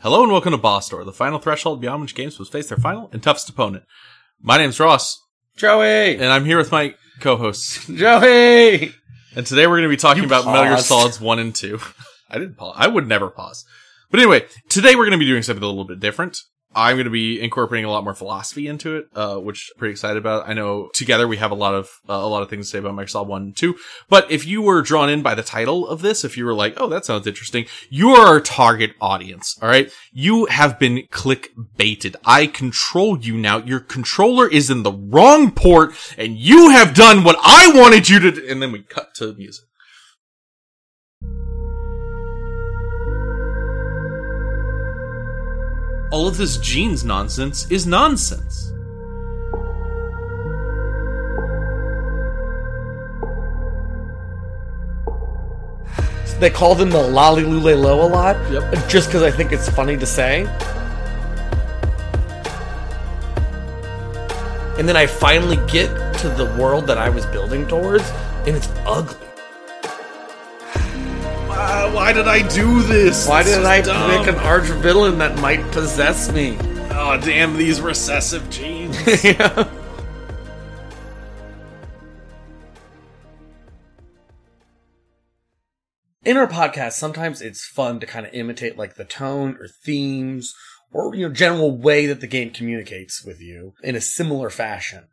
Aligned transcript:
Hello 0.00 0.22
and 0.22 0.30
welcome 0.30 0.52
to 0.52 0.58
Boss 0.58 0.88
Door, 0.88 1.04
the 1.04 1.12
final 1.12 1.38
threshold 1.38 1.80
beyond 1.80 2.02
which 2.02 2.14
games 2.14 2.38
must 2.38 2.52
face 2.52 2.68
their 2.68 2.78
final 2.78 3.08
and 3.12 3.22
toughest 3.22 3.48
opponent. 3.48 3.84
My 4.40 4.58
name's 4.58 4.78
Ross, 4.78 5.18
Joey! 5.56 6.14
and 6.16 6.26
I'm 6.26 6.44
here 6.44 6.58
with 6.58 6.70
my 6.72 6.94
co-hosts. 7.20 7.86
Joey! 7.94 8.92
And 9.34 9.46
today 9.46 9.66
we're 9.66 9.76
going 9.76 9.84
to 9.84 9.88
be 9.88 9.96
talking 9.96 10.22
You 10.22 10.28
about 10.28 10.44
Metal 10.44 10.64
Gear 10.64 10.72
paused. 10.74 10.86
Solids 10.86 11.20
1 11.20 11.38
and 11.38 11.54
2. 11.54 11.78
I 12.30 12.38
didn't 12.38 12.56
pause. 12.56 12.74
I 12.76 12.86
would 12.86 13.08
never 13.08 13.30
pause. 13.30 13.64
But 14.10 14.20
anyway, 14.20 14.44
today 14.68 14.94
we're 14.94 15.04
going 15.06 15.12
to 15.12 15.18
be 15.18 15.26
doing 15.26 15.42
something 15.42 15.62
a 15.62 15.66
little 15.66 15.84
bit 15.84 16.00
different. 16.00 16.38
I'm 16.74 16.96
going 16.96 17.04
to 17.04 17.10
be 17.10 17.40
incorporating 17.40 17.84
a 17.84 17.90
lot 17.90 18.04
more 18.04 18.14
philosophy 18.14 18.66
into 18.66 18.96
it, 18.96 19.08
uh, 19.14 19.36
which 19.36 19.70
I'm 19.74 19.78
pretty 19.78 19.92
excited 19.92 20.16
about. 20.16 20.48
I 20.48 20.52
know 20.52 20.90
together 20.94 21.28
we 21.28 21.36
have 21.36 21.50
a 21.50 21.56
lot 21.56 21.74
of, 21.74 21.88
uh, 22.08 22.14
a 22.14 22.28
lot 22.28 22.42
of 22.42 22.50
things 22.50 22.66
to 22.66 22.70
say 22.72 22.78
about 22.78 22.94
Microsoft 22.94 23.26
1 23.26 23.42
and 23.42 23.56
2. 23.56 23.74
But 24.08 24.30
if 24.30 24.46
you 24.46 24.62
were 24.62 24.82
drawn 24.82 25.08
in 25.08 25.22
by 25.22 25.34
the 25.34 25.42
title 25.42 25.86
of 25.86 26.02
this, 26.02 26.24
if 26.24 26.36
you 26.36 26.44
were 26.44 26.54
like, 26.54 26.74
oh, 26.76 26.88
that 26.88 27.04
sounds 27.04 27.26
interesting, 27.26 27.66
you 27.90 28.10
are 28.10 28.26
our 28.26 28.40
target 28.40 28.94
audience. 29.00 29.58
All 29.62 29.68
right. 29.68 29.90
You 30.12 30.46
have 30.46 30.78
been 30.78 31.06
click 31.10 31.52
baited. 31.76 32.16
I 32.24 32.46
control 32.46 33.18
you 33.18 33.36
now. 33.36 33.58
Your 33.58 33.80
controller 33.80 34.48
is 34.48 34.70
in 34.70 34.82
the 34.82 34.92
wrong 34.92 35.50
port 35.50 35.94
and 36.18 36.36
you 36.36 36.70
have 36.70 36.94
done 36.94 37.24
what 37.24 37.36
I 37.42 37.72
wanted 37.74 38.08
you 38.08 38.18
to. 38.20 38.48
And 38.48 38.62
then 38.62 38.72
we 38.72 38.82
cut 38.82 39.14
to 39.16 39.34
music. 39.34 39.66
All 46.10 46.28
of 46.28 46.36
this 46.36 46.56
genes 46.58 47.04
nonsense 47.04 47.70
is 47.70 47.86
nonsense. 47.86 48.72
They 56.40 56.50
call 56.50 56.74
them 56.74 56.90
the 56.90 57.00
La-Li-Lu-Le-Lo 57.00 58.06
a 58.06 58.08
lot. 58.08 58.36
Yep. 58.52 58.88
Just 58.88 59.08
because 59.08 59.22
I 59.22 59.30
think 59.30 59.52
it's 59.52 59.68
funny 59.68 59.96
to 59.96 60.04
say. 60.04 60.42
And 64.78 64.88
then 64.88 64.96
I 64.96 65.06
finally 65.06 65.56
get 65.68 65.88
to 66.18 66.28
the 66.28 66.46
world 66.58 66.86
that 66.88 66.98
I 66.98 67.08
was 67.08 67.24
building 67.26 67.66
towards, 67.66 68.04
and 68.46 68.56
it's 68.56 68.68
ugly. 68.84 69.23
Uh, 71.66 71.90
why 71.92 72.12
did 72.12 72.28
I 72.28 72.46
do 72.48 72.82
this? 72.82 73.26
Why 73.26 73.42
This 73.42 73.56
did 73.56 73.64
I 73.64 73.80
dumb. 73.80 74.10
pick 74.24 74.34
an 74.34 74.40
arch 74.40 74.64
villain 74.66 75.16
that 75.18 75.38
might 75.40 75.62
possess 75.72 76.30
me? 76.30 76.58
Oh, 76.90 77.18
damn 77.22 77.56
these 77.56 77.80
recessive 77.80 78.48
genes. 78.50 78.96
yeah. 79.24 79.68
In 86.24 86.36
our 86.36 86.46
podcast, 86.46 86.92
sometimes 86.92 87.42
it's 87.42 87.66
fun 87.66 88.00
to 88.00 88.06
kind 88.06 88.26
of 88.26 88.32
imitate 88.32 88.78
like 88.78 88.94
the 88.94 89.04
tone 89.04 89.56
or 89.60 89.68
themes 89.68 90.54
or 90.92 91.14
you 91.14 91.28
know 91.28 91.34
general 91.34 91.76
way 91.76 92.06
that 92.06 92.20
the 92.20 92.26
game 92.26 92.50
communicates 92.50 93.24
with 93.24 93.40
you 93.40 93.74
in 93.82 93.94
a 93.94 94.00
similar 94.00 94.48
fashion. 94.48 95.04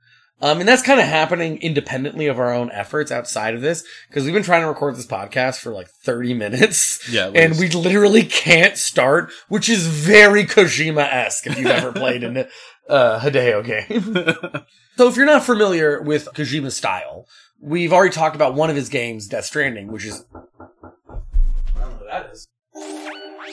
Um, 0.42 0.59
and 0.59 0.67
that's 0.67 0.81
kind 0.81 1.00
of 1.00 1.06
happening 1.06 1.58
independently 1.61 2.25
of 2.28 2.39
our 2.39 2.52
own 2.53 2.72
efforts 2.72 3.11
outside 3.11 3.53
of 3.53 3.61
this 3.61 3.84
because 4.09 4.23
we've 4.23 4.34
been 4.34 4.44
trying 4.44 4.61
to 4.61 4.67
record 4.67 4.95
this 4.95 5.06
podcast 5.06 5.59
for 5.59 5.72
like 5.72 5.88
30 6.03 6.34
minutes. 6.36 7.08
Yeah, 7.11 7.31
And 7.34 7.58
we 7.59 7.70
literally 7.70 8.23
can't 8.23 8.78
start, 8.78 9.31
which 9.50 9.69
is 9.69 9.86
very 9.86 10.45
Kojima 10.45 11.03
esque 11.03 11.47
if 11.47 11.58
you've 11.58 11.67
ever 11.67 11.92
played 11.94 12.23
an 12.23 12.45
uh, 12.89 13.19
Hideo 13.19 13.64
game. 13.66 14.66
So 14.97 15.08
if 15.08 15.16
you're 15.16 15.25
not 15.25 15.44
familiar 15.44 16.02
with 16.02 16.28
Kojima's 16.36 16.75
style, 16.75 17.25
we've 17.59 17.92
already 17.94 18.14
talked 18.14 18.36
about 18.36 18.53
one 18.53 18.69
of 18.69 18.75
his 18.75 18.89
games, 18.89 19.25
Death 19.28 19.45
Stranding, 19.45 19.88
which 19.88 20.06
is 20.06 20.25
I 20.36 20.39
don't 21.80 21.80
know 21.80 21.88
what 21.88 22.08
that 22.12 22.30
is. 22.31 22.47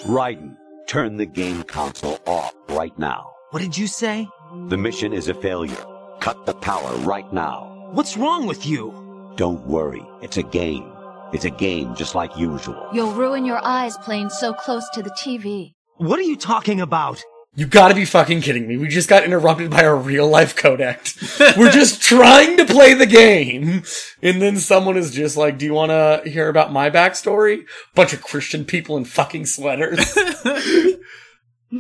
Raiden, 0.05 0.57
turn 0.89 1.17
the 1.17 1.25
game 1.25 1.63
console 1.63 2.19
off 2.27 2.55
right 2.69 2.97
now. 2.99 3.31
What 3.51 3.61
did 3.61 3.79
you 3.79 3.87
say? 3.87 4.29
The 4.67 4.77
mission 4.77 5.13
is 5.15 5.29
a 5.29 5.35
failure. 5.35 5.87
Cut 6.21 6.47
the 6.47 6.55
power 6.55 6.97
right 6.99 7.31
now. 7.33 7.91
What's 7.93 8.17
wrong 8.17 8.47
with 8.47 8.67
you? 8.67 8.93
Don't 9.37 9.65
worry, 9.67 10.05
it's 10.21 10.37
a 10.37 10.43
game. 10.43 10.93
It's 11.33 11.45
a 11.45 11.51
game 11.51 11.95
just 11.95 12.15
like 12.15 12.37
usual. 12.37 12.89
You'll 12.93 13.13
ruin 13.13 13.45
your 13.45 13.61
eyes 13.65 13.97
playing 13.99 14.31
so 14.31 14.53
close 14.53 14.89
to 14.95 15.03
the 15.03 15.11
TV. 15.11 15.75
What 15.97 16.19
are 16.19 16.23
you 16.23 16.37
talking 16.37 16.81
about? 16.81 17.23
You 17.55 17.67
gotta 17.67 17.95
be 17.95 18.05
fucking 18.05 18.41
kidding 18.41 18.67
me. 18.67 18.77
We 18.77 18.89
just 18.89 19.09
got 19.09 19.25
interrupted 19.25 19.71
by 19.71 19.83
a 19.83 19.95
real 19.95 20.29
life 20.29 20.55
codec. 20.55 21.57
We're 21.59 21.71
just 21.71 22.03
trying 22.03 22.57
to 22.57 22.65
play 22.65 22.95
the 22.95 23.07
game. 23.07 23.83
And 24.23 24.41
then 24.41 24.59
someone 24.59 24.97
is 24.97 25.13
just 25.13 25.37
like, 25.37 25.59
do 25.59 25.67
you 25.67 25.75
wanna 25.75 26.23
hear 26.25 26.49
about 26.49 26.73
my 26.73 26.91
backstory? 26.91 27.65
Bunch 27.95 28.13
of 28.13 28.23
Christian 28.23 28.65
people 28.65 28.97
in 28.97 29.05
fucking 29.05 29.47
sweaters. 29.47 30.17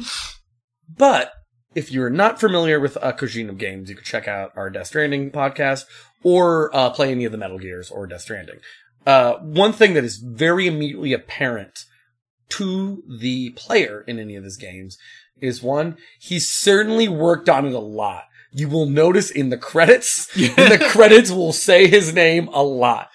but 0.97 1.33
if 1.79 1.93
you're 1.93 2.11
not 2.11 2.41
familiar 2.41 2.81
with 2.81 2.97
uh, 2.97 3.13
Kojima 3.13 3.57
games, 3.57 3.89
you 3.89 3.95
can 3.95 4.05
check 4.05 4.27
out 4.27 4.51
our 4.57 4.69
Death 4.69 4.89
Stranding 4.89 5.31
podcast 5.31 5.85
or 6.25 6.75
uh, 6.75 6.91
play 6.91 7.13
any 7.13 7.25
of 7.25 7.31
the 7.31 7.39
Metal 7.39 7.57
Gears 7.57 7.89
or 7.89 8.05
Death 8.09 8.23
Stranding. 8.23 8.59
Uh, 9.07 9.35
one 9.35 9.73
thing 9.73 9.95
that 9.95 10.03
is 10.03 10.17
very 10.17 10.67
immediately 10.67 11.13
apparent 11.13 11.85
to 12.49 13.05
the 13.09 13.51
player 13.51 14.03
in 14.09 14.19
any 14.19 14.35
of 14.35 14.43
his 14.43 14.57
games 14.57 14.99
is 15.41 15.63
one, 15.63 15.97
he's 16.19 16.51
certainly 16.51 17.07
worked 17.07 17.49
on 17.49 17.65
it 17.65 17.73
a 17.73 17.79
lot. 17.79 18.25
You 18.51 18.69
will 18.69 18.87
notice 18.87 19.31
in 19.31 19.51
the 19.51 19.57
credits, 19.57 20.29
and 20.37 20.73
the 20.73 20.85
credits 20.91 21.31
will 21.31 21.53
say 21.53 21.87
his 21.87 22.13
name 22.13 22.49
a 22.49 22.65
lot. 22.65 23.09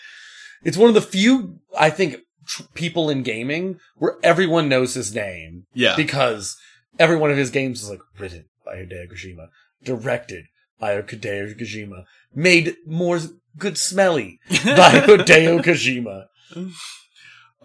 It's 0.64 0.78
one 0.78 0.88
of 0.88 0.96
the 0.96 1.02
few, 1.02 1.60
I 1.78 1.90
think, 1.90 2.16
tr- 2.48 2.64
people 2.74 3.10
in 3.10 3.24
gaming 3.24 3.82
where 3.98 4.16
everyone 4.24 4.70
knows 4.70 4.94
his 4.94 5.14
name 5.14 5.66
yeah. 5.74 5.98
because 5.98 6.56
every 6.98 7.18
one 7.18 7.30
of 7.30 7.36
his 7.36 7.50
games 7.50 7.84
is 7.84 7.90
like 7.90 8.00
written 8.18 8.46
by 8.66 8.76
Hideo 8.78 9.12
Kojima, 9.12 9.48
directed 9.84 10.46
by 10.80 10.94
Hideo 11.02 11.58
Kojima, 11.60 12.06
made 12.34 12.76
more 12.86 13.20
good 13.58 13.78
smelly 13.78 14.40
by 14.50 14.56
Hideo 15.06 15.62
Kojima. 15.64 16.26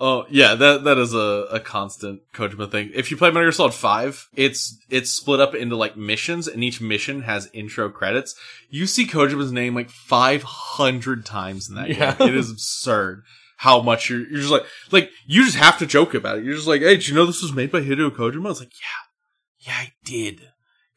Oh 0.01 0.27
yeah, 0.31 0.55
that 0.55 0.85
that 0.85 0.97
is 0.97 1.13
a, 1.13 1.47
a 1.51 1.59
constant 1.59 2.21
Kojima 2.33 2.71
thing. 2.71 2.91
If 2.95 3.11
you 3.11 3.17
play 3.17 3.31
Metal 3.31 3.43
Gear 3.43 3.53
Solid 3.53 3.75
Five, 3.75 4.29
it's 4.37 4.79
it's 4.89 5.11
split 5.11 5.41
up 5.41 5.57
into 5.57 5.75
like 5.75 5.97
missions, 5.97 6.47
and 6.47 6.63
each 6.63 6.81
mission 6.81 7.23
has 7.23 7.51
intro 7.53 7.89
credits. 7.91 8.37
You 8.71 8.87
see 8.87 9.07
Kojima's 9.07 9.51
name 9.51 9.75
like 9.75 9.91
five 9.91 10.45
hundred 10.45 11.27
times 11.27 11.69
in 11.69 11.75
that 11.75 11.89
Yeah. 11.89 12.15
game. 12.15 12.29
It 12.29 12.37
is 12.37 12.49
absurd 12.51 13.25
how 13.57 13.83
much 13.83 14.09
you're 14.09 14.21
you're 14.21 14.39
just 14.41 14.53
like 14.53 14.67
like 14.93 15.11
you 15.27 15.45
just 15.45 15.57
have 15.57 15.79
to 15.79 15.87
joke 15.87 16.15
about 16.15 16.39
it. 16.39 16.45
You're 16.45 16.55
just 16.55 16.69
like, 16.69 16.81
hey, 16.81 16.95
did 16.95 17.09
you 17.09 17.15
know 17.17 17.27
this 17.27 17.43
was 17.43 17.53
made 17.53 17.73
by 17.73 17.81
Hideo 17.81 18.11
Kojima? 18.11 18.47
I 18.47 18.49
was 18.51 18.61
like, 18.61 18.73
yeah, 18.81 19.67
yeah, 19.73 19.79
I 19.81 19.93
did 20.05 20.43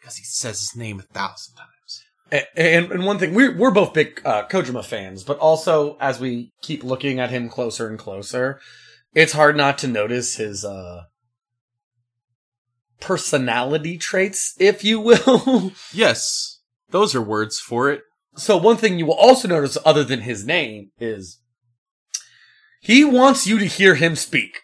because 0.01 0.17
he 0.17 0.23
says 0.23 0.59
his 0.59 0.75
name 0.75 0.99
a 0.99 1.03
thousand 1.03 1.55
times. 1.55 2.47
And, 2.55 2.91
and 2.91 3.05
one 3.05 3.19
thing, 3.19 3.33
we're, 3.33 3.55
we're 3.55 3.71
both 3.71 3.93
big 3.93 4.21
uh, 4.25 4.47
Kojima 4.47 4.83
fans, 4.83 5.23
but 5.23 5.37
also 5.37 5.97
as 5.99 6.19
we 6.19 6.51
keep 6.61 6.83
looking 6.83 7.19
at 7.19 7.29
him 7.29 7.49
closer 7.49 7.87
and 7.87 7.99
closer, 7.99 8.59
it's 9.13 9.33
hard 9.33 9.57
not 9.57 9.77
to 9.79 9.87
notice 9.87 10.37
his 10.37 10.63
uh, 10.63 11.03
personality 13.01 13.97
traits, 13.97 14.55
if 14.59 14.83
you 14.83 14.99
will. 14.99 15.73
Yes, 15.93 16.59
those 16.89 17.13
are 17.13 17.21
words 17.21 17.59
for 17.59 17.91
it. 17.91 18.01
so 18.37 18.55
one 18.57 18.77
thing 18.77 18.97
you 18.97 19.05
will 19.05 19.13
also 19.13 19.47
notice 19.47 19.77
other 19.85 20.03
than 20.03 20.21
his 20.21 20.45
name 20.45 20.91
is 20.99 21.39
he 22.79 23.03
wants 23.03 23.45
you 23.45 23.59
to 23.59 23.65
hear 23.65 23.95
him 23.95 24.15
speak. 24.15 24.61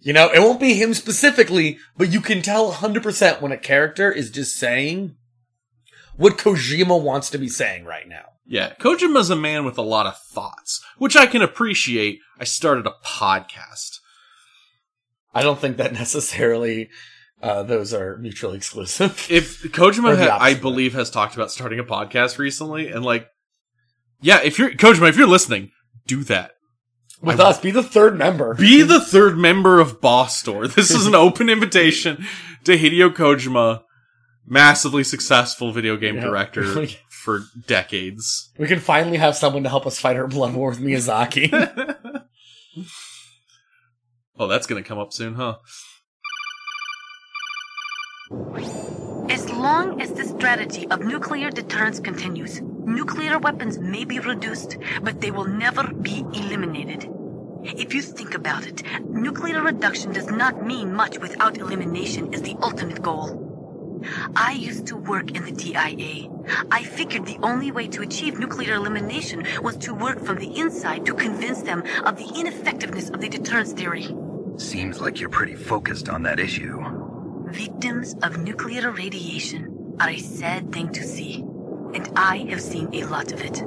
You 0.00 0.12
know, 0.12 0.30
it 0.30 0.40
won't 0.40 0.60
be 0.60 0.74
him 0.74 0.94
specifically, 0.94 1.78
but 1.96 2.12
you 2.12 2.20
can 2.20 2.42
tell 2.42 2.72
100% 2.72 3.40
when 3.40 3.52
a 3.52 3.56
character 3.56 4.10
is 4.10 4.30
just 4.30 4.54
saying 4.56 5.16
what 6.16 6.38
Kojima 6.38 7.00
wants 7.00 7.30
to 7.30 7.38
be 7.38 7.48
saying 7.48 7.84
right 7.84 8.08
now. 8.08 8.24
Yeah, 8.44 8.74
Kojima's 8.74 9.30
a 9.30 9.36
man 9.36 9.64
with 9.64 9.76
a 9.76 9.82
lot 9.82 10.06
of 10.06 10.16
thoughts, 10.18 10.80
which 10.98 11.16
I 11.16 11.26
can 11.26 11.42
appreciate. 11.42 12.20
I 12.38 12.44
started 12.44 12.86
a 12.86 12.94
podcast. 13.04 13.98
I 15.34 15.42
don't 15.42 15.58
think 15.58 15.76
that 15.78 15.92
necessarily 15.92 16.88
uh, 17.42 17.62
those 17.62 17.92
are 17.92 18.16
mutually 18.18 18.56
exclusive. 18.56 19.26
If 19.28 19.62
Kojima, 19.72 20.16
ha- 20.28 20.38
I 20.40 20.54
believe, 20.54 20.94
has 20.94 21.10
talked 21.10 21.34
about 21.34 21.50
starting 21.50 21.78
a 21.78 21.84
podcast 21.84 22.38
recently, 22.38 22.88
and 22.88 23.04
like, 23.04 23.28
yeah, 24.20 24.40
if 24.42 24.58
you're 24.58 24.70
Kojima, 24.70 25.08
if 25.08 25.16
you're 25.16 25.26
listening, 25.26 25.72
do 26.06 26.24
that. 26.24 26.52
With 27.22 27.40
I- 27.40 27.44
us, 27.50 27.60
be 27.60 27.70
the 27.70 27.82
third 27.82 28.18
member. 28.18 28.54
Be 28.54 28.82
the 28.82 29.00
third 29.00 29.36
member 29.38 29.80
of 29.80 30.00
Boss 30.00 30.42
Door. 30.42 30.68
This 30.76 30.90
is 30.90 31.06
an 31.06 31.14
open 31.14 31.48
invitation 31.48 32.24
to 32.64 32.76
Hideo 32.76 33.10
Kojima, 33.10 33.82
massively 34.46 35.02
successful 35.04 35.72
video 35.72 35.96
game 35.96 36.16
Yeah. 36.16 36.22
director 36.24 36.86
for 37.10 37.42
decades. 37.66 38.50
we 38.58 38.66
can 38.68 38.78
finally 38.80 39.16
have 39.16 39.34
someone 39.36 39.62
to 39.64 39.68
help 39.68 39.86
us 39.86 39.98
fight 39.98 40.16
our 40.16 40.28
blood 40.28 40.54
war 40.54 40.70
with 40.70 40.80
Miyazaki. 40.80 41.50
Oh, 44.38 44.48
that's 44.48 44.66
gonna 44.66 44.82
come 44.82 44.98
up 44.98 45.14
soon, 45.14 45.32
huh? 45.34 45.56
As 49.30 49.48
long 49.50 49.98
as 50.02 50.12
the 50.12 50.24
strategy 50.24 50.86
of 50.88 51.00
nuclear 51.00 51.50
deterrence 51.50 52.00
continues, 52.00 52.60
nuclear 52.86 53.38
weapons 53.38 53.78
may 53.78 54.04
be 54.04 54.18
reduced, 54.20 54.78
but 55.02 55.20
they 55.20 55.30
will 55.30 55.44
never 55.44 55.92
be 55.92 56.20
eliminated. 56.32 57.10
If 57.64 57.92
you 57.94 58.00
think 58.00 58.34
about 58.34 58.66
it, 58.66 58.82
nuclear 59.04 59.60
reduction 59.60 60.12
does 60.12 60.30
not 60.30 60.64
mean 60.64 60.94
much 60.94 61.18
without 61.18 61.58
elimination 61.58 62.32
as 62.32 62.42
the 62.42 62.56
ultimate 62.62 63.02
goal. 63.02 63.42
I 64.36 64.52
used 64.52 64.86
to 64.88 64.96
work 64.96 65.32
in 65.34 65.44
the 65.44 65.52
DIA. 65.52 66.30
I 66.70 66.84
figured 66.84 67.26
the 67.26 67.38
only 67.42 67.72
way 67.72 67.88
to 67.88 68.02
achieve 68.02 68.38
nuclear 68.38 68.74
elimination 68.74 69.44
was 69.62 69.76
to 69.78 69.94
work 69.94 70.24
from 70.24 70.36
the 70.36 70.56
inside 70.58 71.04
to 71.06 71.14
convince 71.14 71.62
them 71.62 71.82
of 72.04 72.16
the 72.16 72.32
ineffectiveness 72.38 73.10
of 73.10 73.20
the 73.20 73.28
deterrence 73.28 73.72
theory. 73.72 74.14
Seems 74.58 75.00
like 75.00 75.18
you're 75.18 75.28
pretty 75.28 75.56
focused 75.56 76.08
on 76.08 76.22
that 76.22 76.38
issue. 76.38 76.82
Victims 77.48 78.14
of 78.22 78.38
nuclear 78.38 78.90
radiation 78.90 79.96
are 79.98 80.10
a 80.10 80.18
sad 80.18 80.72
thing 80.72 80.92
to 80.92 81.02
see, 81.02 81.44
and 81.96 82.10
I 82.14 82.36
have 82.50 82.60
seen 82.60 82.90
a 82.92 83.04
lot 83.04 83.32
of 83.32 83.40
it. 83.40 83.62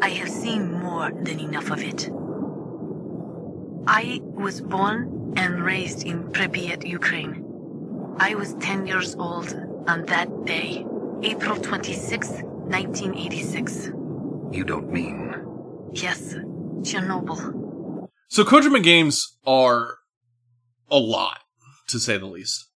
I 0.00 0.10
have 0.10 0.28
seen 0.28 0.72
more 0.72 1.10
than 1.10 1.40
enough 1.40 1.70
of 1.72 1.82
it. 1.82 2.08
I 3.88 4.20
was 4.22 4.60
born 4.60 5.34
and 5.36 5.64
raised 5.64 6.06
in 6.06 6.30
Pripyat, 6.30 6.86
Ukraine. 6.86 7.44
I 8.18 8.36
was 8.36 8.54
10 8.54 8.86
years 8.86 9.16
old 9.16 9.52
on 9.88 10.06
that 10.06 10.28
day, 10.44 10.86
April 11.24 11.56
26, 11.56 12.28
1986. 12.28 13.90
You 14.52 14.64
don't 14.64 14.92
mean. 14.92 15.34
Yes, 15.92 16.34
Chernobyl. 16.82 18.08
So 18.28 18.44
Kojima 18.44 18.80
games 18.80 19.38
are 19.44 19.96
a 20.88 20.98
lot, 20.98 21.40
to 21.88 21.98
say 21.98 22.16
the 22.16 22.26
least. 22.26 22.70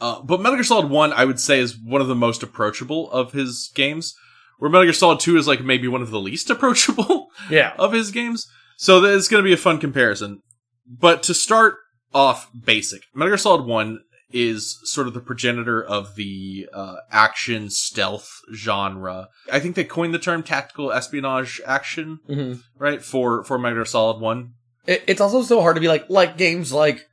Uh, 0.00 0.22
but 0.22 0.40
Metal 0.40 0.56
Gear 0.56 0.64
Solid 0.64 0.88
1, 0.88 1.12
I 1.12 1.24
would 1.24 1.40
say, 1.40 1.58
is 1.58 1.76
one 1.76 2.00
of 2.00 2.08
the 2.08 2.14
most 2.14 2.42
approachable 2.42 3.10
of 3.10 3.32
his 3.32 3.70
games. 3.74 4.14
Where 4.60 4.70
Metal 4.70 4.84
Gear 4.84 4.92
Solid 4.92 5.18
2 5.20 5.36
is 5.36 5.48
like 5.48 5.62
maybe 5.64 5.88
one 5.88 6.02
of 6.02 6.10
the 6.12 6.20
least 6.20 6.48
approachable 6.54 7.26
Yeah. 7.50 7.72
of 7.78 7.92
his 7.92 8.12
games. 8.12 8.46
So 8.76 9.04
it's 9.04 9.26
going 9.28 9.42
to 9.42 9.46
be 9.48 9.52
a 9.52 9.56
fun 9.58 9.78
comparison. 9.78 10.40
But 10.86 11.22
to 11.24 11.34
start 11.34 11.74
off 12.14 12.48
basic, 12.64 13.02
Metal 13.14 13.30
Gear 13.30 13.38
Solid 13.38 13.66
1 13.66 13.98
is 14.32 14.78
sort 14.84 15.08
of 15.08 15.14
the 15.14 15.20
progenitor 15.20 15.82
of 15.82 16.14
the 16.14 16.68
uh, 16.72 16.96
action 17.10 17.68
stealth 17.68 18.30
genre. 18.54 19.26
I 19.52 19.58
think 19.58 19.74
they 19.74 19.82
coined 19.82 20.14
the 20.14 20.20
term 20.20 20.44
tactical 20.44 20.92
espionage 20.92 21.60
action, 21.66 22.20
hmm 22.28 22.52
right? 22.78 23.02
For 23.02 23.42
for 23.42 23.58
Metal 23.58 23.78
Gear 23.78 23.84
Solid 23.86 24.20
1. 24.20 24.52
It, 24.86 25.02
it's 25.08 25.20
also 25.20 25.42
so 25.42 25.60
hard 25.60 25.74
to 25.76 25.80
be 25.80 25.88
like 25.88 26.08
like 26.08 26.36
games 26.38 26.72
like 26.72 27.06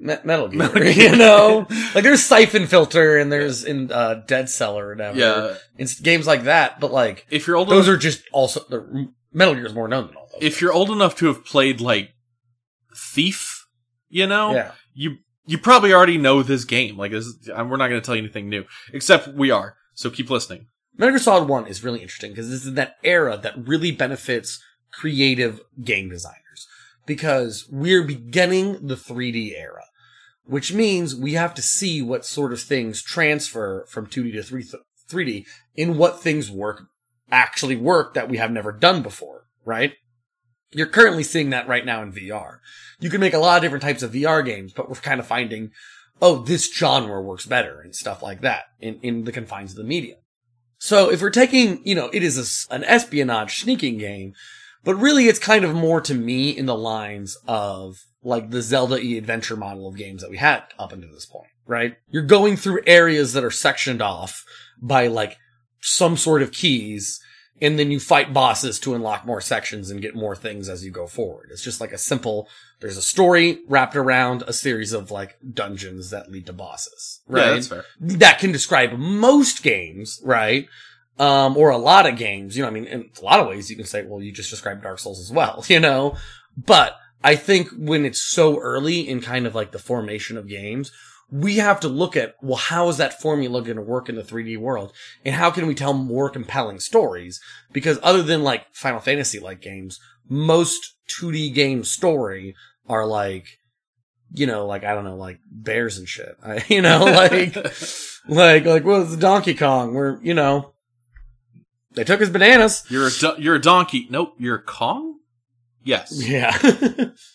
Me- 0.00 0.16
Metal 0.24 0.48
Gear, 0.48 0.58
Metal 0.58 0.82
Gear. 0.82 0.90
you 1.10 1.16
know, 1.16 1.66
like 1.94 2.02
there's 2.04 2.24
Syphon 2.24 2.66
Filter 2.66 3.18
and 3.18 3.30
there's 3.30 3.64
in 3.64 3.92
uh, 3.92 4.22
Dead 4.26 4.48
Cellar 4.48 4.86
or 4.88 4.90
whatever. 4.94 5.18
Yeah. 5.18 5.54
it's 5.76 6.00
games 6.00 6.26
like 6.26 6.44
that. 6.44 6.80
But 6.80 6.90
like 6.92 7.26
If 7.30 7.46
you're 7.46 7.56
old 7.56 7.68
those 7.68 7.86
enough, 7.86 7.96
are 7.98 8.00
just 8.00 8.22
also 8.32 8.60
the 8.68 9.08
Metal 9.32 9.54
Gear 9.54 9.66
is 9.66 9.74
more 9.74 9.86
known 9.88 10.06
than 10.08 10.16
all 10.16 10.28
those. 10.32 10.42
if 10.42 10.60
you're 10.60 10.72
old 10.72 10.90
enough 10.90 11.16
to 11.16 11.26
have 11.26 11.44
played 11.44 11.80
like 11.80 12.10
Thief, 12.96 13.66
you 14.08 14.26
know, 14.26 14.52
yeah, 14.54 14.72
you 14.94 15.18
you 15.46 15.58
probably 15.58 15.92
already 15.92 16.18
know 16.18 16.42
this 16.42 16.64
game. 16.64 16.96
Like 16.96 17.12
this, 17.12 17.26
is- 17.26 17.48
we're 17.48 17.76
not 17.76 17.88
going 17.88 18.00
to 18.00 18.04
tell 18.04 18.16
you 18.16 18.22
anything 18.22 18.48
new, 18.48 18.64
except 18.92 19.28
we 19.28 19.50
are. 19.50 19.76
So 19.94 20.10
keep 20.10 20.28
listening. 20.30 20.66
Metal 20.96 21.12
Gear 21.12 21.18
Solid 21.20 21.48
One 21.48 21.66
is 21.66 21.84
really 21.84 22.00
interesting 22.02 22.32
because 22.32 22.50
this 22.50 22.64
is 22.66 22.74
that 22.74 22.96
era 23.04 23.36
that 23.36 23.54
really 23.68 23.92
benefits 23.92 24.60
creative 24.92 25.60
game 25.84 26.08
designers 26.10 26.66
because 27.06 27.66
we're 27.70 28.02
beginning 28.02 28.86
the 28.88 28.96
3D 28.96 29.52
era, 29.56 29.84
which 30.50 30.72
means 30.72 31.14
we 31.14 31.34
have 31.34 31.54
to 31.54 31.62
see 31.62 32.02
what 32.02 32.26
sort 32.26 32.52
of 32.52 32.60
things 32.60 33.00
transfer 33.02 33.86
from 33.88 34.08
2D 34.08 34.32
to 34.32 34.42
3 34.42 34.64
3D 35.08 35.46
in 35.76 35.96
what 35.96 36.20
things 36.20 36.50
work 36.50 36.82
actually 37.30 37.76
work 37.76 38.14
that 38.14 38.28
we 38.28 38.36
have 38.38 38.50
never 38.50 38.72
done 38.72 39.00
before, 39.00 39.44
right? 39.64 39.94
You're 40.72 40.88
currently 40.88 41.22
seeing 41.22 41.50
that 41.50 41.68
right 41.68 41.86
now 41.86 42.02
in 42.02 42.12
VR. 42.12 42.58
You 42.98 43.10
can 43.10 43.20
make 43.20 43.32
a 43.32 43.38
lot 43.38 43.58
of 43.58 43.62
different 43.62 43.82
types 43.82 44.02
of 44.02 44.12
VR 44.12 44.44
games, 44.44 44.72
but 44.72 44.88
we're 44.88 44.96
kind 44.96 45.20
of 45.20 45.26
finding, 45.26 45.70
oh, 46.20 46.42
this 46.42 46.72
genre 46.74 47.22
works 47.22 47.46
better 47.46 47.80
and 47.80 47.94
stuff 47.94 48.20
like 48.20 48.40
that 48.40 48.64
in, 48.80 48.98
in 49.02 49.24
the 49.24 49.32
confines 49.32 49.70
of 49.70 49.76
the 49.76 49.84
medium. 49.84 50.18
So 50.78 51.12
if 51.12 51.22
we're 51.22 51.30
taking, 51.30 51.80
you 51.84 51.94
know, 51.94 52.10
it 52.12 52.24
is 52.24 52.66
a 52.70 52.74
an 52.74 52.82
espionage 52.84 53.60
sneaking 53.60 53.98
game, 53.98 54.34
but 54.82 54.96
really 54.96 55.28
it's 55.28 55.38
kind 55.38 55.64
of 55.64 55.74
more 55.74 56.00
to 56.00 56.14
me 56.14 56.50
in 56.50 56.66
the 56.66 56.76
lines 56.76 57.36
of 57.46 57.98
like 58.22 58.50
the 58.50 58.62
Zelda 58.62 58.98
E 58.98 59.16
adventure 59.16 59.56
model 59.56 59.88
of 59.88 59.96
games 59.96 60.22
that 60.22 60.30
we 60.30 60.36
had 60.36 60.64
up 60.78 60.92
until 60.92 61.12
this 61.12 61.26
point, 61.26 61.48
right? 61.66 61.96
You're 62.10 62.22
going 62.22 62.56
through 62.56 62.80
areas 62.86 63.32
that 63.32 63.44
are 63.44 63.50
sectioned 63.50 64.02
off 64.02 64.44
by 64.80 65.06
like 65.06 65.38
some 65.80 66.16
sort 66.16 66.42
of 66.42 66.52
keys 66.52 67.20
and 67.62 67.78
then 67.78 67.90
you 67.90 68.00
fight 68.00 68.32
bosses 68.32 68.78
to 68.80 68.94
unlock 68.94 69.26
more 69.26 69.40
sections 69.40 69.90
and 69.90 70.00
get 70.00 70.14
more 70.14 70.34
things 70.34 70.68
as 70.68 70.84
you 70.84 70.90
go 70.90 71.06
forward. 71.06 71.48
It's 71.52 71.62
just 71.62 71.80
like 71.80 71.92
a 71.92 71.98
simple, 71.98 72.48
there's 72.80 72.96
a 72.96 73.02
story 73.02 73.60
wrapped 73.68 73.96
around 73.96 74.42
a 74.46 74.52
series 74.52 74.92
of 74.92 75.10
like 75.10 75.36
dungeons 75.52 76.10
that 76.10 76.30
lead 76.30 76.46
to 76.46 76.52
bosses, 76.52 77.20
right? 77.26 77.46
Yeah, 77.46 77.50
that's 77.54 77.68
fair. 77.68 77.84
that 78.00 78.38
can 78.38 78.52
describe 78.52 78.92
most 78.92 79.62
games, 79.62 80.20
right? 80.24 80.68
Um, 81.18 81.56
or 81.56 81.68
a 81.68 81.76
lot 81.76 82.06
of 82.06 82.16
games, 82.16 82.56
you 82.56 82.62
know, 82.62 82.68
I 82.68 82.72
mean, 82.72 82.86
in 82.86 83.10
a 83.20 83.24
lot 83.24 83.40
of 83.40 83.46
ways 83.46 83.68
you 83.68 83.76
can 83.76 83.84
say, 83.84 84.04
well, 84.06 84.22
you 84.22 84.32
just 84.32 84.48
described 84.48 84.82
Dark 84.82 84.98
Souls 84.98 85.20
as 85.20 85.30
well, 85.30 85.64
you 85.68 85.80
know, 85.80 86.16
but 86.56 86.96
I 87.22 87.36
think 87.36 87.68
when 87.76 88.04
it's 88.04 88.22
so 88.22 88.58
early 88.58 89.06
in 89.06 89.20
kind 89.20 89.46
of 89.46 89.54
like 89.54 89.72
the 89.72 89.78
formation 89.78 90.36
of 90.36 90.48
games, 90.48 90.90
we 91.30 91.56
have 91.56 91.80
to 91.80 91.88
look 91.88 92.16
at, 92.16 92.34
well, 92.42 92.56
how 92.56 92.88
is 92.88 92.96
that 92.96 93.20
formula 93.20 93.62
going 93.62 93.76
to 93.76 93.82
work 93.82 94.08
in 94.08 94.16
the 94.16 94.22
3D 94.22 94.58
world? 94.58 94.92
And 95.24 95.34
how 95.34 95.50
can 95.50 95.66
we 95.66 95.74
tell 95.74 95.92
more 95.92 96.28
compelling 96.28 96.80
stories? 96.80 97.40
Because 97.72 97.98
other 98.02 98.22
than 98.22 98.42
like 98.42 98.66
Final 98.72 99.00
Fantasy 99.00 99.38
like 99.38 99.60
games, 99.60 100.00
most 100.28 100.94
2D 101.08 101.54
game 101.54 101.84
story 101.84 102.54
are 102.88 103.06
like, 103.06 103.58
you 104.32 104.46
know, 104.46 104.66
like, 104.66 104.84
I 104.84 104.94
don't 104.94 105.04
know, 105.04 105.16
like 105.16 105.38
bears 105.50 105.98
and 105.98 106.08
shit. 106.08 106.36
I, 106.44 106.64
you 106.68 106.82
know, 106.82 107.04
like, 107.04 107.54
like, 108.28 108.64
like, 108.64 108.84
what 108.84 109.06
was 109.06 109.16
Donkey 109.16 109.54
Kong 109.54 109.94
where, 109.94 110.18
you 110.22 110.34
know, 110.34 110.72
they 111.92 112.04
took 112.04 112.20
his 112.20 112.30
bananas. 112.30 112.84
You're 112.88 113.08
a 113.08 113.10
do- 113.10 113.34
you're 113.38 113.56
a 113.56 113.60
donkey. 113.60 114.06
Nope, 114.10 114.34
you're 114.38 114.56
a 114.56 114.62
Kong. 114.62 115.09
Yes. 115.82 116.12
Yeah. 116.30 116.56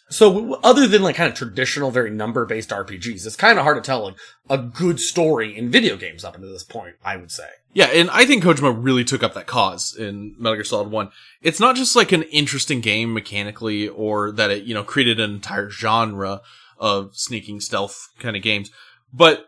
so 0.10 0.56
other 0.64 0.88
than 0.88 1.02
like 1.02 1.16
kind 1.16 1.30
of 1.30 1.38
traditional, 1.38 1.92
very 1.92 2.12
number 2.12 2.46
based 2.46 2.70
RPGs, 2.70 3.26
it's 3.26 3.36
kind 3.36 3.58
of 3.58 3.64
hard 3.64 3.82
to 3.82 3.86
tell 3.86 4.04
like 4.04 4.16
a 4.50 4.58
good 4.58 5.00
story 5.00 5.58
in 5.58 5.72
video 5.72 5.98
games 5.98 6.24
up 6.24 6.36
until 6.36 6.52
this 6.52 6.64
point, 6.64 6.96
I 7.04 7.18
would 7.18 7.32
say. 7.32 7.48
Yeah, 7.74 7.88
and 7.88 8.10
I 8.12 8.26
think 8.26 8.44
Kojima 8.44 8.78
really 8.80 9.04
took 9.04 9.22
up 9.24 9.34
that 9.34 9.48
cause 9.48 9.96
in 9.96 10.34
Metal 10.38 10.56
Gear 10.56 10.64
Solid 10.64 10.92
1. 10.92 11.10
It's 11.42 11.60
not 11.60 11.76
just 11.76 11.96
like 11.96 12.12
an 12.14 12.24
interesting 12.24 12.80
game 12.80 13.14
mechanically 13.14 13.90
or 13.90 14.32
that 14.32 14.50
it, 14.50 14.64
you 14.64 14.74
know, 14.74 14.84
created 14.84 15.20
an 15.20 15.32
entire 15.32 15.70
genre 15.70 16.42
of 16.78 17.16
sneaking 17.18 17.60
stealth 17.60 18.10
kind 18.20 18.38
of 18.38 18.44
games, 18.44 18.72
but 19.12 19.48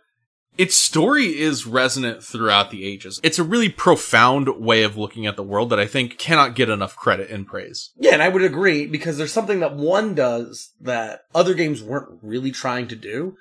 its 0.58 0.76
story 0.76 1.40
is 1.40 1.68
resonant 1.68 2.24
throughout 2.24 2.72
the 2.72 2.86
ages. 2.86 3.20
It's 3.24 3.40
a 3.40 3.44
really 3.44 3.70
profound 3.70 4.50
way 4.58 4.84
of 4.84 4.98
looking 4.98 5.26
at 5.26 5.36
the 5.36 5.44
world 5.44 5.70
that 5.70 5.80
I 5.80 5.86
think 5.86 6.18
cannot 6.18 6.56
get 6.56 6.70
enough 6.70 6.96
credit 6.96 7.30
and 7.30 7.46
praise. 7.46 7.92
Yeah, 7.98 8.14
and 8.14 8.24
I 8.24 8.30
would 8.30 8.44
agree 8.44 8.88
because 8.88 9.18
there's 9.18 9.34
something 9.34 9.60
that 9.60 9.76
one 9.76 10.16
does 10.16 10.74
that 10.82 11.22
other 11.36 11.54
games 11.54 11.84
weren't 11.84 12.20
really 12.22 12.52
trying 12.52 12.88
to 12.88 12.96
do. 12.96 13.36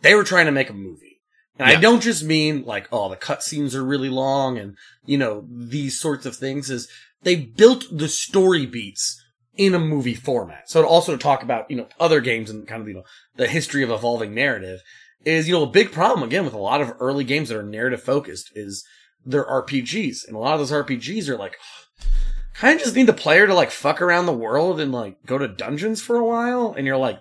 They 0.00 0.14
were 0.14 0.24
trying 0.24 0.46
to 0.46 0.52
make 0.52 0.70
a 0.70 0.74
movie. 0.74 1.20
And 1.58 1.68
I 1.68 1.80
don't 1.80 2.02
just 2.02 2.24
mean 2.24 2.64
like, 2.64 2.88
oh, 2.90 3.08
the 3.08 3.16
cutscenes 3.16 3.74
are 3.74 3.84
really 3.84 4.08
long 4.08 4.58
and, 4.58 4.76
you 5.06 5.16
know, 5.16 5.46
these 5.48 6.00
sorts 6.00 6.26
of 6.26 6.34
things 6.34 6.68
is 6.68 6.88
they 7.22 7.36
built 7.36 7.86
the 7.92 8.08
story 8.08 8.66
beats 8.66 9.22
in 9.56 9.72
a 9.72 9.78
movie 9.78 10.14
format. 10.14 10.68
So 10.68 10.82
to 10.82 10.88
also 10.88 11.12
to 11.12 11.18
talk 11.18 11.44
about, 11.44 11.70
you 11.70 11.76
know, 11.76 11.86
other 12.00 12.20
games 12.20 12.50
and 12.50 12.66
kind 12.66 12.82
of, 12.82 12.88
you 12.88 12.94
know, 12.94 13.04
the 13.36 13.46
history 13.46 13.84
of 13.84 13.90
evolving 13.90 14.34
narrative 14.34 14.80
is, 15.24 15.48
you 15.48 15.54
know, 15.54 15.62
a 15.62 15.70
big 15.70 15.92
problem 15.92 16.22
again 16.22 16.44
with 16.44 16.54
a 16.54 16.58
lot 16.58 16.80
of 16.80 16.94
early 17.00 17.24
games 17.24 17.48
that 17.48 17.58
are 17.58 17.62
narrative 17.62 18.02
focused 18.02 18.50
is 18.54 18.84
they're 19.24 19.44
RPGs. 19.44 20.26
And 20.26 20.36
a 20.36 20.38
lot 20.38 20.54
of 20.54 20.60
those 20.60 20.72
RPGs 20.72 21.28
are 21.28 21.36
like, 21.36 21.56
kind 22.54 22.76
of 22.76 22.82
just 22.82 22.96
need 22.96 23.06
the 23.06 23.12
player 23.12 23.46
to 23.46 23.54
like 23.54 23.70
fuck 23.70 24.00
around 24.00 24.26
the 24.26 24.32
world 24.32 24.80
and 24.80 24.92
like 24.92 25.24
go 25.26 25.38
to 25.38 25.48
dungeons 25.48 26.02
for 26.02 26.16
a 26.16 26.24
while. 26.24 26.74
And 26.76 26.86
you're 26.86 26.96
like, 26.96 27.20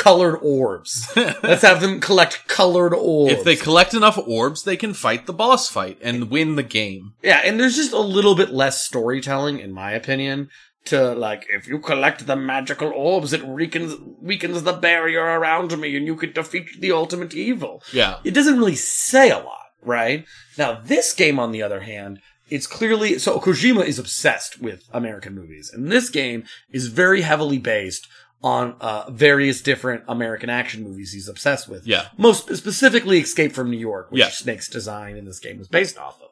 colored 0.00 0.38
orbs. 0.42 1.12
Let's 1.16 1.62
have 1.62 1.80
them 1.80 2.00
collect 2.00 2.48
colored 2.48 2.94
orbs. 2.94 3.32
If 3.32 3.44
they 3.44 3.56
collect 3.56 3.92
enough 3.94 4.18
orbs, 4.18 4.64
they 4.64 4.76
can 4.76 4.94
fight 4.94 5.26
the 5.26 5.32
boss 5.32 5.68
fight 5.68 5.98
and 6.02 6.30
win 6.30 6.56
the 6.56 6.62
game. 6.62 7.12
yeah, 7.22 7.42
and 7.44 7.60
there's 7.60 7.76
just 7.76 7.92
a 7.92 8.00
little 8.00 8.34
bit 8.34 8.50
less 8.50 8.80
storytelling, 8.80 9.60
in 9.60 9.72
my 9.72 9.92
opinion, 9.92 10.48
to 10.86 11.12
like, 11.14 11.46
if 11.50 11.66
you 11.68 11.78
collect 11.78 12.26
the 12.26 12.36
magical 12.36 12.88
orbs, 12.88 13.32
it 13.32 13.46
weakens, 13.46 13.94
weakens 14.20 14.62
the 14.62 14.72
barrier 14.72 15.22
around 15.22 15.78
me 15.78 15.96
and 15.96 16.06
you 16.06 16.16
could 16.16 16.34
defeat 16.34 16.80
the 16.80 16.92
ultimate 16.92 17.34
evil. 17.34 17.82
Yeah. 17.92 18.18
It 18.24 18.32
doesn't 18.32 18.58
really 18.58 18.76
say 18.76 19.30
a 19.30 19.38
lot, 19.38 19.66
right? 19.82 20.24
Now, 20.56 20.80
this 20.82 21.12
game, 21.12 21.38
on 21.38 21.52
the 21.52 21.62
other 21.62 21.80
hand, 21.80 22.20
it's 22.48 22.66
clearly, 22.66 23.18
so 23.18 23.38
Kojima 23.38 23.84
is 23.84 23.98
obsessed 23.98 24.60
with 24.60 24.88
American 24.92 25.34
movies, 25.34 25.70
and 25.72 25.92
this 25.92 26.08
game 26.10 26.44
is 26.72 26.88
very 26.88 27.20
heavily 27.20 27.58
based 27.58 28.08
on 28.42 28.74
uh, 28.80 29.08
various 29.10 29.60
different 29.60 30.02
American 30.08 30.48
action 30.50 30.82
movies 30.82 31.12
he's 31.12 31.28
obsessed 31.28 31.68
with. 31.68 31.86
Yeah. 31.86 32.06
Most 32.16 32.52
specifically, 32.56 33.20
Escape 33.20 33.52
from 33.52 33.70
New 33.70 33.78
York, 33.78 34.10
which 34.10 34.18
Yeah. 34.20 34.30
Snake's 34.30 34.68
design 34.68 35.16
in 35.16 35.26
this 35.26 35.38
game 35.38 35.58
was 35.58 35.68
based 35.68 35.98
off 35.98 36.20
of. 36.22 36.29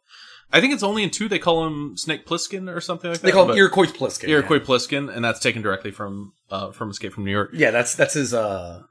I 0.52 0.60
think 0.60 0.72
it's 0.72 0.82
only 0.82 1.02
in 1.02 1.10
two 1.10 1.28
they 1.28 1.38
call 1.38 1.66
him 1.66 1.96
Snake 1.96 2.26
Plissken 2.26 2.74
or 2.74 2.80
something 2.80 3.10
like 3.10 3.20
that. 3.20 3.26
They 3.26 3.32
call 3.32 3.50
him 3.50 3.56
Iroquois 3.58 3.86
Pliskin. 3.86 4.28
Iroquois 4.28 4.60
Pliskin, 4.60 5.14
and 5.14 5.24
that's 5.24 5.40
taken 5.40 5.60
directly 5.62 5.90
from 5.90 6.32
uh, 6.50 6.70
from 6.72 6.90
Escape 6.90 7.12
from 7.12 7.24
New 7.24 7.30
York. 7.32 7.50
Yeah. 7.52 7.66
yeah, 7.66 7.70
that's 7.72 7.94
that's 7.94 8.14
his 8.14 8.32
uh 8.32 8.82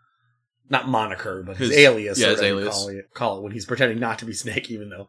not 0.70 0.88
moniker, 0.88 1.44
but 1.44 1.58
his, 1.58 1.70
His- 1.70 1.78
alias. 1.80 2.20
yeah, 2.20 2.30
his 2.30 2.42
alias. 2.42 2.76
Call 2.76 2.88
it, 2.90 3.14
call 3.14 3.38
it 3.38 3.44
when 3.44 3.52
he's 3.54 3.66
pretending 3.66 4.00
not 4.00 4.20
to 4.20 4.26
be 4.26 4.34
Snake, 4.34 4.70
even 4.70 4.90
though 4.90 5.08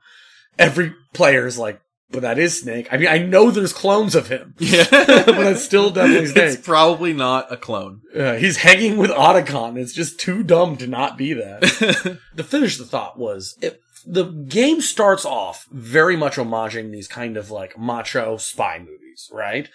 every 0.59 0.95
player 1.13 1.47
is 1.47 1.59
like, 1.59 1.81
but 2.11 2.23
that 2.23 2.39
is 2.39 2.61
Snake. 2.61 2.89
I 2.93 2.97
mean, 2.97 3.09
I 3.09 3.19
know 3.19 3.51
there's 3.51 3.73
clones 3.73 4.15
of 4.15 4.29
him, 4.29 4.55
Yeah, 4.59 4.87
but 4.91 5.27
it's 5.49 5.63
still 5.65 5.91
definitely 5.91 6.27
Snake. 6.29 6.45
it's 6.55 6.67
probably 6.67 7.13
not 7.13 7.53
a 7.53 7.57
clone. 7.57 8.01
Uh, 8.17 8.35
he's 8.35 8.59
hanging 8.59 8.97
with 8.97 9.11
Otacon. 9.11 9.77
It's 9.77 9.93
just 9.93 10.19
too 10.21 10.43
dumb 10.45 10.77
to 10.79 10.87
not 10.87 11.19
be 11.19 11.33
that. 11.35 12.19
to 12.37 12.45
finish 12.45 12.79
the 12.79 12.85
thought 12.87 13.19
was 13.19 13.59
it, 13.61 13.83
the 14.11 14.25
game 14.25 14.81
starts 14.81 15.27
off 15.27 15.67
very 15.71 16.17
much 16.17 16.37
homaging 16.37 16.91
these 16.91 17.07
kind 17.07 17.37
of 17.37 17.51
like 17.51 17.79
macho 17.79 18.39
spy 18.39 18.79
movies, 18.79 19.31
right? 19.33 19.69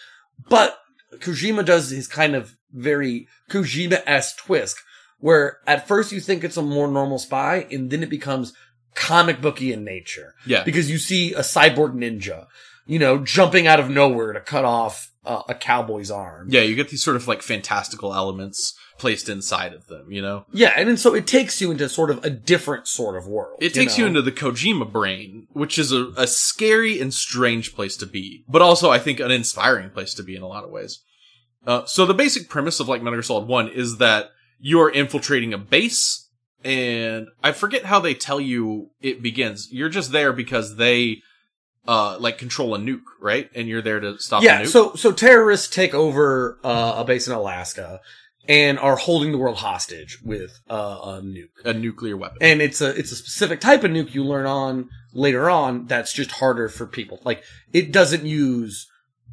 But 0.50 0.80
Kojima 1.18 1.64
does 1.64 1.92
his 1.92 2.08
kind 2.08 2.36
of 2.36 2.58
very 2.72 3.28
Kojima-esque 3.52 4.38
twist 4.38 4.78
where 5.20 5.60
at 5.68 5.88
first 5.88 6.12
you 6.12 6.20
think 6.20 6.44
it's 6.44 6.58
a 6.58 6.64
more 6.64 6.88
normal 6.88 7.20
spy 7.20 7.68
and 7.72 7.92
then 7.92 8.02
it 8.02 8.10
becomes 8.10 8.54
comic 8.96 9.40
booky 9.40 9.72
in 9.72 9.84
nature. 9.84 10.34
Yeah. 10.48 10.64
Because 10.64 10.90
you 10.90 10.98
see 10.98 11.34
a 11.34 11.42
cyborg 11.42 11.94
ninja, 11.94 12.48
you 12.88 12.98
know, 12.98 13.20
jumping 13.20 13.68
out 13.68 13.80
of 13.80 13.90
nowhere 13.90 14.34
to 14.34 14.40
cut 14.40 14.66
off 14.66 15.12
uh, 15.26 15.44
a 15.48 15.54
cowboy's 15.54 16.10
arm. 16.10 16.48
yeah, 16.50 16.62
you 16.62 16.76
get 16.76 16.90
these 16.90 17.04
sort 17.04 17.16
of 17.16 17.28
like 17.28 17.44
fantastical 17.44 18.14
elements 18.16 18.76
placed 19.04 19.28
inside 19.28 19.74
of 19.74 19.88
them. 19.88 20.10
You 20.10 20.22
know, 20.22 20.46
Yeah, 20.54 20.72
and 20.78 20.88
then 20.88 20.96
so 20.96 21.14
it 21.14 21.28
takes 21.28 21.60
you 21.60 21.72
into 21.72 21.90
sort 21.90 22.10
of 22.10 22.24
a 22.24 22.30
different 22.30 22.88
sort 22.88 23.18
of 23.18 23.28
world. 23.28 23.58
it 23.60 23.74
takes 23.74 23.98
you 23.98 24.06
know? 24.06 24.08
into 24.08 24.22
the 24.22 24.32
Kojima 24.32 24.90
brain, 24.90 25.48
which 25.52 25.78
is 25.78 25.92
a, 25.92 26.06
a 26.16 26.26
scary 26.26 27.02
and 27.02 27.14
strange 27.14 27.76
place 27.76 27.98
to 27.98 28.06
be, 28.06 28.46
but 28.48 28.62
also 28.62 28.90
I 28.90 29.00
think 29.00 29.20
an 29.20 29.30
inspiring 29.30 29.90
place 29.90 30.14
to 30.14 30.24
be 30.24 30.38
in 30.38 30.42
a 30.42 30.48
lot 30.48 30.64
of 30.64 30.70
ways. 30.70 31.04
Uh, 31.68 31.84
so 31.84 32.06
the 32.06 32.14
basic 32.14 32.48
premise 32.48 32.80
of 32.80 32.88
like 32.88 33.02
Metal 33.02 33.18
Gear 33.18 33.24
Solid 33.24 33.46
One 33.46 33.68
is 33.68 33.98
that 33.98 34.32
you 34.58 34.80
are 34.80 34.90
infiltrating 34.90 35.54
a 35.54 35.58
base, 35.58 36.30
and 36.64 37.28
I 37.44 37.52
forget 37.52 37.84
how 37.84 38.00
they 38.00 38.14
tell 38.14 38.40
you 38.40 38.92
it 39.02 39.22
begins. 39.22 39.68
You're 39.70 39.90
just 39.90 40.14
there 40.14 40.32
because 40.32 40.78
they 40.78 41.24
uh 41.86 42.18
like 42.20 42.38
control 42.38 42.74
a 42.74 42.80
nuke, 42.80 43.02
right? 43.20 43.50
And 43.54 43.68
you're 43.68 43.82
there 43.82 44.00
to 44.00 44.18
stop 44.18 44.44
yeah, 44.44 44.64
so 44.64 44.96
so 44.96 45.12
terrorists 45.12 45.68
take 45.68 45.94
over 45.94 46.58
uh, 46.64 46.94
a 47.00 47.04
base 47.04 47.28
in 47.28 47.34
Alaska 47.34 48.00
and 48.48 48.78
are 48.80 48.96
holding 48.98 49.32
the 49.32 49.38
world 49.38 49.58
hostage 49.58 50.20
with 50.24 50.60
uh, 50.70 50.74
a 51.04 51.22
nuke. 51.22 51.50
a 51.66 51.74
nuclear 51.74 52.18
weapon. 52.18 52.38
And 52.42 52.62
it's 52.62 52.82
a 52.82 52.90
it's 52.98 53.12
a 53.12 53.16
specific 53.16 53.60
type 53.62 53.84
of 53.84 53.92
nuke 53.92 54.14
you 54.14 54.24
learn 54.24 54.46
on 54.46 54.90
later 55.14 55.50
on 55.50 55.86
that's 55.88 56.12
just 56.14 56.32
harder 56.32 56.68
for 56.70 56.86
people. 56.86 57.20
Like 57.24 57.44
it 57.72 57.92
doesn't 57.92 58.26
use 58.26 58.88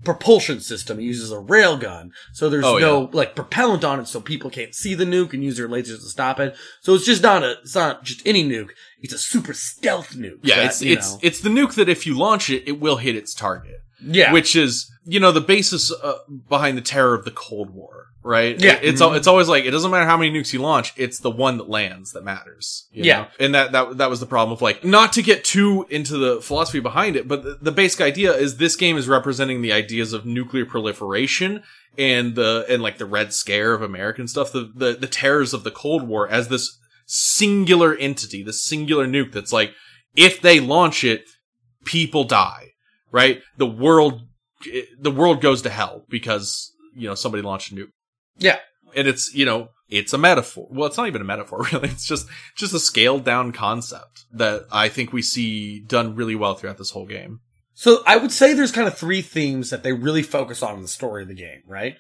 propulsion 0.05 0.61
system. 0.61 0.99
It 0.99 1.03
uses 1.03 1.31
a 1.31 1.37
railgun. 1.37 2.11
So 2.33 2.49
there's 2.49 2.65
Oh, 2.65 2.79
no 2.79 3.11
like 3.13 3.35
propellant 3.35 3.85
on 3.85 4.01
it 4.01 4.07
so 4.09 4.21
people 4.21 4.49
can't 4.49 4.75
see 4.75 4.95
the 4.95 5.05
nuke 5.05 5.35
and 5.35 5.45
use 5.45 5.57
their 5.59 5.69
lasers 5.69 6.01
to 6.01 6.09
stop 6.09 6.41
it. 6.41 6.57
So 6.81 6.95
it's 6.95 7.05
just 7.05 7.23
not 7.23 7.43
a 7.43 7.59
it's 7.63 7.75
not 7.75 8.03
just 8.05 8.27
any 8.27 8.49
nuke. 8.49 8.71
It's 9.01 9.13
a 9.13 9.19
super 9.19 9.53
stealth 9.53 10.15
nuke. 10.17 10.39
yeah, 10.43 10.57
that, 10.57 10.67
it's 10.67 10.83
it's 10.83 11.13
know- 11.13 11.19
it's 11.23 11.41
the 11.41 11.51
nuke 11.51 11.75
that 11.75 11.89
if 11.89 12.07
you 12.07 12.17
launch 12.17 12.49
it, 12.49 12.67
it 12.67 12.81
will 12.81 12.97
hit 12.97 13.15
its 13.17 13.35
target. 13.35 13.77
Yeah. 14.03 14.33
which 14.33 14.55
is 14.57 14.91
you 15.05 15.19
know 15.21 15.33
the 15.33 15.41
basis 15.41 15.91
uh, 15.93 16.19
behind 16.49 16.77
the 16.77 16.83
terror 16.83 17.15
of 17.15 17.25
the 17.25 17.31
Cold 17.31 17.71
War, 17.75 18.07
right? 18.23 18.59
Yeah. 18.61 18.75
It- 18.75 18.85
it's 18.91 19.01
al- 19.01 19.15
it's 19.15 19.27
always 19.27 19.49
like 19.49 19.65
it 19.65 19.71
doesn't 19.71 19.91
matter 19.91 20.05
how 20.05 20.17
many 20.17 20.31
nukes 20.31 20.53
you 20.53 20.61
launch; 20.61 20.93
it's 20.97 21.19
the 21.21 21.31
one 21.31 21.57
that 21.59 21.69
lands 21.69 22.13
that 22.13 22.23
matters. 22.23 22.87
you 22.93 23.05
Yeah. 23.05 23.19
know? 23.23 23.27
and 23.41 23.55
that 23.55 23.73
that 23.73 23.99
that 23.99 24.11
was 24.11 24.21
the 24.21 24.27
problem 24.27 24.53
of 24.53 24.61
like 24.63 24.85
not 24.85 25.13
to 25.15 25.23
get 25.23 25.43
too 25.45 25.87
into 25.91 26.17
the 26.19 26.41
philosophy 26.41 26.81
behind 26.81 27.17
it, 27.17 27.27
but 27.27 27.43
the, 27.43 27.59
the 27.61 27.73
basic 27.73 28.01
idea 28.01 28.33
is 28.35 28.57
this 28.59 28.77
game 28.77 28.97
is 28.97 29.09
representing 29.09 29.63
the 29.63 29.73
ideas 29.73 30.13
of 30.13 30.27
nuclear 30.27 30.67
proliferation 30.67 31.63
and 31.99 32.35
the 32.37 32.67
and 32.69 32.83
like 32.83 32.99
the 32.99 33.07
Red 33.07 33.33
Scare 33.33 33.73
of 33.73 33.83
American 33.83 34.29
stuff, 34.29 34.53
the 34.53 34.71
the, 34.75 34.93
the 34.93 35.07
terrors 35.09 35.53
of 35.55 35.65
the 35.65 35.71
Cold 35.71 36.07
War 36.07 36.29
as 36.29 36.49
this 36.49 36.79
singular 37.07 37.95
entity, 37.97 38.43
this 38.43 38.63
singular 38.65 39.07
nuke 39.07 39.33
that's 39.33 39.53
like 39.53 39.73
if 40.15 40.41
they 40.41 40.61
launch 40.61 41.05
it, 41.05 41.25
people 41.85 42.25
die 42.25 42.70
right? 43.13 43.43
The 43.57 43.67
world, 43.67 44.23
the 44.99 45.11
world 45.11 45.41
goes 45.41 45.63
to 45.63 45.71
hell 45.71 46.05
because 46.09 46.73
you 46.95 47.09
know 47.09 47.15
somebody 47.15 47.43
launched 47.43 47.73
a 47.73 47.75
nuke. 47.75 47.91
Yeah. 48.39 48.59
and 48.97 49.07
it's 49.07 49.35
you 49.35 49.45
know 49.45 49.69
it's 49.89 50.13
a 50.13 50.19
metaphor. 50.19 50.69
Well, 50.71 50.87
it's 50.87 50.97
not 50.97 51.09
even 51.09 51.21
a 51.21 51.25
metaphor 51.25 51.67
really. 51.73 51.89
It's 51.89 52.07
just 52.07 52.27
just 52.57 52.75
a 52.75 52.81
scaled 52.81 53.25
down 53.25 53.53
concept 53.53 54.25
that 54.33 54.65
I 54.71 54.89
think 54.89 55.13
we 55.13 55.23
see 55.23 55.81
done 55.81 56.15
really 56.15 56.35
well 56.35 56.55
throughout 56.55 56.79
this 56.79 56.91
whole 56.91 57.07
game. 57.07 57.41
So 57.75 58.03
I 58.07 58.17
would 58.17 58.33
say 58.33 58.53
there's 58.53 58.73
kind 58.73 58.87
of 58.87 58.99
three 58.99 59.23
themes 59.23 59.71
that 59.71 59.83
they 59.83 59.93
really 59.93 60.23
focus 60.23 60.63
on 60.63 60.77
in 60.77 60.83
the 60.83 60.89
story 60.89 61.23
of 61.23 61.29
the 61.29 61.35
game, 61.35 61.63
right? 61.67 61.97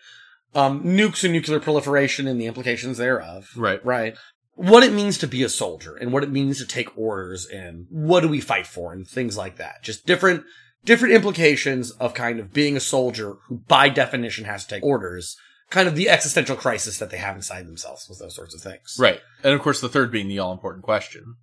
Um, 0.55 0.83
nukes 0.85 1.25
and 1.25 1.33
nuclear 1.33 1.61
proliferation 1.61 2.26
and 2.26 2.40
the 2.40 2.47
implications 2.47 2.99
thereof. 2.99 3.49
Right. 3.57 3.83
Right. 3.85 4.14
What 4.57 4.83
it 4.83 4.93
means 4.93 5.17
to 5.19 5.26
be 5.26 5.43
a 5.43 5.49
soldier 5.49 5.97
and 5.97 6.12
what 6.12 6.23
it 6.23 6.31
means 6.31 6.59
to 6.59 6.67
take 6.67 6.99
orders 6.99 7.47
and 7.47 7.87
what 7.88 8.21
do 8.21 8.29
we 8.29 8.40
fight 8.40 8.67
for 8.67 8.93
and 8.93 9.09
things 9.09 9.38
like 9.38 9.57
that. 9.57 9.83
Just 9.83 10.05
different, 10.07 10.45
different 10.85 11.15
implications 11.15 11.91
of 11.93 12.15
kind 12.15 12.39
of 12.39 12.53
being 12.53 12.77
a 12.77 12.81
soldier 12.81 13.37
who 13.47 13.59
by 13.59 13.89
definition 13.89 14.45
has 14.45 14.65
to 14.65 14.75
take 14.77 14.83
orders. 14.85 15.37
Kind 15.71 15.87
of 15.87 15.95
the 15.95 16.09
existential 16.09 16.57
crisis 16.57 16.99
that 16.99 17.11
they 17.11 17.17
have 17.19 17.37
inside 17.37 17.67
themselves 17.67 18.09
with 18.09 18.19
those 18.19 18.35
sorts 18.35 18.57
of 18.57 18.61
things. 18.61 18.97
Right, 18.99 19.21
and 19.45 19.55
of 19.55 19.61
course 19.63 19.81
the 19.81 19.89
third 19.89 20.11
being 20.11 20.27
the 20.27 20.41
all 20.41 20.53
important 20.53 20.83
question: 20.83 21.37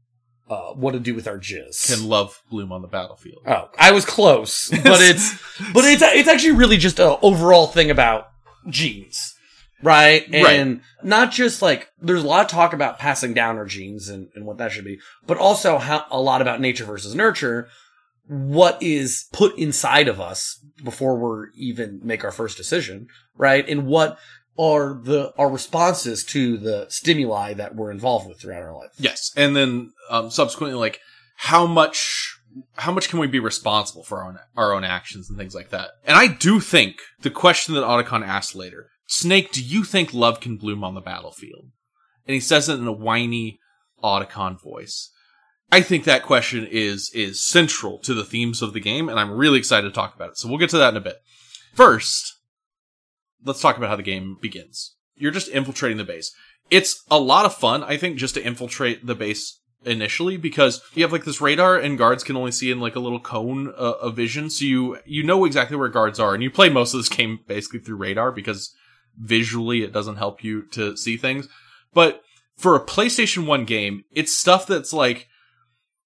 Uh, 0.49 0.73
what 0.73 0.91
to 0.91 0.99
do 0.99 1.15
with 1.15 1.29
our 1.29 1.39
jizz. 1.39 1.87
Can 1.87 2.09
love 2.09 2.41
bloom 2.49 2.73
on 2.73 2.81
the 2.81 2.89
battlefield? 2.89 3.43
Oh, 3.47 3.69
I 3.77 3.91
was 3.91 4.03
close, 4.03 4.69
but 4.83 4.99
it's 5.01 5.33
but 5.71 5.85
it's 5.85 6.01
it's 6.01 6.27
actually 6.27 6.57
really 6.57 6.75
just 6.75 6.99
a 6.99 7.17
overall 7.21 7.67
thing 7.67 7.89
about 7.89 8.27
genes, 8.69 9.33
right? 9.81 10.25
And 10.33 10.81
not 11.03 11.31
just 11.31 11.61
like 11.61 11.87
there's 12.01 12.23
a 12.25 12.27
lot 12.27 12.43
of 12.43 12.51
talk 12.51 12.73
about 12.73 12.99
passing 12.99 13.33
down 13.33 13.57
our 13.57 13.65
genes 13.65 14.09
and, 14.09 14.27
and 14.35 14.45
what 14.45 14.57
that 14.57 14.73
should 14.73 14.83
be, 14.83 14.99
but 15.25 15.37
also 15.37 15.77
how 15.77 16.05
a 16.11 16.19
lot 16.19 16.41
about 16.41 16.59
nature 16.59 16.83
versus 16.83 17.15
nurture. 17.15 17.69
What 18.27 18.81
is 18.81 19.25
put 19.31 19.57
inside 19.57 20.07
of 20.07 20.19
us 20.19 20.59
before 20.83 21.17
we're 21.17 21.49
even 21.55 22.01
make 22.03 22.23
our 22.23 22.31
first 22.31 22.57
decision, 22.57 23.07
right? 23.35 23.67
And 23.67 23.87
what 23.87 24.17
are 24.59 24.99
the 25.03 25.33
our 25.37 25.49
responses 25.49 26.23
to 26.25 26.57
the 26.57 26.87
stimuli 26.89 27.53
that 27.53 27.75
we're 27.75 27.91
involved 27.91 28.27
with 28.27 28.41
throughout 28.41 28.63
our 28.63 28.75
life? 28.75 28.91
Yes, 28.97 29.31
and 29.35 29.55
then 29.55 29.91
um, 30.09 30.29
subsequently, 30.29 30.77
like 30.77 30.99
how 31.37 31.65
much 31.65 32.37
how 32.75 32.91
much 32.91 33.09
can 33.09 33.19
we 33.19 33.27
be 33.27 33.39
responsible 33.39 34.03
for 34.03 34.21
our 34.21 34.29
own, 34.29 34.39
our 34.55 34.73
own 34.73 34.83
actions 34.83 35.29
and 35.29 35.37
things 35.37 35.55
like 35.55 35.69
that? 35.69 35.91
And 36.05 36.17
I 36.17 36.27
do 36.27 36.59
think 36.59 36.95
the 37.21 37.29
question 37.29 37.75
that 37.75 37.83
Otacon 37.83 38.25
asked 38.25 38.55
later, 38.55 38.89
Snake, 39.07 39.51
do 39.51 39.63
you 39.63 39.83
think 39.83 40.13
love 40.13 40.39
can 40.39 40.57
bloom 40.57 40.83
on 40.83 40.95
the 40.95 41.01
battlefield? 41.01 41.65
And 42.25 42.33
he 42.33 42.39
says 42.39 42.67
it 42.67 42.79
in 42.79 42.87
a 42.87 42.91
whiny 42.91 43.59
Otacon 44.03 44.61
voice. 44.61 45.11
I 45.71 45.81
think 45.81 46.05
that 46.05 46.23
question 46.23 46.65
is 46.65 47.11
is 47.13 47.45
central 47.45 47.99
to 47.99 48.13
the 48.13 48.23
themes 48.23 48.61
of 48.61 48.73
the 48.73 48.79
game, 48.79 49.09
and 49.09 49.19
I'm 49.19 49.31
really 49.31 49.59
excited 49.59 49.87
to 49.87 49.93
talk 49.93 50.15
about 50.15 50.29
it. 50.29 50.37
So 50.37 50.47
we'll 50.47 50.57
get 50.57 50.69
to 50.71 50.77
that 50.77 50.89
in 50.89 50.97
a 50.97 51.01
bit. 51.01 51.17
First, 51.73 52.37
let's 53.43 53.61
talk 53.61 53.77
about 53.77 53.89
how 53.89 53.95
the 53.95 54.03
game 54.03 54.37
begins. 54.41 54.95
You're 55.15 55.31
just 55.31 55.49
infiltrating 55.49 55.97
the 55.97 56.03
base. 56.03 56.33
It's 56.69 57.03
a 57.09 57.19
lot 57.19 57.45
of 57.45 57.55
fun, 57.55 57.83
I 57.83 57.97
think, 57.97 58.17
just 58.17 58.35
to 58.35 58.45
infiltrate 58.45 59.05
the 59.05 59.15
base 59.15 59.59
initially 59.85 60.37
because 60.37 60.81
you 60.93 61.03
have 61.03 61.11
like 61.11 61.23
this 61.23 61.41
radar 61.41 61.77
and 61.77 61.97
guards 61.97 62.23
can 62.23 62.35
only 62.35 62.51
see 62.51 62.71
in 62.71 62.79
like 62.79 62.95
a 62.95 62.99
little 62.99 63.19
cone 63.19 63.69
uh, 63.69 63.93
of 64.01 64.15
vision 64.15 64.49
so 64.49 64.65
you 64.65 64.97
you 65.05 65.23
know 65.23 65.45
exactly 65.45 65.77
where 65.77 65.87
guards 65.87 66.19
are 66.19 66.33
and 66.33 66.41
you 66.41 66.49
play 66.49 66.67
most 66.67 66.93
of 66.93 66.99
this 66.99 67.09
game 67.17 67.39
basically 67.47 67.79
through 67.79 67.95
radar 67.95 68.31
because 68.31 68.73
visually 69.17 69.83
it 69.83 69.93
doesn't 69.93 70.17
help 70.17 70.43
you 70.43 70.63
to 70.63 70.97
see 70.97 71.15
things 71.15 71.47
but 71.93 72.21
for 72.57 72.75
a 72.75 72.83
PlayStation 72.83 73.45
1 73.45 73.65
game 73.65 74.03
it's 74.11 74.35
stuff 74.35 74.65
that's 74.65 74.91
like 74.91 75.27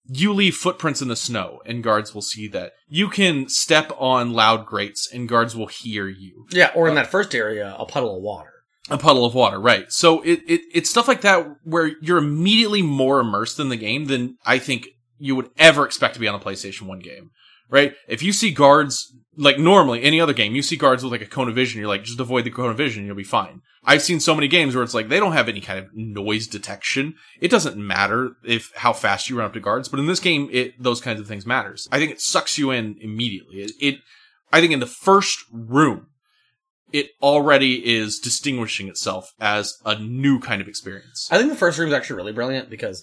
you 0.08 0.34
leave 0.34 0.56
footprints 0.56 1.02
in 1.02 1.08
the 1.08 1.16
snow 1.16 1.62
and 1.66 1.84
guards 1.84 2.14
will 2.14 2.22
see 2.22 2.48
that 2.50 2.74
you 2.88 3.08
can 3.08 3.48
step 3.48 3.92
on 3.98 4.34
loud 4.34 4.66
grates 4.66 5.10
and 5.12 5.30
guards 5.30 5.56
will 5.56 5.68
hear 5.68 6.08
you 6.08 6.46
Yeah, 6.52 6.72
or 6.76 6.88
in 6.88 6.94
uh, 6.98 7.02
that 7.04 7.12
first 7.12 7.34
area, 7.36 7.76
a 7.78 7.86
puddle 7.86 8.18
of 8.18 8.22
water. 8.24 8.52
a 8.90 8.98
puddle 8.98 9.26
of 9.26 9.34
water, 9.36 9.60
right? 9.60 9.92
So 9.92 10.22
it, 10.22 10.42
it 10.48 10.62
it's 10.74 10.90
stuff 10.90 11.08
like 11.08 11.22
that 11.22 11.46
where 11.64 11.92
you're 12.02 12.18
immediately 12.18 12.82
more 12.82 13.20
immersed 13.20 13.60
in 13.60 13.70
the 13.70 13.78
game 13.78 14.06
than 14.06 14.38
I 14.46 14.58
think 14.60 14.90
you 15.20 15.36
would 15.36 15.52
ever 15.58 15.86
expect 15.86 16.16
to 16.16 16.20
be 16.20 16.28
on 16.28 16.36
a 16.36 16.40
PlayStation 16.40 16.84
One 16.84 17.00
game, 17.00 17.30
right? 17.72 17.96
If 18.08 18.22
you 18.22 18.32
see 18.32 18.52
guards 18.52 19.12
like 19.38 19.58
normally 19.58 20.04
any 20.04 20.22
other 20.22 20.34
game, 20.34 20.54
you 20.54 20.62
see 20.62 20.76
guards 20.76 21.04
with 21.04 21.12
like 21.12 21.22
a 21.22 21.26
cone 21.26 21.50
of 21.50 21.56
vision, 21.56 21.80
you're 21.80 21.90
like 21.90 22.04
just 22.04 22.20
avoid 22.20 22.44
the 22.44 22.52
cone 22.52 22.70
of 22.70 22.78
vision, 22.78 23.06
you'll 23.06 23.16
be 23.16 23.24
fine. 23.24 23.62
I've 23.84 24.04
seen 24.04 24.20
so 24.20 24.36
many 24.36 24.48
games 24.48 24.76
where 24.76 24.84
it's 24.84 24.94
like 24.94 25.10
they 25.10 25.20
don't 25.20 25.32
have 25.32 25.50
any 25.50 25.62
kind 25.62 25.80
of 25.80 25.88
noise 25.96 26.46
detection. 26.46 27.16
It 27.40 27.50
doesn't 27.50 27.78
matter 27.78 28.34
if 28.44 28.72
how 28.76 28.94
fast 28.94 29.30
you 29.30 29.38
run 29.38 29.48
up 29.48 29.54
to 29.54 29.60
guards, 29.60 29.90
but 29.90 30.00
in 30.00 30.06
this 30.06 30.20
game, 30.20 30.50
it 30.52 30.82
those 30.82 31.02
kinds 31.02 31.20
of 31.20 31.28
things 31.28 31.48
matters. 31.48 31.88
I 31.92 31.98
think 31.98 32.12
it 32.12 32.22
sucks 32.22 32.60
you 32.60 32.70
in 32.70 32.98
immediately. 33.02 33.62
It, 33.62 33.72
it 33.80 33.96
I 34.54 34.60
think 34.60 34.74
in 34.74 34.82
the 34.82 34.86
first 34.86 35.40
room 35.52 36.08
it 36.92 37.12
already 37.22 37.96
is 37.96 38.20
distinguishing 38.20 38.90
itself 38.90 39.34
as 39.40 39.78
a 39.86 39.98
new 39.98 40.40
kind 40.40 40.62
of 40.62 40.68
experience. 40.68 41.30
I 41.32 41.38
think 41.38 41.50
the 41.50 41.58
first 41.58 41.80
room 41.80 41.88
is 41.88 41.94
actually 41.94 42.18
really 42.18 42.34
brilliant 42.34 42.70
because 42.70 43.02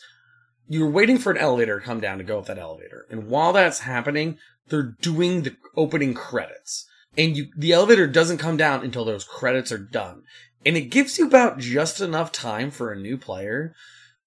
you're 0.68 0.90
waiting 0.90 1.16
for 1.16 1.32
an 1.32 1.38
elevator 1.38 1.80
to 1.80 1.86
come 1.86 1.98
down 1.98 2.18
to 2.18 2.24
go 2.24 2.38
up 2.38 2.46
that 2.46 2.58
elevator. 2.58 3.06
And 3.10 3.28
while 3.28 3.54
that's 3.54 3.80
happening, 3.80 4.36
they're 4.70 4.94
doing 5.00 5.42
the 5.42 5.56
opening 5.76 6.14
credits. 6.14 6.86
And 7.16 7.36
you, 7.36 7.48
the 7.56 7.72
elevator 7.72 8.06
doesn't 8.06 8.38
come 8.38 8.56
down 8.56 8.84
until 8.84 9.04
those 9.04 9.24
credits 9.24 9.72
are 9.72 9.78
done. 9.78 10.22
And 10.64 10.76
it 10.76 10.82
gives 10.90 11.18
you 11.18 11.26
about 11.26 11.58
just 11.58 12.00
enough 12.00 12.32
time 12.32 12.70
for 12.70 12.92
a 12.92 12.98
new 12.98 13.16
player 13.16 13.74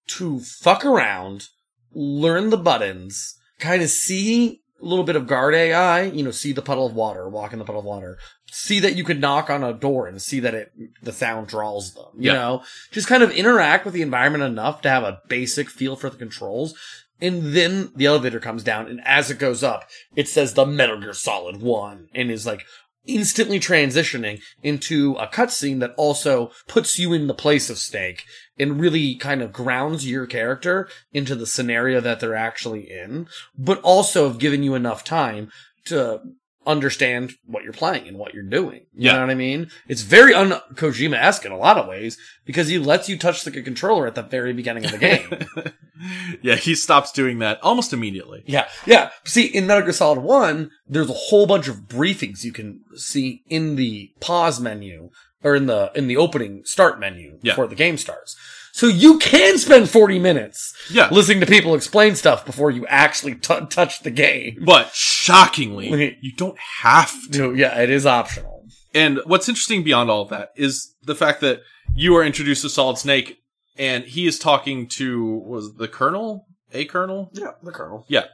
to 0.07 0.39
fuck 0.39 0.86
around, 0.86 1.48
learn 1.93 2.50
the 2.50 2.57
buttons, 2.57 3.38
kind 3.60 3.81
of 3.81 3.89
see 3.89 4.62
a 4.81 4.86
little 4.86 5.05
bit 5.05 5.15
of 5.15 5.27
guard 5.27 5.53
AI, 5.53 6.03
you 6.03 6.24
know, 6.24 6.31
see 6.31 6.51
the 6.51 6.62
puddle 6.62 6.88
of 6.88 6.95
water, 6.95 7.29
walk 7.29 7.53
in 7.53 7.60
the 7.60 7.65
puddle 7.65 7.79
of 7.81 7.86
water, 7.86 8.17
see 8.51 8.79
that 8.79 8.95
you 8.95 9.03
could 9.03 9.21
knock 9.21 9.50
on 9.50 9.63
a 9.63 9.74
door 9.74 10.07
and 10.07 10.21
see 10.21 10.39
that 10.39 10.55
it, 10.55 10.71
the 11.03 11.12
sound 11.12 11.48
draws 11.48 11.93
them, 11.93 12.05
you 12.17 12.31
Yeah. 12.31 12.33
know, 12.33 12.63
just 12.91 13.07
kind 13.07 13.21
of 13.21 13.31
interact 13.31 13.86
with 13.86 13.93
the 13.93 14.01
environment 14.01 14.43
enough 14.43 14.81
to 14.81 14.89
have 14.89 15.03
a 15.03 15.19
basic 15.27 15.69
feel 15.69 15.95
for 15.95 16.10
the 16.10 16.17
controls. 16.17 16.74
And 17.21 17.53
then 17.53 17.91
the 17.95 18.07
elevator 18.07 18.39
comes 18.39 18.63
down, 18.63 18.87
and 18.87 18.99
as 19.05 19.29
it 19.29 19.37
goes 19.37 19.63
up, 19.63 19.87
it 20.15 20.27
says 20.27 20.53
the 20.53 20.65
Metal 20.65 20.99
Gear 20.99 21.13
Solid 21.13 21.61
1 21.61 22.09
and 22.15 22.31
is 22.31 22.45
like 22.45 22.65
instantly 23.05 23.59
transitioning 23.59 24.41
into 24.61 25.13
a 25.15 25.27
cutscene 25.27 25.79
that 25.79 25.93
also 25.97 26.51
puts 26.67 26.99
you 26.99 27.13
in 27.13 27.27
the 27.27 27.33
place 27.33 27.69
of 27.69 27.77
Snake 27.77 28.23
and 28.59 28.79
really 28.79 29.15
kind 29.15 29.41
of 29.41 29.51
grounds 29.51 30.07
your 30.07 30.27
character 30.27 30.87
into 31.11 31.35
the 31.35 31.47
scenario 31.47 31.99
that 31.99 32.19
they're 32.19 32.35
actually 32.35 32.91
in, 32.91 33.27
but 33.57 33.79
also 33.81 34.27
have 34.27 34.37
given 34.37 34.61
you 34.63 34.75
enough 34.75 35.03
time 35.03 35.51
to 35.85 36.21
understand 36.65 37.34
what 37.46 37.63
you're 37.63 37.74
playing 37.74 38.08
and 38.08 38.18
what 38.18 38.34
you're 38.34 38.44
doing. 38.44 38.82
You 38.94 39.08
Yeah. 39.08 39.13
know 39.13 39.22
what 39.22 39.30
I 39.32 39.36
mean? 39.36 39.72
It's 39.88 40.01
very 40.01 40.34
un 40.34 40.51
Kojima 40.75 41.15
esque 41.18 41.46
in 41.46 41.51
a 41.51 41.58
lot 41.58 41.77
of 41.77 41.88
ways 41.88 42.18
because 42.46 42.68
he 42.68 42.77
lets 42.77 43.10
you 43.10 43.18
touch 43.18 43.44
the 43.44 43.51
controller 43.51 44.06
at 44.06 44.13
the 44.15 44.22
very 44.22 44.53
beginning 44.53 44.86
of 44.86 44.91
the 44.91 44.98
game. 45.00 45.74
yeah, 46.41 46.56
he 46.56 46.75
stops 46.75 47.12
doing 47.12 47.39
that 47.39 47.60
almost 47.63 47.94
immediately. 47.94 48.44
Yeah, 48.46 48.68
yeah. 48.86 49.10
See, 49.25 49.46
in 49.46 49.68
Metal 49.68 49.84
Gear 49.84 49.94
Solid 49.94 50.20
1, 50.20 50.70
there's 50.88 51.10
a 51.10 51.13
whole 51.13 51.48
bunch 51.48 51.68
of 51.68 51.82
briefings 51.88 52.44
you 52.44 52.51
can 52.51 52.82
see 52.96 53.44
in 53.50 53.75
the 53.75 54.12
pause 54.20 54.60
menu 54.60 55.10
or 55.44 55.56
in 55.56 55.65
the 55.65 55.91
in 55.96 56.08
the 56.08 56.18
opening 56.18 56.62
start 56.65 57.00
menu 57.00 57.39
Yeah. 57.41 57.53
before 57.53 57.68
the 57.68 57.75
game 57.75 57.98
starts. 57.98 58.36
So 58.73 58.87
you 58.87 59.17
can 59.19 59.57
spend 59.57 59.89
40 59.89 60.19
minutes 60.19 60.73
Yeah. 60.89 61.09
listening 61.11 61.39
to 61.41 61.45
people 61.45 61.75
explain 61.75 62.15
stuff 62.15 62.45
before 62.45 62.71
you 62.71 62.85
actually 62.87 63.35
t- 63.35 63.59
touch 63.69 64.01
the 64.03 64.11
game. 64.11 64.63
But 64.65 64.91
shockingly, 64.93 66.17
you 66.21 66.31
don't 66.35 66.57
have 66.81 67.13
to. 67.31 67.37
No, 67.39 67.51
yeah, 67.53 67.79
it 67.81 67.89
is 67.89 68.05
optional. 68.05 68.65
And 68.93 69.19
what's 69.25 69.47
interesting 69.49 69.83
beyond 69.83 70.09
all 70.09 70.21
of 70.23 70.29
that 70.29 70.49
is 70.55 70.95
the 71.03 71.15
fact 71.15 71.41
that 71.41 71.61
you 71.95 72.15
are 72.15 72.23
introduced 72.23 72.61
to 72.63 72.69
Solid 72.69 72.97
Snake 72.97 73.37
and 73.77 74.03
he 74.03 74.27
is 74.27 74.37
talking 74.39 74.87
to 74.89 75.37
was 75.45 75.75
the 75.75 75.87
Colonel? 75.87 76.45
A 76.73 76.85
Colonel? 76.85 77.29
Yeah, 77.33 77.51
the 77.63 77.71
colonel. 77.71 78.05
Yeah. 78.07 78.25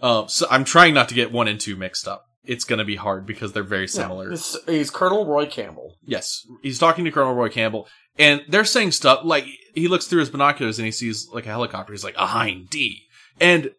Um, 0.00 0.28
so 0.28 0.46
I'm 0.50 0.64
trying 0.64 0.94
not 0.94 1.08
to 1.10 1.14
get 1.14 1.30
one 1.32 1.48
and 1.48 1.60
two 1.60 1.76
mixed 1.76 2.08
up. 2.08 2.24
It's 2.44 2.64
going 2.64 2.80
to 2.80 2.84
be 2.84 2.96
hard 2.96 3.24
because 3.26 3.52
they're 3.52 3.62
very 3.62 3.86
similar. 3.86 4.32
It's, 4.32 4.56
he's 4.66 4.90
Colonel 4.90 5.26
Roy 5.26 5.46
Campbell. 5.46 5.94
Yes, 6.04 6.44
he's 6.62 6.78
talking 6.78 7.04
to 7.04 7.10
Colonel 7.12 7.34
Roy 7.34 7.48
Campbell, 7.48 7.86
and 8.18 8.42
they're 8.48 8.64
saying 8.64 8.92
stuff 8.92 9.20
like 9.24 9.46
he 9.74 9.88
looks 9.88 10.06
through 10.06 10.20
his 10.20 10.30
binoculars 10.30 10.78
and 10.78 10.86
he 10.86 10.92
sees 10.92 11.28
like 11.32 11.46
a 11.46 11.50
helicopter. 11.50 11.92
He's 11.92 12.04
like 12.04 12.16
a 12.16 12.26
hind 12.26 12.70
D, 12.70 13.02
and 13.40 13.70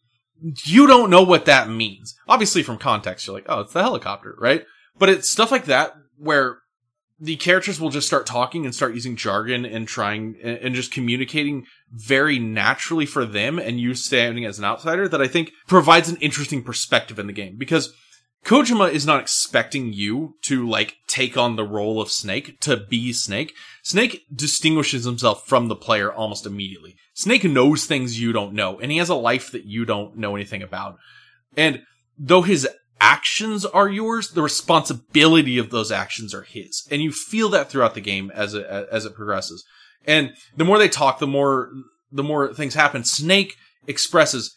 you 0.66 0.88
don't 0.88 1.10
know 1.10 1.24
what 1.24 1.46
that 1.46 1.70
means. 1.70 2.16
Obviously, 2.28 2.64
from 2.64 2.78
context, 2.78 3.28
you're 3.28 3.36
like, 3.36 3.46
oh, 3.48 3.62
it's 3.62 3.74
the 3.74 3.82
helicopter, 3.82 4.36
right? 4.40 4.66
But 4.98 5.10
it's 5.10 5.30
stuff 5.30 5.52
like 5.52 5.66
that 5.66 5.94
where 6.18 6.60
the 7.20 7.36
characters 7.38 7.80
will 7.80 7.90
just 7.90 8.08
start 8.08 8.26
talking 8.26 8.66
and 8.66 8.76
start 8.76 8.96
using 8.96 9.16
jargon 9.16 9.66
and 9.66 9.88
trying 9.88 10.36
and 10.44 10.76
just 10.76 10.92
communicating 10.92 11.66
very 11.90 12.38
naturally 12.38 13.06
for 13.06 13.24
them 13.24 13.58
and 13.58 13.80
you 13.80 13.94
standing 13.94 14.46
as 14.46 14.60
an 14.60 14.66
outsider 14.66 15.08
that 15.08 15.22
I 15.22 15.28
think 15.28 15.52
provides 15.68 16.10
an 16.10 16.18
interesting 16.18 16.64
perspective 16.64 17.20
in 17.20 17.28
the 17.28 17.34
game 17.34 17.56
because 17.58 17.94
Kojima 18.44 18.92
is 18.92 19.06
not 19.06 19.22
expecting 19.22 19.94
you 19.94 20.36
to 20.44 20.68
like 20.68 20.98
take 21.08 21.38
on 21.38 21.56
the 21.56 21.64
role 21.64 22.02
of 22.02 22.12
Snake 22.12 22.60
to 22.62 22.76
be 22.78 23.14
Snake. 23.14 23.54
Snake 23.84 24.24
distinguishes 24.34 25.06
himself 25.06 25.48
from 25.48 25.70
the 25.70 25.76
player 25.76 26.12
almost 26.12 26.46
immediately. 26.46 26.96
Snake 27.14 27.46
knows 27.46 27.86
things 27.86 28.20
you 28.20 28.34
don't 28.34 28.54
know 28.54 28.80
and 28.80 28.92
he 28.92 28.98
has 28.98 29.10
a 29.10 29.16
life 29.16 29.52
that 29.52 29.66
you 29.66 29.86
don't 29.86 30.18
know 30.18 30.36
anything 30.36 30.62
about. 30.62 30.98
And 31.56 31.84
though 32.18 32.42
his 32.42 32.68
actions 33.00 33.66
are 33.66 33.90
yours, 33.90 34.32
the 34.32 34.42
responsibility 34.42 35.58
of 35.58 35.70
those 35.70 35.92
actions 35.92 36.34
are 36.34 36.44
his. 36.44 36.86
And 36.92 37.02
you 37.02 37.12
feel 37.12 37.50
that 37.50 37.70
throughout 37.70 37.96
the 37.96 38.02
game 38.02 38.32
as 38.34 38.54
it, 38.54 38.66
as 38.66 39.06
it 39.06 39.16
progresses. 39.16 39.64
And 40.06 40.34
the 40.58 40.66
more 40.66 40.78
they 40.78 40.90
talk, 40.90 41.20
the 41.20 41.28
more, 41.28 41.72
the 42.12 42.24
more 42.24 42.54
things 42.54 42.74
happen. 42.74 43.06
Snake 43.06 43.56
expresses 43.88 44.56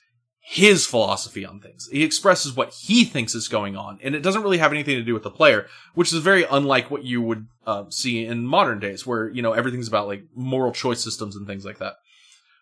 his 0.49 0.87
philosophy 0.87 1.45
on 1.45 1.59
things. 1.59 1.89
He 1.91 2.05
expresses 2.05 2.55
what 2.55 2.73
he 2.73 3.05
thinks 3.05 3.35
is 3.35 3.49
going 3.49 3.75
on, 3.77 3.99
and 4.01 4.15
it 4.15 4.23
doesn't 4.23 4.45
really 4.45 4.59
have 4.59 4.71
anything 4.71 4.95
to 4.95 5.03
do 5.03 5.13
with 5.13 5.25
the 5.25 5.31
player, 5.31 5.67
which 5.95 6.13
is 6.13 6.21
very 6.21 6.45
unlike 6.45 6.89
what 6.89 7.03
you 7.03 7.21
would 7.21 7.49
uh, 7.67 7.87
see 7.91 8.25
in 8.25 8.47
modern 8.47 8.79
days, 8.79 9.05
where 9.05 9.29
you 9.29 9.43
know 9.43 9.55
everything's 9.55 9.89
about 9.89 10.07
like 10.07 10.23
moral 10.37 10.71
choice 10.71 11.03
systems 11.03 11.35
and 11.35 11.49
things 11.49 11.65
like 11.65 11.79
that. 11.79 11.95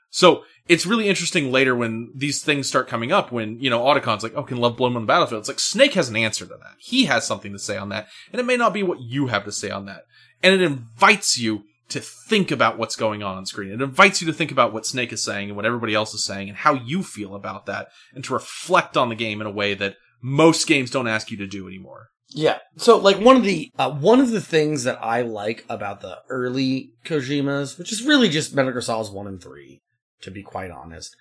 So 0.08 0.44
it's 0.66 0.86
really 0.86 1.10
interesting 1.10 1.52
later 1.52 1.76
when 1.76 2.10
these 2.14 2.42
things 2.42 2.66
start 2.66 2.88
coming 2.88 3.12
up. 3.12 3.30
When 3.30 3.60
you 3.60 3.68
know 3.68 3.80
Otacon's 3.82 4.22
like, 4.22 4.34
"Oh, 4.34 4.44
can 4.44 4.56
love 4.56 4.78
blow 4.78 4.86
him 4.86 4.96
on 4.96 5.02
the 5.02 5.06
battlefield?" 5.06 5.40
It's 5.40 5.48
like 5.48 5.60
Snake 5.60 5.92
has 5.92 6.08
an 6.08 6.16
answer 6.16 6.46
to 6.46 6.54
that. 6.54 6.76
He 6.78 7.04
has 7.04 7.26
something 7.26 7.52
to 7.52 7.58
say 7.58 7.76
on 7.76 7.90
that, 7.90 8.08
and 8.32 8.40
it 8.40 8.44
may 8.44 8.56
not 8.56 8.72
be 8.72 8.82
what 8.82 9.02
you 9.02 9.26
have 9.26 9.44
to 9.44 9.52
say 9.52 9.68
on 9.68 9.84
that. 9.86 10.06
And 10.42 10.54
it 10.54 10.62
invites 10.62 11.38
you 11.38 11.64
to 11.88 12.00
think 12.00 12.50
about 12.50 12.78
what's 12.78 12.96
going 12.96 13.22
on 13.22 13.36
on 13.36 13.46
screen. 13.46 13.70
It 13.70 13.82
invites 13.82 14.20
you 14.20 14.26
to 14.26 14.32
think 14.32 14.50
about 14.50 14.72
what 14.72 14.86
Snake 14.86 15.12
is 15.12 15.22
saying 15.22 15.48
and 15.48 15.56
what 15.56 15.66
everybody 15.66 15.94
else 15.94 16.14
is 16.14 16.24
saying 16.24 16.48
and 16.48 16.58
how 16.58 16.74
you 16.74 17.02
feel 17.02 17.34
about 17.34 17.66
that 17.66 17.88
and 18.14 18.24
to 18.24 18.32
reflect 18.32 18.96
on 18.96 19.10
the 19.10 19.14
game 19.14 19.40
in 19.40 19.46
a 19.46 19.50
way 19.50 19.74
that 19.74 19.96
most 20.22 20.66
games 20.66 20.90
don't 20.90 21.08
ask 21.08 21.30
you 21.30 21.36
to 21.36 21.46
do 21.46 21.68
anymore. 21.68 22.08
Yeah. 22.30 22.58
So 22.76 22.96
like 22.96 23.20
one 23.20 23.36
of 23.36 23.44
the 23.44 23.70
uh, 23.78 23.90
one 23.92 24.20
of 24.20 24.30
the 24.30 24.40
things 24.40 24.84
that 24.84 24.98
I 25.02 25.22
like 25.22 25.64
about 25.68 26.00
the 26.00 26.18
early 26.28 26.92
Kojimas, 27.04 27.78
which 27.78 27.92
is 27.92 28.04
really 28.04 28.28
just 28.28 28.54
Metal 28.54 28.72
Gear 28.72 28.80
Solid 28.80 29.12
1 29.12 29.26
and 29.26 29.42
3, 29.42 29.80
to 30.22 30.30
be 30.30 30.42
quite 30.42 30.70
honest, 30.70 31.14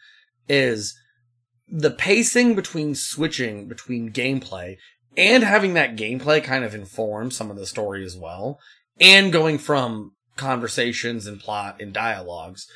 is 0.48 0.98
the 1.68 1.92
pacing 1.92 2.56
between 2.56 2.96
switching 2.96 3.68
between 3.68 4.12
gameplay 4.12 4.78
and 5.16 5.44
having 5.44 5.76
that 5.76 5.96
gameplay 5.96 6.44
kind 6.44 6.64
of 6.64 6.74
inform 6.74 7.30
some 7.30 7.52
of 7.52 7.58
the 7.58 7.68
story 7.68 8.04
as 8.04 8.18
well, 8.18 8.60
and 9.00 9.32
going 9.32 9.58
from 9.58 10.14
conversations 10.36 11.28
and 11.28 11.40
plot 11.40 11.82
and 11.82 11.94
dialogues, 11.94 12.68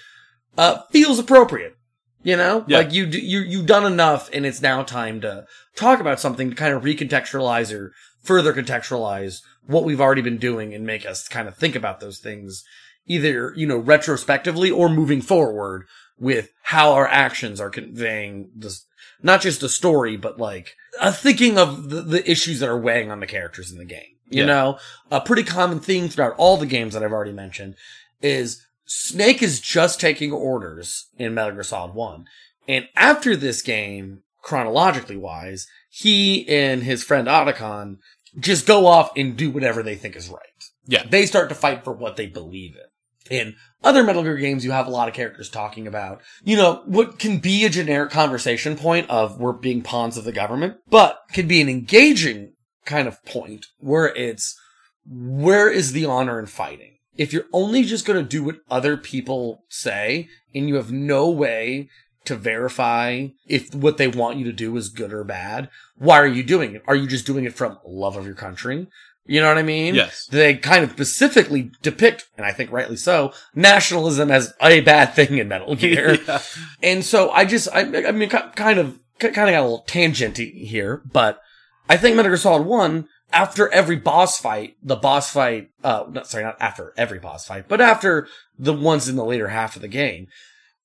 uh, 0.58 0.82
feels 0.92 1.20
appropriate. 1.20 1.76
You 2.24 2.36
know, 2.36 2.66
Yeah. 2.68 2.80
like 2.80 2.92
you 2.94 3.06
do, 3.06 3.20
you 3.20 3.40
you've 3.40 3.68
done 3.68 3.86
enough, 3.86 4.30
and 4.34 4.46
it's 4.46 4.62
now 4.62 4.84
time 4.84 5.22
to 5.22 5.46
talk 5.76 6.00
about 6.00 6.20
something 6.20 6.50
to 6.50 6.56
kind 6.56 6.74
of 6.74 6.84
recontextualize 6.84 7.74
or 7.74 7.94
further 8.24 8.54
contextualize 8.54 9.42
what 9.66 9.86
we've 9.86 10.02
already 10.02 10.22
been 10.22 10.38
doing 10.40 10.74
and 10.74 10.86
make 10.86 11.06
us 11.06 11.28
kind 11.28 11.48
of 11.48 11.56
think 11.56 11.76
about 11.76 12.00
those 12.00 12.18
things, 12.20 12.64
either 13.06 13.54
you 13.56 13.66
know 13.68 13.78
retrospectively 13.78 14.70
or 14.72 14.90
moving 14.90 15.22
forward 15.22 15.86
with 16.20 16.50
how 16.64 16.92
our 16.94 17.08
actions 17.08 17.62
are 17.62 17.70
conveying 17.70 18.50
this, 18.56 18.86
not 19.22 19.40
just 19.40 19.62
the 19.62 19.70
story, 19.70 20.18
but 20.18 20.38
like 20.40 20.76
a 21.00 21.14
thinking 21.14 21.58
of 21.58 21.90
the, 21.90 22.02
the 22.02 22.30
issues 22.30 22.60
that 22.60 22.68
are 22.70 22.80
weighing 22.80 23.12
on 23.12 23.20
the 23.20 23.28
characters 23.28 23.72
in 23.72 23.78
the 23.78 23.86
game. 23.86 24.17
You 24.30 24.42
Yeah. 24.42 24.46
know, 24.48 24.80
a 25.12 25.22
pretty 25.22 25.44
common 25.44 25.80
theme 25.80 26.10
throughout 26.10 26.36
all 26.38 26.58
the 26.58 26.66
games 26.66 26.94
that 26.94 27.04
I've 27.04 27.12
already 27.14 27.32
mentioned 27.34 27.76
is 28.22 28.62
Snake 28.86 29.42
is 29.44 29.60
just 29.60 30.00
taking 30.00 30.32
orders 30.32 31.08
in 31.18 31.34
Metal 31.34 31.54
Gear 31.54 31.64
Solid 31.64 31.94
1. 31.94 32.26
And 32.68 32.88
after 32.96 33.36
this 33.36 33.62
game, 33.62 34.24
chronologically 34.42 35.18
wise, 35.18 35.68
he 35.90 36.48
and 36.48 36.84
his 36.84 37.04
friend 37.04 37.28
Otacon 37.28 37.98
just 38.40 38.66
go 38.68 38.86
off 38.86 39.12
and 39.16 39.36
do 39.36 39.50
whatever 39.50 39.82
they 39.84 39.96
think 39.96 40.16
is 40.16 40.30
right. 40.30 40.42
Yeah. 40.86 41.04
They 41.10 41.26
start 41.26 41.50
to 41.50 41.56
fight 41.56 41.84
for 41.84 41.94
what 41.94 42.16
they 42.16 42.28
believe 42.28 42.76
in. 42.76 42.82
In 43.30 43.56
other 43.84 44.04
Metal 44.04 44.24
Gear 44.24 44.38
games, 44.38 44.64
you 44.64 44.72
have 44.72 44.88
a 44.88 44.92
lot 44.92 45.10
of 45.10 45.14
characters 45.14 45.50
talking 45.50 45.86
about, 45.86 46.22
you 46.46 46.56
know, 46.56 46.82
what 46.86 47.20
can 47.20 47.40
be 47.40 47.66
a 47.66 47.70
generic 47.70 48.10
conversation 48.10 48.78
point 48.78 49.10
of 49.10 49.38
we're 49.40 49.52
being 49.54 49.82
pawns 49.82 50.18
of 50.18 50.24
the 50.24 50.32
government, 50.32 50.78
but 50.90 51.20
can 51.34 51.46
be 51.48 51.60
an 51.60 51.68
engaging 51.68 52.54
kind 52.88 53.08
of 53.08 53.24
point 53.26 53.68
where 53.78 54.08
it's 54.16 54.60
where 55.06 55.70
is 55.70 55.92
the 55.92 56.06
honor 56.06 56.40
in 56.40 56.48
fighting? 56.48 56.96
If 57.16 57.34
you're 57.34 57.46
only 57.54 57.84
just 57.84 58.06
going 58.06 58.24
to 58.24 58.28
do 58.28 58.44
what 58.44 58.58
other 58.70 58.98
people 58.98 59.64
say 59.70 60.30
and 60.56 60.68
you 60.68 60.76
have 60.76 60.92
no 60.92 61.30
way 61.30 61.90
to 62.26 62.36
verify 62.36 63.28
if 63.48 63.74
what 63.74 63.98
they 63.98 64.08
want 64.08 64.38
you 64.38 64.46
to 64.46 64.52
do 64.52 64.76
is 64.76 64.90
good 64.90 65.14
or 65.14 65.24
bad, 65.24 65.70
why 65.98 66.20
are 66.20 66.28
you 66.28 66.44
doing 66.44 66.76
it? 66.76 66.84
Are 66.88 66.96
you 66.96 67.08
just 67.08 67.26
doing 67.26 67.46
it 67.46 67.54
from 67.54 67.80
love 67.86 68.16
of 68.18 68.26
your 68.26 68.36
country? 68.36 68.88
You 69.26 69.42
know 69.42 69.48
what 69.48 69.58
I 69.58 69.64
mean? 69.64 69.96
Yes. 69.96 70.28
They 70.28 70.56
kind 70.56 70.84
of 70.84 70.92
specifically 70.92 71.72
depict, 71.82 72.30
and 72.38 72.46
I 72.46 72.54
think 72.54 72.72
rightly 72.72 72.96
so, 72.96 73.34
nationalism 73.54 74.32
as 74.32 74.54
a 74.62 74.82
bad 74.82 75.14
thing 75.16 75.38
in 75.38 75.48
Metal 75.48 75.76
Gear. 75.78 76.16
Yeah. 76.16 76.42
And 76.82 77.04
so 77.04 77.30
I 77.32 77.46
just, 77.46 77.68
I, 77.74 77.82
I 78.08 78.12
mean, 78.12 78.30
kind 78.30 78.46
of, 78.46 78.56
kind 78.56 78.80
of 78.80 79.00
got 79.20 79.50
a 79.50 79.62
little 79.62 79.84
tangent 79.88 80.38
here, 80.38 81.02
but 81.12 81.42
I 81.90 81.98
think 81.98 82.16
Metal 82.16 82.30
Gear 82.30 82.38
Solid 82.38 82.66
1, 82.66 83.08
after 83.32 83.72
every 83.74 83.96
boss 83.96 84.40
fight, 84.40 84.76
the 84.82 84.96
boss 84.96 85.32
fight, 85.32 85.70
uh, 85.84 86.06
not, 86.10 86.28
sorry, 86.28 86.44
not 86.44 86.58
after 86.60 86.94
every 86.98 87.20
boss 87.20 87.46
fight, 87.46 87.68
but 87.68 87.82
after 87.82 88.28
the 88.58 88.74
ones 88.74 89.08
in 89.08 89.16
the 89.16 89.26
later 89.26 89.50
half 89.50 89.76
of 89.76 89.82
the 89.82 89.88
game, 89.88 90.28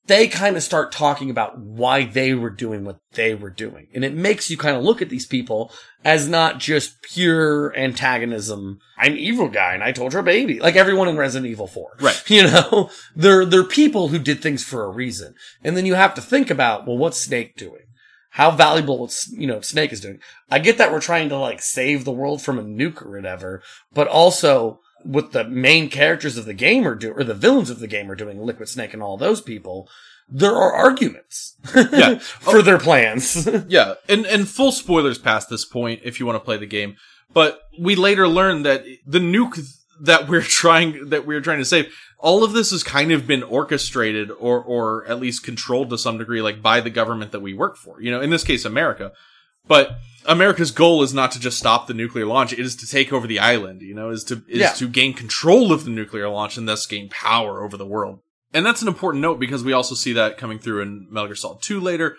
they 0.07 0.27
kind 0.27 0.57
of 0.57 0.62
start 0.65 0.91
talking 0.91 1.31
about 1.31 1.59
why 1.59 2.05
they 2.05 2.35
were 2.35 2.51
doing 2.51 2.85
what 2.85 2.99
they 3.12 3.35
were 3.35 3.51
doing. 3.51 3.87
And 3.95 4.05
it 4.05 4.15
makes 4.15 4.51
you 4.51 4.57
kind 4.57 4.77
of 4.77 4.83
look 4.83 5.01
at 5.01 5.09
these 5.09 5.27
people 5.27 5.73
as 6.05 6.29
not 6.29 6.59
just 6.59 7.01
pure 7.03 7.77
antagonism. 7.79 8.81
I'm 8.99 9.17
evil 9.17 9.49
guy 9.49 9.75
and 9.75 9.83
I 9.83 9.93
told 9.93 10.12
your 10.12 10.23
baby. 10.23 10.59
Like 10.59 10.75
everyone 10.75 11.09
in 11.09 11.17
Resident 11.17 11.51
Evil 11.51 11.69
4. 11.69 11.99
Right. 12.01 12.23
You 12.33 12.45
know, 12.45 12.91
they're, 13.15 13.45
they're 13.45 13.62
people 13.62 14.09
who 14.09 14.19
did 14.19 14.41
things 14.41 14.65
for 14.65 14.85
a 14.85 14.91
reason. 14.91 15.35
And 15.62 15.77
then 15.77 15.85
you 15.85 15.95
have 15.95 16.15
to 16.15 16.23
think 16.23 16.51
about, 16.51 16.87
well, 16.87 16.97
what's 16.97 17.19
Snake 17.19 17.57
doing? 17.57 17.82
How 18.33 18.51
valuable 18.51 19.05
it's, 19.05 19.31
you 19.31 19.47
know, 19.47 19.61
Snake 19.61 19.92
is 19.92 20.01
doing. 20.01 20.18
I 20.51 20.59
get 20.59 20.79
that 20.79 20.90
we're 20.90 21.01
trying 21.01 21.29
to 21.29 21.37
like 21.37 21.61
save 21.61 22.05
the 22.05 22.12
world 22.12 22.40
from 22.40 22.59
a 22.59 22.62
nuke 22.62 23.05
or 23.05 23.11
whatever, 23.16 23.62
but 23.92 24.09
also 24.09 24.81
what 25.03 25.33
the 25.33 25.45
main 25.45 25.90
characters 25.90 26.38
of 26.38 26.47
the 26.47 26.55
game 26.55 26.87
are 26.88 26.95
doing, 26.95 27.14
or 27.14 27.25
the 27.25 27.35
villains 27.35 27.68
of 27.68 27.79
the 27.79 27.87
game 27.87 28.11
are 28.11 28.14
doing, 28.14 28.40
Liquid 28.40 28.68
Snake 28.68 28.95
and 28.95 29.03
all 29.03 29.16
those 29.18 29.42
people, 29.42 29.87
there 30.29 30.55
are 30.55 30.73
arguments 30.73 31.57
Yeah. 31.75 32.18
for 32.21 32.59
oh. 32.59 32.62
their 32.62 32.79
plans. 32.79 33.47
Yeah, 33.68 33.95
and 34.09 34.25
and 34.25 34.49
full 34.49 34.73
spoilers 34.73 35.18
past 35.18 35.51
this 35.51 35.64
point 35.66 36.01
if 36.05 36.18
you 36.18 36.25
want 36.25 36.37
to 36.37 36.45
play 36.45 36.57
the 36.57 36.66
game. 36.66 36.97
But 37.35 37.61
we 37.79 37.95
later 37.97 38.29
learn 38.29 38.62
that 38.62 38.85
the 39.07 39.18
nuke 39.18 39.59
that 40.03 40.29
we're 40.29 40.43
trying 40.43 41.09
that 41.11 41.27
we're 41.27 41.41
trying 41.41 41.59
to 41.59 41.65
save, 41.65 41.93
all 42.19 42.45
of 42.45 42.53
this 42.53 42.71
has 42.71 42.83
kind 42.83 43.12
of 43.12 43.27
been 43.27 43.43
orchestrated 43.43 44.31
or 44.31 44.62
or 44.62 45.07
at 45.07 45.21
least 45.21 45.45
controlled 45.45 45.91
to 45.91 45.99
some 45.99 46.19
degree, 46.19 46.43
like 46.43 46.61
by 46.61 46.81
the 46.81 46.91
government 46.91 47.33
that 47.33 47.41
we 47.41 47.55
work 47.55 47.77
for. 47.77 48.01
You 48.03 48.11
know, 48.11 48.21
in 48.21 48.31
this 48.31 48.45
case, 48.45 48.65
America. 48.65 49.12
But 49.67 49.97
America's 50.27 50.73
goal 50.73 51.03
is 51.03 51.15
not 51.15 51.31
to 51.33 51.41
just 51.41 51.57
stop 51.59 51.87
the 51.87 51.95
nuclear 51.95 52.27
launch; 52.27 52.53
it 52.53 52.59
is 52.59 52.75
to 52.77 52.87
take 52.87 53.12
over 53.12 53.27
the 53.27 53.38
island. 53.38 53.81
You 53.81 53.95
know, 53.95 54.11
is 54.11 54.25
to 54.25 54.43
is 54.49 54.61
Yeah. 54.61 54.73
to 54.73 54.88
gain 54.88 55.15
control 55.15 55.73
of 55.73 55.85
the 55.85 55.91
nuclear 55.91 56.29
launch 56.29 56.57
and 56.57 56.69
thus 56.69 56.87
gain 56.87 57.09
power 57.09 57.62
over 57.62 57.77
the 57.77 57.87
world. 57.87 58.21
And 58.53 58.67
that's 58.67 58.83
an 58.83 58.88
important 58.88 59.23
note 59.23 59.38
because 59.41 59.65
we 59.65 59.73
also 59.73 59.95
see 59.95 60.12
that 60.15 60.37
coming 60.37 60.59
through 60.59 60.83
in 60.83 61.07
Metal 61.11 61.29
Gear 61.29 61.37
Solid 61.37 61.62
2 61.62 61.81
later. 61.81 62.17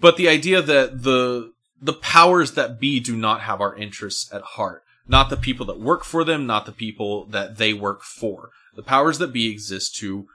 But 0.00 0.16
the 0.16 0.28
idea 0.28 0.62
that 0.62 1.02
the 1.02 1.52
the 1.80 1.92
powers 1.94 2.52
that 2.52 2.80
be 2.80 3.00
do 3.00 3.16
not 3.16 3.40
have 3.42 3.60
our 3.60 3.74
interests 3.74 4.32
at 4.32 4.42
heart. 4.42 4.82
Not 5.08 5.30
the 5.30 5.36
people 5.36 5.66
that 5.66 5.80
work 5.80 6.04
for 6.04 6.22
them, 6.22 6.46
not 6.46 6.66
the 6.66 6.72
people 6.72 7.26
that 7.26 7.56
they 7.56 7.72
work 7.72 8.02
for. 8.02 8.50
The 8.76 8.82
powers 8.82 9.18
that 9.18 9.32
be 9.32 9.50
exist 9.50 9.96
to 9.96 10.26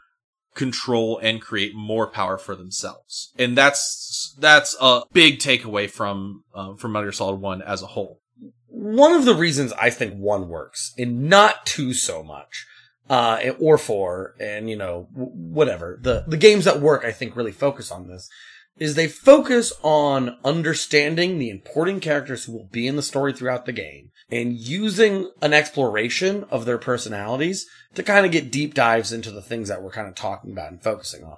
control 0.56 1.20
and 1.20 1.42
create 1.42 1.76
more 1.76 2.08
power 2.08 2.38
for 2.38 2.56
themselves. 2.56 3.32
And 3.38 3.58
that's 3.58 4.36
that's 4.40 4.76
a 4.82 5.04
big 5.14 5.40
takeaway 5.40 5.90
from 5.90 6.44
um, 6.54 6.78
from 6.78 6.92
Metal 6.92 7.06
Gear 7.06 7.12
Solid 7.12 7.40
1 7.40 7.62
as 7.62 7.82
a 7.82 7.88
whole. 7.88 8.20
One 8.68 9.14
of 9.14 9.26
the 9.26 9.36
reasons 9.36 9.72
I 9.74 9.92
think 9.92 10.16
one 10.16 10.50
works, 10.50 10.94
and 10.98 11.30
not 11.30 11.66
two 11.66 11.94
so 11.94 12.24
much, 12.24 12.66
uh, 13.10 13.52
or 13.60 13.78
four, 13.78 14.36
and 14.40 14.70
you 14.70 14.76
know, 14.76 15.08
whatever. 15.14 16.00
The, 16.02 16.26
the 16.28 16.38
games 16.38 16.66
that 16.66 16.82
work, 16.82 17.06
I 17.06 17.12
think, 17.12 17.36
really 17.36 17.52
focus 17.52 17.92
on 17.92 18.08
this, 18.08 18.30
is 18.78 18.96
they 18.96 19.08
focus 19.08 19.72
on 19.84 20.38
understanding 20.44 21.38
the 21.38 21.50
important 21.50 22.02
characters 22.02 22.46
who 22.46 22.54
will 22.54 22.70
be 22.72 22.88
in 22.88 22.96
the 22.96 23.02
story 23.02 23.34
throughout 23.34 23.66
the 23.66 23.72
game, 23.72 24.12
and 24.32 24.54
using 24.54 25.30
an 25.42 25.54
exploration 25.54 26.46
of 26.50 26.66
their 26.66 26.78
personalities 26.78 27.68
to 27.94 28.04
kind 28.04 28.26
of 28.26 28.32
get 28.32 28.52
deep 28.52 28.74
dives 28.74 29.12
into 29.12 29.32
the 29.32 29.42
things 29.42 29.68
that 29.70 29.84
we're 29.84 29.92
kind 29.92 30.08
of 30.08 30.16
talking 30.16 30.52
about 30.52 30.72
and 30.72 30.82
focusing 30.82 31.24
on. 31.24 31.38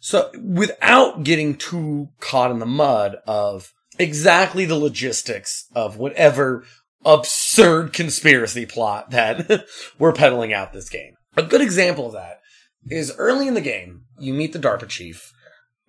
So 0.00 0.30
without 0.42 1.22
getting 1.22 1.56
too 1.56 2.08
caught 2.18 2.50
in 2.50 2.58
the 2.58 2.66
mud 2.66 3.16
of 3.26 3.72
exactly 3.98 4.64
the 4.64 4.76
logistics 4.76 5.66
of 5.74 5.96
whatever 5.96 6.64
absurd 7.04 7.92
conspiracy 7.92 8.66
plot 8.66 9.10
that 9.10 9.66
we're 9.98 10.12
peddling 10.12 10.52
out 10.52 10.72
this 10.72 10.88
game. 10.88 11.14
A 11.36 11.42
good 11.42 11.60
example 11.60 12.06
of 12.06 12.12
that 12.14 12.40
is 12.88 13.14
early 13.16 13.46
in 13.46 13.54
the 13.54 13.60
game, 13.60 14.02
you 14.18 14.34
meet 14.34 14.52
the 14.52 14.58
DARPA 14.58 14.88
chief, 14.88 15.32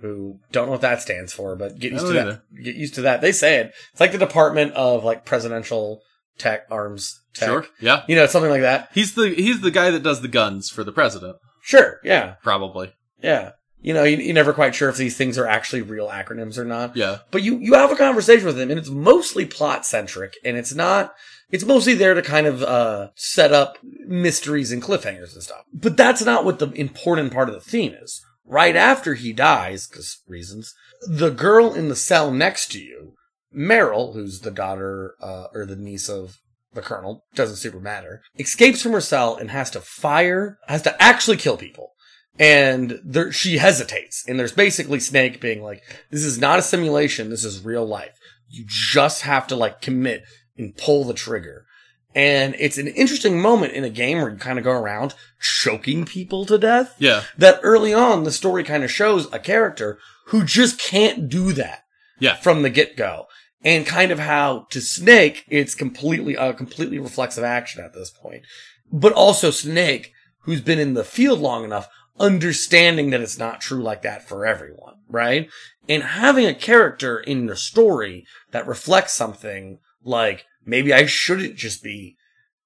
who 0.03 0.37
don't 0.51 0.65
know 0.65 0.73
what 0.73 0.81
that 0.81 1.01
stands 1.01 1.31
for, 1.31 1.55
but 1.55 1.79
get 1.79 1.93
used 1.93 2.05
to 2.05 2.13
don't 2.13 2.27
that. 2.27 2.63
Get 2.63 2.75
used 2.75 2.95
to 2.95 3.01
that. 3.03 3.21
They 3.21 3.31
say 3.31 3.55
it. 3.59 3.73
It's 3.93 4.01
like 4.01 4.11
the 4.11 4.17
Department 4.17 4.73
of 4.73 5.05
like 5.05 5.25
Presidential 5.25 6.01
Tech 6.37 6.65
Arms 6.69 7.21
Tech. 7.33 7.47
Sure. 7.47 7.65
Yeah. 7.79 8.03
You 8.09 8.17
know, 8.17 8.25
something 8.25 8.51
like 8.51 8.61
that. 8.61 8.89
He's 8.93 9.15
the 9.15 9.29
he's 9.29 9.61
the 9.61 9.71
guy 9.71 9.91
that 9.91 10.03
does 10.03 10.21
the 10.21 10.27
guns 10.27 10.69
for 10.69 10.83
the 10.83 10.91
president, 10.91 11.37
Sure. 11.61 12.01
Yeah. 12.03 12.35
probably. 12.43 12.91
Yeah. 13.21 13.51
You 13.81 13.93
know, 13.93 14.03
you, 14.03 14.17
you're 14.17 14.33
never 14.33 14.51
quite 14.53 14.75
sure 14.75 14.89
if 14.89 14.97
these 14.97 15.15
things 15.15 15.37
are 15.37 15.47
actually 15.47 15.81
real 15.81 16.09
acronyms 16.09 16.57
or 16.57 16.65
not. 16.65 16.97
Yeah. 16.97 17.19
But 17.31 17.43
you, 17.43 17.57
you 17.59 17.73
have 17.73 17.91
a 17.91 17.95
conversation 17.95 18.45
with 18.45 18.59
him 18.59 18.69
and 18.69 18.79
it's 18.79 18.89
mostly 18.89 19.45
plot 19.45 19.85
centric 19.85 20.33
and 20.43 20.57
it's 20.57 20.73
not, 20.73 21.13
it's 21.49 21.65
mostly 21.65 21.93
there 21.93 22.13
to 22.13 22.21
kind 22.21 22.47
of, 22.47 22.61
uh, 22.63 23.09
set 23.15 23.53
up 23.53 23.77
mysteries 24.05 24.71
and 24.71 24.81
cliffhangers 24.81 25.33
and 25.33 25.43
stuff. 25.43 25.63
But 25.73 25.95
that's 25.97 26.23
not 26.23 26.43
what 26.43 26.59
the 26.59 26.71
important 26.71 27.33
part 27.33 27.47
of 27.49 27.55
the 27.55 27.61
theme 27.61 27.93
is. 27.93 28.21
Right 28.45 28.75
after 28.75 29.13
he 29.13 29.33
dies, 29.33 29.87
cause 29.87 30.21
reasons, 30.27 30.73
the 31.07 31.29
girl 31.29 31.73
in 31.73 31.89
the 31.89 31.95
cell 31.95 32.31
next 32.31 32.71
to 32.73 32.79
you, 32.79 33.13
Meryl, 33.55 34.13
who's 34.13 34.41
the 34.41 34.51
daughter, 34.51 35.15
uh, 35.21 35.45
or 35.53 35.65
the 35.65 35.75
niece 35.75 36.09
of 36.09 36.39
the 36.73 36.81
colonel, 36.81 37.23
doesn't 37.35 37.57
super 37.57 37.79
matter, 37.79 38.21
escapes 38.37 38.81
from 38.81 38.93
her 38.93 39.01
cell 39.01 39.35
and 39.35 39.51
has 39.51 39.69
to 39.71 39.79
fire, 39.79 40.57
has 40.67 40.81
to 40.81 41.01
actually 41.01 41.37
kill 41.37 41.55
people 41.55 41.93
and 42.39 42.99
there, 43.03 43.31
she 43.31 43.57
hesitates. 43.57 44.23
And 44.27 44.39
there's 44.39 44.53
basically 44.53 44.99
Snake 44.99 45.39
being 45.39 45.61
like, 45.61 45.83
this 46.09 46.23
is 46.23 46.39
not 46.39 46.59
a 46.59 46.63
simulation. 46.63 47.29
This 47.29 47.43
is 47.43 47.63
real 47.63 47.85
life. 47.85 48.17
You 48.47 48.65
just 48.67 49.21
have 49.21 49.47
to 49.47 49.55
like 49.55 49.81
commit 49.81 50.23
and 50.57 50.75
pull 50.75 51.03
the 51.03 51.13
trigger. 51.13 51.65
And 52.15 52.55
it's 52.59 52.77
an 52.77 52.87
interesting 52.87 53.41
moment 53.41 53.73
in 53.73 53.83
a 53.83 53.89
game 53.89 54.19
where 54.19 54.29
you 54.29 54.37
kind 54.37 54.59
of 54.59 54.63
go 54.63 54.71
around 54.71 55.15
choking 55.41 56.05
people 56.05 56.45
to 56.45 56.57
death. 56.57 56.95
Yeah. 56.99 57.23
That 57.37 57.59
early 57.63 57.93
on, 57.93 58.23
the 58.23 58.31
story 58.31 58.63
kind 58.63 58.83
of 58.83 58.91
shows 58.91 59.27
a 59.33 59.39
character 59.39 59.97
who 60.27 60.43
just 60.43 60.79
can't 60.79 61.27
do 61.27 61.53
that 61.53 61.83
Yeah. 62.19 62.35
from 62.35 62.61
the 62.61 62.69
get 62.69 62.95
go. 62.95 63.25
And 63.63 63.85
kind 63.85 64.11
of 64.11 64.19
how 64.19 64.67
to 64.71 64.81
Snake, 64.81 65.45
it's 65.49 65.73
completely, 65.73 66.35
a 66.35 66.53
completely 66.53 66.99
reflexive 66.99 67.43
action 67.45 67.83
at 67.83 67.93
this 67.93 68.11
point. 68.11 68.43
But 68.91 69.13
also 69.13 69.51
Snake, 69.51 70.11
who's 70.41 70.61
been 70.61 70.79
in 70.79 70.93
the 70.93 71.03
field 71.05 71.39
long 71.39 71.63
enough, 71.63 71.87
understanding 72.19 73.09
that 73.09 73.21
it's 73.21 73.39
not 73.39 73.61
true 73.61 73.81
like 73.81 74.01
that 74.03 74.27
for 74.27 74.45
everyone, 74.45 74.95
right? 75.09 75.49
And 75.89 76.03
having 76.03 76.45
a 76.45 76.53
character 76.53 77.19
in 77.19 77.47
the 77.47 77.55
story 77.55 78.25
that 78.51 78.67
reflects 78.67 79.13
something 79.13 79.79
like 80.03 80.45
maybe 80.65 80.93
I 80.93 81.05
shouldn't 81.05 81.55
just 81.55 81.83
be 81.83 82.15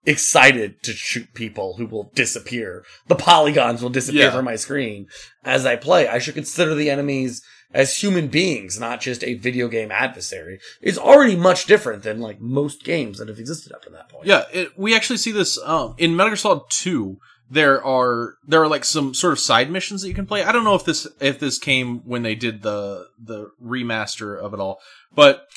excited 0.05 0.81
to 0.83 0.93
shoot 0.93 1.33
people 1.33 1.75
who 1.77 1.85
will 1.85 2.11
disappear. 2.15 2.85
The 3.07 3.15
polygons 3.15 3.81
will 3.81 3.89
disappear 3.89 4.23
Yeah. 4.25 4.31
from 4.31 4.45
my 4.45 4.55
screen 4.55 5.07
as 5.43 5.65
I 5.65 5.75
play. 5.75 6.07
I 6.07 6.19
should 6.19 6.35
consider 6.35 6.73
the 6.75 6.89
enemies 6.89 7.41
as 7.73 7.97
human 7.97 8.29
beings, 8.29 8.79
not 8.79 9.01
just 9.01 9.21
a 9.25 9.33
video 9.33 9.67
game 9.67 9.91
adversary. 9.91 10.59
It's 10.81 10.97
already 10.97 11.35
much 11.35 11.65
different 11.65 12.03
than 12.03 12.21
like 12.21 12.39
most 12.39 12.85
games 12.85 13.17
that 13.19 13.27
have 13.27 13.39
existed 13.39 13.73
up 13.73 13.83
to 13.83 13.89
that 13.89 14.07
point. 14.07 14.25
Yeah, 14.25 14.45
it, 14.53 14.77
we 14.79 14.95
actually 14.95 15.17
see 15.17 15.33
this 15.33 15.59
um, 15.65 15.93
in 15.97 16.15
Metal 16.15 16.29
Gear 16.31 16.37
Solid 16.37 16.63
2. 16.69 17.17
There 17.49 17.83
are 17.85 18.35
there 18.45 18.61
are 18.61 18.67
like 18.67 18.83
some 18.85 19.13
sort 19.13 19.33
of 19.33 19.39
side 19.39 19.69
missions 19.71 20.01
that 20.01 20.09
you 20.09 20.13
can 20.13 20.25
play. 20.25 20.43
I 20.43 20.51
don't 20.53 20.63
know 20.65 20.75
if 20.75 20.83
this 20.85 21.07
if 21.21 21.39
this 21.39 21.57
came 21.59 21.99
when 22.05 22.21
they 22.23 22.35
did 22.35 22.61
the 22.61 23.07
the 23.21 23.51
remaster 23.63 24.37
of 24.37 24.53
it 24.53 24.59
all, 24.59 24.79
but 25.13 25.47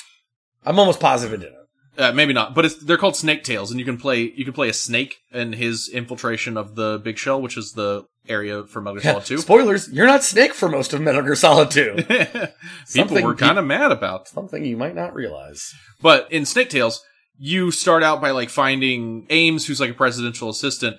I'm 0.65 0.79
almost 0.79 0.99
positive 1.01 1.33
it 1.41 1.45
didn't. 1.45 1.60
Uh, 1.97 2.11
maybe 2.11 2.33
not. 2.33 2.55
But 2.55 2.65
it's, 2.65 2.75
they're 2.75 2.97
called 2.97 3.15
Snake 3.15 3.43
Tales, 3.43 3.71
and 3.71 3.79
you 3.79 3.85
can 3.85 3.97
play 3.97 4.31
you 4.35 4.45
can 4.45 4.53
play 4.53 4.69
a 4.69 4.73
snake 4.73 5.17
and 5.31 5.55
his 5.55 5.89
infiltration 5.89 6.57
of 6.57 6.75
the 6.75 6.99
Big 7.03 7.17
Shell, 7.17 7.41
which 7.41 7.57
is 7.57 7.73
the 7.73 8.05
area 8.27 8.63
for 8.63 8.81
Metal 8.81 9.01
Gear 9.01 9.11
Solid 9.11 9.25
2. 9.25 9.37
Spoilers, 9.39 9.89
you're 9.89 10.07
not 10.07 10.23
Snake 10.23 10.53
for 10.53 10.69
most 10.69 10.93
of 10.93 11.01
Metal 11.01 11.21
Gear 11.21 11.35
Solid 11.35 11.71
2. 11.71 12.05
People 12.93 13.21
were 13.21 13.35
kind 13.35 13.57
of 13.57 13.65
mad 13.65 13.91
about 13.91 14.27
Something 14.27 14.63
you 14.63 14.77
might 14.77 14.95
not 14.95 15.13
realize. 15.13 15.73
But 16.01 16.31
in 16.31 16.45
Snake 16.45 16.69
Tales, 16.69 17.03
you 17.37 17.71
start 17.71 18.03
out 18.03 18.21
by 18.21 18.31
like 18.31 18.49
finding 18.49 19.25
Ames, 19.29 19.65
who's 19.65 19.79
like 19.79 19.91
a 19.91 19.95
presidential 19.95 20.49
assistant, 20.49 20.97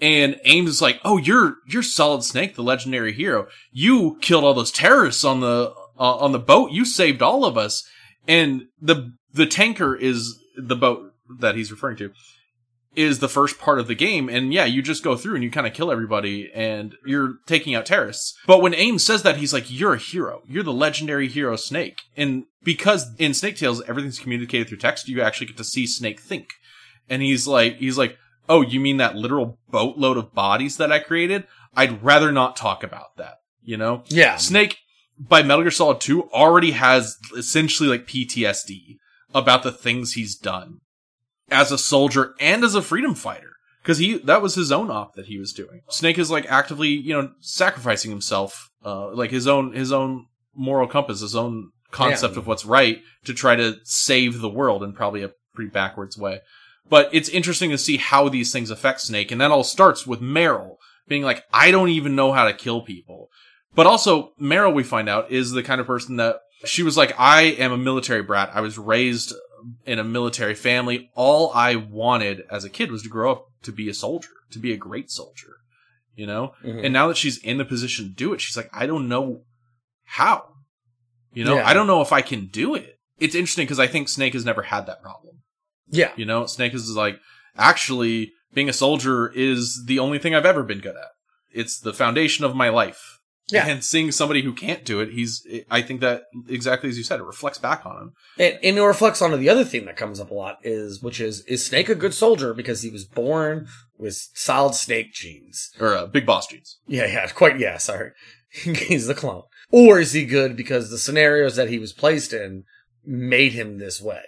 and 0.00 0.36
Ames 0.44 0.68
is 0.68 0.82
like, 0.82 1.00
"Oh, 1.04 1.16
you're 1.16 1.56
you're 1.68 1.82
Solid 1.82 2.24
Snake, 2.24 2.56
the 2.56 2.62
legendary 2.62 3.12
hero. 3.12 3.46
You 3.70 4.18
killed 4.20 4.44
all 4.44 4.54
those 4.54 4.72
terrorists 4.72 5.24
on 5.24 5.40
the 5.40 5.72
uh, 5.98 6.16
on 6.16 6.32
the 6.32 6.38
boat. 6.38 6.72
You 6.72 6.84
saved 6.84 7.22
all 7.22 7.44
of 7.44 7.56
us." 7.56 7.88
And 8.26 8.64
the 8.80 9.12
the 9.34 9.46
tanker 9.46 9.94
is 9.94 10.38
the 10.56 10.76
boat 10.76 11.12
that 11.38 11.56
he's 11.56 11.70
referring 11.70 11.96
to 11.96 12.12
is 12.94 13.18
the 13.18 13.28
first 13.28 13.58
part 13.58 13.80
of 13.80 13.88
the 13.88 13.94
game 13.94 14.28
and 14.28 14.52
yeah 14.52 14.64
you 14.64 14.80
just 14.80 15.02
go 15.02 15.16
through 15.16 15.34
and 15.34 15.42
you 15.42 15.50
kind 15.50 15.66
of 15.66 15.74
kill 15.74 15.90
everybody 15.90 16.48
and 16.54 16.94
you're 17.04 17.38
taking 17.46 17.74
out 17.74 17.86
terrorists. 17.86 18.38
But 18.46 18.62
when 18.62 18.74
ames 18.74 19.04
says 19.04 19.22
that 19.24 19.36
he's 19.36 19.52
like 19.52 19.64
you're 19.68 19.94
a 19.94 19.98
hero. 19.98 20.42
You're 20.46 20.62
the 20.62 20.72
legendary 20.72 21.28
hero 21.28 21.56
snake. 21.56 22.02
And 22.16 22.44
because 22.62 23.12
in 23.18 23.34
snake 23.34 23.56
tales 23.56 23.82
everything's 23.88 24.20
communicated 24.20 24.68
through 24.68 24.78
text 24.78 25.08
you 25.08 25.20
actually 25.20 25.48
get 25.48 25.56
to 25.56 25.64
see 25.64 25.86
snake 25.86 26.20
think. 26.20 26.50
And 27.08 27.20
he's 27.22 27.46
like 27.46 27.76
he's 27.76 27.98
like 27.98 28.16
oh 28.48 28.60
you 28.60 28.78
mean 28.78 28.98
that 28.98 29.16
literal 29.16 29.58
boatload 29.70 30.16
of 30.16 30.34
bodies 30.34 30.76
that 30.76 30.92
i 30.92 30.98
created? 31.00 31.44
I'd 31.76 32.04
rather 32.04 32.30
not 32.30 32.56
talk 32.56 32.84
about 32.84 33.16
that 33.16 33.38
you 33.64 33.76
know? 33.76 34.04
Yeah. 34.06 34.36
Snake 34.36 34.78
by 35.18 35.42
Metal 35.42 35.64
Gear 35.64 35.70
Solid 35.70 36.00
2 36.00 36.30
already 36.30 36.72
has 36.72 37.16
essentially 37.36 37.88
like 37.88 38.06
PTSD 38.06 38.98
about 39.34 39.62
the 39.62 39.72
things 39.72 40.12
he's 40.12 40.36
done 40.36 40.78
as 41.50 41.70
a 41.72 41.78
soldier 41.78 42.34
and 42.40 42.64
as 42.64 42.74
a 42.74 42.82
freedom 42.82 43.14
fighter. 43.14 43.50
Cause 43.82 43.98
he, 43.98 44.16
that 44.16 44.40
was 44.40 44.54
his 44.54 44.72
own 44.72 44.90
op 44.90 45.14
that 45.14 45.26
he 45.26 45.36
was 45.38 45.52
doing. 45.52 45.80
Snake 45.90 46.18
is 46.18 46.30
like 46.30 46.46
actively, 46.50 46.88
you 46.88 47.12
know, 47.12 47.32
sacrificing 47.40 48.10
himself, 48.10 48.70
uh, 48.82 49.12
like 49.12 49.30
his 49.30 49.46
own 49.46 49.74
his 49.74 49.92
own 49.92 50.24
moral 50.54 50.88
compass, 50.88 51.20
his 51.20 51.36
own 51.36 51.70
concept 51.90 52.32
Yeah. 52.34 52.38
of 52.40 52.46
what's 52.46 52.64
right 52.64 53.00
to 53.26 53.34
try 53.34 53.56
to 53.56 53.76
save 53.84 54.40
the 54.40 54.48
world 54.48 54.82
in 54.82 54.94
probably 54.94 55.22
a 55.22 55.32
pretty 55.54 55.70
backwards 55.70 56.16
way. 56.16 56.40
But 56.88 57.10
it's 57.12 57.28
interesting 57.28 57.70
to 57.70 57.78
see 57.78 57.98
how 57.98 58.30
these 58.30 58.52
things 58.52 58.70
affect 58.70 59.02
Snake, 59.02 59.30
and 59.30 59.40
that 59.42 59.50
all 59.50 59.64
starts 59.64 60.06
with 60.06 60.20
Meryl 60.20 60.76
being 61.06 61.22
like, 61.22 61.44
"I 61.52 61.70
don't 61.70 61.90
even 61.90 62.16
know 62.16 62.32
how 62.32 62.44
to 62.46 62.54
kill 62.54 62.80
people." 62.80 63.28
But 63.74 63.86
also, 63.86 64.32
Meryl, 64.40 64.72
we 64.72 64.82
find 64.82 65.08
out, 65.10 65.30
is 65.30 65.50
the 65.50 65.62
kind 65.62 65.80
of 65.80 65.86
person 65.86 66.16
that 66.16 66.36
she 66.64 66.82
was 66.82 66.96
like, 66.96 67.14
I 67.18 67.42
am 67.42 67.72
a 67.72 67.76
military 67.78 68.22
brat. 68.22 68.50
I 68.54 68.60
was 68.60 68.78
raised 68.78 69.32
in 69.86 69.98
a 69.98 70.04
military 70.04 70.54
family. 70.54 71.10
All 71.14 71.50
I 71.54 71.76
wanted 71.76 72.42
as 72.50 72.64
a 72.64 72.70
kid 72.70 72.90
was 72.90 73.02
to 73.02 73.08
grow 73.08 73.32
up 73.32 73.46
to 73.62 73.72
be 73.72 73.88
a 73.88 73.94
soldier, 73.94 74.28
to 74.50 74.58
be 74.58 74.72
a 74.72 74.76
great 74.76 75.10
soldier, 75.10 75.56
you 76.14 76.26
know? 76.26 76.54
Mhm. 76.62 76.84
And 76.84 76.92
now 76.92 77.08
that 77.08 77.16
she's 77.16 77.38
in 77.38 77.56
the 77.58 77.64
position 77.64 78.04
to 78.06 78.10
do 78.14 78.32
it, 78.34 78.40
she's 78.40 78.56
like, 78.56 78.68
I 78.72 78.86
don't 78.86 79.08
know 79.08 79.44
how. 80.04 80.48
You 81.32 81.44
know, 81.44 81.56
Yeah. 81.56 81.66
I 81.66 81.72
don't 81.74 81.86
know 81.86 82.02
if 82.02 82.12
I 82.12 82.20
can 82.22 82.46
do 82.46 82.74
it. 82.74 82.98
It's 83.18 83.34
interesting 83.34 83.64
because 83.64 83.80
I 83.80 83.86
think 83.86 84.08
Snake 84.08 84.34
has 84.34 84.44
never 84.44 84.62
had 84.62 84.86
that 84.86 85.02
problem. 85.02 85.36
Yeah. 85.88 86.12
You 86.16 86.26
know, 86.26 86.46
Snake 86.46 86.74
is 86.74 86.90
like, 86.90 87.18
actually, 87.56 88.32
being 88.52 88.68
a 88.68 88.72
soldier 88.72 89.32
is 89.34 89.84
the 89.86 89.98
only 89.98 90.18
thing 90.18 90.34
I've 90.34 90.46
ever 90.46 90.62
been 90.62 90.80
good 90.80 90.96
at. 90.96 91.08
It's 91.52 91.78
the 91.78 91.92
foundation 91.94 92.44
of 92.44 92.54
my 92.54 92.68
life. 92.68 93.13
Yeah. 93.54 93.66
And 93.66 93.84
seeing 93.84 94.12
somebody 94.12 94.42
who 94.42 94.52
can't 94.52 94.84
do 94.84 95.00
it, 95.00 95.10
he's, 95.10 95.46
I 95.70 95.82
think 95.82 96.00
that 96.00 96.24
exactly 96.48 96.88
as 96.88 96.98
you 96.98 97.04
said, 97.04 97.20
it 97.20 97.24
reflects 97.24 97.58
back 97.58 97.86
on 97.86 97.96
him. 97.96 98.12
And, 98.38 98.58
and 98.62 98.78
it 98.78 98.82
reflects 98.82 99.22
onto 99.22 99.36
the 99.36 99.48
other 99.48 99.64
theme 99.64 99.84
that 99.86 99.96
comes 99.96 100.20
up 100.20 100.30
a 100.30 100.34
lot 100.34 100.58
is, 100.62 101.02
which 101.02 101.20
is, 101.20 101.44
is 101.46 101.64
Snake 101.64 101.88
a 101.88 101.94
good 101.94 102.14
soldier 102.14 102.54
because 102.54 102.82
he 102.82 102.90
was 102.90 103.04
born 103.04 103.68
with 103.98 104.30
solid 104.34 104.74
Snake 104.74 105.12
genes? 105.12 105.70
Or 105.80 105.94
uh, 105.94 106.06
Big 106.06 106.26
Boss 106.26 106.46
Genes. 106.46 106.78
Yeah, 106.86 107.06
yeah, 107.06 107.26
quite, 107.28 107.58
yeah, 107.58 107.78
sorry. 107.78 108.12
He's 108.50 109.06
the 109.06 109.14
clone. 109.14 109.42
Or 109.70 109.98
is 109.98 110.12
he 110.12 110.24
good 110.24 110.56
because 110.56 110.90
the 110.90 110.98
scenarios 110.98 111.56
that 111.56 111.68
he 111.68 111.78
was 111.78 111.92
placed 111.92 112.32
in 112.32 112.64
made 113.04 113.52
him 113.52 113.78
this 113.78 114.00
way? 114.00 114.22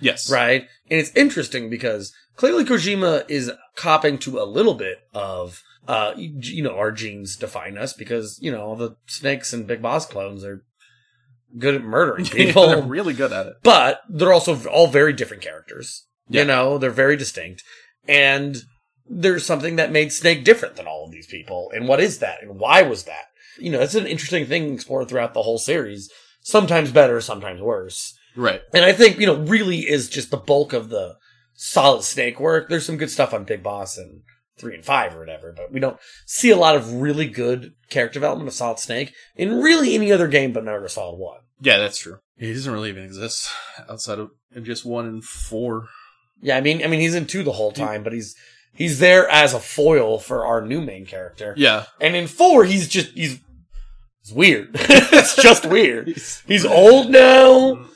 Yes. 0.00 0.30
Right? 0.30 0.62
And 0.90 1.00
it's 1.00 1.14
interesting 1.14 1.70
because 1.70 2.12
clearly 2.36 2.64
Kojima 2.64 3.28
is 3.28 3.52
copping 3.76 4.18
to 4.18 4.38
a 4.38 4.44
little 4.44 4.74
bit 4.74 4.98
of, 5.14 5.62
uh, 5.88 6.12
you, 6.16 6.62
know, 6.62 6.76
our 6.76 6.92
genes 6.92 7.36
define 7.36 7.78
us 7.78 7.92
because, 7.92 8.38
you 8.40 8.52
know, 8.52 8.74
the 8.74 8.96
snakes 9.06 9.52
and 9.52 9.66
Big 9.66 9.82
Boss 9.82 10.06
clones 10.06 10.44
are 10.44 10.64
good 11.58 11.74
at 11.74 11.82
murdering 11.82 12.24
people. 12.26 12.68
They're 12.68 12.82
really 12.82 13.14
good 13.14 13.32
at 13.32 13.46
it. 13.46 13.54
but 13.62 14.02
they're 14.08 14.32
also 14.32 14.68
all 14.68 14.86
very 14.86 15.12
different 15.12 15.42
characters. 15.42 16.06
Yeah. 16.28 16.42
You 16.42 16.46
know, 16.48 16.78
they're 16.78 16.90
very 16.90 17.16
distinct. 17.16 17.64
And 18.06 18.56
there's 19.06 19.44
something 19.44 19.76
that 19.76 19.90
made 19.90 20.12
Snake 20.12 20.44
different 20.44 20.76
than 20.76 20.86
all 20.86 21.06
of 21.06 21.12
these 21.12 21.26
people. 21.26 21.70
And 21.74 21.88
what 21.88 22.00
is 22.00 22.18
that? 22.20 22.42
And 22.42 22.58
why 22.60 22.82
was 22.82 23.04
that? 23.04 23.24
You 23.58 23.70
know, 23.70 23.80
it's 23.80 23.96
an 23.96 24.06
interesting 24.06 24.46
thing 24.46 24.72
explored 24.72 25.08
throughout 25.08 25.34
the 25.34 25.42
whole 25.42 25.58
series. 25.58 26.10
Sometimes 26.42 26.92
better, 26.92 27.20
sometimes 27.20 27.60
worse. 27.60 28.14
Right. 28.36 28.62
And 28.72 28.84
I 28.84 28.92
think, 28.92 29.18
you 29.18 29.26
know, 29.26 29.38
really 29.38 29.80
is 29.80 30.08
just 30.08 30.30
the 30.30 30.36
bulk 30.36 30.72
of 30.72 30.88
the 30.88 31.16
solid 31.54 32.04
Snake 32.04 32.38
work. 32.38 32.68
There's 32.68 32.86
some 32.86 32.96
good 32.96 33.10
stuff 33.10 33.34
on 33.34 33.44
Big 33.44 33.62
Boss 33.62 33.98
and 33.98 34.22
three 34.60 34.74
and 34.74 34.84
five 34.84 35.14
or 35.14 35.20
whatever, 35.20 35.52
but 35.56 35.72
we 35.72 35.80
don't 35.80 35.98
see 36.26 36.50
a 36.50 36.56
lot 36.56 36.76
of 36.76 36.92
really 36.94 37.26
good 37.26 37.74
character 37.88 38.14
development 38.14 38.48
of 38.48 38.54
Solid 38.54 38.78
Snake 38.78 39.12
in 39.36 39.60
really 39.60 39.94
any 39.94 40.12
other 40.12 40.28
game 40.28 40.52
but 40.52 40.64
Metal 40.64 40.80
Gear 40.80 40.88
Solid 40.88 41.18
1. 41.18 41.40
Yeah, 41.62 41.78
that's 41.78 41.98
true. 41.98 42.18
He 42.36 42.52
doesn't 42.52 42.72
really 42.72 42.88
even 42.88 43.04
exist 43.04 43.50
outside 43.88 44.18
of 44.18 44.30
just 44.62 44.84
one 44.84 45.06
and 45.06 45.24
four. 45.24 45.88
Yeah, 46.40 46.56
I 46.56 46.60
mean, 46.60 46.82
I 46.82 46.86
mean, 46.86 47.00
he's 47.00 47.14
in 47.14 47.26
two 47.26 47.42
the 47.42 47.52
whole 47.52 47.72
time, 47.72 48.02
but 48.02 48.12
he's 48.12 48.34
he's 48.74 48.98
there 48.98 49.28
as 49.28 49.52
a 49.52 49.60
foil 49.60 50.18
for 50.18 50.46
our 50.46 50.62
new 50.62 50.80
main 50.80 51.04
character. 51.04 51.54
Yeah. 51.56 51.84
And 52.00 52.16
in 52.16 52.26
four, 52.26 52.64
he's 52.64 52.88
just 52.88 53.10
he's 53.10 53.40
it's 54.22 54.32
weird. 54.32 54.70
it's 54.74 55.36
just 55.42 55.66
weird. 55.66 56.08
He's 56.46 56.64
old 56.64 57.10
now. 57.10 57.86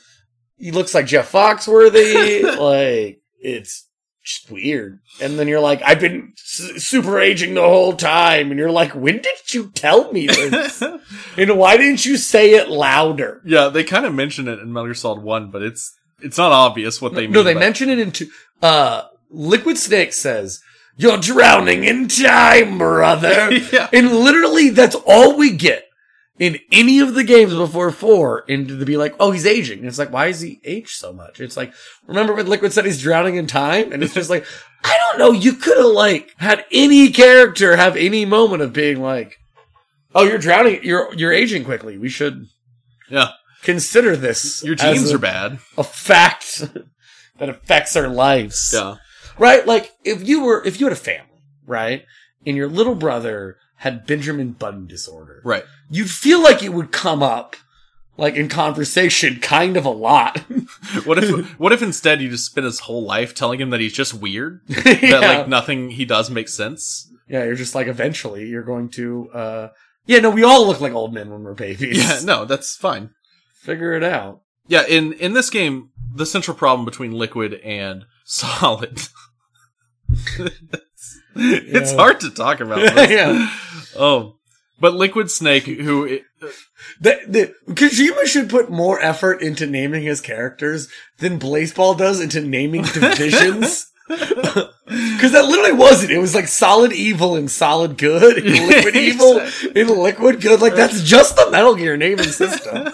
He 0.57 0.71
looks 0.71 0.93
like 0.93 1.07
Jeff 1.07 1.31
Foxworthy. 1.31 2.43
like 2.59 3.21
it's 3.39 3.87
just 4.25 4.51
weird. 4.51 4.99
And 5.21 5.37
then 5.39 5.47
you're 5.47 5.59
like, 5.61 5.81
I've 5.85 5.99
been 5.99 6.33
s- 6.37 6.83
super 6.83 7.19
aging 7.19 7.53
the 7.53 7.61
whole 7.61 7.93
time, 7.93 8.49
and 8.51 8.59
you're 8.59 8.71
like, 8.71 8.93
when 8.93 9.17
did 9.21 9.53
you 9.53 9.71
tell 9.71 10.11
me 10.11 10.27
this? 10.27 10.81
and 11.37 11.57
why 11.57 11.77
didn't 11.77 12.05
you 12.05 12.17
say 12.17 12.51
it 12.55 12.69
louder? 12.69 13.41
Yeah, 13.45 13.69
they 13.69 13.83
kind 13.83 14.05
of 14.05 14.13
mention 14.13 14.47
it 14.47 14.59
in 14.59 14.73
Metal 14.73 14.87
Gear 14.87 14.93
Solid 14.95 15.21
1, 15.21 15.51
but 15.51 15.61
it's 15.61 15.93
it's 16.21 16.37
not 16.37 16.51
obvious 16.51 17.01
what 17.01 17.13
they 17.13 17.21
mean. 17.27 17.31
No, 17.31 17.43
they 17.43 17.53
mention 17.53 17.89
it 17.89 17.99
in 17.99 18.11
two. 18.11 18.27
Uh, 18.61 19.03
Liquid 19.29 19.77
Snake 19.77 20.13
says, 20.13 20.61
"You're 20.97 21.17
drowning 21.17 21.83
in 21.83 22.07
time, 22.07 22.77
brother." 22.77 23.51
Yeah. 23.71 23.89
and 23.93 24.11
literally, 24.11 24.69
that's 24.69 24.95
all 25.05 25.35
we 25.37 25.51
get 25.51 25.84
in 26.37 26.59
any 26.71 26.99
of 26.99 27.13
the 27.13 27.23
games 27.23 27.53
before 27.53 27.91
four. 27.91 28.43
And 28.49 28.67
to 28.67 28.85
be 28.85 28.97
like, 28.97 29.15
"Oh, 29.19 29.31
he's 29.31 29.45
aging," 29.45 29.79
and 29.79 29.87
it's 29.87 29.99
like, 29.99 30.11
why 30.11 30.27
is 30.27 30.41
he 30.41 30.59
aged 30.63 30.89
so 30.97 31.13
much? 31.13 31.39
It's 31.39 31.57
like, 31.57 31.73
remember 32.07 32.33
when 32.33 32.47
Liquid 32.47 32.73
said 32.73 32.85
he's 32.85 33.01
drowning 33.01 33.35
in 33.35 33.47
time, 33.47 33.91
and 33.91 34.03
it's 34.03 34.13
just 34.13 34.29
like, 34.29 34.45
I 34.83 34.95
don't 34.99 35.19
know. 35.19 35.31
You 35.31 35.53
could 35.53 35.77
have 35.77 35.87
like 35.93 36.33
had 36.37 36.65
any 36.71 37.09
character 37.09 37.75
have 37.75 37.95
any 37.95 38.25
moment 38.25 38.61
of 38.61 38.73
being 38.73 39.01
like, 39.01 39.37
"Oh, 40.13 40.23
you're 40.23 40.37
drowning. 40.37 40.81
You're 40.83 41.13
you're 41.15 41.31
aging 41.33 41.63
quickly. 41.65 41.97
We 41.97 42.09
should." 42.09 42.45
Yeah. 43.09 43.29
Consider 43.63 44.15
this. 44.15 44.63
Your 44.63 44.75
genes 44.75 45.11
a- 45.11 45.15
are 45.15 45.19
bad. 45.19 45.59
a 45.77 45.83
fact 45.83 46.61
that 47.39 47.49
affects 47.49 47.95
our 47.95 48.07
lives. 48.07 48.71
Yeah. 48.73 48.97
Right? 49.39 49.65
Like 49.65 49.91
if 50.03 50.27
you 50.27 50.43
were 50.43 50.63
if 50.65 50.79
you 50.79 50.85
had 50.85 50.93
a 50.93 50.97
family, 50.97 51.41
right? 51.65 52.05
And 52.45 52.55
your 52.55 52.69
little 52.69 52.93
brother 52.93 53.57
had 53.77 54.05
Benjamin 54.05 54.51
Button 54.51 54.87
disorder. 54.87 55.41
Right. 55.43 55.63
You'd 55.89 56.09
feel 56.09 56.41
like 56.41 56.63
it 56.63 56.73
would 56.73 56.91
come 56.91 57.21
up 57.21 57.55
like 58.17 58.35
in 58.35 58.47
conversation 58.47 59.39
kind 59.39 59.77
of 59.77 59.85
a 59.85 59.89
lot. 59.89 60.43
What 61.03 61.23
if 61.23 61.59
what 61.59 61.73
if 61.73 61.81
instead 61.81 62.21
you 62.21 62.29
just 62.29 62.45
spend 62.45 62.65
his 62.65 62.81
whole 62.81 63.03
life 63.03 63.33
telling 63.35 63.59
him 63.59 63.71
that 63.71 63.79
he's 63.79 63.93
just 63.93 64.13
weird? 64.13 64.61
yeah. 64.67 64.81
That 65.01 65.21
like 65.21 65.47
nothing 65.47 65.89
he 65.89 66.05
does 66.05 66.29
makes 66.29 66.53
sense? 66.53 67.11
yeah, 67.27 67.43
you're 67.43 67.55
just 67.55 67.75
like 67.75 67.87
eventually 67.87 68.47
you're 68.47 68.63
going 68.63 68.89
to 68.89 69.29
uh 69.31 69.69
yeah, 70.05 70.19
no, 70.19 70.29
we 70.29 70.43
all 70.43 70.67
look 70.67 70.79
like 70.79 70.93
old 70.93 71.13
men 71.13 71.31
when 71.31 71.43
we're 71.43 71.55
babies. 71.55 71.97
Yeah, 71.97 72.19
no, 72.23 72.45
that's 72.45 72.75
fine. 72.75 73.09
Figure 73.55 73.93
it 73.93 74.03
out. 74.03 74.41
Yeah, 74.67 74.85
in 74.87 75.13
in 75.13 75.33
this 75.33 75.49
game, 75.49 75.89
the 76.13 76.25
central 76.25 76.55
problem 76.55 76.85
between 76.85 77.11
Liquid 77.11 77.55
and 77.55 78.05
Solid. 78.23 79.01
it's 81.37 81.91
Yeah. 81.91 81.97
hard 81.97 82.19
to 82.21 82.29
talk 82.31 82.59
about. 82.59 82.79
Yeah. 83.09 83.49
Oh, 83.97 84.35
but 84.79 84.93
Liquid 84.93 85.29
Snake, 85.31 85.63
who 85.65 86.05
uh, 86.41 86.47
The, 86.99 87.19
the, 87.27 87.73
Kojima 87.73 88.25
should 88.25 88.49
put 88.49 88.69
more 88.69 88.99
effort 89.01 89.41
into 89.41 89.65
naming 89.65 90.03
his 90.03 90.21
characters 90.21 90.87
than 91.19 91.39
Blaseball 91.39 91.97
does 91.97 92.19
into 92.19 92.41
naming 92.41 92.83
divisions. 92.83 93.91
Because 94.87 95.31
that 95.31 95.45
literally 95.45 95.73
wasn't. 95.73 96.11
It 96.11 96.19
was 96.19 96.35
like 96.35 96.47
solid 96.47 96.93
evil 96.93 97.35
and 97.35 97.49
solid 97.49 97.97
good, 97.97 98.37
and 98.37 98.67
liquid 98.67 98.95
evil 98.95 99.39
and 99.39 99.89
liquid 99.89 100.41
good. 100.41 100.61
Like 100.61 100.75
that's 100.75 101.01
just 101.01 101.35
the 101.35 101.49
Metal 101.49 101.73
Gear 101.73 101.97
naming 101.97 102.25
system. 102.27 102.89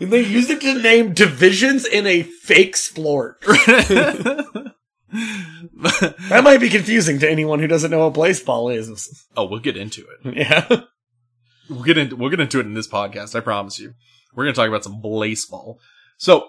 And 0.00 0.12
they 0.12 0.22
used 0.24 0.50
it 0.50 0.60
to 0.62 0.82
name 0.82 1.12
divisions 1.14 1.86
in 1.86 2.08
a 2.08 2.24
fake 2.24 2.74
splort. 2.74 3.34
That 6.28 6.42
might 6.44 6.60
be 6.60 6.68
confusing 6.68 7.18
to 7.20 7.30
anyone 7.30 7.58
who 7.60 7.66
doesn't 7.66 7.90
know 7.90 8.06
what 8.08 8.14
Blaseball 8.14 8.74
is. 8.74 9.26
oh, 9.36 9.44
we'll 9.46 9.60
get 9.60 9.76
into 9.76 10.02
it. 10.02 10.34
Yeah. 10.36 10.82
We'll 11.70 11.82
get 11.82 11.98
into 11.98 12.16
we'll 12.16 12.30
get 12.30 12.40
into 12.40 12.60
it 12.60 12.66
in 12.66 12.72
this 12.74 12.88
podcast. 12.88 13.34
I 13.34 13.40
promise 13.40 13.78
you. 13.78 13.92
We're 14.34 14.44
going 14.44 14.54
to 14.54 14.58
talk 14.60 14.68
about 14.68 14.84
some 14.84 15.02
baseball. 15.02 15.78
So, 16.16 16.48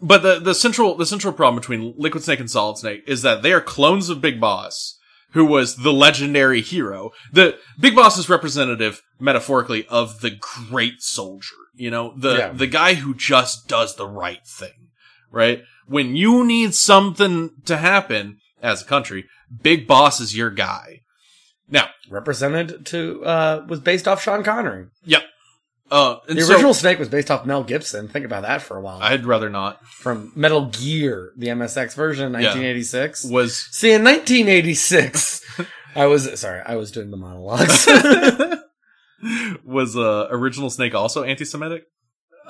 but 0.00 0.22
the 0.22 0.38
the 0.38 0.54
central 0.54 0.94
the 0.96 1.04
central 1.04 1.34
problem 1.34 1.60
between 1.60 1.94
Liquid 1.98 2.22
Snake 2.24 2.40
and 2.40 2.50
Solid 2.50 2.78
Snake 2.78 3.02
is 3.06 3.20
that 3.22 3.42
they 3.42 3.52
are 3.52 3.60
clones 3.60 4.08
of 4.08 4.22
Big 4.22 4.40
Boss, 4.40 4.98
who 5.32 5.44
was 5.44 5.76
the 5.76 5.92
legendary 5.92 6.62
hero. 6.62 7.10
The 7.30 7.58
Big 7.78 7.94
Boss 7.94 8.16
is 8.16 8.30
representative 8.30 9.02
metaphorically 9.18 9.86
of 9.88 10.20
the 10.20 10.30
great 10.30 11.02
soldier. 11.02 11.56
You 11.74 11.90
know, 11.90 12.14
the 12.16 12.36
Yeah. 12.36 12.52
the 12.54 12.66
guy 12.66 12.94
who 12.94 13.14
just 13.14 13.68
does 13.68 13.96
the 13.96 14.08
right 14.08 14.46
thing. 14.46 14.79
Right 15.30 15.62
when 15.86 16.14
you 16.14 16.44
need 16.44 16.74
something 16.74 17.50
to 17.66 17.76
happen 17.76 18.38
as 18.62 18.82
a 18.82 18.84
country, 18.84 19.26
Big 19.62 19.86
Boss 19.86 20.20
is 20.20 20.36
your 20.36 20.50
guy. 20.50 21.00
Now, 21.68 21.88
Represented 22.08 22.86
to, 22.86 23.24
uh, 23.24 23.64
was 23.68 23.80
based 23.80 24.06
off 24.08 24.22
Sean 24.22 24.42
Connery. 24.42 24.86
Yep. 25.04 25.22
Uh, 25.90 26.16
and 26.28 26.38
The 26.38 26.42
so- 26.42 26.52
original 26.54 26.74
Snake 26.74 26.98
was 27.00 27.08
based 27.08 27.30
off 27.30 27.44
Mel 27.46 27.64
Gibson. 27.64 28.06
Think 28.08 28.24
about 28.24 28.42
that 28.42 28.62
for 28.62 28.76
a 28.76 28.80
while. 28.80 29.00
I'd 29.02 29.24
rather 29.24 29.50
not. 29.50 29.84
From 29.86 30.32
Metal 30.36 30.66
Gear, 30.66 31.32
the 31.36 31.48
MSX 31.48 31.94
version, 31.94 32.32
1986. 32.32 33.24
Was 33.24 33.56
See, 33.72 33.92
in 33.92 34.04
1986, 34.04 35.44
I 35.96 36.06
was 36.06 36.38
sorry, 36.40 36.62
I 36.64 36.76
was 36.76 36.92
doing 36.92 37.10
the 37.10 37.16
monologues. 37.16 37.86
was 39.64 39.96
uh 39.96 40.28
original 40.30 40.70
Snake 40.70 40.94
also 40.94 41.24
anti-Semitic? 41.24 41.82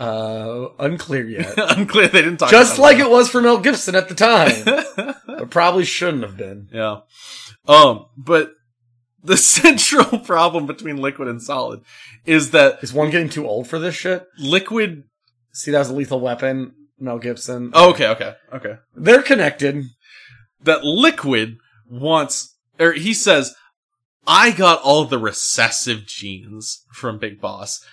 Uh, 0.00 0.68
unclear 0.78 1.26
yet. 1.26 1.54
Unclear. 1.76 2.08
They 2.08 2.22
didn't 2.22 2.38
talk. 2.38 2.50
Just 2.50 2.78
like 2.78 2.96
that. 2.96 3.06
it 3.06 3.10
was 3.10 3.28
for 3.28 3.42
Mel 3.42 3.58
Gibson 3.58 3.94
at 3.94 4.08
the 4.08 4.14
time, 4.14 4.64
but 5.26 5.50
probably 5.50 5.84
shouldn't 5.84 6.22
have 6.22 6.38
been. 6.38 6.68
Yeah. 6.72 7.00
Um, 7.68 8.06
but 8.16 8.52
the 9.22 9.36
central 9.36 10.18
problem 10.20 10.66
between 10.66 10.96
Liquid 10.96 11.28
and 11.28 11.42
Solid 11.42 11.82
is 12.24 12.50
that 12.52 12.82
Is 12.82 12.94
one 12.94 13.10
getting 13.10 13.28
too 13.28 13.46
old 13.46 13.68
for 13.68 13.78
this 13.78 13.94
shit? 13.94 14.26
Liquid. 14.38 15.04
See, 15.52 15.70
that 15.70 15.80
was 15.80 15.90
a 15.90 15.94
lethal 15.94 16.20
weapon. 16.20 16.72
Mel 16.98 17.18
Gibson. 17.18 17.70
Oh, 17.74 17.90
okay, 17.90 18.08
okay, 18.08 18.34
okay. 18.52 18.76
They're 18.94 19.22
connected. 19.22 19.84
That 20.62 20.84
Liquid 20.84 21.56
wants, 21.88 22.56
or 22.78 22.92
he 22.92 23.14
says, 23.14 23.54
I 24.26 24.50
got 24.50 24.82
all 24.82 25.04
the 25.04 25.18
recessive 25.18 26.06
genes 26.06 26.84
from 26.92 27.18
Big 27.18 27.40
Boss, 27.40 27.84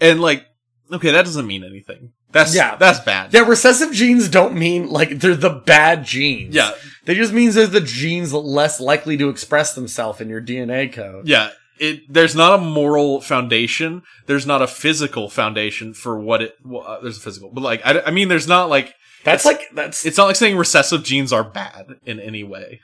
and 0.00 0.20
like, 0.20 0.46
okay, 0.92 1.10
that 1.12 1.24
doesn't 1.24 1.46
mean 1.46 1.64
anything. 1.64 2.12
That's 2.32 2.54
Yeah. 2.54 2.76
that's 2.76 3.00
bad. 3.00 3.32
Yeah, 3.32 3.40
recessive 3.48 3.92
genes 3.92 4.28
don't 4.28 4.54
mean 4.54 4.88
like 4.88 5.18
they're 5.20 5.34
the 5.36 5.50
bad 5.50 6.04
genes. 6.04 6.54
Yeah. 6.54 6.72
They 7.04 7.14
just 7.14 7.32
means 7.32 7.54
they're 7.54 7.66
the 7.66 7.80
genes 7.80 8.32
less 8.32 8.80
likely 8.80 9.16
to 9.18 9.28
express 9.28 9.74
themselves 9.74 10.20
in 10.20 10.28
your 10.28 10.40
DNA 10.42 10.92
code. 10.92 11.26
Yeah, 11.28 11.50
it 11.78 12.00
there's 12.12 12.34
not 12.34 12.58
a 12.58 12.62
moral 12.62 13.20
foundation. 13.20 14.02
There's 14.26 14.46
not 14.46 14.60
a 14.62 14.66
physical 14.66 15.30
foundation 15.30 15.94
for 15.94 16.18
what 16.18 16.42
it. 16.42 16.56
Well, 16.64 16.84
uh, 16.86 17.00
there's 17.00 17.18
a 17.18 17.20
physical, 17.20 17.50
but 17.52 17.62
like 17.62 17.80
I, 17.84 18.00
I 18.06 18.10
mean, 18.10 18.28
there's 18.28 18.48
not 18.48 18.68
like 18.68 18.94
That's 19.24 19.44
like 19.44 19.60
that's 19.74 20.04
it's 20.04 20.18
not 20.18 20.24
like 20.26 20.36
saying 20.36 20.56
recessive 20.56 21.04
genes 21.04 21.32
are 21.32 21.44
bad 21.44 21.86
in 22.04 22.18
any 22.20 22.42
way. 22.44 22.80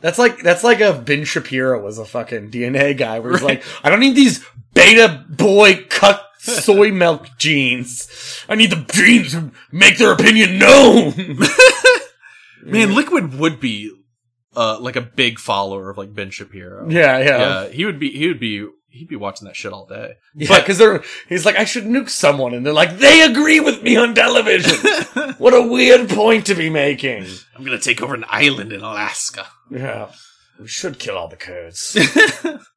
that's 0.00 0.18
like 0.18 0.42
that's 0.42 0.62
like 0.64 0.80
if 0.80 1.04
Ben 1.04 1.24
Shapiro 1.24 1.82
was 1.82 1.98
a 1.98 2.04
fucking 2.04 2.50
DNA 2.50 2.96
guy 2.96 3.18
where 3.20 3.32
he's 3.32 3.42
like, 3.42 3.62
I 3.82 3.88
don't 3.90 4.00
need 4.00 4.16
these 4.16 4.44
beta 4.74 5.24
boy 5.30 5.84
cut 5.88 6.22
soy 6.42 6.90
milk 6.92 7.28
jeans. 7.38 8.44
I 8.48 8.54
need 8.54 8.70
the 8.70 8.84
jeans 8.92 9.32
who 9.32 9.52
make 9.70 9.98
their 9.98 10.12
opinion 10.12 10.58
known. 10.58 11.14
Man, 12.64 12.94
Liquid 12.94 13.38
would 13.38 13.60
be 13.60 13.90
uh 14.54 14.78
like 14.80 14.96
a 14.96 15.00
big 15.00 15.38
follower 15.38 15.90
of 15.90 15.98
like 15.98 16.14
Ben 16.14 16.30
Shapiro. 16.30 16.88
yeah, 16.88 17.18
yeah. 17.18 17.24
yeah, 17.24 17.68
he 17.68 17.84
would 17.84 17.98
be. 17.98 18.10
He 18.10 18.28
would 18.28 18.40
be. 18.40 18.66
He'd 18.88 19.08
be 19.08 19.16
watching 19.16 19.46
that 19.46 19.56
shit 19.56 19.72
all 19.72 19.86
day. 19.86 20.16
Yeah, 20.34 20.60
because 20.60 20.76
they're 20.76 21.02
he's 21.26 21.46
like, 21.46 21.56
I 21.56 21.64
should 21.64 21.84
nuke 21.84 22.10
someone, 22.10 22.52
and 22.52 22.64
they're 22.66 22.74
like, 22.74 22.98
they 22.98 23.22
agree 23.22 23.58
with 23.58 23.82
me 23.82 23.96
on 23.96 24.14
television. 24.14 24.76
what 25.38 25.54
a 25.54 25.62
weird 25.66 26.10
point 26.10 26.44
to 26.46 26.54
be 26.54 26.68
making. 26.68 27.24
I'm 27.56 27.64
gonna 27.64 27.78
take 27.78 28.02
over 28.02 28.14
an 28.14 28.26
island 28.28 28.70
in 28.70 28.82
Alaska. 28.82 29.46
Yeah, 29.70 30.10
we 30.60 30.68
should 30.68 30.98
kill 30.98 31.16
all 31.16 31.28
the 31.28 31.36
Kurds. 31.36 31.96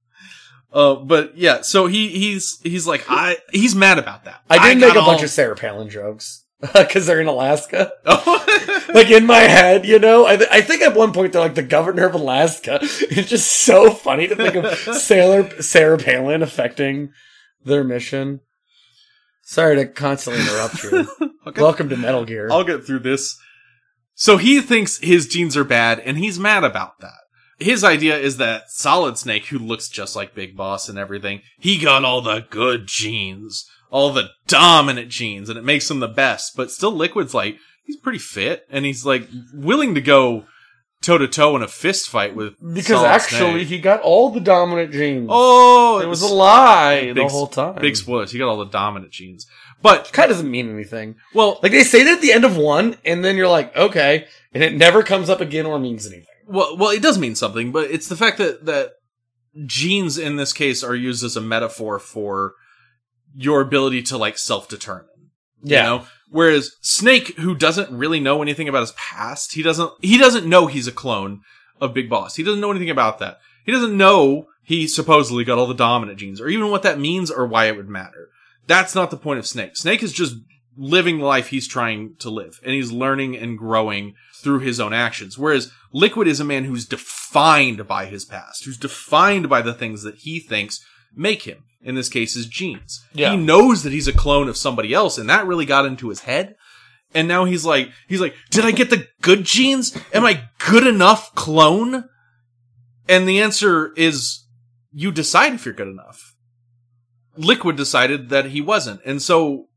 Uh, 0.76 0.96
but 0.96 1.38
yeah, 1.38 1.62
so 1.62 1.88
he 1.88 2.10
he's 2.10 2.60
he's 2.62 2.86
like 2.86 3.06
I 3.08 3.38
he's 3.54 3.74
mad 3.74 3.98
about 3.98 4.26
that. 4.26 4.42
I 4.50 4.68
did 4.68 4.82
make 4.82 4.94
got 4.94 5.02
a 5.02 5.06
bunch 5.06 5.24
of 5.24 5.30
Sarah 5.30 5.56
Palin 5.56 5.90
jokes 5.90 6.44
because 6.74 7.06
they're 7.06 7.22
in 7.22 7.28
Alaska. 7.28 7.92
Oh. 8.06 8.42
Like 8.94 9.10
in 9.10 9.26
my 9.26 9.40
head, 9.40 9.86
you 9.86 10.00
know, 10.00 10.26
I, 10.26 10.38
th- 10.38 10.50
I 10.50 10.62
think 10.62 10.82
at 10.82 10.96
one 10.96 11.12
point 11.12 11.34
they're 11.34 11.42
like 11.42 11.56
the 11.56 11.62
governor 11.64 12.06
of 12.06 12.14
Alaska. 12.16 12.80
It's 12.82 13.30
just 13.30 13.52
so 13.52 13.92
funny 13.92 14.28
to 14.28 14.36
think 14.38 14.56
of 14.56 14.74
Sailor 14.96 15.62
Sarah 15.62 15.98
Palin 15.98 16.42
affecting 16.42 17.12
their 17.66 17.84
mission. 17.84 18.40
Sorry 19.44 19.76
to 19.76 19.86
constantly 19.88 20.42
interrupt 20.44 20.82
you. 20.84 21.08
Okay. 21.46 21.62
Welcome 21.62 21.90
to 21.90 21.98
Metal 21.98 22.24
Gear. 22.24 22.48
I'll 22.50 22.64
get 22.64 22.86
through 22.86 23.00
this. 23.00 23.38
So 24.14 24.38
he 24.38 24.62
thinks 24.62 25.00
his 25.00 25.28
genes 25.28 25.58
are 25.58 25.66
bad, 25.66 26.00
and 26.00 26.18
he's 26.18 26.40
mad 26.40 26.64
about 26.64 27.02
that. 27.02 27.25
His 27.60 27.84
idea 27.84 28.18
is 28.18 28.38
that 28.38 28.70
Solid 28.70 29.18
Snake, 29.18 29.46
who 29.48 29.60
looks 29.60 29.88
just 29.88 30.16
like 30.16 30.36
Big 30.36 30.58
Boss 30.58 30.90
and 30.90 30.98
everything, 30.98 31.42
he 31.58 31.78
got 31.78 32.04
all 32.04 32.22
the 32.22 32.46
good 32.50 32.88
genes, 32.88 33.66
all 33.90 34.12
the 34.12 34.30
dominant 34.48 35.10
genes, 35.10 35.48
and 35.50 35.58
it 35.58 35.64
makes 35.64 35.90
him 35.90 36.00
the 36.00 36.08
best. 36.08 36.54
But 36.58 36.72
still, 36.72 36.92
Liquid's 36.92 37.34
like, 37.34 37.58
he's 37.86 37.98
pretty 37.98 38.20
fit, 38.20 38.66
and 38.70 38.86
he's 38.86 39.06
like 39.06 39.28
willing 39.54 39.96
to 39.96 40.02
go 40.02 40.46
toe 41.02 41.18
to 41.18 41.28
toe 41.28 41.56
in 41.56 41.62
a 41.62 41.68
fist 41.68 42.10
fight 42.10 42.36
with 42.36 42.56
because 42.74 42.98
Solid 42.98 43.08
actually, 43.08 43.52
Snake. 43.52 43.68
he 43.68 43.80
got 43.80 44.02
all 44.02 44.32
the 44.32 44.40
dominant 44.40 44.92
genes. 44.92 45.28
oh, 45.32 46.00
it 46.00 46.08
was 46.08 46.24
a 46.24 46.34
lie 46.34 47.02
big, 47.02 47.16
the 47.16 47.28
whole 47.28 47.48
time. 47.48 47.76
Big 47.76 47.96
spoilers. 47.96 48.32
He 48.32 48.40
got 48.40 48.50
all 48.50 48.58
the 48.58 48.66
dominant 48.66 49.12
genes, 49.12 49.46
but 49.82 50.12
kind 50.12 50.30
of 50.30 50.38
doesn't 50.38 50.52
mean 50.52 50.70
anything. 50.70 51.16
well, 51.34 51.60
Like 51.62 51.72
they 51.72 51.84
say 51.84 52.04
that 52.04 52.16
at 52.16 52.22
the 52.22 52.34
end 52.34 52.44
of 52.44 52.58
one, 52.58 52.98
and 53.06 53.24
then 53.24 53.38
you're 53.38 53.48
like, 53.48 53.76
okay, 53.78 54.26
and 54.54 54.64
it 54.64 54.74
never 54.74 55.04
comes 55.04 55.30
up 55.30 55.42
again 55.42 55.66
or 55.66 55.80
means 55.80 56.06
anything. 56.06 56.26
Well, 56.48 56.78
well, 56.78 56.92
it 56.92 57.02
does 57.02 57.18
mean 57.18 57.36
something, 57.36 57.72
but 57.72 57.90
it's 57.90 58.08
the 58.08 58.16
fact 58.16 58.38
that 58.38 58.66
that 58.66 58.94
genes 59.66 60.18
in 60.18 60.36
this 60.36 60.54
case 60.54 60.84
are 60.84 60.96
used 60.96 61.24
as 61.24 61.36
a 61.36 61.42
metaphor 61.42 62.00
for 62.00 62.54
your 63.36 63.62
ability 63.62 64.02
to 64.04 64.18
like 64.18 64.38
self 64.38 64.68
determine. 64.68 65.10
You 65.64 65.84
know? 65.84 66.06
Whereas 66.30 66.72
Snake, 66.82 67.38
who 67.38 67.56
doesn't 67.56 67.96
really 67.96 68.20
know 68.20 68.42
anything 68.42 68.68
about 68.68 68.82
his 68.82 68.94
past, 68.94 69.54
he 69.54 69.64
doesn't 69.64 69.92
he 70.02 70.18
doesn't 70.18 70.48
know 70.48 70.68
he's 70.68 70.88
a 70.88 70.92
clone 70.92 71.42
of 71.80 71.94
Big 71.94 72.10
Boss. 72.10 72.36
He 72.36 72.44
doesn't 72.44 72.62
know 72.62 72.72
anything 72.72 72.90
about 72.90 73.20
that. 73.20 73.40
He 73.66 73.72
doesn't 73.72 73.98
know 73.98 74.48
he 74.64 74.88
supposedly 74.88 75.44
got 75.44 75.58
all 75.58 75.68
the 75.68 75.74
dominant 75.74 76.20
genes, 76.20 76.42
or 76.42 76.48
even 76.48 76.72
what 76.72 76.84
that 76.84 77.00
means 77.00 77.30
or 77.30 77.46
why 77.46 77.66
it 77.66 77.78
would 77.78 77.90
matter. 77.90 78.30
That's 78.68 78.96
not 78.96 79.12
the 79.12 79.18
point 79.18 79.40
of 79.40 79.48
Snake. 79.48 79.78
Snake 79.78 80.02
is 80.02 80.12
just 80.12 80.36
living 80.78 81.20
the 81.20 81.26
life 81.26 81.48
he's 81.48 81.68
trying 81.68 82.16
to 82.20 82.30
live, 82.30 82.60
and 82.64 82.74
he's 82.74 82.92
learning 82.92 83.38
and 83.38 83.58
growing 83.58 84.16
through 84.42 84.60
his 84.60 84.80
own 84.80 84.94
actions. 84.94 85.38
Whereas 85.38 85.72
Liquid 85.96 86.28
is 86.28 86.42
a 86.42 86.44
man 86.44 86.66
who's 86.66 86.86
defined 86.86 87.88
by 87.88 88.08
his 88.08 88.26
past, 88.26 88.66
who's 88.66 88.78
defined 88.78 89.48
by 89.48 89.62
the 89.62 89.74
things 89.74 90.04
that 90.04 90.16
he 90.16 90.42
thinks 90.42 90.86
make 91.16 91.44
him. 91.44 91.64
In 91.82 91.96
this 91.96 92.10
case, 92.10 92.34
his 92.34 92.48
genes. 92.48 93.02
Yeah. 93.14 93.32
He 93.32 93.38
knows 93.38 93.84
that 93.84 93.94
he's 93.94 94.10
a 94.10 94.12
clone 94.12 94.50
of 94.50 94.58
somebody 94.58 94.94
else, 94.94 95.18
and 95.18 95.30
that 95.30 95.48
really 95.48 95.66
got 95.66 95.86
into 95.86 96.10
his 96.10 96.20
head. 96.20 96.58
And 97.14 97.30
now 97.30 97.46
he's 97.46 97.64
like, 97.64 97.92
he's 98.10 98.20
like, 98.20 98.36
did 98.52 98.66
I 98.66 98.72
get 98.72 98.90
the 98.90 99.08
good 99.22 99.46
genes? 99.46 99.98
Am 100.14 100.26
I 100.26 100.50
good 100.68 100.86
enough 100.86 101.34
clone? 101.34 102.04
And 103.08 103.26
the 103.26 103.40
answer 103.40 103.94
is, 103.96 104.46
you 104.92 105.14
decide 105.14 105.54
if 105.54 105.64
you're 105.64 105.74
good 105.74 105.88
enough. 105.88 106.36
Liquid 107.38 107.78
decided 107.78 108.28
that 108.32 108.48
he 108.48 108.60
wasn't, 108.60 109.00
and 109.06 109.22
so 109.22 109.68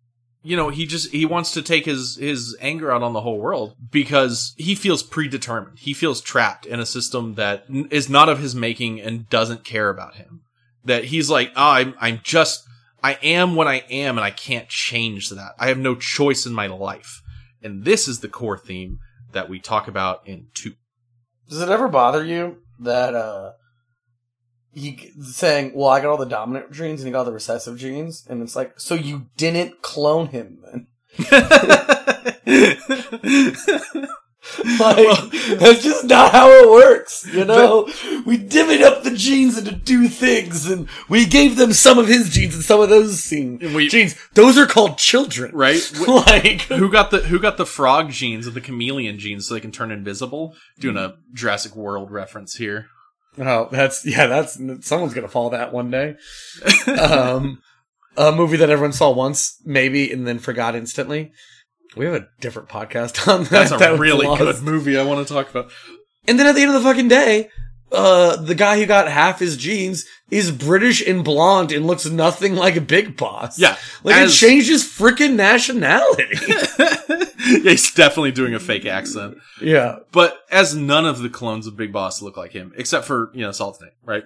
you 0.48 0.56
know 0.56 0.70
he 0.70 0.86
just 0.86 1.10
he 1.12 1.26
wants 1.26 1.52
to 1.52 1.62
take 1.62 1.84
his 1.84 2.16
his 2.16 2.56
anger 2.58 2.90
out 2.90 3.02
on 3.02 3.12
the 3.12 3.20
whole 3.20 3.38
world 3.38 3.76
because 3.90 4.54
he 4.56 4.74
feels 4.74 5.02
predetermined. 5.02 5.78
He 5.78 5.92
feels 5.92 6.22
trapped 6.22 6.64
in 6.64 6.80
a 6.80 6.86
system 6.86 7.34
that 7.34 7.64
n- 7.68 7.86
is 7.90 8.08
not 8.08 8.30
of 8.30 8.38
his 8.38 8.54
making 8.54 8.98
and 8.98 9.28
doesn't 9.28 9.64
care 9.64 9.90
about 9.90 10.14
him. 10.14 10.40
That 10.84 11.04
he's 11.04 11.28
like, 11.28 11.52
oh, 11.54 11.70
I'm 11.70 11.94
I'm 12.00 12.20
just 12.22 12.64
I 13.04 13.18
am 13.22 13.56
what 13.56 13.68
I 13.68 13.84
am, 13.90 14.16
and 14.16 14.24
I 14.24 14.30
can't 14.30 14.70
change 14.70 15.28
that. 15.28 15.52
I 15.58 15.68
have 15.68 15.78
no 15.78 15.94
choice 15.94 16.46
in 16.46 16.54
my 16.54 16.66
life, 16.66 17.20
and 17.62 17.84
this 17.84 18.08
is 18.08 18.20
the 18.20 18.28
core 18.28 18.58
theme 18.58 19.00
that 19.32 19.50
we 19.50 19.58
talk 19.58 19.86
about 19.86 20.26
in 20.26 20.46
two. 20.54 20.72
Does 21.50 21.60
it 21.60 21.68
ever 21.68 21.88
bother 21.88 22.24
you 22.24 22.62
that 22.80 23.14
uh 23.14 23.52
he 24.74 25.12
saying, 25.20 25.72
"Well, 25.74 25.88
I 25.88 26.00
got 26.00 26.10
all 26.10 26.16
the 26.16 26.26
dominant 26.26 26.72
genes 26.72 27.00
and 27.00 27.08
he 27.08 27.12
got 27.12 27.20
all 27.20 27.24
the 27.24 27.32
recessive 27.32 27.78
genes," 27.78 28.24
and 28.28 28.42
it's 28.42 28.56
like, 28.56 28.78
so 28.78 28.94
you 28.94 29.26
didn't 29.36 29.82
clone 29.82 30.28
him 30.28 30.58
then? 30.64 30.86
Like, 34.80 35.30
that's 35.58 35.82
just 35.82 36.04
not 36.04 36.32
how 36.32 36.48
it 36.50 36.70
works, 36.70 37.26
you 37.32 37.44
know? 37.44 37.84
we 38.24 38.38
divvied 38.38 38.82
up 38.82 39.02
the 39.02 39.14
genes 39.14 39.58
into 39.58 39.76
two 39.78 40.08
things, 40.08 40.68
and 40.70 40.88
we 41.08 41.26
gave 41.26 41.56
them 41.56 41.72
some 41.72 41.98
of 41.98 42.08
his 42.08 42.30
genes 42.30 42.54
and 42.54 42.64
some 42.64 42.80
of 42.80 42.88
those 42.88 43.22
scene- 43.22 43.58
we- 43.74 43.88
genes. 43.88 44.14
Those 44.34 44.56
are 44.56 44.66
called 44.66 44.96
children. 44.96 45.50
right? 45.54 45.80
like, 46.08 46.62
who 46.62 46.90
got 46.90 47.10
the 47.10 47.18
who 47.18 47.38
got 47.38 47.56
the 47.56 47.66
frog 47.66 48.10
genes 48.10 48.46
and 48.46 48.56
the 48.56 48.60
chameleon 48.60 49.18
genes 49.18 49.46
so 49.46 49.54
they 49.54 49.60
can 49.60 49.72
turn 49.72 49.90
invisible? 49.90 50.54
Doing 50.78 50.96
a 50.96 51.16
Jurassic 51.34 51.76
World 51.76 52.10
reference 52.10 52.56
here. 52.56 52.86
Oh, 53.38 53.68
that's 53.70 54.06
yeah. 54.06 54.26
That's 54.26 54.54
someone's 54.86 55.14
gonna 55.14 55.28
follow 55.28 55.50
that 55.50 55.72
one 55.72 55.90
day. 55.90 56.16
um, 57.00 57.60
a 58.16 58.32
movie 58.32 58.56
that 58.56 58.70
everyone 58.70 58.92
saw 58.92 59.10
once, 59.10 59.60
maybe, 59.64 60.10
and 60.12 60.26
then 60.26 60.38
forgot 60.38 60.74
instantly. 60.74 61.32
We 61.96 62.04
have 62.06 62.14
a 62.14 62.28
different 62.40 62.68
podcast 62.68 63.28
on 63.28 63.44
that. 63.44 63.50
That's 63.50 63.72
a 63.72 63.76
that 63.76 63.98
really 63.98 64.26
good 64.36 64.62
movie 64.62 64.98
I 64.98 65.04
want 65.04 65.26
to 65.26 65.32
talk 65.32 65.50
about. 65.50 65.70
And 66.26 66.38
then 66.38 66.46
at 66.46 66.54
the 66.54 66.62
end 66.62 66.74
of 66.74 66.82
the 66.82 66.88
fucking 66.88 67.08
day, 67.08 67.48
uh, 67.92 68.36
the 68.36 68.54
guy 68.54 68.78
who 68.78 68.86
got 68.86 69.08
half 69.08 69.38
his 69.38 69.56
genes 69.56 70.04
is 70.30 70.50
British 70.50 71.06
and 71.06 71.24
blonde 71.24 71.72
and 71.72 71.86
looks 71.86 72.04
nothing 72.06 72.54
like 72.54 72.76
a 72.76 72.80
big 72.82 73.16
boss. 73.16 73.58
Yeah, 73.58 73.76
like 74.04 74.16
as- 74.16 74.30
it 74.32 74.36
changed 74.46 74.68
his 74.68 74.84
freaking 74.84 75.34
nationality. 75.36 76.26
yeah, 77.62 77.70
he's 77.70 77.92
definitely 77.94 78.32
doing 78.32 78.54
a 78.54 78.60
fake 78.60 78.84
accent. 78.86 79.38
yeah, 79.62 80.00
But 80.12 80.38
as 80.50 80.74
none 80.74 81.06
of 81.06 81.20
the 81.20 81.30
clones 81.30 81.66
of 81.66 81.76
Big 81.76 81.92
Boss 81.92 82.20
look 82.20 82.36
like 82.36 82.52
him, 82.52 82.72
except 82.76 83.06
for, 83.06 83.30
you 83.34 83.40
know, 83.42 83.52
Solid 83.52 83.76
Snake, 83.76 83.92
right? 84.04 84.24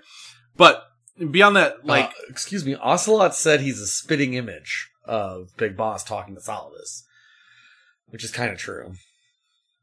But 0.57 0.83
beyond 1.31 1.57
that, 1.57 1.87
like, 1.87 2.07
like, 2.07 2.15
excuse 2.29 2.65
me, 2.65 2.75
Ocelot 2.75 3.35
said 3.35 3.61
he's 3.61 3.81
a 3.81 3.87
spitting 3.87 4.35
image 4.35 4.89
of 5.05 5.51
Big 5.57 5.77
Boss 5.77 6.03
talking 6.03 6.35
to 6.35 6.41
Solidus, 6.41 7.03
which 8.09 8.25
is 8.25 8.31
kind 8.33 8.51
of 8.51 8.59
true. 8.59 8.95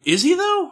is 0.04 0.24
he 0.24 0.36
though? 0.36 0.72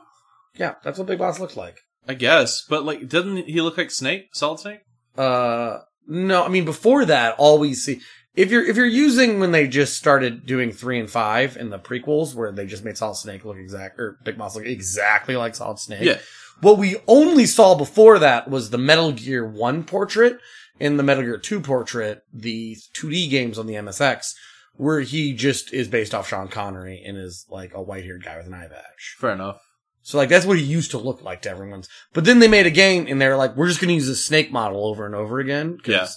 Yeah, 0.56 0.76
that's 0.84 0.98
what 0.98 1.08
Big 1.08 1.20
Boss 1.20 1.40
looks 1.40 1.56
like. 1.56 1.78
I 2.08 2.14
guess. 2.14 2.64
But 2.68 2.86
like, 2.86 3.08
doesn't 3.08 3.48
he 3.48 3.62
look 3.62 3.78
like 3.78 3.92
Snake? 3.92 4.30
Solid 4.34 4.60
Snake? 4.60 4.80
Uh, 5.18 5.80
no, 6.08 6.44
I 6.44 6.48
mean 6.48 6.66
before 6.66 7.06
that, 7.06 7.36
all 7.38 7.60
we 7.60 7.74
see 7.74 8.02
if 8.38 8.52
you're 8.52 8.64
if 8.64 8.78
you're 8.78 8.86
using 8.86 9.40
when 9.40 9.52
they 9.52 9.68
just 9.68 9.98
started 9.98 10.46
doing 10.46 10.72
three 10.72 11.00
and 11.00 11.10
five 11.10 11.58
in 11.58 11.72
the 11.72 11.80
prequels 11.80 12.36
where 12.36 12.52
they 12.52 12.68
just 12.68 12.86
made 12.86 12.98
Solid 12.98 13.16
Snake 13.16 13.44
look 13.44 13.58
exact 13.58 14.00
or 14.00 14.20
Big 14.24 14.38
Boss 14.38 14.56
look 14.56 14.66
exactly 14.66 15.36
like 15.36 15.56
Solid 15.56 15.80
Snake. 15.80 16.04
Yeah. 16.04 16.20
What 16.62 16.78
we 16.78 16.98
only 17.08 17.46
saw 17.46 17.76
before 17.76 18.20
that 18.20 18.50
was 18.50 18.70
the 18.70 18.78
Metal 18.78 19.12
Gear 19.12 19.46
One 19.46 19.84
portrait 19.84 20.40
and 20.80 20.98
the 20.98 21.04
Metal 21.04 21.24
Gear 21.24 21.40
Two 21.40 21.60
portrait, 21.60 22.22
the 22.32 22.78
2D 22.94 23.30
games 23.30 23.58
on 23.58 23.66
the 23.66 23.74
MSX, 23.74 24.34
where 24.76 25.02
he 25.02 25.34
just 25.34 25.74
is 25.74 25.88
based 25.88 26.14
off 26.14 26.28
Sean 26.30 26.48
Connery 26.48 27.04
and 27.06 27.18
is 27.18 27.46
like 27.50 27.74
a 27.74 27.82
white 27.82 28.06
haired 28.06 28.24
guy 28.24 28.38
with 28.38 28.46
an 28.46 28.54
eye 28.54 28.68
patch. 28.68 29.16
Fair 29.20 29.32
enough. 29.32 29.60
So 30.08 30.18
like 30.18 30.30
that's 30.30 30.46
what 30.46 30.58
he 30.58 30.64
used 30.64 30.92
to 30.92 30.98
look 30.98 31.22
like 31.22 31.42
to 31.42 31.50
everyone's. 31.50 31.90
But 32.14 32.24
then 32.24 32.40
they 32.40 32.48
made 32.48 32.66
a 32.66 32.72
game 32.72 33.08
and 33.10 33.20
they're 33.20 33.36
like, 33.36 33.58
we're 33.58 33.68
just 33.68 33.82
going 33.82 33.90
to 33.90 33.94
use 33.96 34.08
the 34.08 34.16
snake 34.16 34.54
model 34.54 34.86
over 34.86 35.06
and 35.06 35.14
over 35.14 35.40
again. 35.42 35.80
Yeah. 35.86 36.08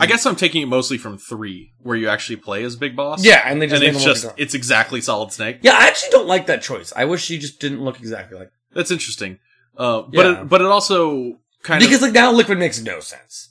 I 0.00 0.06
guess 0.06 0.26
I'm 0.26 0.34
taking 0.34 0.62
it 0.62 0.66
mostly 0.66 0.98
from 0.98 1.16
three, 1.16 1.74
where 1.78 1.94
you 1.94 2.08
actually 2.08 2.36
play 2.36 2.64
as 2.64 2.74
Big 2.74 2.96
Boss. 2.96 3.24
Yeah, 3.24 3.40
and 3.44 3.62
they 3.62 3.68
just 3.68 3.84
and 3.84 3.94
it's 3.94 4.04
just 4.04 4.26
it's 4.36 4.54
exactly 4.54 5.00
Solid 5.00 5.30
Snake. 5.30 5.58
Yeah, 5.62 5.74
I 5.78 5.86
actually 5.86 6.10
don't 6.10 6.26
like 6.26 6.46
that 6.46 6.60
choice. 6.60 6.92
I 6.96 7.04
wish 7.04 7.28
he 7.28 7.38
just 7.38 7.60
didn't 7.60 7.84
look 7.84 8.00
exactly 8.00 8.36
like 8.36 8.50
That's 8.72 8.90
interesting. 8.90 9.38
Uh, 9.78 10.02
but 10.02 10.12
Yeah. 10.26 10.40
it, 10.42 10.48
but 10.48 10.60
it 10.60 10.66
also 10.66 11.38
kind 11.62 11.78
because 11.78 11.84
of 11.84 12.00
because 12.00 12.02
like 12.02 12.12
now 12.14 12.32
Liquid 12.32 12.58
makes 12.58 12.80
no 12.82 12.98
sense. 12.98 13.48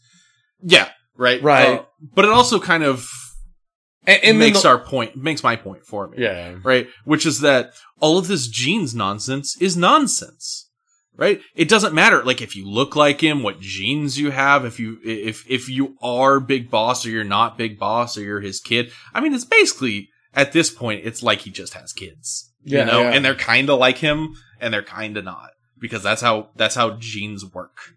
yeah 0.62 0.90
right 1.16 1.42
Right. 1.42 1.80
Uh, 1.80 1.84
but 2.14 2.26
it 2.26 2.32
also 2.32 2.60
kind 2.60 2.84
of 2.84 3.08
And, 4.08 4.24
and 4.24 4.40
makes 4.40 4.64
the- 4.64 4.70
our 4.70 4.80
point 4.80 5.16
makes 5.16 5.44
my 5.44 5.56
point 5.56 5.86
for 5.86 6.08
me. 6.08 6.18
yeah. 6.24 6.56
right? 6.64 6.88
Which 7.06 7.26
is 7.26 7.42
that 7.42 7.74
all 8.00 8.18
of 8.18 8.28
this 8.28 8.48
genes 8.48 8.96
nonsense 8.96 9.56
is 9.62 9.78
nonsense, 9.78 10.70
right? 11.16 11.40
It 11.56 11.70
doesn't 11.70 11.94
matter, 11.94 12.24
like, 12.24 12.42
if 12.42 12.56
you 12.56 12.68
look 12.68 12.96
like 12.96 13.22
him, 13.22 13.44
what 13.44 13.60
genes 13.60 14.18
you 14.20 14.32
have, 14.32 14.66
if 14.66 14.80
you, 14.80 14.98
if, 15.04 15.46
if 15.50 15.70
you 15.70 15.96
are 16.02 16.40
Big 16.40 16.72
Boss 16.72 17.06
or 17.06 17.10
you're 17.12 17.24
not 17.24 17.58
Big 17.60 17.78
Boss 17.78 18.18
or 18.18 18.22
you're 18.22 18.42
his 18.42 18.60
kid. 18.60 18.92
I 19.14 19.22
mean, 19.22 19.34
it's 19.36 19.46
basically, 19.46 20.10
at 20.34 20.52
this 20.52 20.72
point, 20.72 21.06
it's 21.06 21.22
like 21.22 21.42
he 21.42 21.52
just 21.52 21.76
has 21.76 21.94
kids, 21.94 22.50
Yeah, 22.64 22.80
you 22.80 22.86
know, 22.92 23.02
yeah. 23.04 23.12
and 23.12 23.24
they're 23.24 23.36
kinda 23.36 23.76
like 23.76 23.98
him 24.00 24.36
and 24.60 24.74
they're 24.74 24.82
kinda 24.82 25.22
not. 25.22 25.52
Because 25.80 26.02
that's 26.04 26.22
how, 26.22 26.50
that's 26.56 26.76
how 26.76 26.92
genes 27.00 27.44
work. 27.46 27.96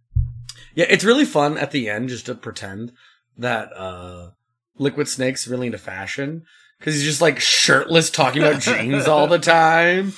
Yeah, 0.74 0.86
it's 0.90 1.04
really 1.04 1.24
fun 1.24 1.56
at 1.56 1.70
the 1.70 1.88
end 1.88 2.08
just 2.10 2.26
to 2.26 2.34
pretend 2.34 2.92
that 3.38 3.72
uh 3.76 4.30
Liquid 4.78 5.08
Snake's 5.08 5.46
really 5.46 5.66
into 5.66 5.78
fashion 5.78 6.44
because 6.78 6.94
he's 6.94 7.04
just 7.04 7.20
like 7.22 7.40
shirtless 7.40 8.10
talking 8.10 8.42
about 8.42 8.60
jeans 8.60 9.06
all 9.06 9.26
the 9.26 9.38
time. 9.38 10.12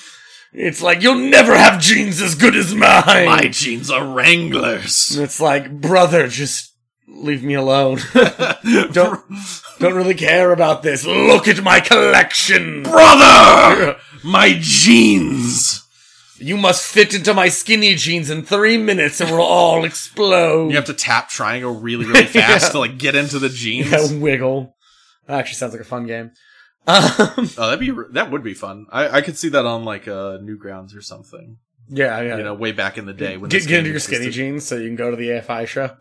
It's 0.53 0.81
like 0.81 1.03
you'll 1.03 1.17
never 1.17 1.57
have 1.57 1.81
jeans 1.81 2.23
as 2.23 2.35
good 2.35 2.57
as 2.57 2.75
mine. 2.75 3.27
My 3.27 3.49
jeans 3.51 3.91
are 3.91 4.07
Wranglers. 4.07 5.15
And 5.15 5.23
it's 5.25 5.41
like, 5.41 5.71
brother, 5.81 6.29
just 6.29 6.75
leave 7.07 7.43
me 7.43 7.55
alone. 7.55 7.99
don't 8.93 9.23
don't 9.79 9.95
really 9.95 10.15
care 10.15 10.53
about 10.53 10.83
this. 10.83 11.05
Look 11.05 11.47
at 11.49 11.63
my 11.63 11.81
collection. 11.81 12.83
Brother! 12.83 13.97
My 14.25 14.57
jeans! 14.61 15.86
You 16.39 16.57
must 16.57 16.87
fit 16.87 17.15
into 17.15 17.33
my 17.35 17.49
skinny 17.49 17.95
jeans 17.95 18.29
in 18.31 18.43
three 18.45 18.77
minutes 18.77 19.21
and 19.21 19.31
we'll 19.31 19.41
all 19.43 19.85
explode. 19.85 20.69
You 20.71 20.77
have 20.77 20.85
to 20.87 20.95
tap 20.95 21.29
triangle 21.29 21.75
really, 21.75 22.05
really 22.07 22.25
fast 22.27 22.65
Yeah. 22.67 22.71
to 22.73 22.79
like 22.79 22.99
get 22.99 23.15
into 23.15 23.39
the 23.39 23.49
jeans. 23.49 23.91
Yeah, 23.91 24.19
wiggle. 24.19 24.75
That 25.27 25.39
actually 25.41 25.55
sounds 25.57 25.73
like 25.73 25.83
a 25.83 25.85
fun 25.85 26.07
game. 26.07 26.33
Um, 26.87 27.51
Oh, 27.59 27.71
that'd 27.71 27.81
be 27.81 27.93
that 28.13 28.31
would 28.31 28.43
be 28.45 28.55
fun. 28.55 28.87
I, 28.93 29.09
I 29.19 29.21
could 29.23 29.37
see 29.37 29.49
that 29.49 29.67
on 29.67 29.85
like 29.85 30.07
uh, 30.07 30.39
Newgrounds 30.39 30.97
or 30.97 31.01
something. 31.03 31.57
yeah, 31.89 32.21
yeah. 32.21 32.37
You 32.37 32.45
know, 32.45 32.55
way 32.55 32.73
back 32.73 32.97
in 32.99 33.07
the 33.07 33.13
day 33.15 33.37
when 33.37 33.49
get, 33.51 33.67
get 33.67 33.79
into 33.79 33.91
your 33.91 33.99
skinny 34.01 34.31
jeans 34.31 34.65
so 34.65 34.77
you 34.77 34.87
can 34.89 34.97
go 34.97 35.11
to 35.11 35.17
the 35.17 35.29
AFI 35.31 35.67
show. 35.67 35.97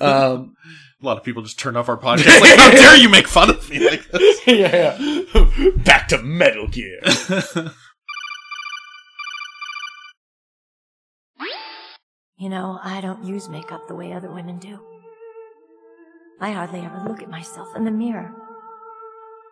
um, 0.00 0.56
A 1.02 1.06
lot 1.06 1.16
of 1.16 1.24
people 1.24 1.42
just 1.42 1.58
turn 1.58 1.76
off 1.76 1.88
our 1.88 1.96
podcast. 1.96 2.40
Like, 2.40 2.58
how 2.58 2.70
dare 2.70 2.96
you 2.96 3.08
make 3.08 3.26
fun 3.26 3.48
of 3.50 3.68
me 3.70 3.78
like 3.90 4.06
this? 4.10 4.40
yeah, 4.46 4.94
yeah. 5.34 5.70
Back 5.76 6.08
to 6.08 6.18
Metal 6.18 6.66
Gear. 6.68 7.00
You 12.36 12.48
know, 12.48 12.78
I 12.82 13.00
don't 13.02 13.24
use 13.24 13.48
makeup 13.50 13.86
the 13.86 13.94
way 13.94 14.12
other 14.12 14.30
women 14.30 14.58
do. 14.58 14.78
I 16.40 16.52
hardly 16.52 16.80
ever 16.80 17.04
look 17.06 17.22
at 17.22 17.28
myself 17.28 17.68
in 17.76 17.84
the 17.84 17.90
mirror. 17.90 18.32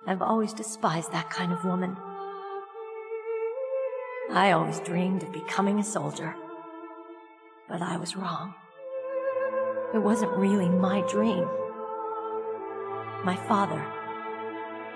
I've 0.07 0.22
always 0.22 0.55
despised 0.55 1.12
that 1.12 1.28
kind 1.28 1.53
of 1.53 1.66
woman. 1.66 1.96
I 4.30 4.53
always 4.53 4.80
dreamed 4.80 5.22
of 5.22 5.32
becoming 5.32 5.78
a 5.78 5.84
soldier. 5.84 6.34
But 7.68 7.82
I 7.82 7.99
was 7.99 8.16
wrong. 8.16 8.55
It 9.95 9.99
wasn't 9.99 10.36
really 10.36 10.68
my 10.68 11.01
dream. 11.09 11.49
My 13.24 13.36
father. 13.49 13.82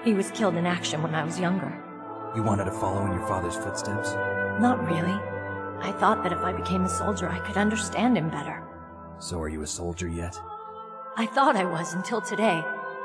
He 0.04 0.12
was 0.12 0.30
killed 0.32 0.56
in 0.56 0.66
action 0.66 1.02
when 1.02 1.14
I 1.14 1.24
was 1.24 1.40
younger. 1.40 1.72
You 2.36 2.42
wanted 2.42 2.66
to 2.66 2.72
follow 2.72 3.06
in 3.06 3.12
your 3.12 3.26
father's 3.26 3.56
footsteps? 3.56 4.12
Not 4.60 4.86
really. 4.86 5.18
I 5.80 5.92
thought 5.98 6.22
that 6.22 6.32
if 6.32 6.40
I 6.40 6.52
became 6.52 6.84
a 6.84 6.90
soldier, 6.90 7.26
I 7.26 7.38
could 7.38 7.56
understand 7.56 8.18
him 8.18 8.28
better. 8.28 8.62
So 9.18 9.40
are 9.40 9.48
you 9.48 9.62
a 9.62 9.66
soldier 9.66 10.08
yet? 10.08 10.38
I 11.16 11.24
thought 11.24 11.56
I 11.56 11.64
was 11.64 11.94
until 11.94 12.20
today, 12.20 12.62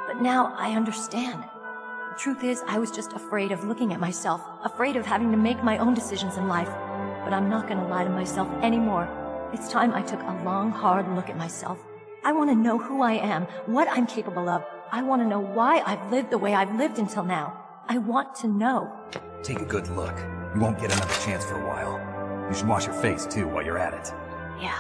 but 0.08 0.22
now 0.22 0.54
I 0.58 0.76
understand. 0.76 1.42
The 1.42 2.18
truth 2.18 2.44
is, 2.44 2.64
I 2.68 2.80
was 2.80 2.92
just 2.92 3.14
afraid 3.14 3.54
of 3.54 3.64
looking 3.64 3.94
at 3.94 4.02
myself, 4.02 4.42
afraid 4.64 4.98
of 4.98 5.06
having 5.06 5.32
to 5.32 5.38
make 5.38 5.64
my 5.64 5.78
own 5.78 5.94
decisions 5.94 6.36
in 6.36 6.50
life. 6.50 6.70
But 7.24 7.34
I'm 7.34 7.50
not 7.50 7.70
gonna 7.70 7.88
lie 7.88 8.04
to 8.04 8.10
myself 8.10 8.50
anymore. 8.62 9.08
It's 9.54 9.70
time 9.70 9.94
I 9.94 10.02
took 10.02 10.22
a 10.22 10.42
long, 10.44 10.72
hard 10.72 11.08
look 11.16 11.30
at 11.30 11.38
myself. 11.38 11.80
I 12.24 12.34
wanna 12.34 12.56
know 12.56 12.78
who 12.78 13.02
I 13.02 13.14
am, 13.14 13.44
what 13.66 13.88
I'm 13.90 14.06
capable 14.06 14.50
of. 14.50 14.64
I 14.92 15.02
wanna 15.02 15.26
know 15.26 15.40
why 15.40 15.82
I've 15.86 16.12
lived 16.12 16.32
the 16.32 16.38
way 16.38 16.54
I've 16.54 16.76
lived 16.78 17.00
until 17.00 17.24
now. 17.24 17.58
I 17.88 17.98
want 17.98 18.36
to 18.36 18.48
know. 18.48 18.92
Take 19.44 19.62
a 19.62 19.66
good 19.66 19.88
look. 19.90 20.16
You 20.54 20.60
won't 20.60 20.80
get 20.80 20.92
another 20.94 21.14
chance 21.24 21.46
for 21.46 21.62
a 21.62 21.66
while. 21.66 21.98
You 22.50 22.56
should 22.56 22.68
wash 22.68 22.86
your 22.86 22.96
face 22.96 23.26
too 23.26 23.48
while 23.48 23.64
you're 23.64 23.78
at 23.78 23.94
it. 23.94 24.14
Yeah. 24.62 24.78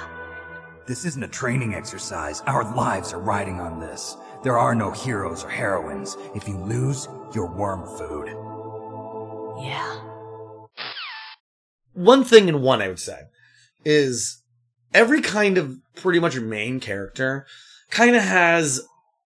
This 0.85 1.05
isn't 1.05 1.23
a 1.23 1.27
training 1.27 1.73
exercise. 1.73 2.41
Our 2.41 2.63
lives 2.75 3.13
are 3.13 3.19
riding 3.19 3.61
on 3.61 3.79
this. 3.79 4.17
There 4.43 4.57
are 4.57 4.75
no 4.75 4.91
heroes 4.91 5.43
or 5.45 5.49
heroines. 5.49 6.17
If 6.35 6.47
you 6.47 6.57
lose, 6.57 7.07
you're 7.33 7.49
worm 7.51 7.85
food. 7.97 8.27
Yeah. 9.63 10.01
one 11.93 12.23
thing 12.23 12.47
and 12.49 12.61
one 12.61 12.81
I 12.81 12.89
would 12.89 12.99
say 12.99 13.21
is 13.85 14.43
every 14.93 15.21
kind 15.21 15.57
of 15.57 15.77
pretty 15.95 16.19
much 16.19 16.35
main 16.37 16.79
character 16.79 17.45
kind 17.89 18.15
of 18.15 18.21
has 18.23 18.81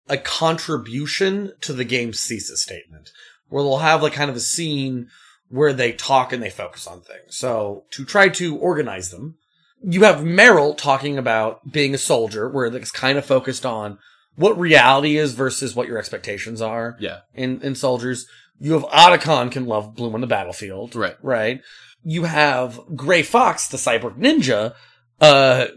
a 0.09 0.17
contribution 0.17 1.53
to 1.61 1.73
the 1.73 1.83
game's 1.85 2.23
thesis 2.25 2.61
statement 2.61 3.11
where 3.49 3.63
they'll 3.63 3.77
have 3.77 4.01
like 4.03 4.13
kind 4.13 4.29
of 4.29 4.35
a 4.35 4.39
scene 4.41 5.09
where 5.49 5.73
they 5.73 5.91
talk 5.91 6.31
and 6.31 6.41
they 6.41 6.49
focus 6.49 6.87
on 6.87 7.01
things. 7.01 7.35
So 7.35 7.83
to 7.91 8.05
try 8.05 8.29
to 8.29 8.55
organize 8.57 9.09
them, 9.11 9.35
you 9.83 10.03
have 10.03 10.17
Meryl 10.17 10.77
talking 10.77 11.17
about 11.17 11.71
being 11.71 11.93
a 11.93 11.97
soldier 11.97 12.47
where 12.47 12.65
it's 12.67 12.91
kind 12.91 13.17
of 13.17 13.25
focused 13.25 13.65
on 13.65 13.97
what 14.35 14.57
reality 14.57 15.17
is 15.17 15.33
versus 15.33 15.75
what 15.75 15.87
your 15.87 15.97
expectations 15.97 16.61
are 16.61 16.95
Yeah. 16.99 17.19
in, 17.33 17.61
in 17.61 17.75
soldiers. 17.75 18.25
You 18.59 18.73
have 18.73 18.83
Otacon 18.83 19.51
can 19.51 19.65
love 19.65 19.95
Bloom 19.95 20.13
on 20.15 20.21
the 20.21 20.27
battlefield. 20.27 20.95
Right. 20.95 21.17
Right. 21.21 21.61
You 22.03 22.23
have 22.23 22.79
Gray 22.95 23.23
Fox, 23.23 23.67
the 23.67 23.77
cyborg 23.77 24.17
ninja, 24.17 24.73
uh, 25.21 25.67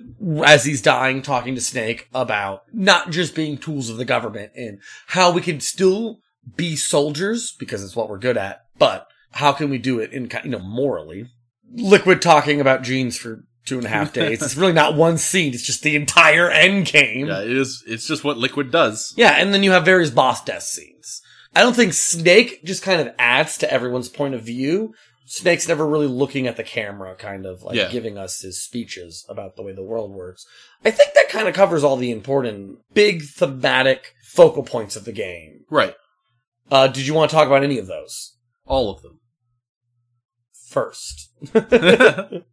as 0.45 0.65
he's 0.65 0.83
dying, 0.83 1.23
talking 1.23 1.55
to 1.55 1.61
Snake 1.61 2.09
about 2.15 2.63
not 2.73 3.11
just 3.11 3.35
being 3.35 3.59
tools 3.59 3.91
of 3.91 3.99
the 3.99 4.05
government 4.05 4.53
and 4.57 4.81
how 5.09 5.31
we 5.31 5.41
can 5.41 5.61
still 5.61 6.21
be 6.57 6.77
soldiers 6.77 7.53
because 7.59 7.85
it's 7.85 7.95
what 7.95 8.09
we're 8.09 8.19
good 8.19 8.37
at, 8.37 8.63
but 8.79 9.07
how 9.33 9.53
can 9.53 9.71
we 9.71 9.79
do 9.79 9.99
it 9.99 10.13
in, 10.13 10.31
you 10.43 10.51
know, 10.51 10.59
morally? 10.59 11.27
Liquid 11.73 12.23
talking 12.23 12.61
about 12.61 12.83
genes 12.83 13.17
for 13.17 13.45
two 13.67 13.79
and 13.79 13.87
a 13.87 13.91
half 13.91 14.13
days. 14.13 14.43
it's 14.43 14.57
really 14.57 14.73
not 14.73 14.95
one 14.95 15.19
scene. 15.19 15.53
It's 15.55 15.63
just 15.63 15.83
the 15.83 15.97
entire 15.97 16.51
end 16.51 16.87
game. 16.87 17.27
Yeah, 17.27 17.43
it 17.43 17.51
is. 17.51 17.83
It's 17.87 18.07
just 18.07 18.25
what 18.25 18.39
Liquid 18.39 18.71
does. 18.71 19.13
Yeah, 19.17 19.33
and 19.33 19.53
then 19.53 19.63
you 19.63 19.73
have 19.73 19.85
various 19.85 20.11
boss 20.11 20.45
death 20.45 20.63
scenes. 20.63 21.23
I 21.57 21.63
don't 21.63 21.75
think 21.77 21.93
Snake 21.93 22.65
just 22.65 22.83
kind 22.83 23.01
of 23.01 23.15
adds 23.19 23.59
to 23.59 23.73
everyone's 23.73 24.09
point 24.09 24.35
of 24.35 24.43
view. 24.43 24.95
Snake's 25.27 25.67
never 25.69 25.87
really 25.87 26.07
looking 26.07 26.47
at 26.47 26.57
the 26.57 26.63
camera, 26.65 27.15
kind 27.15 27.47
of 27.47 27.63
like 27.63 27.77
Yeah. 27.77 27.91
giving 27.91 28.19
us 28.19 28.41
his 28.43 28.63
speeches 28.63 29.25
about 29.29 29.57
the 29.57 29.63
way 29.63 29.73
the 29.73 29.83
world 29.83 30.13
works. 30.13 30.47
I 30.85 30.91
think 30.91 31.15
that 31.15 31.29
kind 31.31 31.49
of 31.49 31.55
covers 31.55 31.83
all 31.83 31.97
the 31.97 32.11
important, 32.11 32.79
big 32.93 33.23
thematic 33.23 34.13
focal 34.27 34.63
points 34.63 34.97
of 34.97 35.05
the 35.07 35.13
game. 35.13 35.65
Right. 35.71 35.95
Uh, 36.71 36.89
did 36.89 37.07
you 37.07 37.15
want 37.15 37.31
to 37.31 37.37
talk 37.37 37.47
about 37.47 37.65
any 37.65 37.79
of 37.79 37.87
those 37.87 38.37
All 38.67 38.91
of 38.91 39.03
them. 39.03 39.21
first? 40.53 41.31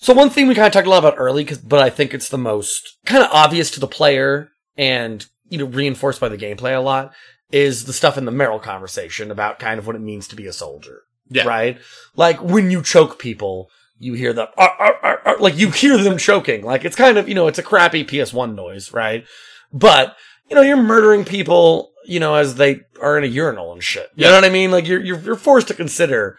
So 0.00 0.14
one 0.14 0.30
thing 0.30 0.46
we 0.46 0.54
kind 0.54 0.68
of 0.68 0.72
talked 0.72 0.86
a 0.86 0.90
lot 0.90 1.00
about 1.00 1.16
early, 1.18 1.44
but 1.64 1.80
I 1.80 1.90
think 1.90 2.14
it's 2.14 2.28
the 2.28 2.38
most 2.38 2.98
kind 3.04 3.24
of 3.24 3.30
obvious 3.32 3.68
to 3.72 3.80
the 3.80 3.88
player 3.88 4.48
and 4.76 5.26
you 5.48 5.58
know 5.58 5.64
reinforced 5.64 6.20
by 6.20 6.28
the 6.28 6.38
gameplay 6.38 6.76
a 6.76 6.80
lot 6.80 7.12
is 7.50 7.84
the 7.84 7.92
stuff 7.92 8.16
in 8.16 8.24
the 8.24 8.30
Meryl 8.30 8.62
conversation 8.62 9.32
about 9.32 9.58
kind 9.58 9.76
of 9.76 9.88
what 9.88 9.96
it 9.96 10.00
means 10.00 10.28
to 10.28 10.36
be 10.36 10.46
a 10.46 10.52
soldier. 10.52 11.00
Yeah. 11.30 11.44
Right? 11.44 11.78
Like 12.16 12.42
when 12.42 12.70
you 12.70 12.82
choke 12.82 13.18
people, 13.18 13.70
you 13.98 14.14
hear 14.14 14.32
the 14.32 14.48
"Ar, 14.56 14.70
ar, 14.78 14.94
ar, 15.02 15.22
ar," 15.24 15.38
like 15.38 15.58
you 15.58 15.70
hear 15.70 15.96
them 15.98 16.18
choking. 16.18 16.62
Like 16.64 16.84
it's 16.84 16.96
kind 16.96 17.18
of 17.18 17.28
you 17.28 17.34
know 17.34 17.46
it's 17.48 17.58
a 17.58 17.62
crappy 17.62 18.04
PS1 18.04 18.54
noise, 18.54 18.92
right? 18.92 19.24
But 19.72 20.16
you 20.48 20.56
know, 20.56 20.62
you're 20.62 20.82
murdering 20.82 21.24
people, 21.24 21.92
you 22.06 22.18
know, 22.20 22.34
as 22.34 22.54
they 22.54 22.80
are 23.02 23.18
in 23.18 23.24
a 23.24 23.26
urinal 23.26 23.72
and 23.72 23.82
shit. 23.84 24.08
You 24.14 24.24
Yeah. 24.24 24.30
know 24.30 24.36
what 24.36 24.44
I 24.44 24.50
mean? 24.50 24.70
Like 24.70 24.86
you're 24.86 25.02
you're, 25.02 25.18
you're 25.20 25.36
forced 25.36 25.68
to 25.68 25.74
consider 25.74 26.38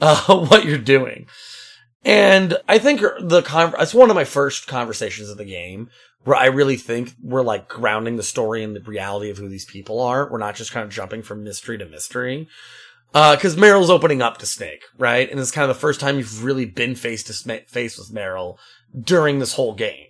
uh, 0.00 0.24
what 0.48 0.64
you're 0.64 0.78
doing. 0.78 1.26
And 2.04 2.56
I 2.68 2.78
think 2.78 3.00
the 3.20 3.42
con- 3.42 3.74
it's 3.78 3.94
one 3.94 4.10
of 4.10 4.16
my 4.16 4.24
first 4.24 4.66
conversations 4.68 5.28
of 5.28 5.38
the 5.38 5.44
game 5.44 5.90
where 6.24 6.36
I 6.36 6.46
really 6.46 6.76
think 6.76 7.12
we're 7.22 7.42
like 7.42 7.68
grounding 7.68 8.16
the 8.16 8.22
story 8.22 8.62
in 8.62 8.74
the 8.74 8.80
reality 8.80 9.30
of 9.30 9.38
who 9.38 9.48
these 9.48 9.64
people 9.64 10.00
are. 10.00 10.30
We're 10.30 10.38
not 10.38 10.54
just 10.56 10.72
kind 10.72 10.84
of 10.84 10.90
jumping 10.92 11.22
from 11.22 11.42
mystery 11.44 11.78
to 11.78 11.86
mystery. 11.86 12.48
Uh, 13.14 13.36
cause 13.36 13.56
Meryl's 13.56 13.88
opening 13.90 14.20
up 14.20 14.38
to 14.38 14.46
Snake, 14.46 14.82
right? 14.98 15.30
And 15.30 15.40
it's 15.40 15.50
kind 15.50 15.68
of 15.70 15.74
the 15.74 15.80
first 15.80 16.00
time 16.00 16.18
you've 16.18 16.44
really 16.44 16.66
been 16.66 16.94
face 16.94 17.22
to 17.24 17.32
face 17.66 17.96
with 17.98 18.12
Meryl 18.12 18.58
during 18.98 19.38
this 19.38 19.54
whole 19.54 19.74
game. 19.74 20.06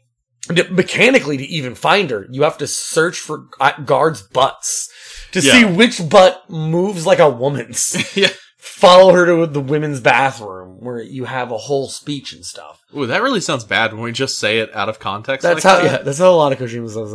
Mechanically, 0.70 1.36
to 1.36 1.44
even 1.44 1.74
find 1.74 2.10
her, 2.10 2.26
you 2.30 2.42
have 2.42 2.58
to 2.58 2.66
search 2.66 3.18
for 3.18 3.46
uh, 3.60 3.72
guards' 3.84 4.22
butts 4.22 4.88
to 5.32 5.40
Yeah. 5.40 5.52
see 5.52 5.64
which 5.64 6.08
butt 6.08 6.48
moves 6.48 7.04
like 7.06 7.18
a 7.18 7.28
woman's. 7.30 8.16
yeah. 8.16 8.28
Follow 8.58 9.12
her 9.12 9.26
to 9.26 9.46
the 9.46 9.60
women's 9.60 10.00
bathroom 10.00 10.78
where 10.80 11.00
you 11.00 11.24
have 11.24 11.50
a 11.52 11.56
whole 11.58 11.88
speech 11.88 12.32
and 12.32 12.44
stuff. 12.44 12.80
Ooh, 12.96 13.06
that 13.06 13.22
really 13.22 13.40
sounds 13.40 13.64
bad 13.64 13.92
when 13.92 14.02
we 14.02 14.12
just 14.12 14.38
say 14.38 14.58
it 14.58 14.74
out 14.74 14.88
of 14.88 14.98
context. 14.98 15.42
That's 15.42 15.64
like 15.64 15.76
how, 15.76 15.82
that. 15.82 15.92
yeah, 16.00 16.02
that's 16.02 16.18
how 16.18 16.30
a 16.30 16.34
lot 16.34 16.52
of 16.52 16.58
Kojima 16.58 16.90
stuff 16.90 17.08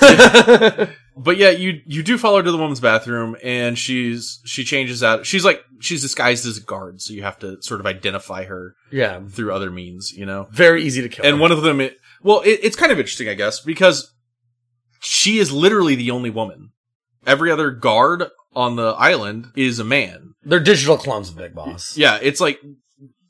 sounds. 0.00 0.88
But 1.16 1.36
yeah, 1.36 1.50
you 1.50 1.80
you 1.84 2.02
do 2.02 2.16
follow 2.16 2.38
her 2.38 2.42
to 2.42 2.50
the 2.50 2.58
woman's 2.58 2.80
bathroom, 2.80 3.36
and 3.42 3.78
she's 3.78 4.40
she 4.44 4.64
changes 4.64 5.02
out. 5.02 5.26
She's 5.26 5.44
like 5.44 5.62
she's 5.80 6.00
disguised 6.00 6.46
as 6.46 6.56
a 6.56 6.62
guard, 6.62 7.02
so 7.02 7.12
you 7.12 7.22
have 7.22 7.38
to 7.40 7.60
sort 7.62 7.80
of 7.80 7.86
identify 7.86 8.44
her 8.44 8.74
yeah, 8.90 9.20
through 9.28 9.52
other 9.52 9.70
means, 9.70 10.12
you 10.12 10.24
know. 10.24 10.48
very 10.50 10.82
easy 10.82 11.02
to 11.02 11.08
kill. 11.08 11.24
And 11.24 11.36
her. 11.36 11.40
one 11.40 11.52
of 11.52 11.62
them, 11.62 11.80
it, 11.80 11.98
well, 12.22 12.40
it, 12.40 12.60
it's 12.62 12.76
kind 12.76 12.92
of 12.92 12.98
interesting, 12.98 13.28
I 13.28 13.34
guess, 13.34 13.60
because 13.60 14.12
she 15.00 15.38
is 15.38 15.52
literally 15.52 15.94
the 15.94 16.10
only 16.10 16.30
woman. 16.30 16.70
Every 17.26 17.50
other 17.50 17.70
guard 17.70 18.24
on 18.54 18.76
the 18.76 18.90
island 18.92 19.52
is 19.54 19.78
a 19.78 19.84
man. 19.84 20.34
they're 20.42 20.60
digital 20.60 20.96
clones 20.96 21.28
of 21.28 21.36
Big 21.36 21.54
Boss. 21.54 21.96
Yeah, 21.96 22.18
it's 22.20 22.40
like 22.40 22.58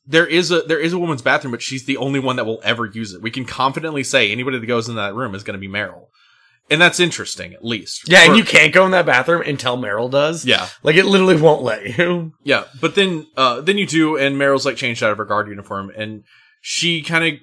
there 0.06 0.26
is 0.26 0.50
a 0.50 0.62
there 0.62 0.78
is 0.78 0.92
a 0.92 0.98
woman's 0.98 1.22
bathroom, 1.22 1.52
but 1.52 1.62
she's 1.62 1.84
the 1.84 1.96
only 1.96 2.20
one 2.20 2.36
that 2.36 2.46
will 2.46 2.60
ever 2.64 2.86
use 2.86 3.12
it. 3.12 3.22
We 3.22 3.30
can 3.30 3.44
confidently 3.44 4.04
say 4.04 4.30
anybody 4.30 4.58
that 4.58 4.66
goes 4.66 4.88
in 4.88 4.96
that 4.96 5.14
room 5.14 5.34
is 5.34 5.42
going 5.42 5.60
to 5.60 5.66
be 5.66 5.72
Meryl, 5.72 6.06
and 6.70 6.80
that's 6.80 7.00
interesting, 7.00 7.52
at 7.54 7.64
least. 7.64 8.08
Yeah, 8.08 8.20
For- 8.24 8.30
and 8.30 8.36
you 8.38 8.44
can't 8.44 8.72
go 8.72 8.84
in 8.86 8.92
that 8.92 9.06
bathroom 9.06 9.42
until 9.42 9.76
Meryl 9.76 10.10
does. 10.10 10.44
Yeah, 10.44 10.68
Like 10.82 10.96
it 10.96 11.04
literally 11.04 11.40
won't 11.40 11.62
let 11.62 11.98
you. 11.98 12.32
yeah, 12.44 12.64
but 12.80 12.94
then 12.94 13.26
uh 13.36 13.60
then 13.60 13.78
you 13.78 13.86
do, 13.86 14.16
and 14.16 14.36
Meryl's 14.36 14.64
like 14.66 14.76
changed 14.76 15.02
out 15.02 15.10
of 15.12 15.18
her 15.18 15.24
guard 15.24 15.48
uniform, 15.48 15.90
and 15.96 16.24
she 16.60 17.02
kind 17.02 17.24
of 17.34 17.40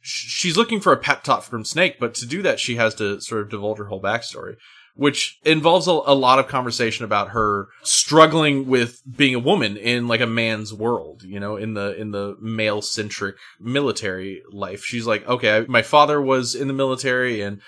she's 0.00 0.56
looking 0.56 0.80
for 0.80 0.92
a 0.92 0.96
pep 0.98 1.22
talk 1.24 1.42
from 1.42 1.64
Snake, 1.64 1.96
but 1.98 2.14
to 2.14 2.26
do 2.26 2.42
that, 2.42 2.60
she 2.60 2.76
has 2.76 2.94
to 2.96 3.20
sort 3.20 3.42
of 3.42 3.50
divulge 3.50 3.78
her 3.78 3.86
whole 3.86 4.02
backstory. 4.02 4.54
Which 4.96 5.40
involves 5.44 5.88
a, 5.88 5.90
a 5.90 6.14
lot 6.14 6.38
of 6.38 6.46
conversation 6.46 7.04
about 7.04 7.30
her 7.30 7.66
struggling 7.82 8.68
with 8.68 9.02
being 9.16 9.34
a 9.34 9.40
woman 9.40 9.76
in 9.76 10.06
like 10.06 10.20
a 10.20 10.26
man's 10.26 10.72
world, 10.72 11.24
you 11.24 11.40
know, 11.40 11.56
in 11.56 11.74
the 11.74 12.00
in 12.00 12.12
the 12.12 12.36
male 12.40 12.80
centric 12.80 13.34
military 13.58 14.42
life. 14.52 14.84
She's 14.84 15.04
like, 15.04 15.26
okay, 15.28 15.56
I, 15.56 15.60
my 15.62 15.82
father 15.82 16.22
was 16.22 16.54
in 16.54 16.68
the 16.68 16.74
military, 16.74 17.40
and 17.40 17.60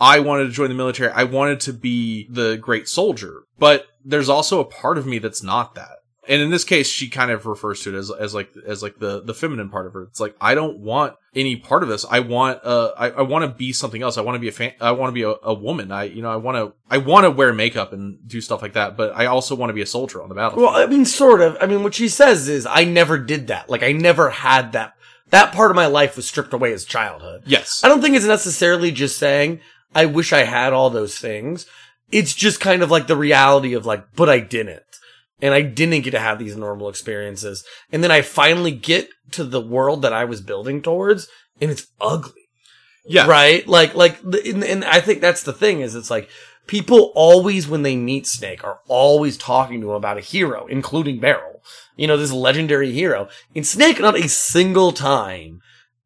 I 0.00 0.20
wanted 0.20 0.44
to 0.44 0.50
join 0.50 0.68
the 0.68 0.74
military. 0.74 1.10
I 1.12 1.24
wanted 1.24 1.60
to 1.60 1.72
be 1.72 2.26
the 2.28 2.56
great 2.56 2.88
soldier, 2.88 3.44
but 3.58 3.86
there's 4.04 4.28
also 4.28 4.60
a 4.60 4.64
part 4.64 4.98
of 4.98 5.06
me 5.06 5.18
that's 5.18 5.42
not 5.42 5.74
that. 5.74 5.98
And 6.26 6.40
in 6.40 6.50
this 6.50 6.64
case, 6.64 6.88
she 6.88 7.10
kind 7.10 7.30
of 7.30 7.44
refers 7.44 7.82
to 7.82 7.94
it 7.94 7.98
as, 7.98 8.10
as 8.10 8.34
like, 8.34 8.50
as 8.66 8.82
like 8.82 8.98
the, 8.98 9.20
the 9.22 9.34
feminine 9.34 9.68
part 9.68 9.86
of 9.86 9.92
her. 9.92 10.04
It's 10.04 10.20
like, 10.20 10.34
I 10.40 10.54
don't 10.54 10.78
want 10.78 11.16
any 11.34 11.56
part 11.56 11.82
of 11.82 11.90
this. 11.90 12.06
I 12.08 12.20
want, 12.20 12.64
uh, 12.64 12.92
I, 12.96 13.10
I 13.10 13.22
want 13.22 13.44
to 13.44 13.54
be 13.54 13.74
something 13.74 14.02
else. 14.02 14.16
I 14.16 14.22
want 14.22 14.36
to 14.36 14.40
be 14.40 14.48
a 14.48 14.52
fan. 14.52 14.72
I 14.80 14.92
want 14.92 15.10
to 15.10 15.12
be 15.12 15.22
a, 15.22 15.34
a 15.42 15.52
woman. 15.52 15.92
I, 15.92 16.04
you 16.04 16.22
know, 16.22 16.30
I 16.32 16.36
want 16.36 16.56
to, 16.56 16.72
I 16.90 16.96
want 16.96 17.24
to 17.24 17.30
wear 17.30 17.52
makeup 17.52 17.92
and 17.92 18.26
do 18.26 18.40
stuff 18.40 18.62
like 18.62 18.72
that, 18.72 18.96
but 18.96 19.14
I 19.14 19.26
also 19.26 19.54
want 19.54 19.68
to 19.68 19.74
be 19.74 19.82
a 19.82 19.86
soldier 19.86 20.22
on 20.22 20.30
the 20.30 20.34
battlefield. 20.34 20.72
Well, 20.72 20.82
I 20.82 20.86
mean, 20.86 21.04
sort 21.04 21.42
of. 21.42 21.58
I 21.60 21.66
mean, 21.66 21.82
what 21.82 21.94
she 21.94 22.08
says 22.08 22.48
is, 22.48 22.66
I 22.66 22.84
never 22.84 23.18
did 23.18 23.48
that. 23.48 23.68
Like, 23.68 23.82
I 23.82 23.92
never 23.92 24.30
had 24.30 24.72
that. 24.72 24.94
That 25.28 25.52
part 25.52 25.70
of 25.70 25.74
my 25.74 25.86
life 25.86 26.16
was 26.16 26.26
stripped 26.26 26.54
away 26.54 26.72
as 26.72 26.84
childhood. 26.84 27.42
yes. 27.44 27.82
I 27.84 27.88
don't 27.88 28.00
think 28.00 28.16
it's 28.16 28.24
necessarily 28.24 28.92
just 28.92 29.18
saying, 29.18 29.60
I 29.94 30.06
wish 30.06 30.32
I 30.32 30.44
had 30.44 30.72
all 30.72 30.90
those 30.90 31.18
things. 31.18 31.66
It's 32.10 32.34
just 32.34 32.60
kind 32.60 32.82
of 32.82 32.90
like 32.90 33.06
the 33.06 33.16
reality 33.16 33.74
of 33.74 33.86
like, 33.86 34.04
but 34.14 34.28
I 34.28 34.40
didn't. 34.40 34.82
And 35.40 35.52
I 35.52 35.62
didn't 35.62 36.02
get 36.02 36.12
to 36.12 36.20
have 36.20 36.38
these 36.38 36.56
normal 36.56 36.88
experiences. 36.88 37.64
And 37.92 38.02
then 38.02 38.10
I 38.10 38.22
finally 38.22 38.70
get 38.70 39.08
to 39.32 39.44
the 39.44 39.60
world 39.60 40.02
that 40.02 40.12
I 40.12 40.24
was 40.24 40.40
building 40.40 40.80
towards 40.80 41.28
and 41.60 41.70
it's 41.70 41.86
ugly. 42.00 42.48
Yeah. 43.06 43.26
Right? 43.26 43.66
Like, 43.66 43.94
like, 43.94 44.22
and, 44.22 44.64
and 44.64 44.84
I 44.84 45.00
think 45.00 45.20
that's 45.20 45.42
the 45.42 45.52
thing 45.52 45.80
is 45.80 45.94
it's 45.94 46.10
like, 46.10 46.30
people 46.66 47.12
always, 47.14 47.68
when 47.68 47.82
they 47.82 47.96
meet 47.96 48.26
Snake, 48.26 48.64
are 48.64 48.80
always 48.88 49.36
talking 49.36 49.80
to 49.80 49.90
him 49.90 49.96
about 49.96 50.16
a 50.16 50.22
hero, 50.22 50.66
including 50.66 51.20
Meryl. 51.20 51.60
You 51.96 52.06
know, 52.06 52.16
this 52.16 52.32
legendary 52.32 52.92
hero. 52.92 53.28
And 53.54 53.66
Snake, 53.66 54.00
not 54.00 54.18
a 54.18 54.28
single 54.28 54.92
time, 54.92 55.60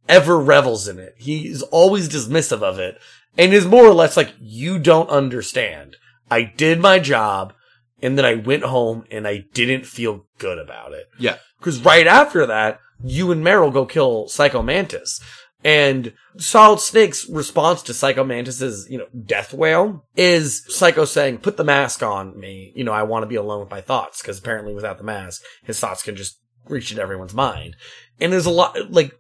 ever 0.09 0.39
revels 0.39 0.89
in 0.89 0.99
it. 0.99 1.15
He's 1.19 1.63
always 1.63 2.09
dismissive 2.09 2.63
of 2.63 2.79
it 2.79 2.99
and 3.39 3.55
is 3.55 3.65
more 3.65 3.87
or 3.87 3.95
less 3.95 4.17
like, 4.17 4.35
you 4.41 4.79
don't 4.79 5.09
understand. 5.09 5.97
I 6.31 6.43
did 6.43 6.81
my 6.81 6.99
job 6.99 7.55
and 8.03 8.19
then 8.19 8.25
I 8.25 8.35
went 8.35 8.65
home 8.65 9.05
and 9.11 9.27
I 9.27 9.45
didn't 9.55 9.87
feel 9.87 10.27
good 10.39 10.59
about 10.59 10.93
it. 10.93 11.07
Yeah. 11.19 11.39
Cause 11.61 11.81
right 11.81 12.07
after 12.07 12.45
that, 12.47 12.81
you 13.03 13.31
and 13.31 13.43
Meryl 13.43 13.73
go 13.73 13.87
kill 13.87 14.29
Psycho 14.29 14.63
Mantis. 14.63 15.21
And 15.65 16.13
Solid 16.37 16.79
Snake's 16.79 17.29
response 17.29 17.83
to 17.83 17.95
Psycho 17.95 18.23
Mantis's, 18.23 18.87
you 18.89 18.99
know, 18.99 19.07
death 19.25 19.53
wail 19.53 20.05
is 20.15 20.65
Psycho 20.69 21.05
saying, 21.05 21.39
put 21.39 21.57
the 21.57 21.65
mask 21.65 22.03
on 22.03 22.39
me. 22.39 22.73
You 22.77 22.85
know, 22.85 22.93
I 22.93 23.03
want 23.03 23.25
to 23.25 23.29
be 23.29 23.35
alone 23.35 23.61
with 23.61 23.71
my 23.71 23.81
thoughts. 23.81 24.23
Cause 24.23 24.39
apparently 24.39 24.75
without 24.75 24.99
the 24.99 25.05
mask, 25.05 25.43
his 25.65 25.81
thoughts 25.81 26.03
can 26.03 26.15
just 26.15 26.39
reach 26.69 26.91
into 26.91 27.03
everyone's 27.03 27.35
mind. 27.35 27.75
And 28.21 28.33
there's 28.33 28.47
a 28.47 28.51
lot, 28.51 28.93
like, 28.93 29.13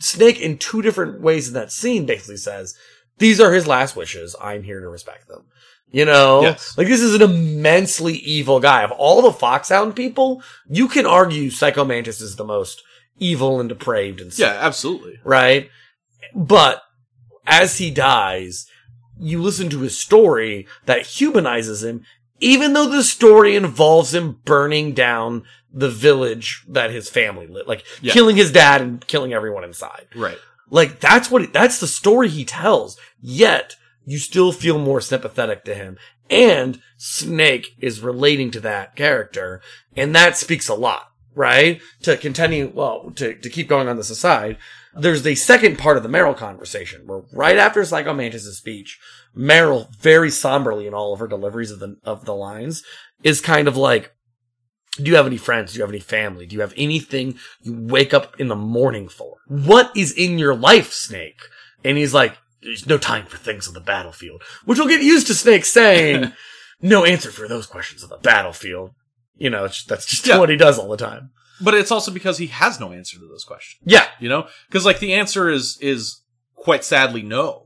Snake 0.00 0.40
in 0.40 0.58
two 0.58 0.82
different 0.82 1.20
ways 1.20 1.48
in 1.48 1.54
that 1.54 1.70
scene 1.70 2.06
basically 2.06 2.36
says, 2.36 2.74
these 3.18 3.40
are 3.40 3.52
his 3.52 3.66
last 3.66 3.96
wishes. 3.96 4.34
I'm 4.40 4.62
here 4.62 4.80
to 4.80 4.88
respect 4.88 5.28
them. 5.28 5.44
You 5.90 6.04
know, 6.04 6.42
Yes. 6.42 6.76
like 6.76 6.88
this 6.88 7.00
is 7.00 7.14
an 7.14 7.22
immensely 7.22 8.14
evil 8.14 8.58
guy. 8.58 8.82
Of 8.82 8.90
all 8.92 9.22
the 9.22 9.30
Foxhound 9.32 9.94
people, 9.94 10.42
you 10.68 10.88
can 10.88 11.06
argue 11.06 11.50
Psycho 11.50 11.84
Mantis 11.84 12.20
is 12.20 12.34
the 12.36 12.44
most 12.44 12.82
evil 13.18 13.60
and 13.60 13.68
depraved 13.68 14.20
and 14.20 14.36
Yeah, 14.36 14.56
absolutely. 14.60 15.20
right? 15.22 15.70
But 16.34 16.82
as 17.46 17.78
he 17.78 17.90
dies, 17.92 18.66
you 19.20 19.40
listen 19.40 19.70
to 19.70 19.80
his 19.80 19.96
story 19.96 20.66
that 20.86 21.06
humanizes 21.06 21.84
him, 21.84 22.04
even 22.40 22.72
though 22.72 22.88
the 22.88 23.04
story 23.04 23.54
involves 23.54 24.12
him 24.12 24.40
burning 24.44 24.94
down 24.94 25.44
the 25.72 25.88
village 25.90 26.64
that 26.68 26.90
his 26.90 27.08
family 27.08 27.46
lived, 27.46 27.68
like 27.68 27.84
Yeah. 28.00 28.12
killing 28.12 28.34
his 28.34 28.50
dad 28.50 28.80
and 28.80 29.06
killing 29.06 29.32
everyone 29.32 29.62
inside. 29.62 30.06
Right. 30.16 30.38
Like 30.74 30.98
that's 30.98 31.30
what 31.30 31.52
that's 31.52 31.78
the 31.78 31.86
story 31.86 32.28
he 32.28 32.44
tells. 32.44 32.98
Yet 33.20 33.76
you 34.04 34.18
still 34.18 34.50
feel 34.50 34.76
more 34.76 35.00
sympathetic 35.00 35.64
to 35.64 35.74
him. 35.74 35.96
And 36.28 36.80
Snake 36.96 37.76
is 37.78 38.00
relating 38.00 38.50
to 38.50 38.60
that 38.60 38.96
character, 38.96 39.60
and 39.96 40.16
that 40.16 40.36
speaks 40.36 40.68
a 40.68 40.74
lot, 40.74 41.12
right? 41.34 41.80
To 42.02 42.16
continue, 42.16 42.72
well, 42.74 43.12
to, 43.14 43.34
to 43.36 43.48
keep 43.50 43.68
going 43.68 43.86
on 43.88 43.96
this 43.96 44.10
aside, 44.10 44.56
there's 44.96 45.22
the 45.22 45.36
second 45.36 45.78
part 45.78 45.96
of 45.96 46.02
the 46.02 46.08
Meryl 46.08 46.36
conversation 46.36 47.06
where 47.06 47.22
right 47.32 47.56
after 47.56 47.84
Psycho 47.84 48.12
Mantis' 48.12 48.56
speech, 48.56 48.98
Meryl 49.36 49.94
very 49.96 50.30
somberly 50.30 50.88
in 50.88 50.94
all 50.94 51.12
of 51.12 51.20
her 51.20 51.28
deliveries 51.28 51.70
of 51.70 51.78
the 51.78 51.98
of 52.02 52.24
the 52.24 52.34
lines 52.34 52.82
is 53.22 53.40
kind 53.40 53.68
of 53.68 53.76
like, 53.76 54.12
do 54.96 55.10
you 55.10 55.16
have 55.16 55.26
any 55.26 55.36
friends? 55.36 55.72
Do 55.72 55.78
you 55.78 55.82
have 55.82 55.90
any 55.90 56.00
family? 56.00 56.46
Do 56.46 56.54
you 56.54 56.60
have 56.60 56.74
anything 56.76 57.38
you 57.62 57.74
wake 57.78 58.14
up 58.14 58.38
in 58.40 58.48
the 58.48 58.54
morning 58.56 59.08
for? 59.08 59.36
What 59.48 59.90
is 59.96 60.12
in 60.12 60.38
your 60.38 60.54
life, 60.54 60.92
Snake? 60.92 61.40
And 61.84 61.98
he's 61.98 62.14
like, 62.14 62.36
there's 62.62 62.86
no 62.86 62.96
time 62.98 63.26
for 63.26 63.36
things 63.36 63.66
on 63.68 63.74
the 63.74 63.80
battlefield, 63.80 64.42
which 64.64 64.78
will 64.78 64.88
get 64.88 65.02
used 65.02 65.26
to 65.26 65.34
Snake 65.34 65.64
saying, 65.64 66.32
no 66.80 67.04
answer 67.04 67.30
for 67.30 67.46
those 67.48 67.66
questions 67.66 68.02
on 68.02 68.08
the 68.10 68.16
battlefield. 68.18 68.92
You 69.36 69.50
know, 69.50 69.64
it's, 69.64 69.84
that's 69.84 70.06
just 70.06 70.26
Yeah. 70.26 70.38
what 70.38 70.48
he 70.48 70.56
does 70.56 70.78
all 70.78 70.88
the 70.88 70.96
time. 70.96 71.30
But 71.60 71.74
it's 71.74 71.90
also 71.90 72.10
because 72.10 72.38
he 72.38 72.46
has 72.48 72.80
no 72.80 72.92
answer 72.92 73.18
to 73.18 73.26
those 73.28 73.44
questions, 73.44 73.82
Yeah. 73.84 74.06
you 74.20 74.28
know? 74.28 74.48
Cause 74.70 74.84
like 74.86 74.98
the 75.00 75.14
answer 75.14 75.48
is, 75.50 75.76
is 75.80 76.20
quite 76.54 76.84
sadly 76.84 77.22
no. 77.22 77.63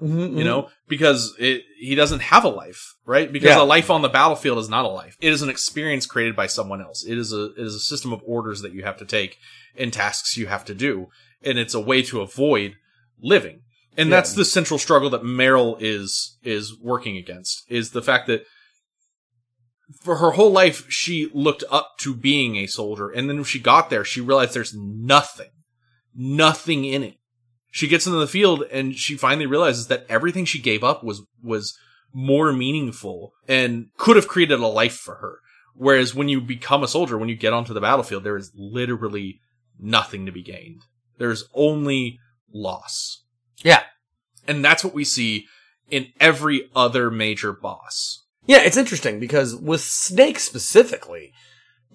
Mm-hmm. 0.00 0.36
you 0.36 0.44
know, 0.44 0.68
because 0.88 1.34
it, 1.38 1.62
he 1.78 1.94
doesn't 1.94 2.20
have 2.20 2.44
a 2.44 2.50
life, 2.50 2.82
right? 3.06 3.32
Because 3.32 3.48
Yeah. 3.56 3.62
a 3.62 3.64
life 3.64 3.88
on 3.90 4.02
the 4.02 4.10
battlefield 4.10 4.58
is 4.58 4.68
not 4.68 4.84
a 4.84 4.88
life. 4.88 5.16
It 5.22 5.32
is 5.32 5.40
an 5.40 5.48
experience 5.48 6.04
created 6.04 6.36
by 6.36 6.48
someone 6.48 6.82
else. 6.82 7.02
It 7.06 7.16
is 7.16 7.32
a, 7.32 7.46
it 7.52 7.58
is 7.66 7.74
a 7.74 7.80
system 7.80 8.12
of 8.12 8.20
orders 8.26 8.60
that 8.60 8.72
you 8.74 8.82
have 8.84 8.98
to 8.98 9.06
take 9.06 9.38
and 9.74 9.90
tasks 9.92 10.36
you 10.36 10.48
have 10.48 10.66
to 10.66 10.74
do. 10.74 11.06
And 11.42 11.58
it's 11.58 11.72
a 11.72 11.80
way 11.80 12.02
to 12.02 12.20
avoid 12.20 12.74
living. 13.22 13.62
And 13.96 14.10
Yeah. 14.10 14.16
that's 14.16 14.34
the 14.34 14.44
central 14.44 14.78
struggle 14.78 15.08
that 15.10 15.22
Meryl 15.22 15.78
is, 15.80 16.36
is 16.42 16.76
working 16.78 17.16
against 17.16 17.64
is 17.70 17.92
the 17.92 18.02
fact 18.02 18.26
that 18.26 18.44
for 20.02 20.16
her 20.16 20.32
whole 20.32 20.50
life, 20.50 20.84
she 20.90 21.30
looked 21.32 21.64
up 21.70 21.92
to 22.00 22.14
being 22.14 22.56
a 22.56 22.66
soldier. 22.66 23.08
And 23.08 23.30
then 23.30 23.36
when 23.36 23.44
she 23.44 23.60
got 23.60 23.88
there, 23.88 24.04
she 24.04 24.20
realized 24.20 24.52
there's 24.52 24.74
nothing, 24.76 25.50
nothing 26.14 26.84
in 26.84 27.02
it. 27.02 27.14
She 27.70 27.88
gets 27.88 28.06
into 28.06 28.18
the 28.18 28.26
field 28.26 28.64
and 28.70 28.94
she 28.94 29.16
finally 29.16 29.46
realizes 29.46 29.88
that 29.88 30.06
everything 30.08 30.44
she 30.44 30.60
gave 30.60 30.82
up 30.82 31.04
was, 31.04 31.22
was 31.42 31.76
more 32.12 32.52
meaningful 32.52 33.32
and 33.46 33.88
could 33.98 34.16
have 34.16 34.28
created 34.28 34.60
a 34.60 34.66
life 34.66 34.96
for 34.96 35.16
her. 35.16 35.40
Whereas 35.74 36.14
when 36.14 36.28
you 36.28 36.40
become 36.40 36.82
a 36.82 36.88
soldier, 36.88 37.18
when 37.18 37.28
you 37.28 37.36
get 37.36 37.52
onto 37.52 37.74
the 37.74 37.80
battlefield, 37.80 38.24
there 38.24 38.38
is 38.38 38.50
literally 38.54 39.40
nothing 39.78 40.24
to 40.24 40.32
be 40.32 40.42
gained. 40.42 40.82
There's 41.18 41.44
only 41.54 42.18
loss. 42.52 43.24
Yeah. 43.62 43.82
And 44.48 44.64
that's 44.64 44.82
what 44.82 44.94
we 44.94 45.04
see 45.04 45.46
in 45.90 46.12
every 46.18 46.70
other 46.74 47.10
major 47.10 47.52
boss. 47.52 48.24
Yeah, 48.46 48.60
it's 48.60 48.76
interesting 48.76 49.18
because 49.18 49.54
with 49.54 49.80
Snake 49.80 50.38
specifically, 50.38 51.32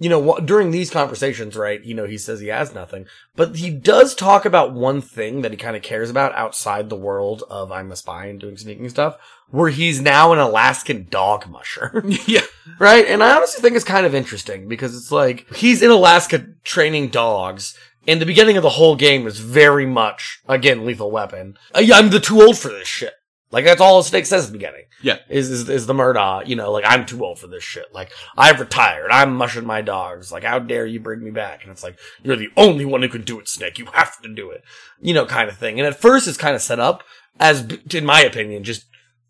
you 0.02 0.10
know, 0.10 0.40
during 0.40 0.72
these 0.72 0.90
conversations, 0.90 1.56
right, 1.56 1.84
you 1.84 1.94
know, 1.94 2.08
he 2.08 2.18
says 2.18 2.40
he 2.40 2.48
has 2.48 2.74
nothing, 2.74 3.06
but 3.36 3.58
he 3.58 3.70
does 3.70 4.16
talk 4.16 4.46
about 4.46 4.74
one 4.74 5.00
thing 5.00 5.44
that 5.44 5.52
he 5.52 5.58
kind 5.58 5.76
of 5.76 5.84
cares 5.84 6.10
about 6.10 6.34
outside 6.34 6.90
the 6.90 6.96
world 6.96 7.44
of 7.52 7.72
I'm 7.72 7.92
a 7.92 7.96
spy 7.96 8.26
and 8.26 8.40
doing 8.40 8.58
sneaking 8.58 8.90
stuff, 8.90 9.18
where 9.52 9.70
he's 9.70 10.02
now 10.02 10.34
an 10.34 10.40
Alaskan 10.40 11.06
dog 11.12 11.48
musher. 11.48 12.04
yeah. 12.26 12.42
right? 12.80 13.06
And 13.06 13.22
I 13.22 13.36
honestly 13.36 13.62
think 13.62 13.76
it's 13.76 13.86
kind 13.86 14.08
of 14.08 14.16
interesting 14.16 14.68
because 14.68 14.98
it's 14.98 15.12
like 15.12 15.46
he's 15.54 15.84
in 15.84 15.92
Alaska 15.92 16.48
training 16.64 17.10
dogs. 17.10 17.78
And 18.08 18.20
the 18.20 18.26
beginning 18.26 18.58
of 18.58 18.64
the 18.64 18.70
whole 18.70 18.96
game 18.96 19.28
is 19.28 19.38
very 19.38 19.86
much, 19.86 20.42
again, 20.50 20.84
lethal 20.84 21.12
weapon. 21.12 21.60
I'm 21.76 22.10
the 22.10 22.20
too 22.20 22.42
old 22.42 22.58
for 22.58 22.70
this 22.70 22.88
shit. 22.88 23.14
Like 23.52 23.66
that's 23.66 23.82
all 23.82 24.02
Snake 24.02 24.26
says 24.26 24.46
at 24.46 24.52
the 24.52 24.58
beginning. 24.58 24.86
Yeah. 25.02 25.18
Is, 25.30 25.50
is 25.50 25.70
is 25.70 25.86
the 25.86 25.94
Murtaugh, 25.94 26.48
you 26.48 26.56
know, 26.56 26.72
like 26.72 26.86
I'm 26.88 27.06
too 27.06 27.24
old 27.24 27.40
for 27.40 27.48
this 27.48 27.64
shit. 27.64 27.94
Like 27.94 28.12
I've 28.38 28.60
retired. 28.60 29.12
I'm 29.12 29.36
mushing 29.36 29.66
my 29.66 29.82
dogs. 29.82 30.32
Like 30.32 30.44
how 30.44 30.60
dare 30.60 30.86
you 30.86 31.00
bring 31.00 31.24
me 31.24 31.32
back? 31.32 31.64
And 31.64 31.72
it's 31.72 31.84
like 31.84 31.98
you're 32.24 32.36
the 32.36 32.52
only 32.56 32.86
one 32.86 33.02
who 33.02 33.10
can 33.10 33.24
do 33.24 33.40
it, 33.40 33.50
Snake. 33.50 33.78
You 33.78 33.86
have 33.94 34.22
to 34.22 34.34
do 34.34 34.52
it. 34.52 34.64
You 35.02 35.14
know, 35.14 35.26
kind 35.26 35.50
of 35.50 35.58
thing. 35.58 35.80
And 35.80 35.88
at 35.88 36.00
first, 36.00 36.28
it's 36.28 36.38
kind 36.38 36.56
of 36.56 36.62
set 36.62 36.80
up 36.80 37.04
as, 37.40 37.66
in 37.94 38.06
my 38.06 38.22
opinion, 38.22 38.64
just 38.64 38.86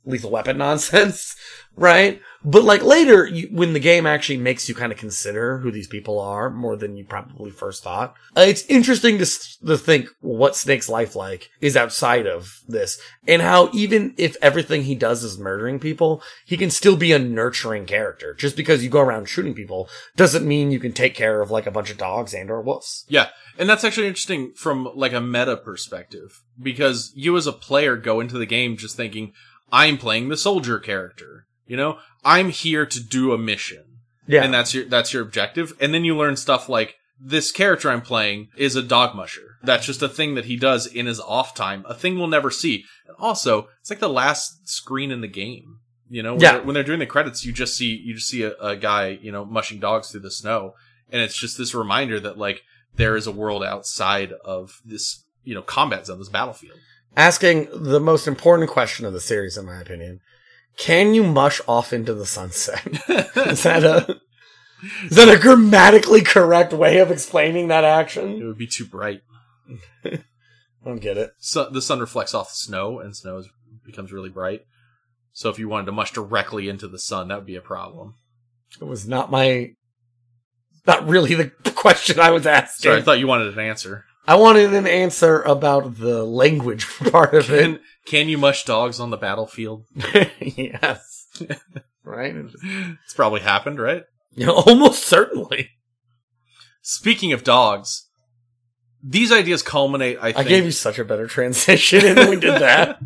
lethal 0.06 0.32
weapon 0.32 0.58
nonsense, 0.58 1.36
right? 1.76 2.22
But 2.43 2.64
like 2.64 2.82
later, 2.82 3.26
you, 3.28 3.49
when 3.52 3.74
the 3.74 3.80
game 3.80 4.08
actually 4.08 4.38
makes 4.38 4.68
you 4.68 4.74
kind 4.74 4.91
of 4.91 4.97
consider 4.97 5.60
who 5.60 5.72
these 5.72 5.88
people 5.88 6.20
are 6.20 6.49
more 6.49 6.76
than 6.76 6.97
you 6.97 7.06
probably 7.06 7.52
first 7.52 7.84
thought, 7.84 8.16
uh, 8.36 8.41
it's 8.41 8.66
interesting 8.66 9.20
to, 9.20 9.26
to 9.68 9.78
think 9.78 10.10
what 10.22 10.56
Snake's 10.56 10.89
life 10.89 11.16
like 11.16 11.49
is 11.62 11.78
outside 11.78 12.26
of 12.26 12.62
this 12.68 12.99
and 13.28 13.43
how 13.43 13.70
even 13.74 14.16
if 14.18 14.36
everything 14.41 14.84
he 14.84 14.95
does 14.95 15.24
is 15.24 15.38
murdering 15.38 15.80
people, 15.80 16.24
he 16.45 16.58
can 16.58 16.72
still 16.72 16.97
be 16.97 17.12
a 17.12 17.20
nurturing 17.20 17.86
character. 17.86 18.34
Just 18.34 18.58
because 18.58 18.84
you 18.84 18.89
go 18.89 19.02
around 19.02 19.30
shooting 19.30 19.54
people 19.54 19.88
doesn't 20.16 20.47
mean 20.47 20.72
you 20.72 20.80
can 20.80 20.93
take 20.93 21.14
care 21.14 21.41
of 21.41 21.52
like 21.52 21.68
a 21.68 21.72
bunch 21.72 21.91
of 21.91 21.97
dogs 21.97 22.34
and 22.34 22.49
or 22.49 22.62
wolves. 22.62 23.06
Yeah. 23.08 23.30
And 23.60 23.70
that's 23.70 23.84
actually 23.84 24.08
interesting 24.08 24.54
from 24.56 24.89
like 24.95 25.14
a 25.14 25.22
meta 25.22 25.58
perspective 25.58 26.41
because 26.60 27.12
you 27.16 27.38
as 27.38 27.45
a 27.45 27.54
player 27.54 27.95
go 27.97 28.20
into 28.20 28.39
the 28.39 28.45
game 28.47 28.78
just 28.78 28.95
thinking, 28.95 29.34
I'm 29.72 29.97
playing 29.97 30.30
the 30.30 30.38
soldier 30.38 30.80
character. 30.80 31.45
You 31.67 31.78
know, 31.78 31.99
I'm 32.24 32.49
here 32.49 32.86
to 32.86 32.99
do 33.01 33.34
a 33.34 33.38
mission. 33.38 33.84
Yeah. 34.28 34.43
And 34.43 34.53
that's 34.53 34.74
your, 34.74 34.86
that's 34.86 35.13
your 35.13 35.24
objective. 35.24 35.74
And 35.80 35.93
then 35.93 36.05
you 36.05 36.15
learn 36.15 36.36
stuff 36.36 36.69
like 36.69 36.95
this 37.19 37.51
character 37.51 37.89
I'm 37.89 38.01
playing 38.01 38.49
is 38.57 38.76
a 38.76 38.82
dog 38.82 39.15
musher. 39.15 39.57
That's 39.63 39.86
just 39.86 40.01
a 40.01 40.09
thing 40.09 40.36
that 40.36 40.45
he 40.45 40.57
does 40.57 40.86
in 40.88 41.05
his 41.05 41.19
off 41.19 41.53
time, 41.53 41.86
a 41.88 41.93
thing 41.93 42.17
we'll 42.17 42.28
never 42.28 42.49
see. 42.51 42.84
And 43.07 43.15
also, 43.19 43.69
it's 43.80 43.89
like 43.89 43.99
the 43.99 44.09
last 44.09 44.67
screen 44.67 45.11
in 45.11 45.22
the 45.22 45.28
game. 45.28 45.80
You 46.09 46.24
know, 46.24 46.34
when, 46.34 46.41
Yeah. 46.41 46.51
they're, 46.53 46.61
when 46.63 46.74
they're 46.74 46.84
doing 46.84 46.99
the 46.99 47.05
credits, 47.05 47.45
you 47.45 47.53
just 47.53 47.76
see, 47.78 47.95
you 48.03 48.15
just 48.15 48.28
see 48.28 48.43
a, 48.43 48.53
a 48.57 48.76
guy, 48.76 49.19
you 49.22 49.32
know, 49.32 49.45
mushing 49.45 49.80
dogs 49.80 50.09
through 50.11 50.22
the 50.22 50.32
snow. 50.32 50.74
And 51.09 51.22
it's 51.22 51.38
just 51.38 51.57
this 51.57 51.74
reminder 51.76 52.19
that 52.19 52.38
like 52.38 52.63
there 52.95 53.15
is 53.15 53.28
a 53.28 53.32
world 53.32 53.63
outside 53.63 54.34
of 54.43 54.82
this, 54.84 55.24
you 55.43 55.55
know, 55.55 55.61
combat 55.61 56.07
zone, 56.07 56.19
this 56.19 56.30
battlefield. 56.30 56.80
Asking 57.16 57.68
the 57.74 57.99
most 57.99 58.28
important 58.28 58.70
question 58.70 59.05
of 59.05 59.14
the 59.14 59.20
series, 59.20 59.57
in 59.57 59.66
my 59.66 59.80
opinion. 59.80 60.22
Can 60.78 61.14
you 61.14 61.24
mush 61.24 61.62
off 61.68 61.93
into 61.93 62.14
the 62.14 62.26
sunset? 62.26 62.86
is 63.36 63.64
that 63.64 63.84
a 63.84 64.20
is 65.03 65.16
that 65.18 65.30
a 65.30 65.39
grammatically 65.39 66.22
correct 66.22 66.74
way 66.74 66.99
of 66.99 67.12
explaining 67.12 67.68
that 67.68 67.84
action? 67.84 68.41
It 68.41 68.45
would 68.45 68.57
be 68.57 68.68
too 68.68 68.86
bright. 68.86 69.22
I 70.05 70.20
don't 70.84 71.01
get 71.01 71.18
it. 71.18 71.34
So 71.38 71.70
the 71.70 71.82
sun 71.82 71.99
reflects 71.99 72.34
off 72.34 72.49
the 72.49 72.55
snow, 72.55 72.99
and 72.99 73.16
snow 73.16 73.38
is, 73.38 73.49
becomes 73.86 74.12
really 74.12 74.30
bright. 74.30 74.62
So 75.34 75.49
if 75.49 75.59
you 75.59 75.70
wanted 75.70 75.86
to 75.86 75.91
mush 75.91 76.12
directly 76.12 76.68
into 76.68 76.88
the 76.88 76.99
sun, 76.99 77.28
that 77.28 77.36
would 77.36 77.45
be 77.45 77.55
a 77.55 77.62
problem. 77.62 78.16
It 78.80 78.86
was 78.86 79.07
not 79.07 79.30
my 79.30 79.72
not 80.88 81.07
really 81.07 81.36
the 81.36 81.51
question 81.76 82.20
I 82.20 82.32
was 82.32 82.47
asking. 82.47 82.84
Sorry, 82.89 82.97
I 82.99 83.03
thought 83.03 83.20
you 83.20 83.28
wanted 83.28 83.53
an 83.53 83.59
answer. 83.59 84.05
I 84.28 84.36
wanted 84.36 84.74
an 84.74 84.88
answer 84.88 85.41
about 85.41 85.97
the 85.97 86.24
language 86.24 86.88
part 87.11 87.34
of 87.34 87.47
Can, 87.47 87.76
it. 87.76 87.82
can 88.05 88.30
you 88.30 88.38
mush 88.38 88.63
dogs 88.65 88.99
on 88.99 89.09
the 89.09 89.17
battlefield? 89.17 89.86
yes. 90.39 91.28
right? 92.03 92.36
It's 93.03 93.13
probably 93.13 93.41
happened, 93.41 93.80
right? 93.80 94.03
Know, 94.36 94.53
almost 94.53 95.05
certainly. 95.05 95.72
Speaking 96.82 97.34
of 97.34 97.43
dogs, 97.43 98.07
these 99.03 99.32
ideas 99.32 99.61
culminate, 99.63 100.17
I 100.22 100.34
I 100.36 100.43
gave 100.43 100.65
you 100.65 100.72
such 100.72 100.99
a 100.99 101.05
better 101.05 101.28
transition 101.28 102.05
and 102.05 102.30
we 102.30 102.39
did 102.39 102.61
that. 102.61 102.99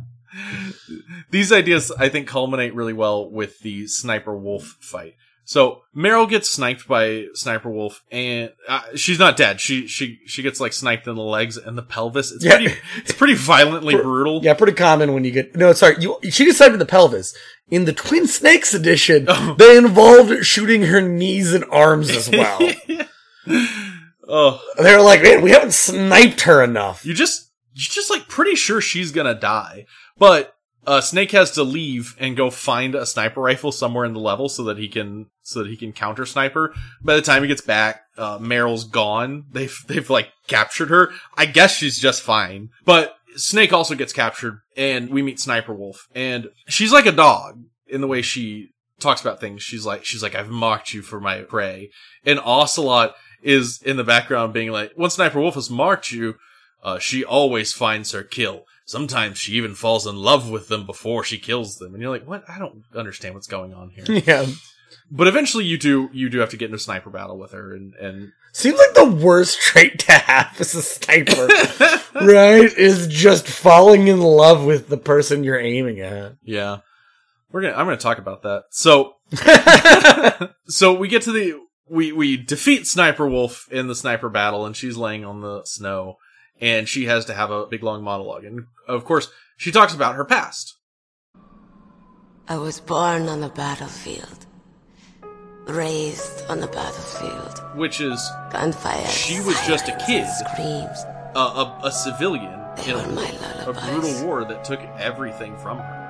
these 1.32 1.52
ideas, 1.52 1.92
I 1.98 2.10
think, 2.10 2.28
culminate 2.28 2.76
really 2.76 2.94
well 2.94 3.30
with 3.30 3.60
the 3.60 3.88
Sniper 3.88 4.38
Wolf 4.38 4.78
fight. 4.82 5.16
So 5.48 5.84
Meryl 5.96 6.28
gets 6.28 6.50
sniped 6.50 6.88
by 6.88 7.28
Sniper 7.36 7.70
Wolf, 7.70 8.04
and 8.12 8.52
uh, 8.68 8.82
she's 8.96 9.20
not 9.20 9.38
dead. 9.38 9.62
She 9.62 9.88
she 9.88 10.20
she 10.26 10.42
gets 10.42 10.60
like 10.60 10.74
sniped 10.74 11.06
in 11.08 11.16
the 11.16 11.22
legs 11.22 11.56
and 11.56 11.78
the 11.78 11.84
pelvis. 11.84 12.32
It's 12.32 12.44
Yeah. 12.44 12.58
pretty 12.58 12.76
it's 12.98 13.12
pretty 13.14 13.36
violently 13.36 13.96
brutal. 14.02 14.42
Yeah, 14.44 14.56
pretty 14.56 14.74
common 14.74 15.14
when 15.14 15.24
you 15.24 15.30
get 15.32 15.56
no. 15.56 15.72
Sorry, 15.74 15.98
you. 16.00 16.18
She 16.32 16.46
gets 16.46 16.58
sniped 16.58 16.74
in 16.74 16.80
the 16.80 16.86
pelvis. 16.86 17.36
In 17.70 17.86
the 17.86 17.94
Twin 17.94 18.26
Snakes 18.28 18.74
edition, 18.74 19.26
Oh. 19.28 19.56
they 19.60 19.78
involved 19.78 20.46
shooting 20.46 20.84
her 20.84 21.02
knees 21.02 21.54
and 21.54 21.64
arms 21.72 22.10
as 22.10 22.30
well. 22.30 22.60
oh, 24.28 24.62
They're 24.78 25.02
like, 25.02 25.22
man, 25.22 25.42
we 25.42 25.52
haven't 25.52 25.74
sniped 25.74 26.42
her 26.42 26.64
enough. 26.64 27.06
you 27.06 27.14
just 27.14 27.52
you're 27.74 27.92
just 27.92 28.10
like 28.10 28.28
pretty 28.28 28.56
sure 28.56 28.82
she's 28.82 29.12
gonna 29.12 29.36
die, 29.36 29.86
but 30.18 30.55
uh, 30.86 31.02
Snake 31.02 31.32
has 31.32 31.52
to 31.52 31.64
leave 31.64 32.16
and 32.20 32.38
go 32.38 32.50
find 32.50 32.96
a 32.96 33.06
sniper 33.06 33.42
rifle 33.42 33.72
somewhere 33.72 34.06
in 34.06 34.14
the 34.14 34.20
level 34.20 34.50
so 34.50 34.64
that 34.64 34.78
he 34.78 34.88
can 34.88 35.28
so 35.42 35.64
that 35.64 35.70
he 35.70 35.78
can 35.78 35.94
counter 35.94 36.26
sniper. 36.26 36.74
By 37.02 37.16
the 37.16 37.22
time 37.22 37.42
he 37.42 37.48
gets 37.48 37.62
back, 37.62 38.02
uh, 38.18 38.40
Meryl's 38.40 38.84
gone. 38.84 39.46
They've 39.52 39.76
they've 39.88 40.10
like 40.10 40.30
captured 40.48 40.90
her. 40.90 41.12
I 41.38 41.46
guess 41.46 41.76
she's 41.76 42.00
just 42.00 42.22
fine, 42.22 42.70
but 42.86 43.16
Snake 43.36 43.74
also 43.74 43.96
gets 43.96 44.14
captured, 44.14 44.60
and 44.78 45.10
we 45.10 45.22
meet 45.22 45.40
Sniper 45.40 45.74
Wolf, 45.74 46.08
and 46.14 46.50
she's 46.68 46.94
like 46.94 47.06
a 47.06 47.12
dog 47.12 47.64
in 47.88 48.02
the 48.02 48.08
way 48.08 48.22
she 48.22 48.70
talks 49.00 49.22
about 49.22 49.40
things. 49.40 49.64
She's 49.64 49.86
like 49.86 50.06
she's 50.06 50.24
like 50.24 50.36
I've 50.36 50.50
marked 50.50 50.94
you 50.94 51.02
for 51.02 51.20
my 51.20 51.42
prey, 51.42 51.90
and 52.26 52.40
Ocelot 52.40 53.16
is 53.46 53.82
in 53.84 53.96
the 53.96 54.04
background 54.04 54.52
being 54.54 54.72
like, 54.72 54.92
when 54.96 55.10
Sniper 55.10 55.40
Wolf 55.40 55.56
has 55.56 55.70
marked 55.70 56.12
you, 56.12 56.36
uh, 56.84 57.00
she 57.00 57.24
always 57.24 57.72
finds 57.72 58.12
her 58.12 58.24
kill. 58.24 58.64
Sometimes 58.86 59.40
she 59.40 59.54
even 59.54 59.74
falls 59.74 60.06
in 60.06 60.16
love 60.16 60.50
with 60.50 60.68
them 60.68 60.86
before 60.86 61.24
she 61.24 61.40
kills 61.40 61.78
them. 61.78 61.94
And 61.94 62.02
you're 62.02 62.12
like, 62.12 62.28
what? 62.28 62.44
I 62.48 62.60
don't 62.60 62.84
understand 62.96 63.34
what's 63.34 63.48
going 63.48 63.74
on 63.74 63.90
here. 63.90 64.06
Yeah, 64.26 64.46
but 65.12 65.28
eventually 65.28 65.66
you 65.66 65.78
do, 65.78 66.10
you 66.14 66.30
do 66.30 66.40
have 66.40 66.50
to 66.52 66.58
get 66.58 66.66
into 66.66 66.78
a 66.78 66.80
sniper 66.80 67.10
battle 67.10 67.38
with 67.38 67.52
her 67.52 67.74
and, 67.74 67.94
and 67.96 68.32
seems 68.54 68.78
like 68.78 68.94
the 68.94 69.06
worst 69.24 69.60
trait 69.60 70.00
to 70.00 70.12
have 70.14 70.56
as 70.60 70.74
a 70.76 70.82
sniper, 70.82 71.48
right? 72.26 72.72
Is 72.78 73.08
just 73.08 73.48
falling 73.48 74.08
in 74.08 74.20
love 74.22 74.64
with 74.66 74.88
the 74.88 74.98
person 74.98 75.44
you're 75.44 75.60
aiming 75.60 76.00
at. 76.00 76.36
yeah, 76.44 76.80
we're 77.52 77.62
gonna, 77.62 77.74
I'm 77.76 77.86
gonna 77.86 77.98
talk 77.98 78.18
about 78.20 78.44
that. 78.44 78.66
So, 78.70 79.16
so 80.68 80.94
we 80.94 81.08
get 81.08 81.24
to 81.24 81.32
the, 81.32 81.60
we, 81.90 82.12
we 82.12 82.38
defeat 82.38 82.88
Sniper 82.88 83.28
Wolf 83.28 83.68
in 83.72 83.88
the 83.88 83.96
sniper 83.96 84.30
battle 84.30 84.66
and 84.66 84.76
she's 84.76 84.98
laying 84.98 85.24
on 85.26 85.42
the 85.42 85.64
snow 85.66 86.18
and 86.62 86.88
she 86.88 87.06
has 87.06 87.26
to 87.26 87.34
have 87.34 87.52
a 87.52 87.66
big 87.66 87.84
long 87.84 88.04
monologue. 88.04 88.44
And 88.46 88.66
of 88.88 89.06
course, 89.06 89.30
she 89.58 89.72
talks 89.72 89.94
about 89.94 90.16
her 90.16 90.26
past. 90.26 90.76
I 92.48 92.58
was 92.58 92.80
born 92.80 93.28
on 93.28 93.42
the 93.42 93.50
battlefield, 93.50 94.46
raised 95.68 96.44
on 96.48 96.60
the 96.60 96.68
battlefield. 96.68 97.62
which 97.76 98.00
is 98.02 98.22
Gunfire. 98.52 99.08
She 99.08 99.40
was 99.42 99.60
just 99.66 99.88
a 99.88 99.98
kid. 100.06 100.28
Screams. 100.28 101.04
a, 101.36 101.40
a, 101.40 101.80
a 101.86 101.92
civilian 101.92 102.60
They 102.78 102.92
in 102.92 102.98
were 102.98 103.08
my 103.14 103.28
a, 103.66 103.70
a 103.70 103.74
brutal 103.74 104.26
war 104.28 104.46
that 104.46 104.64
took 104.64 104.80
everything 105.00 105.58
from 105.58 105.80
her. 105.80 106.02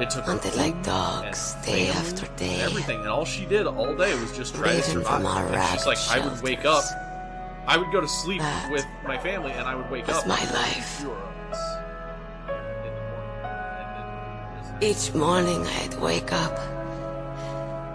It 0.00 0.08
took 0.10 0.24
Hunted 0.24 0.54
like 0.56 0.82
dogs, 0.82 1.54
day 1.64 1.88
after 1.90 2.26
day. 2.36 2.54
and 2.54 2.62
everything, 2.62 3.00
and 3.00 3.08
all 3.08 3.24
she 3.26 3.44
did 3.44 3.66
all 3.66 3.94
day 3.94 4.18
was 4.18 4.32
just 4.34 4.54
try 4.54 4.72
to 4.76 4.82
survive. 4.82 5.18
from 5.22 5.26
our 5.26 5.46
And 5.46 5.68
she's 5.72 5.86
like, 5.86 5.98
I 6.10 6.26
would 6.26 6.40
wake 6.42 6.64
up. 6.64 6.84
I 7.66 7.76
would 7.76 7.92
go 7.92 8.00
to 8.00 8.08
sleep 8.08 8.40
That 8.40 8.70
with 8.72 8.86
my 9.06 9.18
family, 9.18 9.52
and 9.52 9.66
I 9.68 9.74
would 9.74 9.90
wake 9.90 10.08
up. 10.08 10.26
my 10.26 10.42
life. 10.52 10.98
fewer 10.98 11.14
of 11.14 11.52
us 11.52 11.60
in 12.48 12.84
the 12.84 12.90
morning. 13.10 13.44
And 13.44 14.82
then 14.82 14.90
just- 14.90 15.08
Each 15.08 15.14
morning 15.14 15.66
I'd 15.66 15.94
wake 16.00 16.32
up 16.32 16.58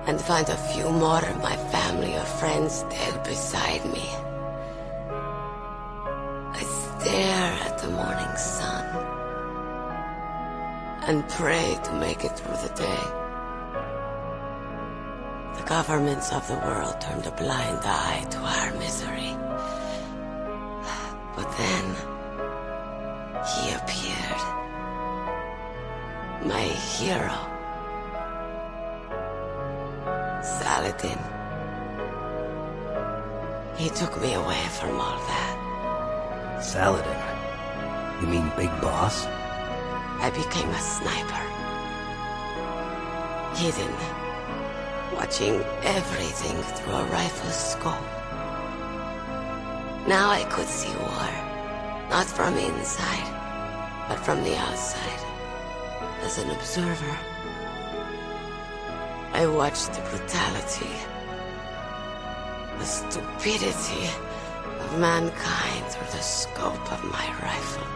and 0.07 0.21
find 0.21 0.47
a 0.49 0.57
few 0.73 0.89
more 0.89 1.17
of 1.19 1.41
my 1.41 1.57
family 1.73 2.15
or 2.15 2.23
friends 2.39 2.83
dead 2.83 3.23
beside 3.23 3.83
me. 3.85 4.07
I 6.53 6.61
stare 6.63 7.51
at 7.65 7.77
the 7.79 7.89
morning 7.89 8.35
sun. 8.37 8.83
and 11.07 11.27
pray 11.29 11.77
to 11.83 11.91
make 11.93 12.23
it 12.23 12.31
through 12.35 12.57
the 12.67 12.73
day. 12.73 13.03
The 15.57 15.63
governments 15.65 16.31
of 16.31 16.47
the 16.47 16.55
world 16.55 16.99
turned 17.01 17.25
a 17.25 17.31
blind 17.31 17.79
eye 17.83 18.25
to 18.29 18.37
our 18.39 18.71
misery. 18.73 19.35
But 21.35 21.49
then, 21.57 21.85
he 23.51 23.73
appeared. 23.73 24.43
My 26.45 26.61
hero. 26.95 27.37
Saladin. 30.43 31.19
He 33.77 33.89
took 33.89 34.21
me 34.21 34.33
away 34.35 34.63
from 34.79 34.99
all 34.99 35.19
that. 35.19 36.63
Saladin? 36.63 37.21
You 38.21 38.27
mean 38.27 38.51
Big 38.55 38.69
Boss? 38.81 39.25
I 39.25 40.29
became 40.33 40.69
a 40.69 40.79
sniper. 40.79 41.43
Hidden. 43.55 44.24
Watching 45.15 45.63
everything 45.83 46.61
through 46.75 46.93
a 46.93 47.05
rifle's 47.05 47.55
scope. 47.55 47.93
Now 50.07 50.29
I 50.29 50.43
could 50.49 50.67
see 50.67 50.93
war. 50.97 51.29
Not 52.09 52.25
from 52.25 52.57
inside, 52.57 54.07
but 54.09 54.19
from 54.19 54.43
the 54.43 54.57
outside. 54.57 55.21
As 56.21 56.37
an 56.37 56.51
observer. 56.51 57.17
I 59.33 59.47
watched 59.47 59.93
the 59.93 60.01
brutality, 60.01 60.95
the 62.77 62.85
stupidity 62.85 64.09
of 64.79 64.99
mankind 64.99 65.85
through 65.87 66.11
the 66.11 66.23
scope 66.23 66.91
of 66.91 67.03
my 67.05 67.27
rifle. 67.41 67.87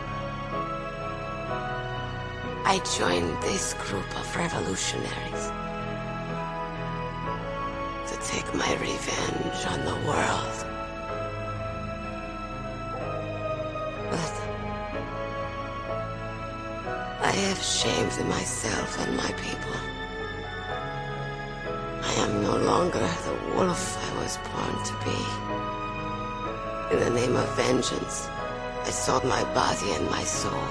I 2.65 2.82
joined 2.97 3.41
this 3.43 3.74
group 3.74 4.09
of 4.20 4.36
revolutionaries 4.36 5.59
to 8.10 8.18
take 8.28 8.55
my 8.55 8.72
revenge 8.82 9.60
on 9.68 9.86
the 9.86 9.97
world. 10.10 10.57
But 14.10 14.34
I 17.22 17.32
have 17.47 17.62
shamed 17.62 18.18
myself 18.28 18.99
and 19.01 19.16
my 19.16 19.32
people. 19.45 19.78
I 22.01 22.14
am 22.24 22.41
no 22.41 22.57
longer 22.57 23.07
the 23.28 23.36
wolf 23.55 23.86
I 24.07 24.24
was 24.24 24.38
born 24.49 24.76
to 24.89 24.93
be. 25.05 25.20
In 26.95 26.99
the 27.03 27.12
name 27.12 27.36
of 27.36 27.47
vengeance, 27.55 28.28
I 28.86 28.89
sold 28.89 29.24
my 29.24 29.43
body 29.53 29.91
and 29.91 30.10
my 30.10 30.24
soul. 30.24 30.70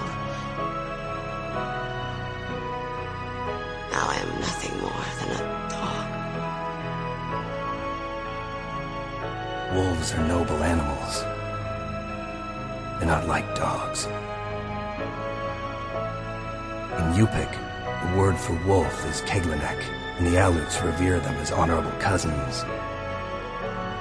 Now 3.93 4.07
I 4.15 4.17
am 4.25 4.41
nothing 4.41 4.75
more 4.81 5.07
than 5.21 5.31
a 5.41 5.68
Wolves 9.75 10.15
are 10.15 10.27
noble 10.27 10.63
animals. 10.63 11.21
They're 12.99 13.07
not 13.07 13.27
like 13.27 13.55
dogs. 13.55 14.07
In 16.97 17.13
Yupik, 17.13 17.53
the 17.53 18.19
word 18.19 18.39
for 18.39 18.55
wolf 18.67 19.07
is 19.07 19.21
Keglanek, 19.23 19.83
and 20.17 20.27
the 20.27 20.37
Aleuts 20.37 20.83
revere 20.83 21.21
them 21.21 21.35
as 21.37 21.53
honorable 21.53 21.91
cousins. 22.01 22.65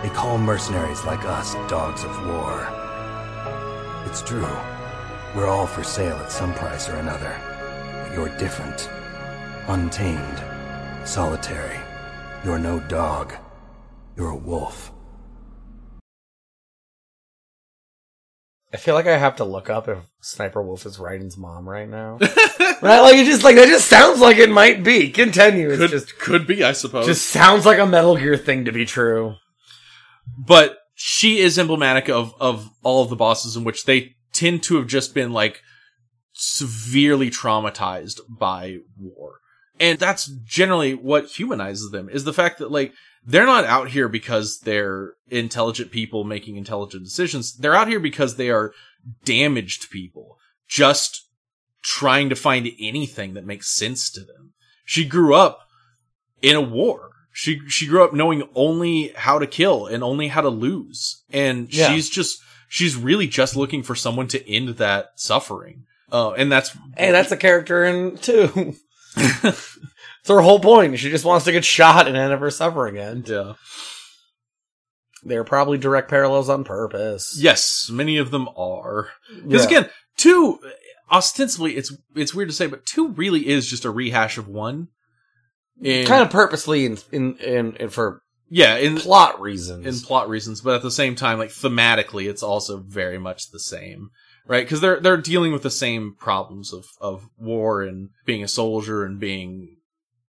They 0.01 0.09
call 0.09 0.37
mercenaries 0.37 1.03
like 1.03 1.25
us 1.25 1.53
dogs 1.69 2.03
of 2.05 2.15
war. 2.27 2.65
It's 4.05 4.21
true. 4.21 4.47
We're 5.35 5.47
all 5.47 5.67
for 5.67 5.83
sale 5.83 6.15
at 6.15 6.31
some 6.31 6.53
price 6.53 6.87
or 6.87 6.95
another. 6.95 7.35
But 8.07 8.13
you're 8.13 8.37
different. 8.37 8.89
Untamed. 9.67 10.41
Solitary. 11.05 11.79
You're 12.45 12.57
no 12.57 12.79
dog. 12.79 13.33
You're 14.15 14.29
a 14.29 14.35
wolf. 14.35 14.93
I 18.77 18.79
feel 18.79 18.93
like 18.93 19.07
I 19.07 19.17
have 19.17 19.37
to 19.37 19.43
look 19.43 19.71
up 19.71 19.87
if 19.87 19.97
Sniper 20.21 20.61
Wolf 20.61 20.85
is 20.85 20.99
Raiden's 20.99 21.35
mom 21.35 21.67
right 21.67 21.89
now. 21.89 22.17
right? 22.79 22.99
Like 23.01 23.15
it 23.15 23.25
just 23.25 23.43
like 23.43 23.55
that 23.55 23.67
just 23.67 23.87
sounds 23.87 24.19
like 24.19 24.37
it 24.37 24.51
might 24.51 24.83
be. 24.83 25.09
Continue. 25.09 25.71
It's 25.71 25.79
Could 25.79 25.89
just 25.89 26.19
could 26.19 26.45
be, 26.45 26.63
I 26.63 26.73
suppose. 26.73 27.07
just 27.07 27.25
sounds 27.25 27.65
like 27.65 27.79
a 27.79 27.87
Metal 27.87 28.15
Gear 28.15 28.37
thing 28.37 28.65
to 28.65 28.71
be 28.71 28.85
true. 28.85 29.33
but 30.37 30.77
she 30.93 31.39
is 31.39 31.57
emblematic 31.57 32.07
of 32.07 32.35
of 32.39 32.69
all 32.83 33.01
of 33.01 33.09
the 33.09 33.15
bosses 33.15 33.55
in 33.55 33.63
which 33.63 33.85
they 33.85 34.15
tend 34.31 34.61
to 34.61 34.75
have 34.75 34.85
just 34.85 35.15
been 35.15 35.33
like 35.33 35.63
severely 36.33 37.31
traumatized 37.31 38.19
by 38.29 38.77
war. 38.95 39.39
And 39.79 39.97
that's 39.97 40.27
generally 40.45 40.93
what 40.93 41.25
humanizes 41.25 41.89
them 41.89 42.09
is 42.09 42.25
the 42.25 42.33
fact 42.33 42.59
that 42.59 42.69
like 42.69 42.93
they're 43.27 43.45
not 43.45 43.65
out 43.65 43.89
here 43.89 44.07
because 44.07 44.59
they're 44.61 45.13
intelligent 45.29 45.91
people 45.91 46.23
making 46.23 46.55
intelligent 46.55 47.03
decisions. 47.03 47.55
They're 47.55 47.75
out 47.75 47.89
here 47.89 47.99
because 47.99 48.37
they 48.37 48.49
are 48.49 48.73
damaged 49.25 49.91
people 49.91 50.37
just 50.67 51.25
trying 51.83 52.29
to 52.29 52.35
find 52.35 52.67
anything 52.79 53.33
that 53.33 53.45
makes 53.45 53.69
sense 53.69 54.09
to 54.11 54.21
them. 54.21 54.53
She 54.85 55.05
grew 55.05 55.35
up 55.35 55.67
in 56.41 56.55
a 56.55 56.61
war. 56.61 57.11
She 57.33 57.59
she 57.67 57.85
grew 57.85 58.03
up 58.03 58.13
knowing 58.13 58.43
only 58.55 59.09
how 59.15 59.37
to 59.39 59.45
kill 59.45 59.85
and 59.85 60.03
only 60.03 60.29
how 60.29 60.41
to 60.41 60.49
lose. 60.49 61.23
And 61.29 61.71
Yeah. 61.71 61.89
she's 61.93 62.09
just 62.09 62.39
she's 62.69 62.95
really 62.95 63.27
just 63.27 63.55
looking 63.55 63.83
for 63.83 63.93
someone 63.95 64.27
to 64.29 64.49
end 64.51 64.69
that 64.77 65.11
suffering. 65.17 65.85
Uh, 66.11 66.31
and 66.31 66.51
that's 66.51 66.75
Hey, 66.97 67.11
that's 67.11 67.31
a 67.31 67.37
character 67.37 67.83
in 67.83 68.17
two. 68.17 68.75
it's 70.27 70.35
her 70.35 70.41
whole 70.41 70.59
point. 70.59 70.99
She 70.99 71.09
just 71.09 71.23
wants 71.25 71.45
to 71.45 71.53
get 71.53 71.63
shot 71.63 72.07
and 72.07 72.15
her 72.17 72.51
suffering 72.51 72.97
again. 72.97 73.23
yeah. 73.25 73.53
They're 75.23 75.43
probably 75.43 75.77
direct 75.77 76.09
parallels 76.09 76.49
on 76.49 76.63
purpose. 76.63 77.37
Yes, 77.39 77.89
many 77.91 78.17
of 78.17 78.29
them 78.31 78.47
are. 78.55 79.09
Because 79.43 79.63
Yeah. 79.63 79.79
again, 79.79 79.89
two 80.17 80.59
ostensibly 81.11 81.75
it's 81.77 81.93
it's 82.15 82.33
weird 82.35 82.49
to 82.49 82.55
say, 82.55 82.67
but 82.67 82.85
two 82.85 83.09
really 83.09 83.47
is 83.47 83.67
just 83.69 83.85
a 83.85 83.89
rehash 83.89 84.37
of 84.37 84.47
one. 84.47 84.89
And- 85.83 86.07
kind 86.07 86.23
of 86.23 86.29
purposely 86.29 86.85
in 86.85 86.97
in, 87.11 87.37
in, 87.37 87.75
in 87.77 87.89
for 87.89 88.21
yeah, 88.49 88.75
in 88.77 88.97
plot 88.97 89.41
reasons. 89.41 89.85
in 89.85 90.05
plot 90.05 90.29
reasons, 90.29 90.61
but 90.61 90.75
at 90.75 90.81
the 90.81 90.91
same 90.91 91.15
time, 91.15 91.37
like 91.39 91.49
thematically, 91.49 92.29
it's 92.29 92.43
also 92.43 92.77
very 92.77 93.17
much 93.17 93.49
the 93.51 93.59
same, 93.59 94.09
right? 94.45 94.65
Because 94.65 94.81
they're 94.81 94.99
they're 94.99 95.17
dealing 95.17 95.51
with 95.51 95.63
the 95.63 95.71
same 95.71 96.15
problems 96.19 96.71
of 96.73 96.85
of 97.01 97.27
war 97.37 97.81
and 97.81 98.09
being 98.25 98.43
a 98.43 98.47
soldier 98.47 99.03
and 99.03 99.19
being 99.19 99.76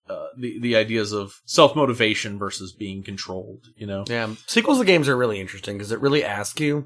uh, 0.09 0.27
the 0.37 0.59
the 0.59 0.75
ideas 0.75 1.11
of 1.11 1.41
self 1.45 1.75
motivation 1.75 2.37
versus 2.37 2.73
being 2.73 3.03
controlled. 3.03 3.67
You 3.75 3.87
know, 3.87 4.05
yeah, 4.07 4.33
sequels 4.45 4.79
to 4.79 4.85
games 4.85 5.09
are 5.09 5.17
really 5.17 5.39
interesting 5.39 5.77
because 5.77 5.91
it 5.91 6.01
really 6.01 6.23
asks 6.23 6.59
you 6.59 6.85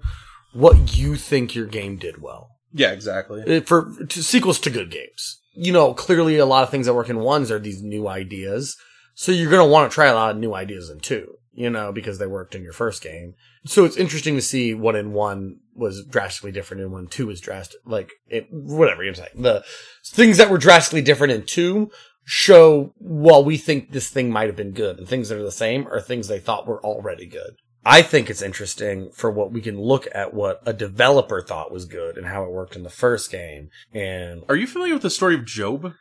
what 0.54 0.98
you 0.98 1.16
think 1.16 1.56
your 1.56 1.66
game 1.66 1.98
did 1.98 2.22
well. 2.22 2.58
yeah, 2.74 2.92
exactly. 2.92 3.58
Uh, 3.58 3.62
for 3.62 3.94
to, 4.10 4.24
sequels 4.24 4.60
to 4.62 4.70
good 4.70 4.92
games. 4.92 5.40
You 5.54 5.74
know, 5.74 5.94
clearly 5.94 6.38
a 6.38 6.46
lot 6.46 6.64
of 6.64 6.70
things 6.70 6.86
that 6.86 6.94
work 6.94 7.10
in 7.10 7.20
ones 7.20 7.52
are 7.52 7.60
these 7.60 7.82
new 7.82 8.08
ideas. 8.08 8.78
So 9.16 9.32
you're 9.32 9.52
going 9.52 9.66
to 9.66 9.72
want 9.72 9.92
to 9.92 9.94
try 9.94 10.08
a 10.08 10.16
lot 10.16 10.32
of 10.32 10.38
new 10.38 10.54
ideas 10.54 10.90
in 10.90 11.02
two, 11.02 11.36
you 11.52 11.70
know, 11.70 11.92
because 11.92 12.18
they 12.18 12.28
worked 12.28 12.56
in 12.56 12.64
your 12.64 12.74
first 12.74 13.04
game. 13.04 13.34
So 13.66 13.84
it's 13.84 13.98
interesting 13.98 14.36
to 14.36 14.42
see 14.42 14.74
what 14.74 14.96
in 14.96 15.12
one 15.12 15.58
was 15.76 16.06
drastically 16.06 16.52
different 16.52 16.82
and 16.82 16.92
one 16.92 17.08
two 17.08 17.28
was 17.28 17.42
drastic, 17.42 17.80
like 17.86 18.12
it, 18.28 18.48
whatever 18.50 19.04
you're 19.04 19.14
saying. 19.14 19.30
The 19.36 19.64
things 20.06 20.38
that 20.38 20.50
were 20.50 20.58
drastically 20.58 21.02
different 21.02 21.34
in 21.34 21.46
two 21.46 21.92
show, 22.24 22.94
well, 23.00 23.44
we 23.44 23.58
think 23.58 23.92
this 23.92 24.10
thing 24.10 24.30
might 24.32 24.48
have 24.48 24.56
been 24.56 24.72
good 24.72 24.98
and 24.98 25.08
things 25.08 25.30
that 25.30 25.38
are 25.38 25.44
the 25.44 25.52
same 25.52 25.88
are 25.88 26.02
things 26.02 26.28
they 26.28 26.40
thought 26.40 26.68
were 26.68 26.84
already 26.84 27.26
good. 27.26 27.56
I 27.84 28.04
think 28.04 28.30
it's 28.30 28.44
interesting 28.44 29.10
for 29.12 29.32
what 29.32 29.52
we 29.52 29.60
can 29.60 29.80
look 29.82 30.08
at 30.14 30.34
what 30.36 30.62
a 30.66 30.74
developer 30.74 31.42
thought 31.42 31.72
was 31.72 31.86
good 31.86 32.16
and 32.16 32.28
how 32.28 32.44
it 32.44 32.52
worked 32.52 32.76
in 32.76 32.84
the 32.84 32.92
first 32.92 33.32
game. 33.32 33.70
And 33.92 34.44
Are 34.50 34.56
you 34.56 34.68
familiar 34.68 34.94
with 34.94 35.02
the 35.04 35.10
story 35.10 35.34
of 35.36 35.46
Job? 35.46 35.94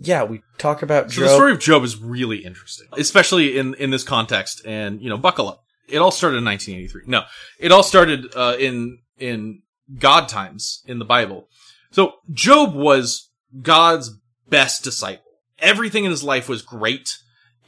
yeah, 0.00 0.22
we 0.22 0.42
talk 0.58 0.82
about 0.82 1.10
So 1.10 1.22
Job. 1.22 1.24
the 1.24 1.34
story 1.34 1.52
of 1.52 1.58
Job 1.58 1.82
is 1.82 1.96
really 2.00 2.44
interesting, 2.44 2.86
especially 2.96 3.58
in 3.58 3.74
in 3.74 3.90
this 3.90 4.04
context. 4.04 4.62
And 4.64 5.02
you 5.02 5.08
know, 5.08 5.16
buckle 5.18 5.48
up. 5.48 5.64
It 5.88 5.98
all 5.98 6.10
started 6.12 6.36
in 6.38 6.44
1983. 6.44 7.10
No, 7.10 7.22
it 7.58 7.72
all 7.72 7.82
started 7.82 8.26
uh, 8.36 8.56
in 8.60 8.98
in 9.18 9.62
God 9.98 10.28
times 10.28 10.82
in 10.86 11.00
the 11.00 11.04
Bible. 11.04 11.48
So 11.90 12.12
Job 12.32 12.74
was 12.74 13.30
God's 13.60 14.10
best 14.48 14.84
disciple. 14.84 15.24
Everything 15.60 16.04
in 16.04 16.10
his 16.10 16.24
life 16.24 16.48
was 16.48 16.62
great, 16.62 17.16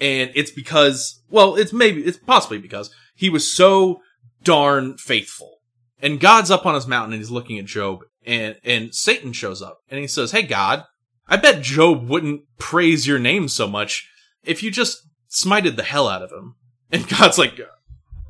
and 0.01 0.31
it's 0.35 0.51
because, 0.51 1.23
well, 1.29 1.57
it's 1.57 1.73
maybe 1.73 2.03
it's 2.03 2.19
possibly 2.19 2.59
because 2.59 2.91
he 3.15 3.29
was 3.31 3.53
so 3.53 4.01
darn 4.43 4.97
faithful. 4.97 5.59
And 6.03 6.21
God's 6.21 6.51
up 6.51 6.65
on 6.65 6.75
his 6.75 6.87
mountain 6.87 7.13
and 7.13 7.21
he's 7.21 7.31
looking 7.31 7.59
at 7.59 7.67
Job, 7.67 8.01
and 8.25 8.57
and 8.65 8.95
Satan 8.95 9.33
shows 9.33 9.61
up 9.61 9.79
and 9.91 10.01
he 10.01 10.07
says, 10.07 10.33
"Hey 10.33 10.43
God, 10.43 10.85
I 11.29 11.37
bet 11.37 11.63
Job 11.63 12.09
wouldn't 12.09 12.43
praise 12.59 13.07
your 13.07 13.19
name 13.19 13.49
so 13.49 13.69
much 13.69 14.09
if 14.45 14.63
you 14.63 14.71
just 14.71 14.99
smited 15.31 15.77
the 15.77 15.85
hell 15.85 16.09
out 16.09 16.23
of 16.23 16.33
him. 16.33 16.57
And 16.91 17.09
God's 17.19 17.39
like, 17.39 17.59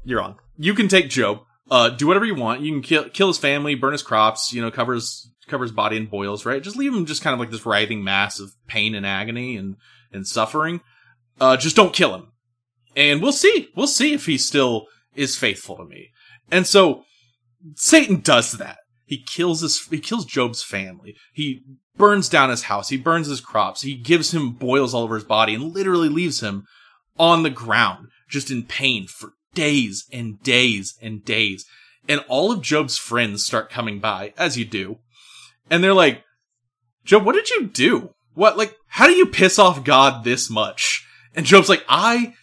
You're 0.04 0.20
on. 0.20 0.36
You 0.58 0.74
can 0.74 0.88
take 0.88 1.08
Job. 1.08 1.40
Uh, 1.70 1.90
do 1.90 2.06
whatever 2.06 2.24
you 2.24 2.34
want. 2.34 2.62
You 2.62 2.72
can 2.72 2.82
kill, 2.82 3.08
kill 3.08 3.28
his 3.28 3.38
family, 3.38 3.74
burn 3.74 3.92
his 3.92 4.02
crops, 4.02 4.52
you 4.52 4.60
know, 4.60 4.70
cover 4.70 4.94
his, 4.94 5.30
cover 5.46 5.64
his 5.64 5.72
body 5.72 5.96
in 5.96 6.06
boils, 6.06 6.44
right? 6.44 6.62
Just 6.62 6.76
leave 6.76 6.92
him 6.92 7.06
just 7.06 7.22
kind 7.22 7.34
of 7.34 7.40
like 7.40 7.50
this 7.50 7.64
writhing 7.64 8.02
mass 8.02 8.40
of 8.40 8.52
pain 8.66 8.94
and 8.94 9.06
agony 9.06 9.56
and, 9.56 9.76
and 10.12 10.26
suffering. 10.26 10.80
Uh, 11.40 11.56
just 11.56 11.76
don't 11.76 11.94
kill 11.94 12.14
him. 12.14 12.32
And 12.96 13.22
we'll 13.22 13.32
see. 13.32 13.68
We'll 13.76 13.86
see 13.86 14.12
if 14.12 14.26
he 14.26 14.36
still 14.36 14.86
is 15.14 15.36
faithful 15.36 15.76
to 15.76 15.84
me. 15.84 16.10
And 16.50 16.66
so 16.66 17.04
Satan 17.76 18.20
does 18.20 18.52
that. 18.52 18.78
He 19.04 19.22
kills 19.22 19.60
his, 19.60 19.80
he 19.86 20.00
kills 20.00 20.24
Job's 20.24 20.62
family. 20.62 21.16
He 21.32 21.62
burns 21.96 22.28
down 22.28 22.50
his 22.50 22.64
house. 22.64 22.88
He 22.88 22.96
burns 22.96 23.28
his 23.28 23.40
crops. 23.40 23.82
He 23.82 23.94
gives 23.94 24.32
him 24.32 24.52
boils 24.52 24.94
all 24.94 25.02
over 25.02 25.16
his 25.16 25.24
body 25.24 25.54
and 25.54 25.74
literally 25.74 26.08
leaves 26.08 26.40
him 26.40 26.64
on 27.18 27.42
the 27.42 27.50
ground, 27.50 28.08
just 28.28 28.50
in 28.50 28.64
pain 28.64 29.06
for 29.06 29.34
days 29.54 30.06
and 30.12 30.42
days 30.42 30.94
and 31.00 31.24
days. 31.24 31.64
And 32.08 32.24
all 32.28 32.50
of 32.50 32.62
Job's 32.62 32.98
friends 32.98 33.44
start 33.44 33.70
coming 33.70 34.00
by, 34.00 34.32
as 34.36 34.56
you 34.56 34.64
do. 34.64 34.98
And 35.68 35.84
they're 35.84 35.94
like, 35.94 36.24
Job, 37.04 37.24
what 37.24 37.34
did 37.34 37.50
you 37.50 37.66
do? 37.66 38.14
What, 38.34 38.56
like, 38.56 38.76
how 38.86 39.06
do 39.06 39.12
you 39.12 39.26
piss 39.26 39.58
off 39.58 39.84
God 39.84 40.24
this 40.24 40.50
much? 40.50 41.06
And 41.34 41.46
Job's 41.46 41.68
like, 41.68 41.84
I 41.88 42.34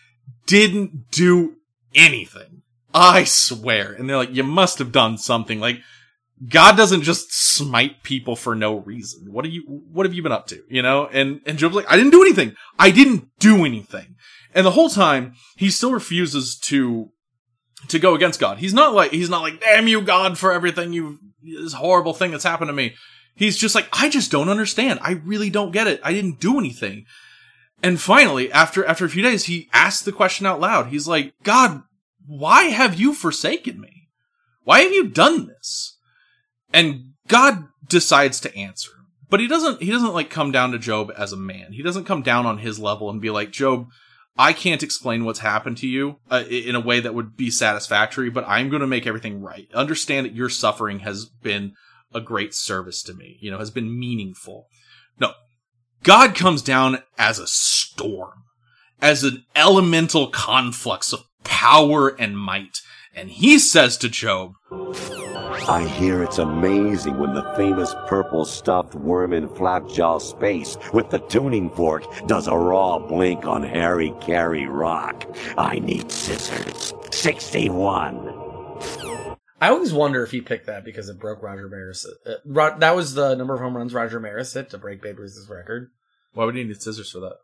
didn't 0.45 1.11
do 1.11 1.55
anything. 1.93 2.63
I 2.93 3.25
swear. 3.25 3.93
And 3.93 4.09
they're 4.09 4.17
like, 4.17 4.33
you 4.33 4.43
must 4.43 4.79
have 4.79 4.91
done 4.91 5.17
something. 5.17 5.59
Like, 5.59 5.79
God 6.47 6.77
doesn't 6.77 7.01
just 7.01 7.33
smite 7.33 8.03
people 8.03 8.35
for 8.35 8.55
no 8.55 8.77
reason. 8.77 9.31
What 9.31 9.45
are 9.45 9.49
you, 9.49 9.63
what 9.91 10.05
have 10.05 10.13
you 10.13 10.23
been 10.23 10.31
up 10.31 10.47
to? 10.47 10.61
You 10.69 10.81
know? 10.81 11.07
And, 11.07 11.41
and 11.45 11.57
Job's 11.57 11.75
like, 11.75 11.91
I 11.91 11.97
didn't 11.97 12.11
do 12.11 12.21
anything. 12.21 12.55
I 12.77 12.91
didn't 12.91 13.29
do 13.39 13.65
anything. 13.65 14.15
And 14.57 14.65
the 14.65 14.71
whole 14.71 14.89
time, 14.89 15.35
he 15.55 15.69
still 15.69 15.91
refuses 15.91 16.57
to, 16.61 17.11
to 17.89 17.99
go 17.99 18.15
against 18.15 18.39
God. 18.39 18.57
He's 18.57 18.73
not 18.73 18.95
like, 18.95 19.11
he's 19.11 19.29
not 19.29 19.43
like, 19.43 19.61
damn 19.61 19.87
you, 19.87 20.01
God, 20.01 20.35
for 20.35 20.51
everything 20.51 20.93
you, 20.93 21.19
this 21.43 21.73
horrible 21.73 22.15
thing 22.15 22.31
that's 22.31 22.43
happened 22.43 22.69
to 22.69 22.73
me. 22.73 22.95
He's 23.35 23.55
just 23.55 23.75
like, 23.75 23.87
I 23.93 24.09
just 24.09 24.31
don't 24.31 24.49
understand. 24.49 24.99
I 25.03 25.11
really 25.11 25.51
don't 25.51 25.69
get 25.69 25.85
it. 25.85 26.01
I 26.03 26.11
didn't 26.11 26.39
do 26.39 26.57
anything. 26.57 27.05
And 27.83 28.01
finally, 28.01 28.51
after, 28.51 28.83
after 28.83 29.05
a 29.05 29.09
few 29.09 29.21
days, 29.21 29.43
he 29.43 29.69
asks 29.73 30.01
the 30.01 30.11
question 30.11 30.47
out 30.47 30.59
loud. 30.59 30.87
He's 30.87 31.07
like, 31.07 31.35
God, 31.43 31.83
why 32.25 32.63
have 32.63 32.99
you 32.99 33.13
forsaken 33.13 33.79
me? 33.79 34.09
Why 34.63 34.79
have 34.79 34.91
you 34.91 35.07
done 35.07 35.45
this? 35.45 35.99
And 36.73 37.13
God 37.27 37.67
decides 37.87 38.39
to 38.39 38.57
answer. 38.57 38.89
But 39.29 39.39
he 39.39 39.47
doesn't, 39.47 39.83
he 39.83 39.91
doesn't 39.91 40.15
like 40.15 40.31
come 40.31 40.51
down 40.51 40.71
to 40.71 40.79
Job 40.79 41.11
as 41.15 41.31
a 41.31 41.37
man. 41.37 41.73
He 41.73 41.83
doesn't 41.83 42.05
come 42.05 42.23
down 42.23 42.47
on 42.47 42.57
his 42.57 42.79
level 42.79 43.11
and 43.11 43.21
be 43.21 43.29
like, 43.29 43.51
Job, 43.51 43.85
I 44.37 44.53
can't 44.53 44.83
explain 44.83 45.25
what's 45.25 45.39
happened 45.39 45.77
to 45.77 45.87
you 45.87 46.17
uh, 46.29 46.43
in 46.49 46.75
a 46.75 46.79
way 46.79 46.99
that 46.99 47.15
would 47.15 47.35
be 47.35 47.49
satisfactory, 47.49 48.29
but 48.29 48.47
I'm 48.47 48.69
going 48.69 48.81
to 48.81 48.87
make 48.87 49.07
everything 49.07 49.41
right. 49.41 49.67
Understand 49.73 50.25
that 50.25 50.35
your 50.35 50.49
suffering 50.49 50.99
has 50.99 51.25
been 51.25 51.73
a 52.13 52.21
great 52.21 52.53
service 52.53 53.01
to 53.03 53.13
me, 53.13 53.37
you 53.41 53.49
know, 53.49 53.57
has 53.57 53.71
been 53.71 53.99
meaningful. 53.99 54.67
No. 55.19 55.33
God 56.03 56.35
comes 56.35 56.61
down 56.61 56.99
as 57.17 57.39
a 57.39 57.47
storm, 57.47 58.43
as 59.01 59.23
an 59.23 59.43
elemental 59.55 60.27
conflux 60.27 61.11
of 61.11 61.23
power 61.43 62.09
and 62.09 62.37
might. 62.37 62.81
And 63.17 63.31
he 63.31 63.57
says 63.57 63.97
to 63.97 64.09
Job, 64.09 64.53
I 65.67 65.87
hear 65.97 66.21
it's 66.21 66.37
amazing 66.37 67.17
when 67.17 67.33
the 67.33 67.51
famous 67.57 67.95
purple 68.05 68.45
stuffed 68.45 68.93
worm 68.93 69.33
in 69.33 69.49
Flapjaw 69.49 70.21
space 70.21 70.77
with 70.93 71.09
the 71.09 71.17
tuning 71.17 71.71
fork 71.71 72.03
does 72.27 72.47
a 72.47 72.55
raw 72.55 72.99
blink 72.99 73.47
on 73.47 73.63
Hara-kiri 73.63 74.67
Rock. 74.67 75.25
I 75.57 75.79
need 75.79 76.11
scissors. 76.11 76.93
61. 77.11 78.17
I 79.59 79.69
always 79.69 79.93
wonder 79.93 80.23
if 80.23 80.29
he 80.29 80.39
picked 80.39 80.67
that 80.67 80.85
because 80.85 81.09
it 81.09 81.19
broke 81.19 81.41
Roger 81.41 81.67
Maris. 81.67 82.05
Uh, 82.23 82.33
Ro- 82.45 82.77
that 82.77 82.95
was 82.95 83.15
the 83.15 83.33
number 83.33 83.55
of 83.55 83.59
home 83.61 83.75
runs 83.75 83.95
Roger 83.95 84.19
Maris 84.19 84.53
hit 84.53 84.69
to 84.69 84.77
break 84.77 85.01
Babe 85.01 85.17
Ruth's 85.17 85.49
record. 85.49 85.89
why 86.33 86.45
would 86.45 86.55
he 86.55 86.63
need 86.63 86.79
scissors 86.79 87.09
for 87.09 87.19
that? 87.21 87.37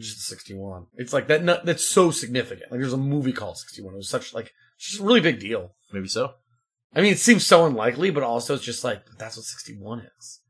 Just 0.00 0.26
61. 0.26 0.86
It's 0.94 1.12
like 1.12 1.28
that. 1.28 1.64
That's 1.64 1.84
so 1.84 2.10
significant. 2.10 2.70
Like 2.70 2.80
there's 2.80 2.92
a 2.92 2.98
movie 2.98 3.32
called 3.32 3.58
61. 3.58 3.94
It 3.94 3.96
was 3.96 4.08
such 4.08 4.34
like 4.34 4.52
it's 4.76 4.88
just 4.88 5.00
a 5.00 5.04
really 5.04 5.20
big 5.20 5.40
deal. 5.40 5.74
Maybe 5.92 6.08
so. 6.08 6.34
I 6.94 7.00
mean, 7.00 7.12
it 7.12 7.18
seems 7.18 7.46
so 7.46 7.66
unlikely, 7.66 8.10
but 8.10 8.22
also 8.22 8.54
it's 8.54 8.64
just 8.64 8.82
like 8.84 9.02
that's 9.18 9.36
what 9.36 9.44
61 9.44 10.06
is. 10.18 10.40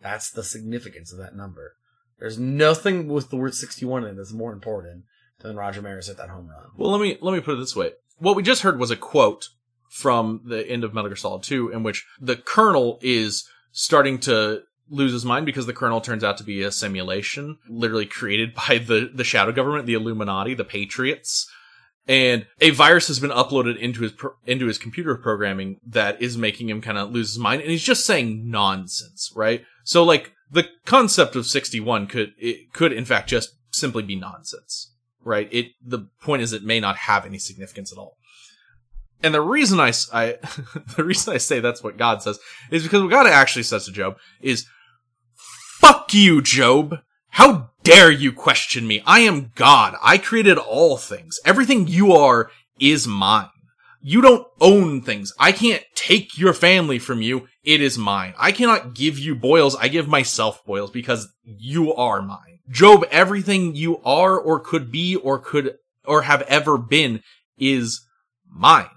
That's 0.00 0.30
the 0.30 0.42
significance 0.42 1.12
of 1.12 1.18
that 1.18 1.36
number. 1.36 1.76
There's 2.18 2.38
nothing 2.38 3.08
with 3.08 3.30
the 3.30 3.36
word 3.36 3.54
61 3.54 4.04
in 4.04 4.10
it 4.10 4.16
that's 4.16 4.32
more 4.32 4.52
important 4.52 5.04
than 5.40 5.56
Roger 5.56 5.82
Maris 5.82 6.08
hit 6.08 6.16
that 6.16 6.30
home 6.30 6.48
run. 6.48 6.70
Well, 6.76 6.90
let 6.90 7.00
me 7.00 7.18
let 7.20 7.34
me 7.34 7.40
put 7.40 7.54
it 7.54 7.60
this 7.60 7.76
way. 7.76 7.92
What 8.18 8.36
we 8.36 8.42
just 8.42 8.62
heard 8.62 8.78
was 8.78 8.90
a 8.90 8.96
quote 8.96 9.48
from 9.90 10.42
the 10.44 10.68
end 10.68 10.84
of 10.84 10.94
Metal 10.94 11.08
Gear 11.08 11.16
Solid 11.16 11.42
2 11.42 11.70
in 11.70 11.82
which 11.82 12.06
the 12.20 12.36
colonel 12.36 12.98
is 13.02 13.48
starting 13.72 14.18
to 14.20 14.62
lose 14.88 15.12
his 15.12 15.24
mind 15.24 15.46
because 15.46 15.66
the 15.66 15.72
colonel 15.72 16.00
turns 16.00 16.22
out 16.24 16.38
to 16.38 16.44
be 16.44 16.62
a 16.62 16.70
simulation 16.72 17.58
literally 17.68 18.06
created 18.06 18.54
by 18.68 18.78
the 18.78 19.10
the 19.12 19.24
shadow 19.24 19.52
government, 19.52 19.86
the 19.86 19.94
Illuminati, 19.94 20.54
the 20.54 20.64
Patriots. 20.64 21.50
And 22.06 22.46
a 22.60 22.68
virus 22.68 23.08
has 23.08 23.18
been 23.18 23.30
uploaded 23.30 23.78
into 23.78 24.02
his 24.02 24.12
pro- 24.12 24.34
into 24.46 24.66
his 24.66 24.76
computer 24.76 25.16
programming 25.16 25.80
that 25.86 26.20
is 26.20 26.36
making 26.36 26.68
him 26.68 26.82
kind 26.82 26.98
of 26.98 27.10
lose 27.10 27.30
his 27.30 27.38
mind 27.38 27.62
and 27.62 27.70
he's 27.70 27.82
just 27.82 28.04
saying 28.04 28.50
nonsense, 28.50 29.32
right? 29.34 29.64
So 29.84 30.04
like 30.04 30.32
the 30.50 30.68
concept 30.84 31.34
of 31.34 31.46
61 31.46 32.06
could 32.06 32.34
it 32.38 32.72
could 32.74 32.92
in 32.92 33.06
fact 33.06 33.30
just 33.30 33.54
simply 33.72 34.02
be 34.02 34.16
nonsense 34.16 34.90
right? 35.24 35.48
It 35.50 35.72
the 35.82 36.08
point 36.20 36.42
is 36.42 36.52
it 36.52 36.62
may 36.62 36.80
not 36.80 36.96
have 36.96 37.24
any 37.24 37.38
significance 37.38 37.90
at 37.92 37.98
all. 37.98 38.18
And 39.22 39.32
the 39.34 39.40
reason 39.40 39.80
I, 39.80 39.92
I- 40.12 40.38
the 40.96 41.04
reason 41.04 41.32
I 41.34 41.38
say 41.38 41.60
that's 41.60 41.82
what 41.82 41.96
God 41.96 42.22
says 42.22 42.38
is 42.70 42.82
because 42.82 43.02
what 43.02 43.10
God 43.10 43.26
actually 43.26 43.62
says 43.62 43.86
to 43.86 43.92
Job 43.92 44.16
is, 44.40 44.66
"Fuck 45.84 46.14
you, 46.14 46.40
Job! 46.40 47.00
How 47.28 47.68
dare 47.82 48.10
you 48.10 48.32
question 48.32 48.86
me? 48.86 49.02
I 49.04 49.20
am 49.20 49.52
God. 49.54 49.96
I 50.02 50.16
created 50.16 50.56
all 50.56 50.96
things. 50.96 51.38
Everything 51.44 51.86
you 51.86 52.12
are 52.12 52.50
is 52.80 53.06
mine. 53.06 53.50
You 54.00 54.22
don't 54.22 54.46
own 54.62 55.02
things. 55.02 55.34
I 55.38 55.52
can't 55.52 55.82
take 55.94 56.38
your 56.38 56.54
family 56.54 56.98
from 56.98 57.20
you. 57.20 57.48
It 57.62 57.82
is 57.82 57.98
mine. 57.98 58.32
I 58.38 58.50
cannot 58.50 58.94
give 58.94 59.18
you 59.18 59.34
boils. 59.34 59.76
I 59.76 59.88
give 59.88 60.08
myself 60.08 60.64
boils 60.64 60.90
because 60.90 61.28
you 61.44 61.92
are 61.94 62.22
mine. 62.22 62.60
Job, 62.70 63.04
everything 63.10 63.74
you 63.74 63.98
are 64.04 64.38
or 64.38 64.60
could 64.60 64.90
be 64.90 65.16
or 65.16 65.38
could 65.38 65.74
or 66.06 66.22
have 66.22 66.40
ever 66.48 66.78
been 66.78 67.22
is 67.58 68.00
mine. 68.48 68.88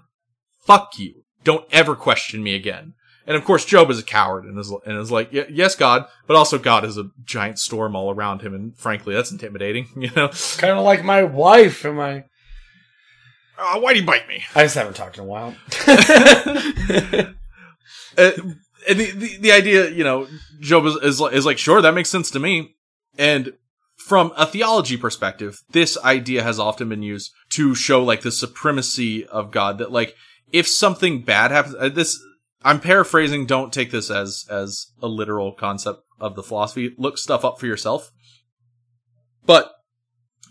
Fuck 0.64 0.98
you. 0.98 1.24
Don't 1.44 1.66
ever 1.70 1.94
question 1.94 2.42
me 2.42 2.54
again. 2.54 2.94
And 3.28 3.36
of 3.36 3.44
course, 3.44 3.66
Job 3.66 3.90
is 3.90 3.98
a 3.98 4.02
coward 4.02 4.46
and 4.46 4.58
is, 4.58 4.72
and 4.86 4.98
is 4.98 5.12
like, 5.12 5.28
yes, 5.30 5.76
God, 5.76 6.06
but 6.26 6.34
also 6.34 6.58
God 6.58 6.82
is 6.82 6.96
a 6.96 7.10
giant 7.24 7.58
storm 7.58 7.94
all 7.94 8.10
around 8.10 8.40
him. 8.40 8.54
And 8.54 8.74
frankly, 8.76 9.14
that's 9.14 9.30
intimidating, 9.30 9.86
you 9.96 10.10
know? 10.16 10.30
Kind 10.56 10.78
of 10.78 10.82
like 10.82 11.04
my 11.04 11.22
wife 11.22 11.84
and 11.84 11.98
my. 11.98 12.24
Uh, 13.58 13.80
why'd 13.80 13.96
he 13.96 14.02
bite 14.02 14.26
me? 14.28 14.44
I 14.54 14.62
just 14.62 14.76
haven't 14.76 14.94
talked 14.94 15.18
in 15.18 15.24
a 15.24 15.26
while. 15.26 15.54
Uh, 18.16 18.32
and 18.88 18.98
the, 18.98 19.12
the, 19.12 19.36
the 19.36 19.52
idea, 19.52 19.90
you 19.90 20.02
know, 20.02 20.26
Job 20.58 20.84
is, 20.86 20.96
is, 20.96 21.20
is 21.20 21.46
like, 21.46 21.56
sure, 21.56 21.80
that 21.80 21.94
makes 21.94 22.10
sense 22.10 22.32
to 22.32 22.40
me. 22.40 22.74
And 23.16 23.52
from 23.96 24.32
a 24.36 24.44
theology 24.44 24.96
perspective, 24.96 25.60
this 25.70 25.96
idea 25.98 26.42
has 26.42 26.58
often 26.58 26.88
been 26.88 27.02
used 27.04 27.30
to 27.50 27.76
show 27.76 28.02
like 28.02 28.22
the 28.22 28.32
supremacy 28.32 29.24
of 29.26 29.52
God 29.52 29.78
that 29.78 29.92
like, 29.92 30.16
if 30.50 30.66
something 30.66 31.22
bad 31.22 31.52
happens, 31.52 31.76
uh, 31.78 31.88
this, 31.90 32.18
I'm 32.62 32.80
paraphrasing, 32.80 33.46
don't 33.46 33.72
take 33.72 33.90
this 33.90 34.10
as, 34.10 34.44
as 34.50 34.92
a 35.00 35.06
literal 35.06 35.52
concept 35.52 36.00
of 36.20 36.34
the 36.34 36.42
philosophy. 36.42 36.94
Look 36.98 37.18
stuff 37.18 37.44
up 37.44 37.60
for 37.60 37.66
yourself. 37.66 38.10
But 39.46 39.72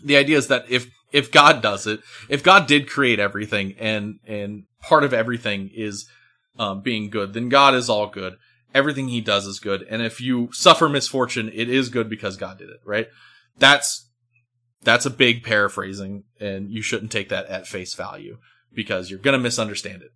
the 0.02 0.16
idea 0.16 0.38
is 0.38 0.48
that 0.48 0.64
if, 0.70 0.90
if 1.12 1.30
God 1.30 1.62
does 1.62 1.86
it, 1.86 2.00
if 2.28 2.42
God 2.42 2.66
did 2.66 2.88
create 2.88 3.18
everything 3.18 3.74
and, 3.78 4.20
and 4.26 4.64
part 4.80 5.04
of 5.04 5.12
everything 5.12 5.70
is, 5.74 6.08
um, 6.58 6.80
being 6.80 7.08
good, 7.08 7.34
then 7.34 7.48
God 7.48 7.74
is 7.74 7.88
all 7.88 8.08
good. 8.08 8.34
Everything 8.74 9.08
he 9.08 9.20
does 9.20 9.46
is 9.46 9.60
good. 9.60 9.86
And 9.88 10.02
if 10.02 10.20
you 10.20 10.50
suffer 10.52 10.88
misfortune, 10.88 11.50
it 11.54 11.68
is 11.68 11.88
good 11.88 12.10
because 12.10 12.36
God 12.36 12.58
did 12.58 12.68
it, 12.68 12.80
right? 12.84 13.08
That's, 13.58 14.10
that's 14.82 15.06
a 15.06 15.10
big 15.10 15.42
paraphrasing 15.42 16.24
and 16.40 16.70
you 16.70 16.82
shouldn't 16.82 17.12
take 17.12 17.28
that 17.28 17.46
at 17.46 17.66
face 17.66 17.94
value 17.94 18.38
because 18.72 19.10
you're 19.10 19.18
going 19.18 19.38
to 19.38 19.42
misunderstand 19.42 20.02
it. 20.02 20.10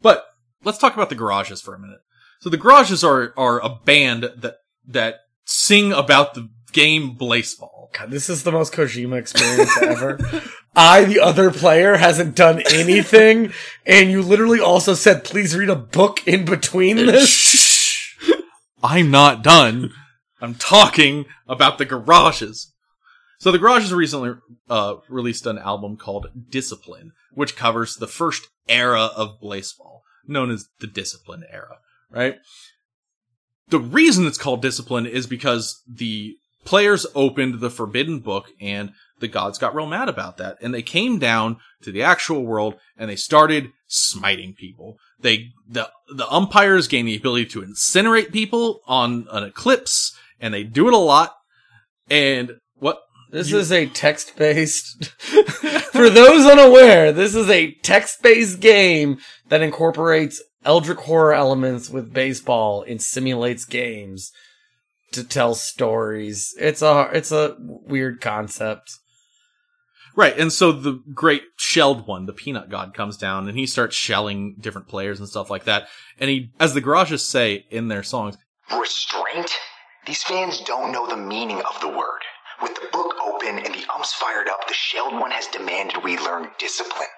But 0.00 0.26
let's 0.64 0.78
talk 0.78 0.94
about 0.94 1.08
the 1.08 1.14
garages 1.14 1.60
for 1.60 1.74
a 1.74 1.78
minute. 1.78 2.00
So 2.40 2.50
the 2.50 2.56
garages 2.56 3.04
are, 3.04 3.32
are 3.36 3.60
a 3.60 3.78
band 3.84 4.24
that, 4.36 4.56
that 4.86 5.16
sing 5.44 5.92
about 5.92 6.34
the 6.34 6.48
game 6.72 7.16
Blaseball. 7.16 7.92
God, 7.92 8.10
this 8.10 8.28
is 8.28 8.42
the 8.42 8.52
most 8.52 8.72
Kojima 8.72 9.18
experience 9.18 9.76
ever. 9.82 10.18
I, 10.74 11.04
the 11.04 11.20
other 11.20 11.50
player, 11.50 11.96
hasn't 11.96 12.34
done 12.34 12.62
anything, 12.72 13.52
and 13.84 14.10
you 14.10 14.22
literally 14.22 14.60
also 14.60 14.94
said, 14.94 15.24
please 15.24 15.54
read 15.54 15.68
a 15.68 15.76
book 15.76 16.26
in 16.26 16.46
between 16.46 16.96
this. 16.96 18.16
I'm 18.82 19.10
not 19.10 19.44
done. 19.44 19.92
I'm 20.40 20.54
talking 20.54 21.26
about 21.46 21.76
the 21.78 21.84
garages. 21.84 22.72
So 23.38 23.52
the 23.52 23.58
garages 23.58 23.92
recently 23.92 24.34
uh, 24.70 24.96
released 25.08 25.46
an 25.46 25.58
album 25.58 25.96
called 25.96 26.28
Discipline, 26.48 27.12
which 27.32 27.54
covers 27.54 27.96
the 27.96 28.08
first 28.08 28.48
era 28.68 29.10
of 29.14 29.40
Blaseball, 29.42 29.91
known 30.26 30.50
as 30.50 30.68
the 30.80 30.86
Discipline 30.86 31.44
era, 31.50 31.78
right? 32.10 32.36
The 33.68 33.78
reason 33.80 34.26
it's 34.26 34.38
called 34.38 34.62
Discipline 34.62 35.06
is 35.06 35.26
because 35.26 35.82
the 35.88 36.36
players 36.64 37.06
opened 37.14 37.60
the 37.60 37.70
Forbidden 37.70 38.20
Book 38.20 38.48
and 38.60 38.92
the 39.20 39.28
gods 39.28 39.58
got 39.58 39.74
real 39.74 39.86
mad 39.86 40.08
about 40.08 40.36
that. 40.38 40.58
And 40.60 40.74
they 40.74 40.82
came 40.82 41.18
down 41.18 41.58
to 41.82 41.92
the 41.92 42.02
actual 42.02 42.44
world 42.44 42.74
and 42.96 43.08
they 43.08 43.16
started 43.16 43.70
smiting 43.86 44.54
people. 44.54 44.98
They, 45.20 45.50
the, 45.68 45.90
the 46.14 46.28
umpires 46.28 46.88
gain 46.88 47.06
the 47.06 47.16
ability 47.16 47.46
to 47.46 47.62
incinerate 47.62 48.32
people 48.32 48.80
on 48.86 49.26
an 49.30 49.44
eclipse 49.44 50.16
and 50.40 50.52
they 50.52 50.64
do 50.64 50.88
it 50.88 50.94
a 50.94 50.98
lot. 50.98 51.34
And? 52.10 52.58
This 53.32 53.50
you, 53.50 53.58
is 53.58 53.72
a 53.72 53.86
text 53.86 54.36
based. 54.36 55.06
For 55.92 56.10
those 56.10 56.46
unaware, 56.46 57.12
this 57.12 57.34
is 57.34 57.48
a 57.48 57.72
text 57.82 58.22
based 58.22 58.60
game 58.60 59.18
that 59.48 59.62
incorporates 59.62 60.42
Eldritch 60.66 60.98
horror 60.98 61.32
elements 61.32 61.88
with 61.88 62.12
baseball 62.12 62.84
and 62.86 63.00
simulates 63.00 63.64
games 63.64 64.32
to 65.12 65.24
tell 65.24 65.54
stories. 65.54 66.54
It's 66.60 66.82
a 66.82 67.08
it's 67.12 67.32
a 67.32 67.56
weird 67.58 68.20
concept. 68.20 68.98
Right, 70.14 70.38
and 70.38 70.52
so 70.52 70.72
the 70.72 71.02
great 71.14 71.42
shelled 71.56 72.06
one, 72.06 72.26
the 72.26 72.34
peanut 72.34 72.68
god, 72.68 72.92
comes 72.92 73.16
down 73.16 73.48
and 73.48 73.56
he 73.56 73.66
starts 73.66 73.96
shelling 73.96 74.56
different 74.60 74.88
players 74.88 75.18
and 75.18 75.28
stuff 75.28 75.48
like 75.48 75.64
that. 75.64 75.88
And 76.20 76.28
he, 76.28 76.50
as 76.60 76.74
the 76.74 76.82
garages 76.82 77.26
say 77.26 77.64
in 77.70 77.88
their 77.88 78.02
songs, 78.02 78.36
restraint. 78.70 79.50
These 80.06 80.22
fans 80.22 80.60
don't 80.60 80.92
know 80.92 81.06
the 81.06 81.16
meaning 81.16 81.62
of 81.62 81.80
the 81.80 81.88
word. 81.88 82.21
With 82.62 82.74
the 82.76 82.88
book 82.92 83.14
open 83.24 83.58
and 83.58 83.74
the 83.74 83.84
umps 83.92 84.12
fired 84.12 84.48
up, 84.48 84.68
the 84.68 84.74
shelled 84.74 85.14
one 85.14 85.32
has 85.32 85.48
demanded 85.48 86.04
we 86.04 86.16
learn 86.16 86.48
discipline. 86.58 87.08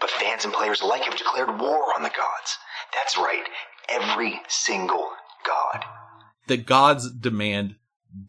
But 0.00 0.10
fans 0.10 0.44
and 0.44 0.52
players 0.52 0.82
alike 0.82 1.04
have 1.04 1.16
declared 1.16 1.58
war 1.58 1.94
on 1.96 2.02
the 2.02 2.10
gods. 2.10 2.58
That's 2.92 3.16
right, 3.16 3.44
every 3.88 4.40
single 4.48 5.08
god. 5.46 5.84
The 6.46 6.58
gods 6.58 7.10
demand 7.10 7.76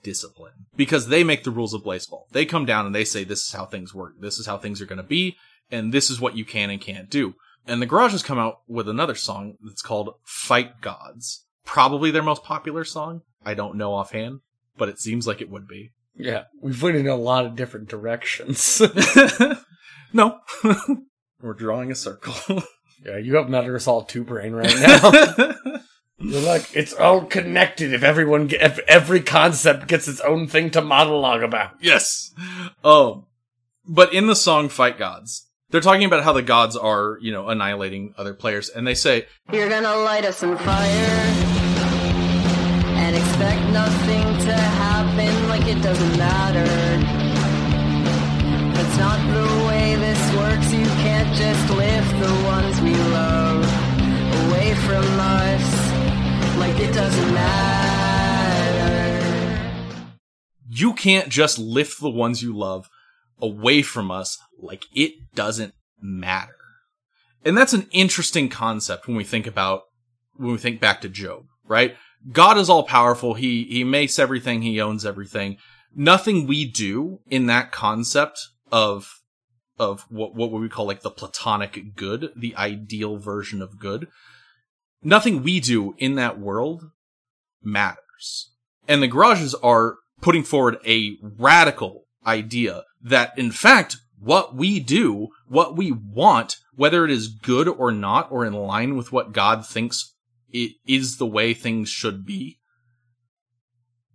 discipline 0.04 0.68
because 0.76 1.08
they 1.08 1.24
make 1.24 1.44
the 1.44 1.52
rules 1.52 1.74
of 1.74 1.84
Blaseball. 1.84 2.30
They 2.32 2.46
come 2.46 2.66
down 2.66 2.86
and 2.86 2.96
they 2.96 3.06
say, 3.06 3.24
this 3.24 3.46
is 3.46 3.54
how 3.54 3.66
things 3.66 3.94
work. 3.94 4.14
This 4.20 4.40
is 4.40 4.46
how 4.46 4.58
things 4.58 4.82
are 4.82 4.86
going 4.86 4.98
to 4.98 5.04
be. 5.04 5.36
And 5.70 5.94
this 5.94 6.10
is 6.10 6.22
what 6.22 6.38
you 6.38 6.46
can 6.46 6.70
and 6.70 6.80
can't 6.80 7.10
do. 7.10 7.36
And 7.68 7.82
the 7.82 7.86
Garage 7.86 8.14
has 8.14 8.24
come 8.24 8.40
out 8.40 8.62
with 8.68 8.88
another 8.88 9.16
song 9.16 9.56
that's 9.62 9.82
called 9.82 10.16
Fight 10.24 10.80
Gods. 10.80 11.46
Probably 11.66 12.10
their 12.10 12.24
most 12.24 12.44
popular 12.44 12.86
song. 12.86 13.24
I 13.46 13.54
don't 13.54 13.76
know 13.76 13.94
offhand, 13.94 14.40
but 14.78 14.88
it 14.88 15.00
seems 15.00 15.28
like 15.28 15.42
it 15.42 15.50
would 15.50 15.68
be. 15.68 15.92
Yeah, 16.18 16.46
we've 16.62 16.82
went 16.82 16.98
in 16.98 17.08
a 17.08 17.16
lot 17.16 17.46
of 17.46 17.56
different 17.56 17.90
directions. 17.90 18.82
no. 20.14 20.40
We're 21.42 21.54
drawing 21.54 21.92
a 21.92 21.96
circle. 21.96 22.64
yeah, 23.06 23.18
you 23.18 23.36
have 23.36 23.50
Metal 23.50 23.76
Assault 23.76 24.10
2 24.10 24.24
brain 24.24 24.54
right 24.54 24.76
now. 24.76 25.56
You're 26.20 26.42
like, 26.42 26.76
it's 26.76 26.94
all 26.94 27.26
connected 27.26 27.94
if 27.94 28.02
everyone, 28.02 28.48
get, 28.48 28.62
if 28.64 28.80
every 28.88 29.22
concept 29.22 29.88
gets 29.88 30.08
its 30.08 30.20
own 30.22 30.48
thing 30.48 30.72
to 30.72 30.82
monologue 30.82 31.44
about. 31.44 31.74
Yes. 31.80 32.34
Oh, 32.84 33.28
but 33.88 34.14
in 34.14 34.26
the 34.26 34.36
song 34.36 34.68
Fight 34.68 34.98
Gods, 34.98 35.48
they're 35.70 35.82
talking 35.82 36.06
about 36.06 36.24
how 36.24 36.34
the 36.34 36.42
gods 36.42 36.76
are, 36.76 37.20
you 37.22 37.32
know, 37.32 37.50
annihilating 37.50 38.16
other 38.18 38.34
players, 38.34 38.70
and 38.70 38.88
they 38.88 38.96
say, 38.96 39.28
You're 39.52 39.70
gonna 39.70 39.96
light 39.96 40.26
us 40.26 40.42
on 40.42 40.58
fire 40.58 41.58
and 42.96 43.16
expect 43.16 43.62
nothing 43.72 44.24
to 44.24 44.28
happen 44.28 44.37
like 45.58 45.68
it 45.70 45.82
doesn't 45.82 46.18
matter. 46.18 47.28
Not 48.98 49.20
the 49.32 49.68
way 49.68 49.96
this 49.96 50.34
works. 50.36 50.74
You 50.74 50.86
can't 50.86 51.36
just 51.36 51.70
lift 51.70 52.20
the 52.20 52.34
ones 52.48 52.82
we 52.82 52.96
love 52.96 53.64
away 54.48 54.74
from 54.74 55.06
us 55.20 56.58
like 56.58 56.80
it 56.80 56.94
doesn't 56.94 57.34
matter. 57.34 58.50
You 60.68 60.94
can't 60.94 61.30
just 61.30 61.60
lift 61.60 62.02
the 62.02 62.10
ones 62.10 62.42
you 62.42 62.58
love 62.58 62.90
away 63.40 63.84
from 63.84 64.10
us 64.10 64.40
like 64.60 64.86
it 64.96 65.14
doesn't 65.36 65.76
matter. 66.02 66.56
And 67.46 67.56
that's 67.56 67.74
an 67.74 67.88
interesting 67.92 68.50
concept 68.50 69.08
when 69.08 69.16
we 69.16 69.24
think 69.24 69.46
about, 69.46 69.84
when 70.38 70.54
we 70.54 70.58
think 70.58 70.82
back 70.82 71.02
to 71.02 71.10
Job, 71.10 71.46
right? 71.68 71.96
God 72.32 72.58
is 72.58 72.70
all 72.70 72.84
powerful. 72.84 73.34
He, 73.34 73.64
he 73.66 73.84
makes 73.84 74.20
everything. 74.20 74.62
He 74.62 74.82
owns 74.82 75.06
everything. 75.06 75.58
Nothing 75.96 76.46
we 76.46 76.66
do 76.66 77.20
in 77.28 77.46
that 77.48 77.72
concept 77.72 78.40
of, 78.72 79.22
of 79.80 80.06
what, 80.10 80.36
what 80.36 80.52
we 80.52 80.70
call 80.70 80.86
like 80.86 81.02
the 81.02 81.10
platonic 81.10 81.96
good, 81.96 82.32
the 82.36 82.56
ideal 82.56 83.18
version 83.18 83.62
of 83.62 83.80
good, 83.80 84.08
nothing 85.02 85.44
we 85.44 85.60
do 85.60 85.96
in 85.98 86.16
that 86.16 86.40
world 86.40 86.92
matters. 87.64 88.52
And 88.88 89.02
the 89.02 89.08
garages 89.08 89.56
are 89.56 89.98
putting 90.22 90.44
forward 90.44 90.78
a 90.86 91.18
radical 91.22 92.04
idea 92.26 92.84
that 93.02 93.38
in 93.38 93.52
fact, 93.52 93.98
what 94.20 94.56
we 94.56 94.80
do, 94.80 95.30
what 95.48 95.78
we 95.78 95.92
want, 95.92 96.58
whether 96.76 97.06
it 97.06 97.12
is 97.12 97.28
good 97.28 97.68
or 97.68 97.92
not, 97.92 98.32
or 98.32 98.46
in 98.46 98.54
line 98.54 98.98
with 98.98 99.12
what 99.12 99.32
God 99.32 99.66
thinks 99.66 100.16
it 100.52 100.74
is 100.86 101.18
the 101.18 101.26
way 101.26 101.54
things 101.54 101.90
should 101.90 102.26
be, 102.26 102.60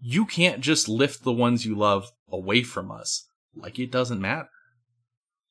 you 0.01 0.25
can't 0.25 0.61
just 0.61 0.89
lift 0.89 1.23
the 1.23 1.33
ones 1.33 1.65
you 1.65 1.75
love 1.75 2.11
away 2.31 2.63
from 2.63 2.91
us 2.91 3.29
like 3.55 3.79
it 3.79 3.91
doesn't 3.93 4.21
matter. 4.21 4.49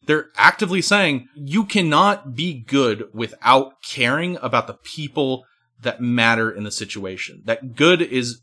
They're 0.06 0.30
actively 0.36 0.82
saying 0.82 1.28
you 1.36 1.64
cannot 1.64 2.36
be 2.36 2.60
good 2.60 3.06
without 3.14 3.84
caring 3.84 4.38
about 4.42 4.68
the 4.68 4.74
people 4.74 5.46
that 5.82 6.02
matter 6.02 6.52
in 6.52 6.64
the 6.64 6.72
situation. 6.72 7.44
That 7.46 7.76
good 7.76 8.02
is, 8.02 8.42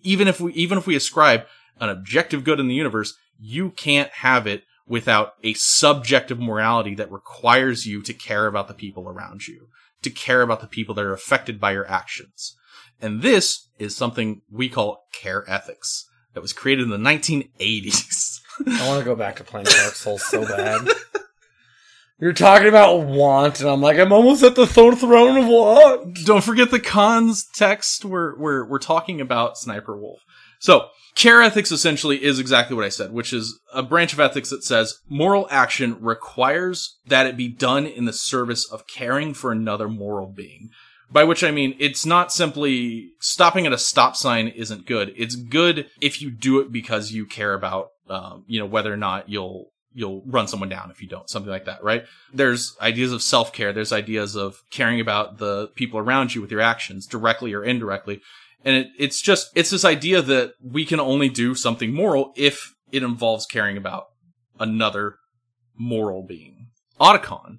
even 0.00 0.28
if 0.28 0.40
we, 0.40 0.52
even 0.54 0.78
if 0.78 0.86
we 0.86 0.96
ascribe 0.96 1.44
an 1.78 1.90
objective 1.90 2.42
good 2.42 2.58
in 2.58 2.68
the 2.68 2.74
universe, 2.74 3.14
you 3.38 3.70
can't 3.70 4.10
have 4.10 4.46
it 4.46 4.64
without 4.86 5.34
a 5.44 5.52
subjective 5.54 6.40
morality 6.40 6.94
that 6.94 7.12
requires 7.12 7.86
you 7.86 8.02
to 8.02 8.14
care 8.14 8.46
about 8.46 8.68
the 8.68 8.74
people 8.74 9.08
around 9.08 9.46
you, 9.46 9.68
to 10.02 10.10
care 10.10 10.42
about 10.42 10.60
the 10.60 10.66
people 10.66 10.94
that 10.94 11.04
are 11.04 11.12
affected 11.12 11.60
by 11.60 11.72
your 11.72 11.88
actions. 11.88 12.56
And 13.00 13.22
this 13.22 13.68
is 13.78 13.96
something 13.96 14.42
we 14.50 14.68
call 14.68 15.06
care 15.12 15.44
ethics 15.48 16.08
that 16.34 16.40
was 16.40 16.52
created 16.52 16.84
in 16.84 16.90
the 16.90 16.96
1980s. 16.96 18.40
I 18.66 18.88
want 18.88 18.98
to 18.98 19.04
go 19.04 19.14
back 19.14 19.36
to 19.36 19.44
playing 19.44 19.66
Dark 19.66 19.94
Souls 19.94 20.24
so 20.26 20.44
bad. 20.44 20.88
You're 22.20 22.32
talking 22.32 22.66
about 22.66 23.06
want, 23.06 23.60
and 23.60 23.68
I'm 23.68 23.80
like, 23.80 23.96
I'm 23.96 24.12
almost 24.12 24.42
at 24.42 24.56
the 24.56 24.66
throne 24.66 24.94
of 25.36 25.46
want. 25.46 26.18
Don't 26.24 26.42
forget 26.42 26.72
the 26.72 26.80
cons 26.80 27.46
text. 27.54 28.04
We're 28.04 28.36
we're 28.36 28.64
we're 28.64 28.80
talking 28.80 29.20
about 29.20 29.56
Sniper 29.56 29.96
Wolf. 29.96 30.20
So 30.58 30.88
care 31.14 31.42
ethics 31.42 31.72
essentially 31.72 32.22
is 32.22 32.38
exactly 32.38 32.76
what 32.76 32.84
I 32.84 32.90
said, 32.90 33.12
which 33.12 33.32
is 33.32 33.58
a 33.72 33.82
branch 33.82 34.12
of 34.12 34.20
ethics 34.20 34.50
that 34.50 34.64
says 34.64 35.00
moral 35.08 35.46
action 35.50 36.00
requires 36.00 36.98
that 37.06 37.26
it 37.26 37.36
be 37.36 37.48
done 37.48 37.86
in 37.86 38.04
the 38.04 38.12
service 38.12 38.70
of 38.70 38.86
caring 38.86 39.34
for 39.34 39.52
another 39.52 39.88
moral 39.88 40.26
being. 40.26 40.70
By 41.10 41.24
which 41.24 41.42
I 41.42 41.50
mean, 41.50 41.74
it's 41.78 42.04
not 42.04 42.32
simply 42.32 43.12
stopping 43.18 43.66
at 43.66 43.72
a 43.72 43.78
stop 43.78 44.14
sign 44.14 44.48
isn't 44.48 44.84
good. 44.84 45.14
It's 45.16 45.36
good 45.36 45.88
if 46.02 46.20
you 46.20 46.30
do 46.30 46.60
it 46.60 46.70
because 46.70 47.12
you 47.12 47.24
care 47.24 47.54
about 47.54 47.92
um, 48.10 48.44
you 48.46 48.58
know, 48.58 48.66
whether 48.66 48.92
or 48.92 48.96
not 48.96 49.28
you'll 49.28 49.70
you'll 49.94 50.22
run 50.26 50.46
someone 50.46 50.68
down 50.68 50.90
if 50.90 51.02
you 51.02 51.08
don't, 51.08 51.28
something 51.28 51.50
like 51.50 51.64
that, 51.64 51.82
right? 51.82 52.04
There's 52.32 52.76
ideas 52.80 53.12
of 53.12 53.22
self 53.22 53.52
care. 53.52 53.72
There's 53.72 53.92
ideas 53.92 54.36
of 54.36 54.62
caring 54.70 55.00
about 55.00 55.38
the 55.38 55.68
people 55.74 55.98
around 55.98 56.34
you 56.34 56.40
with 56.40 56.50
your 56.50 56.60
actions, 56.60 57.06
directly 57.06 57.52
or 57.52 57.64
indirectly. 57.64 58.20
And 58.64 58.76
it, 58.76 58.88
it's 58.98 59.20
just, 59.20 59.50
it's 59.54 59.70
this 59.70 59.84
idea 59.84 60.20
that 60.22 60.54
we 60.62 60.84
can 60.84 61.00
only 61.00 61.28
do 61.28 61.54
something 61.54 61.94
moral 61.94 62.32
if 62.36 62.74
it 62.90 63.02
involves 63.02 63.46
caring 63.46 63.76
about 63.76 64.06
another 64.58 65.16
moral 65.76 66.22
being. 66.22 66.68
Otacon, 67.00 67.58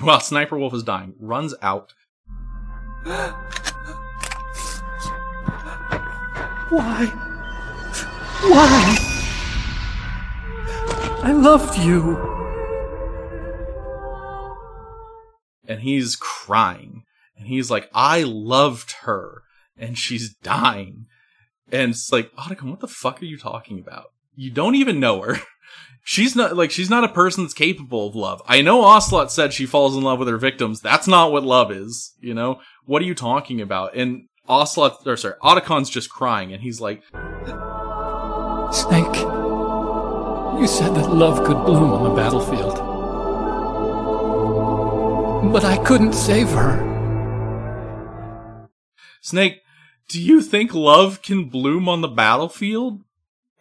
while 0.00 0.20
Sniper 0.20 0.58
Wolf 0.58 0.74
is 0.74 0.82
dying, 0.82 1.14
runs 1.18 1.54
out. 1.62 1.92
Why? 6.68 7.06
Why? 8.42 8.98
I 11.24 11.32
loved 11.32 11.78
you. 11.78 12.18
And 15.66 15.80
he's 15.80 16.16
crying. 16.16 17.04
And 17.36 17.46
he's 17.46 17.70
like, 17.70 17.88
I 17.94 18.24
loved 18.24 18.92
her. 19.02 19.42
And 19.76 19.98
she's 19.98 20.34
dying. 20.34 21.06
And 21.70 21.92
it's 21.92 22.12
like, 22.12 22.32
Otacon, 22.36 22.70
what 22.70 22.80
the 22.80 22.88
fuck 22.88 23.22
are 23.22 23.26
you 23.26 23.38
talking 23.38 23.78
about? 23.78 24.06
You 24.34 24.50
don't 24.50 24.74
even 24.74 25.00
know 25.00 25.22
her. 25.22 25.38
she's 26.04 26.34
not 26.34 26.56
like 26.56 26.70
she's 26.70 26.90
not 26.90 27.04
a 27.04 27.08
person 27.08 27.44
that's 27.44 27.54
capable 27.54 28.08
of 28.08 28.14
love. 28.14 28.42
I 28.46 28.62
know 28.62 28.82
Ocelot 28.82 29.32
said 29.32 29.52
she 29.52 29.66
falls 29.66 29.96
in 29.96 30.02
love 30.02 30.18
with 30.18 30.28
her 30.28 30.38
victims. 30.38 30.80
That's 30.80 31.06
not 31.06 31.32
what 31.32 31.44
love 31.44 31.70
is, 31.70 32.14
you 32.20 32.34
know? 32.34 32.60
What 32.84 33.02
are 33.02 33.06
you 33.06 33.14
talking 33.14 33.60
about? 33.60 33.94
And 33.94 34.28
Ocelot 34.48 35.06
or 35.06 35.16
sorry, 35.16 35.34
Otacon's 35.42 35.90
just 35.90 36.10
crying 36.10 36.52
and 36.52 36.62
he's 36.62 36.80
like 36.80 37.02
Snake 38.72 39.14
You 40.60 40.66
said 40.66 40.94
that 40.94 41.10
love 41.12 41.44
could 41.46 41.64
bloom 41.64 41.92
on 41.92 42.04
the 42.04 42.14
battlefield. 42.14 42.76
But 45.52 45.64
I 45.64 45.76
couldn't 45.84 46.14
save 46.14 46.48
her. 46.50 46.88
Snake, 49.20 49.61
do 50.12 50.22
you 50.22 50.42
think 50.42 50.74
love 50.74 51.22
can 51.22 51.48
bloom 51.48 51.88
on 51.88 52.02
the 52.02 52.08
battlefield? 52.08 53.00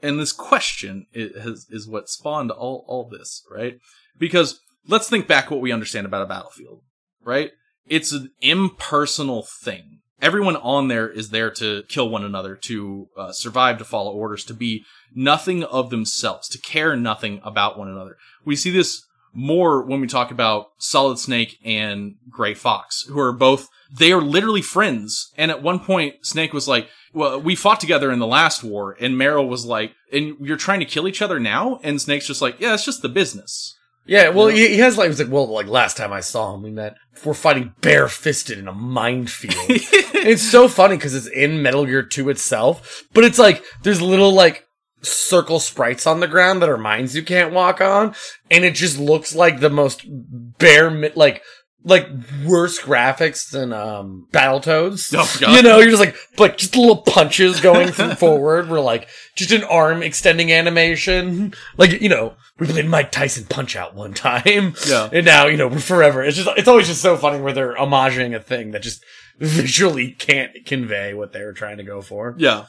And 0.03 0.19
this 0.19 0.33
question 0.33 1.05
is, 1.13 1.67
is 1.69 1.87
what 1.87 2.09
spawned 2.09 2.51
all, 2.51 2.83
all 2.87 3.07
this, 3.07 3.43
right? 3.49 3.79
Because 4.17 4.59
let's 4.87 5.09
think 5.09 5.27
back 5.27 5.49
what 5.49 5.61
we 5.61 5.71
understand 5.71 6.05
about 6.05 6.23
a 6.23 6.27
battlefield, 6.27 6.81
right? 7.23 7.51
It's 7.87 8.11
an 8.11 8.31
impersonal 8.41 9.43
thing. 9.63 9.99
Everyone 10.21 10.57
on 10.57 10.87
there 10.87 11.09
is 11.09 11.29
there 11.29 11.49
to 11.51 11.83
kill 11.87 12.09
one 12.09 12.23
another, 12.23 12.55
to 12.55 13.07
uh, 13.17 13.31
survive, 13.31 13.77
to 13.77 13.85
follow 13.85 14.11
orders, 14.11 14.43
to 14.45 14.53
be 14.53 14.83
nothing 15.15 15.63
of 15.63 15.89
themselves, 15.89 16.47
to 16.49 16.59
care 16.59 16.95
nothing 16.95 17.39
about 17.43 17.77
one 17.77 17.87
another. 17.87 18.17
We 18.43 18.55
see 18.55 18.71
this 18.71 19.03
more 19.33 19.81
when 19.83 20.01
we 20.01 20.07
talk 20.07 20.31
about 20.31 20.67
Solid 20.77 21.19
Snake 21.19 21.57
and 21.63 22.15
Gray 22.29 22.53
Fox, 22.53 23.03
who 23.03 23.19
are 23.19 23.31
both, 23.31 23.69
they 23.91 24.11
are 24.11 24.21
literally 24.21 24.61
friends. 24.61 25.31
And 25.37 25.51
at 25.51 25.63
one 25.63 25.79
point, 25.79 26.25
Snake 26.25 26.53
was 26.53 26.67
like, 26.67 26.89
well, 27.13 27.39
we 27.39 27.55
fought 27.55 27.79
together 27.79 28.11
in 28.11 28.19
the 28.19 28.27
last 28.27 28.63
war, 28.63 28.95
and 28.99 29.15
Meryl 29.15 29.47
was 29.47 29.65
like, 29.65 29.93
and 30.11 30.35
you're 30.39 30.57
trying 30.57 30.79
to 30.79 30.85
kill 30.85 31.07
each 31.07 31.21
other 31.21 31.39
now? 31.39 31.79
And 31.83 32.01
Snake's 32.01 32.27
just 32.27 32.41
like, 32.41 32.59
yeah, 32.59 32.73
it's 32.73 32.85
just 32.85 33.01
the 33.01 33.09
business. 33.09 33.75
Yeah, 34.05 34.29
well, 34.29 34.47
he, 34.47 34.67
he 34.69 34.77
has 34.79 34.97
like, 34.97 35.09
he's 35.09 35.19
like, 35.19 35.31
well, 35.31 35.47
like 35.47 35.67
last 35.67 35.95
time 35.95 36.11
I 36.11 36.21
saw 36.21 36.55
him, 36.55 36.63
we 36.63 36.71
met, 36.71 36.95
we're 37.23 37.33
fighting 37.33 37.73
barefisted 37.81 38.57
in 38.57 38.67
a 38.67 38.73
minefield. 38.73 39.53
it's 39.69 40.41
so 40.41 40.67
funny 40.67 40.95
because 40.95 41.13
it's 41.13 41.27
in 41.27 41.61
Metal 41.61 41.85
Gear 41.85 42.01
2 42.01 42.29
itself, 42.29 43.03
but 43.13 43.23
it's 43.23 43.37
like, 43.37 43.63
there's 43.83 44.01
little 44.01 44.33
like 44.33 44.65
circle 45.01 45.59
sprites 45.59 46.05
on 46.07 46.19
the 46.19 46.27
ground 46.27 46.61
that 46.61 46.69
are 46.69 46.77
mines 46.77 47.15
you 47.15 47.23
can't 47.23 47.53
walk 47.53 47.81
on, 47.81 48.15
and 48.49 48.63
it 48.63 48.75
just 48.75 48.97
looks 48.99 49.35
like 49.35 49.59
the 49.59 49.69
most 49.69 50.03
bare, 50.07 50.89
mi- 50.91 51.11
like, 51.15 51.41
like 51.83 52.07
worse 52.45 52.79
graphics 52.79 53.49
than 53.49 53.73
um 53.73 54.27
Battletoads. 54.31 55.11
Oh, 55.17 55.37
God. 55.39 55.55
You 55.55 55.63
know, 55.63 55.79
you're 55.79 55.89
just 55.89 55.99
like 55.99 56.15
like 56.37 56.57
just 56.57 56.75
little 56.75 56.97
punches 57.01 57.59
going 57.59 57.87
through 57.91 58.13
forward. 58.15 58.69
We're 58.69 58.79
like 58.81 59.07
just 59.35 59.51
an 59.51 59.63
arm 59.63 60.03
extending 60.03 60.51
animation. 60.51 61.55
Like 61.77 61.99
you 61.99 62.09
know, 62.09 62.35
we 62.59 62.67
played 62.67 62.85
Mike 62.87 63.11
Tyson 63.11 63.45
Punch 63.49 63.75
Out 63.75 63.95
one 63.95 64.13
time. 64.13 64.75
Yeah. 64.87 65.09
and 65.11 65.25
now 65.25 65.47
you 65.47 65.57
know 65.57 65.67
we're 65.67 65.79
forever. 65.79 66.21
It's 66.23 66.37
just 66.37 66.49
it's 66.55 66.67
always 66.67 66.85
just 66.85 67.01
so 67.01 67.17
funny 67.17 67.41
where 67.41 67.53
they're 67.53 67.75
homaging 67.75 68.35
a 68.35 68.39
thing 68.39 68.71
that 68.71 68.83
just 68.83 69.03
visually 69.39 70.11
can't 70.11 70.51
convey 70.67 71.15
what 71.15 71.33
they 71.33 71.43
were 71.43 71.53
trying 71.53 71.77
to 71.77 71.83
go 71.83 72.01
for. 72.03 72.35
Yeah. 72.37 72.65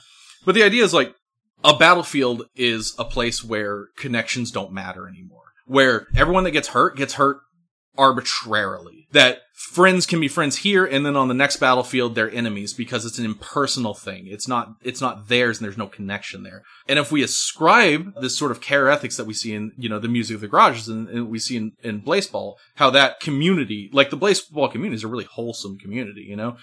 But 0.46 0.54
the 0.54 0.62
idea 0.62 0.84
is 0.84 0.94
like 0.94 1.14
a 1.64 1.76
battlefield 1.76 2.44
is 2.54 2.94
a 2.98 3.04
place 3.04 3.44
where 3.44 3.88
connections 3.96 4.50
don't 4.50 4.72
matter 4.72 5.08
anymore. 5.08 5.42
Where 5.66 6.08
everyone 6.16 6.44
that 6.44 6.50
gets 6.50 6.68
hurt 6.68 6.96
gets 6.96 7.14
hurt 7.14 7.38
arbitrarily. 7.96 9.06
That 9.12 9.42
friends 9.54 10.06
can 10.06 10.18
be 10.20 10.28
friends 10.28 10.58
here 10.58 10.84
and 10.84 11.04
then 11.04 11.14
on 11.14 11.28
the 11.28 11.34
next 11.34 11.58
battlefield 11.58 12.14
they're 12.14 12.30
enemies 12.30 12.72
because 12.72 13.04
it's 13.04 13.18
an 13.18 13.24
impersonal 13.24 13.94
thing. 13.94 14.26
It's 14.26 14.48
not 14.48 14.74
it's 14.82 15.00
not 15.00 15.28
theirs 15.28 15.58
and 15.58 15.64
there's 15.64 15.78
no 15.78 15.86
connection 15.86 16.42
there. 16.42 16.62
And 16.88 16.98
if 16.98 17.12
we 17.12 17.22
ascribe 17.22 18.14
this 18.20 18.36
sort 18.36 18.50
of 18.50 18.60
care 18.60 18.88
ethics 18.88 19.16
that 19.16 19.26
we 19.26 19.34
see 19.34 19.54
in, 19.54 19.72
you 19.76 19.88
know, 19.88 19.98
the 19.98 20.08
music 20.08 20.36
of 20.36 20.40
the 20.40 20.48
garages 20.48 20.88
and, 20.88 21.08
and 21.08 21.28
we 21.28 21.38
see 21.38 21.56
in, 21.56 21.72
in 21.82 22.00
Blaseball, 22.00 22.54
how 22.76 22.90
that 22.90 23.20
community, 23.20 23.90
like 23.92 24.10
the 24.10 24.18
Blaseball 24.18 24.72
community 24.72 24.96
is 24.96 25.04
a 25.04 25.08
really 25.08 25.28
wholesome 25.30 25.78
community, 25.78 26.22
you 26.22 26.36
know? 26.36 26.56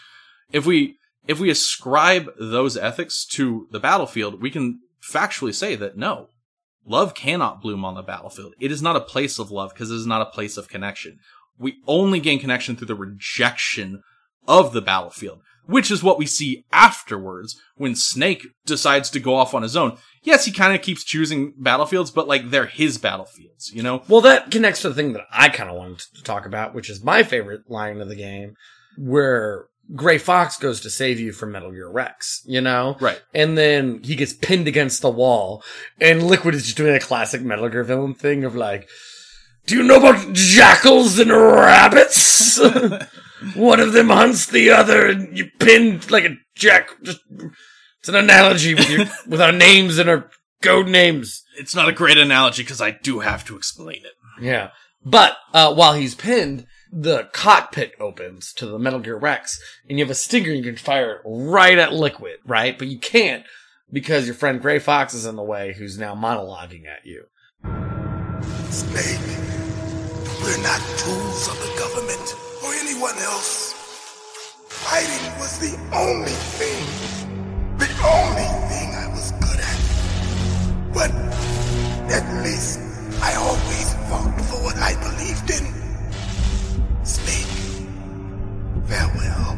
If 0.51 0.65
we 0.65 0.97
if 1.27 1.39
we 1.39 1.51
ascribe 1.51 2.29
those 2.39 2.75
ethics 2.75 3.23
to 3.23 3.67
the 3.71 3.79
battlefield, 3.79 4.41
we 4.41 4.49
can 4.49 4.79
factually 5.01 5.53
say 5.53 5.75
that 5.75 5.97
no, 5.97 6.29
love 6.85 7.13
cannot 7.13 7.61
bloom 7.61 7.85
on 7.85 7.95
the 7.95 8.01
battlefield. 8.01 8.53
It 8.59 8.71
is 8.71 8.81
not 8.81 8.95
a 8.95 9.01
place 9.01 9.39
of 9.39 9.51
love 9.51 9.73
because 9.73 9.91
it 9.91 9.95
is 9.95 10.05
not 10.05 10.21
a 10.21 10.31
place 10.31 10.57
of 10.57 10.67
connection. 10.67 11.19
We 11.57 11.77
only 11.87 12.19
gain 12.19 12.39
connection 12.39 12.75
through 12.75 12.87
the 12.87 12.95
rejection 12.95 14.01
of 14.47 14.73
the 14.73 14.81
battlefield, 14.81 15.41
which 15.65 15.91
is 15.91 16.01
what 16.01 16.17
we 16.17 16.25
see 16.25 16.65
afterwards 16.71 17.59
when 17.75 17.95
Snake 17.95 18.47
decides 18.65 19.09
to 19.11 19.19
go 19.19 19.35
off 19.35 19.53
on 19.53 19.61
his 19.61 19.77
own. 19.77 19.97
Yes, 20.23 20.45
he 20.45 20.51
kind 20.51 20.73
of 20.73 20.81
keeps 20.81 21.03
choosing 21.03 21.53
battlefields, 21.57 22.11
but 22.11 22.27
like 22.27 22.49
they're 22.49 22.65
his 22.65 22.97
battlefields, 22.97 23.71
you 23.73 23.83
know? 23.83 24.03
Well, 24.07 24.21
that 24.21 24.51
connects 24.51 24.81
to 24.81 24.89
the 24.89 24.95
thing 24.95 25.13
that 25.13 25.25
I 25.31 25.49
kind 25.49 25.69
of 25.69 25.75
wanted 25.75 25.99
to 26.15 26.23
talk 26.23 26.45
about, 26.45 26.73
which 26.73 26.89
is 26.89 27.03
my 27.03 27.23
favorite 27.23 27.69
line 27.69 28.01
of 28.01 28.09
the 28.09 28.15
game, 28.15 28.55
where 28.97 29.67
Gray 29.95 30.17
Fox 30.17 30.57
goes 30.57 30.81
to 30.81 30.89
save 30.89 31.19
you 31.19 31.31
from 31.31 31.51
Metal 31.51 31.71
Gear 31.71 31.89
Rex, 31.89 32.43
you 32.45 32.61
know? 32.61 32.95
Right. 32.99 33.21
And 33.33 33.57
then 33.57 34.01
he 34.03 34.15
gets 34.15 34.33
pinned 34.33 34.67
against 34.67 35.01
the 35.01 35.09
wall, 35.09 35.63
and 35.99 36.23
Liquid 36.23 36.55
is 36.55 36.65
just 36.65 36.77
doing 36.77 36.95
a 36.95 36.99
classic 36.99 37.41
Metal 37.41 37.69
Gear 37.69 37.83
villain 37.83 38.13
thing 38.13 38.43
of 38.43 38.55
like, 38.55 38.87
do 39.65 39.75
you 39.75 39.83
know 39.83 39.97
about 39.97 40.33
jackals 40.33 41.19
and 41.19 41.31
rabbits? 41.31 42.59
One 43.55 43.79
of 43.79 43.93
them 43.93 44.09
hunts 44.09 44.45
the 44.45 44.69
other, 44.69 45.07
and 45.07 45.37
you 45.37 45.49
pinned 45.59 46.11
like 46.11 46.25
a 46.25 46.37
jack. 46.55 46.89
Just, 47.03 47.21
it's 47.99 48.09
an 48.09 48.15
analogy 48.15 48.75
with 48.75 48.89
your, 48.89 49.05
with 49.27 49.41
our 49.41 49.51
names 49.51 49.97
and 49.97 50.09
our 50.09 50.29
code 50.61 50.87
names. 50.87 51.43
It's 51.57 51.75
not 51.75 51.89
a 51.89 51.93
great 51.93 52.17
analogy 52.17 52.63
because 52.63 52.81
I 52.81 52.91
do 52.91 53.19
have 53.19 53.45
to 53.45 53.55
explain 53.55 54.03
it. 54.05 54.43
Yeah. 54.43 54.71
But 55.03 55.37
uh, 55.53 55.73
while 55.73 55.93
he's 55.93 56.15
pinned, 56.15 56.65
the 56.91 57.29
cockpit 57.33 57.93
opens 57.99 58.53
to 58.53 58.65
the 58.65 58.79
Metal 58.79 58.99
Gear 58.99 59.17
Rex, 59.17 59.61
and 59.87 59.97
you 59.97 60.05
have 60.05 60.11
a 60.11 60.15
stinger 60.15 60.51
you 60.51 60.63
can 60.63 60.75
fire 60.75 61.21
right 61.25 61.77
at 61.77 61.93
Liquid, 61.93 62.39
right? 62.45 62.77
But 62.77 62.87
you 62.87 62.99
can't 62.99 63.45
because 63.91 64.25
your 64.25 64.35
friend 64.35 64.61
Gray 64.61 64.79
Fox 64.79 65.13
is 65.13 65.25
in 65.25 65.35
the 65.35 65.43
way, 65.43 65.73
who's 65.73 65.97
now 65.97 66.15
monologuing 66.15 66.87
at 66.87 67.05
you. 67.05 67.25
Snake, 68.69 69.19
we're 70.41 70.61
not 70.63 70.79
tools 70.97 71.47
of 71.47 71.59
the 71.59 71.73
government 71.77 72.35
or 72.63 72.73
anyone 72.73 73.17
else. 73.17 73.73
Fighting 74.67 75.39
was 75.39 75.59
the 75.59 75.75
only 75.95 76.31
thing, 76.57 76.85
the 77.77 77.89
only 78.05 78.49
thing 78.69 78.95
I 78.95 79.07
was 79.11 79.31
good 79.33 79.59
at. 79.59 80.93
But 80.93 81.11
at 82.11 82.43
least 82.43 82.79
I 83.21 83.35
always 83.35 83.88
farewell. 88.89 89.57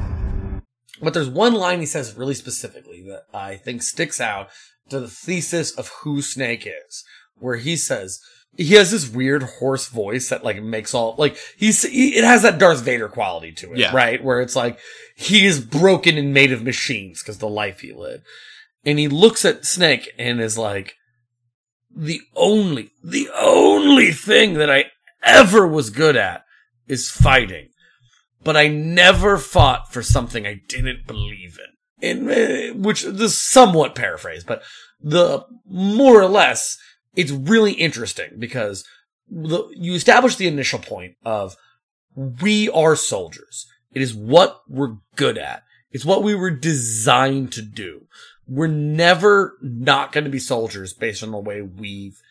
But 1.01 1.13
there's 1.13 1.29
one 1.29 1.53
line 1.55 1.79
he 1.79 1.85
says 1.85 2.15
really 2.15 2.35
specifically 2.35 3.01
that 3.07 3.23
I 3.33 3.55
think 3.55 3.81
sticks 3.81 4.21
out 4.21 4.49
to 4.89 4.99
the 4.99 5.07
thesis 5.07 5.71
of 5.71 5.87
who 6.03 6.21
Snake 6.21 6.67
is, 6.67 7.03
where 7.39 7.55
he 7.57 7.75
says, 7.75 8.19
he 8.57 8.73
has 8.75 8.91
this 8.91 9.09
weird 9.09 9.43
hoarse 9.43 9.87
voice 9.87 10.29
that 10.29 10.43
like 10.43 10.61
makes 10.61 10.93
all 10.93 11.15
like 11.17 11.37
he's 11.57 11.83
he, 11.83 12.17
it 12.17 12.25
has 12.25 12.41
that 12.43 12.59
Darth 12.59 12.81
Vader 12.83 13.07
quality 13.07 13.53
to 13.53 13.71
it, 13.71 13.77
Yeah. 13.79 13.95
right? 13.95 14.21
Where 14.21 14.41
it's 14.41 14.55
like 14.57 14.77
he 15.15 15.45
is 15.45 15.61
broken 15.61 16.17
and 16.17 16.33
made 16.33 16.51
of 16.51 16.61
machines 16.61 17.21
because 17.23 17.37
the 17.37 17.47
life 17.47 17.79
he 17.79 17.93
led, 17.93 18.23
and 18.85 18.99
he 18.99 19.07
looks 19.07 19.45
at 19.45 19.65
Snake 19.65 20.11
and 20.19 20.41
is 20.41 20.57
like, 20.57 20.95
the 21.95 22.19
only 22.35 22.91
the 23.01 23.29
only 23.39 24.11
thing 24.11 24.55
that 24.55 24.69
I 24.69 24.85
ever 25.23 25.65
was 25.65 25.89
good 25.89 26.17
at 26.17 26.43
is 26.87 27.09
fighting, 27.09 27.69
but 28.43 28.57
I 28.57 28.67
never 28.67 29.37
fought 29.37 29.91
for 29.91 30.01
something 30.01 30.45
I 30.45 30.61
didn't 30.67 31.07
believe 31.07 31.59
in. 31.59 31.71
And 32.03 32.31
uh, 32.31 32.73
which 32.75 33.03
this 33.03 33.33
is 33.33 33.41
somewhat 33.41 33.95
paraphrase, 33.95 34.43
but 34.43 34.63
the 34.99 35.45
more 35.65 36.19
or 36.19 36.27
less 36.27 36.77
it's 37.15 37.31
really 37.31 37.73
interesting 37.73 38.31
because 38.39 38.83
the, 39.29 39.67
you 39.75 39.93
establish 39.93 40.35
the 40.35 40.47
initial 40.47 40.79
point 40.79 41.15
of 41.23 41.55
we 42.15 42.69
are 42.69 42.95
soldiers. 42.95 43.67
It 43.93 44.01
is 44.01 44.13
what 44.13 44.61
we're 44.67 44.97
good 45.15 45.37
at. 45.37 45.63
It's 45.91 46.05
what 46.05 46.23
we 46.23 46.35
were 46.35 46.51
designed 46.51 47.51
to 47.53 47.61
do. 47.61 48.07
We're 48.47 48.67
never 48.67 49.57
not 49.61 50.11
going 50.11 50.23
to 50.23 50.29
be 50.29 50.39
soldiers 50.39 50.93
based 50.93 51.23
on 51.23 51.31
the 51.31 51.37
way 51.37 51.61
we've 51.61 52.21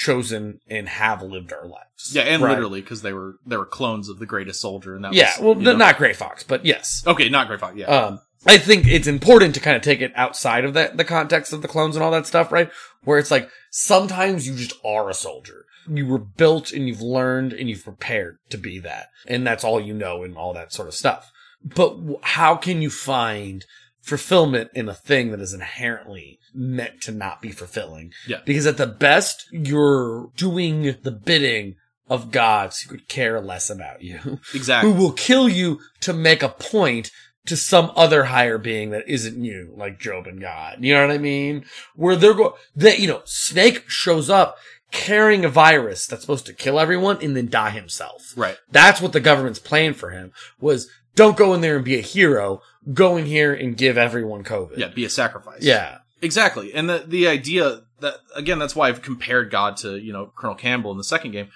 chosen 0.00 0.58
and 0.66 0.88
have 0.88 1.22
lived 1.22 1.52
our 1.52 1.66
lives. 1.66 2.12
Yeah, 2.14 2.22
and 2.22 2.42
Right? 2.42 2.52
literally 2.52 2.80
because 2.80 3.02
they 3.02 3.12
were 3.12 3.34
they 3.46 3.58
were 3.58 3.66
clones 3.66 4.08
of 4.08 4.18
the 4.18 4.24
greatest 4.24 4.58
soldier, 4.58 4.94
and 4.96 5.04
that 5.04 5.12
Yeah, 5.12 5.38
was, 5.38 5.56
well, 5.62 5.76
not 5.76 5.98
Gray 5.98 6.14
Fox, 6.14 6.42
but 6.42 6.64
yes. 6.64 7.04
Okay, 7.06 7.28
not 7.28 7.48
Gray 7.48 7.58
Fox. 7.58 7.76
Yeah, 7.76 7.84
Um, 7.86 8.20
I 8.46 8.56
think 8.56 8.86
it's 8.86 9.06
important 9.06 9.54
to 9.56 9.60
kind 9.60 9.76
of 9.76 9.82
take 9.82 10.00
it 10.00 10.12
outside 10.16 10.64
of 10.64 10.72
that, 10.72 10.96
the 10.96 11.04
context 11.04 11.52
of 11.52 11.60
the 11.60 11.68
clones 11.68 11.96
and 11.96 12.02
all 12.02 12.10
that 12.12 12.26
stuff, 12.26 12.50
right? 12.50 12.70
Where 13.04 13.18
it's 13.18 13.30
like, 13.30 13.50
sometimes 13.70 14.48
you 14.48 14.54
just 14.56 14.72
are 14.82 15.10
a 15.10 15.14
soldier. 15.14 15.66
You 15.86 16.06
were 16.06 16.18
built 16.18 16.72
and 16.72 16.88
you've 16.88 17.02
learned 17.02 17.52
and 17.52 17.68
you've 17.68 17.84
prepared 17.84 18.38
to 18.48 18.56
be 18.56 18.78
that. 18.78 19.08
And 19.26 19.46
that's 19.46 19.64
all 19.64 19.78
you 19.80 19.92
know 19.92 20.22
and 20.22 20.34
all 20.34 20.54
that 20.54 20.72
sort 20.72 20.88
of 20.88 20.94
stuff. 20.94 21.30
But 21.62 21.94
how 22.22 22.56
can 22.56 22.80
you 22.80 22.88
find 22.88 23.66
fulfillment 24.10 24.70
in 24.74 24.88
a 24.88 24.94
thing 24.94 25.30
that 25.30 25.40
is 25.40 25.54
inherently 25.54 26.38
meant 26.52 27.00
to 27.02 27.12
not 27.12 27.40
be 27.40 27.50
fulfilling? 27.50 28.12
Yeah. 28.26 28.40
Because 28.44 28.66
at 28.66 28.76
the 28.76 28.86
best, 28.86 29.46
you're 29.50 30.30
doing 30.36 30.96
the 31.02 31.10
bidding 31.10 31.76
of 32.08 32.32
gods 32.32 32.80
who 32.80 32.90
could 32.90 33.08
care 33.08 33.40
less 33.40 33.70
about 33.70 34.02
you. 34.02 34.40
Exactly. 34.54 34.92
Who 34.92 34.98
will 34.98 35.12
kill 35.12 35.48
you 35.48 35.80
to 36.00 36.12
make 36.12 36.42
a 36.42 36.48
point 36.48 37.10
to 37.46 37.56
some 37.56 37.90
other 37.96 38.24
higher 38.24 38.58
being 38.58 38.90
that 38.90 39.08
isn't 39.08 39.42
you, 39.42 39.72
like 39.76 39.98
Job 39.98 40.26
and 40.26 40.40
God. 40.40 40.78
You 40.80 40.94
know 40.94 41.06
what 41.06 41.14
I 41.14 41.18
mean? 41.18 41.64
Where 41.96 42.16
they're 42.16 42.34
going, 42.34 42.52
that, 42.76 42.98
you 42.98 43.08
know, 43.08 43.22
Snake 43.24 43.88
shows 43.88 44.28
up 44.28 44.56
carrying 44.90 45.44
a 45.44 45.48
virus 45.48 46.06
that's 46.06 46.22
supposed 46.22 46.46
to 46.46 46.52
kill 46.52 46.78
everyone 46.78 47.18
and 47.22 47.36
then 47.36 47.48
die 47.48 47.70
himself. 47.70 48.34
Right. 48.36 48.56
That's 48.70 49.00
what 49.00 49.12
the 49.12 49.20
government's 49.20 49.58
plan 49.58 49.94
for 49.94 50.10
him 50.10 50.32
was 50.60 50.88
don't 51.14 51.36
go 51.36 51.54
in 51.54 51.60
there 51.60 51.76
and 51.76 51.84
be 51.84 51.98
a 51.98 52.02
hero. 52.02 52.60
Go 52.92 53.16
in 53.16 53.26
here 53.26 53.52
and 53.52 53.76
give 53.76 53.98
everyone 53.98 54.44
COVID. 54.44 54.78
Yeah, 54.78 54.88
be 54.88 55.04
a 55.04 55.10
sacrifice. 55.10 55.62
Yeah. 55.62 55.98
Exactly. 56.22 56.72
And 56.74 56.88
the 56.88 57.04
the 57.06 57.28
idea 57.28 57.82
that 58.00 58.14
again, 58.34 58.58
that's 58.58 58.76
why 58.76 58.88
I've 58.88 59.02
compared 59.02 59.50
God 59.50 59.76
to, 59.78 59.98
you 59.98 60.12
know, 60.12 60.32
Colonel 60.36 60.56
Campbell 60.56 60.90
in 60.90 60.98
the 60.98 61.04
second 61.04 61.32
game. 61.32 61.48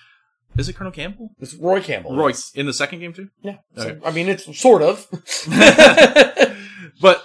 Is 0.56 0.68
it 0.68 0.74
Colonel 0.74 0.92
Campbell? 0.92 1.30
It's 1.40 1.54
Roy 1.54 1.80
Campbell. 1.80 2.16
Roy 2.16 2.32
in 2.54 2.66
the 2.66 2.72
second 2.72 3.00
game 3.00 3.12
too? 3.12 3.28
Yeah. 3.42 3.56
So, 3.76 3.88
Okay. 3.88 4.00
I 4.04 4.12
mean, 4.12 4.28
it's 4.28 4.58
sort 4.58 4.82
of. 4.82 5.06
but 7.00 7.24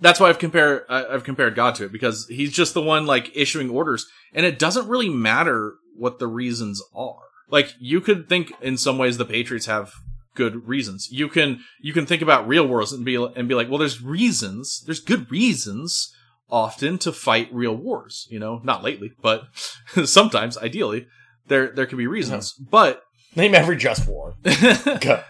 that's 0.00 0.18
why 0.20 0.28
I've 0.28 0.38
compared 0.38 0.84
I've 0.88 1.24
compared 1.24 1.54
God 1.54 1.74
to 1.76 1.84
it 1.84 1.92
because 1.92 2.26
he's 2.28 2.52
just 2.52 2.74
the 2.74 2.82
one 2.82 3.06
like 3.06 3.30
issuing 3.34 3.70
orders, 3.70 4.06
and 4.32 4.46
it 4.46 4.58
doesn't 4.58 4.88
really 4.88 5.08
matter 5.08 5.74
what 5.96 6.18
the 6.18 6.26
reasons 6.26 6.82
are. 6.94 7.20
Like 7.48 7.74
you 7.78 8.00
could 8.00 8.28
think 8.28 8.52
in 8.60 8.76
some 8.76 8.98
ways 8.98 9.18
the 9.18 9.24
Patriots 9.24 9.66
have 9.66 9.92
good 10.34 10.66
reasons. 10.66 11.08
You 11.10 11.28
can 11.28 11.60
you 11.80 11.92
can 11.92 12.06
think 12.06 12.22
about 12.22 12.48
real 12.48 12.66
wars 12.66 12.92
and 12.92 13.04
be 13.04 13.16
and 13.16 13.48
be 13.48 13.54
like, 13.54 13.68
well, 13.68 13.78
there's 13.78 14.02
reasons, 14.02 14.82
there's 14.86 15.00
good 15.00 15.30
reasons 15.30 16.12
often 16.50 16.98
to 16.98 17.12
fight 17.12 17.48
real 17.52 17.74
wars. 17.74 18.26
You 18.30 18.38
know, 18.38 18.60
not 18.64 18.82
lately, 18.82 19.12
but 19.22 19.44
sometimes, 20.04 20.58
ideally, 20.58 21.06
there 21.46 21.70
there 21.70 21.86
can 21.86 21.98
be 21.98 22.06
reasons. 22.06 22.52
But 22.52 23.02
Name 23.36 23.54
every 23.54 23.76
just 23.76 24.06
war. 24.08 24.36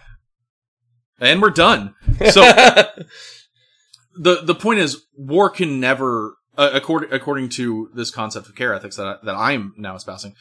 And 1.17 1.41
we're 1.41 1.49
done. 1.49 1.95
So 2.29 2.41
the 4.17 4.41
the 4.43 4.55
point 4.55 4.79
is, 4.79 5.01
war 5.15 5.49
can 5.49 5.79
never, 5.79 6.35
uh, 6.57 6.71
according 6.73 7.13
according 7.13 7.49
to 7.49 7.89
this 7.93 8.11
concept 8.11 8.47
of 8.47 8.55
care 8.55 8.73
ethics 8.73 8.97
that 8.97 9.07
I, 9.07 9.15
that 9.23 9.35
I'm 9.35 9.73
now 9.77 9.95
espousing, 9.95 10.33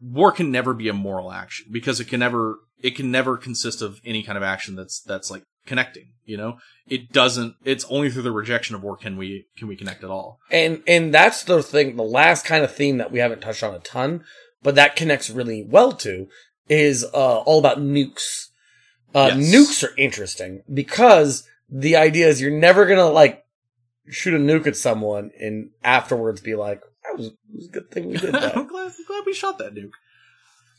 war 0.00 0.32
can 0.32 0.50
never 0.50 0.74
be 0.74 0.88
a 0.88 0.92
moral 0.92 1.30
action 1.30 1.66
because 1.70 2.00
it 2.00 2.06
can 2.06 2.18
never 2.18 2.58
it 2.82 2.96
can 2.96 3.10
never 3.10 3.36
consist 3.36 3.82
of 3.82 4.00
any 4.04 4.22
kind 4.22 4.36
of 4.36 4.42
action 4.44 4.76
that's 4.76 5.00
that's 5.00 5.30
like 5.30 5.42
connecting. 5.66 6.12
You 6.24 6.36
know, 6.36 6.58
it 6.86 7.12
doesn't. 7.12 7.54
It's 7.64 7.84
only 7.90 8.10
through 8.10 8.22
the 8.22 8.32
rejection 8.32 8.74
of 8.74 8.82
war 8.82 8.96
can 8.96 9.16
we 9.16 9.46
can 9.56 9.68
we 9.68 9.76
connect 9.76 10.04
at 10.04 10.10
all. 10.10 10.38
And 10.50 10.82
and 10.86 11.12
that's 11.12 11.44
the 11.44 11.62
thing, 11.62 11.96
the 11.96 12.02
last 12.02 12.44
kind 12.44 12.64
of 12.64 12.74
theme 12.74 12.98
that 12.98 13.10
we 13.12 13.18
haven't 13.18 13.40
touched 13.42 13.62
on 13.62 13.74
a 13.74 13.80
ton, 13.80 14.24
but 14.62 14.74
that 14.76 14.96
connects 14.96 15.30
really 15.30 15.64
well 15.68 15.92
to 15.92 16.26
is 16.68 17.04
uh, 17.04 17.38
all 17.38 17.58
about 17.58 17.78
nukes. 17.78 18.46
Uh, 19.14 19.32
Yes. 19.34 19.52
Nukes 19.52 19.88
are 19.88 19.96
interesting 19.96 20.62
because 20.72 21.42
the 21.68 21.96
idea 21.96 22.28
is 22.28 22.40
you're 22.40 22.50
never 22.52 22.86
gonna 22.86 23.08
like 23.08 23.44
shoot 24.08 24.34
a 24.34 24.38
nuke 24.38 24.68
at 24.68 24.76
someone 24.76 25.30
and 25.40 25.70
afterwards 25.82 26.40
be 26.40 26.54
like, 26.54 26.80
"That 27.04 27.18
was, 27.18 27.32
was 27.52 27.66
a 27.66 27.72
good 27.72 27.90
thing 27.90 28.06
we 28.08 28.16
did 28.18 28.32
that." 28.34 28.56
I'm 28.56 28.68
glad, 28.68 28.92
I'm 28.96 29.04
glad 29.06 29.24
we 29.26 29.34
shot 29.34 29.58
that 29.58 29.74
nuke. 29.74 29.90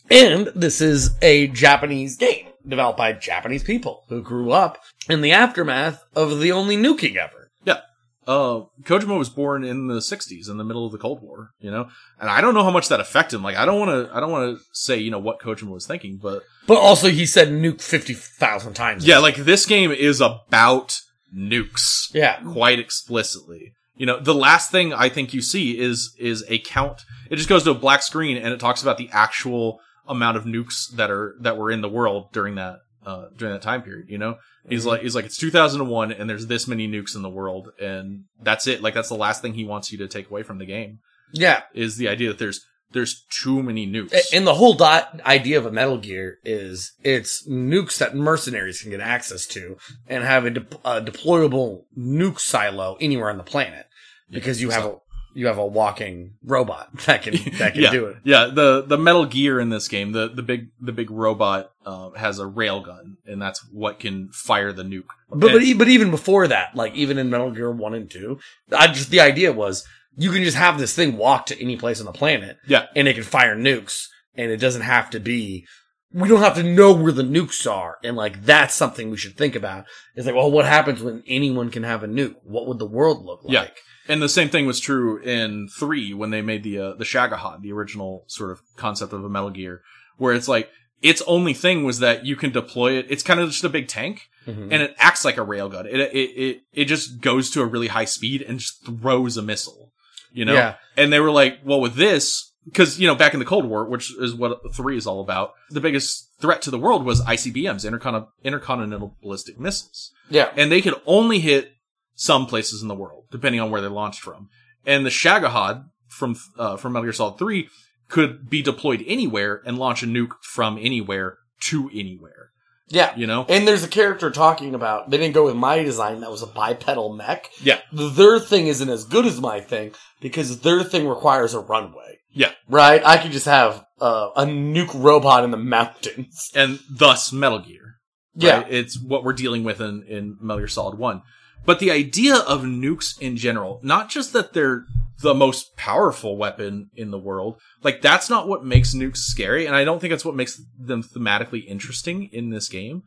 And 0.09 0.47
this 0.55 0.81
is 0.81 1.11
a 1.21 1.47
Japanese 1.47 2.17
game 2.17 2.47
developed 2.67 2.97
by 2.97 3.13
Japanese 3.13 3.63
people 3.63 4.03
who 4.09 4.21
grew 4.21 4.51
up 4.51 4.77
in 5.09 5.21
the 5.21 5.31
aftermath 5.31 6.03
of 6.15 6.39
the 6.39 6.51
only 6.51 6.77
nuking 6.77 7.15
ever. 7.15 7.49
Yeah. 7.63 7.79
Uh, 8.27 8.65
Kojima 8.83 9.17
was 9.17 9.29
born 9.29 9.63
in 9.63 9.87
the 9.87 9.95
60s 9.99 10.49
in 10.49 10.57
the 10.57 10.63
middle 10.63 10.85
of 10.85 10.91
the 10.91 10.97
Cold 10.99 11.21
War, 11.23 11.51
you 11.59 11.71
know? 11.71 11.89
And 12.19 12.29
I 12.29 12.39
don't 12.41 12.53
know 12.53 12.63
how 12.63 12.69
much 12.71 12.87
that 12.89 12.99
affected 12.99 13.37
him. 13.37 13.43
Like, 13.43 13.57
I 13.57 13.65
don't 13.65 13.79
want 13.79 14.09
to, 14.09 14.15
I 14.15 14.19
don't 14.19 14.31
want 14.31 14.57
to 14.57 14.63
say, 14.73 14.97
you 14.97 15.09
know, 15.11 15.19
what 15.19 15.39
Kojima 15.41 15.71
was 15.71 15.87
thinking, 15.87 16.19
but 16.21 16.43
But 16.67 16.77
also, 16.77 17.09
he 17.09 17.25
said 17.25 17.47
nuke 17.49 17.81
50,000 17.81 18.73
times. 18.73 19.05
yeah, 19.07 19.17
like 19.17 19.37
this 19.37 19.65
game 19.65 19.91
is 19.91 20.21
about 20.21 20.99
nukes. 21.35 22.13
Yeah. 22.13 22.41
Quite 22.41 22.79
explicitly. 22.79 23.73
You 23.95 24.05
know, 24.05 24.19
the 24.19 24.35
last 24.35 24.71
thing 24.71 24.93
I 24.93 25.09
think 25.09 25.33
you 25.33 25.41
see 25.41 25.77
is, 25.79 26.15
is 26.19 26.43
a 26.47 26.59
count. 26.59 27.01
It 27.29 27.35
just 27.37 27.49
goes 27.49 27.63
to 27.63 27.71
a 27.71 27.75
black 27.75 28.01
screen 28.03 28.37
and 28.37 28.53
it 28.53 28.59
talks 28.59 28.81
about 28.81 28.97
the 28.97 29.09
actual 29.11 29.79
amount 30.07 30.37
of 30.37 30.45
nukes 30.45 30.89
that 30.95 31.09
are, 31.11 31.35
that 31.41 31.57
were 31.57 31.71
in 31.71 31.81
the 31.81 31.89
world 31.89 32.31
during 32.31 32.55
that, 32.55 32.79
uh, 33.05 33.25
during 33.37 33.53
that 33.53 33.61
time 33.61 33.81
period, 33.81 34.07
you 34.09 34.17
know? 34.17 34.37
He's 34.69 34.83
Mhm. 34.83 34.87
like, 34.87 35.01
he's 35.01 35.15
like, 35.15 35.25
it's 35.25 35.37
2001 35.37 36.11
and 36.11 36.29
there's 36.29 36.47
this 36.47 36.67
many 36.67 36.87
nukes 36.87 37.15
in 37.15 37.21
the 37.23 37.29
world 37.29 37.69
and 37.79 38.25
that's 38.41 38.67
it. 38.67 38.81
Like, 38.81 38.93
that's 38.93 39.09
the 39.09 39.15
last 39.15 39.41
thing 39.41 39.53
he 39.55 39.65
wants 39.65 39.91
you 39.91 39.97
to 39.99 40.07
take 40.07 40.29
away 40.29 40.43
from 40.43 40.57
the 40.59 40.65
game. 40.65 40.99
Yeah. 41.33 41.63
Is 41.73 41.97
the 41.97 42.07
idea 42.09 42.27
that 42.29 42.37
there's, 42.39 42.61
there's 42.91 43.25
too 43.31 43.63
many 43.63 43.87
nukes. 43.87 44.13
And 44.33 44.45
the 44.45 44.55
whole 44.55 44.73
dot 44.73 45.21
idea 45.25 45.57
of 45.57 45.65
a 45.65 45.71
Metal 45.71 45.97
Gear 45.97 46.39
is 46.43 46.91
it's 47.03 47.47
nukes 47.47 47.97
that 47.99 48.15
mercenaries 48.15 48.81
can 48.81 48.91
get 48.91 48.99
access 48.99 49.47
to 49.47 49.77
and 50.07 50.23
have 50.25 50.45
a, 50.45 50.49
de- 50.49 50.67
a 50.83 51.01
deployable 51.01 51.83
nuke 51.97 52.39
silo 52.39 52.97
anywhere 52.99 53.29
on 53.29 53.37
the 53.37 53.43
planet 53.43 53.85
because 54.29 54.61
you 54.61 54.69
have 54.71 54.85
a 54.85 54.95
you 55.33 55.47
have 55.47 55.57
a 55.57 55.65
walking 55.65 56.33
robot 56.43 56.89
that 57.05 57.23
can 57.23 57.33
that 57.57 57.73
can 57.73 57.83
yeah, 57.83 57.91
do 57.91 58.05
it. 58.07 58.17
Yeah, 58.23 58.47
the 58.47 58.83
the 58.85 58.97
Metal 58.97 59.25
Gear 59.25 59.59
in 59.59 59.69
this 59.69 59.87
game, 59.87 60.11
the 60.11 60.27
the 60.27 60.43
big 60.43 60.69
the 60.79 60.91
big 60.91 61.09
robot 61.11 61.71
uh, 61.85 62.11
has 62.11 62.39
a 62.39 62.45
rail 62.45 62.81
gun, 62.81 63.17
and 63.25 63.41
that's 63.41 63.65
what 63.71 63.99
can 63.99 64.29
fire 64.31 64.71
the 64.73 64.83
nuke. 64.83 65.05
But 65.29 65.39
but, 65.39 65.55
And- 65.55 65.63
e- 65.63 65.73
but 65.73 65.87
even 65.87 66.11
before 66.11 66.47
that, 66.47 66.75
like 66.75 66.93
even 66.95 67.17
in 67.17 67.29
Metal 67.29 67.51
Gear 67.51 67.71
One 67.71 67.93
and 67.93 68.09
Two, 68.09 68.39
I 68.71 68.87
just 68.87 69.09
the 69.09 69.21
idea 69.21 69.51
was 69.51 69.85
you 70.17 70.31
can 70.31 70.43
just 70.43 70.57
have 70.57 70.77
this 70.77 70.95
thing 70.95 71.17
walk 71.17 71.47
to 71.47 71.61
any 71.61 71.77
place 71.77 71.99
on 71.99 72.05
the 72.05 72.11
planet, 72.11 72.57
yeah, 72.67 72.87
and 72.95 73.07
it 73.07 73.13
can 73.15 73.23
fire 73.23 73.55
nukes, 73.55 74.07
and 74.35 74.51
it 74.51 74.57
doesn't 74.57 74.83
have 74.83 75.09
to 75.11 75.19
be. 75.19 75.65
We 76.13 76.27
don't 76.27 76.41
have 76.41 76.55
to 76.55 76.63
know 76.63 76.91
where 76.93 77.11
the 77.13 77.23
nukes 77.23 77.69
are, 77.71 77.97
and 78.03 78.17
like 78.17 78.43
that's 78.45 78.75
something 78.75 79.09
we 79.09 79.17
should 79.17 79.37
think 79.37 79.55
about. 79.55 79.85
It's 80.15 80.25
like, 80.25 80.35
well, 80.35 80.51
what 80.51 80.65
happens 80.65 81.01
when 81.01 81.23
anyone 81.27 81.69
can 81.71 81.83
have 81.83 82.03
a 82.03 82.07
nuke? 82.07 82.35
What 82.43 82.67
would 82.67 82.79
the 82.79 82.85
world 82.85 83.23
look 83.25 83.43
like? 83.43 83.53
yeah. 83.53 83.67
And 84.07 84.21
the 84.21 84.27
same 84.27 84.49
thing 84.49 84.65
was 84.65 84.79
true 84.79 85.19
in 85.21 85.67
three 85.69 86.13
when 86.13 86.31
they 86.31 86.41
made 86.41 86.63
the 86.63 86.79
uh, 86.79 86.93
the 86.95 87.05
Shagohod, 87.05 87.61
the 87.61 87.71
original 87.71 88.25
sort 88.27 88.51
of 88.51 88.61
concept 88.75 89.13
of 89.13 89.23
a 89.23 89.29
Metal 89.29 89.51
Gear, 89.51 89.81
where 90.17 90.33
it's 90.33 90.47
like 90.49 90.69
its 91.01 91.21
only 91.27 91.53
thing 91.53 91.83
was 91.83 91.99
that 91.99 92.25
you 92.25 92.35
can 92.35 92.51
deploy 92.51 92.93
it. 92.93 93.05
It's 93.09 93.23
kind 93.23 93.39
of 93.39 93.49
just 93.49 93.63
a 93.63 93.69
big 93.69 93.87
tank, 93.87 94.27
Mhm. 94.47 94.63
and 94.71 94.81
it 94.83 94.95
acts 94.97 95.23
like 95.23 95.37
a 95.37 95.45
railgun. 95.45 95.85
It 95.85 95.99
it 95.99 96.17
it 96.17 96.61
it 96.73 96.85
just 96.85 97.21
goes 97.21 97.49
to 97.51 97.61
a 97.61 97.65
really 97.65 97.87
high 97.87 98.05
speed 98.05 98.41
and 98.41 98.59
just 98.59 98.83
throws 98.85 99.37
a 99.37 99.41
missile. 99.41 99.91
You 100.33 100.45
know, 100.45 100.53
Yeah. 100.55 100.75
and 100.97 101.13
they 101.13 101.19
were 101.19 101.31
like, 101.31 101.59
well, 101.63 101.79
with 101.79 101.95
this, 101.95 102.50
because 102.65 102.99
you 102.99 103.07
know, 103.07 103.15
back 103.15 103.33
in 103.33 103.39
the 103.39 103.45
Cold 103.45 103.65
War, 103.65 103.87
which 103.87 104.13
is 104.19 104.33
what 104.35 104.59
three 104.75 104.97
is 104.97 105.07
all 105.07 105.21
about, 105.21 105.53
the 105.69 105.81
biggest 105.81 106.29
threat 106.39 106.61
to 106.63 106.71
the 106.71 106.79
world 106.79 107.05
was 107.05 107.21
ICBMs, 107.21 107.89
intercon- 107.89 108.27
intercontinental 108.43 109.17
ballistic 109.21 109.59
missiles. 109.59 110.11
Yeah. 110.29 110.51
and 110.55 110.71
they 110.71 110.81
could 110.81 110.95
only 111.05 111.39
hit 111.39 111.73
some 112.15 112.45
places 112.45 112.81
in 112.81 112.87
the 112.87 112.95
world, 112.95 113.25
depending 113.31 113.59
on 113.59 113.71
where 113.71 113.81
they're 113.81 113.89
launched 113.89 114.21
from. 114.21 114.49
And 114.85 115.05
the 115.05 115.09
Shagohod 115.09 115.85
from 116.07 116.35
uh, 116.57 116.77
from 116.77 116.93
Metal 116.93 117.05
Gear 117.05 117.13
Solid 117.13 117.37
Three 117.37 117.69
could 118.07 118.49
be 118.49 118.61
deployed 118.61 119.03
anywhere 119.07 119.61
and 119.65 119.77
launch 119.77 120.03
a 120.03 120.05
nuke 120.05 120.33
from 120.43 120.77
anywhere 120.77 121.37
to 121.61 121.89
anywhere. 121.93 122.51
Yeah. 122.91 123.15
You 123.15 123.25
know? 123.25 123.45
And 123.47 123.67
there's 123.67 123.83
a 123.83 123.87
character 123.87 124.29
talking 124.29 124.75
about 124.75 125.09
they 125.09 125.17
didn't 125.17 125.33
go 125.33 125.45
with 125.45 125.55
my 125.55 125.81
design 125.81 126.19
that 126.21 126.29
was 126.29 126.41
a 126.41 126.47
bipedal 126.47 127.13
mech. 127.13 127.49
Yeah. 127.63 127.79
Their 127.93 128.39
thing 128.39 128.67
isn't 128.67 128.89
as 128.89 129.05
good 129.05 129.25
as 129.25 129.39
my 129.39 129.61
thing 129.61 129.93
because 130.19 130.59
their 130.59 130.83
thing 130.83 131.07
requires 131.07 131.53
a 131.53 131.59
runway. 131.59 132.19
Yeah. 132.33 132.51
Right? 132.67 133.01
I 133.05 133.17
could 133.17 133.31
just 133.31 133.45
have 133.45 133.85
uh, 133.99 134.29
a 134.35 134.45
nuke 134.45 134.93
robot 134.93 135.43
in 135.43 135.51
the 135.51 135.57
mountains. 135.57 136.49
and 136.55 136.79
thus 136.89 137.31
Metal 137.31 137.59
Gear. 137.59 137.95
Yeah. 138.33 138.61
right? 138.61 138.71
It's 138.71 138.99
what 138.99 139.23
we're 139.23 139.33
dealing 139.33 139.63
with 139.63 139.81
in, 139.81 140.03
in 140.07 140.37
Metal 140.39 140.59
Gear 140.59 140.67
Solid 140.67 140.97
1. 140.97 141.21
But 141.65 141.79
the 141.79 141.91
idea 141.91 142.37
of 142.37 142.61
nukes 142.61 143.19
in 143.21 143.37
general, 143.37 143.79
not 143.83 144.09
just 144.09 144.33
that 144.33 144.53
they're 144.53 144.85
the 145.21 145.33
most 145.35 145.75
powerful 145.77 146.37
weapon 146.37 146.89
in 146.95 147.11
the 147.11 147.19
world, 147.19 147.59
like 147.83 148.01
that's 148.01 148.29
not 148.29 148.47
what 148.47 148.65
makes 148.65 148.95
nukes 148.95 149.17
scary, 149.17 149.67
and 149.67 149.75
I 149.75 149.83
don't 149.83 149.99
think 149.99 150.09
that's 150.09 150.25
what 150.25 150.35
makes 150.35 150.59
them 150.77 151.03
thematically 151.03 151.63
interesting 151.67 152.29
in 152.31 152.49
this 152.49 152.67
game. 152.67 153.03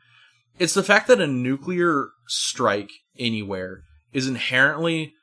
It's 0.58 0.74
the 0.74 0.84
fact 0.84 1.08
that 1.08 1.20
a 1.20 1.26
nuclear 1.26 2.10
strike 2.28 2.90
anywhere 3.18 3.82
is 4.12 4.28
inherently 4.28 5.14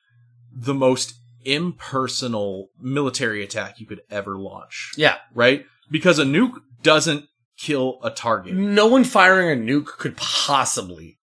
the 0.54 0.74
most 0.74 1.14
impersonal 1.46 2.70
military 2.80 3.44
attack 3.44 3.80
you 3.80 3.86
could 3.86 4.02
ever 4.10 4.38
launch. 4.38 4.92
Yeah. 4.98 5.18
Right? 5.34 5.66
Because 5.90 6.20
a 6.20 6.24
nuke 6.26 6.60
doesn't 6.84 7.26
kill 7.58 8.00
a 8.04 8.10
target. 8.10 8.54
No 8.56 8.88
one 8.88 9.04
firing 9.04 9.52
a 9.52 9.62
nuke 9.72 9.88
could 9.98 10.18
possibly 10.18 11.18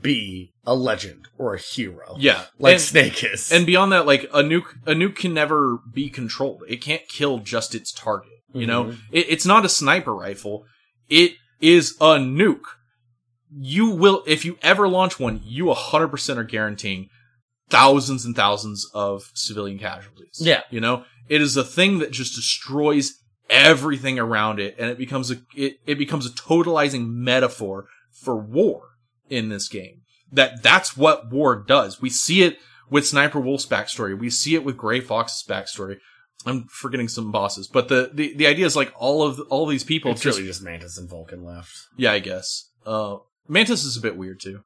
be 0.00 0.52
a 0.64 0.74
legend 0.74 1.26
or 1.36 1.54
a 1.54 1.58
hero. 1.58 2.14
Yeah, 2.18 2.44
Like 2.58 2.74
And- 2.74 2.82
Snake 2.82 3.24
is. 3.24 3.50
And 3.50 3.66
beyond 3.66 3.92
that, 3.92 4.06
like 4.06 4.24
a 4.32 4.42
nuke, 4.42 4.72
a 4.86 4.92
nuke 4.92 5.16
can 5.16 5.34
never 5.34 5.78
be 5.92 6.08
controlled. 6.08 6.62
It 6.68 6.80
can't 6.80 7.06
kill 7.08 7.38
just 7.38 7.74
its 7.74 7.92
target. 7.92 8.30
You 8.52 8.66
know, 8.68 8.84
Mhm. 8.84 8.98
it, 9.10 9.26
it's 9.30 9.44
not 9.44 9.64
a 9.64 9.68
sniper 9.68 10.14
rifle. 10.14 10.64
It 11.08 11.34
is 11.60 11.96
a 12.00 12.18
nuke. 12.18 12.60
You 13.56 13.90
will, 13.90 14.22
if 14.28 14.44
you 14.44 14.58
ever 14.62 14.86
launch 14.88 15.18
one, 15.18 15.40
you 15.44 15.70
100% 15.70 16.38
are 16.38 16.44
guaranteeing 16.44 17.08
thousands 17.70 18.24
and 18.24 18.36
thousands 18.36 18.88
of 18.94 19.30
civilian 19.34 19.78
casualties. 19.78 20.38
Yeah. 20.40 20.62
You 20.70 20.80
know, 20.80 21.04
it 21.28 21.40
is 21.40 21.56
a 21.56 21.64
thing 21.64 21.98
that 21.98 22.10
just 22.12 22.34
destroys 22.34 23.14
everything 23.50 24.18
around 24.18 24.58
it 24.60 24.74
and 24.78 24.90
it 24.90 24.98
becomes 24.98 25.30
a, 25.30 25.36
it, 25.54 25.78
it 25.86 25.98
becomes 25.98 26.26
a 26.26 26.30
totalizing 26.30 27.08
metaphor 27.08 27.86
for 28.12 28.36
war 28.36 28.90
in 29.28 29.48
this 29.48 29.68
game. 29.68 30.02
That 30.32 30.62
that's 30.62 30.96
what 30.96 31.30
war 31.30 31.56
does. 31.56 32.00
We 32.00 32.10
see 32.10 32.42
it 32.42 32.58
with 32.90 33.06
Sniper 33.06 33.40
Wolf's 33.40 33.66
backstory. 33.66 34.18
We 34.18 34.30
see 34.30 34.54
it 34.54 34.64
with 34.64 34.76
Gray 34.76 35.00
Fox's 35.00 35.44
backstory. 35.46 35.98
I'm 36.46 36.66
forgetting 36.70 37.08
some 37.08 37.32
bosses, 37.32 37.68
but 37.68 37.88
the, 37.88 38.10
the, 38.12 38.34
the 38.36 38.46
idea 38.46 38.66
is 38.66 38.76
like 38.76 38.92
all 38.96 39.22
of 39.22 39.40
all 39.48 39.66
these 39.66 39.84
people 39.84 40.10
It's 40.10 40.20
just 40.20 40.36
really 40.38 40.48
just 40.48 40.62
Mantis 40.62 40.98
and 40.98 41.08
Vulcan 41.08 41.42
left. 41.44 41.72
yeah, 41.96 42.12
I 42.12 42.18
guess. 42.18 42.68
Uh, 42.84 43.16
Mantis 43.48 43.84
is 43.84 43.96
a 43.96 44.00
bit 44.00 44.16
weird 44.16 44.40
too, 44.40 44.60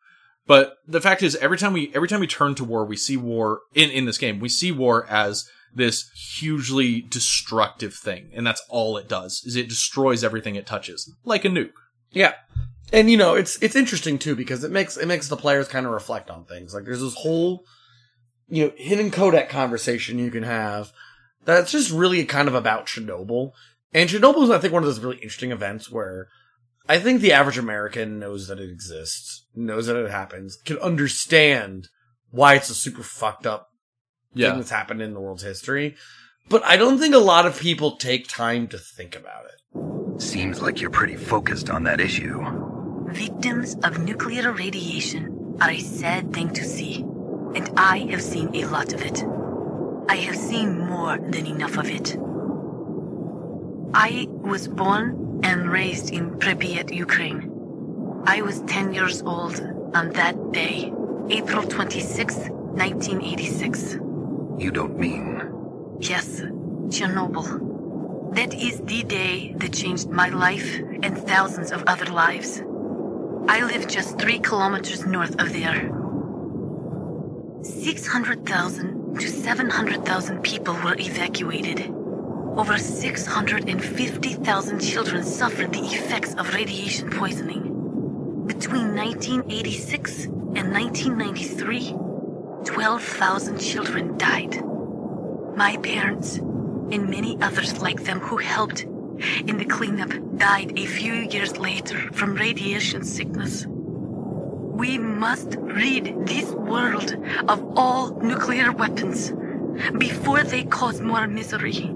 but 0.48 0.78
the 0.86 1.00
fact 1.00 1.22
is, 1.22 1.36
every 1.36 1.58
time 1.58 1.72
we 1.72 1.92
every 1.94 2.08
time 2.08 2.20
we 2.20 2.26
turn 2.26 2.56
to 2.56 2.64
war, 2.64 2.84
we 2.84 2.96
see 2.96 3.16
war 3.16 3.60
in 3.74 3.90
in 3.90 4.06
this 4.06 4.18
game. 4.18 4.40
We 4.40 4.48
see 4.48 4.72
war 4.72 5.06
as 5.08 5.48
this 5.72 6.10
hugely 6.38 7.02
destructive 7.02 7.94
thing, 7.94 8.30
and 8.34 8.44
that's 8.44 8.62
all 8.68 8.96
it 8.96 9.08
does. 9.08 9.42
Is 9.44 9.54
it 9.54 9.68
destroys 9.68 10.24
everything 10.24 10.56
it 10.56 10.66
touches, 10.66 11.14
like 11.24 11.44
a 11.44 11.48
nuke. 11.48 11.70
Yeah. 12.10 12.32
And 12.92 13.10
you 13.10 13.18
know, 13.18 13.34
it's 13.34 13.62
it's 13.62 13.76
interesting 13.76 14.18
too 14.18 14.34
because 14.34 14.64
it 14.64 14.72
makes 14.72 14.96
it 14.96 15.06
makes 15.06 15.28
the 15.28 15.36
players 15.36 15.68
kind 15.68 15.86
of 15.86 15.92
reflect 15.92 16.30
on 16.30 16.46
things. 16.46 16.74
Like 16.74 16.84
there's 16.84 17.02
this 17.02 17.14
whole 17.14 17.64
you 18.48 18.64
know, 18.64 18.72
hidden 18.76 19.10
codec 19.10 19.50
conversation 19.50 20.18
you 20.18 20.30
can 20.30 20.42
have 20.42 20.92
that's 21.44 21.70
just 21.70 21.90
really 21.90 22.24
kind 22.24 22.48
of 22.48 22.54
about 22.54 22.86
Chernobyl. 22.86 23.52
And 23.92 24.08
Chernobyl 24.08 24.44
is 24.44 24.50
I 24.50 24.58
think 24.58 24.72
one 24.72 24.82
of 24.82 24.86
those 24.86 25.00
really 25.00 25.16
interesting 25.16 25.52
events 25.52 25.90
where 25.90 26.28
I 26.88 26.98
think 26.98 27.20
the 27.20 27.32
average 27.32 27.58
American 27.58 28.18
knows 28.18 28.48
that 28.48 28.58
it 28.58 28.70
exists, 28.70 29.44
knows 29.54 29.86
that 29.86 29.96
it 29.96 30.10
happens, 30.10 30.56
can 30.64 30.78
understand 30.78 31.88
why 32.30 32.54
it's 32.54 32.70
a 32.70 32.74
super 32.74 33.02
fucked 33.02 33.46
up 33.46 33.68
Yeah. 34.34 34.50
thing 34.50 34.58
that's 34.60 34.70
happened 34.70 35.02
in 35.02 35.12
the 35.14 35.20
world's 35.20 35.42
history. 35.42 35.96
But 36.48 36.64
I 36.64 36.76
don't 36.78 36.98
think 36.98 37.14
a 37.14 37.18
lot 37.18 37.44
of 37.46 37.60
people 37.60 37.96
take 37.96 38.26
time 38.28 38.68
to 38.68 38.78
think 38.78 39.14
about 39.14 39.44
it. 39.44 40.22
Seems 40.22 40.62
like 40.62 40.80
you're 40.80 40.90
pretty 40.90 41.16
focused 41.16 41.68
on 41.68 41.84
that 41.84 42.00
issue. 42.00 42.42
Victims 43.12 43.76
of 43.84 43.98
nuclear 43.98 44.50
radiation 44.52 45.56
are 45.60 45.70
a 45.70 45.78
sad 45.80 46.32
thing 46.32 46.50
to 46.54 46.64
see, 46.64 47.02
and 47.54 47.70
I 47.76 47.98
have 48.10 48.22
seen 48.22 48.54
a 48.54 48.64
lot 48.66 48.92
of 48.94 49.02
it. 49.02 49.22
I 50.08 50.16
have 50.16 50.36
seen 50.36 50.78
more 50.80 51.18
than 51.18 51.46
enough 51.46 51.76
of 51.76 51.90
it. 51.90 52.16
I 53.94 54.26
was 54.30 54.68
born 54.68 55.27
and 55.42 55.70
raised 55.70 56.12
in 56.12 56.38
Pripyat, 56.38 56.94
Ukraine. 56.94 58.22
I 58.26 58.42
was 58.42 58.60
10 58.62 58.92
years 58.92 59.22
old 59.22 59.60
on 59.94 60.10
that 60.10 60.52
day, 60.52 60.92
April 61.30 61.62
26, 61.62 62.34
1986. 62.36 63.94
You 64.58 64.70
don't 64.70 64.98
mean. 64.98 65.98
Yes, 66.00 66.40
Chernobyl. 66.88 68.34
That 68.34 68.54
is 68.54 68.80
the 68.80 69.02
day 69.04 69.54
that 69.56 69.72
changed 69.72 70.08
my 70.10 70.28
life 70.28 70.78
and 71.02 71.16
thousands 71.16 71.72
of 71.72 71.82
other 71.86 72.06
lives. 72.06 72.62
I 73.48 73.64
live 73.64 73.88
just 73.88 74.18
three 74.18 74.38
kilometers 74.38 75.06
north 75.06 75.40
of 75.40 75.52
there. 75.52 75.90
600,000 77.62 79.18
to 79.18 79.28
700,000 79.28 80.42
people 80.42 80.74
were 80.74 80.96
evacuated. 80.98 81.97
Over 82.56 82.78
650,000 82.78 84.80
children 84.80 85.22
suffered 85.22 85.72
the 85.72 85.84
effects 85.84 86.34
of 86.34 86.54
radiation 86.54 87.10
poisoning. 87.10 87.62
Between 88.46 88.96
1986 88.96 90.24
and 90.24 90.72
1993, 90.72 91.94
12,000 92.64 93.58
children 93.58 94.18
died. 94.18 94.64
My 95.56 95.76
parents 95.76 96.36
and 96.36 97.08
many 97.08 97.40
others 97.40 97.80
like 97.80 98.04
them 98.04 98.20
who 98.20 98.36
helped 98.38 98.86
in 99.46 99.58
the 99.58 99.64
cleanup 99.64 100.12
died 100.36 100.78
a 100.78 100.86
few 100.86 101.12
years 101.12 101.58
later 101.58 101.98
from 102.12 102.34
radiation 102.34 103.04
sickness. 103.04 103.66
We 103.66 104.98
must 104.98 105.56
rid 105.58 106.26
this 106.26 106.50
world 106.50 107.16
of 107.48 107.62
all 107.76 108.10
nuclear 108.20 108.72
weapons 108.72 109.32
before 109.98 110.44
they 110.44 110.64
cause 110.64 111.00
more 111.00 111.26
misery, 111.26 111.94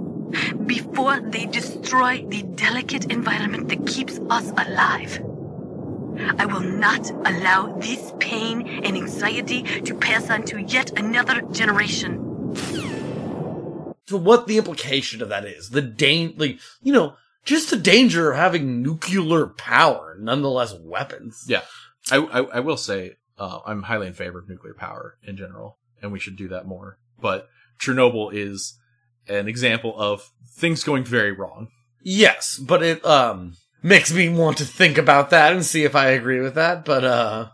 before 0.66 1.20
they 1.20 1.46
destroy 1.46 2.24
the 2.26 2.42
delicate 2.42 3.10
environment 3.10 3.68
that 3.68 3.86
keeps 3.86 4.18
us 4.30 4.50
alive. 4.50 5.22
I 6.38 6.46
will 6.46 6.60
not 6.60 7.10
allow 7.10 7.74
this 7.78 8.12
pain 8.20 8.68
and 8.84 8.96
anxiety 8.96 9.62
to 9.62 9.94
pass 9.94 10.30
on 10.30 10.44
to 10.44 10.60
yet 10.60 10.98
another 10.98 11.42
generation. 11.42 12.54
So 14.06 14.18
what 14.18 14.46
the 14.46 14.58
implication 14.58 15.22
of 15.22 15.30
that 15.30 15.44
is, 15.44 15.70
the 15.70 15.80
danger, 15.80 16.34
like, 16.36 16.58
you 16.82 16.92
know, 16.92 17.16
just 17.44 17.70
the 17.70 17.76
danger 17.76 18.30
of 18.30 18.36
having 18.36 18.82
nuclear 18.82 19.46
power, 19.46 20.16
nonetheless 20.20 20.74
weapons. 20.80 21.44
Yeah, 21.48 21.62
I 22.10 22.18
I, 22.18 22.40
I 22.40 22.60
will 22.60 22.76
say 22.76 23.16
uh, 23.38 23.60
I'm 23.66 23.82
highly 23.82 24.06
in 24.06 24.14
favor 24.14 24.38
of 24.38 24.48
nuclear 24.48 24.74
power 24.74 25.16
in 25.24 25.36
general, 25.36 25.78
and 26.00 26.12
we 26.12 26.20
should 26.20 26.36
do 26.36 26.48
that 26.48 26.66
more. 26.66 26.98
But 27.20 27.48
Chernobyl 27.80 28.32
is 28.32 28.78
an 29.28 29.48
example 29.48 29.94
of 29.98 30.30
things 30.54 30.84
going 30.84 31.04
very 31.04 31.32
wrong. 31.32 31.68
Yes, 32.02 32.58
but 32.58 32.82
it 32.82 33.04
um 33.04 33.54
makes 33.82 34.12
me 34.12 34.28
want 34.28 34.58
to 34.58 34.64
think 34.64 34.98
about 34.98 35.30
that 35.30 35.52
and 35.52 35.64
see 35.64 35.84
if 35.84 35.94
I 35.96 36.08
agree 36.08 36.40
with 36.40 36.54
that. 36.54 36.84
But 36.84 37.04
uh, 37.04 37.48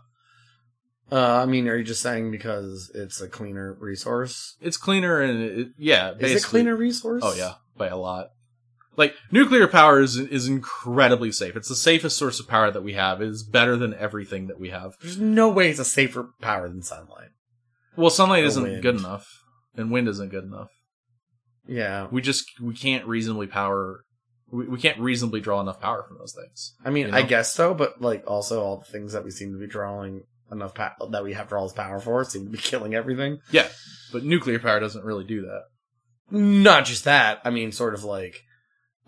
uh, 1.11 1.41
I 1.41 1.45
mean, 1.45 1.67
are 1.67 1.75
you 1.75 1.83
just 1.83 2.01
saying 2.01 2.31
because 2.31 2.91
it's 2.93 3.19
a 3.21 3.27
cleaner 3.27 3.73
resource? 3.79 4.55
It's 4.61 4.77
cleaner 4.77 5.21
and 5.21 5.41
it, 5.41 5.67
yeah, 5.77 6.09
Is 6.11 6.15
it 6.15 6.19
basically- 6.19 6.49
cleaner 6.61 6.75
resource? 6.75 7.23
Oh 7.25 7.33
yeah, 7.35 7.53
by 7.77 7.87
a 7.87 7.97
lot. 7.97 8.29
Like 8.95 9.15
nuclear 9.31 9.67
power 9.67 10.01
is 10.01 10.17
is 10.17 10.47
incredibly 10.47 11.31
safe. 11.31 11.55
It's 11.55 11.69
the 11.69 11.75
safest 11.75 12.17
source 12.17 12.39
of 12.39 12.47
power 12.47 12.69
that 12.69 12.83
we 12.83 12.93
have. 12.93 13.21
It 13.21 13.29
is 13.29 13.43
better 13.43 13.77
than 13.77 13.93
everything 13.93 14.47
that 14.47 14.59
we 14.59 14.69
have. 14.69 14.95
There's 15.01 15.17
no 15.17 15.47
way 15.49 15.69
it's 15.69 15.79
a 15.79 15.85
safer 15.85 16.29
power 16.41 16.67
than 16.67 16.81
sunlight. 16.83 17.29
Well, 17.95 18.09
sunlight 18.09 18.43
Or 18.43 18.47
isn't 18.47 18.63
wind. 18.63 18.81
good 18.83 18.97
enough, 18.97 19.43
and 19.75 19.89
wind 19.91 20.07
isn't 20.09 20.29
good 20.29 20.43
enough. 20.43 20.69
Yeah. 21.69 22.07
We 22.11 22.21
just 22.21 22.59
we 22.59 22.73
can't 22.73 23.05
reasonably 23.05 23.47
power. 23.47 24.03
We, 24.51 24.67
we 24.67 24.79
can't 24.79 24.99
reasonably 24.99 25.39
draw 25.39 25.61
enough 25.61 25.79
power 25.79 26.03
from 26.07 26.17
those 26.17 26.33
things. 26.33 26.73
I 26.83 26.89
mean, 26.89 27.07
you 27.07 27.13
I 27.13 27.21
guess 27.21 27.53
so, 27.53 27.73
but 27.73 28.01
like 28.01 28.23
also 28.27 28.63
all 28.63 28.77
the 28.77 28.91
things 28.91 29.13
that 29.13 29.23
we 29.23 29.31
seem 29.31 29.53
to 29.53 29.59
be 29.59 29.67
drawing 29.67 30.23
enough 30.51 30.73
pa- 30.73 30.95
that 31.11 31.23
we 31.23 31.33
have 31.33 31.45
to 31.45 31.49
draw 31.49 31.63
this 31.63 31.73
power 31.73 31.99
for 31.99 32.23
seem 32.23 32.45
to 32.45 32.49
be 32.51 32.57
killing 32.61 32.95
everything. 32.95 33.39
Yeah, 33.51 33.67
but 34.11 34.23
nuclear 34.23 34.59
power 34.59 34.79
doesn't 34.79 35.05
really 35.05 35.25
do 35.25 35.43
that. 35.43 35.63
Not 36.31 36.85
just 36.85 37.05
that. 37.05 37.41
I 37.45 37.51
mean, 37.51 37.71
sort 37.71 37.93
of 37.93 38.03
like, 38.03 38.41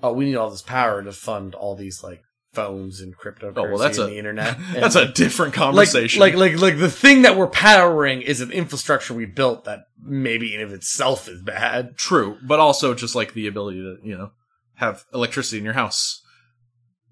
oh, 0.04 0.14
we 0.14 0.26
need 0.26 0.36
all 0.36 0.50
this 0.50 0.62
power 0.62 1.04
to 1.04 1.12
fund 1.12 1.56
all 1.56 1.76
these 1.76 2.04
like 2.04 2.22
phones 2.54 3.00
and 3.02 3.18
cryptocurrency 3.18 3.58
Oh 3.58 3.64
well, 3.70 3.78
that's 3.78 3.98
and 3.98 4.08
a 4.08 4.12
the 4.12 4.18
internet. 4.18 4.58
that's 4.74 4.96
a 4.96 5.08
different 5.12 5.54
conversation. 5.54 6.20
like, 6.20 6.36
like, 6.36 6.60
like 6.60 6.78
the 6.78 6.90
thing 6.90 7.22
that 7.24 7.38
we're 7.38 7.48
powering 7.48 8.22
is 8.22 8.42
an 8.42 8.52
infrastructure 8.52 9.14
we 9.14 9.26
built 9.26 9.66
that 9.66 9.86
maybe 10.04 10.54
in 10.54 10.62
of 10.62 10.72
itself 10.74 11.28
is 11.28 11.42
bad. 11.42 11.98
True, 11.98 12.38
but 12.44 12.60
also 12.60 12.94
just 12.94 13.16
like 13.16 13.34
the 13.34 13.48
ability 13.48 13.80
to, 13.82 13.98
you 14.04 14.18
know, 14.18 14.32
have 14.76 15.06
electricity 15.14 15.60
in 15.60 15.64
your 15.64 15.74
house. 15.76 16.22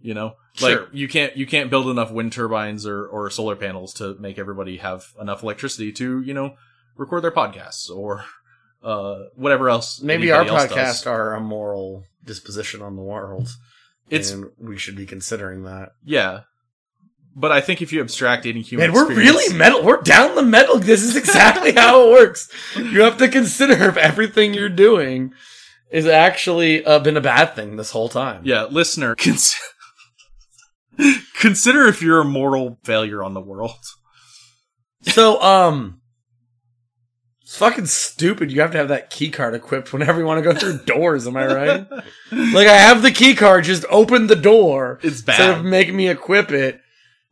You 0.01 0.13
know, 0.13 0.35
like 0.61 0.73
Sure. 0.73 0.87
you 0.93 1.09
can't 1.09 1.35
you 1.35 1.45
can't 1.45 1.69
build 1.69 1.87
enough 1.89 2.09
wind 2.11 2.31
turbines 2.31 2.85
or 2.85 3.05
or 3.05 3.29
solar 3.29 3.57
panels 3.57 3.93
to 3.95 4.15
make 4.19 4.39
everybody 4.39 4.77
have 4.77 5.07
enough 5.19 5.43
electricity 5.43 5.91
to, 5.93 6.21
you 6.21 6.33
know, 6.33 6.55
record 6.95 7.21
their 7.21 7.31
podcasts 7.31 7.89
or 7.89 8.23
uh 8.81 9.23
whatever 9.35 9.69
else. 9.69 10.01
Maybe 10.01 10.31
our 10.31 10.41
anybody 10.41 10.61
else 10.61 10.71
podcast 10.71 11.03
does. 11.03 11.07
are 11.07 11.33
a 11.35 11.41
moral 11.41 12.05
disposition 12.23 12.81
on 12.81 12.95
the 12.95 13.01
world. 13.01 13.49
It's- 14.09 14.31
and 14.31 14.49
we 14.57 14.77
should 14.77 14.95
be 14.95 15.05
considering 15.05 15.63
that. 15.63 15.93
Yeah. 16.03 16.41
But 17.35 17.51
I 17.51 17.61
think 17.61 17.81
if 17.81 17.93
you 17.93 18.01
abstract 18.01 18.45
any 18.45 18.61
human 18.61 18.87
Man, 18.91 18.93
we're 18.93 19.13
really 19.15 19.53
metal. 19.55 19.83
We're 19.83 20.01
down 20.01 20.35
the 20.35 20.41
metal. 20.43 20.77
This 20.79 21.03
is 21.03 21.15
exactly 21.15 21.71
how 21.73 22.07
it 22.07 22.11
works. 22.11 22.49
You 22.75 23.01
have 23.03 23.17
to 23.19 23.27
consider 23.29 23.73
if 23.87 23.95
everything 23.97 24.53
you're 24.53 24.67
doing 24.67 25.31
is 25.91 26.05
actually 26.05 26.83
uh, 26.85 26.99
been 26.99 27.15
a 27.17 27.21
bad 27.21 27.55
thing 27.55 27.75
this 27.77 27.91
whole 27.91 28.09
time. 28.09 28.41
Yeah, 28.45 28.63
listener, 28.65 29.15
cons- 29.19 29.55
consider 31.39 31.85
if 31.87 32.01
you're 32.01 32.21
a 32.21 32.25
moral 32.25 32.79
failure 32.83 33.23
on 33.23 33.33
the 33.33 33.41
world. 33.41 33.77
So, 35.03 35.41
um, 35.41 35.98
it's 37.49 37.57
fucking 37.57 37.87
stupid. 37.87 38.51
You 38.51 38.61
have 38.61 38.69
to 38.73 38.77
have 38.77 38.89
that 38.89 39.09
key 39.09 39.31
card 39.31 39.55
equipped 39.55 39.91
whenever 39.91 40.19
you 40.19 40.25
want 40.27 40.37
to 40.43 40.53
go 40.53 40.57
through 40.57 40.85
doors. 40.85 41.25
Am 41.25 41.35
I 41.35 41.47
right? 41.47 41.91
like, 42.31 42.67
I 42.67 42.75
have 42.77 43.01
the 43.01 43.09
key 43.11 43.33
card. 43.33 43.63
Just 43.63 43.85
open 43.89 44.27
the 44.27 44.35
door. 44.35 44.99
It's 45.01 45.15
Instead 45.25 45.37
bad. 45.37 45.57
of 45.57 45.65
making 45.65 45.95
me 45.97 46.09
equip 46.09 46.51
it. 46.51 46.79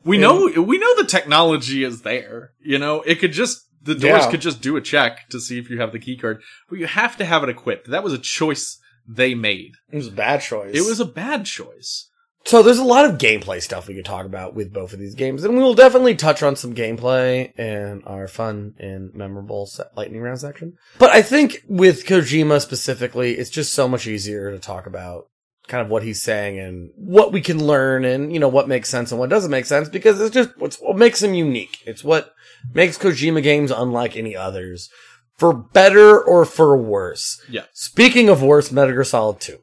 We 0.03 0.15
And- 0.15 0.23
know 0.23 0.61
we 0.63 0.79
know 0.79 0.95
the 0.95 1.05
technology 1.07 1.83
is 1.83 2.01
there. 2.01 2.53
You 2.59 2.79
know, 2.79 3.03
it 3.03 3.19
could 3.19 3.31
just 3.31 3.67
the 3.83 3.93
doors 3.93 4.23
Yeah. 4.23 4.31
could 4.31 4.41
just 4.41 4.59
do 4.59 4.75
a 4.75 4.81
check 4.81 5.29
to 5.29 5.39
see 5.39 5.59
if 5.59 5.69
you 5.69 5.79
have 5.79 5.91
the 5.91 5.99
key 5.99 6.17
card, 6.17 6.41
but 6.67 6.79
you 6.79 6.87
have 6.87 7.15
to 7.17 7.25
have 7.25 7.43
it 7.43 7.49
equipped. 7.49 7.87
That 7.91 8.03
was 8.03 8.11
a 8.13 8.17
choice 8.17 8.79
they 9.07 9.35
made. 9.35 9.73
It 9.91 9.97
was 9.97 10.07
a 10.07 10.11
bad 10.11 10.41
choice. 10.41 10.73
It 10.75 10.81
was 10.81 10.99
a 10.99 11.05
bad 11.05 11.45
choice. 11.45 12.09
So 12.47 12.63
there's 12.63 12.77
a 12.77 12.83
lot 12.85 13.03
of 13.03 13.17
gameplay 13.17 13.61
stuff 13.61 13.89
we 13.89 13.95
could 13.95 14.05
talk 14.05 14.25
about 14.25 14.55
with 14.55 14.71
both 14.71 14.93
of 14.93 14.99
these 14.99 15.15
games, 15.15 15.43
and 15.43 15.53
we 15.53 15.61
will 15.61 15.73
definitely 15.73 16.15
touch 16.15 16.41
on 16.41 16.55
some 16.55 16.73
gameplay 16.73 17.53
in 17.59 18.03
our 18.05 18.29
fun 18.29 18.73
and 18.79 19.13
memorable 19.13 19.69
lightning 19.97 20.21
round 20.21 20.39
section. 20.39 20.77
But 20.97 21.09
I 21.09 21.23
think 21.23 21.65
with 21.67 22.05
Kojima 22.05 22.61
specifically, 22.61 23.33
it's 23.33 23.49
just 23.49 23.73
so 23.73 23.89
much 23.89 24.07
easier 24.07 24.49
to 24.51 24.59
talk 24.59 24.87
about 24.87 25.27
kind 25.67 25.83
of 25.83 25.89
what 25.89 26.03
he's 26.03 26.21
saying 26.21 26.57
and 26.57 26.91
what 26.95 27.33
we 27.33 27.41
can 27.41 27.61
learn 27.61 28.05
and, 28.05 28.31
you 28.31 28.39
know, 28.39 28.47
what 28.47 28.69
makes 28.69 28.87
sense 28.87 29.11
and 29.11 29.19
what 29.19 29.29
doesn't 29.29 29.51
make 29.51 29.65
sense 29.65 29.89
because 29.89 30.21
it's 30.21 30.33
just 30.33 30.57
what's 30.57 30.77
what 30.77 30.95
makes 30.95 31.21
him 31.21 31.33
unique. 31.33 31.83
It's 31.85 32.01
what 32.01 32.33
makes 32.73 32.97
Kojima 32.97 33.43
games 33.43 33.71
unlike 33.71 34.15
any 34.15 34.37
others. 34.37 34.89
for 35.37 35.53
better 35.53 36.17
or 36.17 36.45
for 36.45 36.77
worse. 36.77 37.41
Yeah. 37.49 37.65
Speaking 37.73 38.29
of 38.29 38.41
worse, 38.41 38.71
Metal 38.71 38.93
Gear 38.93 39.03
Solid 39.03 39.41
2. 39.41 39.59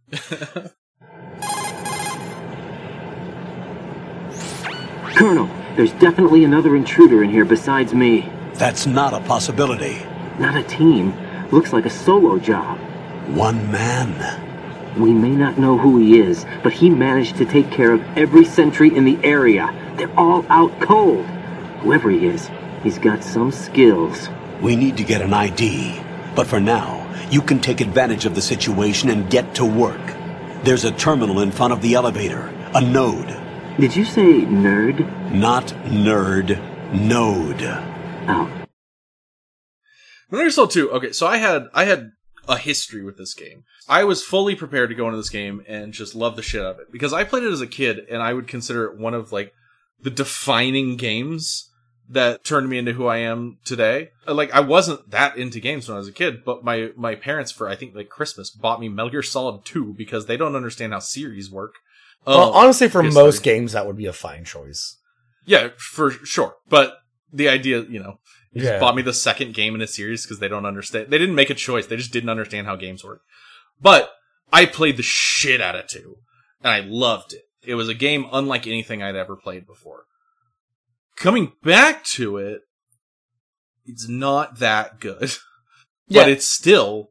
Colonel, 5.15 5.49
there's 5.77 5.93
definitely 5.93 6.43
another 6.43 6.75
intruder 6.75 7.23
in 7.23 7.31
here 7.31 7.45
besides 7.45 7.95
me. 7.95 8.29
That's 8.55 8.85
not 8.85 9.15
a 9.15 9.21
possibility. 9.21 10.05
Not 10.41 10.57
a 10.57 10.65
team. 10.65 11.15
Looks 11.53 11.73
like 11.73 11.87
a 11.87 11.91
solo 11.91 12.39
job. 12.39 12.79
One 13.29 13.71
man. 13.71 14.41
We 15.01 15.13
may 15.13 15.31
not 15.31 15.57
know 15.57 15.79
who 15.79 15.99
he 15.99 16.19
is, 16.19 16.45
but 16.65 16.73
he 16.73 16.91
managed 16.91 17.37
to 17.37 17.45
take 17.45 17.71
care 17.71 17.93
of 17.93 18.03
every 18.17 18.45
sentry 18.45 18.95
in 18.95 19.05
the 19.05 19.19
area. 19.23 19.73
They're 19.97 20.19
all 20.19 20.45
out 20.49 20.81
cold. 20.81 21.25
Whoever 21.83 22.11
he 22.11 22.27
is, 22.27 22.51
he's 22.83 22.99
got 22.99 23.23
some 23.23 23.53
skills. 23.53 24.29
We 24.61 24.75
need 24.75 24.97
to 24.97 25.05
get 25.05 25.23
an 25.23 25.33
ID. 25.33 26.01
But 26.35 26.49
for 26.49 26.59
now, 26.59 27.07
you 27.31 27.41
can 27.41 27.61
take 27.61 27.81
advantage 27.81 28.25
of 28.27 28.35
the 28.35 28.43
situation 28.43 29.11
and 29.11 29.31
get 29.31 29.55
to 29.57 29.65
work. 29.65 30.01
There's 30.65 30.85
a 30.85 30.91
terminal 30.91 31.41
in 31.41 31.53
front 31.53 31.73
of 31.73 31.83
the 31.83 31.95
elevator. 31.95 32.53
A 32.75 32.81
node. 32.81 33.44
Did 33.79 33.97
you 33.97 34.05
say 34.05 34.43
nerd? 34.43 35.33
Not 35.33 35.67
nerd. 35.87 36.61
Node. 36.95 37.63
Oh. 38.29 38.49
Metal 40.31 40.45
Gear 40.45 40.51
Solid 40.51 40.71
2. 40.71 40.91
Okay, 40.93 41.11
so 41.11 41.27
I 41.27 41.39
had 41.39 41.65
I 41.75 41.85
had 41.85 42.13
a 42.47 42.57
history 42.57 43.03
with 43.03 43.19
this 43.19 43.35
game. 43.35 43.65
I 43.89 44.05
was 44.05 44.23
fully 44.23 44.55
prepared 44.55 44.91
to 44.91 44.95
go 44.95 45.07
into 45.07 45.17
this 45.17 45.29
game 45.29 45.65
and 45.67 45.93
just 45.93 46.15
love 46.15 46.37
the 46.37 46.43
shit 46.43 46.61
out 46.63 46.77
of 46.77 46.79
it 46.79 46.93
because 46.93 47.13
I 47.13 47.25
played 47.25 47.43
it 47.43 47.53
as 47.53 47.61
a 47.61 47.67
kid 47.67 47.99
and 48.09 48.23
I 48.23 48.33
would 48.33 48.47
consider 48.47 48.85
it 48.85 48.97
one 48.97 49.13
of 49.13 49.33
like 49.33 49.53
the 50.01 50.11
defining 50.11 50.97
games 50.97 51.69
that 52.09 52.45
turned 52.45 52.69
me 52.69 52.79
into 52.79 52.93
who 52.93 53.09
I 53.09 53.17
am 53.17 53.59
today. 53.65 54.11
Like 54.25 54.53
I 54.53 54.61
wasn't 54.61 55.11
that 55.11 55.37
into 55.37 55.59
games 55.59 55.89
when 55.89 55.97
I 55.97 55.99
was 55.99 56.07
a 56.09 56.13
kid, 56.13 56.45
but 56.45 56.63
my 56.63 56.91
my 56.97 57.17
parents 57.17 57.51
for 57.51 57.69
I 57.69 57.75
think 57.75 57.97
like 57.97 58.09
Christmas 58.09 58.51
bought 58.51 58.79
me 58.79 58.89
Metal 58.89 59.11
Gear 59.11 59.23
Solid 59.23 59.65
2 59.65 59.95
because 59.95 60.27
they 60.27 60.37
don't 60.37 60.55
understand 60.55 60.93
how 60.93 61.01
series 61.01 61.51
work. 61.51 61.75
Well, 62.27 62.49
Um, 62.51 62.55
honestly, 62.55 62.89
for 62.89 63.03
most 63.03 63.43
games, 63.43 63.73
that 63.73 63.87
would 63.87 63.97
be 63.97 64.07
a 64.07 64.13
fine 64.13 64.45
choice. 64.45 64.97
Yeah, 65.45 65.69
for 65.77 66.11
sure. 66.11 66.55
But 66.69 66.97
the 67.33 67.49
idea, 67.49 67.83
you 67.83 68.01
know, 68.01 68.19
they 68.53 68.61
just 68.61 68.81
bought 68.81 68.95
me 68.97 69.03
the 69.03 69.13
second 69.13 69.53
game 69.55 69.75
in 69.75 69.83
a 69.83 69.87
series 69.87 70.23
because 70.25 70.39
they 70.39 70.49
don't 70.49 70.65
understand. 70.67 71.09
They 71.11 71.19
didn't 71.19 71.35
make 71.35 71.51
a 71.51 71.55
choice. 71.55 71.87
They 71.87 71.97
just 71.97 72.13
didn't 72.13 72.31
understand 72.31 72.67
how 72.67 72.77
games 72.77 73.05
work. 73.05 73.21
But 73.81 74.11
I 74.53 74.65
played 74.67 74.97
the 74.97 75.03
shit 75.03 75.61
out 75.61 75.75
of 75.75 75.87
two, 75.89 76.17
and 76.63 76.73
I 76.73 76.81
loved 76.81 77.33
it. 77.35 77.43
It 77.63 77.75
was 77.75 77.89
a 77.89 77.95
game 77.95 78.27
unlike 78.33 78.67
anything 78.67 79.03
I'd 79.03 79.17
ever 79.17 79.37
played 79.37 79.67
before. 79.67 80.05
Coming 81.17 81.53
back 81.63 82.05
to 82.05 82.37
it, 82.39 82.63
it's 83.85 84.09
not 84.09 84.59
that 84.61 85.01
good, 85.01 85.33
Yeah. 86.09 86.23
but 86.23 86.31
it's 86.31 86.49
still, 86.49 87.11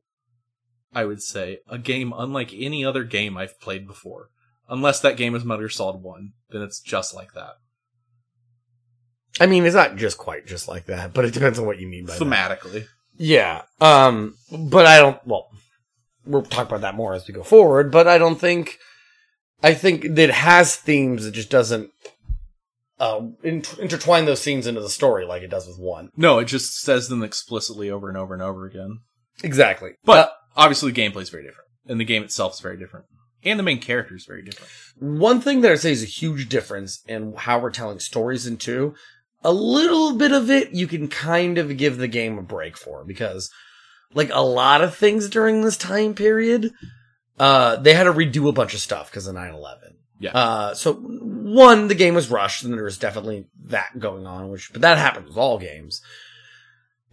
I 0.94 1.06
would 1.06 1.22
say, 1.22 1.60
a 1.68 1.77
game 1.77 2.14
unlike 2.15 2.52
any 2.53 2.84
other 2.85 3.03
game 3.03 3.38
I've 3.38 3.60
played 3.60 3.85
before. 3.88 4.30
Unless 4.69 5.02
that 5.02 5.18
game 5.18 5.35
is 5.35 5.44
Metal 5.44 5.61
Gear 5.61 5.69
Solid 5.69 6.02
One, 6.02 6.34
then 6.49 6.61
it's 6.61 6.80
just 6.80 7.14
like 7.14 7.34
that. 7.34 7.56
I 9.40 9.45
mean, 9.45 9.65
it's 9.65 9.76
not 9.76 9.95
just 9.95 10.18
quite 10.18 10.45
just 10.45 10.68
like 10.68 10.85
that, 10.85 11.14
but 11.14 11.26
it 11.26 11.34
depends 11.34 11.60
on 11.60 11.65
what 11.65 11.80
you 11.80 11.88
mean 11.88 12.06
by 12.06 12.18
that. 12.18 12.23
Thematically. 12.23 12.85
Yeah. 13.18 13.64
Um, 13.81 14.35
but 14.52 14.85
I 14.85 14.99
don't, 14.99 15.26
well, 15.26 15.49
we'll 16.26 16.44
talk 16.44 16.68
about 16.68 16.81
that 16.81 16.95
more 16.95 17.14
as 17.14 17.27
we 17.27 17.34
go 17.34 17.44
forward, 17.44 17.91
but 17.91 18.07
I 18.07 18.18
don't 18.18 18.40
think, 18.40 18.77
I 19.61 19.73
think 19.73 20.06
it 20.06 20.30
has 20.30 20.76
themes. 20.76 21.26
It 21.26 21.31
just 21.31 21.49
doesn't, 21.49 21.91
uh, 22.99 23.22
int- 23.44 23.77
intertwine 23.80 24.26
those 24.26 24.44
themes 24.44 24.68
into 24.68 24.81
the 24.81 24.90
story 24.90 25.26
like 25.26 25.41
it 25.41 25.49
does 25.49 25.68
with 25.68 25.80
one. 25.80 26.10
No, 26.15 26.40
it 26.40 26.45
just 26.45 26.80
says 26.80 27.10
them 27.10 27.23
explicitly 27.23 27.90
over 27.90 28.07
and 28.07 28.18
over 28.18 28.34
and 28.34 28.44
over 28.44 28.65
again. 28.65 28.99
Exactly. 29.44 29.91
But 30.06 30.31
obviously, 30.56 30.91
the 30.91 31.02
gameplay 31.02 31.23
is 31.23 31.30
very 31.30 31.44
different, 31.44 31.69
and 31.88 31.99
the 31.99 32.06
game 32.06 32.23
itself 32.23 32.53
is 32.53 32.60
very 32.60 32.77
different, 32.77 33.07
and 33.44 33.60
the 33.60 33.64
main 33.64 33.80
character 33.80 34.15
is 34.15 34.26
very 34.26 34.41
different. 34.41 34.72
One 34.99 35.41
thing 35.41 35.61
that 35.61 35.72
I 35.72 35.76
say 35.76 35.91
is 35.91 36.03
a 36.03 36.07
huge 36.07 36.49
difference 36.49 37.03
in 37.07 37.34
how 37.36 37.60
we're 37.60 37.72
telling 37.72 37.99
stories 37.99 38.48
in 38.48 38.57
two. 38.57 38.95
A 39.44 39.52
little 39.52 40.15
bit 40.15 40.32
of 40.32 40.49
it 40.49 40.72
you 40.72 40.88
can 40.88 41.07
kind 41.07 41.57
of 41.57 41.78
give 41.78 41.98
the 41.98 42.07
game 42.07 42.38
a 42.38 42.44
break 42.44 42.78
for 42.78 43.03
because, 43.03 43.52
like 44.14 44.30
a 44.32 44.41
lot 44.41 44.82
of 44.82 44.95
things 44.95 45.30
during 45.30 45.61
this 45.61 45.76
time 45.76 46.14
period, 46.14 46.72
uh, 47.40 47.76
they 47.78 47.94
had 47.94 48.03
to 48.03 48.14
redo 48.14 48.48
a 48.48 48.53
bunch 48.53 48.74
of 48.74 48.80
stuff 48.80 49.10
because 49.10 49.28
of 49.28 49.36
9-11. 49.36 49.95
Yeah. 50.20 50.32
Uh, 50.32 50.74
so 50.74 50.94
one, 50.94 51.90
the 51.90 51.95
game 51.95 52.14
was 52.14 52.30
rushed 52.30 52.64
and 52.64 52.74
there 52.74 52.86
was 52.86 52.98
definitely 52.98 53.48
that 53.65 53.99
going 53.99 54.26
on, 54.26 54.49
which, 54.49 54.72
but 54.72 54.82
that 54.82 54.98
happens 54.98 55.28
with 55.28 55.38
all 55.38 55.60
games. 55.60 56.02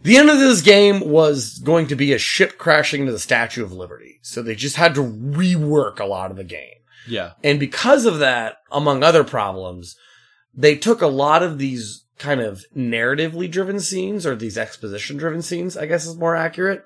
The 0.03 0.17
end 0.17 0.29
of 0.29 0.39
this 0.39 0.61
game 0.61 1.01
was 1.01 1.59
going 1.59 1.87
to 1.87 1.95
be 1.95 2.13
a 2.13 2.17
ship 2.17 2.57
crashing 2.57 3.01
into 3.01 3.11
the 3.11 3.19
Statue 3.19 3.63
of 3.63 3.71
Liberty. 3.71 4.19
So 4.21 4.41
they 4.41 4.55
just 4.55 4.75
had 4.75 4.95
to 4.95 5.01
rework 5.01 5.99
a 5.99 6.05
lot 6.05 6.31
of 6.31 6.37
the 6.37 6.43
game. 6.43 6.75
Yeah. 7.07 7.31
And 7.43 7.59
because 7.59 8.05
of 8.05 8.19
that, 8.19 8.57
among 8.71 9.03
other 9.03 9.23
problems, 9.23 9.95
they 10.53 10.75
took 10.75 11.01
a 11.01 11.07
lot 11.07 11.43
of 11.43 11.57
these 11.57 12.05
kind 12.17 12.41
of 12.41 12.65
narratively 12.75 13.49
driven 13.49 13.79
scenes 13.79 14.25
or 14.25 14.35
these 14.35 14.57
exposition 14.57 15.17
driven 15.17 15.41
scenes, 15.41 15.75
I 15.75 15.87
guess 15.87 16.05
is 16.05 16.15
more 16.15 16.35
accurate, 16.35 16.85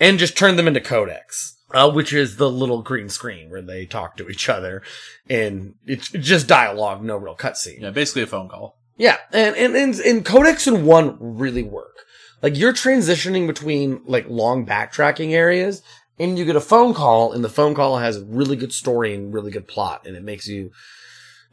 and 0.00 0.18
just 0.18 0.36
turned 0.36 0.58
them 0.58 0.68
into 0.68 0.80
codecs, 0.80 1.52
uh, 1.72 1.90
which 1.90 2.12
is 2.12 2.36
the 2.36 2.50
little 2.50 2.82
green 2.82 3.08
screen 3.08 3.50
where 3.50 3.62
they 3.62 3.84
talk 3.84 4.16
to 4.16 4.28
each 4.28 4.48
other 4.48 4.82
and 5.28 5.74
it's 5.86 6.08
just 6.08 6.48
dialogue, 6.48 7.02
no 7.02 7.16
real 7.16 7.36
cutscene. 7.36 7.80
Yeah, 7.80 7.90
basically 7.90 8.22
a 8.22 8.26
phone 8.26 8.48
call. 8.48 8.78
Yeah, 8.96 9.18
and 9.32 9.56
and 9.56 9.74
and, 9.74 9.94
and 10.00 10.24
codecs 10.24 10.66
and 10.66 10.86
one 10.86 11.16
really 11.20 11.62
work. 11.62 12.04
Like 12.42 12.56
you're 12.56 12.72
transitioning 12.72 13.46
between 13.46 14.02
like 14.04 14.28
long 14.28 14.66
backtracking 14.66 15.30
areas, 15.30 15.82
and 16.18 16.38
you 16.38 16.44
get 16.44 16.56
a 16.56 16.60
phone 16.60 16.92
call, 16.94 17.32
and 17.32 17.44
the 17.44 17.48
phone 17.48 17.74
call 17.74 17.98
has 17.98 18.16
a 18.16 18.24
really 18.24 18.56
good 18.56 18.72
story 18.72 19.14
and 19.14 19.32
really 19.32 19.50
good 19.50 19.68
plot, 19.68 20.06
and 20.06 20.16
it 20.16 20.22
makes 20.22 20.46
you, 20.46 20.70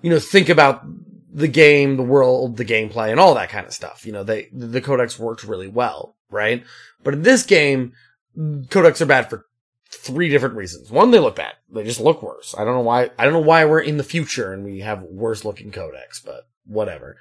you 0.02 0.10
know, 0.10 0.20
think 0.20 0.50
about 0.50 0.84
the 1.32 1.48
game, 1.48 1.96
the 1.96 2.04
world, 2.04 2.58
the 2.58 2.66
gameplay, 2.66 3.12
and 3.12 3.20
all 3.20 3.36
that 3.36 3.50
kind 3.50 3.68
of 3.68 3.74
stuff. 3.74 4.06
You 4.06 4.12
know, 4.12 4.24
they 4.24 4.50
the 4.52 4.82
codecs 4.82 5.20
worked 5.20 5.44
really 5.44 5.68
well, 5.68 6.16
right? 6.30 6.64
But 7.04 7.14
in 7.14 7.24
this 7.24 7.44
game, 7.44 7.94
codecs 8.38 9.02
are 9.02 9.06
bad 9.06 9.30
for 9.30 9.46
three 9.92 10.30
different 10.30 10.56
reasons. 10.56 10.92
One, 10.92 11.12
they 11.12 11.20
look 11.20 11.36
bad; 11.36 11.54
they 11.72 11.84
just 11.84 12.00
look 12.00 12.24
worse. 12.24 12.56
I 12.58 12.66
don't 12.66 12.76
know 12.76 12.82
why. 12.82 13.12
I 13.18 13.24
don't 13.26 13.34
know 13.34 13.40
why 13.40 13.66
we're 13.66 13.80
in 13.80 13.98
the 13.98 14.04
future 14.04 14.54
and 14.54 14.64
we 14.64 14.80
have 14.80 15.04
worse 15.04 15.46
looking 15.46 15.72
codecs, 15.72 16.24
but 16.24 16.48
whatever. 16.66 17.18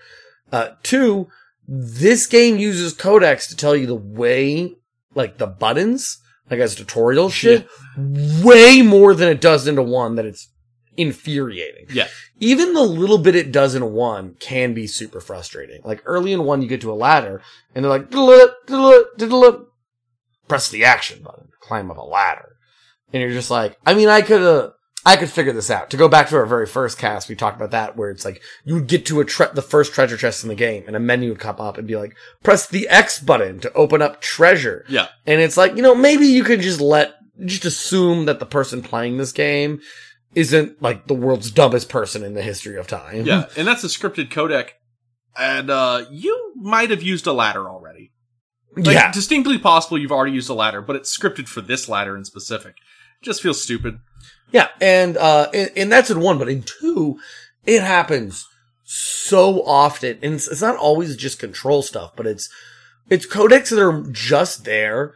Uh, 0.51 0.71
two, 0.83 1.29
this 1.69 2.27
game 2.27 2.57
uses 2.57 2.95
codecs 2.95 3.49
to 3.49 3.57
tell 3.57 3.77
you 3.77 3.87
the 3.87 3.95
way, 3.95 4.75
like 5.15 5.39
the 5.39 5.47
buttons, 5.47 6.19
like 6.51 6.61
as 6.61 6.75
tutorial 6.75 7.29
shit, 7.29 7.69
way 7.97 8.83
more 8.83 9.15
than 9.15 9.29
it 9.29 9.41
does 9.41 9.69
into 9.69 9.83
one 9.83 10.15
that 10.17 10.27
it's 10.27 10.51
infuriating. 10.97 11.87
Yeah. 11.91 12.09
Even 12.41 12.73
the 12.73 12.83
little 12.83 13.19
bit 13.19 13.37
it 13.37 13.53
does 13.53 13.75
in 13.75 13.93
one 13.93 14.35
can 14.41 14.75
be 14.75 14.87
super 14.87 15.21
frustrating. 15.21 15.83
Like 15.85 16.03
early 16.07 16.33
in 16.33 16.45
one, 16.45 16.63
you 16.63 16.69
get 16.69 16.81
to 16.81 16.93
a 16.93 16.95
ladder 16.95 17.43
and 17.75 17.85
they're 17.85 17.91
like, 17.91 18.11
"Diddle-it, 18.11 18.51
diddle-it, 18.67 19.19
diddle-it." 19.19 19.69
press 20.49 20.69
the 20.69 20.85
action 20.85 21.23
button, 21.23 21.47
to 21.47 21.57
climb 21.61 21.91
up 21.91 21.99
a 21.99 22.03
ladder. 22.03 22.57
And 23.13 23.23
you're 23.23 23.33
just 23.33 23.51
like, 23.51 23.77
I 23.87 23.95
mean, 23.95 24.09
I 24.09 24.23
could 24.23 24.41
have, 24.41 24.73
I 25.09 25.17
could 25.17 25.31
figure 25.31 25.53
this 25.55 25.71
out. 25.71 25.89
To 25.91 25.97
go 25.97 26.07
back 26.07 26.29
to 26.29 26.37
our 26.37 26.45
very 26.45 26.67
first 26.67 26.99
cast, 26.99 27.29
we 27.31 27.35
talked 27.35 27.57
about 27.57 27.71
that, 27.71 27.97
where 27.97 28.11
it's 28.11 28.25
like 28.27 28.43
you 28.65 28.75
would 28.75 28.87
get 28.89 29.07
to 29.07 29.21
a 29.21 29.25
tre- 29.25 29.49
the 29.55 29.63
first 29.63 29.95
treasure 29.95 30.17
chest 30.19 30.43
in 30.43 30.51
the 30.51 30.55
game, 30.55 30.85
and 30.87 30.95
a 30.95 31.01
menu 31.01 31.31
would 31.31 31.39
come 31.41 31.57
up 31.61 31.79
and 31.79 31.89
be 31.89 31.97
like, 31.97 32.15
press 32.43 32.67
the 32.67 32.87
X 32.89 33.19
button 33.19 33.59
to 33.61 33.73
open 33.73 34.03
up 34.03 34.21
treasure. 34.21 34.85
Yeah. 34.89 35.09
And 35.27 35.41
it's 35.41 35.57
like, 35.57 35.77
you 35.77 35.83
know, 35.83 35.95
maybe 35.95 36.27
you 36.27 36.45
could 36.45 36.61
just 36.61 36.81
let, 36.81 37.15
just 37.47 37.65
assume 37.65 38.27
that 38.27 38.39
the 38.39 38.47
person 38.47 38.83
playing 38.83 39.17
this 39.17 39.33
game 39.33 39.81
isn't 40.35 40.83
like 40.83 41.07
the 41.07 41.15
world's 41.15 41.51
dumbest 41.51 41.89
person 41.89 42.23
in 42.23 42.35
the 42.35 42.43
history 42.43 42.77
of 42.77 42.87
time. 42.87 43.25
Yeah, 43.25 43.47
and 43.57 43.67
that's 43.67 43.85
a 43.85 43.89
scripted 43.89 44.29
codec, 44.29 44.71
and 45.39 45.71
uh, 45.71 46.05
you 46.11 46.53
might 46.57 46.91
have 46.91 47.03
used 47.03 47.27
a 47.27 47.33
ladder 47.33 47.67
already. 47.67 48.13
Like, 48.77 48.95
Yeah. 48.95 49.11
distinctly 49.11 49.59
possible 49.59 49.97
you've 49.99 50.13
already 50.13 50.33
used 50.33 50.51
a 50.51 50.55
ladder, 50.55 50.83
but 50.83 50.97
it's 50.97 51.17
scripted 51.19 51.49
for 51.49 51.63
this 51.63 51.89
ladder 51.89 52.15
in 52.15 52.25
specific. 52.27 52.75
Just 53.23 53.43
feels 53.43 53.63
stupid. 53.63 53.99
Yeah, 54.51 54.69
and 54.81 55.17
uh, 55.17 55.51
and, 55.53 55.71
and 55.77 55.93
that's 55.93 56.11
in 56.11 56.21
one, 56.21 56.39
but 56.39 56.49
in 56.49 56.63
two, 56.63 57.19
it 57.67 57.83
happens 57.83 58.47
so 58.85 59.63
often, 59.65 60.19
and 60.23 60.35
it's, 60.35 60.49
it's 60.49 60.63
not 60.63 60.77
always 60.77 61.17
just 61.17 61.39
control 61.39 61.83
stuff, 61.83 62.13
but 62.17 62.27
it's 62.27 62.49
it's 63.11 63.27
codecs 63.27 63.71
that 63.71 63.85
are 63.85 64.11
just 64.11 64.65
there 64.65 65.15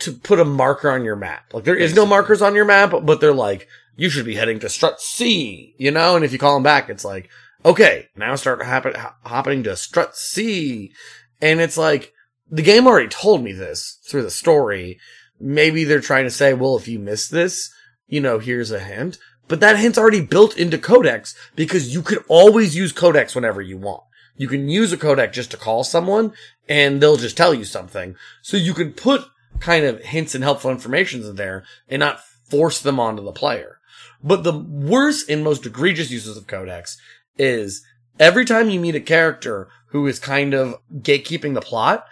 to 0.00 0.12
put 0.12 0.40
a 0.40 0.44
marker 0.44 0.90
on 0.90 1.04
your 1.04 1.16
map. 1.16 1.54
Like 1.54 1.64
there 1.64 1.76
is 1.76 1.94
no 1.94 2.04
markers 2.04 2.42
on 2.42 2.54
your 2.54 2.64
map, 2.64 2.92
but 3.02 3.20
they're 3.20 3.32
like 3.32 3.68
you 3.96 4.10
should 4.10 4.24
be 4.24 4.34
heading 4.34 4.58
to 4.60 4.68
Strut 4.68 5.00
C, 5.00 5.74
you 5.78 5.92
know. 5.92 6.16
And 6.16 6.24
if 6.24 6.32
you 6.32 6.38
call 6.38 6.54
them 6.54 6.64
back, 6.64 6.88
it's 6.88 7.04
like 7.04 7.30
okay, 7.64 8.08
now 8.16 8.34
start 8.34 8.62
happen, 8.62 8.94
hopping 9.24 9.62
to 9.64 9.76
Strut 9.76 10.16
C, 10.16 10.92
and 11.40 11.60
it's 11.60 11.78
like 11.78 12.12
the 12.50 12.62
game 12.62 12.86
already 12.86 13.08
told 13.08 13.42
me 13.42 13.52
this 13.52 13.98
through 14.08 14.22
the 14.22 14.30
story. 14.30 14.98
Maybe 15.40 15.84
they're 15.84 16.00
trying 16.00 16.24
to 16.24 16.30
say, 16.30 16.54
well, 16.54 16.76
if 16.76 16.86
you 16.86 16.98
miss 16.98 17.28
this, 17.28 17.72
you 18.14 18.20
know, 18.20 18.38
here's 18.38 18.70
a 18.70 18.78
hint. 18.78 19.18
But 19.48 19.58
that 19.58 19.76
hint's 19.76 19.98
already 19.98 20.20
built 20.20 20.56
into 20.56 20.78
Codecs 20.78 21.34
because 21.56 21.92
you 21.92 22.00
can 22.00 22.18
always 22.28 22.76
use 22.76 22.92
Codecs 22.92 23.34
whenever 23.34 23.60
you 23.60 23.76
want. 23.76 24.04
You 24.36 24.46
can 24.46 24.68
use 24.68 24.92
a 24.92 24.96
codec 24.96 25.32
just 25.32 25.50
to 25.50 25.56
call 25.56 25.82
someone 25.82 26.32
and 26.68 27.00
they'll 27.00 27.16
just 27.16 27.36
tell 27.36 27.52
you 27.52 27.64
something. 27.64 28.14
So 28.40 28.56
you 28.56 28.72
can 28.72 28.92
put 28.92 29.26
kind 29.58 29.84
of 29.84 30.00
hints 30.00 30.34
and 30.34 30.44
helpful 30.44 30.70
informations 30.70 31.26
in 31.26 31.34
there 31.34 31.64
and 31.88 32.00
not 32.00 32.20
force 32.48 32.80
them 32.80 33.00
onto 33.00 33.24
the 33.24 33.32
player. 33.32 33.78
But 34.22 34.44
the 34.44 34.56
worst 34.56 35.28
and 35.28 35.42
most 35.42 35.66
egregious 35.66 36.10
uses 36.10 36.36
of 36.36 36.46
Codecs 36.46 36.96
is 37.36 37.84
every 38.20 38.44
time 38.44 38.70
you 38.70 38.78
meet 38.78 38.94
a 38.94 39.00
character 39.00 39.68
who 39.88 40.06
is 40.06 40.18
kind 40.20 40.54
of 40.54 40.76
gatekeeping 40.92 41.54
the 41.54 41.60
plot, 41.60 42.06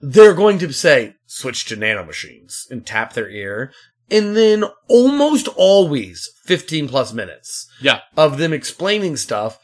they're 0.00 0.34
going 0.34 0.58
to 0.58 0.72
say, 0.72 1.16
switch 1.26 1.64
to 1.66 1.76
nanomachines 1.76 2.70
and 2.70 2.84
tap 2.84 3.12
their 3.12 3.28
ear. 3.28 3.72
And 4.10 4.36
then 4.36 4.64
almost 4.88 5.48
always 5.56 6.30
15 6.44 6.88
plus 6.88 7.12
minutes 7.12 7.66
Yeah. 7.80 8.00
of 8.16 8.38
them 8.38 8.52
explaining 8.52 9.16
stuff 9.16 9.58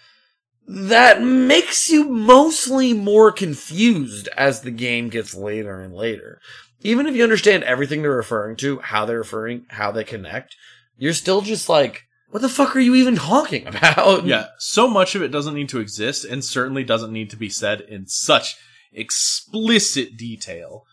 that 0.66 1.20
makes 1.22 1.90
you 1.90 2.04
mostly 2.08 2.92
more 2.92 3.32
confused 3.32 4.28
as 4.36 4.60
the 4.62 4.70
game 4.70 5.08
gets 5.08 5.34
later 5.34 5.80
and 5.82 5.94
later. 5.94 6.40
Even 6.82 7.06
if 7.06 7.14
you 7.14 7.22
understand 7.22 7.64
everything 7.64 8.00
they're 8.02 8.10
referring 8.12 8.56
to, 8.56 8.78
how 8.78 9.04
they're 9.04 9.18
referring, 9.18 9.66
how 9.68 9.90
they 9.90 10.04
connect, 10.04 10.56
you're 10.96 11.12
still 11.12 11.42
just 11.42 11.68
like, 11.68 12.04
what 12.30 12.40
the 12.40 12.48
fuck 12.48 12.74
are 12.76 12.80
you 12.80 12.94
even 12.94 13.16
talking 13.16 13.66
about? 13.66 14.24
Yeah, 14.24 14.46
so 14.58 14.86
much 14.88 15.14
of 15.14 15.22
it 15.22 15.28
doesn't 15.32 15.54
need 15.54 15.68
to 15.70 15.80
exist 15.80 16.24
and 16.24 16.44
certainly 16.44 16.84
doesn't 16.84 17.12
need 17.12 17.28
to 17.30 17.36
be 17.36 17.48
said 17.50 17.80
in 17.82 18.06
such 18.06 18.56
explicit 18.92 20.16
detail. 20.16 20.84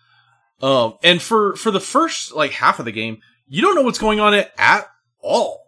Um, 0.62 0.96
and 1.04 1.22
for, 1.22 1.56
for 1.56 1.70
the 1.72 1.80
first, 1.80 2.34
like, 2.34 2.52
half 2.52 2.80
of 2.80 2.86
the 2.86 2.92
game, 2.92 3.20
you 3.48 3.62
don't 3.62 3.76
know 3.76 3.82
what's 3.82 4.00
going 4.00 4.20
on 4.20 4.34
at 4.34 4.88
all. 5.22 5.64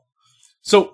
So, 0.61 0.93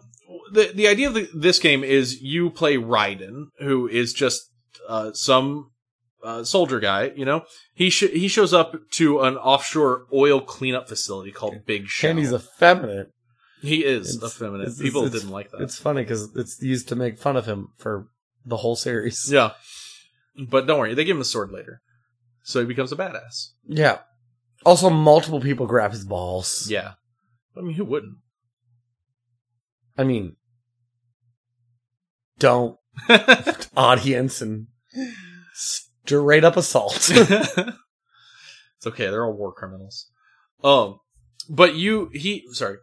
the, 0.52 0.72
the 0.74 0.88
idea 0.88 1.07
of 1.07 1.14
the, 1.16 1.28
this 1.34 1.60
game 1.60 1.84
is 1.84 2.22
you 2.22 2.49
play 2.49 2.76
Raiden, 2.78 3.45
who 3.60 3.88
is 3.88 4.14
just, 4.14 4.41
uh, 4.88 5.12
some, 5.14 5.72
uh, 6.24 6.44
soldier 6.44 6.80
guy, 6.80 7.12
you 7.16 7.26
know? 7.26 7.44
He 7.74 7.90
sh- 7.90 8.10
he 8.12 8.28
shows 8.28 8.53
up 8.53 8.76
to 8.94 9.22
an 9.22 9.36
offshore 9.38 10.06
oil 10.14 10.41
cleanup 10.41 10.88
facility 10.88 11.32
called 11.32 11.66
Big 11.66 11.88
Shell. 11.88 12.12
And 12.12 12.20
he's 12.20 12.34
effeminate. 12.34 13.12
he 13.62 13.84
is 13.86 14.16
It's- 14.16 14.32
effeminate. 14.36 14.68
it's- 14.68 14.82
People 14.82 15.06
it's- 15.06 15.20
didn't 15.22 15.34
like 15.34 15.52
that. 15.52 15.62
It's 15.62 15.78
funny 15.78 16.03
because 16.03 16.30
it's 16.36 16.62
used 16.62 16.88
to 16.90 16.95
make 16.95 17.18
fun 17.20 17.36
of 17.36 17.45
him 17.45 17.70
for 17.78 18.07
the 18.45 18.57
whole 18.57 18.76
series. 18.76 19.32
Yeah. 19.32 19.52
But 20.38 20.68
don't 20.68 20.80
worry, 20.80 20.94
they 20.94 21.06
give 21.06 21.16
him 21.18 21.22
a 21.22 21.26
sword 21.26 21.52
later. 21.52 21.82
So 22.44 22.60
he 22.60 22.66
becomes 22.66 22.91
a 22.91 22.95
badass. 22.95 23.49
Yeah. 23.68 23.99
Also, 24.66 24.90
multiple 24.90 25.40
people 25.40 25.68
grab 25.68 25.92
his 25.92 26.04
balls. 26.04 26.68
Yeah. 26.70 26.94
I 27.56 27.62
mean, 27.62 27.76
who 27.76 27.86
wouldn't? 27.86 28.18
I 29.98 30.04
mean, 30.04 30.36
don't 32.40 32.78
audience 33.78 34.42
and 34.42 34.68
straight 35.54 36.44
up 36.44 36.58
assault. 36.58 36.96
it's 37.14 37.78
okay, 38.86 39.06
they're 39.06 39.26
all 39.26 39.38
war 39.38 39.54
criminals. 39.54 40.10
Um, 40.64 41.00
but 41.50 41.76
you, 41.76 42.10
he, 42.14 42.46
sorry. 42.52 42.78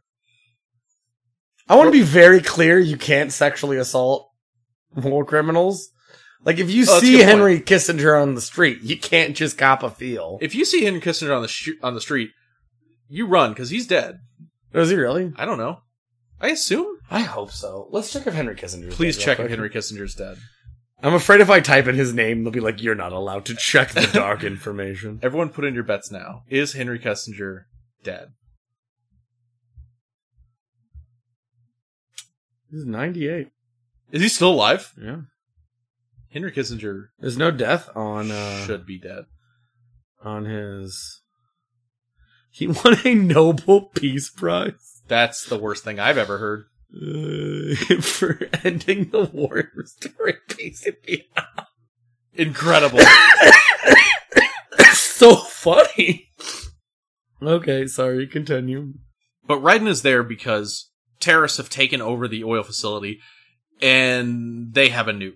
I 1.68 1.76
want 1.76 1.88
to 1.88 1.92
be 1.92 2.02
very 2.02 2.40
clear. 2.40 2.78
You 2.78 2.96
can't 2.96 3.32
sexually 3.32 3.76
assault 3.76 4.30
war 4.94 5.24
criminals. 5.24 5.90
Like 6.44 6.58
if 6.58 6.70
you 6.70 6.84
Oh, 6.88 6.98
see 7.00 7.12
good 7.12 7.18
point. 7.18 7.28
Henry 7.28 7.60
Kissinger 7.60 8.20
on 8.20 8.34
the 8.34 8.40
street, 8.40 8.80
you 8.82 8.98
can't 8.98 9.36
just 9.36 9.56
cop 9.56 9.82
a 9.82 9.90
feel. 9.90 10.38
If 10.40 10.54
you 10.54 10.64
see 10.64 10.84
Henry 10.84 11.00
Kissinger 11.00 11.34
on 11.36 11.42
the 11.42 11.48
sh- 11.48 11.70
on 11.82 11.94
the 11.94 12.00
street, 12.00 12.30
you 13.08 13.26
run 13.26 13.52
because 13.52 13.70
he's 13.70 13.86
dead. 13.86 14.18
Is 14.74 14.90
he 14.90 14.96
really? 14.96 15.32
I 15.36 15.44
don't 15.44 15.58
know. 15.58 15.80
I 16.40 16.48
assume. 16.48 16.96
I 17.10 17.20
hope 17.20 17.52
so. 17.52 17.86
Let's 17.90 18.12
check 18.12 18.26
if 18.26 18.34
Henry 18.34 18.56
Kissinger. 18.56 18.90
Please 18.90 19.16
check 19.16 19.38
if 19.38 19.48
Henry 19.50 19.70
Kissinger's 19.70 20.14
dead. 20.14 20.38
I'm 21.04 21.14
afraid 21.14 21.40
if 21.40 21.50
I 21.50 21.60
type 21.60 21.86
in 21.86 21.94
his 21.96 22.12
name, 22.14 22.42
they'll 22.42 22.52
be 22.52 22.60
like, 22.60 22.82
"You're 22.82 22.94
not 22.94 23.12
allowed 23.12 23.44
to 23.46 23.54
check 23.54 23.90
the 23.92 24.08
dark 24.12 24.42
information." 24.44 25.20
Everyone, 25.22 25.50
put 25.50 25.64
in 25.64 25.74
your 25.74 25.84
bets 25.84 26.10
now. 26.10 26.42
Is 26.48 26.72
Henry 26.72 26.98
Kissinger 26.98 27.64
dead? 28.02 28.28
He's 32.70 32.84
98. 32.86 33.48
Is 34.12 34.22
he 34.22 34.28
still 34.28 34.50
alive? 34.52 34.92
Yeah. 35.00 35.22
Henry 36.32 36.52
Kissinger 36.52 37.06
There's 37.18 37.36
no 37.36 37.50
death 37.50 37.88
on 37.94 38.30
uh, 38.30 38.64
should 38.66 38.86
be 38.86 38.98
dead. 38.98 39.24
on 40.24 40.44
his. 40.46 41.20
He 42.50 42.66
won 42.84 42.96
a 43.04 43.14
Nobel 43.14 43.82
Peace 43.94 44.30
Prize 44.30 45.02
That's 45.08 45.44
the 45.46 45.58
worst 45.58 45.84
thing 45.84 45.98
I've 46.00 46.18
ever 46.18 46.38
heard. 46.38 46.64
uh, 46.94 47.74
for 48.02 48.48
ending 48.64 49.10
the 49.10 49.24
war 49.32 49.56
and 49.58 49.68
restoring 49.74 50.36
peace 50.48 50.86
in 50.86 50.94
Vietnam. 51.06 51.66
Incredible. 52.34 52.98
so 54.92 55.36
funny. 55.36 56.28
Okay, 57.42 57.86
sorry. 57.86 58.26
Continue. 58.26 58.94
But 59.46 59.60
Raiden 59.60 59.88
is 59.88 60.02
there 60.02 60.22
because 60.22 60.90
terrorists 61.20 61.58
have 61.58 61.68
taken 61.68 62.00
over 62.00 62.26
the 62.28 62.44
oil 62.44 62.62
facility 62.62 63.20
and 63.80 64.72
they 64.72 64.88
have 64.90 65.08
a 65.08 65.12
nuke. 65.12 65.34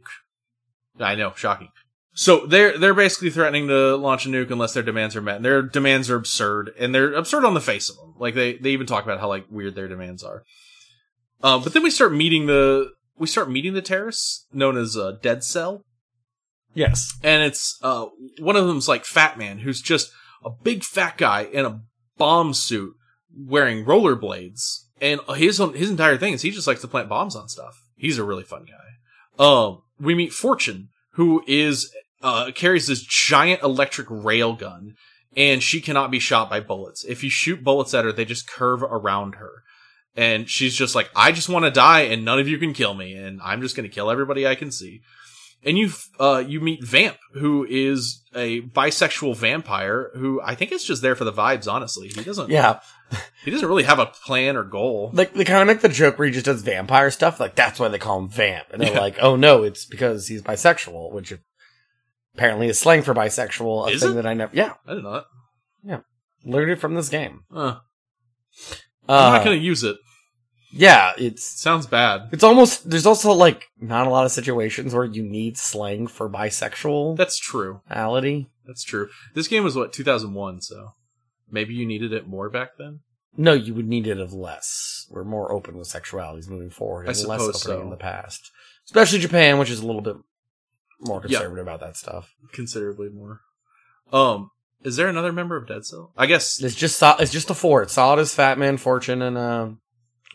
I 0.98 1.14
know, 1.14 1.32
shocking. 1.36 1.68
So 2.14 2.46
they're 2.46 2.78
they're 2.78 2.94
basically 2.94 3.30
threatening 3.30 3.68
to 3.68 3.96
launch 3.96 4.24
a 4.24 4.30
nuke 4.30 4.50
unless 4.50 4.72
their 4.72 4.82
demands 4.82 5.14
are 5.16 5.20
met. 5.22 5.36
And 5.36 5.44
their 5.44 5.62
demands 5.62 6.08
are 6.10 6.16
absurd, 6.16 6.72
and 6.78 6.94
they're 6.94 7.12
absurd 7.12 7.44
on 7.44 7.54
the 7.54 7.60
face 7.60 7.90
of 7.90 7.96
them. 7.96 8.14
Like 8.18 8.34
they 8.34 8.56
they 8.56 8.70
even 8.70 8.86
talk 8.86 9.04
about 9.04 9.20
how 9.20 9.28
like 9.28 9.44
weird 9.50 9.74
their 9.74 9.88
demands 9.88 10.22
are. 10.24 10.42
Um, 11.42 11.62
but 11.62 11.74
then 11.74 11.82
we 11.82 11.90
start 11.90 12.14
meeting 12.14 12.46
the 12.46 12.92
we 13.18 13.26
start 13.26 13.50
meeting 13.50 13.74
the 13.74 13.82
terrorists 13.82 14.46
known 14.52 14.78
as 14.78 14.96
uh, 14.96 15.12
Dead 15.22 15.44
Cell, 15.44 15.82
Yes. 16.74 17.12
and 17.22 17.42
it's 17.42 17.78
uh 17.82 18.06
one 18.38 18.56
of 18.56 18.66
them's 18.66 18.88
like 18.88 19.04
Fat 19.04 19.38
Man, 19.38 19.58
who's 19.58 19.82
just 19.82 20.10
a 20.44 20.50
big 20.50 20.84
fat 20.84 21.18
guy 21.18 21.42
in 21.44 21.64
a 21.66 21.80
bomb 22.16 22.54
suit 22.54 22.94
wearing 23.36 23.84
rollerblades, 23.84 24.84
and 25.02 25.20
his 25.36 25.58
his 25.74 25.90
entire 25.90 26.16
thing 26.16 26.32
is 26.32 26.40
he 26.42 26.50
just 26.50 26.66
likes 26.66 26.80
to 26.80 26.88
plant 26.88 27.10
bombs 27.10 27.36
on 27.36 27.48
stuff. 27.48 27.74
He's 27.96 28.16
a 28.18 28.24
really 28.24 28.44
fun 28.44 28.64
guy. 28.64 29.44
Um, 29.44 29.82
we 29.98 30.14
meet 30.14 30.32
Fortune, 30.32 30.88
who 31.12 31.42
is 31.46 31.92
uh 32.22 32.50
carries 32.54 32.86
this 32.86 33.02
giant 33.02 33.62
electric 33.62 34.06
rail 34.10 34.54
gun, 34.54 34.94
and 35.36 35.62
she 35.62 35.80
cannot 35.80 36.10
be 36.10 36.18
shot 36.18 36.50
by 36.50 36.60
bullets. 36.60 37.04
If 37.04 37.22
you 37.22 37.30
shoot 37.30 37.64
bullets 37.64 37.94
at 37.94 38.04
her, 38.04 38.12
they 38.12 38.24
just 38.24 38.48
curve 38.48 38.82
around 38.82 39.36
her. 39.36 39.62
And 40.18 40.48
she's 40.48 40.74
just 40.74 40.94
like, 40.94 41.10
I 41.14 41.30
just 41.30 41.50
want 41.50 41.66
to 41.66 41.70
die, 41.70 42.02
and 42.02 42.24
none 42.24 42.38
of 42.38 42.48
you 42.48 42.56
can 42.56 42.72
kill 42.72 42.94
me, 42.94 43.12
and 43.12 43.38
I'm 43.42 43.60
just 43.60 43.76
going 43.76 43.86
to 43.88 43.94
kill 43.94 44.10
everybody 44.10 44.46
I 44.46 44.54
can 44.54 44.70
see 44.70 45.02
and 45.66 45.76
you 45.76 45.90
uh 46.18 46.42
you 46.46 46.60
meet 46.60 46.82
Vamp, 46.84 47.18
who 47.34 47.66
is 47.68 48.22
a 48.34 48.62
bisexual 48.62 49.36
vampire 49.36 50.10
who 50.14 50.40
I 50.42 50.54
think 50.54 50.72
is 50.72 50.84
just 50.84 51.02
there 51.02 51.16
for 51.16 51.24
the 51.24 51.32
vibes. 51.32 51.70
Honestly, 51.70 52.08
he 52.08 52.22
doesn't. 52.22 52.50
Yeah. 52.50 52.80
he 53.44 53.50
doesn't 53.50 53.68
really 53.68 53.84
have 53.84 53.98
a 53.98 54.06
plan 54.06 54.56
or 54.56 54.64
goal. 54.64 55.10
Like 55.12 55.32
they 55.34 55.44
kind 55.44 55.60
of 55.62 55.66
make 55.66 55.80
the 55.82 55.88
joke 55.88 56.18
where 56.18 56.26
he 56.26 56.32
just 56.34 56.46
does 56.46 56.62
vampire 56.62 57.10
stuff. 57.10 57.38
Like 57.40 57.54
that's 57.54 57.78
why 57.78 57.88
they 57.88 57.98
call 57.98 58.18
him 58.18 58.28
Vamp, 58.28 58.66
and 58.72 58.82
they're 58.82 58.92
Yeah. 58.92 59.00
like, 59.00 59.16
"Oh 59.20 59.36
no, 59.36 59.62
it's 59.62 59.84
because 59.86 60.26
he's 60.28 60.42
bisexual," 60.42 61.12
which 61.12 61.32
apparently 62.34 62.68
is 62.68 62.78
slang 62.78 63.02
for 63.02 63.14
bisexual. 63.14 63.88
A 63.88 63.92
Is 63.92 64.02
thing 64.02 64.12
it? 64.12 64.14
that 64.14 64.26
I 64.26 64.34
never. 64.34 64.54
Yeah, 64.54 64.74
I 64.86 64.94
did 64.94 65.04
not. 65.04 65.26
yeah. 65.84 66.00
Learned 66.44 66.70
it 66.72 66.80
from 66.80 66.94
this 66.94 67.08
game. 67.08 67.40
Uh, 67.54 67.76
Uh, 69.08 69.12
I'm 69.12 69.32
not 69.34 69.44
going 69.44 69.58
to 69.58 69.64
use 69.64 69.84
it. 69.84 69.96
Yeah, 70.72 71.12
it's 71.16 71.44
Sounds 71.60 71.86
bad. 71.86 72.28
it's 72.32 72.42
almost. 72.44 72.90
There's 72.90 73.06
also 73.06 73.32
like 73.32 73.64
not 73.80 74.06
a 74.06 74.10
lot 74.10 74.26
of 74.26 74.32
situations 74.32 74.94
where 74.94 75.04
you 75.04 75.22
need 75.22 75.56
slang 75.56 76.06
for 76.06 76.28
bisexual. 76.28 77.16
That's 77.16 77.38
true. 77.38 77.80
Ality. 77.90 78.48
That's 78.66 78.82
true. 78.82 79.08
This 79.34 79.48
game 79.48 79.62
was 79.64 79.76
what 79.76 79.92
2001, 79.92 80.60
so 80.60 80.90
maybe 81.50 81.74
you 81.74 81.86
needed 81.86 82.12
it 82.12 82.26
more 82.26 82.48
back 82.50 82.70
then. 82.78 83.00
No, 83.36 83.52
you 83.52 83.74
would 83.74 83.86
need 83.88 84.06
it 84.06 84.18
of 84.18 84.32
less. 84.32 85.06
We're 85.10 85.24
more 85.24 85.52
open 85.52 85.76
with 85.76 85.88
sexualities 85.88 86.48
moving 86.48 86.70
forward, 86.70 87.06
I 87.08 87.12
and 87.12 87.24
less 87.26 87.40
suppose 87.40 87.62
so. 87.62 87.80
in 87.82 87.90
the 87.90 87.96
past. 87.96 88.50
Especially 88.86 89.18
Japan, 89.18 89.58
which 89.58 89.70
is 89.70 89.80
a 89.80 89.86
little 89.86 90.00
bit 90.00 90.16
more 91.00 91.18
Yeah. 91.26 91.38
conservative 91.38 91.66
about 91.66 91.80
that 91.80 91.96
stuff. 91.96 92.34
Considerably 92.52 93.08
more. 93.10 93.40
Um, 94.12 94.50
is 94.82 94.96
there 94.96 95.08
another 95.08 95.32
member 95.32 95.56
of 95.56 95.66
Dead 95.66 95.84
Cell? 95.84 96.12
I 96.16 96.26
guess 96.26 96.62
It's 96.62 96.74
just 96.74 96.98
so- 96.98 97.16
it's 97.18 97.32
just 97.32 97.48
the 97.48 97.54
four. 97.54 97.82
It's 97.82 97.94
Solidus 97.94 98.34
Fat 98.34 98.58
Man, 98.58 98.76
Fortune, 98.78 99.20
and 99.20 99.36
uh, 99.36 99.68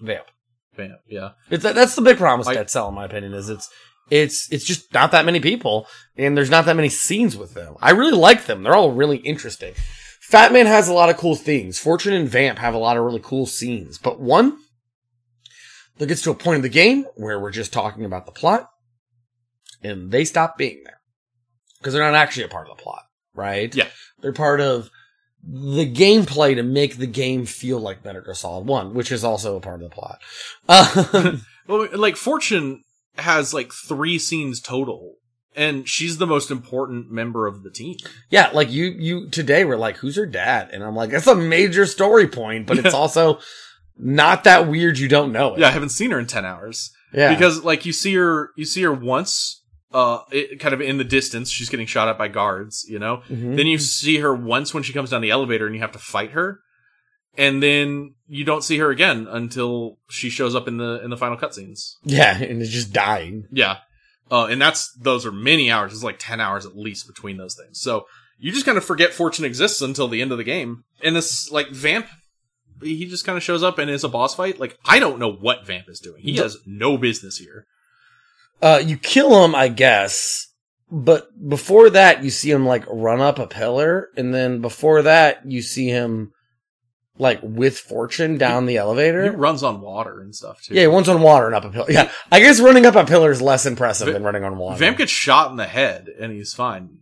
Vamp. 0.01 0.27
Vamp. 0.75 0.99
Yeah. 1.07 1.31
It's 1.49 1.63
that's 1.63 1.95
the 1.95 2.01
big 2.01 2.17
problem 2.17 2.39
with 2.39 2.47
I- 2.49 2.53
Dead 2.55 2.69
Cell, 2.69 2.89
in 2.89 2.95
my 2.95 3.05
opinion, 3.05 3.33
is 3.33 3.49
it's 3.49 3.69
it's 4.09 4.51
it's 4.51 4.65
just 4.65 4.93
not 4.93 5.11
that 5.11 5.25
many 5.25 5.39
people, 5.39 5.88
and 6.17 6.35
there's 6.38 6.49
not 6.49 6.65
that 6.65 6.75
many 6.75 6.89
scenes 6.89 7.35
with 7.38 7.53
them. 7.53 7.75
I 7.81 7.91
really 7.91 8.11
like 8.17 8.45
them; 8.45 8.61
they're 8.63 8.75
all 8.75 8.91
really 8.91 9.17
interesting. 9.17 9.73
Fat 10.31 10.53
Man 10.53 10.65
has 10.65 10.87
a 10.87 10.93
lot 10.93 11.09
of 11.09 11.17
cool 11.17 11.35
things. 11.35 11.77
Fortune 11.77 12.13
and 12.13 12.29
Vamp 12.29 12.57
have 12.57 12.73
a 12.73 12.77
lot 12.77 12.95
of 12.95 13.03
really 13.03 13.19
cool 13.21 13.45
scenes, 13.45 13.97
but 13.97 14.21
one 14.21 14.57
that 15.97 16.07
gets 16.07 16.21
to 16.21 16.31
a 16.31 16.35
point 16.35 16.55
in 16.55 16.61
the 16.61 16.69
game 16.69 17.05
where 17.15 17.37
we're 17.37 17.51
just 17.51 17.73
talking 17.73 18.05
about 18.05 18.25
the 18.25 18.31
plot, 18.31 18.69
and 19.83 20.09
they 20.09 20.23
stop 20.23 20.57
being 20.57 20.83
there 20.85 21.01
because 21.79 21.93
they're 21.93 22.01
not 22.01 22.15
actually 22.15 22.45
a 22.45 22.47
part 22.47 22.69
of 22.69 22.77
the 22.77 22.81
plot, 22.81 23.03
right? 23.35 23.75
Yeah. 23.75 23.89
they're 24.21 24.31
part 24.31 24.61
of 24.61 24.89
the 25.43 25.91
gameplay 25.91 26.55
to 26.55 26.63
make 26.63 26.95
the 26.97 27.07
game 27.07 27.45
feel 27.45 27.79
like 27.79 28.05
Metal 28.05 28.21
Gear 28.21 28.33
Solid 28.33 28.65
One, 28.65 28.93
which 28.93 29.11
is 29.11 29.25
also 29.25 29.57
a 29.57 29.59
part 29.59 29.83
of 29.83 29.89
the 29.89 29.95
plot. 29.95 30.21
Um, 30.69 31.45
Well, 31.67 31.87
like 31.93 32.15
Fortune 32.15 32.83
has 33.17 33.53
like 33.53 33.71
three 33.71 34.17
scenes 34.17 34.59
total 34.61 35.15
and 35.55 35.87
she's 35.87 36.17
the 36.17 36.27
most 36.27 36.51
important 36.51 37.11
member 37.11 37.47
of 37.47 37.63
the 37.63 37.69
team. 37.71 37.95
Yeah, 38.29 38.49
like 38.53 38.71
you, 38.71 38.85
you 38.85 39.29
today 39.29 39.65
were 39.65 39.77
like, 39.77 39.97
"Who's 39.97 40.15
her 40.15 40.25
dad?" 40.25 40.69
And 40.71 40.83
I'm 40.83 40.95
like, 40.95 41.09
"That's 41.11 41.27
a 41.27 41.35
major 41.35 41.85
story 41.85 42.27
point, 42.27 42.67
but 42.67 42.77
it's 42.79 42.93
also 42.93 43.39
not 43.97 44.43
that 44.45 44.67
weird. 44.67 44.97
You 44.97 45.07
don't 45.07 45.31
know 45.31 45.53
it." 45.55 45.59
Yeah, 45.59 45.67
I 45.67 45.71
haven't 45.71 45.89
seen 45.89 46.11
her 46.11 46.19
in 46.19 46.27
ten 46.27 46.45
hours. 46.45 46.91
Yeah. 47.13 47.33
because 47.33 47.63
like 47.65 47.85
you 47.85 47.91
see 47.91 48.13
her, 48.15 48.51
you 48.55 48.63
see 48.63 48.83
her 48.83 48.93
once, 48.93 49.61
uh, 49.93 50.19
it, 50.31 50.61
kind 50.61 50.73
of 50.73 50.79
in 50.79 50.97
the 50.97 51.03
distance. 51.03 51.49
She's 51.51 51.67
getting 51.69 51.85
shot 51.85 52.07
at 52.07 52.17
by 52.17 52.29
guards, 52.29 52.85
you 52.87 52.99
know. 52.99 53.21
Mhm. 53.29 53.57
Then 53.57 53.67
you 53.67 53.77
see 53.79 54.19
her 54.19 54.33
once 54.33 54.73
when 54.73 54.83
she 54.83 54.93
comes 54.93 55.09
down 55.09 55.21
the 55.21 55.31
elevator, 55.31 55.65
and 55.65 55.75
you 55.75 55.81
have 55.81 55.91
to 55.91 55.99
fight 55.99 56.31
her, 56.31 56.61
and 57.37 57.61
then 57.61 58.13
you 58.29 58.45
don't 58.45 58.63
see 58.63 58.77
her 58.77 58.89
again 58.91 59.27
until 59.29 59.97
she 60.09 60.29
shows 60.29 60.55
up 60.55 60.69
in 60.69 60.77
the 60.77 61.01
in 61.03 61.09
the 61.09 61.17
final 61.17 61.35
cutscenes. 61.37 61.95
yeah, 62.05 62.37
and 62.37 62.61
it's 62.61 62.71
just 62.71 62.93
dying. 62.93 63.43
Yeah. 63.51 63.79
Uh, 64.31 64.45
and 64.45 64.61
that's, 64.61 64.93
those 64.93 65.25
are 65.25 65.31
many 65.31 65.69
hours. 65.69 65.93
It's 65.93 66.03
like 66.03 66.17
10 66.17 66.39
hours 66.39 66.65
at 66.65 66.77
least 66.77 67.05
between 67.05 67.37
those 67.37 67.53
things. 67.53 67.81
So 67.81 68.05
you 68.39 68.51
just 68.51 68.65
kind 68.65 68.77
of 68.77 68.85
forget 68.85 69.13
Fortune 69.13 69.45
exists 69.45 69.81
until 69.81 70.07
the 70.07 70.21
end 70.21 70.31
of 70.31 70.37
the 70.37 70.43
game. 70.45 70.85
And 71.03 71.15
this, 71.15 71.51
like, 71.51 71.69
Vamp, 71.69 72.07
he 72.81 73.05
just 73.05 73.25
kind 73.25 73.37
of 73.37 73.43
shows 73.43 73.61
up 73.61 73.77
and 73.77 73.89
is 73.89 74.05
a 74.05 74.09
boss 74.09 74.33
fight. 74.33 74.59
Like, 74.59 74.77
I 74.85 74.99
don't 74.99 75.19
know 75.19 75.31
what 75.31 75.67
Vamp 75.67 75.89
is 75.89 75.99
doing. 75.99 76.21
He 76.21 76.37
has 76.37 76.57
no 76.65 76.97
business 76.97 77.37
here. 77.37 77.67
Uh, 78.61 78.81
you 78.83 78.97
kill 78.97 79.43
him, 79.43 79.53
I 79.53 79.67
guess, 79.67 80.47
but 80.91 81.27
before 81.49 81.89
that, 81.89 82.23
you 82.23 82.29
see 82.29 82.51
him 82.51 82.65
like 82.65 82.83
run 82.89 83.21
up 83.21 83.39
a 83.39 83.47
pillar, 83.47 84.09
and 84.17 84.33
then 84.33 84.59
before 84.59 85.01
that, 85.03 85.45
you 85.45 85.61
see 85.61 85.87
him 85.87 86.33
like 87.22 87.39
with 87.43 87.77
Fortune 87.77 88.39
down 88.39 88.65
the 88.65 88.77
elevator. 88.77 89.22
He 89.22 89.30
runs 89.30 89.61
on 89.61 89.80
water 89.80 90.22
and 90.22 90.35
stuff 90.35 90.64
too. 90.64 90.73
Yeah, 90.73 90.88
one's 90.88 91.07
on 91.07 91.22
water 91.22 91.45
and 91.45 91.53
up 91.53 91.64
a 91.64 91.69
pillar. 91.69 91.91
Yeah, 91.91 92.11
I 92.31 92.39
guess 92.39 92.60
running 92.60 92.88
up 92.88 92.95
a 92.95 93.06
pillar 93.06 93.30
is 93.30 93.39
less 93.39 93.68
impressive 93.68 94.11
than 94.11 94.23
running 94.23 94.43
on 94.43 94.57
water. 94.57 94.80
Vamp 94.80 94.98
gets 94.98 95.11
shot 95.11 95.52
in 95.52 95.57
the 95.57 95.68
head 95.68 96.10
and 96.19 96.31
he's 96.34 96.52
fine. 96.52 96.98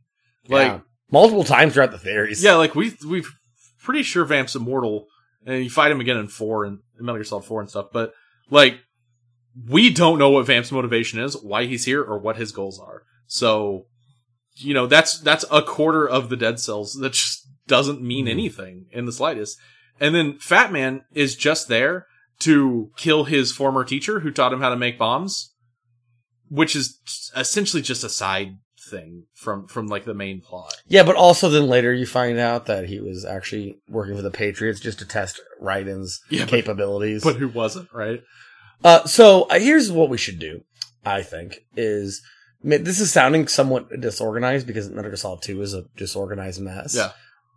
Like, 0.49 0.67
Yeah. 0.67 0.79
multiple 1.09 1.45
times 1.45 1.73
throughout 1.73 1.91
the 1.91 1.97
theories. 1.97 2.43
Yeah, 2.43 2.55
like 2.55 2.75
we 2.75 2.97
we 3.07 3.23
pretty 3.81 4.03
sure 4.03 4.25
Vamp's 4.25 4.57
immortal, 4.57 5.07
and 5.45 5.63
you 5.63 5.69
fight 5.69 5.89
him 5.89 6.01
again 6.01 6.17
in 6.17 6.27
four 6.27 6.65
and 6.65 6.79
Metal 6.99 7.15
Gear 7.15 7.23
Solid 7.23 7.45
Four 7.45 7.61
and 7.61 7.69
stuff. 7.69 7.85
But 7.93 8.11
like, 8.49 8.77
we 9.69 9.89
don't 9.89 10.19
know 10.19 10.31
what 10.31 10.47
Vamp's 10.47 10.73
motivation 10.73 11.21
is, 11.21 11.41
why 11.41 11.63
he's 11.63 11.85
here, 11.85 12.03
or 12.03 12.19
what 12.19 12.35
his 12.35 12.51
goals 12.51 12.77
are. 12.77 13.03
So, 13.27 13.85
you 14.55 14.73
know, 14.73 14.85
that's 14.85 15.17
that's 15.21 15.45
a 15.49 15.61
quarter 15.61 16.05
of 16.05 16.27
the 16.27 16.35
dead 16.35 16.59
cells 16.59 16.95
that 16.95 17.13
just 17.13 17.47
doesn't 17.67 18.01
mean 18.01 18.25
mm-hmm. 18.25 18.33
anything 18.33 18.85
in 18.91 19.05
the 19.05 19.13
slightest. 19.13 19.57
And 19.99 20.15
then 20.15 20.37
Fat 20.39 20.71
Man 20.71 21.01
is 21.13 21.35
just 21.35 21.67
there 21.67 22.05
to 22.39 22.91
kill 22.97 23.25
his 23.25 23.51
former 23.51 23.83
teacher 23.83 24.21
who 24.21 24.31
taught 24.31 24.53
him 24.53 24.61
how 24.61 24.69
to 24.69 24.75
make 24.77 24.97
bombs, 24.97 25.53
which 26.49 26.75
is 26.75 26.99
essentially 27.35 27.81
just 27.81 28.03
a 28.03 28.09
side 28.09 28.57
thing 28.89 29.25
from 29.35 29.67
from 29.67 29.87
like 29.87 30.05
the 30.05 30.13
main 30.13 30.41
plot. 30.41 30.73
Yeah, 30.87 31.03
but 31.03 31.15
also 31.15 31.49
then 31.49 31.67
later 31.67 31.93
you 31.93 32.05
find 32.05 32.39
out 32.39 32.65
that 32.67 32.87
he 32.87 32.99
was 32.99 33.25
actually 33.25 33.77
working 33.89 34.15
for 34.15 34.21
the 34.21 34.31
Patriots 34.31 34.79
just 34.79 34.99
to 34.99 35.05
test 35.05 35.39
Raiden's 35.61 36.21
Yeah, 36.29 36.45
but- 36.45 36.49
capabilities. 36.51 37.23
But 37.23 37.35
who 37.35 37.49
wasn't, 37.49 37.89
right? 37.93 38.21
Uh, 38.83 39.03
so 39.05 39.43
uh, 39.43 39.59
here's 39.59 39.91
what 39.91 40.09
we 40.09 40.17
should 40.17 40.39
do. 40.39 40.61
I 41.05 41.21
think 41.23 41.59
is 41.75 42.21
I 42.63 42.67
mean, 42.67 42.83
this 42.83 42.99
is 42.99 43.11
sounding 43.11 43.47
somewhat 43.47 43.87
disorganized 43.99 44.67
because 44.67 44.89
Metal 44.89 45.03
Gear 45.11 45.15
Solid 45.17 45.41
Two 45.41 45.61
is 45.61 45.73
a 45.73 45.83
disorganized 45.97 46.61
mess. 46.61 46.95
Yeah. 46.95 47.11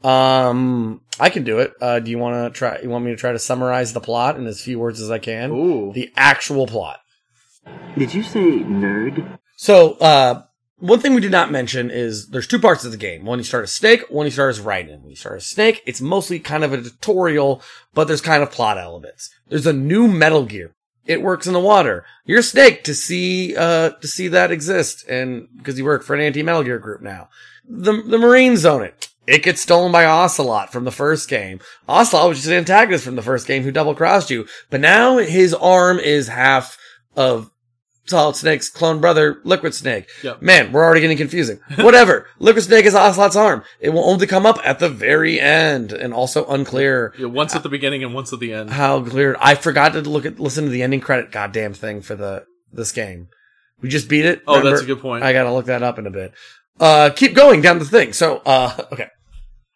Um, 0.04 1.00
I 1.20 1.30
can 1.30 1.44
do 1.44 1.58
it. 1.58 1.74
Uh, 1.80 2.00
do 2.00 2.10
you 2.10 2.18
want 2.18 2.52
to 2.52 2.58
try? 2.58 2.80
You 2.80 2.88
want 2.88 3.04
me 3.04 3.10
to 3.10 3.16
try 3.16 3.32
to 3.32 3.38
summarize 3.38 3.92
the 3.92 4.00
plot 4.00 4.36
in 4.36 4.46
as 4.46 4.60
few 4.60 4.78
words 4.78 5.00
as 5.00 5.10
I 5.10 5.18
can? 5.18 5.50
Ooh. 5.50 5.92
The 5.92 6.12
actual 6.16 6.66
plot. 6.66 7.00
Did 7.96 8.12
you 8.12 8.22
say 8.22 8.40
nerd? 8.40 9.38
So, 9.56 9.92
uh, 9.94 10.42
one 10.78 10.98
thing 10.98 11.14
we 11.14 11.20
did 11.20 11.30
not 11.30 11.52
mention 11.52 11.92
is 11.92 12.28
there's 12.30 12.48
two 12.48 12.58
parts 12.58 12.84
of 12.84 12.90
the 12.90 12.96
game. 12.96 13.24
One 13.24 13.38
you 13.38 13.44
start 13.44 13.62
as 13.62 13.72
Snake, 13.72 14.02
one 14.08 14.26
you 14.26 14.32
start 14.32 14.50
as 14.50 14.60
Raiden. 14.60 15.02
When 15.02 15.10
you 15.10 15.16
start 15.16 15.36
as 15.36 15.46
Snake, 15.46 15.80
it's 15.86 16.00
mostly 16.00 16.40
kind 16.40 16.64
of 16.64 16.72
a 16.72 16.82
tutorial, 16.82 17.62
but 17.94 18.08
there's 18.08 18.20
kind 18.20 18.42
of 18.42 18.50
plot 18.50 18.78
elements. 18.78 19.30
There's 19.48 19.66
a 19.66 19.72
new 19.72 20.08
Metal 20.08 20.44
Gear. 20.44 20.74
It 21.06 21.22
works 21.22 21.46
in 21.46 21.52
the 21.52 21.60
water. 21.60 22.04
You're 22.24 22.42
Snake 22.42 22.82
to 22.84 22.94
see, 22.94 23.54
uh, 23.56 23.90
to 23.90 24.08
see 24.08 24.26
that 24.28 24.50
exist, 24.50 25.06
and 25.08 25.46
because 25.56 25.78
you 25.78 25.84
work 25.84 26.02
for 26.02 26.14
an 26.14 26.20
anti-Metal 26.20 26.64
Gear 26.64 26.80
group 26.80 27.00
now. 27.00 27.28
The, 27.64 28.02
the 28.02 28.18
Marines 28.18 28.66
own 28.66 28.82
it. 28.82 29.08
It 29.26 29.42
gets 29.44 29.62
stolen 29.62 29.92
by 29.92 30.04
Ocelot 30.04 30.72
from 30.72 30.84
the 30.84 30.90
first 30.90 31.28
game. 31.28 31.60
Ocelot 31.88 32.28
was 32.28 32.38
just 32.38 32.48
an 32.48 32.54
antagonist 32.54 33.04
from 33.04 33.14
the 33.16 33.22
first 33.22 33.46
game 33.46 33.62
who 33.62 33.70
double 33.70 33.94
crossed 33.94 34.30
you, 34.30 34.46
but 34.68 34.80
now 34.80 35.18
his 35.18 35.54
arm 35.54 35.98
is 36.00 36.26
half 36.28 36.76
of 37.16 37.48
Solid 38.04 38.34
Snake's 38.34 38.68
clone 38.68 39.00
brother, 39.00 39.38
Liquid 39.44 39.74
Snake. 39.74 40.08
Yep. 40.24 40.42
Man, 40.42 40.72
we're 40.72 40.84
already 40.84 41.02
getting 41.02 41.16
confusing. 41.16 41.60
Whatever. 41.76 42.26
Liquid 42.40 42.64
Snake 42.64 42.84
is 42.84 42.96
Ocelot's 42.96 43.36
arm. 43.36 43.62
It 43.78 43.90
will 43.90 44.04
only 44.04 44.26
come 44.26 44.44
up 44.44 44.58
at 44.64 44.80
the 44.80 44.88
very 44.88 45.38
end, 45.38 45.92
and 45.92 46.12
also 46.12 46.44
unclear 46.46 47.14
Yeah, 47.16 47.26
once 47.26 47.54
at 47.54 47.62
the 47.62 47.68
beginning 47.68 48.02
and 48.02 48.12
once 48.12 48.32
at 48.32 48.40
the 48.40 48.52
end. 48.52 48.70
how 48.70 49.04
clear. 49.04 49.36
I 49.40 49.54
forgot 49.54 49.92
to 49.92 50.00
look 50.00 50.26
at 50.26 50.40
listen 50.40 50.64
to 50.64 50.70
the 50.70 50.82
ending 50.82 51.00
credit 51.00 51.30
goddamn 51.30 51.74
thing 51.74 52.02
for 52.02 52.16
the 52.16 52.44
this 52.72 52.90
game. 52.90 53.28
We 53.80 53.88
just 53.88 54.08
beat 54.08 54.24
it. 54.24 54.42
Oh, 54.48 54.60
that's 54.68 54.82
a 54.82 54.86
good 54.86 55.00
point. 55.00 55.22
I 55.22 55.32
gotta 55.32 55.52
look 55.52 55.66
that 55.66 55.82
up 55.84 55.98
in 55.98 56.06
a 56.06 56.10
bit. 56.10 56.32
Uh, 56.80 57.10
keep 57.10 57.34
going 57.34 57.60
down 57.60 57.78
the 57.78 57.84
thing. 57.84 58.12
So, 58.12 58.42
uh, 58.44 58.84
okay. 58.92 59.08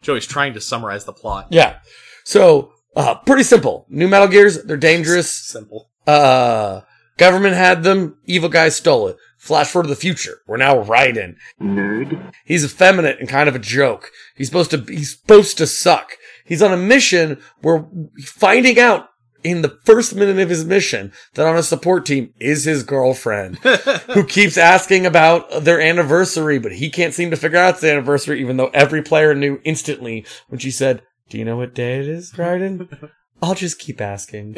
Joey's 0.03 0.27
trying 0.27 0.55
to 0.55 0.61
summarize 0.61 1.05
the 1.05 1.13
plot. 1.13 1.49
Yeah. 1.51 1.79
So, 2.25 2.73
uh, 2.95 3.17
pretty 3.17 3.43
simple. 3.43 3.87
New 3.89 4.09
Metal 4.09 4.29
Gears, 4.29 4.63
they're 4.65 4.77
dangerous. 4.77 5.31
Simple. 5.31 5.91
Uh, 6.07 6.83
government 7.19 7.55
had 7.55 7.83
them. 7.83 8.19
Evil 8.25 8.49
guys 8.49 8.77
stole 8.77 9.09
it. 9.09 9.17
Flash 9.39 9.69
forward 9.69 9.85
to 9.85 9.91
the 9.91 9.97
future. 9.97 10.39
We're 10.47 10.57
now 10.57 10.83
Raiden. 10.83 11.37
Nerd? 11.61 12.33
He's 12.45 12.65
effeminate 12.65 13.21
and 13.21 13.29
kind 13.29 13.49
of 13.49 13.55
a 13.55 13.61
joke. 13.61 14.11
He's 14.35 14.49
supposed 14.49 14.71
to, 14.71 14.79
he's 14.79 15.19
supposed 15.19 15.59
to 15.59 15.67
suck. 15.67 16.13
He's 16.45 16.63
on 16.63 16.73
a 16.73 16.77
mission 16.77 17.41
where 17.61 17.87
finding 18.25 18.79
out 18.79 19.09
in 19.47 19.63
the 19.63 19.79
first 19.85 20.13
minute 20.13 20.41
of 20.41 20.51
his 20.51 20.65
mission 20.65 21.13
that 21.35 21.47
on 21.47 21.57
a 21.57 21.63
support 21.63 22.05
team 22.05 22.35
is 22.41 22.65
his 22.65 22.83
girlfriend 22.83 23.59
who 24.15 24.25
keeps 24.25 24.59
asking 24.59 25.07
about 25.07 25.63
their 25.63 25.81
anniversary, 25.81 26.59
but 26.59 26.73
he 26.73 26.91
can't 26.91 27.15
seem 27.15 27.31
to 27.31 27.37
figure 27.37 27.59
out 27.59 27.81
the 27.81 27.91
anniversary, 27.91 28.41
even 28.41 28.57
though 28.57 28.71
every 28.75 29.03
player 29.03 29.37
knew 29.37 29.61
instantly 29.65 30.27
when 30.49 30.59
she 30.59 30.73
said, 30.73 31.01
do 31.29 31.39
you 31.39 31.45
know 31.45 31.57
what 31.57 31.75
day 31.75 32.01
it 32.01 32.09
is, 32.09 32.33
Raiden? 32.33 33.11
I'll 33.43 33.55
just 33.55 33.79
keep 33.79 34.01
asking. 34.01 34.57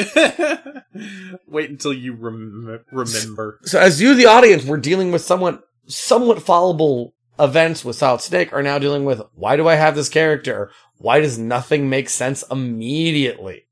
Wait 1.46 1.68
until 1.68 1.92
you 1.92 2.14
rem- 2.14 2.80
remember. 2.90 3.58
So 3.64 3.78
as 3.78 4.00
you, 4.00 4.14
the 4.14 4.26
audience, 4.26 4.64
we're 4.64 4.78
dealing 4.78 5.12
with 5.12 5.20
somewhat, 5.20 5.64
somewhat 5.86 6.38
followable 6.38 7.10
events 7.38 7.84
with 7.84 7.96
Solid 7.96 8.22
Snake 8.22 8.54
are 8.54 8.62
now 8.62 8.78
dealing 8.78 9.04
with, 9.04 9.20
why 9.34 9.56
do 9.56 9.68
I 9.68 9.74
have 9.74 9.96
this 9.96 10.08
character? 10.08 10.70
Why 10.96 11.20
does 11.20 11.38
nothing 11.38 11.90
make 11.90 12.08
sense 12.08 12.42
immediately? 12.50 13.64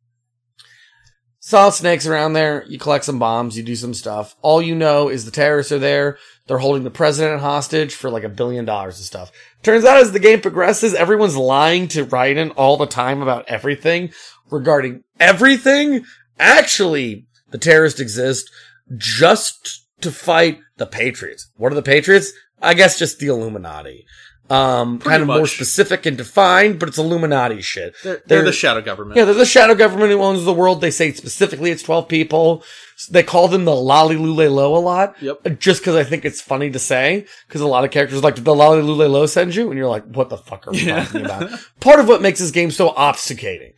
Solid 1.47 1.75
Snake's 1.75 2.09
around 2.09 2.33
there. 2.33 2.65
You 2.67 2.77
collect 2.77 3.05
some 3.05 3.21
bombs. 3.21 3.57
You 3.57 3.63
do 3.63 3.77
some 3.77 3.95
stuff. 3.95 4.35
All 4.43 4.61
you 4.61 4.75
know 4.75 5.09
is 5.09 5.25
the 5.25 5.31
terrorists 5.31 5.71
are 5.71 5.79
there. 5.79 6.19
They're 6.49 6.59
holding 6.59 6.83
the 6.83 6.91
president 6.91 7.41
hostage 7.41 7.95
for 7.95 8.11
like 8.11 8.25
a 8.25 8.29
billion 8.29 8.65
dollars 8.65 8.97
and 8.97 9.05
stuff. 9.05 9.31
Turns 9.63 9.85
out 9.85 9.99
as 9.99 10.11
the 10.11 10.19
game 10.19 10.41
progresses, 10.41 10.93
everyone's 10.93 11.37
lying 11.37 11.87
to 11.87 12.05
Raiden 12.05 12.53
all 12.57 12.77
the 12.77 12.87
time 12.87 13.23
about 13.23 13.45
everything 13.47 14.13
regarding 14.51 15.05
everything. 15.21 16.05
Actually, 16.37 17.27
the 17.53 17.59
terrorists 17.59 18.01
exist 18.01 18.51
just 18.97 19.87
to 20.01 20.11
fight 20.11 20.59
the 20.79 20.87
Patriots. 20.87 21.49
What 21.59 21.71
are 21.71 21.77
the 21.77 21.81
Patriots? 21.83 22.33
I 22.61 22.75
guess 22.75 22.99
just 22.99 23.21
the 23.21 23.29
Illuminati. 23.29 24.05
Um, 24.49 24.99
Pretty 25.01 25.11
kind 25.11 25.23
of 25.23 25.29
more 25.29 25.47
specific 25.49 26.07
and 26.07 26.17
defined, 26.17 26.79
but 26.79 26.89
it's 26.89 26.99
Illuminati 26.99 27.61
shit. 27.63 27.97
They're, 28.05 28.23
they're 28.27 28.43
the 28.45 28.53
shadow 28.53 28.81
government. 28.81 29.17
Yeah, 29.17 29.25
they're 29.25 29.35
the 29.35 29.45
shadow 29.45 29.75
government 29.75 30.13
who 30.13 30.23
owns 30.23 30.45
the 30.45 30.53
world. 30.53 30.81
They 30.81 30.93
say 30.93 31.13
specifically 31.13 31.71
it's 31.73 31.83
12 31.83 32.07
people. 32.07 32.63
They 33.11 33.23
call 33.25 33.49
them 33.49 33.65
the 33.65 33.75
La-Li-Lu-Le-Lo 33.75 34.77
a 34.77 34.79
lot. 34.79 35.21
Yep. 35.21 35.59
Just 35.59 35.81
because 35.81 35.97
I 35.97 36.05
think 36.05 36.25
it's 36.25 36.41
funny 36.41 36.71
to 36.71 36.79
say. 36.79 37.27
Because 37.49 37.61
a 37.61 37.67
lot 37.67 37.85
of 37.85 37.91
characters 37.91 38.23
like, 38.23 38.37
the 38.37 38.55
La-Li-Lu-Le-Lo 38.55 39.27
send 39.27 39.55
you? 39.55 39.69
And 39.69 39.77
you're 39.79 39.89
like, 39.89 40.05
what 40.05 40.29
the 40.29 40.39
fuck 40.39 40.67
are 40.69 40.71
we 40.71 40.79
Yeah. 40.79 41.05
talking 41.05 41.25
about? 41.25 41.51
Part 41.81 41.99
of 42.01 42.07
what 42.09 42.23
makes 42.23 42.39
this 42.39 42.53
game 42.53 42.71
so 42.71 42.91
obfuscating. 42.91 43.73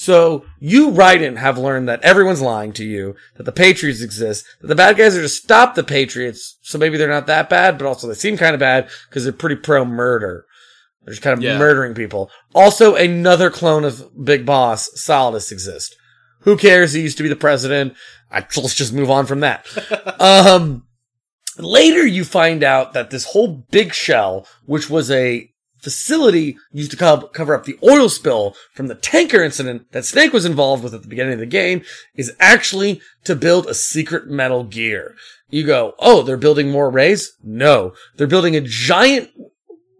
So 0.00 0.46
you, 0.58 0.92
Raiden, 0.92 1.36
have 1.36 1.58
learned 1.58 1.86
that 1.90 2.00
everyone's 2.02 2.40
lying 2.40 2.72
to 2.72 2.84
you, 2.86 3.16
that 3.36 3.42
the 3.42 3.52
Patriots 3.52 4.00
exist, 4.00 4.46
that 4.62 4.68
the 4.68 4.74
bad 4.74 4.96
guys 4.96 5.14
are 5.14 5.20
to 5.20 5.28
stop 5.28 5.74
the 5.74 5.84
Patriots. 5.84 6.56
So 6.62 6.78
maybe 6.78 6.96
they're 6.96 7.06
not 7.06 7.26
that 7.26 7.50
bad, 7.50 7.76
but 7.76 7.86
also 7.86 8.08
they 8.08 8.14
seem 8.14 8.38
kind 8.38 8.54
of 8.54 8.60
bad 8.60 8.88
because 9.10 9.24
they're 9.24 9.32
pretty 9.34 9.56
pro 9.56 9.84
murder. 9.84 10.46
They're 11.04 11.12
just 11.12 11.22
kind 11.22 11.36
of 11.36 11.42
Yeah. 11.42 11.58
murdering 11.58 11.92
people. 11.92 12.30
Also, 12.54 12.94
another 12.94 13.50
clone 13.50 13.84
of 13.84 14.24
Big 14.24 14.46
Boss, 14.46 14.88
Solidus, 14.96 15.52
exists. 15.52 15.94
Who 16.44 16.56
cares? 16.56 16.94
He 16.94 17.02
used 17.02 17.18
to 17.18 17.22
be 17.22 17.28
the 17.28 17.36
president. 17.36 17.92
I, 18.30 18.38
let's 18.56 18.74
just 18.74 18.94
move 18.94 19.10
on 19.10 19.26
from 19.26 19.40
that. 19.40 19.66
um, 20.18 20.84
later 21.58 22.06
you 22.06 22.24
find 22.24 22.64
out 22.64 22.94
that 22.94 23.10
this 23.10 23.26
whole 23.26 23.66
big 23.70 23.92
shell, 23.92 24.46
which 24.64 24.88
was 24.88 25.10
a 25.10 25.49
facility 25.80 26.56
used 26.72 26.90
to 26.90 26.96
co- 26.96 27.28
cover 27.28 27.54
up 27.54 27.64
the 27.64 27.78
oil 27.82 28.08
spill 28.08 28.54
from 28.72 28.86
the 28.86 28.94
tanker 28.94 29.42
incident 29.42 29.90
that 29.92 30.04
Snake 30.04 30.32
was 30.32 30.44
involved 30.44 30.84
with 30.84 30.94
at 30.94 31.02
the 31.02 31.08
beginning 31.08 31.34
of 31.34 31.40
the 31.40 31.46
game 31.46 31.82
is 32.14 32.32
actually 32.38 33.00
to 33.24 33.34
build 33.34 33.66
a 33.66 33.74
secret 33.74 34.28
Metal 34.28 34.64
Gear. 34.64 35.14
You 35.48 35.64
go, 35.66 35.94
oh, 35.98 36.22
they're 36.22 36.36
building 36.36 36.70
more 36.70 36.90
Rays? 36.90 37.32
No, 37.42 37.94
they're 38.16 38.26
building 38.26 38.54
a 38.54 38.60
giant 38.60 39.30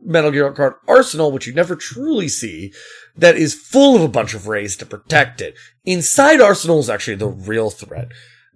Metal 0.02 0.30
Gear 0.30 0.52
card 0.52 0.74
arsenal, 0.88 1.32
which 1.32 1.46
you 1.46 1.54
never 1.54 1.76
truly 1.76 2.28
see, 2.28 2.72
that 3.16 3.36
is 3.36 3.54
full 3.54 3.96
of 3.96 4.02
a 4.02 4.08
bunch 4.08 4.34
of 4.34 4.46
Rays 4.46 4.76
to 4.76 4.86
protect 4.86 5.40
it. 5.40 5.54
Inside 5.84 6.40
Arsenal 6.40 6.78
is 6.78 6.88
actually 6.88 7.16
the 7.16 7.28
real 7.28 7.70
threat. 7.70 8.08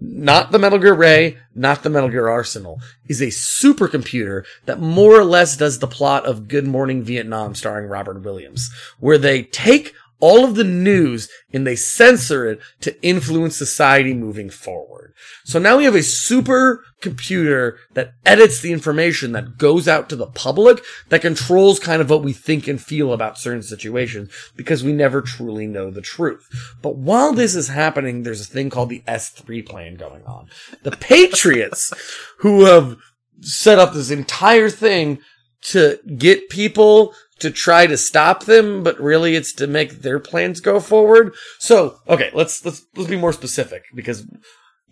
Not 0.06 0.52
the 0.52 0.58
Metal 0.58 0.78
Gear 0.78 0.92
Ray, 0.92 1.38
not 1.54 1.82
the 1.82 1.88
Metal 1.88 2.10
Gear 2.10 2.28
Arsenal, 2.28 2.80
is 3.08 3.22
a 3.22 3.28
supercomputer 3.28 4.44
that 4.66 4.78
more 4.78 5.18
or 5.18 5.24
less 5.24 5.56
does 5.56 5.78
the 5.78 5.86
plot 5.86 6.26
of 6.26 6.46
Good 6.46 6.66
Morning 6.66 7.02
Vietnam 7.02 7.54
starring 7.54 7.88
Robert 7.88 8.20
Williams, 8.20 8.70
where 9.00 9.16
they 9.16 9.42
take 9.42 9.94
all 10.24 10.42
of 10.42 10.54
the 10.54 10.64
news 10.64 11.28
and 11.52 11.66
they 11.66 11.76
censor 11.76 12.46
it 12.46 12.58
to 12.80 12.98
influence 13.02 13.54
society 13.58 14.14
moving 14.14 14.48
forward. 14.48 15.12
So 15.44 15.58
now 15.58 15.76
we 15.76 15.84
have 15.84 15.94
a 15.94 16.02
super 16.02 16.82
computer 17.02 17.76
that 17.92 18.12
edits 18.24 18.60
the 18.60 18.72
information 18.72 19.32
that 19.32 19.58
goes 19.58 19.86
out 19.86 20.08
to 20.08 20.16
the 20.16 20.28
public 20.28 20.82
that 21.10 21.20
controls 21.20 21.78
kind 21.78 22.00
of 22.00 22.08
what 22.08 22.24
we 22.24 22.32
think 22.32 22.66
and 22.66 22.80
feel 22.80 23.12
about 23.12 23.36
certain 23.36 23.62
situations 23.62 24.32
because 24.56 24.82
we 24.82 24.94
never 24.94 25.20
truly 25.20 25.66
know 25.66 25.90
the 25.90 26.00
truth. 26.00 26.48
But 26.80 26.96
while 26.96 27.34
this 27.34 27.54
is 27.54 27.68
happening, 27.68 28.22
there's 28.22 28.40
a 28.40 28.44
thing 28.44 28.70
called 28.70 28.88
the 28.88 29.02
S3 29.06 29.66
plan 29.66 29.96
going 29.96 30.24
on. 30.24 30.48
The 30.84 30.92
Patriots 30.92 31.92
who 32.38 32.64
have 32.64 32.96
set 33.42 33.78
up 33.78 33.92
this 33.92 34.10
entire 34.10 34.70
thing 34.70 35.18
to 35.64 35.98
get 36.16 36.48
people 36.48 37.14
to 37.40 37.50
try 37.50 37.86
to 37.86 37.96
stop 37.96 38.44
them, 38.44 38.82
but 38.82 39.00
really 39.00 39.34
it's 39.34 39.52
to 39.54 39.66
make 39.66 40.02
their 40.02 40.20
plans 40.20 40.60
go 40.60 40.80
forward. 40.80 41.34
So, 41.58 41.98
okay, 42.08 42.30
let's 42.34 42.64
let's 42.64 42.84
let's 42.96 43.10
be 43.10 43.16
more 43.16 43.32
specific 43.32 43.84
because 43.94 44.26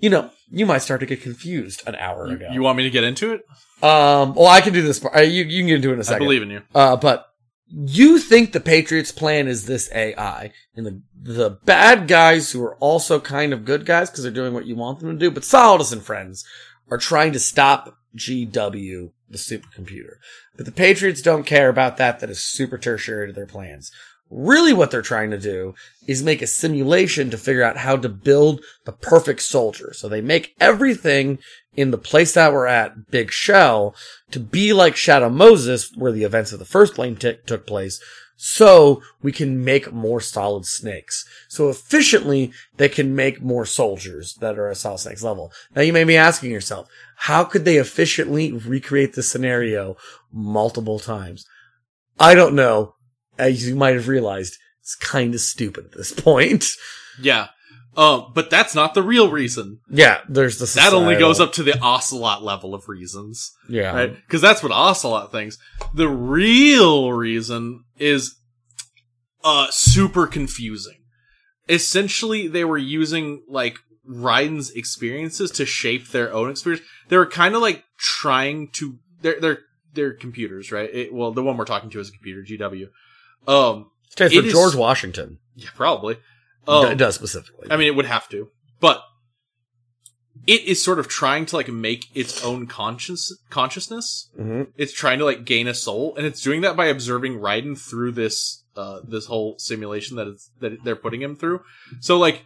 you 0.03 0.11
know, 0.11 0.31
you 0.51 0.67
might 0.67 0.79
start 0.79 0.99
to 1.01 1.07
get 1.07 1.23
confused 1.23 1.83
an 1.87 1.95
hour 1.95 2.27
ago. 2.27 2.49
You 2.51 2.61
want 2.61 2.77
me 2.77 2.83
to 2.83 2.91
get 2.91 3.05
into 3.05 3.33
it? 3.33 3.43
Um, 3.85 4.35
well, 4.35 4.49
I 4.49 4.61
can 4.61 4.73
do 4.73 4.83
this 4.83 4.99
part. 4.99 5.17
You, 5.29 5.45
you 5.45 5.61
can 5.61 5.69
get 5.69 5.77
into 5.77 5.91
it 5.91 5.93
in 5.95 5.99
a 5.99 6.03
I 6.03 6.05
second. 6.05 6.25
believe 6.25 6.43
in 6.43 6.51
you. 6.51 6.63
Uh, 6.75 6.97
but 6.97 7.27
you 7.69 8.19
think 8.19 8.53
the 8.53 8.61
Patriots' 8.61 9.13
plan 9.13 9.47
is 9.47 9.67
this 9.67 9.89
AI, 9.95 10.53
and 10.75 10.85
the 10.85 11.03
the 11.15 11.51
bad 11.65 12.09
guys 12.09 12.51
who 12.51 12.63
are 12.65 12.75
also 12.77 13.21
kind 13.21 13.53
of 13.53 13.65
good 13.65 13.87
guys 13.87 14.11
because 14.11 14.25
they're 14.25 14.33
doing 14.33 14.53
what 14.53 14.67
you 14.67 14.75
want 14.75 14.99
them 14.99 15.11
to 15.11 15.17
do, 15.17 15.31
but 15.31 15.45
Solidus 15.45 15.93
and 15.93 16.03
friends 16.03 16.45
are 16.91 16.99
trying 16.99 17.33
to 17.33 17.39
stop 17.39 17.97
GW, 18.17 19.13
the 19.29 19.39
supercomputer. 19.39 20.17
But 20.57 20.67
the 20.67 20.73
Patriots 20.73 21.23
don't 21.23 21.45
care 21.45 21.69
about 21.69 21.97
that. 21.97 22.21
That 22.21 22.31
is 22.31 22.43
super 22.43 22.79
tertiary 22.79 23.29
to 23.29 23.33
their 23.33 23.47
plans. 23.47 23.91
Really, 24.31 24.73
what 24.73 24.91
they're 24.91 25.03
trying 25.03 25.31
to 25.31 25.39
do 25.39 25.75
is 26.07 26.23
make 26.23 26.41
a 26.41 26.47
simulation 26.47 27.29
to 27.31 27.37
figure 27.37 27.63
out 27.63 27.77
how 27.77 27.99
to 27.99 28.09
build 28.09 28.63
the 28.87 28.93
perfect 28.93 29.43
soldier. 29.43 29.93
So 29.95 30.09
they 30.09 30.23
make 30.23 30.55
everything 30.59 31.39
in 31.77 31.91
the 31.91 31.99
place 31.99 32.35
that 32.35 32.53
we're 32.53 32.67
at, 32.67 33.11
Big 33.11 33.31
Shell, 33.31 33.95
to 34.31 34.41
be 34.41 34.73
like 34.73 34.97
Shadow 34.97 35.29
Moses, 35.29 35.91
where 35.95 36.13
the 36.13 36.25
events 36.25 36.53
of 36.53 36.59
the 36.59 36.65
first 36.65 36.95
plane 36.95 37.17
t- 37.17 37.39
took 37.47 37.67
place, 37.67 38.03
so 38.45 39.01
we 39.23 39.31
can 39.31 39.65
make 39.65 39.93
more 39.93 40.21
solid 40.21 40.67
snakes. 40.67 41.25
So 41.47 41.69
efficiently, 41.69 42.51
they 42.77 42.89
can 42.89 43.15
make 43.15 43.41
more 43.41 43.65
soldiers 43.65 44.35
that 44.41 44.59
are 44.59 44.69
at 44.69 44.79
solid 44.79 44.99
snakes 44.99 45.23
level. 45.23 45.53
Now 45.77 45.83
you 45.83 45.93
may 45.93 46.03
be 46.03 46.17
asking 46.17 46.51
yourself, 46.51 46.89
how 47.19 47.45
could 47.45 47.65
they 47.65 47.77
efficiently 47.77 48.51
recreate 48.51 49.15
this 49.15 49.31
scenario 49.31 49.97
multiple 50.33 50.99
times? 50.99 51.47
I 52.19 52.35
don't 52.35 52.57
know. 52.57 52.97
As 53.39 53.65
you 53.65 53.77
might 53.77 53.95
have 53.95 54.09
realized, 54.09 54.59
it's 54.81 54.97
kind 54.97 55.35
of 55.35 55.41
stupid 55.41 55.85
at 55.85 55.93
this 55.93 56.13
point. 56.21 56.67
Yeah. 57.21 57.47
Um, 57.95 58.33
but 58.35 58.49
that's 58.49 58.75
not 58.75 58.95
the 58.95 59.03
real 59.03 59.31
reason. 59.31 59.81
Yeah, 59.91 60.21
there's 60.29 60.59
the 60.59 60.65
That 60.81 60.95
only 60.95 61.17
goes 61.17 61.41
up 61.41 61.53
to 61.55 61.63
the 61.63 61.79
ocelot 61.81 62.43
level 62.43 62.75
of 62.75 62.89
reasons. 62.89 63.53
Yeah. 63.69 63.95
Right? 63.95 64.15
Because 64.15 64.41
that's 64.41 64.63
what 64.63 64.73
ocelot 64.73 65.31
thinks. 65.31 65.59
The 65.93 66.09
real 66.09 67.13
reason 67.13 67.85
is 67.99 68.35
uh 69.45 69.67
super 69.71 70.27
confusing. 70.27 70.99
Essentially, 71.69 72.49
they 72.49 72.65
were 72.65 72.79
using 72.79 73.43
like 73.49 73.77
Raiden's 74.09 74.71
experiences 74.71 75.51
to 75.53 75.67
shape 75.67 76.09
their 76.09 76.33
own 76.33 76.51
experience. 76.51 76.85
They 77.09 77.17
were 77.19 77.27
kind 77.27 77.55
of 77.55 77.61
like 77.61 77.85
trying 77.99 78.71
to 78.73 78.99
they're 79.21 79.39
they're 79.41 79.59
they're 79.93 80.15
computers, 80.15 80.73
right? 80.73 80.89
It, 80.93 81.15
well, 81.15 81.33
the 81.33 81.43
one 81.43 81.57
we're 81.59 81.67
talking 81.67 81.91
to 81.91 82.01
is 82.01 82.09
a 82.09 82.13
computer, 82.13 82.43
GW. 82.43 82.87
Um 83.47 83.91
Stands 84.09 84.33
for 84.35 84.41
it 84.41 84.47
is- 84.47 84.53
George 84.53 84.75
Washington. 84.75 85.39
Yeah, 85.55 85.69
probably. 85.75 86.17
It 86.69 86.99
does 86.99 87.15
specifically. 87.15 87.69
I 87.71 87.77
mean, 87.77 87.87
it 87.89 87.97
would 87.97 88.07
have 88.07 88.29
to, 88.31 88.49
but 88.81 89.03
it 90.47 90.63
is 90.63 90.83
sort 90.83 90.99
of 90.99 91.09
trying 91.09 91.47
to 91.47 91.57
like 91.57 91.69
make 91.69 92.07
its 92.15 92.45
own 92.45 92.67
conscious 92.67 93.33
consciousness. 93.51 94.29
Mhm. 94.39 94.69
It's 94.77 94.93
trying 94.93 95.19
to 95.19 95.25
like 95.25 95.45
gain 95.45 95.69
a 95.69 95.75
soul, 95.75 96.15
and 96.17 96.27
it's 96.27 96.43
doing 96.43 96.63
that 96.63 96.77
by 96.77 96.87
observing 96.87 97.39
Raiden 97.39 97.79
through 97.79 98.13
this 98.13 98.65
uh 98.77 99.01
this 99.07 99.27
whole 99.27 99.59
simulation 99.59 100.17
that 100.17 100.27
it's 100.27 100.51
that 100.61 100.83
they're 100.85 100.97
putting 100.97 101.23
him 101.23 101.37
through. 101.37 101.61
So 102.01 102.19
like 102.19 102.45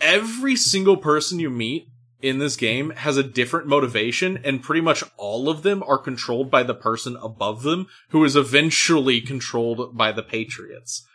every 0.00 0.56
single 0.56 0.96
person 0.96 1.38
you 1.38 1.50
meet 1.50 1.86
in 2.20 2.38
this 2.38 2.56
game 2.56 2.90
has 2.90 3.16
a 3.16 3.22
different 3.22 3.66
motivation, 3.66 4.38
and 4.44 4.62
pretty 4.62 4.82
much 4.82 5.02
all 5.16 5.48
of 5.48 5.62
them 5.62 5.82
are 5.84 5.96
controlled 5.96 6.50
by 6.50 6.62
the 6.62 6.74
person 6.74 7.16
above 7.22 7.62
them, 7.62 7.86
who 8.10 8.22
is 8.24 8.36
eventually 8.36 9.22
controlled 9.22 9.96
by 9.96 10.12
the 10.12 10.22
Patriots. 10.22 11.06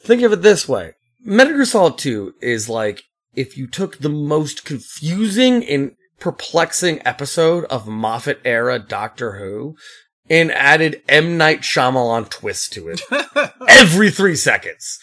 Think 0.00 0.22
of 0.22 0.32
it 0.32 0.42
this 0.42 0.68
way. 0.68 0.92
Metal 1.20 1.54
Gear 1.54 1.64
Solid 1.64 1.98
2 1.98 2.34
is 2.40 2.68
like 2.68 3.02
if 3.34 3.56
you 3.56 3.66
took 3.66 3.98
the 3.98 4.08
most 4.08 4.64
confusing 4.64 5.64
and 5.64 5.92
perplexing 6.18 7.00
episode 7.04 7.64
of 7.66 7.86
Moffat 7.86 8.40
era 8.44 8.78
Doctor 8.78 9.38
Who 9.38 9.76
and 10.30 10.52
added 10.52 11.02
M. 11.08 11.36
Night 11.36 11.60
Shyamalan 11.60 12.28
twist 12.28 12.72
to 12.74 12.88
it 12.88 13.00
every 13.68 14.10
three 14.10 14.36
seconds. 14.36 14.98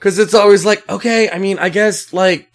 Cause 0.00 0.18
it's 0.18 0.34
always 0.34 0.64
like, 0.64 0.88
okay, 0.88 1.30
I 1.30 1.38
mean, 1.38 1.58
I 1.58 1.68
guess 1.68 2.12
like 2.12 2.48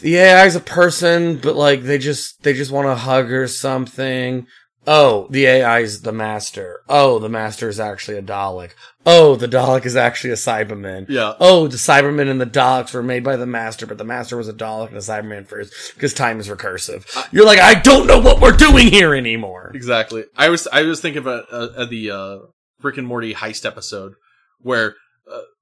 the 0.00 0.16
AI 0.16 0.46
is 0.46 0.56
a 0.56 0.60
person, 0.60 1.36
but 1.36 1.56
like 1.56 1.82
they 1.82 1.98
just, 1.98 2.42
they 2.42 2.54
just 2.54 2.70
want 2.70 2.86
to 2.86 2.94
hug 2.94 3.30
or 3.30 3.48
something. 3.48 4.46
Oh, 4.92 5.28
the 5.30 5.46
AI 5.46 5.78
is 5.78 6.02
the 6.02 6.10
master. 6.10 6.80
Oh, 6.88 7.20
the 7.20 7.28
master 7.28 7.68
is 7.68 7.78
actually 7.78 8.18
a 8.18 8.22
Dalek. 8.22 8.72
Oh, 9.06 9.36
the 9.36 9.46
Dalek 9.46 9.86
is 9.86 9.94
actually 9.94 10.30
a 10.30 10.34
Cyberman. 10.34 11.06
Yeah. 11.08 11.34
Oh, 11.38 11.68
the 11.68 11.76
Cyberman 11.76 12.28
and 12.28 12.40
the 12.40 12.44
Daleks 12.44 12.92
were 12.92 13.00
made 13.00 13.22
by 13.22 13.36
the 13.36 13.46
master, 13.46 13.86
but 13.86 13.98
the 13.98 14.04
master 14.04 14.36
was 14.36 14.48
a 14.48 14.52
Dalek 14.52 14.88
and 14.88 14.96
a 14.96 15.00
Cyberman 15.00 15.46
first 15.46 15.94
because 15.94 16.12
time 16.12 16.40
is 16.40 16.48
recursive. 16.48 17.06
You're 17.32 17.46
like, 17.46 17.60
I 17.60 17.74
don't 17.74 18.08
know 18.08 18.18
what 18.18 18.40
we're 18.40 18.50
doing 18.50 18.88
here 18.88 19.14
anymore. 19.14 19.70
Exactly. 19.76 20.24
I 20.36 20.48
was 20.48 20.66
I 20.72 20.82
was 20.82 21.00
thinking 21.00 21.22
about 21.22 21.44
uh, 21.52 21.68
uh, 21.76 21.84
the 21.84 22.10
uh, 22.10 22.38
Rick 22.82 22.98
and 22.98 23.06
Morty 23.06 23.32
heist 23.32 23.64
episode 23.64 24.14
where 24.58 24.96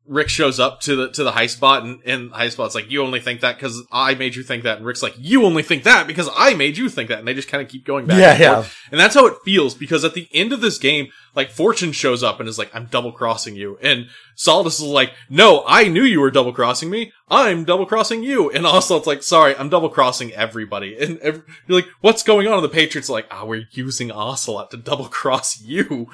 Rick 0.09 0.31
shows 0.31 0.59
up 0.59 0.81
to 0.81 0.97
the 0.97 1.11
to 1.11 1.23
the 1.23 1.33
high 1.33 1.47
spot 1.47 1.83
and, 1.85 2.01
and 2.05 2.31
heist 2.33 2.53
spot's 2.53 2.75
like, 2.75 2.91
"You 2.91 3.03
only 3.03 3.21
think 3.21 3.43
that 3.43 3.57
because 3.57 3.83
I 3.93 4.15
made 4.15 4.35
you 4.35 4.43
think 4.43 4.65
that," 4.65 4.79
and 4.79 4.87
Rick's 4.87 5.03
like, 5.03 5.15
"You 5.19 5.45
only 5.45 5.63
think 5.63 5.85
that 5.85 6.07
because 6.07 6.29
I 6.35 6.55
made 6.55 6.79
you 6.79 6.89
think 6.89 7.11
that," 7.11 7.19
and 7.19 7.29
they 7.29 7.35
just 7.35 7.49
kind 7.49 7.63
of 7.63 7.69
keep 7.69 7.85
going 7.85 8.07
back. 8.07 8.19
Yeah, 8.19 8.31
and 8.31 8.41
yeah. 8.41 8.55
forth. 8.55 8.77
And 8.91 8.99
that's 8.99 9.15
how 9.15 9.27
it 9.27 9.35
feels 9.45 9.75
because 9.75 10.05
at 10.05 10.15
the 10.15 10.29
end 10.33 10.53
of 10.53 10.61
this 10.61 10.79
game, 10.79 11.09
like 11.39 11.51
Fortune 11.51 11.93
shows 11.93 12.23
up 12.23 12.41
and 12.41 12.49
is 12.49 12.59
like, 12.59 12.75
"I'm 12.75 12.87
double 12.87 13.13
crossing 13.13 13.55
you," 13.57 13.79
and 13.81 14.09
Solidus 14.37 14.81
is 14.81 14.83
like, 14.83 15.13
"No, 15.31 15.65
I 15.67 15.89
knew 15.89 16.03
you 16.03 16.21
were 16.21 16.31
double 16.31 16.53
crossing 16.53 16.91
me. 16.91 17.13
I'm 17.31 17.65
double 17.65 17.87
crossing 17.87 18.23
you." 18.23 18.51
And 18.51 18.67
also, 18.67 18.97
it's 18.99 19.07
like, 19.07 19.23
"Sorry, 19.23 19.57
I'm 19.57 19.69
double 19.69 19.89
crossing 19.89 20.33
everybody." 20.33 20.99
And 20.99 21.19
you're 21.23 21.43
like, 21.69 21.87
"What's 22.01 22.23
going 22.23 22.47
on?" 22.49 22.55
And 22.55 22.65
the 22.65 22.69
Patriots 22.69 23.09
are 23.09 23.15
like, 23.15 23.29
"Ah, 23.31 23.45
we're 23.45 23.65
using 23.71 24.11
Ocelot 24.11 24.71
to 24.73 24.77
double 24.77 25.07
cross 25.07 25.61
you, 25.63 26.09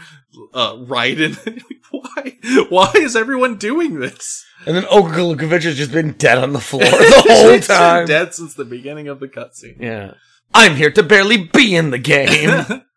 uh, 0.53 0.75
Raiden." 0.75 1.39
And 1.47 1.63
Why? 1.91 2.37
Why 2.69 2.93
is 2.97 3.15
everyone 3.17 3.57
doing 3.57 4.01
this? 4.01 4.45
And 4.67 4.77
then 4.77 4.85
Lukovic 4.85 5.63
has 5.63 5.77
just 5.77 5.93
been 5.93 6.13
dead 6.13 6.39
on 6.39 6.53
the 6.53 6.61
floor 6.61 6.83
the 6.83 7.25
whole 7.29 7.59
time. 7.61 8.07
dead 8.07 8.35
since 8.35 8.55
the 8.55 8.65
beginning 8.65 9.09
of 9.09 9.21
the 9.21 9.29
cutscene. 9.29 9.81
Yeah. 9.81 10.15
I'm 10.53 10.75
here 10.77 10.91
to 10.93 11.03
barely 11.03 11.37
be 11.37 11.75
in 11.75 11.91
the 11.91 11.99
game. 11.99 12.83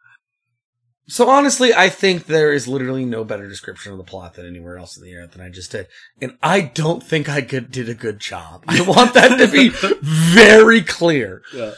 so 1.08 1.30
honestly, 1.30 1.74
I 1.74 1.90
think 1.90 2.26
there 2.26 2.52
is 2.52 2.68
literally 2.68 3.06
no 3.06 3.24
better 3.24 3.48
description 3.48 3.94
of 3.94 3.98
the 3.98 4.04
plot 4.04 4.34
than 4.34 4.46
anywhere 4.46 4.78
else 4.78 4.98
in 4.98 5.04
the 5.04 5.10
internet 5.10 5.32
than 5.32 5.42
I 5.42 5.50
just 5.50 5.72
did. 5.72 5.88
And 6.22 6.38
I 6.44 6.62
don't 6.62 7.02
think 7.02 7.30
I 7.30 7.42
could, 7.42 7.72
did 7.72 7.88
a 7.88 7.94
good 7.94 8.20
job. 8.20 8.64
I 8.68 8.82
want 8.82 9.14
that 9.14 9.38
to 9.38 9.48
be 9.48 9.70
very 10.02 10.82
clear. 10.82 11.42
Yeah. 11.54 11.74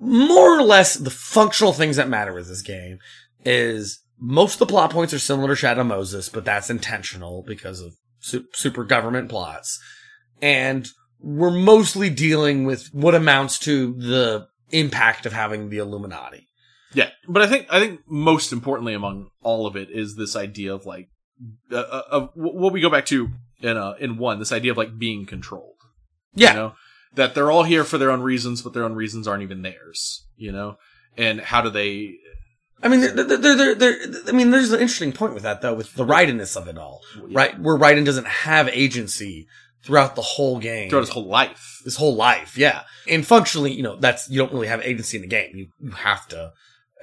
More 0.00 0.58
or 0.58 0.62
less, 0.62 0.94
the 0.96 1.10
functional 1.10 1.72
things 1.72 1.96
that 1.96 2.08
matter 2.08 2.32
with 2.32 2.48
this 2.48 2.62
game 2.62 2.98
is 3.44 4.02
most 4.18 4.54
of 4.54 4.58
the 4.60 4.66
plot 4.66 4.90
points 4.90 5.14
are 5.14 5.18
similar 5.20 5.48
to 5.48 5.56
Shadow 5.56 5.84
Moses, 5.84 6.28
but 6.28 6.44
that's 6.44 6.70
intentional 6.70 7.44
because 7.46 7.80
of 7.80 7.94
su- 8.18 8.46
super 8.52 8.82
government 8.82 9.28
plots. 9.28 9.80
And 10.40 10.88
we're 11.20 11.50
mostly 11.50 12.10
dealing 12.10 12.64
with 12.64 12.88
what 12.92 13.14
amounts 13.14 13.60
to 13.60 13.94
the 13.94 14.48
impact 14.70 15.24
of 15.24 15.32
having 15.32 15.68
the 15.68 15.78
Illuminati. 15.78 16.48
Yeah, 16.94 17.10
but 17.28 17.42
I 17.42 17.46
think 17.46 17.66
I 17.70 17.80
think 17.80 18.00
most 18.06 18.52
importantly 18.52 18.94
among 18.94 19.28
all 19.42 19.66
of 19.66 19.76
it 19.76 19.90
is 19.90 20.16
this 20.16 20.36
idea 20.36 20.74
of 20.74 20.86
like 20.86 21.08
uh, 21.70 21.76
uh, 21.76 22.02
of 22.10 22.30
what 22.34 22.72
we 22.72 22.80
go 22.80 22.90
back 22.90 23.06
to 23.06 23.30
in 23.60 23.76
uh 23.76 23.94
in 23.98 24.18
one 24.18 24.38
this 24.38 24.52
idea 24.52 24.70
of 24.72 24.76
like 24.76 24.98
being 24.98 25.26
controlled. 25.26 25.76
Yeah. 26.34 26.50
you 26.50 26.56
know 26.56 26.72
that 27.14 27.34
they're 27.34 27.50
all 27.50 27.64
here 27.64 27.84
for 27.84 27.98
their 27.98 28.10
own 28.10 28.22
reasons, 28.22 28.62
but 28.62 28.72
their 28.72 28.84
own 28.84 28.94
reasons 28.94 29.28
aren't 29.28 29.42
even 29.42 29.62
theirs. 29.62 30.26
You 30.36 30.52
know, 30.52 30.76
and 31.16 31.40
how 31.40 31.60
do 31.62 31.70
they? 31.70 32.14
I 32.82 32.88
mean, 32.88 33.00
there, 33.00 33.74
there, 33.74 33.96
I 34.26 34.32
mean, 34.32 34.50
there's 34.50 34.72
an 34.72 34.80
interesting 34.80 35.12
point 35.12 35.34
with 35.34 35.44
that 35.44 35.60
though, 35.62 35.74
with 35.74 35.94
the 35.94 36.04
Raidenness 36.04 36.56
of 36.56 36.66
it 36.66 36.76
all, 36.76 37.00
right? 37.30 37.56
Where 37.60 37.78
Raiden 37.78 38.04
doesn't 38.04 38.26
have 38.26 38.68
agency 38.70 39.46
throughout 39.84 40.16
the 40.16 40.22
whole 40.22 40.58
game, 40.58 40.90
Throughout 40.90 41.02
his 41.02 41.10
whole 41.10 41.26
life. 41.28 41.80
his 41.84 41.96
whole 41.96 42.16
life, 42.16 42.56
yeah. 42.58 42.82
And 43.08 43.24
functionally, 43.24 43.72
you 43.72 43.84
know, 43.84 43.96
that's 43.96 44.28
you 44.28 44.38
don't 44.38 44.52
really 44.52 44.66
have 44.66 44.80
agency 44.82 45.16
in 45.16 45.22
the 45.22 45.28
game. 45.28 45.52
You 45.54 45.68
you 45.78 45.90
have 45.92 46.26
to, 46.28 46.52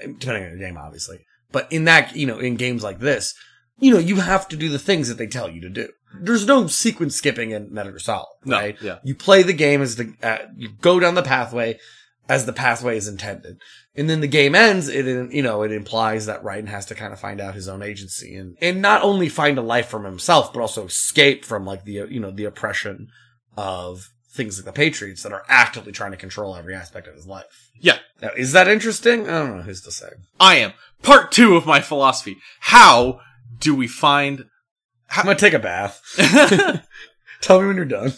depending 0.01 0.43
on 0.43 0.49
your 0.49 0.59
game, 0.59 0.77
obviously. 0.77 1.19
But 1.51 1.71
in 1.71 1.85
that, 1.85 2.15
you 2.15 2.27
know, 2.27 2.39
in 2.39 2.55
games 2.55 2.83
like 2.83 2.99
this, 2.99 3.33
you 3.79 3.91
know, 3.91 3.99
you 3.99 4.17
have 4.17 4.47
to 4.49 4.57
do 4.57 4.69
the 4.69 4.79
things 4.79 5.07
that 5.07 5.17
they 5.17 5.27
tell 5.27 5.49
you 5.49 5.61
to 5.61 5.69
do. 5.69 5.89
There's 6.21 6.45
no 6.45 6.67
sequence 6.67 7.15
skipping 7.15 7.51
in 7.51 7.71
Metal 7.73 7.91
Gear 7.91 7.99
Solid, 7.99 8.25
No, 8.45 8.57
right? 8.57 8.77
yeah. 8.81 8.99
You 9.03 9.15
play 9.15 9.43
the 9.43 9.53
game 9.53 9.81
as 9.81 9.95
the 9.95 10.13
uh, 10.23 10.39
you 10.55 10.69
go 10.81 10.99
down 10.99 11.15
the 11.15 11.21
pathway 11.23 11.77
as 12.27 12.45
the 12.45 12.53
pathway 12.53 12.95
is 12.97 13.07
intended. 13.07 13.57
And 13.95 14.07
then 14.09 14.21
the 14.21 14.27
game 14.27 14.53
ends, 14.53 14.87
it, 14.87 15.05
you 15.33 15.41
know, 15.41 15.63
it 15.63 15.71
implies 15.71 16.27
that 16.27 16.43
Raiden 16.43 16.67
has 16.67 16.85
to 16.87 16.95
kind 16.95 17.11
of 17.11 17.19
find 17.19 17.41
out 17.41 17.55
his 17.55 17.67
own 17.67 17.81
agency 17.81 18.35
and, 18.35 18.55
and 18.61 18.81
not 18.81 19.01
only 19.01 19.29
find 19.29 19.57
a 19.57 19.63
life 19.63 19.87
from 19.87 20.05
himself, 20.05 20.53
but 20.53 20.61
also 20.61 20.85
escape 20.85 21.43
from 21.43 21.65
like 21.65 21.85
the, 21.85 21.93
you 22.09 22.19
know, 22.19 22.29
the 22.31 22.45
oppression 22.45 23.07
of 23.57 24.11
things 24.31 24.57
like 24.57 24.65
the 24.65 24.71
Patriots 24.71 25.23
that 25.23 25.33
are 25.33 25.43
actively 25.49 25.91
trying 25.91 26.11
to 26.11 26.17
control 26.17 26.55
every 26.55 26.75
aspect 26.75 27.07
of 27.07 27.15
his 27.15 27.25
life. 27.25 27.71
Yeah, 27.81 27.97
Now, 28.21 28.29
is 28.35 28.51
that 28.51 28.67
interesting? 28.67 29.29
I 29.29 29.39
don't 29.39 29.57
know 29.57 29.63
who's 29.63 29.81
to 29.81 29.91
say. 29.91 30.09
I 30.39 30.55
am 30.55 30.73
part 31.01 31.31
two 31.31 31.55
of 31.55 31.65
my 31.65 31.79
philosophy. 31.81 32.37
How 32.59 33.21
do 33.59 33.75
we 33.75 33.87
find? 33.87 34.45
I'm 35.09 35.25
gonna 35.25 35.37
take 35.37 35.53
a 35.53 35.59
bath. 35.59 36.01
Tell 37.41 37.61
me 37.61 37.67
when 37.67 37.75
you're 37.77 37.85
done. 37.85 38.13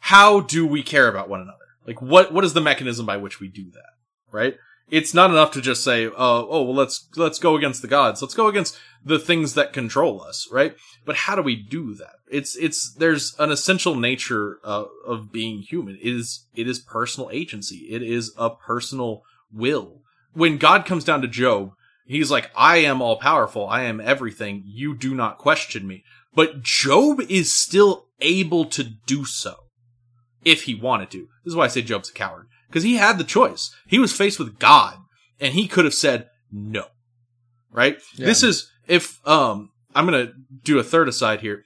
how 0.00 0.40
do 0.40 0.66
we 0.66 0.82
care 0.82 1.08
about 1.08 1.28
one 1.28 1.40
another? 1.40 1.58
Like 1.86 2.02
what 2.02 2.32
what 2.32 2.44
is 2.44 2.54
the 2.54 2.60
mechanism 2.60 3.06
by 3.06 3.16
which 3.16 3.40
we 3.40 3.48
do 3.48 3.70
that? 3.70 3.90
Right? 4.30 4.56
It's 4.92 5.14
not 5.14 5.30
enough 5.30 5.52
to 5.52 5.62
just 5.62 5.82
say, 5.82 6.04
uh, 6.04 6.12
"Oh, 6.18 6.64
well, 6.64 6.74
let's 6.74 7.08
let's 7.16 7.38
go 7.38 7.56
against 7.56 7.80
the 7.80 7.88
gods. 7.88 8.20
Let's 8.20 8.34
go 8.34 8.46
against 8.48 8.78
the 9.02 9.18
things 9.18 9.54
that 9.54 9.72
control 9.72 10.20
us." 10.20 10.46
Right? 10.52 10.76
But 11.06 11.16
how 11.16 11.34
do 11.34 11.40
we 11.40 11.56
do 11.56 11.94
that? 11.94 12.16
It's 12.30 12.54
it's 12.56 12.92
there's 12.92 13.34
an 13.38 13.50
essential 13.50 13.94
nature 13.94 14.58
uh, 14.62 14.84
of 15.06 15.32
being 15.32 15.62
human. 15.62 15.96
It 15.96 16.14
is 16.14 16.46
it 16.54 16.68
is 16.68 16.78
personal 16.78 17.30
agency. 17.32 17.86
It 17.88 18.02
is 18.02 18.34
a 18.36 18.50
personal 18.50 19.22
will. 19.50 20.02
When 20.34 20.58
God 20.58 20.84
comes 20.84 21.04
down 21.04 21.22
to 21.22 21.28
Job, 21.28 21.70
he's 22.04 22.30
like, 22.30 22.50
"I 22.54 22.76
am 22.76 23.00
all 23.00 23.16
powerful. 23.16 23.66
I 23.66 23.84
am 23.84 23.98
everything. 23.98 24.62
You 24.66 24.94
do 24.94 25.14
not 25.14 25.38
question 25.38 25.86
me." 25.86 26.04
But 26.34 26.62
Job 26.62 27.22
is 27.30 27.50
still 27.50 28.08
able 28.20 28.66
to 28.66 28.84
do 28.84 29.24
so 29.24 29.54
if 30.44 30.64
he 30.64 30.74
wanted 30.74 31.10
to. 31.12 31.28
This 31.44 31.52
is 31.52 31.56
why 31.56 31.64
I 31.64 31.68
say 31.68 31.80
Job's 31.80 32.10
a 32.10 32.12
coward. 32.12 32.48
Because 32.72 32.84
he 32.84 32.96
had 32.96 33.18
the 33.18 33.24
choice. 33.24 33.70
He 33.86 33.98
was 33.98 34.16
faced 34.16 34.38
with 34.38 34.58
God, 34.58 34.96
and 35.38 35.52
he 35.52 35.68
could 35.68 35.84
have 35.84 35.92
said 35.92 36.30
no. 36.50 36.86
Right? 37.70 37.98
Yeah. 38.16 38.24
This 38.24 38.42
is 38.42 38.70
if 38.88 39.20
um 39.28 39.68
I'm 39.94 40.06
gonna 40.06 40.32
do 40.62 40.78
a 40.78 40.82
third 40.82 41.06
aside 41.06 41.40
here. 41.40 41.64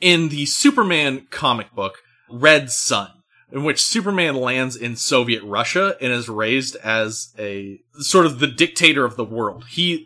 In 0.00 0.28
the 0.28 0.44
Superman 0.44 1.28
comic 1.30 1.72
book, 1.72 1.98
Red 2.28 2.72
Sun, 2.72 3.10
in 3.52 3.62
which 3.62 3.80
Superman 3.80 4.34
lands 4.34 4.74
in 4.74 4.96
Soviet 4.96 5.44
Russia 5.44 5.96
and 6.00 6.12
is 6.12 6.28
raised 6.28 6.74
as 6.76 7.32
a 7.38 7.78
sort 8.00 8.26
of 8.26 8.40
the 8.40 8.48
dictator 8.48 9.04
of 9.04 9.16
the 9.16 9.24
world. 9.24 9.66
He 9.70 10.04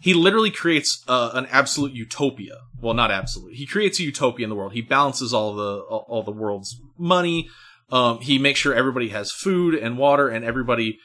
he 0.00 0.14
literally 0.14 0.52
creates 0.52 1.02
uh, 1.08 1.32
an 1.34 1.46
absolute 1.46 1.92
utopia. 1.92 2.58
Well, 2.80 2.94
not 2.94 3.10
absolute. 3.10 3.54
He 3.54 3.66
creates 3.66 3.98
a 3.98 4.04
utopia 4.04 4.44
in 4.44 4.50
the 4.50 4.56
world. 4.56 4.72
He 4.72 4.82
balances 4.82 5.34
all 5.34 5.54
the 5.56 5.80
all 5.80 6.22
the 6.22 6.30
world's 6.30 6.80
money. 6.96 7.48
Um, 7.90 8.20
he 8.20 8.38
makes 8.38 8.58
sure 8.58 8.74
everybody 8.74 9.10
has 9.10 9.32
food 9.32 9.74
and 9.74 9.98
water, 9.98 10.28
and 10.28 10.44
everybody 10.44 10.98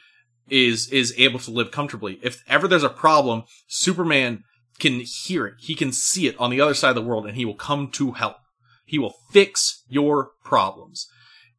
is 0.48 0.88
is 0.88 1.14
able 1.16 1.38
to 1.40 1.50
live 1.50 1.70
comfortably. 1.70 2.18
If 2.22 2.42
ever 2.48 2.66
there's 2.66 2.82
a 2.82 2.88
problem, 2.88 3.44
Superman 3.68 4.44
can 4.78 5.00
hear 5.00 5.46
it. 5.46 5.54
He 5.60 5.74
can 5.74 5.92
see 5.92 6.26
it 6.26 6.38
on 6.38 6.50
the 6.50 6.60
other 6.60 6.74
side 6.74 6.90
of 6.90 6.96
the 6.96 7.02
world, 7.02 7.26
and 7.26 7.36
he 7.36 7.44
will 7.44 7.54
come 7.54 7.90
to 7.92 8.12
help. 8.12 8.36
He 8.84 8.98
will 8.98 9.14
fix 9.30 9.84
your 9.88 10.32
problems. 10.44 11.06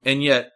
And 0.04 0.22
yet, 0.22 0.52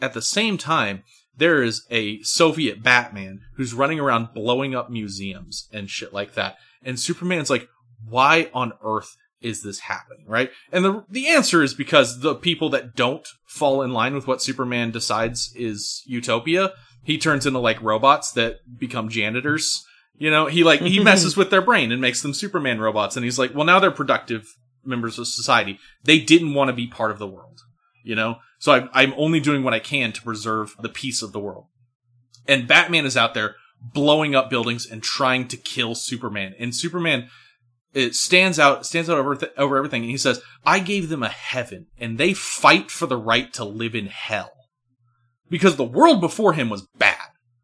at 0.00 0.14
the 0.14 0.22
same 0.22 0.56
time, 0.56 1.02
there 1.36 1.62
is 1.62 1.84
a 1.90 2.22
Soviet 2.22 2.82
Batman 2.82 3.40
who's 3.56 3.74
running 3.74 3.98
around 3.98 4.34
blowing 4.34 4.74
up 4.74 4.90
museums 4.90 5.68
and 5.72 5.90
shit 5.90 6.12
like 6.12 6.34
that. 6.34 6.56
And 6.84 7.00
Superman's 7.00 7.50
like, 7.50 7.68
why 8.06 8.50
on 8.54 8.72
earth 8.84 9.16
is 9.42 9.62
this 9.62 9.80
happening? 9.80 10.24
Right? 10.26 10.50
And 10.70 10.84
the, 10.84 11.04
the 11.08 11.28
answer 11.28 11.62
is 11.62 11.74
because 11.74 12.20
the 12.20 12.34
people 12.34 12.70
that 12.70 12.94
don't 12.94 13.26
fall 13.46 13.82
in 13.82 13.92
line 13.92 14.14
with 14.14 14.26
what 14.26 14.42
Superman 14.42 14.90
decides 14.90 15.52
is 15.54 16.02
utopia, 16.06 16.72
he 17.02 17.18
turns 17.18 17.46
into 17.46 17.58
like 17.58 17.82
robots 17.82 18.32
that 18.32 18.60
become 18.78 19.08
janitors. 19.08 19.84
You 20.16 20.30
know, 20.30 20.46
he 20.46 20.64
like, 20.64 20.80
he 20.80 21.00
messes 21.04 21.36
with 21.36 21.50
their 21.50 21.62
brain 21.62 21.92
and 21.92 22.00
makes 22.00 22.22
them 22.22 22.34
Superman 22.34 22.80
robots. 22.80 23.16
And 23.16 23.24
he's 23.24 23.38
like, 23.38 23.54
well, 23.54 23.66
now 23.66 23.80
they're 23.80 23.90
productive 23.90 24.46
members 24.84 25.18
of 25.18 25.26
society. 25.26 25.78
They 26.04 26.18
didn't 26.18 26.54
want 26.54 26.68
to 26.68 26.74
be 26.74 26.86
part 26.86 27.10
of 27.10 27.18
the 27.18 27.28
world 27.28 27.62
you 28.02 28.14
know 28.14 28.36
so 28.58 28.72
I, 28.72 28.88
i'm 28.92 29.14
only 29.16 29.40
doing 29.40 29.62
what 29.62 29.74
i 29.74 29.78
can 29.78 30.12
to 30.12 30.22
preserve 30.22 30.74
the 30.80 30.88
peace 30.88 31.22
of 31.22 31.32
the 31.32 31.40
world 31.40 31.66
and 32.46 32.68
batman 32.68 33.06
is 33.06 33.16
out 33.16 33.34
there 33.34 33.56
blowing 33.80 34.34
up 34.34 34.50
buildings 34.50 34.86
and 34.90 35.02
trying 35.02 35.48
to 35.48 35.56
kill 35.56 35.94
superman 35.94 36.54
and 36.58 36.74
superman 36.74 37.28
it 37.94 38.14
stands 38.14 38.58
out 38.58 38.86
stands 38.86 39.08
out 39.10 39.18
over, 39.18 39.36
th- 39.36 39.52
over 39.56 39.76
everything 39.76 40.02
and 40.02 40.10
he 40.10 40.16
says 40.16 40.40
i 40.64 40.78
gave 40.78 41.08
them 41.08 41.22
a 41.22 41.28
heaven 41.28 41.86
and 41.98 42.18
they 42.18 42.32
fight 42.32 42.90
for 42.90 43.06
the 43.06 43.16
right 43.16 43.52
to 43.52 43.64
live 43.64 43.94
in 43.94 44.06
hell 44.06 44.52
because 45.50 45.76
the 45.76 45.84
world 45.84 46.20
before 46.20 46.52
him 46.54 46.68
was 46.70 46.86
bad 46.98 47.16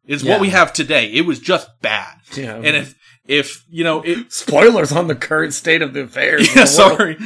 is 0.07 0.23
Yeah. 0.23 0.33
what 0.33 0.41
we 0.41 0.51
have 0.51 0.73
today 0.73 1.11
it 1.13 1.23
was 1.27 1.39
just 1.39 1.69
bad 1.81 2.17
Yeah. 2.37 2.57
and 2.57 2.67
if 2.77 2.95
if 3.27 3.65
you 3.69 3.85
know 3.85 4.03
it 4.03 4.33
Spoilers 4.33 4.93
on 4.93 5.07
the 5.07 5.15
current 5.15 5.53
state 5.55 5.83
of 5.83 5.93
the 5.95 6.03
affairs. 6.03 6.49
yeah, 6.55 6.63
the 6.63 6.67
sorry. 6.67 7.17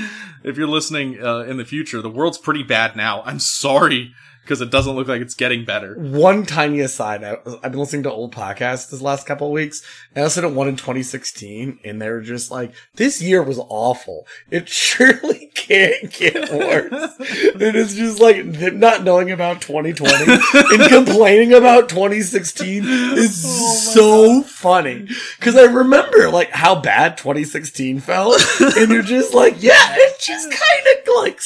If 0.43 0.57
you're 0.57 0.67
listening 0.67 1.23
uh, 1.25 1.41
in 1.41 1.57
the 1.57 1.65
future, 1.65 2.03
the 2.03 2.11
world's 2.11 2.39
pretty 2.39 2.65
bad 2.65 2.97
now. 2.97 3.23
I'm 3.23 3.39
sorry 3.39 4.11
because 4.43 4.61
it 4.61 4.71
doesn't 4.71 4.95
look 4.95 5.09
like 5.09 5.21
it's 5.21 5.35
getting 5.35 5.65
better. 5.65 5.95
One 5.95 6.45
tiny 6.45 6.81
aside. 6.81 7.23
I, 7.23 7.37
I've 7.63 7.73
been 7.73 7.79
listening 7.79 8.03
to 8.05 8.13
old 8.13 8.35
podcasts 8.35 8.91
this 8.91 9.01
last 9.01 9.27
couple 9.27 9.47
of 9.47 9.53
weeks, 9.53 9.83
and 10.15 10.23
I 10.23 10.25
listened 10.25 10.45
to 10.45 10.49
one 10.49 10.69
in 10.69 10.77
2016, 10.77 11.79
and 11.85 12.03
they 12.03 12.11
were 12.11 12.21
just 12.21 12.51
like, 12.51 12.73
this 12.97 13.23
year 13.23 13.43
was 13.43 13.59
awful. 13.59 14.27
It 14.51 14.69
surely 14.83 15.51
can't 15.55 16.11
get 16.13 16.51
worse. 16.51 16.93
and 17.23 17.77
it's 17.77 17.95
just 17.95 18.21
like, 18.21 18.45
not 18.75 19.05
knowing 19.05 19.31
about 19.31 19.61
2020 19.61 20.25
and 20.29 20.83
complaining 20.89 21.53
about 21.53 21.89
2016 21.89 22.85
is 22.85 23.45
oh 23.47 23.75
so 23.95 24.43
funny. 24.43 25.09
Cause 25.41 25.57
I 25.57 25.65
remember 25.65 26.31
like 26.31 26.51
how 26.51 26.81
bad 26.81 27.17
2016 27.17 28.01
felt, 28.01 28.41
and 28.61 28.91
you're 28.91 29.03
just 29.03 29.35
like, 29.35 29.63
yeah, 29.63 29.95
it 29.97 30.19
just 30.21 30.51
kind 30.51 30.99
of 30.99 31.15
like, 31.17 31.41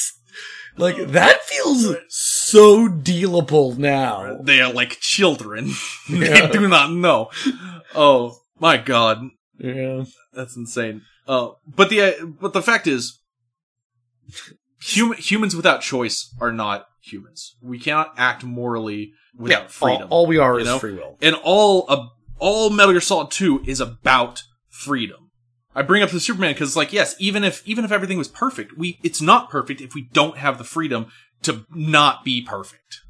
like 0.77 0.97
that 1.09 1.41
feels 1.43 1.95
so 2.09 2.87
dealable 2.87 3.77
now. 3.77 4.37
They 4.41 4.61
are 4.61 4.71
like 4.71 4.97
children. 4.99 5.71
Yeah. 6.09 6.47
they 6.47 6.49
do 6.51 6.67
not 6.67 6.91
know. 6.91 7.29
Oh 7.95 8.37
my 8.59 8.77
god, 8.77 9.21
Yeah. 9.59 10.05
that's 10.33 10.55
insane. 10.55 11.01
Uh, 11.27 11.49
but 11.67 11.89
the 11.89 12.01
uh, 12.01 12.25
but 12.25 12.53
the 12.53 12.61
fact 12.61 12.87
is, 12.87 13.19
hum- 14.81 15.13
humans 15.17 15.55
without 15.55 15.81
choice 15.81 16.33
are 16.39 16.51
not 16.51 16.85
humans. 17.01 17.55
We 17.61 17.79
cannot 17.79 18.13
act 18.17 18.43
morally 18.43 19.11
without 19.37 19.63
Yeah, 19.63 19.67
freedom. 19.67 20.07
all- 20.09 20.19
all 20.21 20.27
we 20.27 20.37
are 20.37 20.59
is 20.59 20.65
know? 20.65 20.79
free 20.79 20.93
will. 20.93 21.17
And 21.21 21.35
all 21.43 21.85
uh, 21.89 22.05
all 22.39 22.69
Metal 22.69 22.93
Gear 22.93 23.01
Solid 23.01 23.31
Two 23.31 23.61
is 23.67 23.79
about 23.81 24.43
freedom. 24.69 25.26
I 25.77 25.83
bring 25.83 26.01
up 26.01 26.09
the 26.09 26.19
Superman 26.19 26.53
because, 26.53 26.75
like, 26.75 26.91
yes, 26.91 27.15
even 27.19 27.43
if 27.43 27.61
even 27.67 27.85
if 27.85 27.91
everything 27.91 28.17
was 28.17 28.27
perfect, 28.27 28.75
we 28.75 28.99
it's 29.03 29.21
not 29.21 29.51
perfect 29.51 29.79
if 29.79 29.93
we 29.93 30.09
don't 30.11 30.37
have 30.37 30.57
the 30.57 30.63
freedom 30.63 31.05
to 31.43 31.67
not 31.69 32.23
be 32.23 32.41
perfect. 32.41 33.01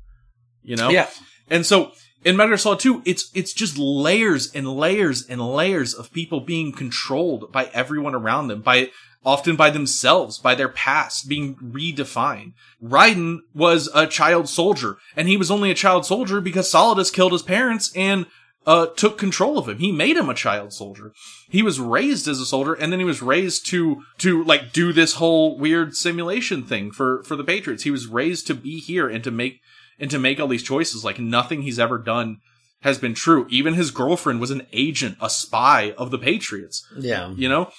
You 0.63 0.75
know? 0.75 0.89
Yeah. 0.89 1.07
And 1.49 1.65
so 1.65 1.93
in 2.25 2.35
Metal 2.35 2.49
Gear 2.49 2.57
Solid 2.57 2.79
2, 2.79 3.03
it's 3.05 3.31
it's 3.33 3.53
just 3.53 3.77
layers 3.77 4.51
and 4.51 4.67
layers 4.67 5.25
and 5.25 5.39
layers 5.39 5.93
of 5.93 6.11
people 6.11 6.41
being 6.41 6.73
controlled 6.73 7.53
by 7.53 7.69
everyone 7.73 8.13
around 8.13 8.49
them, 8.49 8.61
by 8.61 8.91
often 9.25 9.55
by 9.55 9.69
themselves, 9.69 10.37
by 10.37 10.53
their 10.53 10.67
past 10.67 11.29
being 11.29 11.55
redefined. 11.55 12.51
Raiden 12.83 13.37
was 13.53 13.89
a 13.95 14.07
child 14.07 14.49
soldier, 14.49 14.97
and 15.15 15.29
he 15.29 15.37
was 15.37 15.49
only 15.49 15.71
a 15.71 15.75
child 15.75 16.05
soldier 16.05 16.41
because 16.41 16.69
Solidus 16.69 17.13
killed 17.13 17.31
his 17.31 17.43
parents 17.43 17.93
and 17.95 18.25
uh, 18.67 18.87
took 18.87 19.17
control 19.17 19.57
of 19.57 19.69
him. 19.69 19.79
He 19.79 19.93
made 19.93 20.17
him 20.17 20.29
a 20.29 20.35
child 20.35 20.73
soldier. 20.73 21.13
He 21.49 21.63
was 21.63 21.79
raised 21.79 22.27
as 22.27 22.41
a 22.41 22.45
soldier, 22.45 22.73
and 22.73 22.91
then 22.91 22.99
he 22.99 23.05
was 23.05 23.21
raised 23.21 23.65
to 23.67 24.03
to 24.19 24.43
like 24.43 24.73
do 24.73 24.91
this 24.91 25.13
whole 25.13 25.57
weird 25.57 25.95
simulation 25.95 26.63
thing 26.63 26.91
for 26.91 27.23
for 27.23 27.37
the 27.37 27.45
Patriots. 27.45 27.83
He 27.83 27.91
was 27.91 28.07
raised 28.07 28.45
to 28.47 28.53
be 28.53 28.79
here 28.79 29.07
and 29.07 29.23
to 29.23 29.31
make 29.31 29.61
and 29.97 30.11
to 30.11 30.19
make 30.19 30.39
all 30.39 30.49
these 30.49 30.63
choices. 30.63 31.05
Like 31.05 31.17
nothing 31.17 31.61
he's 31.61 31.79
ever 31.79 31.97
done 31.97 32.37
has 32.81 32.97
been 32.97 33.13
true. 33.13 33.47
Even 33.49 33.73
his 33.73 33.89
girlfriend 33.89 34.41
was 34.41 34.51
an 34.51 34.67
agent, 34.73 35.17
a 35.21 35.29
spy 35.29 35.93
of 35.97 36.11
the 36.11 36.19
Patriots. 36.19 36.85
Yeah. 36.99 37.33
You 37.35 37.49
know? 37.49 37.71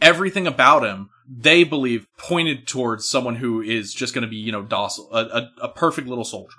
Everything 0.00 0.46
about 0.46 0.82
him, 0.82 1.10
they 1.28 1.62
believe, 1.62 2.06
pointed 2.18 2.66
towards 2.66 3.08
someone 3.08 3.36
who 3.36 3.60
is 3.60 3.92
just 3.92 4.14
going 4.14 4.22
to 4.22 4.28
be, 4.28 4.36
you 4.36 4.50
know, 4.50 4.62
docile, 4.62 5.10
a, 5.12 5.18
a, 5.26 5.50
a 5.62 5.68
perfect 5.68 6.08
little 6.08 6.24
soldier, 6.24 6.56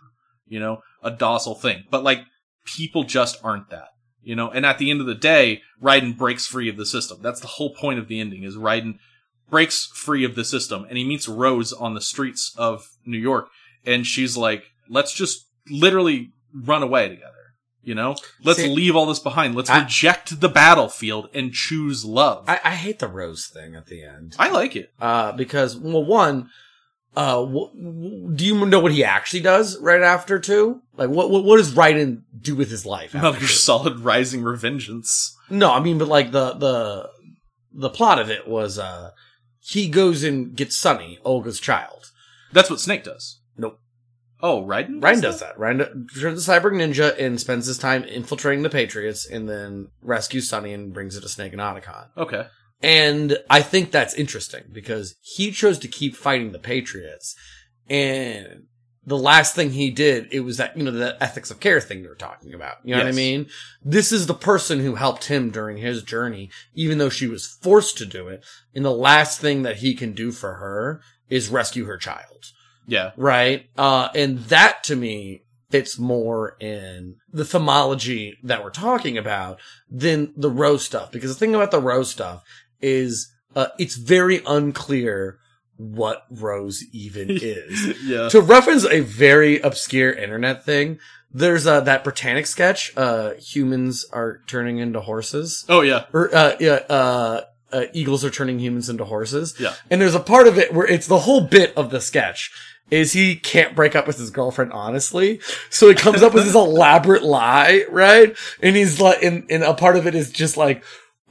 you 0.47 0.59
know, 0.59 0.81
a 1.03 1.09
docile 1.09 1.55
thing. 1.55 1.83
But 1.89 2.03
like, 2.03 2.19
people 2.65 3.03
just 3.03 3.37
aren't 3.43 3.69
that, 3.69 3.89
you 4.21 4.35
know? 4.35 4.49
And 4.49 4.65
at 4.65 4.77
the 4.77 4.89
end 4.91 5.01
of 5.01 5.07
the 5.07 5.15
day, 5.15 5.61
Raiden 5.81 6.17
breaks 6.17 6.45
free 6.47 6.69
of 6.69 6.77
the 6.77 6.85
system. 6.85 7.19
That's 7.21 7.39
the 7.39 7.47
whole 7.47 7.73
point 7.73 7.99
of 7.99 8.07
the 8.07 8.19
ending 8.19 8.43
is 8.43 8.55
Raiden 8.55 8.99
breaks 9.49 9.87
free 9.93 10.23
of 10.23 10.35
the 10.35 10.45
system 10.45 10.85
and 10.87 10.97
he 10.97 11.03
meets 11.03 11.27
Rose 11.27 11.73
on 11.73 11.93
the 11.93 12.01
streets 12.01 12.53
of 12.57 12.87
New 13.05 13.17
York 13.17 13.49
and 13.85 14.05
she's 14.05 14.37
like, 14.37 14.71
let's 14.89 15.13
just 15.13 15.47
literally 15.69 16.31
run 16.53 16.83
away 16.83 17.09
together. 17.09 17.27
You 17.83 17.95
know, 17.95 18.15
let's 18.43 18.59
See, 18.59 18.69
leave 18.69 18.95
all 18.95 19.07
this 19.07 19.17
behind. 19.17 19.55
Let's 19.55 19.69
I- 19.69 19.81
reject 19.81 20.39
the 20.39 20.49
battlefield 20.49 21.29
and 21.33 21.51
choose 21.51 22.05
love. 22.05 22.45
I, 22.47 22.59
I 22.63 22.75
hate 22.75 22.99
the 22.99 23.07
rose 23.07 23.47
thing 23.47 23.75
at 23.75 23.87
the 23.87 24.03
end. 24.03 24.35
I 24.37 24.51
like 24.51 24.75
it. 24.75 24.91
Uh, 25.01 25.31
because 25.31 25.75
well, 25.75 26.05
one, 26.05 26.49
uh, 27.15 27.41
w- 27.41 27.69
w- 27.75 28.33
do 28.35 28.45
you 28.45 28.65
know 28.65 28.79
what 28.79 28.91
he 28.93 29.03
actually 29.03 29.41
does 29.41 29.79
right 29.81 30.01
after 30.01 30.39
two? 30.39 30.81
Like, 30.95 31.09
what 31.09 31.29
what, 31.29 31.43
what 31.43 31.57
does 31.57 31.73
Raiden 31.73 32.23
do 32.39 32.55
with 32.55 32.69
his 32.69 32.85
life? 32.85 33.11
Gear 33.13 33.33
two? 33.33 33.47
Solid 33.47 33.99
Rising 33.99 34.41
Revengeance. 34.41 35.31
No, 35.49 35.71
I 35.71 35.79
mean, 35.79 35.97
but 35.97 36.07
like 36.07 36.31
the 36.31 36.53
the 36.53 37.09
the 37.73 37.89
plot 37.89 38.19
of 38.19 38.29
it 38.29 38.47
was, 38.47 38.77
uh, 38.79 39.11
he 39.59 39.87
goes 39.87 40.23
and 40.23 40.55
gets 40.55 40.77
Sunny, 40.77 41.19
Olga's 41.23 41.59
child. 41.59 42.11
That's 42.51 42.69
what 42.69 42.79
Snake 42.79 43.03
does. 43.03 43.39
Nope. 43.57 43.79
Oh, 44.41 44.63
Raiden? 44.65 44.99
Raiden 45.01 45.21
does 45.21 45.39
that. 45.39 45.55
Raiden 45.57 46.07
turns 46.19 46.45
the 46.45 46.51
cyborg 46.51 46.73
ninja 46.73 47.17
and 47.19 47.39
spends 47.39 47.67
his 47.67 47.77
time 47.77 48.03
infiltrating 48.03 48.63
the 48.63 48.69
Patriots, 48.69 49.25
and 49.25 49.47
then 49.47 49.89
rescues 50.01 50.49
Sunny 50.49 50.73
and 50.73 50.93
brings 50.93 51.15
it 51.15 51.21
to 51.21 51.29
Snake 51.29 51.53
and 51.53 51.61
Otacon. 51.61 52.07
Okay. 52.17 52.47
And 52.83 53.37
I 53.49 53.61
think 53.61 53.91
that's 53.91 54.13
interesting 54.15 54.63
because 54.71 55.15
he 55.21 55.51
chose 55.51 55.77
to 55.79 55.87
keep 55.87 56.15
fighting 56.15 56.51
the 56.51 56.59
Patriots. 56.59 57.35
And 57.89 58.63
the 59.05 59.17
last 59.17 59.55
thing 59.55 59.71
he 59.71 59.89
did, 59.89 60.27
it 60.31 60.41
was 60.41 60.57
that, 60.57 60.77
you 60.77 60.83
know, 60.83 60.91
the 60.91 61.21
ethics 61.21 61.51
of 61.51 61.59
care 61.59 61.81
thing 61.81 62.01
you 62.01 62.09
were 62.09 62.15
talking 62.15 62.53
about. 62.53 62.77
You 62.83 62.95
know 62.95 63.01
what 63.01 63.07
I 63.07 63.13
mean? 63.13 63.47
This 63.83 64.11
is 64.11 64.27
the 64.27 64.33
person 64.33 64.79
who 64.79 64.95
helped 64.95 65.25
him 65.25 65.49
during 65.49 65.77
his 65.77 66.03
journey, 66.03 66.49
even 66.73 66.97
though 66.97 67.09
she 67.09 67.27
was 67.27 67.47
forced 67.47 67.97
to 67.99 68.05
do 68.05 68.27
it. 68.27 68.43
And 68.75 68.85
the 68.85 68.91
last 68.91 69.39
thing 69.39 69.63
that 69.63 69.77
he 69.77 69.95
can 69.95 70.13
do 70.13 70.31
for 70.31 70.55
her 70.55 71.01
is 71.29 71.49
rescue 71.49 71.85
her 71.85 71.97
child. 71.97 72.45
Yeah. 72.87 73.11
Right? 73.15 73.69
Uh, 73.77 74.09
and 74.15 74.39
that 74.45 74.83
to 74.85 74.95
me 74.95 75.43
fits 75.71 75.97
more 75.97 76.57
in 76.59 77.15
the 77.31 77.43
themology 77.43 78.33
that 78.43 78.63
we're 78.63 78.69
talking 78.69 79.17
about 79.17 79.59
than 79.89 80.33
the 80.35 80.49
Rose 80.49 80.83
stuff. 80.83 81.11
Because 81.11 81.33
the 81.33 81.39
thing 81.39 81.55
about 81.55 81.71
the 81.71 81.81
Rose 81.81 82.11
stuff 82.11 82.43
is, 82.81 83.31
uh, 83.55 83.67
it's 83.79 83.95
very 83.95 84.41
unclear 84.45 85.37
what 85.77 86.25
Rose 86.29 86.83
even 86.91 87.27
is. 87.41 88.01
Yeah. 88.03 88.29
To 88.29 88.41
reference 88.41 88.85
a 88.85 89.01
very 89.01 89.59
obscure 89.59 90.11
internet 90.11 90.63
thing, 90.65 90.99
there's 91.33 91.65
uh, 91.65 91.79
that 91.81 92.03
Brittanick 92.03 92.45
sketch, 92.45 92.91
uh, 92.97 93.31
humans 93.35 94.05
are 94.11 94.41
turning 94.47 94.79
into 94.79 94.99
horses. 94.99 95.65
Oh, 95.69 95.81
yeah. 95.81 96.05
Or, 96.13 96.33
uh, 96.35 96.55
yeah, 96.59 96.79
uh, 96.89 97.41
uh, 97.71 97.85
eagles 97.93 98.25
are 98.25 98.29
turning 98.29 98.59
humans 98.59 98.89
into 98.89 99.05
horses. 99.05 99.55
Yeah. 99.59 99.73
And 99.89 100.01
there's 100.01 100.13
a 100.15 100.19
part 100.19 100.47
of 100.47 100.57
it 100.57 100.73
where 100.73 100.85
it's 100.85 101.07
the 101.07 101.19
whole 101.19 101.41
bit 101.41 101.73
of 101.77 101.89
the 101.89 102.01
sketch 102.01 102.51
is 102.89 103.13
he 103.13 103.37
can't 103.37 103.73
break 103.77 103.95
up 103.95 104.05
with 104.05 104.17
his 104.17 104.29
girlfriend 104.29 104.73
honestly. 104.73 105.39
So 105.69 105.87
he 105.87 105.95
comes 105.95 106.21
up 106.21 106.33
with 106.33 106.43
this 106.43 106.55
elaborate 106.67 107.23
lie, 107.23 107.85
right? 107.89 108.35
And 108.61 108.75
he's 108.75 108.99
like, 108.99 109.23
and, 109.23 109.45
and 109.49 109.63
a 109.63 109.73
part 109.73 109.95
of 109.95 110.05
it 110.05 110.13
is 110.15 110.29
just 110.29 110.57
like, 110.57 110.79
"I- 110.79 110.85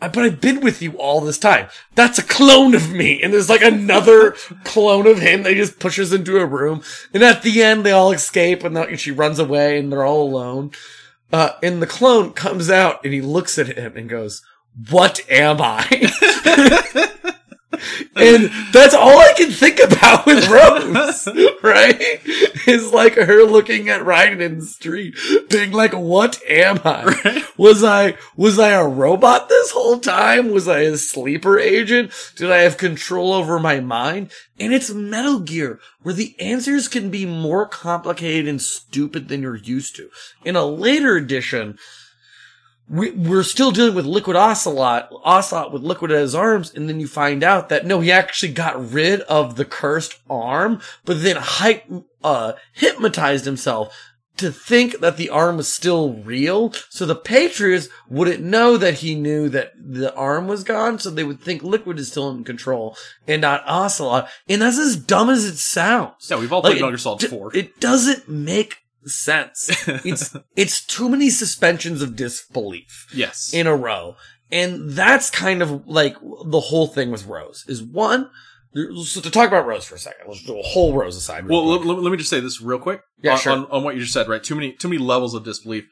but 0.08 0.18
I've 0.18 0.40
been 0.40 0.60
with 0.60 0.80
you 0.82 0.92
all 0.92 1.20
this 1.20 1.38
time. 1.38 1.68
That's 1.94 2.18
a 2.18 2.22
clone 2.22 2.74
of 2.74 2.92
me. 2.92 3.22
And 3.22 3.32
there's 3.32 3.50
like 3.50 3.62
another 3.62 4.32
clone 4.64 5.06
of 5.06 5.18
him 5.18 5.42
that 5.42 5.50
he 5.50 5.56
just 5.56 5.78
pushes 5.78 6.12
into 6.12 6.38
a 6.38 6.46
room. 6.46 6.82
And 7.12 7.22
at 7.22 7.42
the 7.42 7.62
end, 7.62 7.84
they 7.84 7.92
all 7.92 8.12
escape 8.12 8.64
and, 8.64 8.76
and 8.76 8.98
she 8.98 9.10
runs 9.10 9.38
away 9.38 9.78
and 9.78 9.92
they're 9.92 10.04
all 10.04 10.22
alone. 10.22 10.72
Uh, 11.32 11.50
and 11.62 11.80
the 11.80 11.86
clone 11.86 12.32
comes 12.32 12.70
out 12.70 13.04
and 13.04 13.12
he 13.12 13.20
looks 13.20 13.58
at 13.58 13.78
him 13.78 13.96
and 13.96 14.08
goes, 14.08 14.42
what 14.88 15.20
am 15.30 15.60
I? 15.60 15.86
and 18.16 18.50
that's 18.72 18.94
all 18.94 19.18
I 19.18 19.32
can 19.36 19.50
think 19.50 19.78
about 19.78 20.26
with 20.26 20.48
Rose, 20.48 21.28
right? 21.62 22.20
Is 22.66 22.92
like 22.92 23.14
her 23.14 23.44
looking 23.44 23.88
at 23.88 24.02
Raiden 24.02 24.40
in 24.40 24.58
the 24.58 24.66
street, 24.66 25.16
being 25.48 25.70
like, 25.72 25.92
"What 25.92 26.40
am 26.48 26.80
I? 26.84 27.44
Was 27.56 27.84
I 27.84 28.16
was 28.36 28.58
I 28.58 28.70
a 28.70 28.86
robot 28.86 29.48
this 29.48 29.70
whole 29.70 29.98
time? 29.98 30.50
Was 30.50 30.66
I 30.66 30.80
a 30.80 30.96
sleeper 30.96 31.58
agent? 31.58 32.12
Did 32.36 32.50
I 32.50 32.58
have 32.58 32.76
control 32.76 33.32
over 33.32 33.60
my 33.60 33.80
mind?" 33.80 34.30
And 34.58 34.74
it's 34.74 34.90
Metal 34.90 35.40
Gear, 35.40 35.80
where 36.02 36.14
the 36.14 36.38
answers 36.40 36.88
can 36.88 37.10
be 37.10 37.24
more 37.24 37.66
complicated 37.66 38.48
and 38.48 38.60
stupid 38.60 39.28
than 39.28 39.42
you're 39.42 39.56
used 39.56 39.96
to. 39.96 40.10
In 40.44 40.56
a 40.56 40.64
later 40.64 41.16
edition, 41.16 41.78
we, 42.90 43.12
we're 43.12 43.44
still 43.44 43.70
dealing 43.70 43.94
with 43.94 44.04
Liquid 44.04 44.36
Ocelot, 44.36 45.10
Ocelot 45.24 45.72
with 45.72 45.82
Liquid 45.82 46.10
at 46.10 46.18
his 46.20 46.34
arms, 46.34 46.74
and 46.74 46.88
then 46.88 46.98
you 46.98 47.06
find 47.06 47.44
out 47.44 47.68
that 47.68 47.86
no, 47.86 48.00
he 48.00 48.10
actually 48.10 48.52
got 48.52 48.92
rid 48.92 49.20
of 49.22 49.54
the 49.56 49.64
cursed 49.64 50.18
arm, 50.28 50.80
but 51.04 51.22
then 51.22 51.36
hype, 51.36 51.84
uh, 52.24 52.54
hypnotized 52.72 53.44
himself 53.44 53.96
to 54.36 54.50
think 54.50 55.00
that 55.00 55.18
the 55.18 55.28
arm 55.28 55.58
was 55.58 55.70
still 55.72 56.14
real. 56.14 56.72
So 56.88 57.04
the 57.04 57.14
Patriots 57.14 57.88
wouldn't 58.08 58.42
know 58.42 58.76
that 58.78 58.94
he 58.94 59.14
knew 59.14 59.48
that 59.50 59.72
the 59.76 60.14
arm 60.14 60.48
was 60.48 60.64
gone, 60.64 60.98
so 60.98 61.10
they 61.10 61.24
would 61.24 61.40
think 61.42 61.62
Liquid 61.62 61.98
is 61.98 62.10
still 62.10 62.30
in 62.30 62.42
control 62.42 62.96
and 63.28 63.42
not 63.42 63.62
Ocelot. 63.66 64.28
And 64.48 64.62
that's 64.62 64.78
as 64.78 64.96
dumb 64.96 65.28
as 65.30 65.44
it 65.44 65.58
sounds. 65.58 66.28
Yeah, 66.30 66.38
we've 66.38 66.52
all 66.52 66.62
Like, 66.62 66.72
played 66.72 66.80
Metal 66.80 66.88
it 66.88 66.92
Gear 66.92 66.98
Solid 66.98 67.20
d- 67.20 67.26
4. 67.26 67.56
It 67.56 67.80
doesn't 67.80 68.28
make 68.28 68.79
sense. 69.06 69.70
It's 70.04 70.36
it's 70.56 70.84
too 70.84 71.08
many 71.08 71.30
suspensions 71.30 72.02
of 72.02 72.16
disbelief 72.16 73.06
Yes. 73.14 73.52
in 73.52 73.66
a 73.66 73.74
row. 73.76 74.16
And 74.52 74.90
that's 74.90 75.30
kind 75.30 75.62
of 75.62 75.86
like 75.86 76.16
the 76.20 76.60
whole 76.60 76.88
thing 76.88 77.10
with 77.10 77.26
Rose 77.26 77.64
is 77.68 77.82
one. 77.82 78.28
So 78.74 79.20
to 79.20 79.30
talk 79.30 79.48
about 79.48 79.66
Rose 79.66 79.84
for 79.84 79.94
a 79.96 79.98
second, 79.98 80.26
let's 80.28 80.44
do 80.44 80.58
a 80.58 80.62
whole 80.62 80.92
Rose 80.94 81.16
aside. 81.16 81.48
Well, 81.48 81.66
let, 81.66 81.84
let 81.84 82.10
me 82.10 82.16
just 82.16 82.30
say 82.30 82.40
this 82.40 82.60
real 82.60 82.78
quick. 82.78 83.00
Yeah, 83.22 83.32
on, 83.32 83.38
sure. 83.38 83.52
on, 83.52 83.66
on 83.66 83.82
what 83.84 83.94
you 83.94 84.00
just 84.00 84.12
said, 84.12 84.28
right? 84.28 84.42
Too 84.42 84.54
many, 84.54 84.72
too 84.72 84.88
many 84.88 84.98
levels 85.02 85.34
of 85.34 85.44
disbelief. 85.44 85.86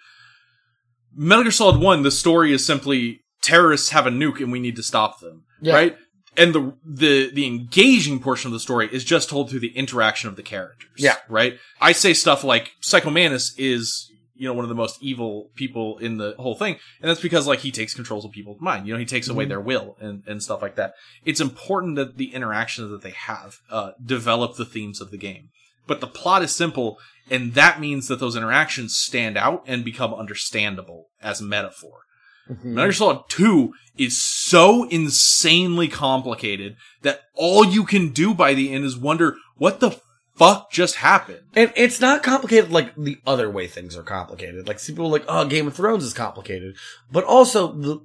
Metal 1.14 1.44
Gear 1.44 1.50
Solid 1.52 1.80
One, 1.80 2.02
the 2.02 2.10
story 2.10 2.52
is 2.52 2.64
simply 2.64 3.20
terrorists 3.42 3.90
have 3.90 4.06
a 4.06 4.10
nuke 4.10 4.40
and 4.40 4.52
we 4.52 4.60
need 4.60 4.76
to 4.76 4.82
stop 4.82 5.20
them, 5.20 5.44
Yeah. 5.60 5.74
right? 5.74 5.96
And 6.38 6.54
the 6.54 6.74
the 6.84 7.30
the 7.32 7.46
engaging 7.46 8.20
portion 8.20 8.48
of 8.48 8.52
the 8.52 8.60
story 8.60 8.88
is 8.92 9.04
just 9.04 9.28
told 9.28 9.50
through 9.50 9.60
the 9.60 9.76
interaction 9.76 10.28
of 10.28 10.36
the 10.36 10.42
characters. 10.42 10.88
Yeah. 10.96 11.16
right. 11.28 11.58
I 11.80 11.92
say 11.92 12.14
stuff 12.14 12.44
like 12.44 12.72
Psycho 12.80 13.10
Mantis 13.10 13.54
is 13.58 14.10
you 14.34 14.46
know 14.46 14.54
one 14.54 14.64
of 14.64 14.68
the 14.68 14.74
most 14.76 15.02
evil 15.02 15.50
people 15.56 15.98
in 15.98 16.16
the 16.18 16.34
whole 16.38 16.54
thing, 16.54 16.78
and 17.02 17.10
that's 17.10 17.20
because 17.20 17.48
like 17.48 17.58
he 17.58 17.72
takes 17.72 17.92
controls 17.92 18.24
of 18.24 18.30
people's 18.30 18.60
mind. 18.60 18.86
You 18.86 18.92
know, 18.92 18.98
he 19.00 19.04
takes 19.04 19.26
away 19.28 19.46
Mhm. 19.46 19.48
their 19.48 19.60
will 19.60 19.96
and 20.00 20.22
and 20.28 20.40
stuff 20.42 20.62
like 20.62 20.76
that. 20.76 20.94
It's 21.24 21.40
important 21.40 21.96
that 21.96 22.16
the 22.18 22.32
interactions 22.32 22.90
that 22.90 23.02
they 23.02 23.10
have 23.10 23.56
uh, 23.68 23.90
develop 24.04 24.54
the 24.56 24.64
themes 24.64 25.00
of 25.00 25.10
the 25.10 25.18
game. 25.18 25.48
But 25.88 26.00
the 26.00 26.06
plot 26.06 26.42
is 26.44 26.54
simple, 26.54 26.98
and 27.30 27.54
that 27.54 27.80
means 27.80 28.06
that 28.08 28.20
those 28.20 28.36
interactions 28.36 28.96
stand 28.96 29.36
out 29.36 29.64
and 29.66 29.84
become 29.84 30.14
understandable 30.14 31.06
as 31.20 31.42
metaphor. 31.42 32.02
Mhm. 32.50 32.64
Metal 32.64 32.86
Gear 32.86 32.92
Solid 32.92 33.20
2 33.28 33.72
is 33.96 34.20
so 34.22 34.84
insanely 34.88 35.88
complicated 35.88 36.76
that 37.02 37.22
all 37.34 37.64
you 37.64 37.84
can 37.84 38.10
do 38.10 38.34
by 38.34 38.54
the 38.54 38.72
end 38.72 38.84
is 38.84 38.96
wonder 38.96 39.36
what 39.56 39.80
the 39.80 39.98
fuck 40.36 40.70
just 40.70 40.96
happened. 40.96 41.40
And 41.54 41.72
it's 41.76 42.00
not 42.00 42.22
complicated 42.22 42.70
like 42.70 42.94
the 42.96 43.18
other 43.26 43.50
way 43.50 43.66
things 43.66 43.96
are 43.96 44.02
complicated. 44.04 44.68
Like 44.68 44.78
some 44.78 44.94
people 44.94 45.06
are 45.06 45.10
like, 45.10 45.24
oh, 45.28 45.44
Game 45.46 45.66
of 45.66 45.74
Thrones 45.74 46.04
is 46.04 46.14
complicated. 46.14 46.76
But 47.10 47.24
also 47.24 47.72
the 47.72 48.00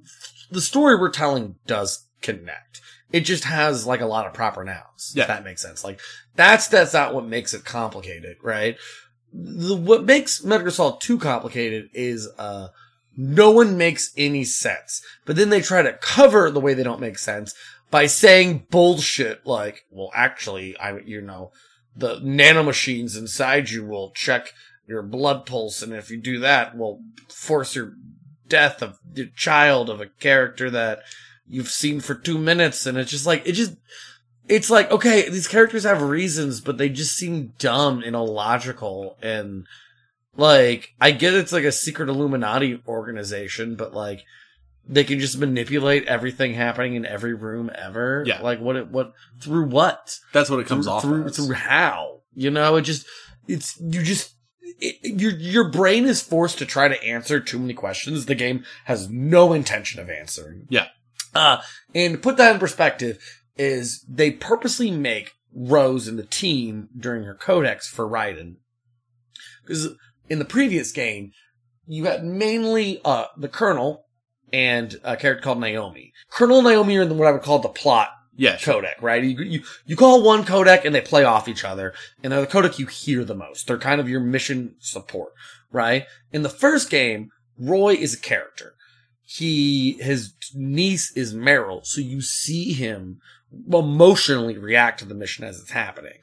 the 0.50 0.60
story 0.60 0.96
we're 0.96 1.10
telling 1.10 1.56
does 1.66 2.06
connect. 2.20 2.80
It 3.12 3.20
just 3.20 3.44
has 3.44 3.86
like 3.86 4.00
a 4.00 4.06
lot 4.06 4.26
of 4.26 4.34
proper 4.34 4.64
nouns. 4.64 5.12
Yeah. 5.14 5.22
If 5.22 5.28
that 5.28 5.44
makes 5.44 5.62
sense. 5.62 5.84
Like 5.84 6.00
that's 6.34 6.66
that's 6.66 6.92
not 6.92 7.14
what 7.14 7.24
makes 7.24 7.54
it 7.54 7.64
complicated, 7.64 8.36
right? 8.42 8.76
The, 9.32 9.76
what 9.76 10.04
makes 10.04 10.42
Metal 10.42 10.64
Gear 10.64 10.70
Solid 10.70 11.00
2 11.00 11.18
complicated 11.18 11.90
is 11.92 12.28
uh 12.36 12.68
no 13.16 13.50
one 13.50 13.76
makes 13.76 14.12
any 14.16 14.44
sense. 14.44 15.02
But 15.24 15.36
then 15.36 15.50
they 15.50 15.60
try 15.60 15.82
to 15.82 15.92
cover 15.92 16.50
the 16.50 16.60
way 16.60 16.74
they 16.74 16.82
don't 16.82 17.00
make 17.00 17.18
sense 17.18 17.54
by 17.90 18.06
saying 18.06 18.66
bullshit 18.70 19.46
like, 19.46 19.84
well, 19.90 20.10
actually, 20.14 20.76
I, 20.78 20.98
you 20.98 21.20
know, 21.20 21.52
the 21.96 22.16
nanomachines 22.16 23.16
inside 23.16 23.70
you 23.70 23.84
will 23.84 24.10
check 24.10 24.52
your 24.86 25.02
blood 25.02 25.46
pulse, 25.46 25.82
and 25.82 25.92
if 25.92 26.10
you 26.10 26.16
do 26.16 26.40
that, 26.40 26.76
will 26.76 27.00
force 27.28 27.74
your 27.74 27.94
death 28.48 28.82
of 28.82 28.98
your 29.14 29.26
child 29.26 29.88
of 29.88 30.00
a 30.00 30.06
character 30.06 30.70
that 30.70 31.00
you've 31.48 31.70
seen 31.70 32.00
for 32.00 32.14
two 32.14 32.38
minutes, 32.38 32.86
and 32.86 32.98
it's 32.98 33.10
just 33.10 33.26
like 33.26 33.46
it 33.46 33.52
just 33.52 33.74
it's 34.48 34.70
like 34.70 34.90
okay, 34.90 35.28
these 35.28 35.48
characters 35.48 35.84
have 35.84 36.02
reasons, 36.02 36.60
but 36.60 36.78
they 36.78 36.88
just 36.88 37.16
seem 37.16 37.52
dumb 37.58 38.02
and 38.02 38.14
illogical, 38.14 39.16
and 39.22 39.66
Like, 40.36 40.94
I 41.00 41.12
get 41.12 41.34
it's 41.34 41.52
like 41.52 41.64
a 41.64 41.72
secret 41.72 42.08
Illuminati 42.08 42.82
organization, 42.88 43.76
but 43.76 43.94
like, 43.94 44.24
they 44.86 45.04
can 45.04 45.18
just 45.18 45.38
manipulate 45.38 46.04
everything 46.06 46.54
happening 46.54 46.94
in 46.94 47.06
every 47.06 47.34
room 47.34 47.70
ever. 47.74 48.24
Yeah. 48.26 48.42
Like, 48.42 48.60
what, 48.60 48.76
it, 48.76 48.88
what, 48.88 49.12
through 49.40 49.68
what? 49.68 50.18
That's 50.32 50.50
what 50.50 50.60
it 50.60 50.66
comes 50.66 50.86
through, 50.86 50.92
off 50.92 51.02
through, 51.02 51.24
as. 51.26 51.36
through 51.36 51.54
how? 51.54 52.20
You 52.34 52.50
know, 52.50 52.76
it 52.76 52.82
just, 52.82 53.06
it's, 53.46 53.80
you 53.80 54.02
just, 54.02 54.34
it, 54.60 55.20
your, 55.20 55.30
your 55.32 55.70
brain 55.70 56.04
is 56.04 56.20
forced 56.20 56.58
to 56.58 56.66
try 56.66 56.88
to 56.88 57.02
answer 57.02 57.40
too 57.40 57.58
many 57.58 57.74
questions 57.74 58.26
the 58.26 58.34
game 58.34 58.64
has 58.84 59.08
no 59.08 59.52
intention 59.52 60.00
of 60.00 60.10
answering. 60.10 60.66
Yeah. 60.68 60.88
Uh, 61.34 61.62
and 61.94 62.14
to 62.14 62.18
put 62.18 62.36
that 62.36 62.54
in 62.54 62.60
perspective 62.60 63.18
is 63.56 64.04
they 64.08 64.32
purposely 64.32 64.90
make 64.90 65.32
Rose 65.54 66.08
and 66.08 66.18
the 66.18 66.26
team 66.26 66.88
during 66.98 67.22
her 67.22 67.34
codecs 67.34 67.84
for 67.84 68.08
Raiden. 68.08 68.56
Because 69.62 69.94
in 70.28 70.38
the 70.38 70.44
previous 70.44 70.92
game, 70.92 71.32
you 71.86 72.04
had 72.06 72.24
mainly, 72.24 73.00
uh, 73.04 73.26
the 73.36 73.48
Colonel 73.48 74.06
and 74.52 74.96
a 75.04 75.16
character 75.16 75.42
called 75.42 75.60
Naomi. 75.60 76.12
Colonel 76.30 76.58
and 76.58 76.66
Naomi 76.68 76.96
are 76.98 77.02
in 77.02 77.18
what 77.18 77.28
I 77.28 77.32
would 77.32 77.42
call 77.42 77.58
the 77.58 77.68
plot 77.68 78.10
Yeah, 78.36 78.56
sure. 78.56 78.80
codec, 78.82 79.02
right? 79.02 79.22
You, 79.22 79.42
you, 79.42 79.62
you 79.84 79.96
call 79.96 80.22
one 80.22 80.44
codec 80.44 80.84
and 80.84 80.94
they 80.94 81.00
play 81.00 81.24
off 81.24 81.48
each 81.48 81.64
other, 81.64 81.92
and 82.22 82.32
they're 82.32 82.40
the 82.40 82.46
codec 82.46 82.78
you 82.78 82.86
hear 82.86 83.24
the 83.24 83.34
most. 83.34 83.66
They're 83.66 83.78
kind 83.78 84.00
of 84.00 84.08
your 84.08 84.20
mission 84.20 84.76
support, 84.78 85.32
right? 85.72 86.06
In 86.32 86.42
the 86.42 86.48
first 86.48 86.88
game, 86.88 87.30
Roy 87.58 87.94
is 87.94 88.14
a 88.14 88.20
character. 88.20 88.74
He, 89.26 89.92
his 90.00 90.34
niece 90.54 91.10
is 91.16 91.34
Meryl, 91.34 91.84
so 91.84 92.00
you 92.00 92.20
see 92.20 92.72
him 92.72 93.20
emotionally 93.72 94.58
react 94.58 95.00
to 95.00 95.04
the 95.04 95.14
mission 95.14 95.44
as 95.44 95.60
it's 95.60 95.70
happening. 95.70 96.18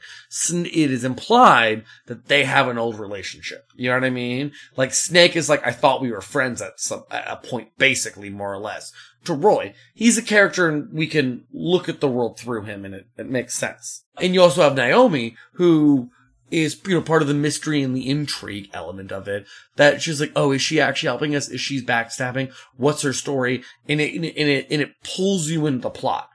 It 0.50 0.92
is 0.92 1.04
implied 1.04 1.84
that 2.08 2.28
they 2.28 2.44
have 2.44 2.68
an 2.68 2.78
old 2.78 3.00
relationship. 3.00 3.66
You 3.76 3.90
know 3.90 3.96
what 3.96 4.04
I 4.04 4.10
mean? 4.10 4.52
Like 4.76 4.94
Snake 4.94 5.36
is 5.36 5.50
like, 5.50 5.66
I 5.66 5.72
thought 5.72 6.02
we 6.02 6.12
were 6.12 6.22
friends 6.22 6.62
at 6.62 6.80
some, 6.80 7.04
at 7.12 7.28
a 7.28 7.38
point, 7.38 7.70
basically, 7.78 8.30
more 8.30 8.54
or 8.54 8.60
less. 8.60 8.92
To 9.26 9.34
Roy, 9.34 9.76
he's 9.94 10.18
a 10.18 10.24
character 10.24 10.68
and 10.68 10.92
we 10.92 11.06
can 11.06 11.44
look 11.54 11.88
at 11.88 12.00
the 12.00 12.08
world 12.08 12.40
through 12.40 12.64
him 12.64 12.86
and 12.86 12.96
it, 12.96 13.08
it 13.18 13.30
makes 13.30 13.54
sense. 13.54 14.04
And 14.20 14.34
you 14.34 14.42
also 14.42 14.64
have 14.64 14.76
Naomi, 14.76 15.36
who 15.54 16.10
is, 16.50 16.82
you 16.86 16.96
know, 16.96 17.02
part 17.02 17.22
of 17.22 17.28
the 17.28 17.34
mystery 17.34 17.82
and 17.82 17.96
the 17.96 18.10
intrigue 18.10 18.70
element 18.74 19.12
of 19.12 19.28
it. 19.28 19.46
That 19.76 20.02
she's 20.02 20.20
like, 20.20 20.32
oh, 20.36 20.52
is 20.52 20.62
she 20.62 20.82
actually 20.82 21.08
helping 21.08 21.36
us? 21.36 21.50
Is 21.50 21.62
she 21.62 21.82
backstabbing? 21.84 22.52
What's 22.78 23.04
her 23.04 23.14
story? 23.14 23.64
And 23.88 24.02
it, 24.02 24.14
and 24.14 24.26
it, 24.26 24.36
and 24.36 24.50
it, 24.50 24.68
and 24.70 24.82
it 24.82 24.96
pulls 25.04 25.50
you 25.50 25.66
into 25.66 25.82
the 25.82 25.90
plot. 25.90 26.30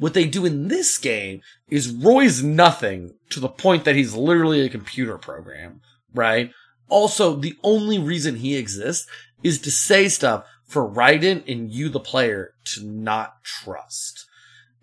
What 0.00 0.14
they 0.14 0.24
do 0.24 0.46
in 0.46 0.68
this 0.68 0.96
game 0.96 1.42
is 1.68 1.92
Roy's 1.92 2.42
nothing 2.42 3.14
to 3.28 3.38
the 3.38 3.50
point 3.50 3.84
that 3.84 3.94
he's 3.94 4.14
literally 4.14 4.62
a 4.62 4.70
computer 4.70 5.18
program, 5.18 5.82
right? 6.14 6.50
Also, 6.88 7.36
the 7.36 7.54
only 7.62 7.98
reason 7.98 8.36
he 8.36 8.56
exists 8.56 9.06
is 9.42 9.60
to 9.60 9.70
say 9.70 10.08
stuff 10.08 10.44
for 10.64 10.88
Raiden 10.88 11.42
and 11.46 11.70
you, 11.70 11.90
the 11.90 12.00
player, 12.00 12.54
to 12.64 12.84
not 12.84 13.44
trust. 13.44 14.26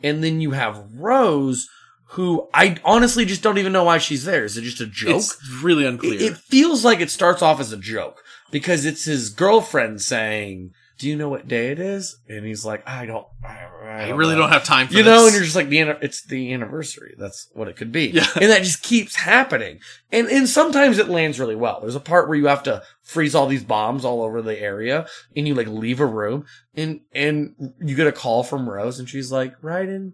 And 0.03 0.23
then 0.23 0.39
you 0.39 0.52
have 0.52 0.85
Rose, 0.94 1.68
who 2.10 2.48
I 2.53 2.77
honestly 2.85 3.26
just 3.26 3.41
don't 3.41 3.57
even 3.57 3.73
know 3.73 3.85
why 3.85 3.98
she's 3.98 4.23
there. 4.23 4.45
Is 4.45 4.56
it 4.56 4.61
just 4.61 4.81
a 4.81 4.85
joke? 4.85 5.15
It's 5.15 5.49
really 5.64 5.85
unclear. 5.85 6.14
It, 6.14 6.22
it 6.22 6.38
feels 6.38 6.85
like 6.85 6.99
it 6.99 7.10
starts 7.10 7.41
off 7.41 7.60
as 7.60 7.72
a 7.72 7.77
joke 7.77 8.23
because 8.52 8.85
it's 8.85 9.06
his 9.06 9.30
girlfriend 9.30 10.02
saying, 10.02 10.73
"Do 10.98 11.07
you 11.07 11.15
know 11.15 11.30
what 11.30 11.48
day 11.48 11.72
it 11.72 11.80
is?" 11.80 12.18
And 12.28 12.45
he's 12.45 12.65
like, 12.65 12.88
"I 12.88 13.06
don't. 13.06 13.26
I, 13.44 13.68
I 13.84 14.03
I 14.03 14.07
don't 14.07 14.18
really 14.18 14.36
know." 14.36 14.41
don't 14.41 14.52
have 14.52 14.64
time 14.64 14.88
for 14.88 14.94
this. 14.94 14.99
you 14.99 15.06
know." 15.06 15.26
And 15.26 15.34
you're 15.34 15.44
just 15.44 15.56
like, 15.56 15.69
"The 15.69 15.80
it's 16.02 16.24
the 16.26 16.53
anniversary. 16.53 17.15
That's 17.18 17.49
what 17.53 17.68
it 17.68 17.76
could 17.76 17.91
be." 17.91 18.07
Yeah. 18.07 18.28
and 18.36 18.49
that 18.49 18.64
just 18.64 18.84
keeps 18.84 19.15
happening. 19.15 19.80
And 20.11 20.28
and 20.28 20.48
sometimes 20.48 20.98
it 20.98 21.10
lands 21.10 21.40
really 21.40 21.56
well. 21.56 21.80
There's 21.82 21.95
a 21.95 21.99
part 21.99 22.28
where 22.28 22.38
you 22.38 22.48
have 22.48 22.64
to 22.64 22.84
freeze 23.03 23.36
all 23.36 23.48
these 23.48 23.64
bombs 23.64 24.03
all 24.06 24.22
over 24.22 24.41
the 24.41 24.60
area, 24.60 25.07
and 25.36 25.48
you 25.48 25.56
like 25.56 25.68
leave 25.68 25.99
a 25.99 26.06
room, 26.06 26.45
and 26.76 27.02
and 27.14 27.74
you 27.80 27.95
get 27.95 28.07
a 28.07 28.11
call 28.11 28.44
from 28.44 28.69
Rose, 28.69 28.99
and 28.99 29.10
she's 29.10 29.32
like, 29.32 29.60
"Raiden." 29.61 30.14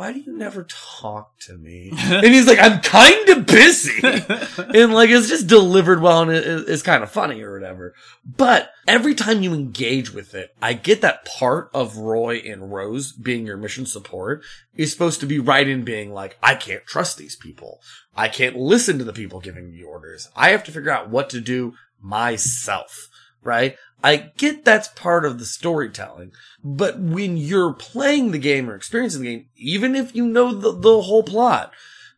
Why 0.00 0.14
do 0.14 0.20
you 0.20 0.34
never 0.34 0.64
talk 0.64 1.38
to 1.40 1.58
me? 1.58 1.92
and 1.98 2.24
he's 2.24 2.46
like, 2.46 2.58
I'm 2.58 2.80
kind 2.80 3.28
of 3.28 3.44
busy. 3.44 4.00
and 4.02 4.94
like, 4.94 5.10
it's 5.10 5.28
just 5.28 5.46
delivered 5.46 6.00
well 6.00 6.22
and 6.22 6.30
it, 6.30 6.46
it's 6.70 6.80
kind 6.80 7.02
of 7.02 7.10
funny 7.10 7.42
or 7.42 7.52
whatever. 7.52 7.92
But 8.24 8.72
every 8.88 9.14
time 9.14 9.42
you 9.42 9.52
engage 9.52 10.10
with 10.14 10.34
it, 10.34 10.56
I 10.62 10.72
get 10.72 11.02
that 11.02 11.26
part 11.26 11.68
of 11.74 11.98
Roy 11.98 12.36
and 12.36 12.72
Rose 12.72 13.12
being 13.12 13.44
your 13.44 13.58
mission 13.58 13.84
support 13.84 14.42
is 14.74 14.90
supposed 14.90 15.20
to 15.20 15.26
be 15.26 15.38
right 15.38 15.68
in 15.68 15.84
being 15.84 16.14
like, 16.14 16.38
I 16.42 16.54
can't 16.54 16.86
trust 16.86 17.18
these 17.18 17.36
people. 17.36 17.82
I 18.16 18.28
can't 18.28 18.56
listen 18.56 18.96
to 18.96 19.04
the 19.04 19.12
people 19.12 19.40
giving 19.40 19.70
me 19.70 19.82
orders. 19.82 20.30
I 20.34 20.52
have 20.52 20.64
to 20.64 20.72
figure 20.72 20.92
out 20.92 21.10
what 21.10 21.28
to 21.28 21.42
do 21.42 21.74
myself, 22.00 23.10
right? 23.42 23.76
I 24.02 24.30
get 24.36 24.64
that's 24.64 24.88
part 24.88 25.24
of 25.24 25.38
the 25.38 25.44
storytelling, 25.44 26.32
but 26.64 26.98
when 26.98 27.36
you're 27.36 27.72
playing 27.74 28.30
the 28.30 28.38
game 28.38 28.70
or 28.70 28.74
experiencing 28.74 29.22
the 29.22 29.28
game, 29.36 29.46
even 29.56 29.94
if 29.94 30.14
you 30.14 30.24
know 30.26 30.52
the, 30.54 30.72
the 30.72 31.02
whole 31.02 31.22
plot, 31.22 31.72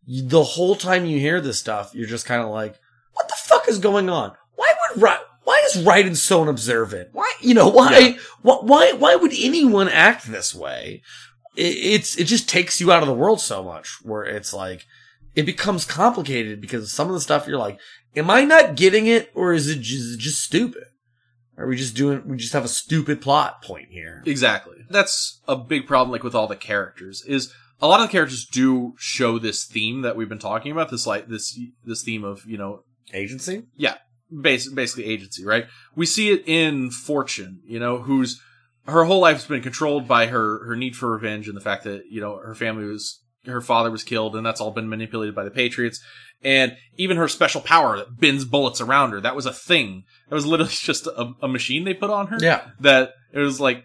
the 0.06 0.42
whole 0.44 0.76
time 0.76 1.06
you 1.06 1.18
hear 1.18 1.40
this 1.40 1.58
stuff, 1.58 1.92
you're 1.94 2.06
just 2.06 2.26
kind 2.26 2.42
of 2.42 2.48
like, 2.50 2.78
what 3.14 3.28
the 3.28 3.34
fuck 3.36 3.68
is 3.68 3.78
going 3.78 4.08
on? 4.08 4.32
Why 4.54 4.72
would 4.94 5.02
Ra- 5.02 5.18
why 5.44 5.60
is 5.66 5.82
Raiden 5.84 6.16
so 6.16 6.42
unobservant? 6.42 7.08
Why, 7.12 7.30
you 7.40 7.54
know, 7.54 7.68
why, 7.68 7.98
Yeah. 7.98 8.12
why, 8.42 8.58
why, 8.62 8.92
why 8.92 9.16
would 9.16 9.32
anyone 9.36 9.88
act 9.88 10.26
this 10.26 10.54
way? 10.54 11.02
It, 11.56 11.62
it's, 11.62 12.16
it 12.16 12.24
just 12.24 12.48
takes 12.48 12.80
you 12.80 12.92
out 12.92 13.02
of 13.02 13.08
the 13.08 13.14
world 13.14 13.40
so 13.40 13.62
much 13.62 13.98
where 14.04 14.22
it's 14.22 14.52
like, 14.54 14.86
it 15.34 15.44
becomes 15.44 15.84
complicated 15.84 16.60
because 16.60 16.92
some 16.92 17.08
of 17.08 17.14
the 17.14 17.20
stuff 17.20 17.46
you're 17.48 17.58
like, 17.58 17.80
am 18.14 18.30
I 18.30 18.44
not 18.44 18.76
getting 18.76 19.06
it 19.06 19.30
or 19.34 19.52
is 19.52 19.68
it 19.68 19.80
just, 19.80 20.20
just 20.20 20.42
stupid? 20.42 20.84
Are 21.58 21.66
we 21.66 21.76
just 21.76 21.94
doing, 21.94 22.26
we 22.26 22.36
just 22.36 22.54
have 22.54 22.64
a 22.64 22.68
stupid 22.68 23.20
plot 23.20 23.62
point 23.62 23.88
here? 23.90 24.22
Exactly. 24.26 24.78
That's 24.88 25.40
a 25.46 25.56
big 25.56 25.86
problem, 25.86 26.10
like 26.10 26.22
with 26.22 26.34
all 26.34 26.46
the 26.46 26.56
characters, 26.56 27.22
is 27.26 27.52
a 27.80 27.86
lot 27.86 28.00
of 28.00 28.06
the 28.06 28.12
characters 28.12 28.46
do 28.46 28.94
show 28.96 29.38
this 29.38 29.64
theme 29.64 30.02
that 30.02 30.16
we've 30.16 30.28
been 30.28 30.38
talking 30.38 30.72
about. 30.72 30.90
This 30.90 31.06
like 31.06 31.28
this 31.28 31.58
this 31.84 32.02
theme 32.02 32.24
of 32.24 32.44
you 32.46 32.56
know 32.56 32.84
Agency? 33.12 33.64
yeah, 33.76 33.96
bas- 34.30 34.72
basically 34.72 35.04
agency, 35.04 35.44
right? 35.44 35.66
We 35.94 36.06
see 36.06 36.30
it 36.30 36.44
in 36.46 36.90
Fortune, 36.90 37.60
you 37.66 37.78
know, 37.78 37.98
who's 37.98 38.40
her 38.86 39.04
whole 39.04 39.20
life's 39.20 39.46
been 39.46 39.62
controlled 39.62 40.08
by 40.08 40.26
her 40.26 40.64
her 40.66 40.76
need 40.76 40.96
for 40.96 41.10
revenge 41.10 41.48
and 41.48 41.56
the 41.56 41.60
fact 41.60 41.84
that 41.84 42.04
you 42.10 42.20
know 42.20 42.38
her 42.38 42.54
family 42.54 42.84
was 42.84 43.20
her 43.46 43.60
father 43.60 43.90
was 43.90 44.04
killed 44.04 44.36
and 44.36 44.46
that's 44.46 44.60
all 44.60 44.70
been 44.70 44.88
manipulated 44.88 45.34
by 45.34 45.44
the 45.44 45.50
Patriots. 45.50 46.00
And 46.44 46.76
even 46.96 47.16
her 47.18 47.28
special 47.28 47.60
power 47.60 47.96
that 47.98 48.18
bends 48.18 48.44
bullets 48.44 48.80
around 48.80 49.12
her, 49.12 49.20
that 49.20 49.36
was 49.36 49.46
a 49.46 49.52
thing. 49.52 50.04
That 50.28 50.34
was 50.34 50.46
literally 50.46 50.72
just 50.74 51.06
a, 51.06 51.32
a 51.40 51.48
machine 51.48 51.84
they 51.84 51.94
put 51.94 52.10
on 52.10 52.26
her. 52.28 52.38
Yeah. 52.40 52.62
That 52.80 53.12
it 53.32 53.38
was 53.38 53.60
like 53.60 53.84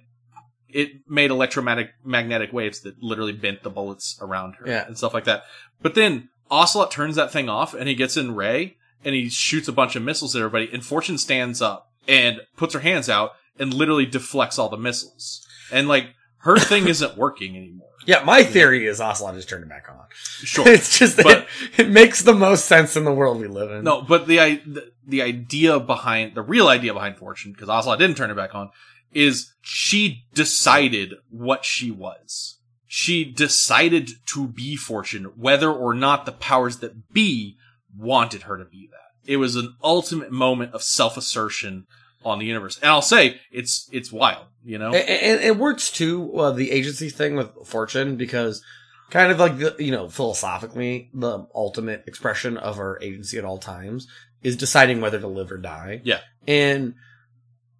it 0.70 0.92
made 1.08 1.32
electromagnetic 1.32 1.92
magnetic 2.04 2.52
waves 2.52 2.82
that 2.82 3.02
literally 3.02 3.32
bent 3.34 3.64
the 3.64 3.70
bullets 3.70 4.18
around 4.22 4.56
her 4.56 4.68
Yeah. 4.68 4.86
and 4.86 4.98
stuff 4.98 5.14
like 5.14 5.24
that. 5.26 5.44
But 5.82 5.96
then 5.96 6.30
Ocelot 6.52 6.92
turns 6.92 7.16
that 7.16 7.32
thing 7.32 7.48
off 7.50 7.74
and 7.74 7.88
he 7.88 7.96
gets 7.96 8.18
in 8.18 8.36
Ray 8.36 8.76
and 9.06 9.16
he 9.16 9.30
shoots 9.30 9.68
a 9.68 9.74
bunch 9.74 9.96
of 9.96 10.04
missiles 10.04 10.36
at 10.36 10.40
everybody 10.40 10.70
and 10.74 10.84
Fortune 10.86 11.18
stands 11.18 11.62
up 11.62 11.92
and 12.08 12.42
puts 12.58 12.74
her 12.74 12.80
hands 12.82 13.10
out 13.10 13.32
and 13.60 13.74
literally 13.74 14.06
deflects 14.06 14.60
all 14.60 14.70
the 14.70 14.78
missiles. 14.78 15.46
And 15.72 15.88
like 15.88 16.08
her 16.40 16.58
thing 16.58 16.88
isn't 16.90 17.18
working 17.18 17.56
anymore. 17.56 17.88
Yeah, 18.08 18.24
my 18.24 18.42
theory 18.44 18.88
is 18.88 19.02
Ocelot 19.02 19.36
just 19.36 19.50
turned 19.50 19.64
it 19.64 19.70
back 19.70 19.88
on. 19.90 20.06
Sure. 20.16 20.66
it's 20.68 20.98
just, 20.98 21.18
But- 21.18 21.46
it, 21.78 21.80
it 21.82 21.90
makes 21.90 22.24
the 22.24 22.34
most 22.34 22.66
sense 22.66 22.96
in 22.96 23.04
the 23.04 23.14
world 23.14 23.40
we 23.40 23.48
live 23.48 23.70
in. 23.70 23.84
No, 23.84 24.02
but 24.02 24.28
the 24.28 24.38
the, 24.66 24.92
the 25.06 25.22
idea 25.22 25.78
behind 25.80 26.34
the 26.34 26.42
real 26.42 26.70
idea 26.70 26.94
behind 26.94 27.18
Fortune, 27.18 27.52
because 27.52 27.68
Ocelot 27.70 28.00
didn't 28.00 28.16
turn 28.16 28.32
it 28.32 28.36
back 28.36 28.56
on, 28.56 28.70
is 29.12 29.54
she 29.62 30.26
decided 30.34 31.16
what 31.30 31.66
she 31.66 31.92
was. 31.92 32.60
She 32.86 33.26
decided 33.26 34.10
to 34.28 34.48
be 34.48 34.78
Fortune, 34.78 35.26
whether 35.36 35.70
or 35.70 35.94
not 35.94 36.26
the 36.26 36.32
powers 36.32 36.78
that 36.78 37.12
be 37.12 37.58
wanted 37.96 38.44
her 38.44 38.58
to 38.58 38.64
be 38.64 38.88
that. 38.90 39.30
It 39.30 39.38
was 39.38 39.58
an 39.58 39.76
ultimate 39.84 40.32
moment 40.32 40.74
of 40.74 40.82
self 40.82 41.18
assertion 41.18 41.86
on 42.28 42.40
the 42.40 42.46
universe, 42.46 42.78
and 42.82 42.90
I'll 42.90 43.02
say 43.02 43.40
it's 43.52 43.90
it's 43.92 44.12
wild, 44.12 44.46
you 44.64 44.78
know. 44.78 44.94
And, 44.94 45.42
it 45.42 45.58
works 45.58 45.92
too, 45.92 46.34
uh, 46.38 46.52
the 46.52 46.72
agency 46.72 47.10
thing 47.10 47.36
with 47.36 47.50
Fortune, 47.66 48.16
because 48.18 48.64
kind 49.10 49.32
of 49.32 49.40
like 49.40 49.58
the, 49.58 49.76
you 49.80 49.92
know, 49.92 50.10
philosophically, 50.10 51.10
the 51.14 51.48
ultimate 51.56 52.04
expression 52.08 52.58
of 52.58 52.78
our 52.80 53.00
agency 53.02 53.38
at 53.38 53.46
all 53.46 53.58
times 53.58 54.08
is 54.44 54.56
deciding 54.58 55.02
whether 55.02 55.20
to 55.20 55.28
live 55.28 55.52
or 55.52 55.58
die. 55.58 56.02
Yeah. 56.04 56.20
And 56.48 56.96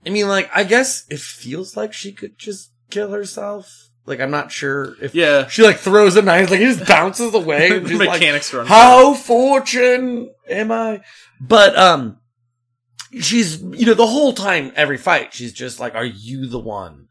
I 0.06 0.10
mean, 0.10 0.28
like, 0.28 0.50
I 0.54 0.64
guess 0.64 1.06
it 1.10 1.20
feels 1.20 1.76
like 1.76 1.94
she 1.94 2.12
could 2.14 2.38
just 2.38 2.72
kill 2.90 3.12
herself. 3.12 3.90
Like, 4.06 4.22
I'm 4.22 4.32
not 4.32 4.54
sure 4.54 4.96
if 5.02 5.14
Yeah. 5.14 5.48
she 5.48 5.64
like 5.64 5.78
throws 5.78 6.16
a 6.16 6.22
knife, 6.22 6.50
like, 6.50 6.62
it 6.62 6.76
just 6.78 6.88
bounces 6.88 7.34
away. 7.34 7.78
The 7.80 7.96
like, 7.98 8.10
mechanics 8.12 8.54
are 8.54 8.64
How 8.64 9.14
fortune 9.14 10.30
am 10.50 10.72
I? 10.72 11.02
But, 11.42 11.78
um, 11.78 12.20
she's, 13.20 13.62
you 13.62 13.86
know, 13.86 13.94
the 13.94 14.08
whole 14.08 14.34
time, 14.34 14.72
every 14.76 14.98
fight, 14.98 15.34
she's 15.34 15.54
just 15.54 15.80
like, 15.80 15.96
are 15.96 16.06
you 16.06 16.48
the 16.48 16.60
one 16.60 17.08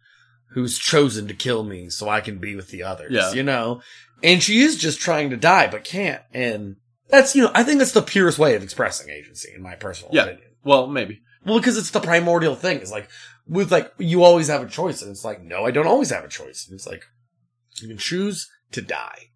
who's 0.50 0.78
chosen 0.78 1.28
to 1.28 1.34
kill 1.34 1.64
me 1.64 1.90
so 1.90 2.08
I 2.08 2.20
can 2.20 2.38
be 2.38 2.54
with 2.56 2.70
the 2.70 2.82
others? 2.82 3.12
Yeah. 3.12 3.32
You 3.32 3.42
know? 3.42 3.82
And 4.22 4.42
she 4.42 4.60
is 4.60 4.76
just 4.76 5.00
trying 5.00 5.30
to 5.30 5.36
die, 5.36 5.66
but 5.68 5.84
can't. 5.84 6.22
And 6.32 6.76
that's, 7.08 7.36
you 7.36 7.42
know, 7.42 7.50
I 7.54 7.62
think 7.62 7.78
that's 7.78 7.92
the 7.92 8.02
purest 8.02 8.38
way 8.38 8.54
of 8.54 8.62
expressing 8.62 9.10
agency, 9.10 9.52
in 9.54 9.62
my 9.62 9.74
personal 9.74 10.14
Yeah. 10.14 10.24
opinion. 10.24 10.50
Well, 10.64 10.86
maybe. 10.86 11.20
Well, 11.44 11.58
because 11.58 11.78
it's 11.78 11.90
the 11.90 12.00
primordial 12.00 12.56
thing. 12.56 12.78
It's 12.78 12.90
like 12.90 13.08
with 13.46 13.70
like 13.70 13.92
you 13.98 14.24
always 14.24 14.48
have 14.48 14.62
a 14.62 14.68
choice, 14.68 15.00
and 15.00 15.12
it's 15.12 15.24
like 15.24 15.40
no, 15.40 15.64
I 15.64 15.70
don't 15.70 15.86
always 15.86 16.10
have 16.10 16.24
a 16.24 16.28
choice. 16.28 16.66
And 16.66 16.74
it's 16.74 16.88
like 16.88 17.04
you 17.80 17.86
can 17.86 17.98
choose 17.98 18.50
to 18.72 18.82
die. 18.82 19.26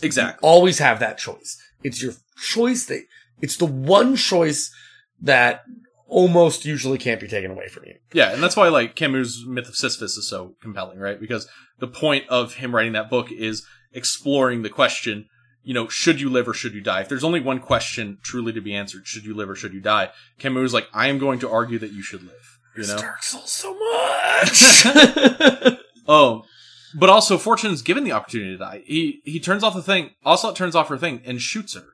Exactly. 0.00 0.38
Always 0.46 0.78
have 0.78 1.00
that 1.00 1.18
choice. 1.18 1.60
It's 1.82 2.00
your 2.00 2.12
choice 2.40 2.86
that 2.86 3.02
it's 3.40 3.56
the 3.56 3.66
one 3.66 4.14
choice 4.14 4.72
that 5.20 5.62
almost 6.08 6.64
usually 6.64 6.98
can't 6.98 7.20
be 7.20 7.28
taken 7.28 7.50
away 7.50 7.68
from 7.68 7.84
you. 7.86 7.94
Yeah, 8.12 8.32
and 8.32 8.42
that's 8.42 8.56
why 8.56 8.68
like 8.68 8.96
Camus' 8.96 9.44
Myth 9.46 9.68
of 9.68 9.76
Sisyphus 9.76 10.16
is 10.16 10.28
so 10.28 10.56
compelling, 10.60 10.98
right? 10.98 11.20
Because 11.20 11.46
the 11.78 11.86
point 11.86 12.24
of 12.28 12.54
him 12.54 12.74
writing 12.74 12.94
that 12.94 13.10
book 13.10 13.30
is 13.30 13.64
exploring 13.92 14.62
the 14.62 14.70
question, 14.70 15.26
you 15.62 15.74
know, 15.74 15.88
should 15.88 16.20
you 16.20 16.30
live 16.30 16.48
or 16.48 16.54
should 16.54 16.74
you 16.74 16.80
die? 16.80 17.02
If 17.02 17.08
there's 17.08 17.24
only 17.24 17.40
one 17.40 17.60
question 17.60 18.18
truly 18.22 18.52
to 18.52 18.60
be 18.60 18.74
answered, 18.74 19.06
should 19.06 19.24
you 19.24 19.34
live 19.34 19.50
or 19.50 19.54
should 19.54 19.74
you 19.74 19.80
die? 19.80 20.10
Camus 20.38 20.66
is 20.66 20.74
like, 20.74 20.88
I 20.92 21.08
am 21.08 21.18
going 21.18 21.38
to 21.40 21.50
argue 21.50 21.78
that 21.78 21.92
you 21.92 22.02
should 22.02 22.22
live. 22.22 22.58
You 22.76 22.86
know? 22.86 22.98
Dark 22.98 23.22
Souls 23.22 23.52
so 23.52 23.74
much. 23.74 25.76
Oh, 26.06 26.44
but 26.94 27.10
also 27.10 27.36
Fortune's 27.36 27.82
given 27.82 28.04
the 28.04 28.12
opportunity 28.12 28.52
to 28.52 28.58
die. 28.58 28.82
He 28.86 29.20
he 29.24 29.40
turns 29.40 29.62
off 29.62 29.74
the 29.74 29.82
thing. 29.82 30.12
Also, 30.24 30.52
turns 30.52 30.74
off 30.74 30.88
her 30.88 30.96
thing 30.96 31.20
and 31.24 31.40
shoots 31.40 31.74
her, 31.74 31.84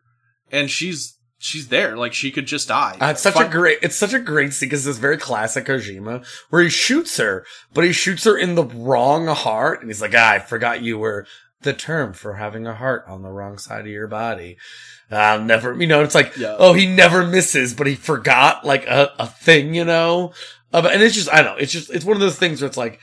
and 0.53 0.71
she's 0.71 1.19
she's 1.45 1.69
there. 1.69 1.97
Like 1.97 2.15
she 2.15 2.31
could 2.31 2.47
just 2.47 2.69
die. 2.69 2.97
Uh, 3.01 3.09
it's 3.09 3.21
such 3.23 3.35
Fun- 3.35 3.47
a 3.47 3.49
great, 3.51 3.79
it's 3.83 3.97
such 3.97 4.13
a 4.15 4.19
great 4.19 4.53
scene 4.55 4.69
because 4.69 4.87
it's 4.87 4.99
very 4.99 5.19
classic 5.19 5.67
Kojima, 5.67 6.27
where 6.51 6.63
he 6.63 6.71
shoots 6.71 7.17
her, 7.19 7.45
but 7.73 7.85
he 7.85 7.93
shoots 7.93 8.25
her 8.25 8.37
in 8.37 8.55
the 8.55 8.65
wrong 8.65 9.27
heart, 9.27 9.81
and 9.81 9.91
he's 9.91 10.01
like, 10.03 10.15
ah, 10.17 10.31
"I 10.33 10.39
forgot 10.39 10.83
you 10.83 10.99
were 10.99 11.27
the 11.63 11.73
term 11.75 12.13
for 12.13 12.35
having 12.35 12.67
a 12.67 12.75
heart 12.75 13.05
on 13.09 13.23
the 13.23 13.31
wrong 13.31 13.59
side 13.59 13.81
of 13.83 13.87
your 13.93 14.09
body." 14.09 14.57
I'll 15.11 15.41
never, 15.45 15.75
you 15.75 15.87
know, 15.87 16.03
it's 16.03 16.15
like, 16.15 16.37
Yeah. 16.37 16.57
oh, 16.59 16.73
he 16.73 16.87
never 16.87 17.25
misses, 17.25 17.73
but 17.75 17.87
he 17.87 17.95
forgot 17.95 18.65
like 18.65 18.87
a, 18.87 19.13
a 19.19 19.27
thing, 19.29 19.75
you 19.75 19.85
know, 19.85 20.33
Uh, 20.73 20.89
and 20.93 21.03
it's 21.03 21.15
just, 21.15 21.31
I 21.33 21.37
don't 21.43 21.55
know, 21.57 21.63
it's 21.63 21.71
just, 21.73 21.91
it's 21.91 22.05
one 22.07 22.17
of 22.17 22.21
those 22.21 22.39
things 22.39 22.61
where 22.61 22.67
it's 22.67 22.77
like, 22.79 22.99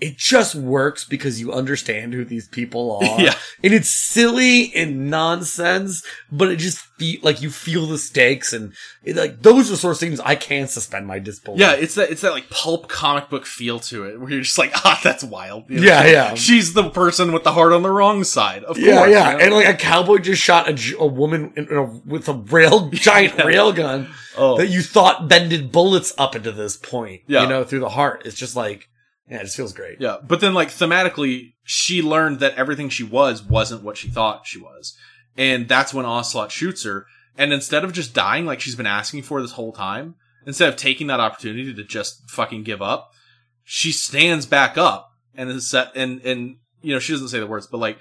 it 0.00 0.16
just 0.18 0.54
works 0.54 1.04
because 1.04 1.40
you 1.40 1.52
understand 1.52 2.12
who 2.12 2.24
these 2.24 2.48
people 2.48 2.96
are. 3.02 3.20
Yeah. 3.20 3.34
And 3.64 3.72
it's 3.72 3.90
silly 3.90 4.74
and 4.74 5.10
nonsense, 5.10 6.02
but 6.30 6.50
it 6.50 6.56
just 6.56 6.78
feel 6.98 7.20
like 7.22 7.40
you 7.42 7.50
feel 7.50 7.86
the 7.86 7.98
stakes 7.98 8.52
and 8.52 8.72
it, 9.04 9.16
like 9.16 9.42
those 9.42 9.68
are 9.68 9.72
the 9.72 9.76
sort 9.76 9.94
of 9.94 10.00
things 10.00 10.20
I 10.20 10.34
can 10.34 10.66
suspend 10.66 11.06
my 11.06 11.18
disbelief. 11.18 11.60
Yeah, 11.60 11.72
it's 11.72 11.94
that 11.94 12.10
it's 12.10 12.20
that 12.22 12.32
like 12.32 12.50
pulp 12.50 12.88
comic 12.88 13.28
book 13.30 13.46
feel 13.46 13.78
to 13.80 14.04
it, 14.04 14.20
where 14.20 14.30
you're 14.30 14.40
just 14.42 14.58
like, 14.58 14.72
ah, 14.84 15.00
that's 15.02 15.24
wild. 15.24 15.64
You 15.70 15.80
know, 15.80 15.86
Yeah, 15.86 16.02
she- 16.04 16.12
yeah. 16.12 16.34
She's 16.34 16.72
the 16.74 16.90
person 16.90 17.32
with 17.32 17.44
the 17.44 17.52
heart 17.52 17.72
on 17.72 17.82
the 17.82 17.90
wrong 17.90 18.24
side. 18.24 18.64
Of 18.64 18.78
yeah, 18.78 18.96
course, 18.98 19.10
yeah. 19.10 19.32
you 19.32 19.38
know? 19.38 19.44
And 19.44 19.54
like 19.54 19.68
a 19.68 19.74
cowboy 19.74 20.18
just 20.18 20.42
shot 20.42 20.68
a 20.68 21.06
woman 21.06 21.52
in, 21.56 21.68
in 21.68 21.76
a, 21.76 21.84
with 21.84 22.28
a 22.28 22.34
rail, 22.34 22.88
giant 22.92 23.42
rail 23.44 23.72
gun 23.72 24.08
Oh. 24.38 24.58
that 24.58 24.66
you 24.68 24.82
thought 24.82 25.28
bended 25.28 25.72
bullets 25.72 26.12
up 26.18 26.36
into 26.36 26.52
this 26.52 26.76
point, 26.76 27.22
Yeah. 27.26 27.42
you 27.44 27.48
know, 27.48 27.64
through 27.64 27.80
the 27.80 27.88
heart. 27.88 28.22
It's 28.26 28.36
just 28.36 28.54
like, 28.54 28.86
yeah, 29.28 29.38
it 29.38 29.44
just 29.44 29.56
feels 29.56 29.72
great. 29.72 30.00
Yeah, 30.00 30.16
but 30.26 30.40
then 30.40 30.54
like 30.54 30.68
thematically, 30.68 31.54
she 31.64 32.02
learned 32.02 32.40
that 32.40 32.54
everything 32.54 32.88
she 32.88 33.04
was 33.04 33.42
wasn't 33.42 33.82
what 33.82 33.96
she 33.96 34.08
thought 34.08 34.46
she 34.46 34.58
was, 34.60 34.96
and 35.36 35.68
that's 35.68 35.92
when 35.94 36.06
Ocelot 36.06 36.50
shoots 36.52 36.84
her. 36.84 37.06
And 37.38 37.52
instead 37.52 37.84
of 37.84 37.92
just 37.92 38.14
dying 38.14 38.46
like 38.46 38.60
she's 38.60 38.76
been 38.76 38.86
asking 38.86 39.22
for 39.22 39.42
this 39.42 39.52
whole 39.52 39.72
time, 39.72 40.14
instead 40.46 40.68
of 40.70 40.76
taking 40.76 41.08
that 41.08 41.20
opportunity 41.20 41.74
to 41.74 41.84
just 41.84 42.30
fucking 42.30 42.62
give 42.62 42.80
up, 42.80 43.10
she 43.62 43.92
stands 43.92 44.46
back 44.46 44.78
up 44.78 45.10
and 45.34 45.50
is 45.50 45.68
set 45.68 45.92
and 45.94 46.20
and 46.22 46.56
you 46.80 46.94
know 46.94 46.98
she 46.98 47.12
doesn't 47.12 47.28
say 47.28 47.40
the 47.40 47.46
words, 47.46 47.66
but 47.66 47.78
like 47.78 47.98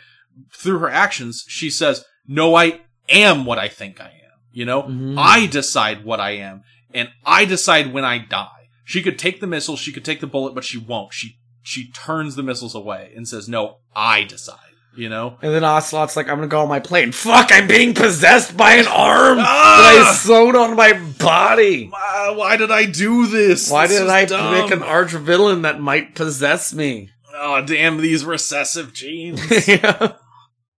through 0.54 0.80
her 0.80 0.90
actions, 0.90 1.44
she 1.48 1.70
says, 1.70 2.06
"No, 2.28 2.56
I 2.56 2.82
am 3.10 3.46
what 3.46 3.58
I 3.60 3.68
think 3.68 4.00
I 4.00 4.06
am." 4.08 4.12
You 4.52 4.64
know, 4.66 4.84
Mhm. 4.84 5.16
I 5.18 5.48
decide 5.48 6.06
what 6.06 6.20
I 6.22 6.32
am, 6.32 6.64
and 6.94 7.10
I 7.26 7.44
decide 7.46 7.92
when 7.92 8.06
I 8.06 8.20
die. 8.20 8.48
She 8.86 9.02
could 9.02 9.20
take 9.20 9.42
the 9.42 9.48
missile, 9.48 9.76
she 9.76 9.92
could 9.92 10.06
take 10.06 10.22
the 10.22 10.28
bullet, 10.28 10.56
but 10.56 10.64
she 10.64 10.78
won't. 10.78 11.12
She 11.14 11.38
she 11.62 11.92
turns 11.92 12.36
the 12.36 12.44
missiles 12.44 12.76
away 12.76 13.12
and 13.16 13.28
says, 13.28 13.50
"No, 13.50 13.80
I 13.96 14.24
decide." 14.24 14.60
You 14.98 15.10
know, 15.10 15.36
And 15.42 15.54
then 15.54 15.66
Ocelot's 15.66 16.16
like, 16.16 16.30
I'm 16.30 16.38
gonna 16.38 16.48
go 16.48 16.62
on 16.62 16.70
my 16.70 16.80
plane. 16.80 17.12
Fuck, 17.12 17.50
I'm 17.52 17.68
being 17.68 17.94
possessed 17.94 18.56
by 18.56 18.76
an 18.76 18.88
arm 18.88 19.40
Ah! 19.42 19.92
that 19.94 20.08
I 20.08 20.14
sewed 20.14 20.56
on 20.56 20.78
my 20.78 20.94
body. 21.20 21.92
Uh, 21.94 22.34
why 22.36 22.56
did 22.56 22.72
I 22.72 22.86
do 22.86 23.28
this? 23.28 23.70
Why 23.70 23.88
This 23.88 24.00
did 24.00 24.08
I 24.08 24.24
dumb. 24.24 24.54
pick 24.64 24.72
an 24.72 24.82
arch 24.82 25.12
villain 25.12 25.64
that 25.64 25.82
might 25.82 26.16
possess 26.16 26.74
me? 26.74 27.10
Oh, 27.34 27.62
damn 27.66 27.98
these 27.98 28.24
recessive 28.24 28.94
genes. 28.94 29.42
yeah. 29.68 30.14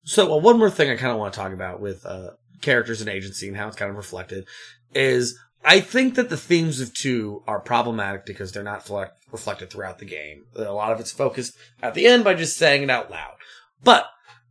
So 0.03 0.33
uh, 0.33 0.37
one 0.37 0.57
more 0.57 0.71
thing 0.71 0.89
I 0.89 0.95
kind 0.95 1.11
of 1.11 1.19
want 1.19 1.35
to 1.35 1.39
talk 1.39 1.53
about 1.53 1.79
with 1.79 2.03
uh, 2.03 2.31
characters 2.63 3.01
and 3.01 3.09
agency 3.11 3.47
and 3.47 3.55
how 3.55 3.67
it's 3.67 3.77
kind 3.77 3.91
of 3.91 3.97
reflected 3.97 4.47
is 4.95 5.37
I 5.67 5.81
think 5.81 6.15
that 6.15 6.29
the 6.29 6.37
themes 6.37 6.79
of 6.79 6.93
two 6.93 7.43
are 7.45 7.59
problematic 7.59 8.25
because 8.25 8.53
they're 8.53 8.63
not 8.63 8.85
fle- 8.85 9.11
reflected 9.33 9.69
throughout 9.69 9.99
the 9.99 10.05
game. 10.05 10.45
A 10.55 10.71
lot 10.71 10.93
of 10.93 11.01
it's 11.01 11.11
focused 11.11 11.57
at 11.83 11.93
the 11.93 12.07
end 12.07 12.23
by 12.23 12.35
just 12.35 12.55
saying 12.55 12.83
it 12.83 12.89
out 12.89 13.11
loud. 13.11 13.33
But 13.83 14.05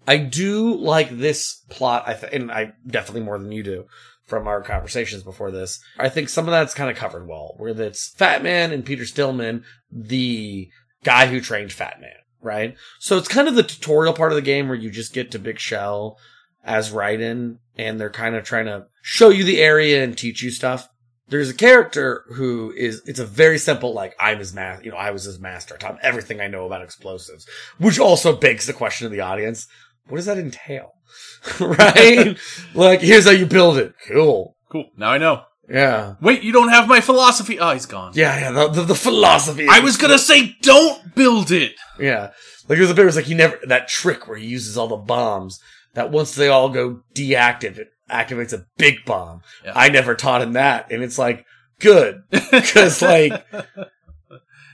I 0.06 0.18
do 0.18 0.74
like 0.74 1.08
this 1.08 1.64
plot, 1.70 2.04
I 2.06 2.12
th- 2.12 2.34
and 2.34 2.52
I 2.52 2.74
definitely 2.86 3.22
more 3.22 3.38
than 3.38 3.50
you 3.50 3.62
do 3.62 3.86
from 4.26 4.46
our 4.46 4.60
conversations 4.60 5.22
before 5.22 5.50
this. 5.50 5.80
I 5.98 6.10
think 6.10 6.28
some 6.28 6.44
of 6.44 6.50
that's 6.50 6.74
kind 6.74 6.90
of 6.90 6.98
covered 6.98 7.26
well, 7.26 7.54
where 7.56 7.70
it's 7.80 8.10
Fat 8.10 8.42
Man 8.42 8.70
and 8.70 8.84
Peter 8.84 9.06
Stillman, 9.06 9.64
the 9.90 10.68
guy 11.02 11.28
who 11.28 11.40
trained 11.40 11.72
Fat 11.72 11.98
Man, 11.98 12.10
right? 12.42 12.76
So 12.98 13.16
it's 13.16 13.26
kind 13.26 13.48
of 13.48 13.54
the 13.54 13.62
tutorial 13.62 14.12
part 14.12 14.32
of 14.32 14.36
the 14.36 14.42
game 14.42 14.68
where 14.68 14.76
you 14.76 14.90
just 14.90 15.14
get 15.14 15.30
to 15.30 15.38
Big 15.38 15.58
Shell 15.58 16.18
as 16.62 16.92
Raiden, 16.92 17.56
and 17.78 17.98
they're 17.98 18.10
kind 18.10 18.34
of 18.34 18.44
trying 18.44 18.66
to 18.66 18.86
show 19.00 19.30
you 19.30 19.44
the 19.44 19.62
area 19.62 20.04
and 20.04 20.18
teach 20.18 20.42
you 20.42 20.50
stuff. 20.50 20.90
There's 21.28 21.50
a 21.50 21.54
character 21.54 22.24
who 22.34 22.72
is, 22.76 23.02
it's 23.04 23.18
a 23.18 23.26
very 23.26 23.58
simple, 23.58 23.92
like, 23.92 24.14
I'm 24.20 24.38
his 24.38 24.54
master, 24.54 24.84
you 24.84 24.90
know, 24.92 24.96
I 24.96 25.10
was 25.10 25.24
his 25.24 25.40
master. 25.40 25.74
I 25.74 25.78
taught 25.78 25.92
him 25.92 26.00
everything 26.02 26.40
I 26.40 26.46
know 26.46 26.66
about 26.66 26.82
explosives, 26.82 27.46
which 27.78 27.98
also 27.98 28.36
begs 28.36 28.66
the 28.66 28.72
question 28.72 29.06
of 29.06 29.12
the 29.12 29.20
audience, 29.20 29.66
what 30.08 30.18
does 30.18 30.26
that 30.26 30.38
entail? 30.38 30.92
right? 31.60 32.38
like, 32.74 33.00
here's 33.00 33.24
how 33.24 33.32
you 33.32 33.46
build 33.46 33.76
it. 33.76 33.94
Cool. 34.06 34.56
cool. 34.70 34.86
Now 34.96 35.10
I 35.10 35.18
know. 35.18 35.42
Yeah. 35.68 36.14
Wait, 36.20 36.42
you 36.42 36.52
don't 36.52 36.68
have 36.68 36.86
my 36.86 37.00
philosophy. 37.00 37.58
Oh, 37.58 37.72
he's 37.72 37.86
gone. 37.86 38.12
Yeah, 38.14 38.38
yeah, 38.38 38.50
the, 38.52 38.68
the, 38.68 38.82
the 38.82 38.94
philosophy. 38.94 39.66
I 39.68 39.80
was 39.80 39.96
gonna 39.96 40.18
say, 40.18 40.56
don't 40.62 41.14
build 41.14 41.50
it. 41.50 41.74
Yeah. 41.98 42.30
Like 42.68 42.78
there's 42.78 42.90
a 42.90 42.94
bit 42.94 43.02
where 43.02 43.08
it's 43.08 43.16
like 43.16 43.26
he 43.26 43.34
never 43.34 43.58
that 43.66 43.88
trick 43.88 44.28
where 44.28 44.36
he 44.36 44.46
uses 44.46 44.76
all 44.76 44.88
the 44.88 44.96
bombs 44.96 45.60
that 45.94 46.10
once 46.10 46.34
they 46.34 46.48
all 46.48 46.68
go 46.68 47.00
deactive, 47.14 47.78
it 47.78 47.88
activates 48.10 48.52
a 48.52 48.66
big 48.76 49.04
bomb. 49.04 49.42
Yeah. 49.64 49.72
I 49.74 49.88
never 49.88 50.14
taught 50.14 50.42
him 50.42 50.52
that. 50.54 50.90
And 50.90 51.02
it's 51.02 51.18
like, 51.18 51.44
good. 51.78 52.22
Cause 52.72 53.02
like 53.02 53.44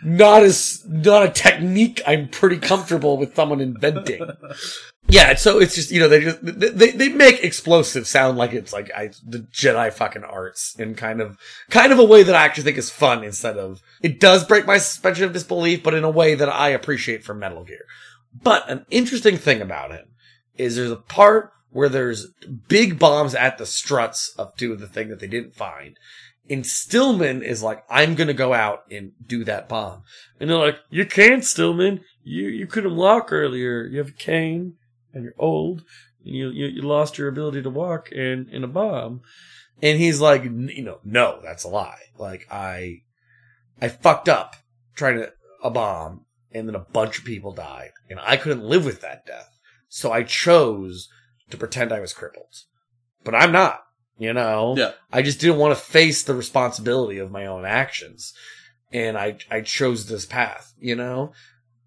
not 0.05 0.43
as 0.43 0.85
not 0.87 1.25
a 1.25 1.31
technique 1.31 2.01
I'm 2.07 2.29
pretty 2.29 2.59
comfortable 2.59 3.17
with 3.17 3.35
someone 3.35 3.61
inventing. 3.61 4.27
Yeah, 5.09 5.35
so 5.35 5.59
it's 5.59 5.75
just 5.75 5.91
you 5.91 6.01
know 6.01 6.09
they 6.09 6.21
just 6.21 6.39
they 6.43 6.91
they 6.91 7.09
make 7.09 7.43
explosive 7.43 8.07
sound 8.07 8.39
like 8.39 8.53
it's 8.53 8.73
like 8.73 8.91
I, 8.95 9.11
the 9.27 9.41
Jedi 9.41 9.93
fucking 9.93 10.25
arts 10.25 10.79
in 10.79 10.95
kind 10.95 11.21
of 11.21 11.39
kind 11.71 11.93
of 11.93 11.99
a 11.99 12.05
way 12.05 12.23
that 12.23 12.35
I 12.35 12.45
actually 12.45 12.65
think 12.65 12.79
is 12.79 12.91
fun 12.91 13.25
instead 13.25 13.57
of 13.59 13.83
it 14.01 14.21
does 14.21 14.45
break 14.45 14.67
my 14.67 14.79
suspension 14.79 15.25
of 15.25 15.33
disbelief, 15.33 15.83
but 15.83 15.95
in 15.95 16.05
a 16.05 16.11
way 16.11 16.35
that 16.35 16.49
I 16.49 16.71
appreciate 16.71 17.25
from 17.25 17.41
Metal 17.41 17.65
Gear. 17.65 17.85
But 18.43 18.69
an 18.71 18.87
interesting 18.91 19.37
thing 19.37 19.61
about 19.61 19.93
it 19.93 20.09
is 20.57 20.77
there's 20.77 20.91
a 20.91 20.97
part 20.97 21.53
where 21.73 21.89
there's 21.89 22.29
big 22.69 22.99
bombs 22.99 23.35
at 23.35 23.59
the 23.59 23.67
struts 23.67 24.33
of 24.39 24.53
of 24.61 24.81
the 24.81 24.87
thing 24.87 25.09
that 25.09 25.21
they 25.21 25.27
didn't 25.27 25.55
find. 25.55 25.97
And 26.49 26.67
Stillman 26.67 27.43
is 27.43 27.63
like, 27.63 27.83
I'm 27.89 28.15
gonna 28.15 28.35
go 28.35 28.53
out 28.53 28.83
and 28.91 29.13
do 29.25 29.45
that 29.45 29.69
bomb. 29.69 30.03
And 30.39 30.51
they're 30.51 30.59
like, 30.59 30.79
You 30.91 31.07
can't, 31.07 31.45
Stillman. 31.45 32.01
You 32.23 32.49
you 32.49 32.67
couldn't 32.67 32.97
walk 32.97 33.33
earlier. 33.33 33.85
You 33.85 33.99
have 33.99 34.09
a 34.09 34.13
cane 34.13 34.75
and 35.13 35.25
you're 35.25 35.35
old. 35.39 35.83
And 36.25 36.35
you, 36.35 36.51
you 36.51 36.67
you 36.67 36.83
lost 36.83 37.19
your 37.19 37.29
ability 37.29 37.63
to 37.63 37.71
walk 37.71 38.11
and 38.13 38.49
in 38.49 38.65
a 38.65 38.69
bomb. 38.69 39.23
And 39.81 39.99
he's 39.99 40.21
like, 40.21 40.45
you 40.45 40.83
know, 40.83 41.01
no, 41.05 41.41
that's 41.43 41.65
a 41.65 41.69
lie. 41.69 42.03
Like 42.19 42.47
I 42.51 43.03
I 43.81 43.89
fucked 43.89 44.29
up 44.29 44.57
trying 44.95 45.17
to 45.19 45.33
a 45.63 45.71
bomb 45.71 46.27
and 46.53 46.69
then 46.69 46.75
a 46.75 46.81
bunch 46.81 47.19
of 47.19 47.25
people 47.25 47.53
died. 47.53 47.91
And 48.11 48.21
I 48.21 48.37
couldn't 48.37 48.65
live 48.65 48.85
with 48.85 49.01
that 49.01 49.27
death. 49.27 49.59
So 49.89 50.13
I 50.13 50.23
chose 50.23 51.09
to 51.53 51.57
pretend 51.57 51.93
I 51.93 52.01
was 52.01 52.13
crippled. 52.13 52.55
But 53.25 53.35
I'm 53.35 53.53
not. 53.53 53.81
You 54.19 54.33
know? 54.33 54.75
Yeah. 54.77 54.93
I 55.13 55.23
just 55.23 55.41
didn't 55.41 55.59
want 55.59 55.77
to 55.77 55.83
face 55.83 56.23
the 56.23 56.35
responsibility 56.35 57.19
of 57.19 57.31
my 57.31 57.47
own 57.47 57.65
actions. 57.65 58.33
And 58.93 59.17
I, 59.17 59.39
I 59.51 59.63
chose 59.63 60.07
this 60.07 60.27
path, 60.27 60.73
you 60.79 60.95
know? 60.95 61.33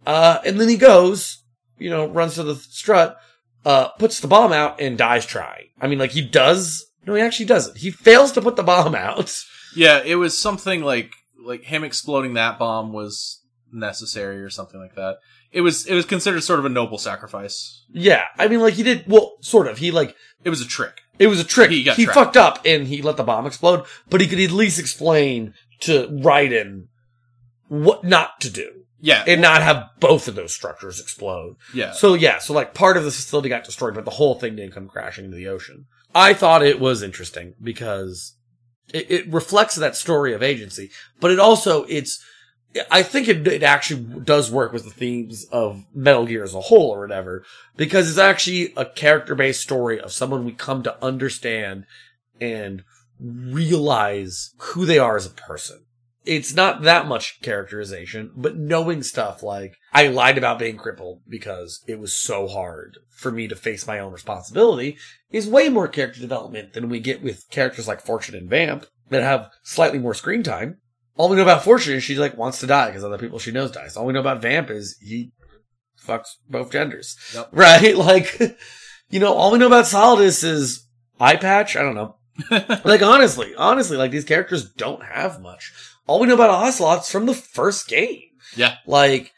Uh, 0.05 0.39
and 0.45 0.59
then 0.59 0.67
he 0.67 0.77
goes, 0.77 1.43
you 1.77 1.89
know, 1.89 2.07
runs 2.07 2.35
to 2.35 2.43
the 2.43 2.55
strut, 2.55 3.17
uh, 3.63 3.89
puts 3.89 4.19
the 4.19 4.27
bomb 4.27 4.51
out 4.53 4.79
and 4.81 4.97
dies 4.97 5.25
trying. 5.25 5.67
I 5.79 5.87
mean, 5.87 5.99
like 5.99 6.11
he 6.11 6.21
does, 6.21 6.85
no, 7.05 7.13
he 7.13 7.21
actually 7.21 7.45
doesn't. 7.45 7.77
He 7.77 7.91
fails 7.91 8.31
to 8.33 8.41
put 8.41 8.55
the 8.55 8.63
bomb 8.63 8.95
out. 8.95 9.33
Yeah, 9.75 10.01
it 10.03 10.15
was 10.15 10.37
something 10.37 10.81
like 10.81 11.11
like 11.43 11.63
him 11.63 11.83
exploding 11.83 12.33
that 12.33 12.57
bomb 12.57 12.91
was 12.91 13.41
necessary 13.71 14.41
or 14.41 14.49
something 14.49 14.79
like 14.79 14.95
that. 14.95 15.17
It 15.51 15.61
was 15.61 15.85
it 15.85 15.95
was 15.95 16.05
considered 16.05 16.41
sort 16.43 16.59
of 16.59 16.65
a 16.65 16.69
noble 16.69 16.97
sacrifice. 16.97 17.83
Yeah. 17.89 18.25
I 18.37 18.47
mean, 18.47 18.59
like 18.59 18.73
he 18.75 18.83
did, 18.83 19.05
well, 19.07 19.33
sort 19.41 19.67
of. 19.67 19.77
He 19.77 19.91
like, 19.91 20.15
It 20.43 20.49
was 20.49 20.61
a 20.61 20.67
trick. 20.67 21.01
It 21.17 21.27
was 21.27 21.39
a 21.39 21.45
trick. 21.45 21.71
He 21.71 21.83
He, 21.83 22.05
fucked 22.05 22.37
up 22.37 22.59
and 22.65 22.87
he 22.87 23.01
let 23.01 23.17
the 23.17 23.23
bomb 23.23 23.45
explode, 23.45 23.85
but 24.09 24.21
he 24.21 24.27
could 24.27 24.39
at 24.39 24.51
least 24.51 24.79
explain 24.79 25.53
to 25.81 26.07
Raiden 26.07 26.87
what 27.67 28.03
not 28.03 28.41
to 28.41 28.49
do. 28.49 28.71
Yeah. 28.99 29.23
And 29.27 29.41
not 29.41 29.61
have 29.61 29.89
both 29.99 30.27
of 30.27 30.35
those 30.35 30.53
structures 30.53 30.99
explode. 30.99 31.57
Yeah. 31.73 31.91
So 31.91 32.15
yeah, 32.15 32.39
so 32.39 32.53
like 32.53 32.73
part 32.73 32.97
of 32.97 33.03
the 33.03 33.11
facility 33.11 33.49
got 33.49 33.63
destroyed, 33.63 33.93
but 33.93 34.05
the 34.05 34.11
whole 34.11 34.35
thing 34.35 34.55
didn't 34.55 34.73
come 34.73 34.87
crashing 34.87 35.25
into 35.25 35.37
the 35.37 35.47
ocean. 35.47 35.85
I 36.13 36.33
thought 36.33 36.63
it 36.63 36.79
was 36.79 37.03
interesting 37.03 37.53
because 37.61 38.35
it, 38.93 39.11
it 39.11 39.33
reflects 39.33 39.75
that 39.75 39.95
story 39.95 40.33
of 40.33 40.41
agency, 40.41 40.89
but 41.19 41.29
it 41.29 41.39
also, 41.39 41.83
it's, 41.83 42.23
I 42.91 43.03
think 43.03 43.27
it, 43.27 43.47
it 43.47 43.63
actually 43.63 44.21
does 44.21 44.51
work 44.51 44.73
with 44.73 44.83
the 44.83 44.89
themes 44.89 45.45
of 45.51 45.85
Metal 45.93 46.25
Gear 46.25 46.43
as 46.43 46.55
a 46.55 46.61
whole 46.61 46.91
or 46.91 47.01
whatever, 47.01 47.45
because 47.77 48.09
it's 48.09 48.17
actually 48.17 48.73
a 48.75 48.85
character 48.85 49.35
based 49.35 49.61
story 49.61 49.99
of 49.99 50.11
someone 50.11 50.45
we 50.45 50.51
come 50.51 50.83
to 50.83 51.03
understand 51.03 51.85
and 52.39 52.83
realize 53.19 54.53
who 54.57 54.85
they 54.85 54.99
are 54.99 55.15
as 55.15 55.25
a 55.25 55.29
person. 55.29 55.85
It's 56.25 56.55
not 56.55 56.81
that 56.81 57.07
much 57.07 57.39
characterization, 57.41 58.31
but 58.35 58.57
knowing 58.57 59.03
stuff 59.03 59.43
like 59.43 59.75
I 59.93 60.07
lied 60.07 60.39
about 60.39 60.57
being 60.57 60.75
crippled 60.75 61.21
because 61.29 61.83
it 61.87 61.99
was 61.99 62.13
so 62.13 62.47
hard 62.47 62.97
for 63.11 63.31
me 63.31 63.47
to 63.47 63.55
face 63.55 63.85
my 63.85 63.99
own 63.99 64.11
responsibility 64.11 64.97
is 65.31 65.47
way 65.47 65.69
more 65.69 65.87
character 65.87 66.19
development 66.19 66.73
than 66.73 66.89
we 66.89 66.99
get 66.99 67.21
with 67.21 67.47
characters 67.51 67.87
like 67.87 68.01
Fortune 68.01 68.35
and 68.35 68.49
Vamp 68.49 68.87
that 69.09 69.21
have 69.21 69.51
slightly 69.63 69.99
more 69.99 70.15
screen 70.15 70.41
time. 70.41 70.79
All 71.17 71.29
we 71.29 71.37
know 71.37 71.43
about 71.43 71.63
Fortune 71.63 71.95
is 71.95 72.03
she 72.03 72.15
like 72.15 72.37
wants 72.37 72.59
to 72.59 72.67
die 72.67 72.87
because 72.87 73.03
other 73.03 73.17
people 73.17 73.39
she 73.39 73.51
knows 73.51 73.71
dies. 73.71 73.95
All 73.95 74.05
we 74.05 74.13
know 74.13 74.19
about 74.19 74.41
Vamp 74.41 74.69
is 74.69 74.97
he 75.01 75.31
fucks 76.01 76.35
both 76.49 76.71
genders. 76.71 77.17
Yep. 77.33 77.49
Right? 77.53 77.95
Like, 77.95 78.39
you 79.09 79.19
know, 79.19 79.33
all 79.33 79.51
we 79.51 79.59
know 79.59 79.67
about 79.67 79.85
Solidus 79.85 80.43
is 80.43 80.85
eye 81.19 81.37
patch. 81.37 81.75
I 81.75 81.81
don't 81.81 81.95
know. 81.95 82.17
like 82.83 83.01
honestly, 83.01 83.55
honestly, 83.55 83.97
like 83.97 84.11
these 84.11 84.25
characters 84.25 84.69
don't 84.69 85.03
have 85.03 85.41
much. 85.41 85.71
All 86.07 86.19
we 86.19 86.27
know 86.27 86.35
about 86.35 86.49
Ocelot's 86.49 87.09
from 87.09 87.25
the 87.25 87.33
first 87.33 87.87
game. 87.87 88.21
Yeah. 88.55 88.75
Like, 88.85 89.31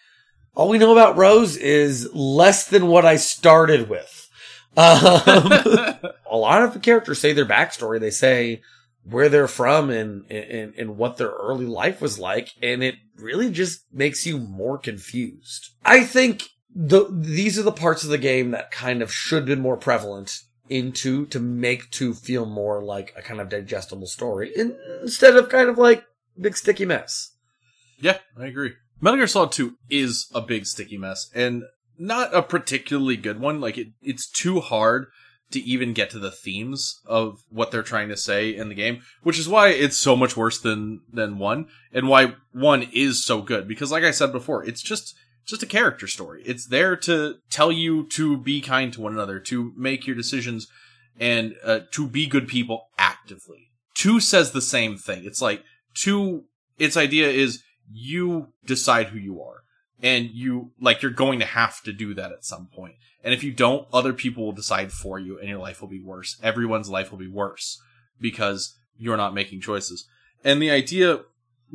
all 0.56 0.70
we 0.70 0.80
know 0.80 0.92
about 0.92 1.16
Rose 1.16 1.56
is 1.56 2.12
less 2.14 2.68
than 2.68 2.88
what 2.88 3.06
I 3.06 3.16
started 3.16 3.88
with. 3.88 4.30
Um, 4.76 5.22
a 6.30 6.36
lot 6.36 6.64
of 6.64 6.74
the 6.74 6.80
characters 6.80 7.20
say 7.20 7.34
their 7.34 7.46
backstory. 7.46 8.00
They 8.00 8.10
say 8.12 8.62
where 9.10 9.30
they're 9.30 9.48
from 9.48 9.90
and, 9.90 10.30
and, 10.32 10.74
and 10.76 10.98
what 10.98 11.18
their 11.18 11.30
early 11.30 11.66
life 11.66 12.02
was 12.02 12.20
like. 12.20 12.50
And 12.62 12.84
it 12.84 12.96
really 13.16 13.52
just 13.52 13.82
makes 13.92 14.26
you 14.26 14.38
more 14.38 14.78
confused. 14.78 15.72
I 15.86 16.04
think 16.04 16.50
the, 16.74 17.08
these 17.10 17.58
are 17.58 17.64
the 17.64 17.72
parts 17.72 18.04
of 18.04 18.10
the 18.10 18.18
game 18.18 18.52
that 18.52 18.72
kind 18.72 19.02
of 19.02 19.14
should 19.14 19.38
have 19.38 19.46
been 19.46 19.62
more 19.62 19.78
prevalent 19.78 20.40
into 20.70 21.26
to 21.28 21.40
make 21.40 21.90
to 21.92 22.14
feel 22.14 22.46
more 22.46 22.84
like 22.84 23.14
a 23.16 23.22
kind 23.22 23.40
of 23.40 23.48
digestible 23.48 24.08
story 24.08 24.52
instead 24.56 25.36
of 25.36 25.48
kind 25.48 25.70
of 25.70 25.78
like 25.78 26.04
big 26.40 26.58
sticky 26.58 26.86
mess. 26.86 27.32
Yeah, 28.00 28.18
I 28.38 28.48
agree. 28.48 28.74
Metal 29.00 29.18
Gear 29.18 29.28
Solid 29.28 29.52
2 29.54 29.76
is 29.90 30.30
a 30.34 30.42
big 30.42 30.66
sticky 30.66 30.98
mess 30.98 31.30
and 31.34 31.64
not 31.98 32.36
a 32.36 32.42
particularly 32.42 33.16
good 33.16 33.40
one. 33.40 33.62
Like 33.62 33.78
it, 33.78 33.88
it's 34.02 34.30
too 34.30 34.60
hard 34.60 35.08
to 35.52 35.60
even 35.62 35.94
get 35.94 36.10
to 36.10 36.20
the 36.20 36.32
themes 36.32 37.02
of 37.06 37.44
what 37.50 37.72
they're 37.72 37.84
trying 37.84 38.10
to 38.10 38.18
say 38.18 38.56
in 38.56 38.70
the 38.70 38.76
game, 38.76 39.02
which 39.24 39.40
is 39.40 39.48
why 39.48 39.70
it's 39.70 39.98
so 39.98 40.16
much 40.16 40.36
worse 40.36 40.60
than 40.60 41.02
than 41.12 41.38
1 41.38 41.68
and 41.94 42.08
why 42.08 42.34
1 42.52 42.90
is 42.94 43.24
so 43.24 43.42
good 43.42 43.68
because 43.68 43.92
like 43.92 44.04
I 44.04 44.12
said 44.12 44.32
before, 44.32 44.66
it's 44.66 44.82
just 44.82 45.16
just 45.46 45.64
a 45.64 45.68
character 45.68 46.08
story. 46.08 46.44
It's 46.46 46.68
there 46.68 46.98
to 46.98 47.36
tell 47.50 47.72
you 47.72 48.06
to 48.10 48.38
be 48.38 48.60
kind 48.60 48.92
to 48.94 49.02
one 49.02 49.14
another, 49.14 49.40
to 49.40 49.72
make 49.78 50.06
your 50.06 50.16
decisions 50.16 50.68
and 51.18 51.56
uh, 51.64 51.80
to 51.92 52.08
be 52.08 52.28
good 52.28 52.50
people 52.50 52.90
actively. 52.98 53.72
2 53.96 54.20
says 54.20 54.52
the 54.52 54.62
same 54.62 54.98
thing. 54.98 55.24
It's 55.24 55.42
like 55.42 55.64
two 55.94 56.44
its 56.78 56.98
idea 56.98 57.30
is 57.30 57.64
you 57.92 58.50
decide 58.66 59.08
who 59.08 59.18
you 59.18 59.42
are 59.42 59.64
and 60.02 60.30
you 60.32 60.72
like 60.80 61.02
you're 61.02 61.12
going 61.12 61.40
to 61.40 61.46
have 61.46 61.82
to 61.84 61.94
do 61.94 62.14
that 62.14 62.32
at 62.32 62.46
some 62.46 62.68
point. 62.68 62.96
and 63.24 63.34
if 63.34 63.44
you 63.44 63.52
don't 63.52 63.88
other 63.92 64.14
people 64.14 64.46
will 64.46 64.52
decide 64.52 64.92
for 64.92 65.20
you 65.20 65.40
and 65.40 65.50
your 65.50 65.60
life 65.60 65.82
will 65.82 65.88
be 65.88 66.02
worse. 66.02 66.38
Everyone's 66.42 66.90
life 66.90 67.12
will 67.12 67.18
be 67.18 67.28
worse 67.28 67.82
because 68.20 68.78
you're 68.98 69.18
not 69.18 69.34
making 69.34 69.62
choices. 69.62 70.08
And 70.44 70.62
the 70.62 70.72
idea 70.72 71.22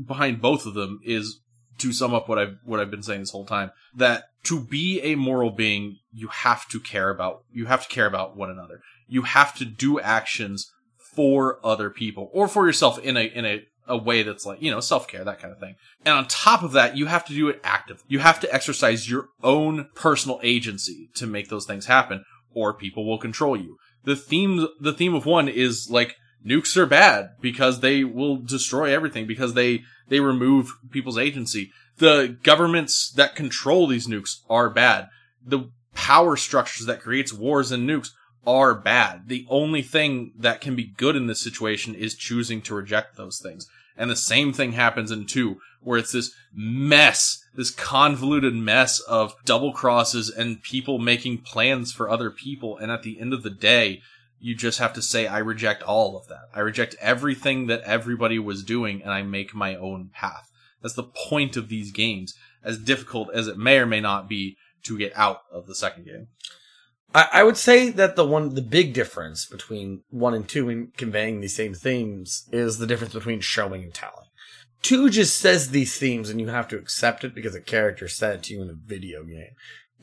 behind 0.07 0.41
both 0.41 0.67
of 0.67 0.75
them 0.75 1.01
is 1.05 1.41
to 1.79 1.93
sum 1.93 2.15
up 2.15 2.29
what 2.29 2.39
I've 2.39 2.59
what 2.65 2.81
I've 2.81 2.91
been 2.91 3.03
saying 3.03 3.21
this 3.21 3.31
whole 3.31 3.47
time 3.47 3.71
that 3.95 4.25
to 4.45 4.61
be 4.61 5.01
a 5.03 5.15
moral 5.15 5.51
being 5.51 5.99
you 6.13 6.29
have 6.29 6.69
to 6.69 6.81
care 6.81 7.11
about 7.11 7.45
you 7.53 7.67
have 7.67 7.83
to 7.83 7.89
care 7.89 8.07
about 8.07 8.37
one 8.37 8.51
another. 8.51 8.81
You 9.09 9.23
have 9.23 9.55
to 9.57 9.65
do 9.65 10.01
actions 10.01 10.71
for 10.97 11.59
other 11.65 11.91
people 11.91 12.31
or 12.33 12.49
for 12.49 12.67
yourself 12.67 12.99
in 12.99 13.17
a 13.17 13.25
in 13.25 13.45
a 13.45 13.65
a 13.87 13.97
way 13.97 14.23
that's 14.23 14.47
like, 14.47 14.63
you 14.63 14.71
know, 14.71 14.81
self 14.81 15.09
care, 15.09 15.25
that 15.25 15.41
kind 15.41 15.53
of 15.53 15.59
thing. 15.59 15.75
And 16.05 16.15
on 16.15 16.29
top 16.29 16.63
of 16.63 16.73
that, 16.73 16.97
you 16.97 17.07
have 17.07 17.25
to 17.27 17.35
do 17.35 17.49
it 17.49 17.61
active. 17.65 18.03
You 18.09 18.21
have 18.21 18.41
to 18.41 18.55
exercise 18.55 19.11
your 19.11 19.29
own 19.43 19.89
personal 19.95 20.41
agency 20.43 21.09
to 21.15 21.27
make 21.27 21.49
those 21.49 21.67
things 21.67 21.87
happen, 21.87 22.25
or 22.55 22.75
people 22.75 23.07
will 23.07 23.19
control 23.19 23.57
you. 23.57 23.79
The 24.05 24.17
theme, 24.17 24.67
the 24.81 24.93
theme 24.93 25.15
of 25.15 25.27
one 25.27 25.49
is 25.49 25.89
like, 25.91 26.17
nukes 26.45 26.77
are 26.77 26.87
bad 26.87 27.31
because 27.41 27.81
they 27.81 28.05
will 28.05 28.37
destroy 28.37 28.93
everything 28.93 29.27
because 29.27 29.55
they, 29.55 29.83
they 30.09 30.21
remove 30.21 30.73
people's 30.91 31.19
agency. 31.19 31.71
The 31.99 32.37
governments 32.43 33.13
that 33.13 33.37
control 33.37 33.87
these 33.87 34.09
nukes 34.09 34.39
are 34.51 34.71
bad. 34.71 35.09
The 35.45 35.71
power 35.95 36.37
structures 36.37 36.87
that 36.87 37.01
creates 37.01 37.33
wars 37.33 37.71
and 37.71 37.89
nukes 37.89 38.11
are 38.47 38.75
bad. 38.75 39.29
The 39.29 39.47
only 39.49 39.83
thing 39.83 40.33
that 40.37 40.61
can 40.61 40.75
be 40.75 40.93
good 40.97 41.17
in 41.17 41.27
this 41.27 41.43
situation 41.43 41.95
is 41.95 42.15
choosing 42.15 42.61
to 42.63 42.75
reject 42.75 43.17
those 43.17 43.39
things. 43.39 43.69
And 43.97 44.11
the 44.11 44.17
same 44.17 44.53
thing 44.53 44.73
happens 44.73 45.11
in 45.11 45.27
two, 45.27 45.61
where 45.81 45.99
it's 45.99 46.13
this 46.13 46.35
mess, 46.53 47.45
this 47.55 47.71
convoluted 47.71 48.55
mess 48.55 49.01
of 49.01 49.35
double 49.45 49.73
crosses 49.73 50.31
and 50.31 50.63
people 50.63 50.99
making 50.99 51.39
plans 51.39 51.93
for 51.93 52.09
other 52.09 52.31
people. 52.31 52.79
And 52.79 52.91
at 52.91 53.03
the 53.03 53.21
end 53.21 53.33
of 53.33 53.43
the 53.43 53.51
day, 53.51 54.01
you 54.41 54.57
just 54.57 54.81
have 54.81 54.93
to 54.95 55.03
say, 55.03 55.27
I 55.27 55.39
reject 55.39 55.83
all 55.85 56.17
of 56.17 56.27
that. 56.29 56.49
I 56.55 56.61
reject 56.61 56.97
everything 57.01 57.69
that 57.69 57.83
everybody 57.83 58.39
was 58.39 58.65
doing 58.65 59.03
and 59.03 59.13
I 59.13 59.23
make 59.23 59.55
my 59.55 59.77
own 59.77 60.11
path. 60.13 60.51
That's 60.81 60.95
the 60.95 61.05
point 61.05 61.57
of 61.57 61.69
these 61.69 61.93
games, 61.93 62.35
as 62.65 62.79
difficult 62.79 63.31
as 63.33 63.47
it 63.47 63.57
may 63.57 63.79
or 63.79 63.87
may 63.87 64.01
not 64.01 64.29
be 64.29 64.57
to 64.83 64.99
get 64.99 65.13
out 65.17 65.43
of 65.53 65.67
the 65.67 65.77
second 65.77 66.07
game. 66.07 66.27
I, 67.15 67.29
I 67.33 67.43
would 67.43 67.57
say 67.57 67.91
that 67.91 68.17
the 68.17 68.27
one, 68.27 68.55
the 68.55 68.63
big 68.63 68.95
difference 68.95 69.45
between 69.45 70.03
one 70.11 70.35
and 70.35 70.49
two 70.49 70.69
in 70.69 70.93
conveying 70.97 71.41
these 71.41 71.57
same 71.57 71.75
themes 71.75 72.49
is 72.53 72.79
the 72.79 72.87
difference 72.87 73.15
between 73.15 73.41
showing 73.41 73.83
and 73.83 73.95
telling. 73.95 74.27
Two 74.83 75.11
just 75.11 75.39
says 75.39 75.71
these 75.71 75.97
themes 75.97 76.29
and 76.29 76.41
you 76.41 76.49
have 76.49 76.69
to 76.69 76.77
accept 76.77 77.23
it 77.25 77.35
because 77.35 77.55
a 77.55 77.61
character 77.61 78.09
said 78.09 78.37
it 78.37 78.43
to 78.45 78.55
you 78.55 78.63
in 78.63 78.71
a 78.71 78.75
video 78.75 79.23
game. 79.23 79.55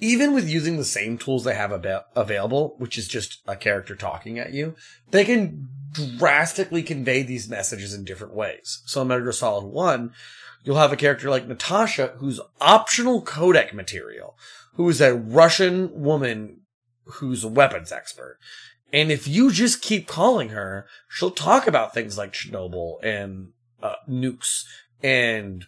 Even 0.01 0.33
with 0.33 0.47
using 0.47 0.77
the 0.77 0.85
same 0.85 1.17
tools 1.17 1.43
they 1.43 1.55
have 1.55 1.73
ab- 1.73 2.05
available, 2.15 2.75
which 2.77 2.97
is 2.97 3.07
just 3.07 3.41
a 3.45 3.57
character 3.57 3.95
talking 3.95 4.39
at 4.39 4.53
you, 4.53 4.75
they 5.11 5.25
can 5.25 5.67
drastically 5.91 6.81
convey 6.81 7.21
these 7.21 7.49
messages 7.49 7.93
in 7.93 8.05
different 8.05 8.33
ways. 8.33 8.81
So 8.85 9.01
in 9.01 9.09
Metal 9.09 9.23
Gear 9.23 9.33
Solid 9.33 9.65
1, 9.65 10.13
you'll 10.63 10.77
have 10.77 10.93
a 10.93 10.97
character 10.97 11.29
like 11.29 11.47
Natasha 11.47 12.13
who's 12.17 12.39
optional 12.61 13.21
codec 13.21 13.73
material, 13.73 14.37
who 14.75 14.87
is 14.87 15.01
a 15.01 15.13
Russian 15.15 15.91
woman 16.01 16.58
who's 17.13 17.43
a 17.43 17.47
weapons 17.47 17.91
expert. 17.91 18.37
And 18.91 19.11
if 19.11 19.27
you 19.27 19.51
just 19.51 19.81
keep 19.81 20.07
calling 20.07 20.49
her, 20.49 20.87
she'll 21.07 21.31
talk 21.31 21.67
about 21.67 21.93
things 21.93 22.17
like 22.17 22.33
Chernobyl 22.33 23.03
and 23.03 23.49
uh, 23.81 23.95
nukes 24.09 24.63
and 25.03 25.65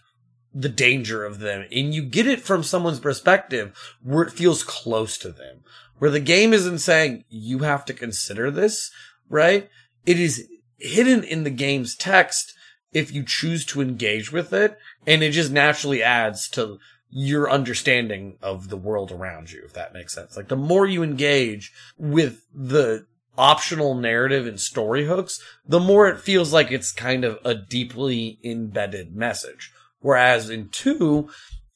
the 0.54 0.70
danger 0.70 1.24
of 1.24 1.40
them. 1.40 1.66
And 1.72 1.94
you 1.94 2.04
get 2.04 2.28
it 2.28 2.42
from 2.42 2.64
someone's 2.64 3.00
perspective 3.00 3.78
where 4.04 4.24
it 4.24 4.34
feels 4.34 4.64
close 4.64 5.18
to 5.20 5.32
them, 5.32 5.64
where 6.00 6.12
the 6.12 6.20
game 6.20 6.54
isn't 6.54 6.80
saying 6.80 7.26
you 7.30 7.60
have 7.60 7.86
to 7.86 7.94
consider 7.94 8.50
this, 8.52 8.92
right? 9.30 9.70
It 10.06 10.20
is 10.20 10.48
hidden 10.78 11.24
in 11.24 11.44
the 11.44 11.52
game's 11.52 11.96
text 11.96 12.54
if 12.92 13.14
you 13.14 13.24
choose 13.24 13.66
to 13.68 13.82
engage 13.82 14.32
with 14.32 14.52
it. 14.52 14.78
And 15.06 15.24
it 15.24 15.32
just 15.32 15.52
naturally 15.52 16.04
adds 16.04 16.50
to 16.50 16.80
your 17.12 17.52
understanding 17.52 18.38
of 18.42 18.70
the 18.70 18.78
world 18.78 19.12
around 19.12 19.52
you, 19.52 19.62
if 19.64 19.74
that 19.74 19.94
makes 19.94 20.14
sense. 20.14 20.38
Like 20.38 20.48
the 20.48 20.56
more 20.56 20.88
you 20.88 21.04
engage 21.04 21.72
with 21.98 22.42
the 22.54 23.06
optional 23.38 23.96
narrative 23.96 24.48
and 24.48 24.60
story 24.60 25.06
hooks, 25.06 25.40
the 25.68 25.80
more 25.80 26.08
it 26.08 26.20
feels 26.20 26.54
like 26.54 26.72
it's 26.72 26.92
kind 26.92 27.24
of 27.24 27.38
a 27.44 27.54
deeply 27.54 28.40
embedded 28.44 29.16
message. 29.16 29.72
Whereas 30.00 30.50
in 30.50 30.70
two, 30.70 31.30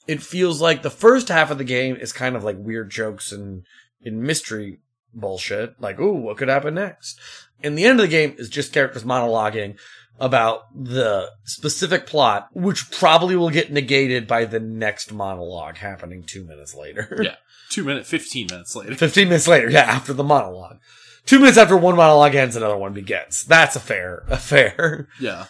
it 0.08 0.24
feels 0.24 0.62
like 0.62 0.82
the 0.82 0.90
first 0.90 1.28
half 1.28 1.52
of 1.52 1.58
the 1.58 1.64
game 1.64 1.96
is 1.98 2.14
kind 2.14 2.36
of 2.36 2.44
like 2.44 2.58
weird 2.58 2.90
jokes 2.90 3.32
and, 3.32 3.64
and 4.04 4.22
mystery 4.22 4.80
bullshit. 5.14 5.80
Like, 5.82 6.00
ooh, 6.00 6.14
what 6.14 6.38
could 6.38 6.50
happen 6.50 6.76
next? 6.76 7.20
And 7.64 7.78
the 7.78 7.86
end 7.86 8.00
of 8.00 8.06
the 8.06 8.12
game 8.12 8.36
is 8.38 8.50
just 8.50 8.74
characters 8.74 9.04
monologuing 9.04 9.78
about 10.20 10.68
the 10.74 11.30
specific 11.44 12.08
plot, 12.08 12.48
which 12.54 12.90
probably 12.92 13.36
will 13.36 13.50
get 13.50 13.72
negated 13.72 14.28
by 14.28 14.46
the 14.46 14.60
next 14.60 15.12
monologue 15.12 15.78
happening 15.78 16.24
two 16.24 16.44
minutes 16.46 16.74
later. 16.76 17.20
Yeah. 17.24 17.36
Two 17.70 17.84
minutes, 17.84 18.08
15 18.10 18.48
minutes 18.52 18.76
later. 18.76 18.96
15 18.96 19.28
minutes 19.28 19.48
later, 19.48 19.70
yeah, 19.70 19.82
after 19.82 20.14
the 20.14 20.24
monologue. 20.24 20.78
two 21.26 21.40
minutes 21.40 21.58
after 21.58 21.76
one 21.76 21.96
monologue 21.96 22.36
ends, 22.36 22.56
another 22.56 22.78
one 22.78 22.94
begins. 22.94 23.44
That's 23.44 23.76
a 23.76 23.80
fair, 23.80 24.24
a 24.30 24.38
fair 24.38 25.10
Yeah. 25.20 25.46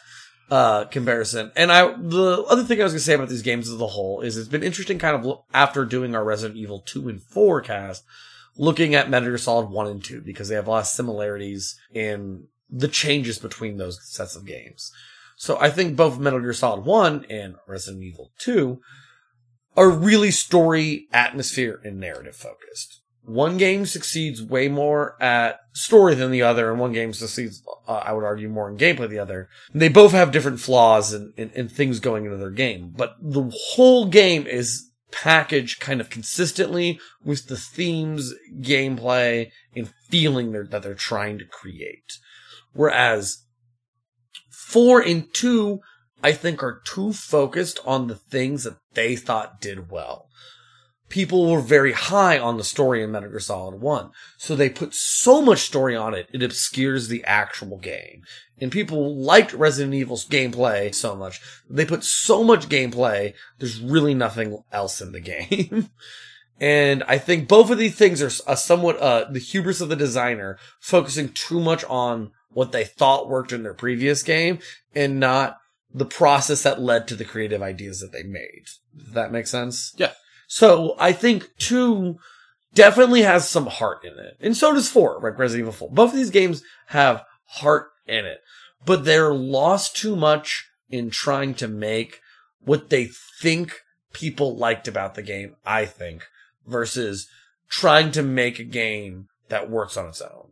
uh, 0.49 0.85
comparison. 0.85 1.51
And 1.57 1.71
I, 1.71 1.87
the 1.97 2.43
other 2.47 2.63
thing 2.63 2.79
I 2.79 2.83
was 2.83 2.93
going 2.93 2.99
to 2.99 3.05
say 3.05 3.13
about 3.15 3.29
these 3.29 3.41
games 3.41 3.69
as 3.69 3.79
a 3.79 3.85
whole 3.87 4.21
is 4.21 4.37
it's 4.37 4.47
been 4.47 4.63
interesting 4.63 4.97
kind 4.97 5.23
of 5.25 5.39
after 5.53 5.83
doing 5.85 6.15
our 6.15 6.23
Resident 6.23 6.57
Evil 6.57 6.79
2 6.79 7.09
and 7.09 7.21
4 7.21 7.61
cast, 7.61 8.03
looking 8.57 8.95
at 8.95 9.09
Metal 9.09 9.27
Gear 9.27 9.37
Solid 9.37 9.69
1 9.69 9.87
and 9.87 10.03
2 10.03 10.21
because 10.21 10.47
they 10.47 10.55
have 10.55 10.67
a 10.67 10.71
lot 10.71 10.79
of 10.79 10.87
similarities 10.87 11.77
in 11.93 12.47
the 12.69 12.87
changes 12.87 13.39
between 13.39 13.77
those 13.77 13.99
sets 14.03 14.35
of 14.35 14.45
games. 14.45 14.91
So 15.37 15.57
I 15.59 15.69
think 15.69 15.95
both 15.95 16.17
Metal 16.17 16.39
Gear 16.39 16.53
Solid 16.53 16.85
1 16.85 17.25
and 17.29 17.55
Resident 17.67 18.03
Evil 18.03 18.31
2 18.39 18.79
are 19.75 19.89
really 19.89 20.31
story, 20.31 21.07
atmosphere, 21.11 21.81
and 21.83 21.99
narrative 21.99 22.35
focused. 22.35 23.01
One 23.23 23.57
game 23.57 23.85
succeeds 23.85 24.41
way 24.41 24.67
more 24.67 25.21
at 25.21 25.59
story 25.73 26.15
than 26.15 26.31
the 26.31 26.43
other, 26.43 26.69
and 26.71 26.79
one 26.79 26.93
game 26.93 27.11
succeeds, 27.11 27.63
uh, 27.87 27.93
I 27.93 28.13
would 28.13 28.23
argue, 28.23 28.47
more 28.47 28.69
in 28.69 28.77
gameplay 28.77 28.99
than 28.99 29.09
the 29.09 29.19
other. 29.19 29.49
They 29.73 29.89
both 29.89 30.11
have 30.11 30.31
different 30.31 30.59
flaws 30.59 31.11
and, 31.11 31.33
and, 31.37 31.51
and 31.55 31.71
things 31.71 31.99
going 31.99 32.25
into 32.25 32.37
their 32.37 32.51
game, 32.51 32.93
but 32.95 33.15
the 33.19 33.51
whole 33.71 34.05
game 34.05 34.45
is 34.45 34.89
packaged 35.11 35.79
kind 35.79 36.01
of 36.01 36.09
consistently 36.09 36.99
with 37.23 37.47
the 37.47 37.57
themes, 37.57 38.33
gameplay, 38.59 39.49
and 39.75 39.91
feeling 40.09 40.51
that 40.51 40.83
they're 40.83 40.93
trying 40.93 41.39
to 41.39 41.45
create. 41.45 42.19
Whereas 42.75 43.45
four 44.51 44.99
and 44.99 45.33
two, 45.33 45.79
I 46.21 46.33
think, 46.33 46.61
are 46.61 46.81
too 46.85 47.13
focused 47.13 47.79
on 47.85 48.07
the 48.07 48.15
things 48.15 48.65
that 48.65 48.77
they 48.93 49.15
thought 49.15 49.61
did 49.61 49.89
well. 49.89 50.27
People 51.07 51.49
were 51.49 51.61
very 51.61 51.93
high 51.93 52.37
on 52.37 52.57
the 52.57 52.63
story 52.63 53.01
in 53.01 53.11
Metal 53.11 53.29
Gear 53.29 53.39
Solid 53.39 53.79
1. 53.79 54.11
So 54.37 54.55
they 54.55 54.69
put 54.69 54.93
so 54.93 55.41
much 55.41 55.59
story 55.59 55.95
on 55.95 56.13
it, 56.13 56.27
it 56.33 56.43
obscures 56.43 57.07
the 57.07 57.23
actual 57.23 57.77
game. 57.77 58.23
And 58.57 58.71
people 58.71 59.15
liked 59.15 59.53
Resident 59.53 59.93
Evil's 59.93 60.27
gameplay 60.27 60.93
so 60.93 61.15
much. 61.15 61.41
They 61.69 61.85
put 61.85 62.03
so 62.03 62.43
much 62.43 62.69
gameplay, 62.69 63.33
there's 63.59 63.79
really 63.79 64.13
nothing 64.13 64.61
else 64.71 64.99
in 64.99 65.13
the 65.13 65.19
game. 65.21 65.89
and 66.59 67.03
I 67.03 67.17
think 67.19 67.47
both 67.47 67.69
of 67.69 67.77
these 67.77 67.95
things 67.95 68.21
are 68.21 68.55
somewhat, 68.57 68.97
uh, 68.97 69.25
the 69.31 69.39
hubris 69.39 69.79
of 69.79 69.89
the 69.89 69.95
designer 69.95 70.57
focusing 70.81 71.29
too 71.29 71.61
much 71.61 71.85
on 71.85 72.31
what 72.55 72.71
they 72.71 72.85
thought 72.85 73.27
worked 73.27 73.51
in 73.51 73.63
their 73.63 73.73
previous 73.73 74.23
game 74.23 74.59
and 74.95 75.19
not 75.19 75.57
the 75.93 76.05
process 76.05 76.63
that 76.63 76.81
led 76.81 77.05
to 77.05 77.15
the 77.15 77.25
creative 77.25 77.61
ideas 77.61 77.99
that 77.99 78.13
they 78.13 78.23
made. 78.23 78.63
Does 78.97 79.11
that 79.11 79.31
make 79.33 79.45
sense? 79.45 79.93
Yeah. 79.97 80.13
So 80.47 80.95
I 80.97 81.11
think 81.11 81.49
two 81.57 82.17
definitely 82.73 83.23
has 83.23 83.47
some 83.47 83.67
heart 83.67 84.05
in 84.05 84.13
it. 84.13 84.37
And 84.39 84.55
so 84.55 84.73
does 84.73 84.89
four, 84.89 85.19
like 85.21 85.37
Resident 85.37 85.63
Evil 85.63 85.73
4. 85.73 85.89
Both 85.91 86.11
of 86.11 86.15
these 86.15 86.29
games 86.29 86.63
have 86.87 87.25
heart 87.45 87.89
in 88.07 88.25
it, 88.25 88.39
but 88.85 89.03
they're 89.03 89.33
lost 89.33 89.97
too 89.97 90.15
much 90.15 90.65
in 90.89 91.09
trying 91.09 91.55
to 91.55 91.67
make 91.67 92.21
what 92.61 92.89
they 92.89 93.09
think 93.41 93.81
people 94.13 94.55
liked 94.55 94.87
about 94.87 95.15
the 95.15 95.21
game, 95.21 95.57
I 95.65 95.85
think, 95.85 96.23
versus 96.65 97.27
trying 97.67 98.11
to 98.11 98.23
make 98.23 98.59
a 98.59 98.63
game 98.63 99.27
that 99.49 99.69
works 99.69 99.97
on 99.97 100.07
its 100.07 100.21
own. 100.21 100.51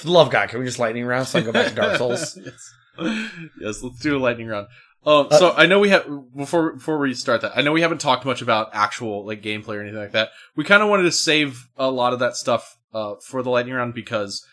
For 0.00 0.06
the 0.06 0.12
love 0.12 0.30
guy, 0.30 0.46
can 0.46 0.58
we 0.60 0.64
just 0.64 0.78
lightning 0.78 1.04
round 1.04 1.28
so 1.28 1.38
I 1.38 1.42
can 1.42 1.52
go 1.52 1.52
back 1.52 1.68
to 1.68 1.74
Dark 1.74 1.96
Souls? 1.98 2.38
yes. 2.44 3.30
yes, 3.60 3.82
let's 3.82 3.98
do 4.00 4.16
a 4.16 4.18
lightning 4.18 4.46
round. 4.46 4.66
Um, 5.04 5.28
so 5.30 5.52
I 5.56 5.66
know 5.66 5.78
we 5.78 5.90
have 5.90 6.06
before 6.36 6.74
before 6.74 6.98
we 6.98 7.14
start 7.14 7.40
that. 7.42 7.52
I 7.56 7.62
know 7.62 7.72
we 7.72 7.80
haven't 7.82 8.00
talked 8.00 8.24
much 8.24 8.42
about 8.42 8.70
actual 8.72 9.26
like 9.26 9.42
gameplay 9.42 9.76
or 9.76 9.80
anything 9.82 9.98
like 10.00 10.12
that. 10.12 10.30
We 10.56 10.64
kind 10.64 10.82
of 10.82 10.88
wanted 10.88 11.04
to 11.04 11.12
save 11.12 11.68
a 11.76 11.90
lot 11.90 12.12
of 12.12 12.18
that 12.18 12.36
stuff 12.36 12.76
uh, 12.92 13.14
for 13.26 13.42
the 13.42 13.50
lightning 13.50 13.74
round 13.74 13.94
because 13.94 14.44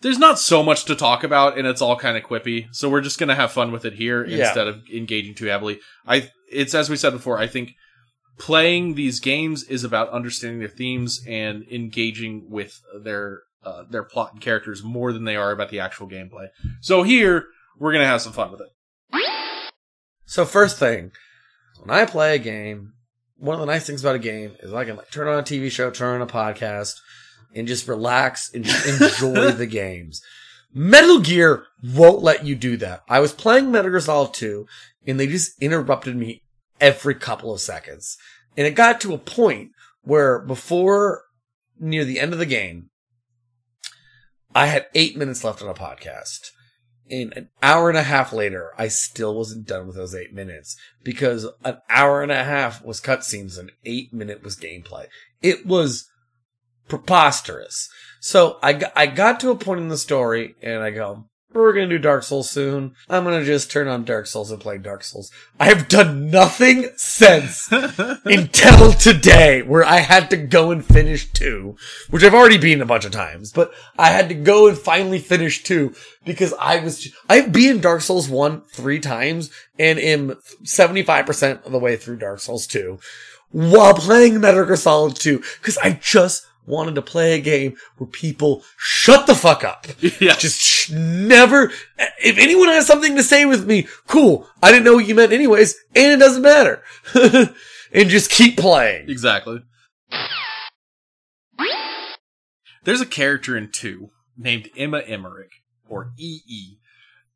there's 0.00 0.18
not 0.18 0.38
so 0.38 0.62
much 0.62 0.84
to 0.86 0.94
talk 0.96 1.24
about 1.24 1.56
and 1.58 1.66
it's 1.66 1.80
all 1.82 1.96
kind 1.96 2.16
of 2.16 2.24
quippy. 2.24 2.66
So 2.72 2.88
we're 2.88 3.00
just 3.00 3.18
gonna 3.18 3.34
have 3.36 3.52
fun 3.52 3.70
with 3.72 3.84
it 3.84 3.94
here 3.94 4.24
Yeah. 4.24 4.46
instead 4.46 4.66
of 4.68 4.82
engaging 4.92 5.34
too 5.34 5.46
heavily. 5.46 5.80
I 6.06 6.30
it's 6.50 6.74
as 6.74 6.90
we 6.90 6.96
said 6.96 7.10
before. 7.10 7.38
I 7.38 7.46
think 7.46 7.74
playing 8.38 8.94
these 8.94 9.20
games 9.20 9.62
is 9.64 9.84
about 9.84 10.10
understanding 10.10 10.58
their 10.58 10.68
themes 10.68 11.20
and 11.28 11.64
engaging 11.70 12.46
with 12.50 12.80
their 13.02 13.42
uh, 13.66 13.82
their 13.90 14.04
plot 14.04 14.32
and 14.32 14.40
characters 14.40 14.82
more 14.84 15.12
than 15.12 15.24
they 15.24 15.36
are 15.36 15.50
about 15.50 15.70
the 15.70 15.80
actual 15.80 16.08
gameplay. 16.08 16.48
So 16.80 17.02
here 17.02 17.46
we're 17.78 17.92
gonna 17.92 18.06
have 18.06 18.22
some 18.22 18.32
fun 18.32 18.52
with 18.52 18.60
it. 18.60 18.68
So 20.24 20.44
first 20.44 20.78
thing, 20.78 21.12
when 21.80 21.96
I 21.96 22.04
play 22.04 22.34
a 22.34 22.38
game, 22.38 22.92
one 23.36 23.54
of 23.54 23.60
the 23.60 23.66
nice 23.66 23.86
things 23.86 24.02
about 24.02 24.16
a 24.16 24.20
game 24.20 24.56
is 24.60 24.72
I 24.72 24.84
can 24.84 24.96
like 24.96 25.10
turn 25.10 25.28
on 25.28 25.38
a 25.38 25.42
TV 25.42 25.70
show, 25.70 25.90
turn 25.90 26.20
on 26.20 26.22
a 26.22 26.30
podcast, 26.30 26.94
and 27.54 27.66
just 27.66 27.88
relax 27.88 28.52
and 28.54 28.64
just 28.64 28.86
enjoy 28.86 29.50
the 29.52 29.66
games. 29.66 30.22
Metal 30.72 31.20
Gear 31.20 31.64
won't 31.82 32.22
let 32.22 32.44
you 32.44 32.54
do 32.54 32.76
that. 32.78 33.02
I 33.08 33.20
was 33.20 33.32
playing 33.32 33.70
Metal 33.70 33.90
Gear 33.90 34.00
Solid 34.00 34.34
2, 34.34 34.66
and 35.06 35.18
they 35.18 35.26
just 35.26 35.60
interrupted 35.62 36.16
me 36.16 36.42
every 36.80 37.14
couple 37.14 37.52
of 37.52 37.60
seconds. 37.60 38.18
And 38.56 38.66
it 38.66 38.74
got 38.74 39.00
to 39.02 39.14
a 39.14 39.18
point 39.18 39.70
where 40.02 40.40
before 40.40 41.22
near 41.78 42.04
the 42.04 42.20
end 42.20 42.32
of 42.32 42.38
the 42.38 42.46
game, 42.46 42.90
I 44.54 44.66
had 44.66 44.86
eight 44.94 45.16
minutes 45.16 45.44
left 45.44 45.62
on 45.62 45.68
a 45.68 45.74
podcast. 45.74 46.50
And 47.08 47.32
an 47.36 47.50
hour 47.62 47.88
and 47.88 47.98
a 47.98 48.02
half 48.02 48.32
later, 48.32 48.72
I 48.76 48.88
still 48.88 49.34
wasn't 49.34 49.68
done 49.68 49.86
with 49.86 49.94
those 49.94 50.14
eight 50.14 50.32
minutes 50.32 50.76
because 51.04 51.46
an 51.64 51.78
hour 51.88 52.22
and 52.22 52.32
a 52.32 52.42
half 52.42 52.84
was 52.84 53.00
cutscenes 53.00 53.58
and 53.58 53.70
eight 53.84 54.12
minute 54.12 54.42
was 54.42 54.56
gameplay. 54.56 55.06
It 55.40 55.66
was 55.66 56.08
preposterous. 56.88 57.88
So 58.20 58.58
I 58.62 58.90
I 58.96 59.06
got 59.06 59.38
to 59.40 59.50
a 59.50 59.56
point 59.56 59.80
in 59.80 59.88
the 59.88 59.96
story 59.96 60.56
and 60.60 60.82
I 60.82 60.90
go, 60.90 61.28
we're 61.56 61.72
to 61.72 61.86
do 61.96 61.98
Dark 61.98 62.22
Souls 62.22 62.50
soon. 62.50 62.94
I'm 63.08 63.24
to 63.24 63.44
just 63.44 63.70
turn 63.70 63.88
on 63.88 64.04
Dark 64.04 64.26
Souls 64.26 64.50
and 64.50 64.60
play 64.60 64.78
Dark 64.78 65.04
Souls. 65.04 65.30
I 65.58 65.66
have 65.66 65.88
done 65.88 66.30
nothing 66.30 66.90
since 66.96 67.68
until 68.24 68.92
today 68.92 69.62
where 69.62 69.84
I 69.84 69.98
had 69.98 70.30
to 70.30 70.36
go 70.36 70.70
and 70.70 70.84
finish 70.84 71.32
two, 71.32 71.76
which 72.10 72.22
I've 72.22 72.34
already 72.34 72.58
beaten 72.58 72.82
a 72.82 72.86
bunch 72.86 73.04
of 73.04 73.12
times, 73.12 73.52
but 73.52 73.72
I 73.98 74.10
had 74.10 74.28
to 74.28 74.34
go 74.34 74.68
and 74.68 74.76
finally 74.76 75.18
finish 75.18 75.62
two 75.62 75.94
because 76.24 76.52
I 76.60 76.80
was, 76.80 77.08
I've 77.28 77.52
beaten 77.52 77.80
Dark 77.80 78.02
Souls 78.02 78.28
1 78.28 78.62
three 78.72 79.00
times 79.00 79.50
and 79.78 79.98
am 79.98 80.36
75% 80.62 81.64
of 81.64 81.72
the 81.72 81.78
way 81.78 81.96
through 81.96 82.18
Dark 82.18 82.40
Souls 82.40 82.66
2 82.66 82.98
while 83.50 83.94
playing 83.94 84.40
Metal 84.40 84.64
Gear 84.64 84.76
Solid 84.76 85.16
2 85.16 85.38
because 85.38 85.78
I 85.78 85.92
just 85.92 86.46
wanted 86.66 86.94
to 86.96 87.02
play 87.02 87.34
a 87.34 87.40
game 87.40 87.76
where 87.96 88.08
people 88.08 88.62
shut 88.76 89.26
the 89.26 89.34
fuck 89.34 89.64
up. 89.64 89.86
Yeah. 90.20 90.34
Just 90.36 90.60
sh- 90.60 90.90
never, 90.90 91.70
if 92.22 92.38
anyone 92.38 92.68
has 92.68 92.86
something 92.86 93.16
to 93.16 93.22
say 93.22 93.44
with 93.44 93.66
me, 93.66 93.86
cool. 94.06 94.48
I 94.62 94.70
didn't 94.72 94.84
know 94.84 94.94
what 94.94 95.06
you 95.06 95.14
meant 95.14 95.32
anyways, 95.32 95.76
and 95.94 96.12
it 96.12 96.18
doesn't 96.24 96.42
matter. 96.42 96.82
and 97.92 98.08
just 98.08 98.30
keep 98.30 98.56
playing. 98.56 99.08
Exactly. 99.08 99.62
There's 102.84 103.00
a 103.00 103.06
character 103.06 103.56
in 103.56 103.70
two 103.72 104.10
named 104.36 104.70
Emma 104.76 104.98
Emmerich 105.00 105.50
or 105.88 106.12
EE, 106.18 106.78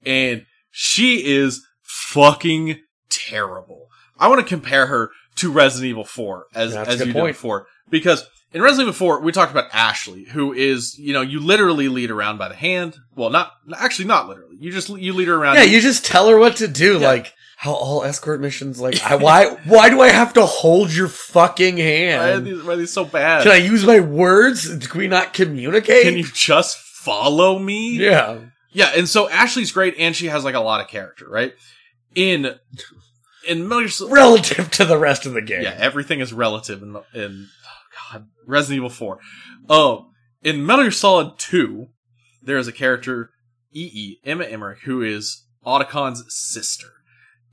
and 0.06 0.46
she 0.70 1.24
is 1.26 1.66
fucking 1.82 2.78
terrible. 3.10 3.88
I 4.18 4.28
want 4.28 4.40
to 4.40 4.46
compare 4.46 4.86
her 4.86 5.10
to 5.36 5.50
Resident 5.50 5.88
Evil 5.90 6.04
4 6.04 6.46
as 6.54 6.72
That's 6.74 6.88
as 6.90 7.00
you 7.00 7.06
did 7.06 7.14
point. 7.14 7.34
before 7.34 7.66
because 7.88 8.28
in 8.52 8.62
Resident 8.62 8.88
Evil 8.88 8.98
4 9.16 9.20
we 9.20 9.32
talked 9.32 9.52
about 9.52 9.66
Ashley 9.72 10.24
who 10.24 10.52
is 10.52 10.98
you 10.98 11.12
know 11.12 11.22
you 11.22 11.40
literally 11.40 11.88
lead 11.88 12.10
around 12.10 12.38
by 12.38 12.48
the 12.48 12.54
hand. 12.54 12.96
Well, 13.14 13.30
not 13.30 13.52
actually 13.76 14.06
not 14.06 14.28
literally. 14.28 14.56
You 14.58 14.72
just 14.72 14.88
you 14.88 15.12
lead 15.12 15.28
her 15.28 15.34
around. 15.34 15.56
Yeah, 15.56 15.62
you 15.64 15.80
just 15.80 16.04
tell 16.04 16.28
her 16.28 16.38
what 16.38 16.56
to 16.56 16.68
do. 16.68 16.98
Like 16.98 17.32
how 17.56 17.74
all 17.74 18.04
escort 18.04 18.40
missions, 18.40 18.80
like 18.80 19.02
I, 19.02 19.16
why 19.16 19.50
why 19.66 19.90
do 19.90 20.00
I 20.00 20.08
have 20.08 20.32
to 20.34 20.46
hold 20.46 20.94
your 20.94 21.08
fucking 21.08 21.76
Why 21.76 21.82
are 21.82 21.86
hand? 22.32 22.46
these, 22.46 22.62
why 22.62 22.72
are 22.72 22.76
these 22.76 22.92
so 22.92 23.04
bad? 23.04 23.42
Can 23.42 23.52
I 23.52 23.56
use 23.56 23.84
my 23.84 24.00
words? 24.00 24.86
Can 24.86 24.98
we 24.98 25.08
not 25.08 25.34
communicate? 25.34 26.04
Can 26.04 26.16
you 26.16 26.24
just 26.32 26.78
follow 26.78 27.58
me? 27.58 27.96
Yeah. 27.98 28.38
Yeah, 28.72 28.92
and 28.96 29.08
so 29.08 29.28
Ashley's 29.28 29.72
great 29.72 29.96
and 29.98 30.14
she 30.16 30.26
has 30.28 30.42
like 30.44 30.54
a 30.54 30.60
lot 30.60 30.80
of 30.80 30.88
character, 30.88 31.28
right? 31.28 31.52
In 32.14 32.54
in 33.48 33.68
Metal 33.68 33.80
Gear 33.80 33.88
Solid- 33.88 34.12
Relative 34.12 34.70
to 34.72 34.84
the 34.84 34.98
rest 34.98 35.26
of 35.26 35.32
the 35.34 35.42
game. 35.42 35.62
Yeah, 35.62 35.76
everything 35.78 36.20
is 36.20 36.32
relative 36.32 36.82
in 36.82 36.96
in 37.14 37.48
God, 38.12 38.28
Resident 38.46 38.76
Evil 38.78 38.90
4. 38.90 39.18
Um 39.68 40.06
in 40.42 40.64
Metal 40.64 40.84
Gear 40.84 40.90
Solid 40.90 41.38
2, 41.38 41.88
there 42.42 42.56
is 42.56 42.66
a 42.66 42.72
character 42.72 43.30
EE, 43.72 44.18
Emma 44.24 44.44
Emmerich, 44.44 44.80
who 44.84 45.02
is 45.02 45.44
Otacon's 45.64 46.24
sister. 46.28 46.88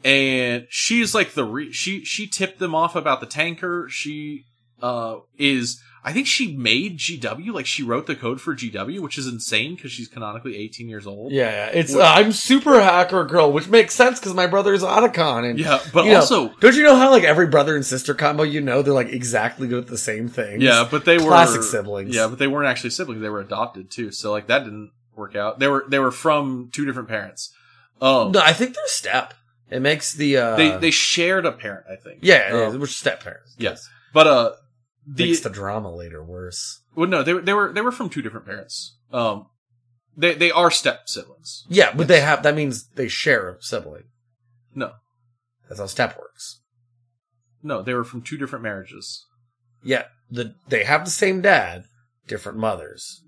And 0.04 0.68
she's 0.70 1.14
like 1.14 1.34
the 1.34 1.44
re- 1.44 1.72
she 1.72 2.06
she 2.06 2.28
tipped 2.28 2.60
them 2.60 2.76
off 2.76 2.96
about 2.96 3.20
the 3.20 3.26
tanker. 3.26 3.88
She 3.90 4.46
uh 4.82 5.18
is 5.38 5.82
I 6.08 6.14
think 6.14 6.26
she 6.26 6.56
made 6.56 6.98
GW, 7.00 7.52
like 7.54 7.66
she 7.66 7.84
wrote 7.84 8.08
the 8.08 8.16
code 8.16 8.40
for 8.40 8.56
GW, 8.56 9.02
which 9.02 9.18
is 9.18 9.28
insane 9.28 9.76
because 9.76 9.92
she's 9.92 10.08
canonically 10.08 10.56
18 10.56 10.88
years 10.88 11.06
old. 11.06 11.34
Yeah, 11.34 11.50
yeah. 11.50 11.80
It's 11.80 11.94
uh, 11.94 12.02
I'm 12.02 12.32
super 12.32 12.82
hacker 12.82 13.26
girl, 13.26 13.52
which 13.52 13.68
makes 13.68 13.94
sense 13.94 14.18
because 14.18 14.34
my 14.34 14.48
brother 14.48 14.74
is 14.74 14.84
Otacon, 14.84 15.50
and 15.50 15.60
Yeah, 15.60 15.80
but 15.94 16.06
you 16.06 16.12
know, 16.12 16.20
also- 16.20 16.48
don't 16.62 16.76
you 16.76 16.84
know 16.84 16.96
how 16.96 17.12
like 17.12 17.24
every 17.26 17.48
brother 17.48 17.76
and 17.76 17.86
sister 17.86 18.14
combo 18.14 18.44
you 18.44 18.62
know 18.62 18.82
they're 18.82 18.94
like 18.94 19.10
exactly 19.10 19.68
good 19.68 19.84
at 19.84 19.90
the 19.90 19.98
same 19.98 20.30
thing. 20.30 20.62
Yeah, 20.62 20.88
but 20.90 21.04
they 21.04 21.18
were 21.18 21.26
classic 21.26 21.64
siblings. 21.64 22.16
Yeah, 22.16 22.28
but 22.28 22.40
they 22.40 22.48
weren't 22.48 22.70
actually 22.70 22.92
siblings; 22.92 23.22
they 23.22 23.30
were 23.30 23.42
adopted 23.42 23.92
too. 23.92 24.12
So 24.14 24.32
like 24.32 24.48
that 24.48 24.64
didn't 24.64 24.92
work 25.16 25.36
out. 25.36 25.60
They 25.60 25.68
were 25.68 25.84
they 25.90 26.00
were 26.00 26.12
from 26.12 26.70
two 26.72 26.86
different 26.86 27.10
parents. 27.10 27.54
Um, 28.02 28.32
no, 28.32 28.40
I 28.40 28.54
think 28.54 28.76
they're 28.76 28.88
step. 28.88 29.34
It 29.70 29.82
makes 29.82 30.14
the 30.14 30.38
uh, 30.38 30.56
they 30.56 30.78
they 30.78 30.92
shared 30.92 31.46
a 31.46 31.52
parent, 31.52 31.86
I 31.92 31.98
think. 31.98 32.20
yeah, 32.22 32.56
yeah, 32.56 32.64
Um, 32.68 32.80
we're 32.80 32.88
step 32.88 33.22
parents. 33.24 33.56
yes, 33.58 33.90
but 34.14 34.26
uh, 34.26 34.52
the 35.08 35.28
makes 35.28 35.40
the 35.40 35.50
drama 35.50 35.94
later 35.96 36.24
worse. 36.24 36.82
well, 36.96 37.08
no, 37.10 37.24
they 37.24 37.34
were 37.34 37.42
they 37.42 37.54
were 37.54 37.72
they 37.74 37.82
were 37.82 37.92
from 37.92 38.10
two 38.10 38.22
different 38.22 38.46
parents. 38.46 38.98
Um, 39.14 39.48
they 40.16 40.34
they 40.36 40.52
are 40.52 40.70
step 40.72 41.08
siblings. 41.08 41.66
Yeah, 41.70 41.94
but 41.96 42.08
they 42.08 42.20
have 42.22 42.44
that 42.44 42.56
means 42.56 42.88
they 42.96 43.08
share 43.08 43.50
a 43.50 43.62
sibling. 43.62 44.04
No, 44.76 44.92
That's 45.68 45.80
how 45.80 45.88
step 45.88 46.18
works. 46.20 46.62
no, 47.64 47.82
they 47.82 47.94
were 47.94 48.04
from 48.04 48.22
two 48.22 48.38
different 48.38 48.64
marriages. 48.64 49.26
Yeah, 49.84 50.06
the 50.30 50.56
they 50.68 50.84
have 50.84 51.06
the 51.06 51.12
same 51.12 51.42
dad, 51.42 51.86
different 52.28 52.58
mothers. 52.58 53.24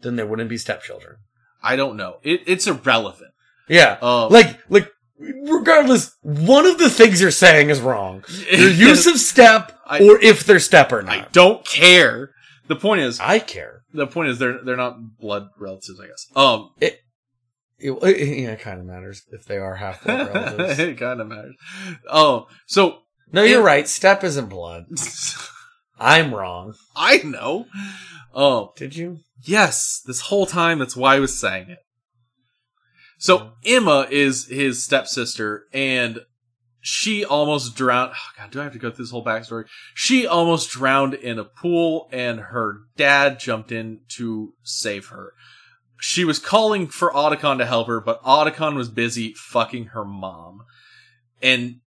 Then 0.00 0.16
they 0.16 0.24
wouldn't 0.24 0.48
be 0.50 0.58
stepchildren. 0.58 1.16
I 1.62 1.76
don't 1.76 1.96
know. 1.96 2.16
It, 2.22 2.40
it's 2.46 2.66
irrelevant. 2.66 3.32
Yeah, 3.68 3.98
Um, 4.02 4.32
like 4.32 4.58
like 4.68 4.90
regardless, 5.20 6.16
one 6.22 6.66
of 6.66 6.78
the 6.78 6.90
things 6.90 7.20
you're 7.20 7.30
saying 7.30 7.70
is 7.70 7.80
wrong. 7.80 8.24
Your 8.50 8.70
use 8.70 9.06
of 9.06 9.18
step, 9.18 9.78
I- 9.86 10.00
or 10.00 10.18
if 10.20 10.44
they're 10.44 10.58
step 10.60 10.92
or 10.92 11.02
not. 11.02 11.14
I 11.14 11.26
don't 11.32 11.64
care. 11.66 12.30
The 12.68 12.76
point 12.76 13.00
is, 13.02 13.18
I 13.20 13.38
care. 13.40 13.82
the 13.92 14.06
point 14.06 14.28
is 14.28 14.38
they're 14.38 14.62
they're 14.64 14.76
not 14.76 15.18
blood 15.18 15.48
relatives, 15.58 16.00
I 16.00 16.06
guess. 16.06 16.26
Um, 16.36 16.70
It, 16.80 17.00
it, 17.78 17.92
yeah, 18.02 18.50
it 18.52 18.60
kind 18.60 18.78
of 18.78 18.86
matters 18.86 19.22
if 19.32 19.44
they 19.46 19.56
are 19.56 19.74
half 19.76 20.04
blood 20.04 20.32
relatives. 20.34 20.78
it 20.78 20.98
kind 20.98 21.20
of 21.20 21.26
matters. 21.26 21.54
Oh, 22.08 22.46
so 22.66 22.98
No, 23.32 23.42
you're 23.42 23.60
It- 23.62 23.64
right. 23.64 23.88
Step 23.88 24.22
isn't 24.24 24.48
blood. 24.48 24.84
I'm 25.98 26.32
wrong. 26.34 26.74
I 26.96 27.18
know. 27.18 27.66
Oh, 28.34 28.72
Did 28.76 28.96
you? 28.96 29.18
yes, 29.42 30.00
this 30.06 30.20
whole 30.22 30.46
time 30.46 30.78
that's 30.78 30.96
why 30.96 31.16
I 31.16 31.20
was 31.20 31.38
saying 31.38 31.70
it. 31.70 31.78
So 33.20 33.52
Emma 33.66 34.06
is 34.10 34.46
his 34.46 34.82
stepsister, 34.82 35.66
and 35.74 36.20
she 36.80 37.22
almost 37.22 37.76
drowned. 37.76 38.12
Oh 38.14 38.30
God, 38.38 38.50
do 38.50 38.60
I 38.60 38.64
have 38.64 38.72
to 38.72 38.78
go 38.78 38.90
through 38.90 39.04
this 39.04 39.10
whole 39.10 39.22
backstory? 39.22 39.66
She 39.94 40.26
almost 40.26 40.70
drowned 40.70 41.12
in 41.12 41.38
a 41.38 41.44
pool, 41.44 42.08
and 42.12 42.40
her 42.40 42.78
dad 42.96 43.38
jumped 43.38 43.72
in 43.72 44.00
to 44.16 44.54
save 44.62 45.08
her. 45.08 45.34
She 46.00 46.24
was 46.24 46.38
calling 46.38 46.86
for 46.86 47.12
Otacon 47.12 47.58
to 47.58 47.66
help 47.66 47.88
her, 47.88 48.00
but 48.00 48.22
Otacon 48.22 48.74
was 48.74 48.88
busy 48.88 49.34
fucking 49.34 49.88
her 49.88 50.06
mom, 50.06 50.62
and 51.42 51.80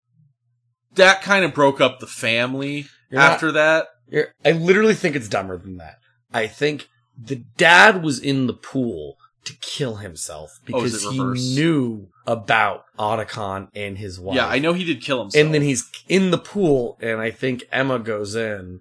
that 0.96 1.22
kind 1.22 1.46
of 1.46 1.54
broke 1.54 1.80
up 1.80 2.00
the 2.02 2.08
family. 2.08 2.88
You're 3.10 3.22
not- 3.22 3.32
after 3.32 3.54
that, 3.54 3.88
You're, 4.10 4.34
I 4.44 4.52
literally 4.52 4.96
think 4.96 5.16
it's 5.16 5.30
dumber 5.30 5.58
than 5.58 5.78
that. 5.78 6.00
I 6.34 6.48
think 6.48 6.90
the 7.18 7.38
dad 7.38 8.04
was 8.04 8.20
in 8.20 8.48
the 8.48 8.54
pool 8.54 9.16
to 9.46 9.54
kill 9.62 9.96
himself 9.96 10.52
Oh, 10.60 10.64
because 10.66 11.04
it 11.04 11.12
he 11.12 11.20
knew 11.56 12.08
about 12.28 12.84
Otacon 13.00 13.68
and 13.76 13.98
his 13.98 14.20
wife. 14.20 14.36
yeah, 14.36 14.48
I 14.48 14.60
know 14.60 14.74
he 14.74 14.84
did 14.84 15.02
kill 15.02 15.22
himself. 15.22 15.44
And 15.44 15.54
then 15.54 15.62
he's 15.64 15.90
in 16.08 16.32
the 16.32 16.38
pool, 16.38 16.98
and 17.02 17.20
I 17.20 17.32
think 17.32 17.64
Emma 17.72 17.98
goes 18.00 18.36
in 18.36 18.80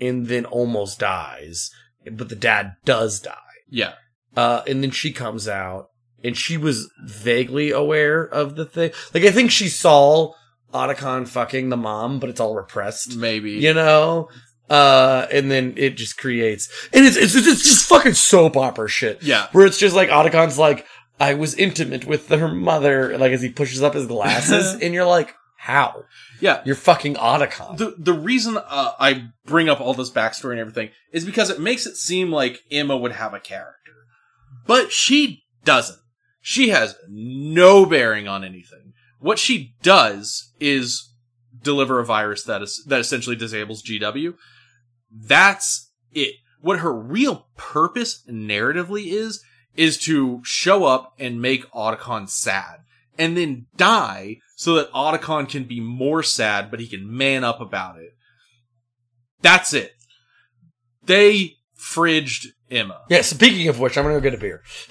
and 0.00 0.26
then 0.28 0.44
almost 0.44 0.98
dies, 1.00 1.70
but 2.10 2.28
the 2.28 2.36
dad 2.36 2.76
does 2.84 3.18
die. 3.20 3.34
yeah, 3.68 3.94
Uh, 4.36 4.62
and 4.66 4.82
then 4.82 4.90
she 4.90 5.10
comes 5.12 5.48
out, 5.48 5.88
and 6.22 6.36
she 6.36 6.56
was 6.56 6.90
vaguely 7.04 7.70
aware 7.70 8.22
of 8.22 8.54
the 8.56 8.64
thing. 8.66 8.90
Like, 9.14 9.24
I 9.24 9.30
think 9.30 9.50
she 9.50 9.68
saw 9.68 10.32
Otacon 10.74 11.26
fucking 11.26 11.68
the 11.70 11.76
mom, 11.76 12.18
but 12.20 12.28
it's 12.28 12.40
all 12.40 12.54
repressed 12.54 13.16
maybe 13.16 13.52
you 13.52 13.72
know 13.72 14.28
uh 14.70 15.26
and 15.32 15.50
then 15.50 15.74
it 15.76 15.96
just 15.96 16.16
creates 16.18 16.68
and 16.92 17.04
it's 17.06 17.16
it's, 17.16 17.34
it's 17.34 17.62
just 17.62 17.88
fucking 17.88 18.14
soap 18.14 18.56
opera 18.56 18.88
shit 18.88 19.22
Yeah. 19.22 19.46
where 19.52 19.66
it's 19.66 19.78
just 19.78 19.94
like 19.94 20.08
Otacon's 20.08 20.58
like 20.58 20.84
i 21.20 21.34
was 21.34 21.54
intimate 21.54 22.04
with 22.04 22.28
her 22.28 22.48
mother 22.48 23.16
like 23.16 23.32
as 23.32 23.42
he 23.42 23.48
pushes 23.48 23.82
up 23.82 23.94
his 23.94 24.06
glasses 24.06 24.74
and 24.82 24.92
you're 24.92 25.04
like 25.06 25.34
how 25.58 26.02
yeah. 26.40 26.62
you're 26.64 26.74
fucking 26.76 27.14
Otacon 27.14 27.76
the 27.78 27.94
the 27.98 28.12
reason 28.12 28.56
uh, 28.56 28.92
I 29.00 29.28
bring 29.46 29.68
up 29.68 29.80
all 29.80 29.94
this 29.94 30.10
backstory 30.10 30.52
and 30.52 30.60
everything 30.60 30.90
is 31.12 31.24
because 31.24 31.50
it 31.50 31.60
makes 31.60 31.86
it 31.86 31.96
seem 31.96 32.30
like 32.30 32.60
Emma 32.70 32.96
would 32.96 33.12
have 33.12 33.34
a 33.34 33.40
character, 33.40 33.92
but 34.66 34.92
she 34.92 35.44
doesn't. 35.64 35.98
She 36.40 36.68
has 36.68 36.94
no 37.08 37.86
bearing 37.86 38.28
on 38.28 38.44
anything. 38.44 38.92
What 39.18 39.38
she 39.40 39.74
does 39.82 40.52
is 40.60 41.12
deliver 41.62 41.98
a 41.98 42.04
virus 42.04 42.44
that 42.44 42.62
is 42.62 42.84
that 42.86 43.00
essentially 43.00 43.34
disables 43.34 43.82
GW. 43.82 44.34
That's 45.16 45.90
it. 46.12 46.34
What 46.60 46.80
her 46.80 46.92
real 46.92 47.48
purpose 47.56 48.22
narratively 48.28 49.06
is 49.12 49.42
is 49.76 49.98
to 49.98 50.40
show 50.44 50.84
up 50.84 51.14
and 51.18 51.40
make 51.40 51.70
Otacon 51.72 52.28
sad 52.28 52.80
and 53.18 53.36
then 53.36 53.66
die 53.76 54.38
so 54.56 54.74
that 54.74 54.92
Otacon 54.92 55.48
can 55.48 55.64
be 55.64 55.80
more 55.80 56.22
sad, 56.22 56.70
but 56.70 56.80
he 56.80 56.86
can 56.86 57.14
man 57.14 57.44
up 57.44 57.60
about 57.60 57.98
it. 57.98 58.16
That's 59.42 59.72
it. 59.74 59.92
They 61.04 61.56
fridged 61.78 62.46
Emma. 62.70 63.02
yeah 63.08 63.22
speaking 63.22 63.68
of 63.68 63.78
which 63.78 63.96
i'm 63.96 64.02
gonna 64.02 64.14
go 64.14 64.20
get 64.20 64.34
a 64.34 64.38
beer 64.38 64.62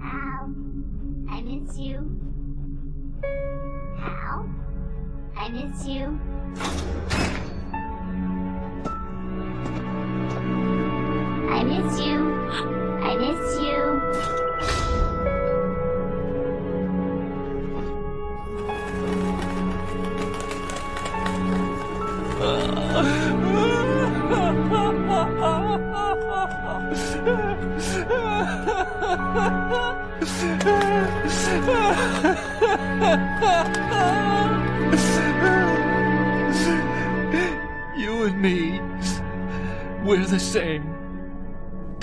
Hal, 0.00 0.54
I 1.28 1.42
miss 1.42 1.76
you. 1.78 2.23
I 5.36 5.48
miss 5.48 5.86
you. 5.86 6.18
I 11.50 11.62
miss 11.62 12.00
you. 12.00 12.18
I 13.02 13.16
miss 13.16 13.60
you. 13.60 13.73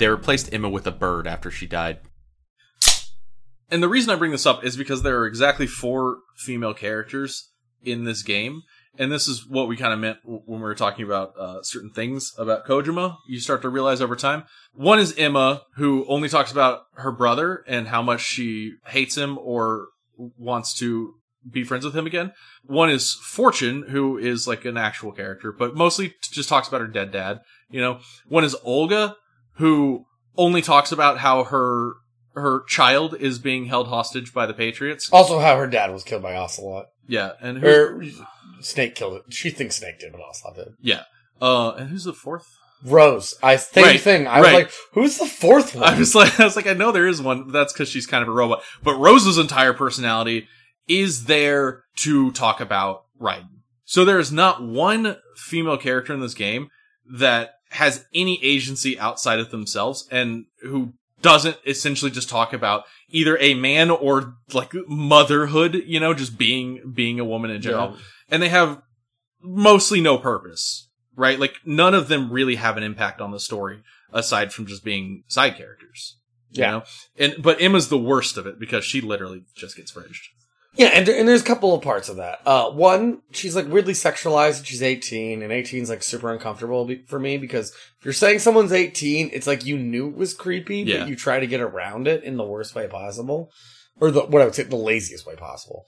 They 0.02 0.08
replaced 0.08 0.52
Emma 0.52 0.68
with 0.68 0.84
a 0.88 0.90
bird 0.90 1.28
after 1.28 1.48
she 1.48 1.64
died. 1.64 2.00
And 3.70 3.80
the 3.80 3.88
reason 3.88 4.10
I 4.10 4.16
bring 4.16 4.32
this 4.32 4.46
up 4.46 4.64
is 4.64 4.76
because 4.76 5.04
there 5.04 5.20
are 5.20 5.28
exactly 5.28 5.68
four 5.68 6.16
female 6.36 6.74
characters 6.74 7.52
in 7.84 8.02
this 8.02 8.24
game. 8.24 8.62
And 8.98 9.12
this 9.12 9.28
is 9.28 9.46
what 9.46 9.68
we 9.68 9.76
kind 9.76 9.92
of 9.92 10.00
meant 10.00 10.18
when 10.24 10.58
we 10.58 10.64
were 10.64 10.74
talking 10.74 11.04
about 11.04 11.38
uh, 11.38 11.62
certain 11.62 11.90
things 11.90 12.34
about 12.36 12.66
Kojima. 12.66 13.18
You 13.28 13.38
start 13.38 13.62
to 13.62 13.68
realize 13.68 14.00
over 14.00 14.16
time. 14.16 14.42
One 14.72 14.98
is 14.98 15.14
Emma, 15.16 15.62
who 15.76 16.04
only 16.08 16.28
talks 16.28 16.50
about 16.50 16.80
her 16.94 17.12
brother 17.12 17.62
and 17.68 17.86
how 17.86 18.02
much 18.02 18.22
she 18.22 18.72
hates 18.86 19.16
him 19.16 19.38
or 19.38 19.86
wants 20.16 20.74
to 20.80 21.14
be 21.48 21.62
friends 21.62 21.84
with 21.84 21.94
him 21.94 22.08
again. 22.08 22.32
One 22.64 22.90
is 22.90 23.14
Fortune, 23.22 23.84
who 23.90 24.18
is 24.18 24.48
like 24.48 24.64
an 24.64 24.76
actual 24.76 25.12
character, 25.12 25.52
but 25.52 25.76
mostly 25.76 26.14
just 26.22 26.48
talks 26.48 26.66
about 26.66 26.80
her 26.80 26.88
dead 26.88 27.12
dad. 27.12 27.42
You 27.70 27.80
know, 27.80 28.00
one 28.26 28.42
is 28.42 28.56
Olga, 28.64 29.14
who 29.54 30.04
only 30.36 30.62
talks 30.62 30.92
about 30.92 31.18
how 31.18 31.44
her 31.44 31.92
her 32.34 32.62
child 32.66 33.14
is 33.20 33.38
being 33.38 33.66
held 33.66 33.88
hostage 33.88 34.32
by 34.32 34.46
the 34.46 34.54
Patriots. 34.54 35.10
also 35.12 35.38
how 35.38 35.56
her 35.58 35.66
dad 35.66 35.92
was 35.92 36.02
killed 36.02 36.22
by 36.22 36.34
ocelot 36.34 36.86
Yeah, 37.06 37.32
and 37.40 37.58
her 37.58 38.02
snake 38.60 38.94
killed 38.94 39.14
it 39.16 39.22
she 39.34 39.50
thinks 39.50 39.76
snake 39.76 39.98
did 40.00 40.12
but 40.12 40.20
ocelot 40.20 40.54
did 40.56 40.68
yeah, 40.80 41.02
uh, 41.40 41.72
and 41.72 41.90
who's 41.90 42.04
the 42.04 42.12
fourth? 42.12 42.46
rose 42.84 43.34
i 43.44 43.54
same 43.54 43.84
Right, 43.84 44.00
thing 44.00 44.26
i 44.26 44.40
was 44.40 44.52
like 44.52 44.70
who's 44.92 45.16
the 45.18 45.26
fourth 45.26 45.74
one 45.76 45.84
I 45.84 45.96
was 45.98 46.14
like, 46.16 46.40
I 46.40 46.44
was 46.44 46.56
like, 46.56 46.66
I 46.66 46.72
know 46.72 46.90
there 46.90 47.06
is 47.06 47.20
one. 47.22 47.44
But 47.44 47.52
that's 47.52 47.72
because 47.72 47.88
she's 47.88 48.06
kind 48.08 48.22
of 48.22 48.28
a 48.28 48.32
robot. 48.32 48.62
But 48.82 48.96
Rose's 48.96 49.38
entire 49.38 49.72
personality 49.72 50.48
is 50.88 51.24
there 51.26 51.84
to 51.98 52.32
talk 52.32 52.60
about 52.60 53.04
Raiden. 53.20 53.60
So 53.84 54.04
there 54.04 54.18
is 54.18 54.32
not 54.32 54.62
one 54.64 55.16
female 55.36 55.76
character 55.76 56.12
in 56.12 56.18
this 56.20 56.34
game 56.34 56.70
that 57.18 57.52
has 57.72 58.04
any 58.14 58.42
agency 58.42 58.98
outside 58.98 59.38
of 59.40 59.50
themselves 59.50 60.06
and 60.10 60.44
who 60.62 60.92
doesn't 61.22 61.56
essentially 61.66 62.10
just 62.10 62.28
talk 62.28 62.52
about 62.52 62.84
either 63.08 63.38
a 63.40 63.54
man 63.54 63.90
or 63.90 64.34
like 64.52 64.72
motherhood, 64.88 65.74
you 65.86 66.00
know, 66.00 66.12
just 66.14 66.36
being 66.36 66.92
being 66.94 67.20
a 67.20 67.24
woman 67.24 67.50
in 67.50 67.62
general. 67.62 67.92
Yeah. 67.92 67.96
And 68.30 68.42
they 68.42 68.48
have 68.48 68.80
mostly 69.40 70.00
no 70.00 70.18
purpose, 70.18 70.88
right? 71.16 71.38
Like 71.38 71.54
none 71.64 71.94
of 71.94 72.08
them 72.08 72.30
really 72.32 72.56
have 72.56 72.76
an 72.76 72.82
impact 72.82 73.20
on 73.20 73.30
the 73.30 73.40
story 73.40 73.82
aside 74.12 74.52
from 74.52 74.66
just 74.66 74.84
being 74.84 75.24
side 75.28 75.56
characters. 75.56 76.18
You 76.50 76.62
Yeah. 76.62 76.70
know? 76.70 76.82
And 77.18 77.36
but 77.42 77.60
Emma's 77.62 77.88
the 77.88 77.98
worst 77.98 78.36
of 78.36 78.46
it 78.46 78.58
because 78.58 78.84
she 78.84 79.00
literally 79.00 79.44
just 79.54 79.76
gets 79.76 79.92
fridged. 79.92 80.26
Yeah, 80.74 80.86
and, 80.88 81.06
and 81.08 81.28
there's 81.28 81.42
a 81.42 81.44
couple 81.44 81.74
of 81.74 81.82
parts 81.82 82.08
of 82.08 82.16
that. 82.16 82.40
Uh, 82.46 82.70
one, 82.70 83.20
she's 83.30 83.54
like 83.54 83.68
weirdly 83.68 83.92
sexualized 83.92 84.58
and 84.58 84.66
she's 84.66 84.82
18, 84.82 85.42
and 85.42 85.52
18 85.52 85.82
is 85.82 85.90
like 85.90 86.02
super 86.02 86.32
uncomfortable 86.32 86.86
be- 86.86 87.04
for 87.06 87.18
me 87.18 87.36
because 87.36 87.70
if 87.98 88.04
you're 88.04 88.14
saying 88.14 88.38
someone's 88.38 88.72
18, 88.72 89.30
it's 89.34 89.46
like 89.46 89.66
you 89.66 89.76
knew 89.76 90.08
it 90.08 90.16
was 90.16 90.32
creepy, 90.32 90.78
Yeah. 90.78 91.00
but 91.00 91.08
you 91.08 91.16
try 91.16 91.40
to 91.40 91.46
get 91.46 91.60
around 91.60 92.08
it 92.08 92.24
in 92.24 92.36
the 92.38 92.44
worst 92.44 92.74
way 92.74 92.88
possible. 92.88 93.50
Or 94.00 94.10
the, 94.10 94.22
what 94.22 94.40
I 94.40 94.46
would 94.46 94.54
say, 94.54 94.62
the 94.62 94.76
laziest 94.76 95.26
way 95.26 95.36
possible. 95.36 95.84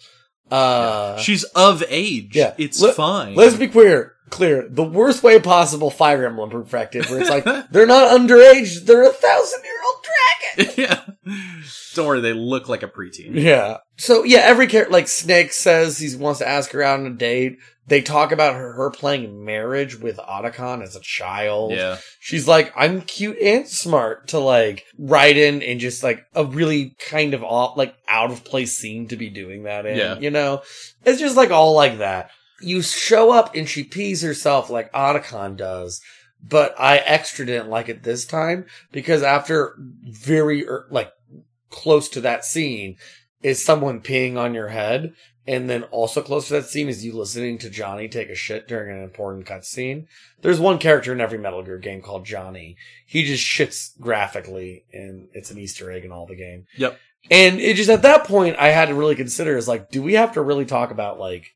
Uh, 0.51 1.17
She's 1.19 1.45
of 1.45 1.83
age. 1.89 2.37
yeah. 2.37 2.55
It's 2.59 2.81
Let- 2.81 2.95
fine. 2.97 3.35
Let's 3.35 3.57
be 3.57 3.69
clear. 3.69 4.13
Clear. 4.31 4.67
The 4.69 4.83
worst 4.83 5.23
way 5.23 5.39
possible 5.39 5.91
Fire 5.91 6.27
Emblem 6.27 6.51
perspective, 6.51 7.09
where 7.09 7.21
it's 7.21 7.31
like, 7.31 7.45
they're 7.71 7.87
not 7.87 8.11
underage, 8.19 8.85
they're 8.85 9.05
a 9.09 9.13
thousand 9.13 9.63
year 9.63 9.81
old 9.87 10.67
dragon. 10.67 10.75
yeah. 11.27 11.37
Don't 11.95 12.07
worry, 12.07 12.21
they 12.21 12.33
look 12.33 12.69
like 12.69 12.83
a 12.83 12.89
preteen. 12.89 13.31
Yeah. 13.35 13.79
So 13.97 14.25
yeah, 14.25 14.41
every 14.41 14.67
character 14.67 14.93
like 14.93 15.09
Snake 15.09 15.53
says 15.53 15.99
he 15.99 16.17
wants 16.17 16.41
to 16.41 16.49
ask 16.49 16.71
her 16.73 16.83
out 16.83 17.01
on 17.01 17.07
a 17.07 17.11
date. 17.11 17.59
They 17.87 18.01
talk 18.01 18.33
about 18.33 18.55
her, 18.55 18.73
her 18.73 18.91
playing 18.91 19.45
marriage 19.45 19.99
with 20.01 20.17
Otacon 20.17 20.83
as 20.83 20.97
a 20.97 21.01
child. 21.01 21.73
Yeah. 21.73 21.99
She's 22.19 22.49
like, 22.49 22.73
I'm 22.75 23.03
cute 23.03 23.39
and 23.39 23.69
smart 23.69 24.29
to 24.29 24.39
like 24.39 24.85
write 24.99 25.37
in 25.37 25.63
and 25.63 25.81
just 25.81 26.03
like 26.03 26.25
a 26.35 26.45
really 26.45 26.97
kind 26.99 27.35
of 27.35 27.45
off, 27.45 27.77
like 27.77 27.95
out 28.09 28.31
of 28.31 28.45
place 28.45 28.77
scene 28.77 29.09
to 29.09 29.17
be 29.17 29.29
doing 29.29 29.65
that 29.65 29.85
in. 29.85 29.99
Yeah. 29.99 30.19
You 30.19 30.31
know? 30.31 30.63
It's 31.05 31.21
just 31.21 31.37
like 31.37 31.51
all 31.51 31.75
like 31.75 31.99
that. 31.99 32.31
You 32.63 32.81
show 32.81 33.33
up 33.33 33.55
and 33.55 33.69
she 33.69 33.85
pees 33.85 34.23
herself 34.23 34.71
like 34.71 34.91
Otacon 34.93 35.57
does. 35.57 36.01
But 36.47 36.75
I 36.79 36.99
extra 36.99 37.47
didn't 37.47 37.71
like 37.71 37.89
it 37.89 38.03
this 38.03 38.27
time 38.27 38.67
because 38.93 39.23
after 39.23 39.77
very, 40.03 40.69
er, 40.69 40.87
like, 40.91 41.11
close 41.71 42.09
to 42.11 42.21
that 42.21 42.45
scene 42.45 42.97
is 43.43 43.65
someone 43.65 44.01
peeing 44.01 44.37
on 44.37 44.55
your 44.55 44.69
head. 44.69 45.15
And 45.47 45.69
then 45.69 45.83
also 45.85 46.23
close 46.23 46.49
to 46.49 46.55
that 46.55 46.67
scene 46.67 46.89
is 46.89 47.05
you 47.05 47.13
listening 47.13 47.59
to 47.59 47.71
Johnny 47.71 48.09
take 48.09 48.31
a 48.31 48.35
shit 48.35 48.67
during 48.67 48.97
an 48.97 49.05
important 49.05 49.47
cutscene. 49.47 50.07
There's 50.41 50.59
one 50.59 50.79
character 50.79 51.13
in 51.13 51.21
every 51.21 51.39
Metal 51.39 51.63
Gear 51.63 51.79
game 51.79 52.01
called 52.01 52.25
Johnny. 52.25 52.77
He 53.07 53.25
just 53.25 53.45
shits 53.45 53.99
graphically 54.01 54.85
and 54.93 55.29
it's 55.33 55.51
an 55.51 55.59
Easter 55.59 55.91
egg 55.91 56.05
in 56.05 56.13
all 56.13 56.27
the 56.27 56.37
game. 56.37 56.65
Yep. 56.79 56.99
And 57.31 57.61
it 57.61 57.77
just 57.77 57.91
at 57.91 58.03
that 58.03 58.25
point 58.25 58.57
I 58.59 58.69
had 58.69 58.89
to 58.89 58.95
really 58.95 59.17
consider 59.17 59.57
is 59.57 59.69
like, 59.69 59.91
do 59.91 60.03
we 60.03 60.15
have 60.15 60.33
to 60.33 60.43
really 60.43 60.65
talk 60.65 60.91
about 60.91 61.19
like 61.19 61.53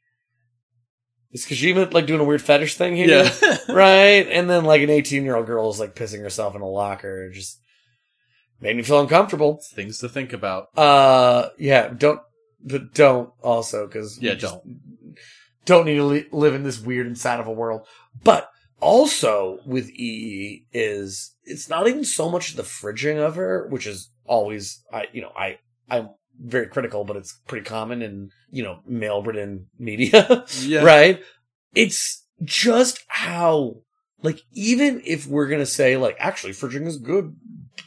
is 1.30 1.46
Kojima 1.46 1.92
like 1.92 2.06
doing 2.06 2.20
a 2.20 2.24
weird 2.24 2.42
fetish 2.42 2.76
thing 2.76 2.96
here? 2.96 3.24
Yeah. 3.24 3.56
right? 3.68 4.26
And 4.30 4.48
then 4.48 4.64
like 4.64 4.82
an 4.82 4.90
18 4.90 5.24
year 5.24 5.36
old 5.36 5.46
girl 5.46 5.70
is 5.70 5.80
like 5.80 5.94
pissing 5.94 6.20
herself 6.20 6.54
in 6.54 6.60
a 6.60 6.68
locker. 6.68 7.30
Just 7.30 7.60
made 8.60 8.76
me 8.76 8.82
feel 8.82 9.00
uncomfortable. 9.00 9.60
Things 9.72 9.98
to 9.98 10.08
think 10.08 10.32
about. 10.32 10.68
Uh, 10.76 11.50
yeah, 11.58 11.88
don't, 11.88 12.20
but 12.64 12.94
don't 12.94 13.30
also 13.42 13.86
because 13.86 14.18
Yeah, 14.20 14.34
don't. 14.34 14.62
don't 15.64 15.86
need 15.86 15.96
to 15.96 16.04
li- 16.04 16.26
live 16.32 16.54
in 16.54 16.62
this 16.64 16.80
weird 16.80 17.06
inside 17.06 17.40
of 17.40 17.46
a 17.46 17.52
world. 17.52 17.86
But 18.24 18.50
also 18.80 19.58
with 19.66 19.90
EE 19.90 20.64
is 20.72 21.34
it's 21.44 21.68
not 21.68 21.88
even 21.88 22.04
so 22.04 22.28
much 22.30 22.54
the 22.54 22.62
fridging 22.62 23.18
of 23.18 23.36
her, 23.36 23.66
which 23.68 23.86
is 23.86 24.10
always 24.26 24.82
I 24.92 25.06
you 25.12 25.20
know 25.22 25.32
I 25.36 25.58
I'm 25.90 26.10
very 26.40 26.66
critical, 26.68 27.04
but 27.04 27.16
it's 27.16 27.38
pretty 27.48 27.64
common 27.64 28.02
in 28.02 28.30
you 28.50 28.62
know 28.62 28.80
male 28.86 29.22
ridden 29.22 29.66
media, 29.78 30.44
Yeah. 30.62 30.82
right? 30.84 31.20
It's 31.74 32.24
just 32.44 33.00
how 33.08 33.82
like 34.22 34.40
even 34.52 35.02
if 35.04 35.26
we're 35.26 35.48
gonna 35.48 35.66
say 35.66 35.96
like 35.96 36.16
actually 36.18 36.52
fridging 36.52 36.86
is 36.86 36.96
good, 36.98 37.34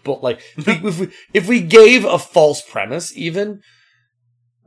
but 0.03 0.21
like 0.23 0.41
if 0.57 0.99
we 0.99 1.09
if 1.33 1.47
we 1.47 1.61
gave 1.61 2.05
a 2.05 2.19
false 2.19 2.61
premise 2.61 3.15
even. 3.17 3.61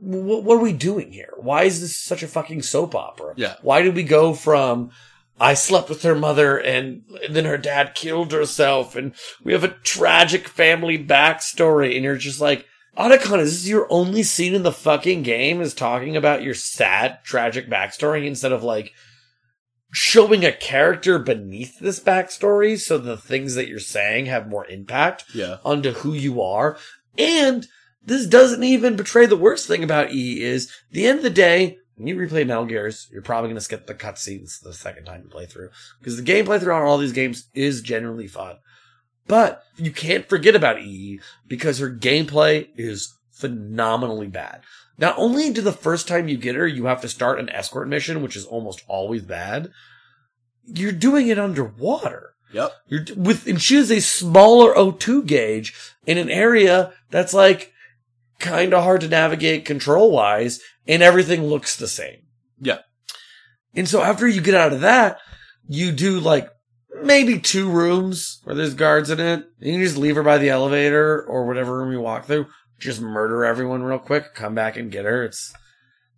What, 0.05 0.43
what 0.43 0.55
are 0.57 0.61
we 0.63 0.73
doing 0.73 1.11
here? 1.11 1.33
Why 1.37 1.63
is 1.63 1.81
this 1.81 1.95
such 1.97 2.23
a 2.23 2.27
fucking 2.27 2.61
soap 2.61 2.93
opera? 2.95 3.33
Yeah. 3.35 3.55
Why 3.61 3.81
did 3.81 3.95
we 3.95 4.03
go 4.03 4.33
from 4.33 4.91
I 5.39 5.53
slept 5.53 5.89
with 5.89 6.03
her 6.03 6.15
mother 6.15 6.57
and 6.57 7.01
then 7.29 7.43
her 7.45 7.57
dad 7.57 7.93
killed 7.95 8.31
herself 8.31 8.95
and 8.95 9.13
we 9.43 9.51
have 9.53 9.63
a 9.65 9.69
tragic 9.83 10.47
family 10.47 10.97
backstory 11.03 11.95
and 11.95 12.03
you're 12.05 12.15
just 12.15 12.39
like, 12.39 12.65
Otacon, 12.97 13.39
is 13.39 13.63
this 13.63 13.67
your 13.69 13.87
only 13.89 14.23
scene 14.23 14.53
in 14.53 14.63
the 14.63 14.71
fucking 14.71 15.23
game 15.23 15.59
is 15.59 15.73
talking 15.73 16.15
about 16.15 16.43
your 16.43 16.53
sad, 16.53 17.19
tragic 17.25 17.69
backstory 17.69 18.25
instead 18.25 18.53
of 18.53 18.63
like 18.63 18.93
showing 19.91 20.45
a 20.45 20.51
character 20.51 21.19
beneath 21.19 21.79
this 21.79 21.99
backstory 21.99 22.79
so 22.79 22.97
the 22.97 23.17
things 23.17 23.55
that 23.55 23.67
you're 23.67 23.79
saying 23.79 24.27
have 24.27 24.47
more 24.47 24.65
impact 24.67 25.25
Yeah. 25.33 25.57
onto 25.65 25.91
who 25.91 26.13
you 26.13 26.41
are. 26.41 26.77
And 27.17 27.67
this 28.05 28.25
doesn't 28.25 28.63
even 28.63 28.95
betray 28.95 29.25
the 29.25 29.35
worst 29.35 29.67
thing 29.67 29.83
about 29.83 30.11
E 30.11 30.41
is 30.41 30.71
the 30.91 31.05
end 31.05 31.17
of 31.17 31.23
the 31.23 31.29
day, 31.29 31.77
when 31.95 32.07
you 32.07 32.15
replay 32.15 32.45
Metal 32.45 32.65
Gears, 32.65 33.07
you're 33.11 33.21
probably 33.21 33.49
going 33.49 33.55
to 33.55 33.61
skip 33.61 33.87
the 33.87 33.95
cutscenes 33.95 34.61
the 34.61 34.73
second 34.73 35.05
time 35.05 35.21
you 35.23 35.29
play 35.29 35.45
through 35.45 35.69
because 35.99 36.17
the 36.17 36.23
gameplay 36.23 36.59
throughout 36.59 36.83
all 36.83 36.97
these 36.97 37.13
games 37.13 37.49
is 37.53 37.81
generally 37.81 38.27
fun. 38.27 38.57
But 39.27 39.63
you 39.77 39.91
can't 39.91 40.27
forget 40.27 40.55
about 40.55 40.81
E 40.81 41.19
because 41.47 41.79
her 41.79 41.89
gameplay 41.89 42.67
is 42.75 43.17
phenomenally 43.31 44.27
bad. 44.27 44.61
Not 44.97 45.17
only 45.17 45.49
do 45.49 45.61
the 45.61 45.71
first 45.71 46.07
time 46.07 46.27
you 46.27 46.37
get 46.37 46.55
her, 46.55 46.67
you 46.67 46.85
have 46.85 47.01
to 47.01 47.09
start 47.09 47.39
an 47.39 47.49
escort 47.49 47.87
mission, 47.87 48.21
which 48.21 48.35
is 48.35 48.45
almost 48.45 48.83
always 48.87 49.23
bad. 49.23 49.71
You're 50.65 50.91
doing 50.91 51.27
it 51.27 51.39
underwater. 51.39 52.33
Yep. 52.53 52.71
You're 52.87 53.05
with, 53.17 53.47
and 53.47 53.61
she 53.61 53.75
has 53.75 53.91
a 53.91 53.99
smaller 53.99 54.73
O2 54.75 55.25
gauge 55.25 55.73
in 56.05 56.17
an 56.17 56.29
area 56.29 56.93
that's 57.09 57.33
like 57.33 57.73
kind 58.39 58.73
of 58.73 58.83
hard 58.83 59.01
to 59.01 59.07
navigate 59.07 59.65
control 59.65 60.11
wise, 60.11 60.59
and 60.87 61.01
everything 61.01 61.45
looks 61.45 61.75
the 61.75 61.87
same. 61.87 62.21
Yeah. 62.59 62.79
And 63.73 63.87
so 63.87 64.01
after 64.01 64.27
you 64.27 64.41
get 64.41 64.55
out 64.55 64.73
of 64.73 64.81
that, 64.81 65.19
you 65.67 65.91
do 65.91 66.19
like 66.19 66.49
maybe 67.01 67.39
two 67.39 67.69
rooms 67.69 68.39
where 68.43 68.55
there's 68.55 68.73
guards 68.73 69.09
in 69.09 69.19
it. 69.19 69.45
You 69.59 69.73
can 69.73 69.81
just 69.81 69.97
leave 69.97 70.15
her 70.15 70.23
by 70.23 70.37
the 70.37 70.49
elevator 70.49 71.23
or 71.23 71.45
whatever 71.45 71.77
room 71.77 71.91
you 71.91 71.99
walk 71.99 72.25
through. 72.25 72.47
Just 72.79 73.01
murder 73.01 73.45
everyone 73.45 73.83
real 73.83 73.99
quick, 73.99 74.33
come 74.33 74.55
back 74.55 74.77
and 74.77 74.91
get 74.91 75.05
her. 75.05 75.23
It's 75.23 75.53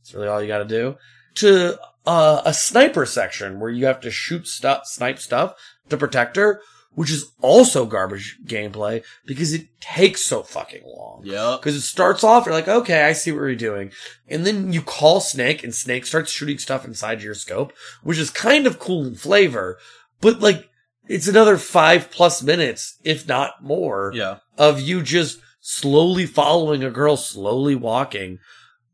it's 0.02 0.14
really 0.14 0.28
all 0.28 0.42
you 0.42 0.48
got 0.48 0.60
to 0.60 0.66
do. 0.66 0.96
To 1.36 1.78
uh, 2.06 2.42
a 2.46 2.54
sniper 2.54 3.06
section 3.06 3.60
where 3.60 3.70
you 3.70 3.86
have 3.86 4.00
to 4.02 4.12
shoot 4.12 4.48
stuff, 4.48 4.86
snipe 4.86 5.20
stuff 5.20 5.54
to 5.90 5.98
protect 5.98 6.36
her, 6.36 6.62
which 6.98 7.12
is 7.12 7.32
also 7.42 7.86
garbage 7.86 8.40
gameplay 8.44 9.04
because 9.28 9.54
it 9.54 9.68
takes 9.80 10.22
so 10.22 10.42
fucking 10.42 10.82
long. 10.84 11.22
Yep. 11.24 11.60
Because 11.60 11.76
it 11.76 11.82
starts 11.82 12.24
off, 12.24 12.48
you're 12.48 12.56
like, 12.56 12.68
okay, 12.68 13.04
I 13.04 13.14
see 13.14 13.32
what 13.32 13.42
you're 13.42 13.56
doing. 13.56 13.92
And 14.28 14.48
then 14.48 14.74
you 14.74 14.82
call 14.82 15.20
Snake, 15.20 15.64
and 15.64 15.76
Snake 15.76 16.08
starts 16.08 16.32
shooting 16.32 16.58
stuff 16.58 16.86
inside 16.86 17.22
your 17.22 17.36
scope, 17.36 17.72
which 18.02 18.18
is 18.18 18.32
kind 18.32 18.66
of 18.66 18.80
cool 18.80 19.06
in 19.06 19.14
flavor, 19.14 19.78
but 20.22 20.40
like, 20.40 20.68
it's 21.08 21.28
another 21.28 21.58
five 21.58 22.10
plus 22.10 22.42
minutes, 22.42 22.98
if 23.04 23.28
not 23.28 23.64
more, 23.64 24.12
Yeah. 24.16 24.38
of 24.58 24.82
you 24.82 25.04
just 25.04 25.40
slowly 25.62 26.26
following 26.26 26.84
a 26.84 26.90
girl 26.90 27.16
slowly 27.16 27.76
walking 27.76 28.40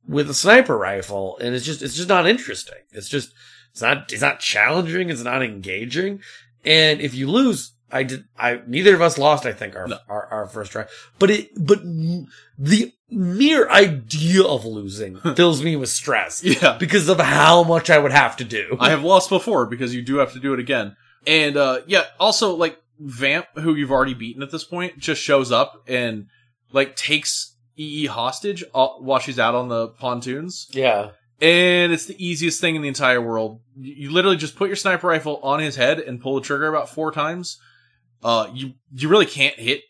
with 0.05 0.29
a 0.29 0.33
sniper 0.33 0.77
rifle. 0.77 1.37
And 1.39 1.55
it's 1.55 1.65
just, 1.65 1.81
it's 1.81 1.95
just 1.95 2.09
not 2.09 2.27
interesting. 2.27 2.79
It's 2.91 3.07
just, 3.07 3.31
it's 3.71 3.81
not, 3.81 4.11
it's 4.11 4.21
not 4.21 4.41
challenging. 4.41 5.09
It's 5.09 5.23
not 5.23 5.41
engaging. 5.41 6.19
And 6.65 6.99
if 6.99 7.13
you 7.15 7.31
lose, 7.31 7.71
I 7.93 8.03
did, 8.03 8.25
I, 8.37 8.59
neither 8.65 8.95
of 8.95 9.01
us 9.01 9.17
lost, 9.19 9.45
I 9.45 9.53
think, 9.53 9.75
our, 9.75 9.87
our, 10.09 10.25
our 10.25 10.45
first 10.47 10.71
try. 10.71 10.85
But 11.19 11.29
it, 11.29 11.51
but 11.55 11.79
the 12.57 12.91
mere 13.09 13.69
idea 13.69 14.43
of 14.43 14.65
losing 14.65 15.17
fills 15.35 15.63
me 15.63 15.75
with 15.75 15.89
stress. 15.89 16.43
Yeah. 16.43 16.77
Because 16.79 17.07
of 17.07 17.19
how 17.19 17.63
much 17.63 17.89
I 17.89 17.99
would 17.99 18.11
have 18.11 18.35
to 18.37 18.43
do. 18.43 18.77
I 18.79 18.89
have 18.89 19.03
lost 19.03 19.29
before 19.29 19.67
because 19.67 19.93
you 19.93 20.01
do 20.01 20.17
have 20.17 20.33
to 20.33 20.39
do 20.39 20.53
it 20.53 20.59
again. 20.59 20.95
And 21.27 21.55
uh 21.55 21.81
yeah, 21.85 22.05
also 22.19 22.55
like 22.55 22.81
Vamp, 22.99 23.47
who 23.55 23.75
you've 23.75 23.91
already 23.91 24.13
beaten 24.13 24.43
at 24.43 24.51
this 24.51 24.63
point, 24.63 24.97
just 24.97 25.21
shows 25.21 25.51
up 25.51 25.83
and 25.87 26.27
like 26.71 26.95
takes 26.95 27.55
EE 27.77 28.07
hostage 28.07 28.63
uh, 28.73 28.87
while 28.99 29.19
she's 29.19 29.39
out 29.39 29.55
on 29.55 29.67
the 29.69 29.89
pontoons. 29.89 30.67
Yeah. 30.71 31.11
And 31.41 31.91
it's 31.91 32.05
the 32.05 32.25
easiest 32.25 32.61
thing 32.61 32.75
in 32.75 32.81
the 32.81 32.87
entire 32.87 33.21
world. 33.21 33.59
You 33.77 34.11
literally 34.11 34.37
just 34.37 34.55
put 34.55 34.69
your 34.69 34.75
sniper 34.75 35.07
rifle 35.07 35.39
on 35.43 35.59
his 35.59 35.75
head 35.75 35.99
and 35.99 36.21
pull 36.21 36.35
the 36.35 36.41
trigger 36.41 36.67
about 36.67 36.89
four 36.89 37.11
times. 37.11 37.59
Uh, 38.23 38.49
you 38.53 38.73
you 38.93 39.09
really 39.09 39.25
can't 39.25 39.55
hit 39.59 39.81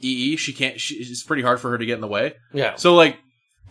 EE. 0.00 0.36
She 0.36 0.52
can't. 0.52 0.80
She, 0.80 0.94
it's 0.96 1.22
pretty 1.22 1.42
hard 1.42 1.60
for 1.60 1.70
her 1.70 1.78
to 1.78 1.86
get 1.86 1.94
in 1.94 2.00
the 2.00 2.06
way. 2.06 2.34
Yeah. 2.52 2.76
So 2.76 2.94
like, 2.94 3.16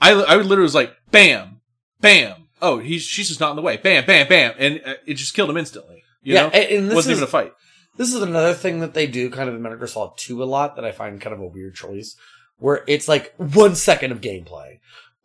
I 0.02 0.12
I 0.14 0.36
would 0.38 0.46
literally 0.46 0.64
was 0.66 0.76
like, 0.76 0.94
bam, 1.12 1.62
bam. 2.02 2.48
Oh, 2.62 2.80
he's 2.80 3.04
she's 3.04 3.28
just 3.28 3.40
not 3.40 3.52
in 3.52 3.56
the 3.56 3.62
way. 3.62 3.78
Bam, 3.78 4.06
bam, 4.06 4.28
bam, 4.28 4.54
and 4.58 4.82
uh, 4.86 4.94
it 5.06 5.14
just 5.16 5.34
killed 5.34 5.50
him 5.50 5.58
instantly. 5.58 6.04
You 6.24 6.34
Yeah, 6.34 6.44
know, 6.44 6.50
and- 6.50 6.72
and 6.72 6.88
this 6.90 6.96
wasn't 6.96 7.14
is- 7.14 7.18
even 7.20 7.28
a 7.28 7.32
fight. 7.32 7.54
This 7.98 8.14
is 8.14 8.22
another 8.22 8.54
thing 8.54 8.80
that 8.82 8.94
they 8.94 9.08
do 9.08 9.30
kind 9.32 9.50
of 9.50 9.56
in 9.56 9.62
Metal 9.64 9.78
Gear 9.78 9.88
Solid 9.88 10.12
2 10.18 10.44
a 10.44 10.46
lot 10.46 10.76
that 10.76 10.86
I 10.86 10.92
find 10.92 11.20
kind 11.20 11.34
of 11.34 11.40
a 11.40 11.48
weird 11.48 11.74
choice, 11.74 12.16
where 12.58 12.84
it's 12.88 13.08
like 13.08 13.34
one 13.38 13.74
second 13.76 14.12
of 14.12 14.22
gameplay. 14.22 14.80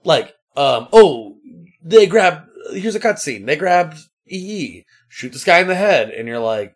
Like, 0.05 0.35
um, 0.57 0.89
oh, 0.91 1.37
they 1.83 2.07
grab, 2.07 2.45
here's 2.73 2.95
a 2.95 3.01
cutscene. 3.01 3.45
They 3.45 3.57
grabbed 3.57 3.99
EE, 4.27 4.85
shoot 5.09 5.33
this 5.33 5.45
guy 5.45 5.59
in 5.61 5.69
the 5.69 5.75
head, 5.75 6.09
and 6.11 6.27
you're 6.27 6.39
like, 6.39 6.75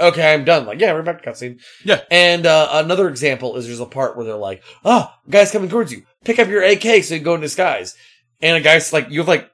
okay, 0.00 0.34
I'm 0.34 0.44
done. 0.44 0.66
Like, 0.66 0.80
yeah, 0.80 0.92
we're 0.92 1.02
back 1.02 1.22
to 1.22 1.30
cutscene. 1.30 1.60
Yeah. 1.84 2.00
And, 2.10 2.46
uh, 2.46 2.68
another 2.72 3.08
example 3.08 3.56
is 3.56 3.66
there's 3.66 3.80
a 3.80 3.86
part 3.86 4.16
where 4.16 4.24
they're 4.26 4.36
like, 4.36 4.62
oh, 4.84 5.10
guy's 5.28 5.50
coming 5.50 5.68
towards 5.68 5.92
you. 5.92 6.04
Pick 6.24 6.38
up 6.38 6.48
your 6.48 6.62
AK 6.62 6.82
so 6.82 7.14
you 7.14 7.20
can 7.20 7.22
go 7.22 7.34
in 7.34 7.40
disguise. 7.40 7.94
And 8.40 8.56
a 8.56 8.60
guy's 8.60 8.92
like, 8.92 9.10
you 9.10 9.20
have 9.20 9.28
like 9.28 9.50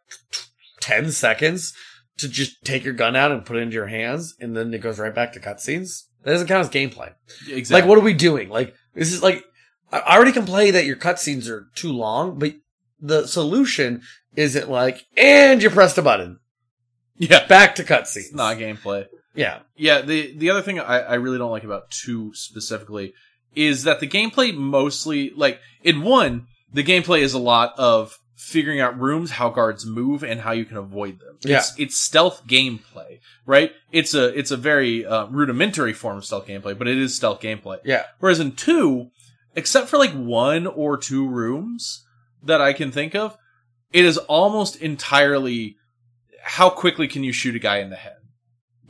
10 0.81 1.13
seconds 1.13 1.75
to 2.19 2.29
just 2.29 2.63
take 2.65 2.85
your 2.85 2.95
gun 2.95 3.17
out 3.17 3.33
and 3.33 3.45
put 3.45 3.57
it 3.57 3.61
into 3.61 3.75
your 3.75 3.87
hands, 3.87 4.35
and 4.41 4.57
then 4.57 4.73
it 4.75 4.81
goes 4.81 4.99
right 4.99 5.15
back 5.15 5.33
to 5.33 5.41
cutscenes. 5.41 6.05
That 6.23 6.33
doesn't 6.33 6.47
count 6.47 6.61
as 6.61 6.71
gameplay. 6.71 7.13
Exactly. 7.49 7.81
Like, 7.81 7.89
what 7.89 7.99
are 7.99 8.03
we 8.03 8.13
doing? 8.13 8.49
Like, 8.49 8.75
this 8.95 9.13
is 9.13 9.23
like, 9.23 9.45
I 9.91 10.17
already 10.17 10.33
complain 10.33 10.75
that 10.75 10.87
your 10.87 10.97
cutscenes 10.97 11.49
are 11.49 11.69
too 11.75 11.93
long, 11.93 12.39
but 12.39 12.55
the 13.01 13.27
solution 13.27 14.03
isn't 14.37 14.71
like, 14.71 15.05
and 15.17 15.63
you 15.63 15.71
pressed 15.71 15.99
a 15.99 16.03
button. 16.03 16.39
Yeah. 17.17 17.47
Back 17.47 17.75
to 17.77 17.85
cutscenes. 17.85 18.33
Not 18.33 18.57
gameplay. 18.57 19.07
Yeah. 19.35 19.61
Yeah, 19.77 20.03
the 20.03 20.37
the 20.37 20.51
other 20.51 20.63
thing 20.63 20.79
I, 20.79 21.01
I 21.01 21.15
really 21.15 21.39
don't 21.39 21.51
like 21.51 21.65
about 21.65 21.91
two 21.91 22.35
specifically 22.35 23.15
is 23.55 23.85
that 23.85 24.01
the 24.01 24.09
gameplay 24.09 24.55
mostly 24.55 25.31
like 25.31 25.61
in 25.83 26.03
one, 26.03 26.47
the 26.73 26.85
gameplay 26.85 27.21
is 27.21 27.35
a 27.35 27.39
lot 27.39 27.75
of 27.79 28.19
figuring 28.37 28.81
out 28.81 28.99
rooms, 28.99 29.31
how 29.31 29.49
guards 29.49 29.87
move, 29.87 30.25
and 30.25 30.41
how 30.41 30.53
you 30.53 30.65
can 30.65 30.77
avoid 30.77 31.21
them. 31.21 31.39
Yeah. 31.45 31.59
It's 31.59 31.79
it's 31.79 32.01
stealth 32.01 32.47
gameplay, 32.47 33.21
right? 33.47 33.73
It's 33.93 34.15
a 34.15 34.37
it's 34.37 34.51
a 34.51 34.57
very 34.57 35.07
uh, 35.07 35.27
rudimentary 35.27 35.93
form 35.93 36.19
of 36.19 36.25
stealth 36.25 36.47
gameplay, 36.47 36.77
but 36.77 36.89
it 36.89 36.99
is 36.99 37.15
stealth 37.15 37.41
gameplay. 37.41 37.79
Yeah. 37.85 38.05
Whereas 38.19 38.41
in 38.41 38.53
two, 38.53 39.11
except 39.55 39.89
for 39.89 39.99
like 39.99 40.13
one 40.13 40.67
or 40.67 40.97
two 40.97 41.29
rooms 41.29 42.05
that 42.43 42.61
I 42.61 42.73
can 42.73 42.91
think 42.91 43.15
of, 43.15 43.37
it 43.93 44.05
is 44.05 44.19
almost 44.19 44.77
entirely 44.77 45.77
how 46.43 46.69
quickly 46.71 47.07
can 47.07 47.23
you 47.23 47.33
shoot 47.33 47.55
a 47.55 47.61
guy 47.61 47.79
in 47.79 47.91
the 47.91 47.97
head. 47.97 48.17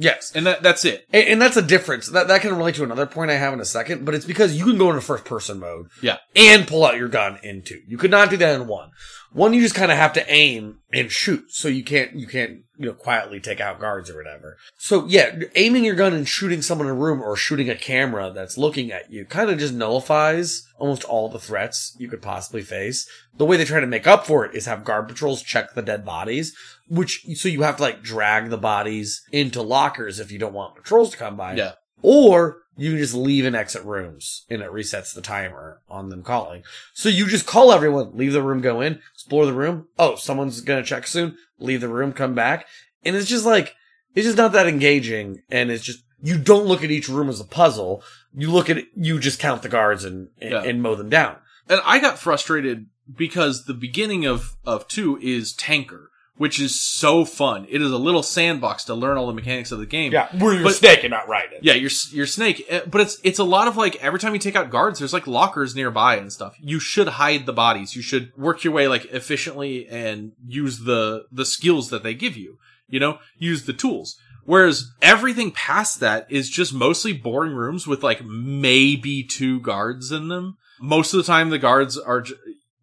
Yes. 0.02 0.32
And 0.34 0.46
that 0.46 0.62
that's 0.62 0.84
it. 0.84 1.06
And, 1.12 1.28
and 1.28 1.42
that's 1.42 1.56
a 1.56 1.62
difference. 1.62 2.08
That 2.08 2.28
that 2.28 2.40
can 2.40 2.56
relate 2.56 2.74
to 2.76 2.84
another 2.84 3.06
point 3.06 3.30
I 3.30 3.34
have 3.34 3.52
in 3.52 3.60
a 3.60 3.64
second, 3.64 4.04
but 4.04 4.14
it's 4.14 4.24
because 4.24 4.56
you 4.56 4.64
can 4.64 4.78
go 4.78 4.88
into 4.88 5.00
first 5.00 5.24
person 5.24 5.60
mode. 5.60 5.88
Yeah. 6.02 6.16
And 6.34 6.66
pull 6.66 6.84
out 6.84 6.96
your 6.96 7.08
gun 7.08 7.38
in 7.42 7.62
two. 7.62 7.82
You 7.86 7.98
could 7.98 8.10
not 8.10 8.30
do 8.30 8.36
that 8.38 8.60
in 8.60 8.66
one. 8.66 8.90
One, 9.32 9.54
you 9.54 9.62
just 9.62 9.74
kind 9.74 9.90
of 9.90 9.96
have 9.96 10.12
to 10.14 10.30
aim 10.30 10.80
and 10.92 11.10
shoot, 11.10 11.50
so 11.50 11.68
you 11.68 11.82
can't 11.82 12.14
you 12.14 12.26
can't 12.26 12.64
you 12.76 12.86
know 12.86 12.92
quietly 12.92 13.40
take 13.40 13.60
out 13.60 13.80
guards 13.80 14.10
or 14.10 14.16
whatever. 14.16 14.58
So 14.76 15.06
yeah, 15.06 15.34
aiming 15.54 15.84
your 15.84 15.94
gun 15.94 16.12
and 16.12 16.28
shooting 16.28 16.60
someone 16.60 16.86
in 16.86 16.92
a 16.92 16.96
room 16.96 17.22
or 17.22 17.34
shooting 17.34 17.70
a 17.70 17.74
camera 17.74 18.30
that's 18.30 18.58
looking 18.58 18.92
at 18.92 19.10
you 19.10 19.24
kind 19.24 19.48
of 19.48 19.58
just 19.58 19.72
nullifies 19.72 20.66
almost 20.78 21.04
all 21.04 21.28
the 21.28 21.38
threats 21.38 21.96
you 21.98 22.08
could 22.08 22.20
possibly 22.20 22.62
face. 22.62 23.08
The 23.36 23.46
way 23.46 23.56
they 23.56 23.64
try 23.64 23.80
to 23.80 23.86
make 23.86 24.06
up 24.06 24.26
for 24.26 24.44
it 24.44 24.54
is 24.54 24.66
have 24.66 24.84
guard 24.84 25.08
patrols 25.08 25.42
check 25.42 25.74
the 25.74 25.82
dead 25.82 26.04
bodies, 26.04 26.54
which 26.88 27.24
so 27.34 27.48
you 27.48 27.62
have 27.62 27.76
to 27.76 27.82
like 27.82 28.02
drag 28.02 28.50
the 28.50 28.58
bodies 28.58 29.22
into 29.32 29.62
lockers 29.62 30.20
if 30.20 30.30
you 30.30 30.38
don't 30.38 30.52
want 30.52 30.76
patrols 30.76 31.10
to 31.10 31.16
come 31.16 31.36
by. 31.36 31.54
Yeah. 31.54 31.72
Or 32.02 32.58
you 32.76 32.90
can 32.90 32.98
just 32.98 33.14
leave 33.14 33.44
and 33.44 33.54
exit 33.56 33.84
rooms 33.84 34.44
and 34.50 34.62
it 34.62 34.70
resets 34.70 35.14
the 35.14 35.20
timer 35.20 35.80
on 35.88 36.08
them 36.08 36.22
calling. 36.22 36.62
So 36.94 37.08
you 37.08 37.26
just 37.26 37.46
call 37.46 37.70
everyone, 37.72 38.16
leave 38.16 38.32
the 38.32 38.42
room, 38.42 38.60
go 38.60 38.80
in, 38.80 39.00
explore 39.14 39.46
the 39.46 39.52
room. 39.52 39.88
Oh, 39.98 40.16
someone's 40.16 40.60
going 40.62 40.82
to 40.82 40.88
check 40.88 41.06
soon. 41.06 41.36
Leave 41.58 41.80
the 41.80 41.88
room, 41.88 42.12
come 42.12 42.34
back. 42.34 42.66
And 43.04 43.14
it's 43.14 43.28
just 43.28 43.44
like, 43.46 43.74
it's 44.14 44.26
just 44.26 44.38
not 44.38 44.52
that 44.52 44.66
engaging. 44.66 45.42
And 45.50 45.70
it's 45.70 45.84
just, 45.84 46.02
you 46.22 46.38
don't 46.38 46.66
look 46.66 46.82
at 46.84 46.90
each 46.90 47.08
room 47.08 47.28
as 47.28 47.40
a 47.40 47.44
puzzle. 47.44 48.02
You 48.34 48.50
look 48.50 48.70
at 48.70 48.78
it, 48.78 48.86
you 48.96 49.18
just 49.18 49.38
count 49.38 49.62
the 49.62 49.68
guards 49.68 50.04
and, 50.04 50.28
and, 50.40 50.50
Yeah. 50.50 50.62
and 50.62 50.82
mow 50.82 50.94
them 50.94 51.08
down. 51.10 51.36
And 51.68 51.80
I 51.84 51.98
got 52.00 52.18
frustrated 52.18 52.86
because 53.14 53.64
the 53.64 53.74
beginning 53.74 54.24
of 54.26 54.56
of 54.64 54.88
two 54.88 55.18
is 55.20 55.52
Tanker, 55.52 56.10
which 56.36 56.58
is 56.58 56.80
so 56.80 57.24
fun. 57.24 57.66
It 57.68 57.82
is 57.82 57.90
a 57.92 57.98
little 57.98 58.22
sandbox 58.22 58.84
to 58.84 58.94
learn 58.94 59.16
all 59.18 59.26
the 59.26 59.32
mechanics 59.34 59.70
of 59.70 59.78
the 59.78 59.86
game. 59.86 60.12
Yeah, 60.12 60.28
where 60.38 60.54
you're 60.54 60.64
But- 60.64 60.74
snake 60.74 61.04
and 61.04 61.10
not 61.10 61.26
Raiden. 61.26 61.58
Yeah, 61.60 61.74
you're 61.74 61.90
you're 62.12 62.26
Snake, 62.26 62.64
Uh, 62.70 62.80
but 62.90 63.00
it's 63.02 63.18
it's 63.22 63.38
a 63.38 63.44
lot 63.44 63.68
of 63.68 63.76
like 63.76 63.96
every 63.96 64.18
time 64.18 64.32
you 64.32 64.38
take 64.40 64.56
out 64.56 64.70
guards, 64.70 64.98
there's 64.98 65.12
like 65.12 65.26
lockers 65.26 65.74
nearby 65.76 66.16
and 66.16 66.32
stuff. 66.32 66.54
You 66.60 66.80
should 66.80 67.08
hide 67.08 67.46
the 67.46 67.52
bodies. 67.52 67.94
You 67.94 68.02
should 68.02 68.32
work 68.36 68.64
your 68.64 68.72
way 68.72 68.88
like 68.88 69.04
efficiently 69.12 69.86
and 69.88 70.32
use 70.46 70.80
the 70.80 71.24
the 71.30 71.44
skills 71.44 71.90
that 71.90 72.02
they 72.02 72.14
give 72.14 72.36
you. 72.36 72.58
You 72.88 73.00
know, 73.00 73.18
use 73.38 73.64
the 73.64 73.72
tools. 73.72 74.16
Whereas 74.44 74.90
everything 75.00 75.52
past 75.52 76.00
that 76.00 76.26
is 76.28 76.50
just 76.50 76.74
mostly 76.74 77.12
boring 77.12 77.52
rooms 77.54 77.86
with 77.86 78.02
like 78.02 78.24
maybe 78.24 79.22
two 79.22 79.60
guards 79.60 80.10
in 80.10 80.28
them. 80.28 80.56
Most 80.80 81.14
of 81.14 81.18
the 81.18 81.24
time, 81.24 81.50
the 81.50 81.58
guards 81.60 81.96
are 81.96 82.22
j- 82.22 82.34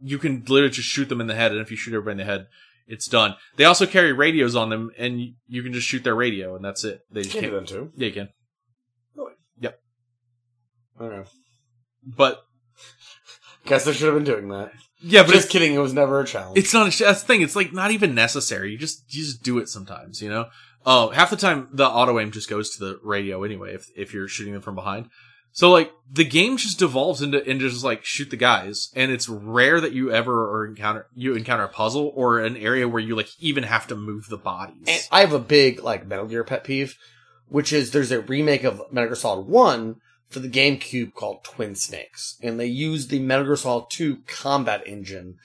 you 0.02 0.18
can 0.18 0.44
literally 0.48 0.70
just 0.70 0.88
shoot 0.88 1.10
them 1.10 1.20
in 1.20 1.28
the 1.28 1.36
head, 1.36 1.52
and 1.52 1.60
if 1.60 1.70
you 1.70 1.76
shoot 1.76 1.94
everybody 1.94 2.14
in 2.14 2.18
the 2.20 2.24
head, 2.32 2.48
it's 2.90 3.08
done. 3.08 3.36
They 3.56 3.64
also 3.66 3.86
carry 3.86 4.12
radios 4.12 4.56
on 4.56 4.70
them, 4.70 4.92
and 4.98 5.22
you 5.48 5.64
can 5.64 5.72
just 5.72 5.88
shoot 5.88 6.04
their 6.04 6.16
radio, 6.16 6.56
and 6.56 6.66
that's 6.66 6.84
it. 6.84 7.00
They 7.12 7.22
just 7.22 7.34
Can 7.36 7.44
do 7.44 7.50
can't- 7.52 7.68
that 7.68 7.74
too. 7.74 7.92
Yeah, 7.96 8.08
you 8.08 8.14
can. 8.14 8.30
Yep. 9.60 9.80
I 11.00 11.04
don't 11.04 11.12
know. 11.12 11.26
But 12.06 12.42
Guess 13.66 13.88
I 13.88 13.92
should 13.92 14.06
have 14.08 14.16
been 14.16 14.24
doing 14.24 14.50
that. 14.50 14.72
Yeah, 15.02 15.24
but 15.24 15.32
just 15.34 15.50
kidding. 15.50 15.74
It 15.74 15.80
was 15.80 15.94
never 15.94 16.20
a 16.20 16.26
challenge. 16.26 16.58
it's 16.58 16.74
not 16.74 16.88
a 16.94 17.04
that's 17.04 17.22
the 17.22 17.28
thing. 17.28 17.42
It's 17.42 17.56
like 17.56 17.72
not 17.72 17.92
even 17.92 18.16
necessary. 18.16 18.72
You 18.72 18.78
just 18.78 19.04
you 19.14 19.24
just 19.24 19.44
do 19.44 19.60
it 19.60 19.70
sometimes. 19.70 20.22
You 20.22 20.30
know. 20.30 20.46
Oh, 20.86 21.10
half 21.10 21.30
the 21.30 21.36
time 21.36 21.68
the 21.72 21.86
auto 21.88 22.20
aim 22.20 22.32
just 22.32 22.50
goes 22.50 22.72
to 22.76 22.80
the 22.84 23.00
radio 23.04 23.44
anyway. 23.44 23.74
If 23.76 23.86
if 23.96 24.14
you're 24.14 24.28
shooting 24.28 24.54
them 24.54 24.62
from 24.62 24.76
behind, 24.76 25.10
so 25.52 25.72
like 25.72 25.92
the 26.12 26.26
game 26.26 26.58
just 26.58 26.80
devolves 26.80 27.22
into 27.22 27.44
into 27.48 27.70
just 27.70 27.84
like 27.84 28.04
shoot 28.04 28.30
the 28.30 28.38
guys, 28.38 28.92
and 28.96 29.12
it's 29.12 29.30
rare 29.30 29.80
that 29.82 29.94
you 29.94 30.12
ever 30.12 30.50
or 30.50 30.66
encounter 30.66 31.08
you 31.16 31.36
encounter 31.36 31.64
a 31.64 31.70
puzzle 31.70 32.12
or 32.16 32.40
an 32.40 32.58
area 32.58 32.88
where 32.88 33.02
you 33.02 33.16
like 33.16 33.30
even 33.40 33.64
have 33.64 33.88
to 33.88 33.96
move 33.96 34.28
the 34.30 34.38
bodies. 34.38 34.86
And 34.88 35.08
I 35.12 35.22
have 35.22 35.34
a 35.34 35.40
big 35.40 35.84
like 35.84 36.08
Metal 36.08 36.28
Gear 36.28 36.44
pet 36.44 36.64
peeve, 36.64 36.96
which 37.48 37.74
is 37.74 37.92
there's 37.92 38.12
a 38.12 38.22
remake 38.22 38.64
of 38.64 38.82
Metal 38.92 39.10
Gear 39.10 39.16
Solid 39.16 39.48
One 39.48 39.98
for 40.28 40.40
the 40.40 40.50
GameCube 40.50 41.14
called 41.14 41.44
Twin 41.44 41.76
Snakes, 41.76 42.38
and 42.42 42.60
they 42.60 42.68
used 42.68 43.10
the 43.10 43.20
Metal 43.20 43.46
Gear 43.46 43.56
Solid 43.56 43.90
Two 43.90 44.20
combat 44.28 44.84
engine 44.86 45.38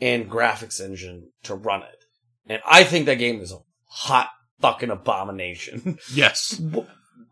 and 0.00 0.30
graphics 0.30 0.80
engine 0.80 1.30
to 1.44 1.54
run 1.54 1.82
it. 1.82 2.04
And 2.48 2.60
I 2.66 2.84
think 2.84 3.06
that 3.06 3.18
game 3.18 3.40
is 3.40 3.52
a 3.52 3.58
hot 3.86 4.30
fucking 4.60 4.90
abomination. 4.90 5.98
yes. 6.12 6.60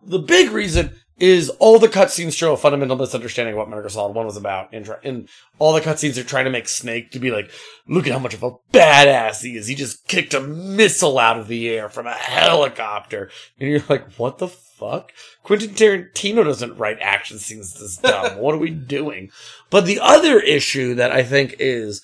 the 0.04 0.18
big 0.18 0.50
reason 0.50 0.94
is 1.20 1.50
all 1.58 1.78
the 1.78 1.86
cutscenes 1.88 2.34
show 2.36 2.54
a 2.54 2.56
fundamental 2.56 2.96
misunderstanding 2.96 3.52
of 3.54 3.58
what 3.58 3.68
Metal 3.68 3.82
Gear 3.82 3.90
Solid 3.90 4.14
1 4.14 4.26
was 4.26 4.38
about. 4.38 4.72
And, 4.72 4.84
try- 4.86 4.98
and 5.04 5.28
all 5.58 5.74
the 5.74 5.80
cutscenes 5.82 6.16
are 6.16 6.24
trying 6.24 6.46
to 6.46 6.50
make 6.50 6.66
Snake 6.66 7.10
to 7.10 7.18
be 7.18 7.30
like, 7.30 7.50
look 7.86 8.06
at 8.06 8.12
how 8.12 8.18
much 8.18 8.32
of 8.32 8.42
a 8.42 8.52
badass 8.72 9.42
he 9.42 9.56
is. 9.56 9.66
He 9.66 9.74
just 9.74 10.08
kicked 10.08 10.32
a 10.32 10.40
missile 10.40 11.18
out 11.18 11.38
of 11.38 11.46
the 11.46 11.68
air 11.68 11.90
from 11.90 12.06
a 12.06 12.14
helicopter. 12.14 13.30
And 13.58 13.68
you're 13.68 13.82
like, 13.88 14.10
what 14.14 14.38
the 14.38 14.48
fuck? 14.48 15.12
Quentin 15.42 15.70
Tarantino 15.70 16.42
doesn't 16.42 16.78
write 16.78 16.98
action 17.00 17.38
scenes 17.38 17.74
this 17.74 17.96
dumb. 18.02 18.38
what 18.38 18.54
are 18.54 18.58
we 18.58 18.70
doing? 18.70 19.30
But 19.68 19.84
the 19.84 20.00
other 20.00 20.40
issue 20.40 20.94
that 20.94 21.12
I 21.12 21.22
think 21.22 21.56
is 21.58 22.02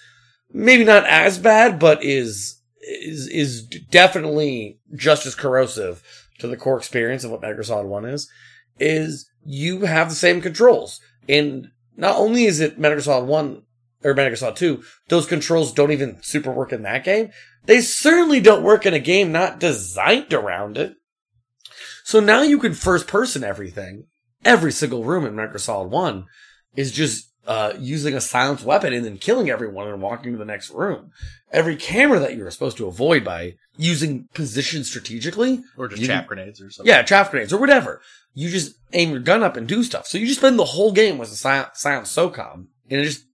maybe 0.53 0.85
not 0.85 1.07
as 1.07 1.39
bad, 1.39 1.79
but 1.79 2.05
is 2.05 2.61
is 2.83 3.27
is 3.29 3.63
definitely 3.63 4.79
just 4.95 5.27
as 5.27 5.35
corrosive 5.35 6.03
to 6.39 6.47
the 6.47 6.57
core 6.57 6.77
experience 6.77 7.25
of 7.25 7.31
what 7.31 7.41
Metal 7.41 7.57
Gear 7.57 7.63
Solid 7.65 7.87
One 7.87 8.05
is, 8.05 8.31
is 8.79 9.29
you 9.45 9.83
have 9.83 10.09
the 10.09 10.15
same 10.15 10.41
controls, 10.41 11.01
and 11.29 11.69
not 11.97 12.17
only 12.17 12.45
is 12.45 12.61
it 12.61 12.79
Metal 12.79 12.97
Gear 12.97 13.03
Solid 13.03 13.27
One 13.27 13.63
or 14.05 14.15
Metal 14.15 14.31
Gear 14.31 14.37
Solid 14.37 14.57
Two, 14.57 14.83
those 15.09 15.27
controls 15.27 15.73
don't 15.73 15.93
even 15.93 16.19
super 16.23 16.53
work 16.53 16.73
in 16.73 16.83
that 16.83 17.05
game. 17.05 17.31
They 17.65 17.81
certainly 17.81 18.41
don't 18.41 18.63
work 18.63 18.87
in 18.87 18.95
a 18.95 18.99
game 18.99 19.33
not 19.33 19.59
designed 19.59 20.33
around 20.33 20.79
it. 20.79 20.95
So 22.05 22.21
now 22.21 22.43
you 22.43 22.59
can 22.59 22.75
first 22.75 23.07
person 23.09 23.43
everything. 23.43 24.05
Every 24.45 24.71
single 24.71 25.03
room 25.03 25.27
in 25.27 25.35
Metal 25.35 25.53
Gear 25.53 25.59
Solid 25.59 25.91
One 25.91 26.27
is 26.77 26.93
just 26.93 27.33
uh, 27.47 27.75
using 27.79 28.15
a 28.15 28.21
silenced 28.21 28.65
weapon 28.65 28.93
and 28.93 29.05
then 29.05 29.19
killing 29.19 29.51
everyone 29.51 29.89
and 29.89 30.03
walking 30.03 30.33
to 30.33 30.39
the 30.39 30.45
next 30.45 30.71
room. 30.71 31.11
Every 31.53 31.77
camera 31.77 32.19
that 32.19 32.37
you're 32.37 32.51
supposed 32.51 32.77
to 32.79 32.89
avoid 32.89 33.25
by 33.25 33.55
using 33.77 34.29
position 34.35 34.85
strategically, 34.85 35.63
or 35.77 35.89
just 35.89 36.03
you 36.03 36.09
trap 36.09 36.27
grenades 36.27 36.61
or 36.61 36.71
something. 36.71 36.91
yeah, 36.91 37.03
trap 37.03 37.31
grenades 37.31 37.53
or 37.53 37.59
whatever. 37.59 38.01
You 38.35 38.51
just 38.51 38.75
aim 38.93 39.11
your 39.11 39.21
gun 39.21 39.43
up 39.43 39.57
and 39.57 39.67
do 39.67 39.83
stuff. 39.83 40.07
So 40.07 40.19
you 40.19 40.27
just 40.27 40.41
spend 40.41 40.59
the 40.59 40.65
whole 40.65 40.93
game 40.93 41.19
with 41.19 41.31
a 41.31 41.37
silent, 41.37 41.77
silent 41.77 42.07
SOCOM, 42.07 42.67
and 42.91 43.01
it 43.01 43.05
just 43.05 43.25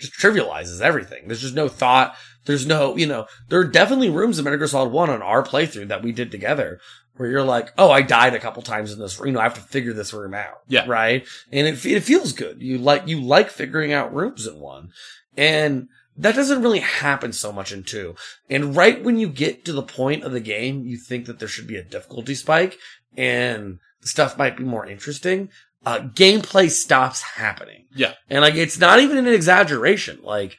just 0.00 0.14
trivializes 0.14 0.80
everything. 0.80 1.26
There's 1.26 1.42
just 1.42 1.54
no 1.54 1.68
thought. 1.68 2.14
There's 2.46 2.66
no, 2.66 2.96
you 2.96 3.06
know, 3.06 3.26
there 3.48 3.60
are 3.60 3.64
definitely 3.64 4.08
rooms 4.08 4.38
in 4.38 4.44
Metal 4.44 4.58
Gear 4.58 4.68
Solid 4.68 4.92
One 4.92 5.10
on 5.10 5.20
our 5.22 5.42
playthrough 5.42 5.88
that 5.88 6.02
we 6.02 6.12
did 6.12 6.30
together 6.30 6.80
where 7.18 7.28
you're 7.28 7.42
like, 7.42 7.72
oh, 7.76 7.90
I 7.90 8.02
died 8.02 8.34
a 8.34 8.40
couple 8.40 8.62
times 8.62 8.92
in 8.92 8.98
this 8.98 9.18
room. 9.18 9.28
You 9.28 9.32
know, 9.34 9.40
I 9.40 9.44
have 9.44 9.54
to 9.54 9.60
figure 9.60 9.92
this 9.92 10.12
room 10.12 10.34
out. 10.34 10.60
Yeah. 10.68 10.86
right. 10.86 11.26
And 11.52 11.66
it 11.66 11.84
it 11.84 12.02
feels 12.02 12.32
good. 12.32 12.62
You 12.62 12.78
like 12.78 13.06
you 13.06 13.20
like 13.20 13.50
figuring 13.50 13.92
out 13.92 14.14
rooms 14.14 14.46
in 14.46 14.58
one, 14.58 14.92
and 15.36 15.88
that 16.16 16.34
doesn't 16.34 16.62
really 16.62 16.80
happen 16.80 17.32
so 17.32 17.52
much 17.52 17.72
in 17.72 17.84
two. 17.84 18.14
And 18.48 18.74
right 18.74 19.02
when 19.02 19.18
you 19.18 19.28
get 19.28 19.64
to 19.66 19.72
the 19.72 19.82
point 19.82 20.24
of 20.24 20.32
the 20.32 20.40
game, 20.40 20.84
you 20.84 20.96
think 20.96 21.26
that 21.26 21.38
there 21.38 21.48
should 21.48 21.66
be 21.66 21.76
a 21.76 21.84
difficulty 21.84 22.34
spike, 22.34 22.78
and 23.16 23.78
stuff 24.00 24.38
might 24.38 24.56
be 24.56 24.64
more 24.64 24.86
interesting. 24.86 25.50
Uh, 25.86 26.00
gameplay 26.00 26.70
stops 26.70 27.22
happening. 27.22 27.86
Yeah. 27.94 28.14
And 28.28 28.42
like, 28.42 28.56
it's 28.56 28.78
not 28.78 29.00
even 29.00 29.16
an 29.16 29.28
exaggeration. 29.28 30.18
Like, 30.22 30.58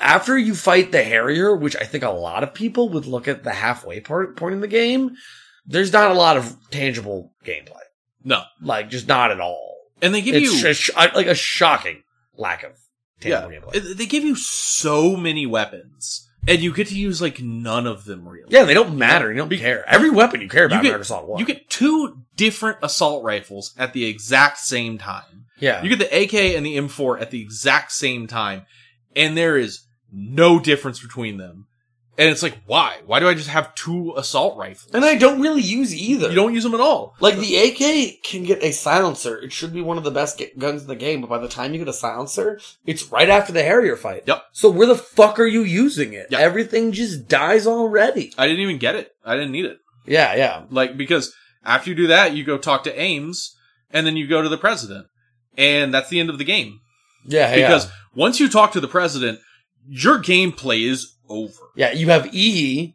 after 0.00 0.38
you 0.38 0.54
fight 0.54 0.92
the 0.92 1.02
Harrier, 1.02 1.54
which 1.54 1.76
I 1.76 1.84
think 1.84 2.04
a 2.04 2.10
lot 2.10 2.42
of 2.42 2.54
people 2.54 2.88
would 2.90 3.06
look 3.06 3.28
at 3.28 3.44
the 3.44 3.52
halfway 3.52 4.00
part, 4.00 4.36
point 4.36 4.54
in 4.54 4.60
the 4.60 4.68
game, 4.68 5.16
there's 5.66 5.92
not 5.92 6.10
a 6.10 6.14
lot 6.14 6.36
of 6.36 6.56
tangible 6.70 7.32
gameplay. 7.44 7.76
No. 8.24 8.42
Like, 8.60 8.90
just 8.90 9.08
not 9.08 9.30
at 9.30 9.40
all. 9.40 9.76
And 10.02 10.14
they 10.14 10.22
give 10.22 10.34
it's 10.34 10.62
you 10.62 10.72
sh- 10.72 10.90
like 10.96 11.26
a 11.26 11.34
shocking 11.34 12.02
lack 12.36 12.62
of 12.64 12.72
yeah, 13.22 13.40
tangible 13.40 13.70
gameplay. 13.72 13.96
they 13.96 14.06
give 14.06 14.24
you 14.24 14.34
so 14.34 15.16
many 15.16 15.44
weapons, 15.46 16.26
and 16.48 16.60
you 16.60 16.72
get 16.72 16.88
to 16.88 16.98
use 16.98 17.20
like 17.20 17.40
none 17.40 17.86
of 17.86 18.04
them 18.06 18.26
really. 18.26 18.50
Yeah, 18.50 18.64
they 18.64 18.72
don't 18.72 18.96
matter. 18.96 19.30
You 19.30 19.38
don't 19.38 19.50
care. 19.50 19.86
Every 19.86 20.08
weapon 20.08 20.40
you 20.40 20.48
care 20.48 20.64
about 20.64 20.82
you 20.82 20.90
get, 20.90 21.00
Assault 21.00 21.28
1. 21.28 21.38
You 21.38 21.44
get 21.44 21.68
two 21.68 22.22
different 22.36 22.78
assault 22.82 23.22
rifles 23.22 23.74
at 23.76 23.92
the 23.92 24.06
exact 24.06 24.58
same 24.58 24.96
time. 24.96 25.44
Yeah. 25.58 25.82
You 25.82 25.94
get 25.94 25.98
the 25.98 26.22
AK 26.22 26.56
and 26.56 26.64
the 26.64 26.78
M4 26.78 27.20
at 27.20 27.30
the 27.30 27.42
exact 27.42 27.92
same 27.92 28.26
time, 28.26 28.64
and 29.14 29.36
there 29.36 29.56
is 29.56 29.86
no 30.12 30.58
difference 30.58 31.00
between 31.00 31.38
them. 31.38 31.66
And 32.18 32.28
it's 32.28 32.42
like, 32.42 32.58
why? 32.66 32.98
Why 33.06 33.18
do 33.18 33.28
I 33.28 33.34
just 33.34 33.48
have 33.48 33.74
two 33.74 34.12
assault 34.14 34.58
rifles? 34.58 34.92
And 34.92 35.06
I 35.06 35.16
don't 35.16 35.40
really 35.40 35.62
use 35.62 35.94
either. 35.94 36.28
You 36.28 36.34
don't 36.34 36.52
use 36.52 36.64
them 36.64 36.74
at 36.74 36.80
all. 36.80 37.14
Like 37.18 37.38
the 37.38 37.56
AK 37.56 38.22
can 38.22 38.42
get 38.44 38.62
a 38.62 38.72
silencer. 38.72 39.38
It 39.38 39.52
should 39.52 39.72
be 39.72 39.80
one 39.80 39.96
of 39.96 40.04
the 40.04 40.10
best 40.10 40.36
ga- 40.36 40.52
guns 40.58 40.82
in 40.82 40.88
the 40.88 40.96
game, 40.96 41.22
but 41.22 41.30
by 41.30 41.38
the 41.38 41.48
time 41.48 41.72
you 41.72 41.78
get 41.78 41.88
a 41.88 41.94
silencer, 41.94 42.60
it's 42.84 43.10
right 43.10 43.30
after 43.30 43.54
the 43.54 43.62
Harrier 43.62 43.96
fight. 43.96 44.24
Yep. 44.26 44.42
So 44.52 44.68
where 44.68 44.86
the 44.86 44.96
fuck 44.96 45.38
are 45.40 45.46
you 45.46 45.62
using 45.62 46.12
it? 46.12 46.26
Yep. 46.30 46.40
Everything 46.40 46.92
just 46.92 47.26
dies 47.26 47.66
already. 47.66 48.34
I 48.36 48.46
didn't 48.46 48.62
even 48.62 48.78
get 48.78 48.96
it. 48.96 49.12
I 49.24 49.34
didn't 49.34 49.52
need 49.52 49.64
it. 49.64 49.78
Yeah, 50.06 50.34
yeah. 50.34 50.64
Like, 50.68 50.98
because 50.98 51.32
after 51.64 51.88
you 51.88 51.96
do 51.96 52.08
that, 52.08 52.34
you 52.34 52.44
go 52.44 52.58
talk 52.58 52.84
to 52.84 53.00
Ames, 53.00 53.56
and 53.90 54.06
then 54.06 54.18
you 54.18 54.26
go 54.26 54.42
to 54.42 54.48
the 54.48 54.58
president. 54.58 55.06
And 55.56 55.94
that's 55.94 56.10
the 56.10 56.20
end 56.20 56.28
of 56.28 56.36
the 56.36 56.44
game. 56.44 56.80
Yeah, 57.26 57.54
Because 57.54 57.86
yeah. 57.86 57.90
once 58.14 58.40
you 58.40 58.48
talk 58.48 58.72
to 58.72 58.80
the 58.80 58.88
president, 58.88 59.38
your 59.86 60.18
gameplay 60.18 60.86
is 60.88 61.16
over. 61.28 61.52
Yeah, 61.76 61.92
you 61.92 62.08
have 62.10 62.34
E. 62.34 62.94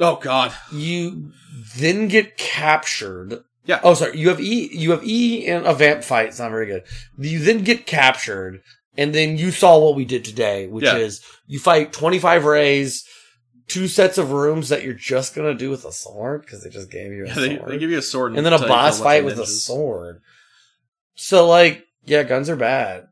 Oh 0.00 0.16
god. 0.16 0.52
You 0.72 1.32
then 1.76 2.08
get 2.08 2.36
captured. 2.36 3.44
Yeah. 3.64 3.80
Oh, 3.84 3.94
sorry. 3.94 4.18
You 4.18 4.28
have 4.30 4.40
E. 4.40 4.70
You 4.72 4.90
have 4.90 5.04
E 5.04 5.46
in 5.46 5.64
a 5.64 5.74
vamp 5.74 6.02
fight. 6.02 6.26
It's 6.28 6.38
not 6.38 6.50
very 6.50 6.66
good. 6.66 6.82
You 7.18 7.38
then 7.38 7.62
get 7.62 7.86
captured, 7.86 8.60
and 8.96 9.14
then 9.14 9.36
you 9.38 9.50
saw 9.52 9.78
what 9.78 9.94
we 9.94 10.04
did 10.04 10.24
today, 10.24 10.66
which 10.66 10.84
Yeah. 10.84 10.96
is 10.96 11.20
you 11.46 11.60
fight 11.60 11.92
twenty 11.92 12.18
five 12.18 12.44
rays, 12.44 13.04
two 13.68 13.86
sets 13.86 14.18
of 14.18 14.32
rooms 14.32 14.68
that 14.70 14.82
you're 14.82 14.94
just 14.94 15.34
gonna 15.34 15.54
do 15.54 15.70
with 15.70 15.84
a 15.84 15.92
sword 15.92 16.42
because 16.42 16.64
they 16.64 16.70
just 16.70 16.90
gave 16.90 17.12
you 17.12 17.24
a 17.24 17.28
Yeah, 17.28 17.34
they, 17.34 17.56
sword, 17.56 17.70
they 17.70 17.78
give 17.78 17.90
you 17.90 17.98
a 17.98 18.02
sword, 18.02 18.36
and 18.36 18.44
then 18.44 18.52
a 18.52 18.58
boss 18.58 19.00
fight 19.00 19.24
with 19.24 19.38
a 19.38 19.46
sword. 19.46 20.20
So, 21.14 21.46
like, 21.46 21.84
yeah, 22.04 22.22
guns 22.24 22.48
are 22.50 22.56
bad. 22.56 23.04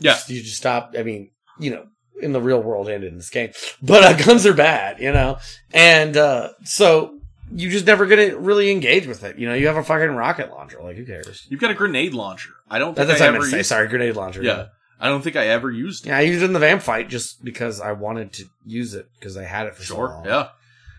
Yeah. 0.00 0.18
you 0.26 0.42
just 0.42 0.56
stop. 0.56 0.94
I 0.98 1.02
mean, 1.02 1.30
you 1.58 1.70
know, 1.70 1.86
in 2.20 2.32
the 2.32 2.40
real 2.40 2.62
world 2.62 2.88
and 2.88 3.04
in 3.04 3.16
this 3.16 3.30
game, 3.30 3.52
but 3.82 4.02
uh, 4.02 4.12
guns 4.24 4.44
are 4.46 4.54
bad, 4.54 5.00
you 5.00 5.12
know, 5.12 5.38
and 5.72 6.16
uh, 6.16 6.50
so 6.64 7.18
you 7.52 7.70
just 7.70 7.86
never 7.86 8.06
gonna 8.06 8.36
really 8.36 8.70
engage 8.70 9.06
with 9.06 9.24
it. 9.24 9.38
You 9.38 9.48
know, 9.48 9.54
you 9.54 9.66
have 9.68 9.76
a 9.76 9.82
fucking 9.84 10.10
rocket 10.14 10.50
launcher. 10.50 10.80
Like, 10.82 10.96
who 10.96 11.04
cares? 11.06 11.46
You've 11.48 11.60
got 11.60 11.70
a 11.70 11.74
grenade 11.74 12.14
launcher. 12.14 12.50
I 12.70 12.78
don't 12.78 12.94
think 12.94 13.08
That's 13.08 13.20
I 13.20 13.24
I 13.24 13.28
ever 13.28 13.38
meant 13.38 13.44
to 13.46 13.50
say. 13.50 13.56
used 13.58 13.68
Sorry, 13.68 13.88
grenade 13.88 14.16
launcher. 14.16 14.42
Yeah. 14.42 14.66
I 15.02 15.08
don't 15.08 15.22
think 15.22 15.34
I 15.36 15.46
ever 15.46 15.70
used 15.70 16.04
it. 16.04 16.10
Yeah, 16.10 16.18
I 16.18 16.20
used 16.20 16.42
it 16.42 16.44
in 16.46 16.52
the 16.52 16.58
vamp 16.58 16.82
fight 16.82 17.08
just 17.08 17.42
because 17.42 17.80
I 17.80 17.92
wanted 17.92 18.34
to 18.34 18.44
use 18.66 18.92
it 18.94 19.06
because 19.18 19.34
I 19.36 19.44
had 19.44 19.66
it 19.66 19.74
for 19.74 19.82
so 19.82 19.94
Sure. 19.94 20.08
long. 20.08 20.24
Yeah. 20.26 20.48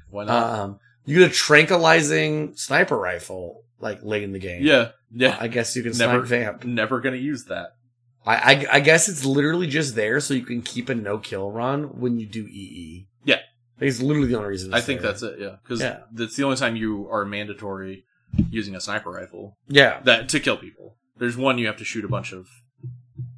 Why 0.10 0.24
not? 0.26 0.60
Um, 0.60 0.80
you 1.06 1.20
get 1.20 1.30
a 1.32 1.34
tranquilizing 1.34 2.56
sniper 2.56 2.98
rifle 2.98 3.64
like 3.80 4.04
late 4.04 4.24
in 4.24 4.32
the 4.32 4.40
game. 4.40 4.64
yeah. 4.64 4.90
Yeah. 5.14 5.38
I 5.40 5.48
guess 5.50 5.76
you 5.76 5.84
can 5.84 5.96
never, 5.98 6.26
snipe 6.26 6.42
vamp. 6.42 6.64
Never 6.66 7.00
gonna 7.00 7.18
use 7.18 7.46
that. 7.46 7.74
I, 8.26 8.36
I 8.36 8.66
I 8.74 8.80
guess 8.80 9.10
it's 9.10 9.26
literally 9.26 9.68
just 9.68 9.96
there 9.96 10.20
so 10.20 10.34
you 10.34 10.46
can 10.46 10.62
keep 10.62 10.90
a 10.90 10.96
no 10.96 11.18
kill 11.18 11.52
run 11.52 12.00
when 12.00 12.20
you 12.20 12.26
do 12.28 12.48
EE. 12.48 13.08
Yeah. 13.24 13.36
I 13.36 13.80
think 13.80 13.90
it's 13.90 14.02
literally 14.02 14.28
the 14.28 14.36
only 14.36 14.50
reason. 14.50 14.74
I 14.74 14.82
think 14.82 15.02
there. 15.02 15.12
that's 15.12 15.24
it. 15.24 15.40
Yeah. 15.40 15.56
Because 15.64 15.82
Yeah. 15.82 16.02
that's 16.14 16.36
the 16.36 16.44
only 16.44 16.58
time 16.58 16.76
you 16.76 17.08
are 17.10 17.26
mandatory 17.26 18.06
using 18.50 18.76
a 18.76 18.82
sniper 18.82 19.12
rifle. 19.12 19.58
Yeah. 19.68 20.02
That 20.04 20.30
to 20.30 20.40
kill 20.40 20.58
people. 20.58 20.98
There's 21.18 21.38
one 21.38 21.58
you 21.58 21.68
have 21.68 21.78
to 21.78 21.86
shoot 21.86 22.06
a 22.06 22.08
bunch 22.10 22.32
of 22.32 22.48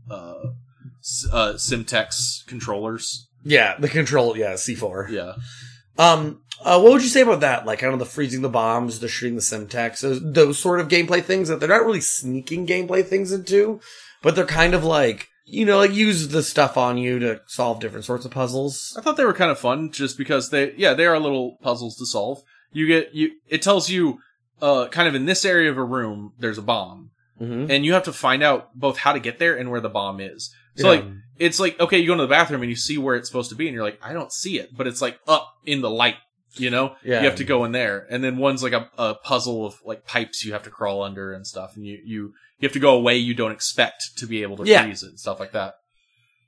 uh, 0.09 0.47
uh 1.31 1.53
Semtex 1.53 2.45
controllers. 2.47 3.27
Yeah, 3.43 3.75
the 3.77 3.89
control. 3.89 4.37
Yeah, 4.37 4.55
C 4.55 4.75
four. 4.75 5.07
Yeah. 5.11 5.33
Um, 5.97 6.41
uh, 6.61 6.79
what 6.79 6.93
would 6.93 7.03
you 7.03 7.09
say 7.09 7.21
about 7.21 7.41
that? 7.41 7.65
Like, 7.65 7.79
kind 7.79 7.93
of 7.93 7.99
the 7.99 8.05
freezing 8.05 8.41
the 8.41 8.49
bombs, 8.49 8.99
the 8.99 9.07
shooting 9.07 9.35
the 9.35 9.41
Semtex, 9.41 9.99
those, 9.99 10.21
those 10.23 10.59
sort 10.59 10.79
of 10.79 10.87
gameplay 10.87 11.21
things 11.21 11.49
that 11.49 11.59
they're 11.59 11.69
not 11.69 11.85
really 11.85 12.01
sneaking 12.01 12.65
gameplay 12.65 13.05
things 13.05 13.31
into, 13.31 13.79
but 14.23 14.35
they're 14.35 14.45
kind 14.47 14.73
of 14.73 14.83
like, 14.83 15.27
you 15.45 15.65
know, 15.65 15.77
like 15.77 15.93
use 15.93 16.29
the 16.29 16.41
stuff 16.41 16.77
on 16.77 16.97
you 16.97 17.19
to 17.19 17.41
solve 17.45 17.79
different 17.79 18.05
sorts 18.05 18.25
of 18.25 18.31
puzzles. 18.31 18.95
I 18.97 19.01
thought 19.01 19.17
they 19.17 19.25
were 19.25 19.33
kind 19.33 19.51
of 19.51 19.59
fun 19.59 19.91
just 19.91 20.17
because 20.17 20.49
they, 20.49 20.73
yeah, 20.75 20.93
they 20.95 21.05
are 21.05 21.19
little 21.19 21.57
puzzles 21.61 21.97
to 21.97 22.05
solve. 22.07 22.41
You 22.71 22.87
get, 22.87 23.13
you, 23.13 23.31
it 23.49 23.61
tells 23.61 23.89
you, 23.89 24.17
uh, 24.61 24.87
kind 24.87 25.07
of 25.07 25.13
in 25.13 25.25
this 25.25 25.45
area 25.45 25.69
of 25.69 25.77
a 25.77 25.83
room, 25.83 26.33
there's 26.39 26.57
a 26.57 26.61
bomb. 26.63 27.11
Mhm. 27.41 27.69
And 27.69 27.85
you 27.85 27.93
have 27.93 28.03
to 28.03 28.13
find 28.13 28.41
out 28.41 28.73
both 28.73 28.97
how 28.99 29.11
to 29.13 29.19
get 29.19 29.37
there 29.39 29.55
and 29.57 29.69
where 29.69 29.81
the 29.81 29.89
bomb 29.89 30.19
is. 30.21 30.49
So 30.77 30.91
Yeah. 30.91 30.99
like, 31.01 31.05
it's 31.39 31.59
like, 31.59 31.79
okay, 31.79 31.97
you 31.99 32.07
go 32.07 32.13
into 32.13 32.23
the 32.23 32.29
bathroom 32.29 32.61
and 32.61 32.69
you 32.69 32.75
see 32.77 32.97
where 32.97 33.15
it's 33.15 33.27
supposed 33.27 33.49
to 33.49 33.55
be 33.55 33.67
and 33.67 33.75
you're 33.75 33.83
like, 33.83 33.99
I 34.01 34.13
don't 34.13 34.31
see 34.31 34.59
it, 34.59 34.69
but 34.77 34.87
it's 34.87 35.01
like 35.01 35.19
up 35.27 35.51
in 35.65 35.81
the 35.81 35.89
light, 35.89 36.15
you 36.55 36.69
know? 36.69 36.95
Yeah. 37.03 37.19
You 37.21 37.25
have 37.27 37.37
to 37.37 37.43
go 37.43 37.63
in 37.65 37.71
there. 37.71 38.05
And 38.09 38.23
then 38.23 38.37
one's 38.37 38.63
like 38.63 38.73
a, 38.73 38.89
a 38.97 39.15
puzzle 39.15 39.65
of 39.65 39.75
like 39.85 40.05
pipes 40.05 40.43
you 40.45 40.53
have 40.53 40.63
to 40.63 40.69
crawl 40.69 41.03
under 41.03 41.33
and 41.33 41.45
stuff. 41.45 41.75
And 41.75 41.85
you, 41.85 41.99
you, 42.03 42.33
you 42.59 42.67
have 42.67 42.73
to 42.73 42.79
go 42.79 42.95
away 42.95 43.17
you 43.17 43.33
don't 43.33 43.51
expect 43.51 44.17
to 44.17 44.25
be 44.27 44.41
able 44.43 44.57
to 44.57 44.65
Yeah. 44.65 44.83
freeze 44.83 45.03
it 45.03 45.09
and 45.09 45.19
stuff 45.19 45.39
like 45.39 45.51
that. 45.53 45.75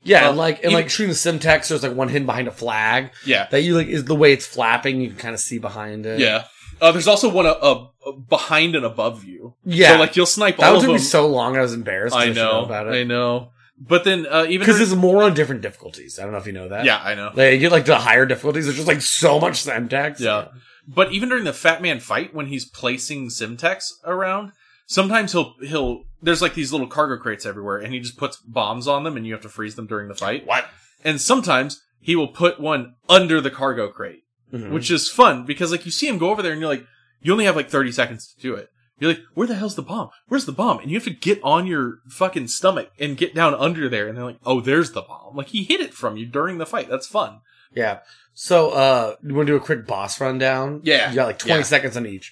Yeah, 0.03 0.21
Well, 0.21 0.29
and 0.29 0.37
like 0.37 0.63
and 0.63 0.71
like 0.73 0.89
shooting 0.91 1.09
the 1.09 1.15
Semtex, 1.15 1.67
there's 1.69 1.81
like 1.81 1.95
one 1.95 2.09
hidden 2.09 2.27
behind 2.27 2.47
a 2.47 2.51
flag. 2.51 3.09
Yeah. 3.25 3.47
that 3.49 3.61
you 3.63 3.75
like 3.75 3.87
is 3.87 4.05
the 4.05 4.13
way 4.15 4.33
it's 4.33 4.45
flapping. 4.45 5.01
You 5.01 5.09
can 5.09 5.17
kind 5.17 5.33
of 5.33 5.39
see 5.39 5.57
behind 5.57 6.05
it. 6.05 6.19
Yeah. 6.19 6.43
Uh, 6.79 6.91
there's 6.91 7.07
also 7.07 7.29
one 7.29 7.45
uh, 7.47 7.51
uh, 7.51 8.11
behind 8.29 8.75
and 8.75 8.85
above 8.85 9.23
you. 9.23 9.55
Yeah. 9.63 9.93
So 9.93 9.99
like 9.99 10.15
you'll 10.15 10.25
snipe 10.27 10.57
that 10.57 10.73
all 10.73 10.79
took 10.81 10.91
me 10.91 10.97
so 10.99 11.27
long. 11.27 11.57
I 11.57 11.61
was 11.61 11.73
embarrassed. 11.73 12.15
I 12.15 12.25
should 12.27 12.35
know. 12.35 12.65
about 12.65 12.87
it. 12.87 12.91
I 12.99 13.03
know. 13.03 13.51
But 13.77 14.03
then 14.05 14.25
uh, 14.29 14.45
even 14.47 14.59
because 14.59 14.77
there's 14.77 14.95
more 14.95 15.23
on 15.23 15.33
different 15.33 15.61
difficulties. 15.61 16.17
I 16.17 16.23
don't 16.23 16.31
know 16.31 16.37
if 16.37 16.47
you 16.47 16.53
know 16.53 16.69
that. 16.69 16.85
Yeah, 16.85 16.97
I 17.03 17.13
know. 17.15 17.31
Like, 17.33 17.53
you 17.53 17.59
get 17.59 17.71
like 17.71 17.85
the 17.85 17.97
higher 17.97 18.25
difficulties. 18.25 18.65
There's 18.65 18.77
just 18.77 18.87
like 18.87 19.01
so 19.01 19.39
much 19.39 19.63
Semtex. 19.65 20.19
Yeah. 20.19 20.47
But 20.87 21.11
even 21.11 21.29
during 21.29 21.43
the 21.43 21.51
Fat 21.53 21.81
Man 21.81 21.99
fight, 21.99 22.33
when 22.33 22.45
he's 22.45 22.63
placing 22.65 23.27
Semtex 23.29 23.91
around, 24.05 24.51
sometimes 24.85 25.33
he'll 25.33 25.55
he'll 25.61 26.03
there's 26.21 26.41
like 26.41 26.53
these 26.53 26.71
little 26.71 26.87
cargo 26.87 27.21
crates 27.21 27.45
everywhere, 27.45 27.77
and 27.77 27.93
he 27.93 27.99
just 27.99 28.17
puts 28.17 28.37
bombs 28.37 28.87
on 28.87 29.03
them, 29.03 29.17
and 29.17 29.25
you 29.25 29.33
have 29.33 29.41
to 29.41 29.49
freeze 29.49 29.75
them 29.75 29.87
during 29.87 30.07
the 30.07 30.15
fight. 30.15 30.45
What? 30.45 30.65
And 31.03 31.19
sometimes 31.19 31.81
he 31.99 32.15
will 32.15 32.29
put 32.29 32.59
one 32.59 32.95
under 33.09 33.41
the 33.41 33.51
cargo 33.51 33.89
crate, 33.89 34.23
Mhm. 34.53 34.71
which 34.71 34.89
is 34.89 35.09
fun 35.09 35.45
because 35.45 35.71
like 35.71 35.85
you 35.85 35.91
see 35.91 36.07
him 36.07 36.17
go 36.17 36.29
over 36.29 36.41
there, 36.41 36.51
and 36.53 36.61
you're 36.61 36.69
like, 36.69 36.85
you 37.21 37.31
only 37.33 37.45
have 37.45 37.55
like 37.57 37.69
30 37.69 37.91
seconds 37.91 38.33
to 38.33 38.41
do 38.41 38.53
it. 38.55 38.69
You're 38.97 39.11
like, 39.11 39.23
where 39.33 39.45
the 39.47 39.55
hell's 39.55 39.75
the 39.75 39.81
bomb? 39.81 40.09
Where's 40.27 40.45
the 40.45 40.53
bomb? 40.53 40.79
And 40.79 40.89
you 40.89 40.95
have 40.97 41.03
to 41.03 41.09
get 41.09 41.41
on 41.43 41.67
your 41.67 41.99
fucking 42.07 42.47
stomach 42.47 42.91
and 42.99 43.17
get 43.17 43.35
down 43.35 43.53
under 43.53 43.89
there, 43.89 44.07
and 44.07 44.17
they're 44.17 44.23
like, 44.25 44.39
oh, 44.45 44.61
there's 44.61 44.91
the 44.93 45.01
bomb. 45.01 45.35
Like 45.35 45.47
he 45.47 45.63
hid 45.63 45.81
it 45.81 45.93
from 45.93 46.15
you 46.17 46.25
during 46.25 46.57
the 46.59 46.65
fight. 46.65 46.89
That's 46.89 47.07
fun. 47.07 47.41
Yeah. 47.73 47.99
So, 48.33 48.69
uh, 48.71 49.15
you 49.21 49.33
want 49.35 49.47
to 49.47 49.53
do 49.53 49.57
a 49.57 49.61
quick 49.61 49.85
boss 49.85 50.19
rundown? 50.21 50.81
Yeah. 50.83 51.09
You 51.09 51.15
got 51.15 51.27
like 51.27 51.39
20 51.39 51.59
Yeah. 51.59 51.63
seconds 51.63 51.97
on 51.97 52.05
each. 52.05 52.31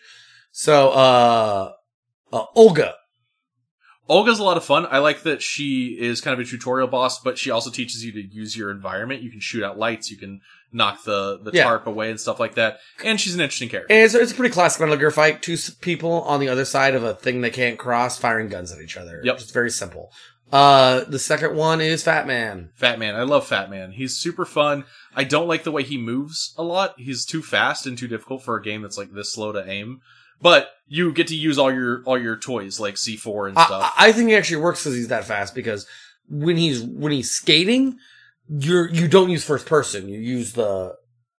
So, 0.51 0.89
uh, 0.91 1.71
uh, 2.31 2.45
Olga. 2.55 2.93
Olga's 4.09 4.39
a 4.39 4.43
lot 4.43 4.57
of 4.57 4.65
fun. 4.65 4.85
I 4.89 4.97
like 4.99 5.23
that 5.23 5.41
she 5.41 5.97
is 5.99 6.19
kind 6.21 6.33
of 6.39 6.45
a 6.45 6.49
tutorial 6.49 6.87
boss, 6.89 7.19
but 7.21 7.37
she 7.37 7.51
also 7.51 7.69
teaches 7.69 8.03
you 8.03 8.11
to 8.13 8.21
use 8.21 8.55
your 8.55 8.69
environment. 8.69 9.21
You 9.21 9.31
can 9.31 9.39
shoot 9.39 9.63
out 9.63 9.77
lights, 9.77 10.11
you 10.11 10.17
can 10.17 10.41
knock 10.73 11.03
the, 11.03 11.39
the 11.43 11.51
Yeah. 11.53 11.63
tarp 11.63 11.87
away 11.87 12.09
and 12.09 12.19
stuff 12.19 12.39
like 12.39 12.55
that. 12.55 12.79
And 13.03 13.19
she's 13.21 13.35
an 13.35 13.41
interesting 13.41 13.69
character. 13.69 13.93
It's, 13.93 14.13
it's 14.15 14.31
a 14.31 14.35
pretty 14.35 14.53
classic 14.53 14.81
Metal 14.81 14.97
Gear 14.97 15.11
fight. 15.11 15.41
Two 15.41 15.55
people 15.81 16.21
on 16.23 16.39
the 16.39 16.49
other 16.49 16.65
side 16.65 16.95
of 16.95 17.03
a 17.03 17.13
thing 17.13 17.41
they 17.41 17.49
can't 17.51 17.77
cross, 17.79 18.17
firing 18.17 18.49
guns 18.49 18.71
at 18.71 18.81
each 18.81 18.97
other. 18.97 19.21
Yep. 19.23 19.35
It's 19.35 19.51
very 19.51 19.69
simple. 19.69 20.11
Uh, 20.51 21.03
the 21.05 21.17
second 21.19 21.55
one 21.55 21.81
is 21.81 22.03
Fat 22.03 22.27
Man. 22.27 22.69
Fat 22.75 22.99
Man. 22.99 23.15
I 23.15 23.23
love 23.23 23.47
Fat 23.47 23.69
Man. 23.71 23.91
He's 23.91 24.15
super 24.15 24.45
fun. 24.45 24.85
I 25.15 25.23
don't 25.23 25.47
like 25.47 25.63
the 25.63 25.71
way 25.71 25.81
he 25.83 25.97
moves 25.97 26.53
a 26.57 26.63
lot. 26.63 26.93
He's 26.97 27.25
too 27.25 27.41
fast 27.41 27.87
and 27.87 27.97
too 27.97 28.07
difficult 28.07 28.43
for 28.43 28.55
a 28.55 28.61
game 28.61 28.81
that's 28.83 28.97
like 28.97 29.13
this 29.13 29.33
slow 29.33 29.51
to 29.51 29.67
aim. 29.67 30.01
But 30.41 30.69
you 30.87 31.11
get 31.13 31.27
to 31.27 31.35
use 31.35 31.57
all 31.57 31.71
your 31.73 32.03
all 32.05 32.19
your 32.21 32.35
toys 32.37 32.79
like 32.79 32.95
C4 32.95 33.47
and 33.47 33.57
stuff. 33.57 33.93
I, 33.97 34.09
I 34.09 34.11
think 34.11 34.29
it 34.29 34.33
actually 34.35 34.61
works 34.61 34.81
because 34.83 34.95
he's 34.95 35.07
that 35.07 35.23
fast 35.25 35.55
because 35.55 35.87
when 36.29 36.57
he's 36.57 36.83
when 36.83 37.11
he's 37.13 37.31
skating, 37.31 37.97
you're 38.49 38.89
you 38.89 39.07
don't 39.07 39.29
use 39.29 39.43
first 39.43 39.65
person. 39.65 40.07
You 40.09 40.19
use 40.19 40.53
the 40.53 40.95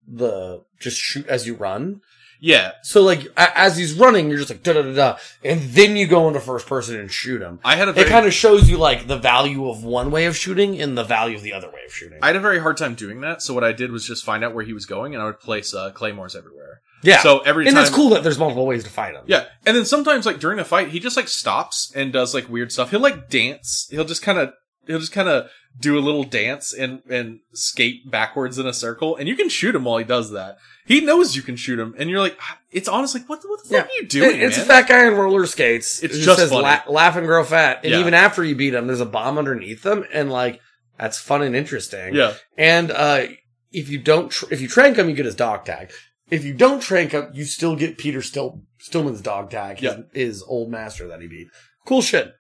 the 0.07 0.63
just 0.81 0.99
shoot 0.99 1.27
as 1.29 1.47
you 1.47 1.55
run. 1.55 2.01
yeah. 2.41 2.73
So 2.83 3.03
like 3.03 3.25
a- 3.37 3.59
as 3.59 3.77
he's 3.77 3.95
running, 3.95 4.29
you're 4.29 4.39
just 4.39 4.51
like 4.51 4.63
da 4.63 4.75
da 4.75 4.83
da 4.83 4.93
da, 4.95 5.17
and 5.43 5.61
then 5.63 5.97
you 5.97 6.07
go 6.07 6.29
into 6.29 6.41
first 6.41 6.67
person 6.67 6.99
and 7.01 7.11
shoot 7.11 7.41
him. 7.41 7.61
I 7.65 7.77
had 7.77 7.89
a 7.89 7.99
It 7.99 8.09
kind 8.09 8.27
of 8.27 8.35
shows 8.35 8.69
you 8.69 8.77
like 8.77 9.07
the 9.07 9.17
value 9.19 9.69
of 9.69 9.83
one 9.85 10.11
way 10.11 10.27
of 10.27 10.37
shooting 10.37 10.81
and 10.81 10.97
the 10.99 11.05
value 11.05 11.37
of 11.37 11.43
the 11.43 11.53
other 11.55 11.69
way 11.69 11.81
of 11.87 11.93
shooting. 11.93 12.19
I 12.21 12.27
had 12.29 12.37
a 12.37 12.41
very 12.41 12.59
hard 12.59 12.77
time 12.77 12.95
doing 12.95 13.21
that. 13.23 13.41
So 13.43 13.55
what 13.55 13.65
I 13.65 13.73
did 13.73 13.91
was 13.93 14.07
just 14.07 14.25
find 14.25 14.45
out 14.45 14.55
where 14.55 14.65
he 14.65 14.73
was 14.75 14.85
going 14.87 15.15
and 15.15 15.23
I 15.23 15.27
would 15.27 15.41
place 15.41 15.73
uh, 15.75 15.91
claymores 15.93 16.37
everywhere. 16.37 16.81
Yeah. 17.03 17.21
So 17.21 17.41
every 17.41 17.67
and 17.67 17.75
time, 17.77 17.85
it's 17.85 17.95
cool 17.95 18.11
that 18.11 18.23
there's 18.23 18.39
multiple 18.39 18.67
ways 18.67 18.83
to 18.85 18.91
fight 18.91 19.15
him. 19.15 19.25
Yeah, 19.27 19.45
and 19.67 19.77
then 19.77 19.85
sometimes 19.85 20.25
like 20.27 20.39
during 20.41 20.59
a 20.59 20.65
fight, 20.65 20.89
he 20.89 21.01
just 21.01 21.17
like 21.19 21.29
stops 21.29 21.93
and 21.95 22.13
does 22.13 22.33
like 22.35 22.49
weird 22.49 22.73
stuff. 22.73 22.91
He'll 22.91 23.01
like 23.01 23.29
dance. 23.29 23.87
He'll 23.91 24.07
just 24.07 24.23
kind 24.23 24.39
of 24.39 24.53
he'll 24.87 24.99
just 25.01 25.13
kind 25.13 25.29
of 25.29 25.49
do 25.81 25.99
a 25.99 26.01
little 26.01 26.25
dance 26.25 26.73
and 26.73 27.03
and 27.09 27.41
skate 27.53 28.11
backwards 28.11 28.59
in 28.59 28.67
a 28.67 28.73
circle, 28.73 29.17
and 29.17 29.29
you 29.29 29.37
can 29.37 29.49
shoot 29.49 29.75
him 29.75 29.85
while 29.85 29.99
he 29.99 30.05
does 30.05 30.31
that. 30.33 30.57
He 30.87 31.01
knows 31.01 31.35
you 31.35 31.43
can 31.43 31.57
shoot 31.57 31.79
him, 31.79 31.95
and 31.99 32.11
you're 32.11 32.21
like, 32.21 32.37
"Ah, 32.41 32.59
it's 32.71 32.89
honestly 32.89 33.23
what 33.27 33.43
the, 33.43 33.49
what 33.49 33.63
the 33.65 33.69
fuck 33.71 33.87
are 33.87 33.93
you 33.93 34.07
doing? 34.07 34.37
It- 34.37 34.43
it's 34.45 34.57
man? 34.59 34.67
a 34.67 34.69
fat 34.69 34.89
guy 34.89 35.07
on 35.07 35.15
roller 35.15 35.47
skates. 35.47 36.03
It's 36.03 36.15
It 36.17 36.21
just 36.21 36.39
says. 36.39 36.53
"La- 36.53 36.83
laugh 36.89 37.17
and 37.17 37.27
grow 37.27 37.43
fat. 37.45 37.81
And 37.85 37.93
Yeah. 37.93 38.01
even 38.01 38.15
after 38.15 38.45
you 38.45 38.55
beat 38.55 38.75
him, 38.75 38.87
there's 38.87 39.01
a 39.01 39.07
bomb 39.07 39.39
underneath 39.39 39.83
them, 39.83 40.05
and 40.13 40.31
like 40.31 40.61
that's 40.99 41.19
fun 41.19 41.43
and 41.43 41.57
interesting. 41.57 42.15
Yeah. 42.15 42.35
And 42.59 42.91
uh, 42.91 43.27
if 43.73 43.89
you 43.89 43.99
don't, 43.99 44.31
tr- 44.31 44.47
if 44.53 44.61
you 44.61 44.69
trank 44.69 44.97
him, 44.97 45.09
you 45.09 45.15
get 45.17 45.25
his 45.27 45.35
dog 45.35 45.65
tag. 45.65 45.91
If 46.31 46.45
you 46.45 46.55
don't 46.55 46.81
trank 46.81 47.13
him, 47.13 47.31
you 47.35 47.45
still 47.45 47.75
get 47.77 47.99
Peter 47.99 48.23
Still 48.23 48.63
Stillman's 48.79 49.21
dog 49.21 49.51
tag. 49.51 49.79
His, 49.79 49.93
Yeah. 49.93 50.03
his 50.13 50.43
old 50.45 50.71
master 50.71 51.09
that 51.09 51.21
he 51.21 51.27
beat. 51.27 51.49
Cool 51.87 52.01
shit. 52.03 52.33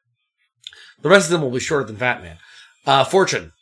The 1.05 1.10
rest 1.10 1.26
of 1.26 1.33
them 1.33 1.42
will 1.42 1.50
be 1.50 1.60
shorter 1.60 1.84
than 1.86 1.97
Fat 1.97 2.23
Man. 2.23 2.39
Uh, 2.86 3.05
Fortune. 3.05 3.52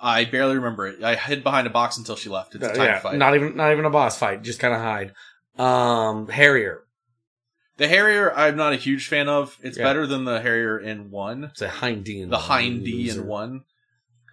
I 0.00 0.24
barely 0.24 0.56
remember 0.56 0.86
it. 0.86 1.04
I 1.04 1.14
hid 1.14 1.44
behind 1.44 1.66
a 1.66 1.70
box 1.70 1.98
until 1.98 2.16
she 2.16 2.30
left. 2.30 2.54
It's 2.54 2.64
a 2.64 2.70
Uh, 2.70 2.74
time 2.74 2.84
yeah, 2.86 2.98
fight. 3.00 3.18
not 3.18 3.34
even 3.34 3.54
not 3.54 3.70
even 3.72 3.84
a 3.84 3.90
boss 3.90 4.18
fight. 4.18 4.42
Just 4.42 4.58
kind 4.60 4.72
of 4.74 4.80
hide. 4.80 5.12
Um, 5.58 6.28
Harrier. 6.28 6.80
the 7.76 7.88
Harrier, 7.88 8.32
I'm 8.34 8.56
not 8.56 8.72
a 8.72 8.76
huge 8.76 9.08
fan 9.08 9.28
of. 9.28 9.58
It's 9.62 9.76
Yeah. 9.76 9.84
better 9.84 10.06
than 10.06 10.24
the 10.24 10.40
Harrier 10.40 10.78
in 10.78 11.10
one. 11.10 11.44
It's 11.44 11.60
a 11.62 11.68
Hind 11.68 12.04
D 12.04 12.20
in 12.20 12.30
the 12.30 12.36
one, 12.36 12.44
Hind 12.44 12.84
D 12.84 13.06
loser. 13.08 13.20
in 13.22 13.26
one. 13.26 13.64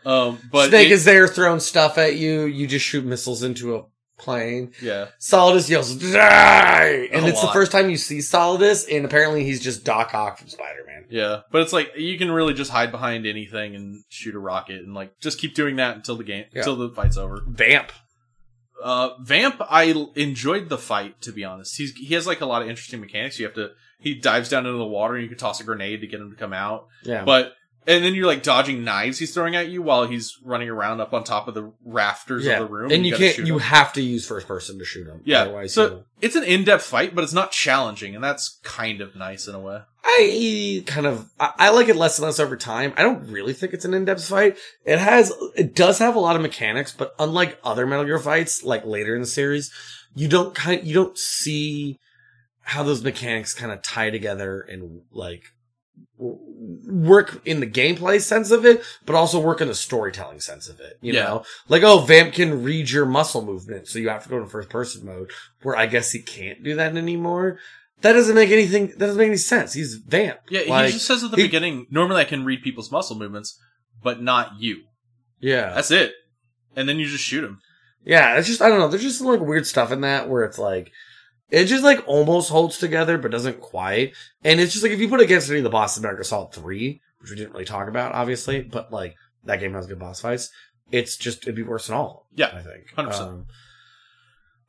Um, 0.05 0.39
but 0.51 0.69
Snake 0.69 0.87
it- 0.87 0.91
is 0.93 1.05
there 1.05 1.27
throwing 1.27 1.59
stuff 1.59 1.97
at 1.97 2.15
you. 2.15 2.41
You 2.45 2.65
just 2.67 2.85
shoot 2.85 3.03
missiles 3.03 3.41
into 3.43 3.75
a 3.75 3.83
plane. 4.21 4.71
yeah. 4.81 5.07
Solidus 5.19 5.69
yells 5.69 5.93
"Die!" 5.95 7.09
and 7.11 7.25
A 7.25 7.27
it's 7.29 7.41
the 7.41 7.47
first 7.49 7.71
time 7.71 7.89
you 7.89 7.97
see 7.97 8.19
Solidus, 8.19 8.87
and 8.95 9.05
apparently 9.05 9.43
he's 9.43 9.59
just 9.59 9.83
Doc 9.83 10.13
Ock 10.13 10.37
from 10.37 10.47
Spider 10.47 10.83
Man. 10.87 11.05
Yeah, 11.09 11.41
but 11.51 11.61
it's 11.63 11.73
like 11.73 11.91
you 11.97 12.17
can 12.17 12.31
really 12.31 12.53
just 12.53 12.71
hide 12.71 12.91
behind 12.91 13.25
anything 13.25 13.75
and 13.75 14.03
shoot 14.09 14.33
a 14.35 14.39
rocket 14.39 14.77
and 14.83 14.93
like 14.93 15.19
just 15.19 15.39
keep 15.39 15.55
doing 15.55 15.75
that 15.77 15.95
until 15.97 16.15
the 16.15 16.23
game 16.23 16.45
Yeah. 16.53 16.59
until 16.59 16.75
the 16.77 16.89
fight's 16.89 17.17
over. 17.17 17.41
Vamp. 17.45 17.91
Uh, 18.81 19.09
Vamp, 19.21 19.61
I 19.69 19.93
enjoyed 20.15 20.69
the 20.69 20.77
fight 20.77 21.21
to 21.21 21.31
be 21.31 21.43
honest. 21.43 21.77
He's 21.77 21.93
he 21.95 22.13
has 22.15 22.25
like 22.25 22.41
a 22.41 22.45
lot 22.45 22.61
of 22.61 22.69
interesting 22.69 22.99
mechanics. 23.01 23.37
You 23.39 23.45
have 23.45 23.55
to 23.55 23.71
he 23.99 24.15
dives 24.15 24.49
down 24.49 24.65
into 24.65 24.77
the 24.79 24.85
water 24.85 25.13
and 25.15 25.21
you 25.23 25.29
can 25.29 25.37
toss 25.37 25.59
a 25.59 25.63
grenade 25.63 26.01
to 26.01 26.07
get 26.07 26.19
him 26.19 26.31
to 26.31 26.35
come 26.37 26.53
out. 26.53 26.87
Yeah. 27.03 27.23
But 27.23 27.53
and 27.87 28.03
then 28.03 28.13
you're 28.13 28.27
like 28.27 28.43
dodging 28.43 28.83
knives 28.83 29.17
he's 29.17 29.33
throwing 29.33 29.55
at 29.55 29.69
you 29.69 29.81
while 29.81 30.05
he's 30.05 30.37
running 30.43 30.69
around 30.69 31.01
up 31.01 31.13
on 31.13 31.23
top 31.23 31.47
of 31.47 31.53
the 31.53 31.71
rafters 31.83 32.45
yeah, 32.45 32.59
of 32.59 32.67
the 32.67 32.73
room. 32.73 32.91
and 32.91 33.05
you 33.05 33.11
gotta 33.11 33.33
can't. 33.33 33.47
You 33.47 33.55
him. 33.55 33.59
have 33.61 33.93
to 33.93 34.01
use 34.01 34.25
first 34.27 34.47
person 34.47 34.77
to 34.79 34.85
shoot 34.85 35.07
him. 35.07 35.21
yeah. 35.23 35.41
Otherwise, 35.41 35.73
so 35.73 35.87
you'll- 35.87 36.05
it's 36.21 36.35
an 36.35 36.43
in-depth 36.43 36.83
fight, 36.83 37.15
but 37.15 37.23
it's 37.23 37.33
not 37.33 37.51
challenging, 37.51 38.13
and 38.13 38.23
that's 38.23 38.59
kind 38.63 39.01
of 39.01 39.15
nice 39.15 39.47
in 39.47 39.55
a 39.55 39.59
way. 39.59 39.81
I 40.03 40.83
kind 40.85 41.05
of 41.07 41.29
I, 41.39 41.53
I 41.57 41.69
like 41.69 41.87
it 41.87 41.95
less 41.95 42.19
and 42.19 42.25
less 42.25 42.39
over 42.39 42.57
time. 42.57 42.93
I 42.97 43.03
don't 43.03 43.27
really 43.31 43.53
think 43.53 43.73
it's 43.73 43.85
an 43.85 43.93
in-depth 43.93 44.27
fight. 44.27 44.57
It 44.85 44.99
has 44.99 45.31
it 45.55 45.73
does 45.75 45.99
have 45.99 46.15
a 46.15 46.19
lot 46.19 46.35
of 46.35 46.41
mechanics, 46.41 46.91
but 46.91 47.13
unlike 47.19 47.59
other 47.63 47.85
Metal 47.87 48.05
Gear 48.05 48.19
fights, 48.19 48.63
like 48.63 48.85
later 48.85 49.15
in 49.15 49.21
the 49.21 49.27
series, 49.27 49.71
you 50.15 50.27
don't 50.27 50.53
kind 50.53 50.79
of, 50.81 50.85
you 50.85 50.93
don't 50.93 51.17
see 51.17 51.99
how 52.63 52.83
those 52.83 53.03
mechanics 53.03 53.53
kind 53.53 53.71
of 53.71 53.81
tie 53.81 54.09
together 54.09 54.61
and 54.61 55.01
like 55.11 55.43
work 56.21 57.41
in 57.45 57.59
the 57.59 57.67
gameplay 57.67 58.21
sense 58.21 58.51
of 58.51 58.65
it, 58.65 58.83
but 59.05 59.15
also 59.15 59.39
work 59.39 59.61
in 59.61 59.67
the 59.67 59.75
storytelling 59.75 60.39
sense 60.39 60.69
of 60.69 60.79
it. 60.79 60.97
You 61.01 61.13
Yeah. 61.13 61.23
know, 61.23 61.43
like 61.67 61.83
oh, 61.83 61.99
Vamp 61.99 62.33
can 62.33 62.63
read 62.63 62.89
your 62.89 63.05
muscle 63.05 63.41
movement, 63.43 63.87
so 63.87 63.99
you 63.99 64.09
have 64.09 64.23
to 64.23 64.29
go 64.29 64.39
to 64.39 64.45
first 64.45 64.69
person 64.69 65.05
mode. 65.05 65.31
Where 65.63 65.75
I 65.75 65.87
guess 65.87 66.11
he 66.11 66.21
can't 66.21 66.63
do 66.63 66.75
that 66.75 66.95
anymore. 66.95 67.59
That 68.01 68.13
doesn't 68.13 68.35
make 68.35 68.49
anything. 68.51 68.87
That 68.87 68.99
doesn't 68.99 69.17
make 69.17 69.27
any 69.27 69.37
sense. 69.37 69.73
He's 69.73 69.95
Vamp. 69.95 70.39
Yeah, 70.49 70.61
Like, 70.67 70.87
he 70.87 70.91
just 70.93 71.05
says 71.05 71.23
at 71.23 71.31
the 71.31 71.37
he- 71.37 71.43
beginning, 71.43 71.87
normally 71.91 72.21
I 72.21 72.25
can 72.25 72.45
read 72.45 72.63
people's 72.63 72.91
muscle 72.91 73.17
movements, 73.17 73.59
but 74.03 74.21
not 74.21 74.53
you. 74.59 74.81
Yeah, 75.39 75.73
That's 75.73 75.91
it. 75.91 76.13
And 76.75 76.87
then 76.87 76.99
you 76.99 77.05
just 77.07 77.23
shoot 77.23 77.43
him. 77.43 77.59
yeah. 78.05 78.37
It's 78.37 78.47
just 78.47 78.61
I 78.61 78.69
don't 78.69 78.79
know. 78.79 78.87
There's 78.87 79.01
just 79.03 79.17
some 79.19 79.27
like 79.27 79.39
weird 79.41 79.67
stuff 79.67 79.91
in 79.91 80.01
that 80.01 80.29
where 80.29 80.43
it's 80.43 80.57
like 80.59 80.91
it 81.51 81.65
just 81.65 81.83
like 81.83 82.03
almost 82.07 82.49
holds 82.49 82.77
together, 82.77 83.17
but 83.17 83.31
doesn't 83.31 83.61
quite. 83.61 84.13
And 84.43 84.59
it's 84.59 84.71
just 84.71 84.83
like 84.83 84.93
if 84.93 84.99
you 84.99 85.09
put 85.09 85.19
it 85.19 85.25
against 85.25 85.49
any 85.49 85.59
of 85.59 85.63
the 85.63 85.69
bosses 85.69 85.97
in 85.97 86.03
Metal 86.03 86.17
Gear 86.17 86.23
Solid 86.23 86.53
Three, 86.53 87.01
which 87.19 87.29
we 87.29 87.35
didn't 87.35 87.51
really 87.53 87.65
talk 87.65 87.87
about, 87.87 88.13
obviously, 88.13 88.61
but 88.61 88.91
like 88.91 89.15
that 89.43 89.59
game 89.59 89.73
has 89.73 89.87
good 89.87 89.99
boss 89.99 90.21
fights. 90.21 90.49
It's 90.91 91.17
just 91.17 91.43
it'd 91.43 91.55
be 91.55 91.63
worse 91.63 91.87
than 91.87 91.95
all. 91.95 92.27
Yeah, 92.33 92.51
I 92.53 92.61
think. 92.61 92.93
100%. 92.97 93.19
Um, 93.19 93.45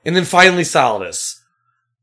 and 0.05 0.17
then 0.17 0.25
finally, 0.25 0.63
Solidus. 0.63 1.37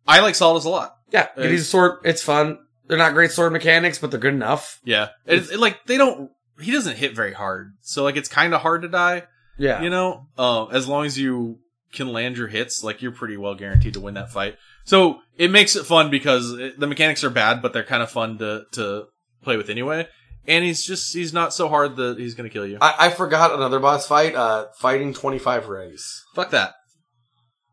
I 0.08 0.22
like 0.22 0.36
Solidus 0.36 0.66
a 0.66 0.70
lot. 0.70 0.96
Yeah, 1.12 1.28
Uh, 1.38 1.42
it 1.42 1.52
is 1.52 1.68
sword. 1.68 2.00
It's 2.04 2.24
fun. 2.24 2.60
They're 2.88 2.98
not 2.98 3.14
great 3.14 3.32
sword 3.32 3.54
mechanics, 3.54 3.98
but 4.00 4.12
they're 4.12 4.20
good 4.20 4.34
enough. 4.34 4.80
Yeah. 4.84 5.10
It's 5.26 5.52
it, 5.52 5.60
like, 5.60 5.86
they 5.86 5.98
don't, 5.98 6.32
he 6.60 6.72
doesn't 6.72 6.98
hit 6.98 7.16
very 7.16 7.34
hard. 7.34 7.74
So, 7.82 8.04
like, 8.04 8.18
it's 8.18 8.30
kind 8.30 8.54
of 8.54 8.62
hard 8.62 8.82
to 8.82 8.88
die. 8.88 9.24
Yeah. 9.58 9.82
You 9.82 9.90
know, 9.90 10.28
uh, 10.38 10.66
as 10.66 10.88
long 10.88 11.06
as 11.06 11.18
you 11.18 11.60
can 11.94 12.12
land 12.12 12.38
your 12.38 12.48
hits, 12.48 12.84
like, 12.84 13.02
you're 13.02 13.12
pretty 13.12 13.38
well 13.38 13.56
guaranteed 13.56 13.94
to 13.94 14.00
win 14.00 14.16
that 14.16 14.32
fight. 14.32 14.58
So, 14.90 15.20
it 15.38 15.52
makes 15.52 15.76
it 15.76 15.86
fun 15.86 16.10
because 16.10 16.52
it, 16.52 16.80
the 16.80 16.88
mechanics 16.88 17.24
are 17.24 17.30
bad, 17.30 17.62
but 17.62 17.74
they're 17.74 17.84
kind 17.84 18.02
of 18.02 18.10
fun 18.10 18.40
to, 18.40 18.64
to 18.74 19.06
play 19.44 19.56
with 19.56 19.70
anyway. 19.70 20.08
And 20.48 20.66
he's 20.66 20.84
just, 20.84 21.14
he's 21.14 21.32
not 21.32 21.54
so 21.54 21.70
hard 21.70 21.96
that 21.98 22.18
he's 22.18 22.34
going 22.34 22.50
to 22.50 22.54
kill 22.54 22.66
you. 22.66 22.80
I, 22.82 22.96
I 23.00 23.10
forgot 23.10 23.54
another 23.54 23.80
boss 23.80 24.08
fight. 24.08 24.34
Uh, 24.36 24.66
fighting 24.80 25.14
twenty 25.14 25.38
five 25.38 25.68
rays. 25.70 26.24
Fuck 26.34 26.50
that. 26.52 26.74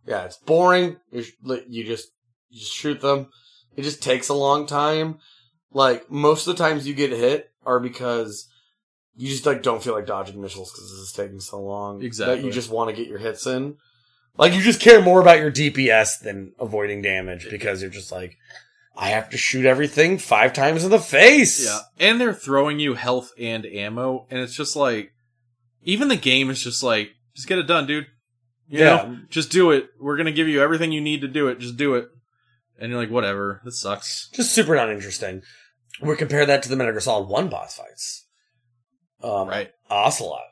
Yeah, 0.06 0.24
it's 0.24 0.36
boring. 0.36 0.98
You, 1.10 1.22
sh- 1.22 1.32
you 1.68 1.84
just 1.84 2.08
you 2.50 2.60
just 2.60 2.74
shoot 2.74 3.00
them. 3.00 3.30
It 3.76 3.82
just 3.82 4.02
takes 4.02 4.28
a 4.28 4.34
long 4.34 4.66
time. 4.66 5.18
Like 5.72 6.10
most 6.10 6.46
of 6.46 6.56
the 6.56 6.62
times 6.62 6.86
you 6.86 6.92
get 6.94 7.10
hit 7.10 7.48
are 7.64 7.80
because 7.80 8.46
you 9.14 9.28
just 9.28 9.46
like 9.46 9.62
don't 9.62 9.82
feel 9.82 9.94
like 9.94 10.06
dodging 10.06 10.40
missiles 10.40 10.70
because 10.70 10.90
this 10.90 11.00
is 11.00 11.12
taking 11.12 11.40
so 11.40 11.60
long. 11.62 12.00
That 12.00 12.06
Exactly. 12.06 12.44
you 12.44 12.52
just 12.52 12.70
want 12.70 12.90
to 12.90 12.96
get 12.96 13.08
your 13.08 13.18
hits 13.18 13.46
in. 13.46 13.76
Like 14.38 14.52
you 14.54 14.60
just 14.60 14.80
care 14.80 15.00
more 15.00 15.20
about 15.20 15.38
your 15.38 15.50
DPS 15.50 16.20
than 16.20 16.52
avoiding 16.58 17.02
damage 17.02 17.48
because 17.50 17.80
you're 17.80 17.90
just 17.90 18.12
like, 18.12 18.36
I 18.96 19.08
have 19.10 19.30
to 19.30 19.36
shoot 19.38 19.64
everything 19.66 20.18
five 20.18 20.52
times 20.52 20.84
in 20.84 20.90
the 20.90 20.98
face. 20.98 21.64
Yeah. 21.64 21.78
And 21.98 22.20
they're 22.20 22.34
throwing 22.34 22.78
you 22.80 22.94
health 22.94 23.30
and 23.38 23.64
ammo, 23.66 24.26
and 24.30 24.40
it's 24.40 24.54
just 24.54 24.76
like 24.76 25.12
even 25.82 26.08
the 26.08 26.16
game 26.16 26.50
is 26.50 26.62
just 26.62 26.82
like, 26.82 27.10
just 27.34 27.48
get 27.48 27.58
it 27.58 27.66
done, 27.66 27.86
dude. 27.86 28.06
You 28.68 28.80
Yeah. 28.80 28.84
know? 28.96 29.18
Just 29.30 29.50
do 29.52 29.70
it. 29.70 29.88
We're 30.00 30.16
gonna 30.16 30.32
give 30.32 30.48
you 30.48 30.62
everything 30.62 30.92
you 30.92 31.00
need 31.00 31.20
to 31.22 31.28
do 31.28 31.48
it. 31.48 31.58
Just 31.58 31.76
do 31.76 31.94
it. 31.94 32.08
And 32.78 32.90
you're 32.90 33.00
like, 33.00 33.10
whatever. 33.10 33.60
This 33.64 33.80
sucks. 33.80 34.28
just 34.34 34.52
super 34.52 34.74
not 34.76 34.90
interesting. 34.90 35.42
We 36.02 36.14
compare 36.16 36.44
that 36.44 36.62
to 36.64 36.68
the 36.68 36.76
Metal 36.76 36.92
Gear 36.92 37.00
Solid 37.00 37.28
One 37.28 37.48
boss 37.48 37.76
fights. 37.76 38.26
Um, 39.22 39.48
Right. 39.48 39.70
Ocelot 39.88 40.42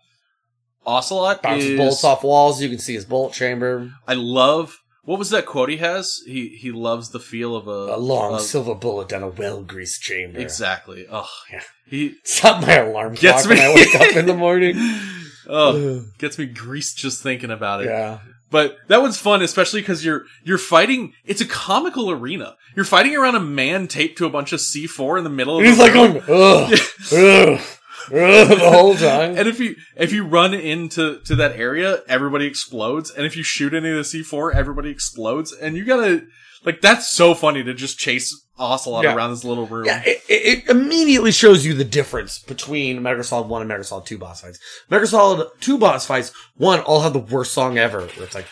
Ocelot 0.87 1.43
bounces 1.43 1.71
is 1.71 1.77
bullets 1.79 2.05
off 2.05 2.23
walls. 2.25 2.61
You 2.63 2.69
can 2.69 2.79
see 2.79 2.95
his 2.95 3.05
bullet 3.05 3.33
chamber. 3.33 3.91
I 4.07 4.15
love 4.15 4.79
what 5.05 5.19
was 5.19 5.31
that 5.31 5.45
quote 5.47 5.69
he 5.69 5.77
has? 5.79 6.21
He 6.27 6.49
he 6.49 6.73
loves 6.73 7.11
the 7.11 7.21
feel 7.21 7.55
of 7.57 7.67
a 7.69 7.95
A 7.95 7.99
long 7.99 8.35
of- 8.35 8.41
silver 8.41 8.75
bullet 8.75 9.09
down 9.09 9.23
a 9.23 9.29
well 9.29 9.63
greased 9.63 10.01
chamber. 10.03 10.39
Exactly. 10.41 11.07
Oh, 11.11 11.29
Yeah. 11.53 11.63
he 11.89 12.15
Stop 12.25 12.63
my 12.63 12.75
alarm 12.77 13.15
Gets 13.15 13.47
clock 13.47 13.49
when 13.51 13.59
me. 13.59 13.65
I 13.65 13.75
wake 13.75 13.95
up 13.95 14.17
in 14.17 14.27
the 14.27 14.35
morning. 14.37 14.75
oh 15.49 16.05
gets 16.19 16.39
me 16.39 16.47
greased 16.47 16.97
just 16.99 17.23
thinking 17.23 17.51
about 17.51 17.83
it. 17.83 17.87
Yeah. 17.87 18.21
But 18.51 18.77
that 18.89 19.03
one's 19.03 19.19
fun, 19.19 19.43
especially 19.43 19.81
because 19.81 20.05
you're 20.05 20.25
you're 20.45 20.59
fighting. 20.59 21.13
It's 21.25 21.41
a 21.41 21.47
comical 21.47 22.11
arena. 22.11 22.57
You're 22.77 22.85
fighting 22.85 23.17
around 23.17 23.35
a 23.35 23.41
man 23.41 23.89
taped 23.89 24.17
to 24.19 24.27
a 24.27 24.31
bunch 24.31 24.53
of 24.53 24.61
C4 24.61 25.19
in 25.19 25.25
the 25.25 25.31
middle. 25.31 25.59
of 25.59 25.65
He's 25.65 25.79
like 25.79 25.93
room. 25.95 26.13
going, 26.13 26.25
ugh, 26.29 26.73
ugh, 27.13 27.59
ugh, 27.59 27.61
the 28.11 28.71
whole 28.71 28.95
time. 28.95 29.37
And 29.37 29.49
if 29.49 29.61
you 29.61 29.77
if 29.97 30.13
you 30.13 30.27
run 30.27 30.55
into 30.55 31.21
to 31.21 31.37
that 31.37 31.53
area, 31.57 32.03
everybody 32.09 32.47
explodes. 32.47 33.11
And 33.11 33.27
if 33.27 33.37
you 33.37 33.43
shoot 33.43 33.75
any 33.75 33.91
of 33.91 33.97
the 33.97 34.03
C4, 34.03 34.55
everybody 34.55 34.91
explodes. 34.91 35.53
And 35.53 35.77
you 35.77 35.85
gotta 35.85 36.27
like 36.65 36.81
that's 36.81 37.11
so 37.11 37.35
funny 37.35 37.63
to 37.65 37.75
just 37.75 37.99
chase 37.99 38.35
Ocelot 38.57 39.03
Yeah. 39.03 39.15
around 39.15 39.31
this 39.31 39.43
little 39.45 39.67
room. 39.67 39.87
Yeah, 39.87 40.01
it, 40.07 40.23
it 40.29 40.69
immediately 40.69 41.33
shows 41.33 41.67
you 41.67 41.75
the 41.75 41.85
difference 41.85 42.39
between 42.39 43.03
Metal 43.03 43.25
Solid 43.25 43.49
1 43.49 43.63
and 43.63 43.69
Metal 43.69 43.83
Solid 43.85 44.07
2 44.07 44.17
boss 44.17 44.43
fights. 44.43 44.61
Metal 44.89 45.07
Solid 45.09 45.49
2 45.61 45.77
boss 45.77 46.07
fights, 46.07 46.33
one, 46.57 46.79
all 46.81 47.01
have 47.01 47.13
the 47.13 47.19
worst 47.19 47.53
song 47.53 47.79
ever, 47.79 48.03
where 48.03 48.25
it's 48.25 48.35
like, 48.37 48.47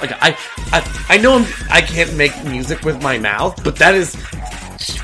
like, 0.00 0.12
I, 0.22 0.36
I, 0.72 1.06
I 1.10 1.18
know 1.18 1.34
I'm, 1.36 1.46
I 1.70 1.82
can't 1.82 2.14
make 2.16 2.32
music 2.44 2.82
with 2.82 3.02
my 3.02 3.18
mouth, 3.18 3.62
but 3.62 3.76
that 3.76 3.94
is 3.94 4.14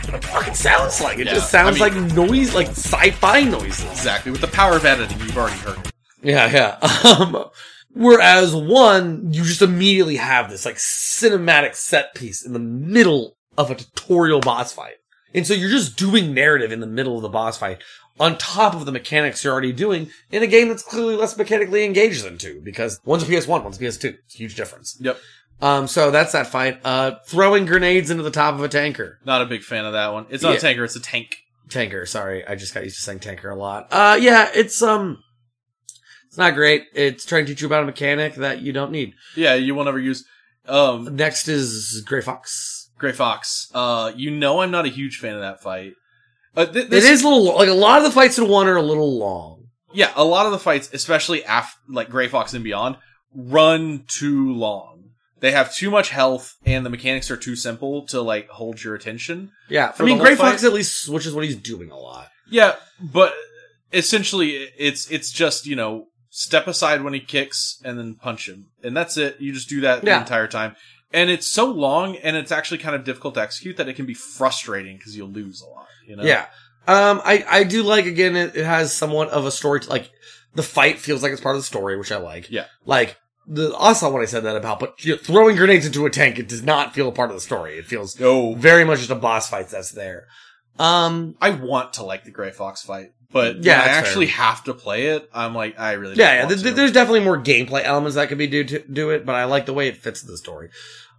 what 0.08 0.22
it 0.22 0.26
fucking 0.26 0.54
sounds 0.54 1.00
like. 1.00 1.18
It 1.18 1.26
Yeah, 1.26 1.34
just 1.34 1.50
sounds 1.50 1.80
I 1.80 1.90
mean- 1.90 2.08
like 2.08 2.14
noise, 2.14 2.54
like 2.54 2.68
sci-fi 2.68 3.42
noises. 3.42 3.84
Exactly. 3.90 4.32
With 4.32 4.40
the 4.40 4.48
power 4.48 4.76
of 4.76 4.84
editing, 4.84 5.18
you've 5.20 5.36
already 5.36 5.58
heard 5.58 5.78
it. 5.78 5.92
Yeah, 6.22 6.50
yeah. 6.50 6.78
Um, 7.18 7.44
whereas 7.92 8.54
one, 8.54 9.32
you 9.32 9.44
just 9.44 9.62
immediately 9.62 10.16
have 10.16 10.50
this 10.50 10.64
like 10.64 10.76
cinematic 10.76 11.74
set 11.74 12.14
piece 12.14 12.44
in 12.44 12.52
the 12.52 12.58
middle 12.58 13.36
of 13.56 13.70
a 13.70 13.74
tutorial 13.74 14.40
boss 14.40 14.72
fight. 14.72 14.94
And 15.34 15.46
so 15.46 15.54
you're 15.54 15.70
just 15.70 15.96
doing 15.96 16.32
narrative 16.34 16.72
in 16.72 16.80
the 16.80 16.86
middle 16.86 17.16
of 17.16 17.22
the 17.22 17.28
boss 17.28 17.58
fight 17.58 17.82
on 18.20 18.36
top 18.38 18.74
of 18.74 18.84
the 18.84 18.92
mechanics 18.92 19.44
you're 19.44 19.52
already 19.52 19.72
doing 19.72 20.10
in 20.30 20.42
a 20.42 20.46
game 20.46 20.68
that's 20.68 20.82
clearly 20.82 21.14
less 21.16 21.36
mechanically 21.36 21.84
engaged 21.84 22.24
than 22.24 22.36
two 22.38 22.60
because 22.64 23.00
one's 23.04 23.22
a 23.22 23.26
PS1, 23.26 23.62
one's 23.62 23.76
a 23.76 23.80
PS2. 23.80 24.04
It's 24.24 24.34
a 24.34 24.38
huge 24.38 24.54
difference. 24.56 24.96
Yep. 25.00 25.18
Um, 25.60 25.88
so 25.88 26.10
that's 26.10 26.32
that 26.32 26.46
fight. 26.46 26.80
Uh, 26.84 27.16
throwing 27.26 27.66
grenades 27.66 28.10
into 28.10 28.22
the 28.22 28.30
top 28.30 28.54
of 28.54 28.62
a 28.62 28.68
tanker. 28.68 29.18
Not 29.24 29.42
a 29.42 29.46
big 29.46 29.62
fan 29.62 29.84
of 29.84 29.92
that 29.94 30.12
one. 30.12 30.26
It's 30.30 30.42
not 30.42 30.50
Yeah. 30.52 30.56
a 30.58 30.60
tanker, 30.60 30.84
it's 30.84 30.96
a 30.96 31.00
tank. 31.00 31.36
Tanker, 31.68 32.06
sorry. 32.06 32.46
I 32.46 32.54
just 32.54 32.72
got 32.74 32.84
used 32.84 32.96
to 32.96 33.02
saying 33.02 33.20
tanker 33.20 33.50
a 33.50 33.56
lot. 33.56 33.88
Uh, 33.90 34.16
yeah, 34.20 34.48
it's, 34.54 34.80
um, 34.82 35.22
it's 36.28 36.38
not 36.38 36.54
great. 36.54 36.84
It's 36.94 37.26
trying 37.26 37.44
to 37.46 37.52
teach 37.52 37.60
you 37.60 37.66
about 37.66 37.82
a 37.82 37.86
mechanic 37.86 38.36
that 38.36 38.60
you 38.62 38.72
don't 38.72 38.92
need. 38.92 39.14
Yeah, 39.36 39.54
you 39.54 39.74
won't 39.74 39.88
ever 39.88 39.98
use. 39.98 40.24
Um, 40.66 41.16
Next 41.16 41.48
is 41.48 42.02
Gray 42.06 42.20
Fox. 42.20 42.90
Gray 42.98 43.12
Fox. 43.12 43.68
Uh, 43.74 44.12
you 44.16 44.30
know 44.30 44.60
I'm 44.60 44.70
not 44.70 44.86
a 44.86 44.90
huge 44.90 45.18
fan 45.18 45.34
of 45.34 45.40
that 45.40 45.62
fight. 45.62 45.92
Uh, 46.56 46.66
th- 46.66 46.88
this- 46.88 47.04
is 47.04 47.22
a 47.22 47.28
little, 47.28 47.54
like 47.56 47.68
a 47.68 47.72
lot 47.74 47.98
of 47.98 48.04
the 48.04 48.10
fights 48.10 48.38
in 48.38 48.48
one 48.48 48.66
are 48.68 48.76
a 48.76 48.82
little 48.82 49.18
long. 49.18 49.64
Yeah, 49.92 50.12
a 50.16 50.24
lot 50.24 50.46
of 50.46 50.52
the 50.52 50.58
fights, 50.58 50.90
especially 50.92 51.44
after 51.44 51.76
like 51.88 52.10
Gray 52.10 52.28
Fox 52.28 52.52
and 52.54 52.62
beyond, 52.64 52.96
run 53.34 54.04
too 54.08 54.52
long. 54.52 55.07
They 55.40 55.52
have 55.52 55.74
too 55.74 55.90
much 55.90 56.10
health, 56.10 56.54
and 56.64 56.84
the 56.84 56.90
mechanics 56.90 57.30
are 57.30 57.36
too 57.36 57.56
simple 57.56 58.06
to 58.06 58.20
like 58.20 58.48
hold 58.48 58.82
your 58.82 58.94
attention. 58.94 59.52
Yeah, 59.68 59.92
I 59.98 60.02
mean, 60.02 60.18
Gray 60.18 60.34
Fox 60.34 60.64
at 60.64 60.72
least 60.72 61.02
switches 61.02 61.34
what 61.34 61.44
he's 61.44 61.56
doing 61.56 61.90
a 61.90 61.96
lot. 61.96 62.28
Yeah, 62.50 62.76
but 63.00 63.34
essentially, 63.92 64.50
it's 64.76 65.10
it's 65.10 65.30
just 65.30 65.66
you 65.66 65.76
know 65.76 66.06
step 66.30 66.66
aside 66.66 67.02
when 67.02 67.14
he 67.14 67.20
kicks 67.20 67.80
and 67.84 67.98
then 67.98 68.14
punch 68.14 68.48
him, 68.48 68.66
and 68.82 68.96
that's 68.96 69.16
it. 69.16 69.40
You 69.40 69.52
just 69.52 69.68
do 69.68 69.82
that 69.82 70.02
the 70.02 70.18
entire 70.18 70.48
time, 70.48 70.76
and 71.12 71.30
it's 71.30 71.46
so 71.46 71.66
long, 71.66 72.16
and 72.16 72.36
it's 72.36 72.52
actually 72.52 72.78
kind 72.78 72.94
of 72.96 73.04
difficult 73.04 73.34
to 73.34 73.40
execute 73.40 73.76
that 73.76 73.88
it 73.88 73.94
can 73.94 74.06
be 74.06 74.14
frustrating 74.14 74.96
because 74.96 75.16
you'll 75.16 75.30
lose 75.30 75.62
a 75.62 75.66
lot. 75.66 75.86
You 76.06 76.16
know? 76.16 76.24
Yeah. 76.24 76.46
Um, 76.86 77.20
I, 77.22 77.44
I 77.46 77.64
do 77.64 77.82
like, 77.82 78.06
again, 78.06 78.34
it, 78.34 78.56
it 78.56 78.64
has 78.64 78.94
somewhat 78.94 79.28
of 79.28 79.44
a 79.44 79.50
story, 79.50 79.80
to, 79.80 79.90
like, 79.90 80.10
the 80.54 80.62
fight 80.62 80.98
feels 80.98 81.22
like 81.22 81.32
it's 81.32 81.40
part 81.40 81.54
of 81.54 81.60
the 81.60 81.66
story, 81.66 81.98
which 81.98 82.10
I 82.10 82.16
like. 82.16 82.50
Yeah. 82.50 82.64
Like, 82.86 83.18
the, 83.48 83.74
I 83.78 83.94
saw 83.94 84.10
what 84.10 84.22
I 84.22 84.26
said 84.26 84.44
that 84.44 84.56
about, 84.56 84.78
but 84.78 85.04
you 85.04 85.12
know, 85.12 85.18
throwing 85.18 85.56
grenades 85.56 85.86
into 85.86 86.04
a 86.06 86.10
tank, 86.10 86.38
it 86.38 86.48
does 86.48 86.62
not 86.62 86.94
feel 86.94 87.08
a 87.08 87.12
part 87.12 87.30
of 87.30 87.36
the 87.36 87.40
story. 87.40 87.78
It 87.78 87.86
feels 87.86 88.18
no. 88.20 88.54
very 88.54 88.84
much 88.84 88.98
just 88.98 89.10
a 89.10 89.14
boss 89.14 89.48
fight 89.48 89.68
that's 89.68 89.92
there. 89.92 90.26
Um, 90.78 91.34
I 91.40 91.50
want 91.50 91.94
to 91.94 92.04
like 92.04 92.24
the 92.24 92.30
Gray 92.30 92.50
Fox 92.50 92.82
fight, 92.82 93.10
but 93.32 93.64
Yeah, 93.64 93.80
I 93.80 93.86
actually 93.86 94.26
fair. 94.26 94.36
have 94.36 94.64
to 94.64 94.74
play 94.74 95.06
it. 95.06 95.28
I'm 95.34 95.54
like, 95.54 95.78
I 95.78 95.92
really 95.94 96.14
yeah, 96.14 96.42
don't 96.42 96.50
yeah 96.50 96.62
th- 96.62 96.74
there's 96.76 96.92
definitely 96.92 97.20
more 97.20 97.42
gameplay 97.42 97.82
elements 97.82 98.14
that 98.14 98.28
could 98.28 98.38
be 98.38 98.46
do 98.46 98.62
to 98.64 98.78
do 98.86 99.10
it, 99.10 99.26
but 99.26 99.34
I 99.34 99.44
like 99.44 99.66
the 99.66 99.72
way 99.74 99.88
it 99.88 99.96
fits 99.96 100.22
the 100.22 100.36
story. 100.36 100.68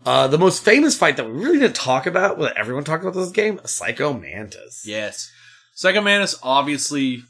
Uh, 0.06 0.27
the 0.27 0.38
most 0.38 0.64
famous 0.64 0.98
fight 0.98 1.17
that 1.17 1.25
we 1.25 1.33
really 1.33 1.59
didn't 1.59 1.75
talk 1.75 2.06
about, 2.06 2.38
well, 2.38 2.53
everyone 2.56 2.85
talked 2.85 3.03
about 3.03 3.16
this 3.16 3.32
game, 3.32 3.59
Psycho 3.66 4.14
Mantis. 4.14 4.83
Yes. 4.85 5.30
Psycho 5.74 5.99
Mantis 5.99 6.40
obviously 6.41 7.24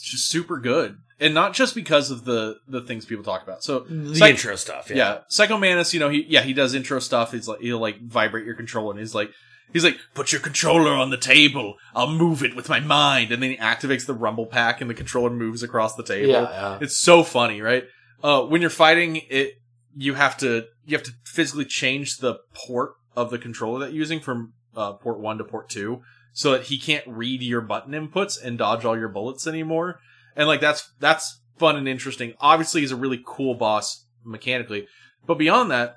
just 0.00 0.28
super 0.30 0.58
good. 0.58 0.96
And 1.18 1.32
not 1.32 1.54
just 1.54 1.74
because 1.74 2.10
of 2.10 2.24
the 2.24 2.56
the 2.68 2.82
things 2.82 3.06
people 3.06 3.24
talk 3.24 3.42
about. 3.42 3.64
So 3.64 3.80
The 3.80 4.14
Psych- 4.14 4.30
intro 4.32 4.56
stuff, 4.56 4.90
yeah. 4.90 4.96
Yeah. 4.96 5.18
Psycho 5.28 5.56
Mantis, 5.56 5.94
you 5.94 6.00
know, 6.00 6.10
he 6.10 6.24
yeah, 6.28 6.42
he 6.42 6.52
does 6.52 6.74
intro 6.74 6.98
stuff. 6.98 7.32
He's 7.32 7.48
like 7.48 7.60
he'll 7.60 7.78
like 7.78 8.00
vibrate 8.02 8.44
your 8.44 8.54
controller 8.54 8.90
and 8.90 9.00
he's 9.00 9.14
like 9.14 9.30
he's 9.72 9.82
like, 9.84 9.96
put 10.14 10.32
your 10.32 10.40
controller 10.40 10.92
on 10.92 11.10
the 11.10 11.16
table. 11.16 11.74
I'll 11.94 12.10
move 12.10 12.42
it 12.42 12.54
with 12.54 12.68
my 12.68 12.80
mind. 12.80 13.32
And 13.32 13.42
then 13.42 13.50
he 13.50 13.56
activates 13.56 14.06
the 14.06 14.14
rumble 14.14 14.46
pack 14.46 14.80
and 14.80 14.90
the 14.90 14.94
controller 14.94 15.30
moves 15.30 15.62
across 15.62 15.94
the 15.94 16.04
table. 16.04 16.30
Yeah, 16.30 16.42
yeah. 16.42 16.78
It's 16.80 16.98
so 16.98 17.22
funny, 17.22 17.62
right? 17.62 17.84
Uh 18.22 18.42
when 18.42 18.60
you're 18.60 18.70
fighting 18.70 19.22
it 19.30 19.54
you 19.96 20.14
have 20.14 20.36
to 20.38 20.66
you 20.84 20.96
have 20.96 21.04
to 21.04 21.12
physically 21.24 21.64
change 21.64 22.18
the 22.18 22.36
port 22.54 22.92
of 23.16 23.30
the 23.30 23.38
controller 23.38 23.80
that 23.80 23.92
you're 23.92 24.00
using 24.00 24.20
from 24.20 24.52
uh, 24.76 24.92
port 24.92 25.18
one 25.18 25.38
to 25.38 25.44
port 25.44 25.70
two 25.70 26.02
so 26.34 26.52
that 26.52 26.64
he 26.64 26.78
can't 26.78 27.06
read 27.06 27.42
your 27.42 27.62
button 27.62 27.92
inputs 27.94 28.40
and 28.42 28.58
dodge 28.58 28.84
all 28.84 28.96
your 28.98 29.08
bullets 29.08 29.46
anymore. 29.46 29.98
And 30.36 30.46
like 30.46 30.60
that's 30.60 30.90
that's 31.00 31.40
fun 31.58 31.76
and 31.76 31.88
interesting. 31.88 32.34
Obviously, 32.40 32.82
he's 32.82 32.92
a 32.92 32.96
really 32.96 33.22
cool 33.24 33.54
boss 33.54 34.04
mechanically, 34.24 34.86
but 35.26 35.38
beyond 35.38 35.70
that, 35.70 35.96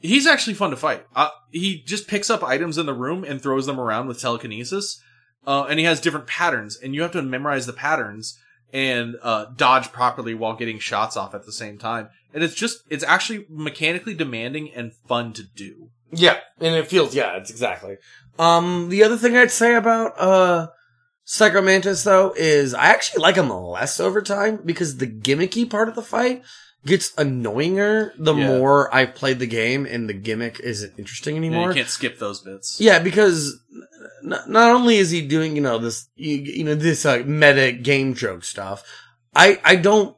he's 0.00 0.26
actually 0.26 0.54
fun 0.54 0.70
to 0.70 0.76
fight. 0.76 1.06
Uh, 1.16 1.30
he 1.50 1.82
just 1.82 2.06
picks 2.06 2.30
up 2.30 2.42
items 2.42 2.78
in 2.78 2.86
the 2.86 2.94
room 2.94 3.24
and 3.24 3.40
throws 3.40 3.66
them 3.66 3.80
around 3.80 4.06
with 4.06 4.20
telekinesis, 4.20 5.00
uh, 5.46 5.64
and 5.68 5.78
he 5.78 5.84
has 5.86 6.00
different 6.00 6.26
patterns, 6.26 6.76
and 6.76 6.94
you 6.94 7.02
have 7.02 7.12
to 7.12 7.22
memorize 7.22 7.66
the 7.66 7.72
patterns 7.72 8.38
and 8.72 9.16
uh, 9.22 9.46
dodge 9.56 9.92
properly 9.92 10.34
while 10.34 10.56
getting 10.56 10.78
shots 10.78 11.16
off 11.16 11.34
at 11.34 11.46
the 11.46 11.52
same 11.52 11.78
time. 11.78 12.08
And 12.34 12.42
it's 12.42 12.54
just 12.54 12.82
it's 12.90 13.04
actually 13.04 13.46
mechanically 13.48 14.14
demanding 14.14 14.72
and 14.74 14.92
fun 14.92 15.32
to 15.34 15.42
do. 15.42 15.90
Yeah, 16.12 16.38
and 16.60 16.74
it 16.74 16.88
feels 16.88 17.14
yeah, 17.14 17.36
it's 17.36 17.50
exactly. 17.50 17.96
Um, 18.38 18.88
the 18.88 19.04
other 19.04 19.16
thing 19.16 19.36
I'd 19.36 19.50
say 19.50 19.74
about 19.74 20.20
uh 21.24 21.26
Psycho 21.26 21.62
Mantis 21.62 22.04
though 22.04 22.32
is 22.36 22.74
I 22.74 22.86
actually 22.86 23.22
like 23.22 23.36
him 23.36 23.50
less 23.50 23.98
over 24.00 24.22
time 24.22 24.60
because 24.64 24.96
the 24.98 25.06
gimmicky 25.06 25.68
part 25.68 25.88
of 25.88 25.94
the 25.94 26.02
fight 26.02 26.42
gets 26.86 27.12
annoyinger 27.12 28.12
the 28.18 28.34
Yeah. 28.34 28.46
more 28.58 28.94
I've 28.94 29.14
played 29.14 29.38
the 29.38 29.46
game 29.46 29.86
and 29.86 30.08
the 30.08 30.12
gimmick 30.12 30.60
isn't 30.60 30.92
interesting 30.98 31.34
know, 31.34 31.38
anymore. 31.38 31.68
you 31.68 31.74
can't 31.74 31.88
skip 31.88 32.18
those 32.18 32.40
bits. 32.40 32.78
Yeah, 32.78 32.98
because 32.98 33.58
n- 34.22 34.38
not 34.48 34.70
only 34.70 34.98
is 34.98 35.10
he 35.10 35.22
doing, 35.26 35.56
you 35.56 35.62
know, 35.62 35.78
this, 35.78 36.08
you, 36.16 36.36
you 36.36 36.64
know, 36.64 36.74
this 36.74 37.06
uh, 37.06 37.22
meta 37.24 37.72
game 37.72 38.12
joke 38.14 38.44
stuff, 38.44 38.84
I, 39.34 39.58
I 39.64 39.76
don't 39.76 40.14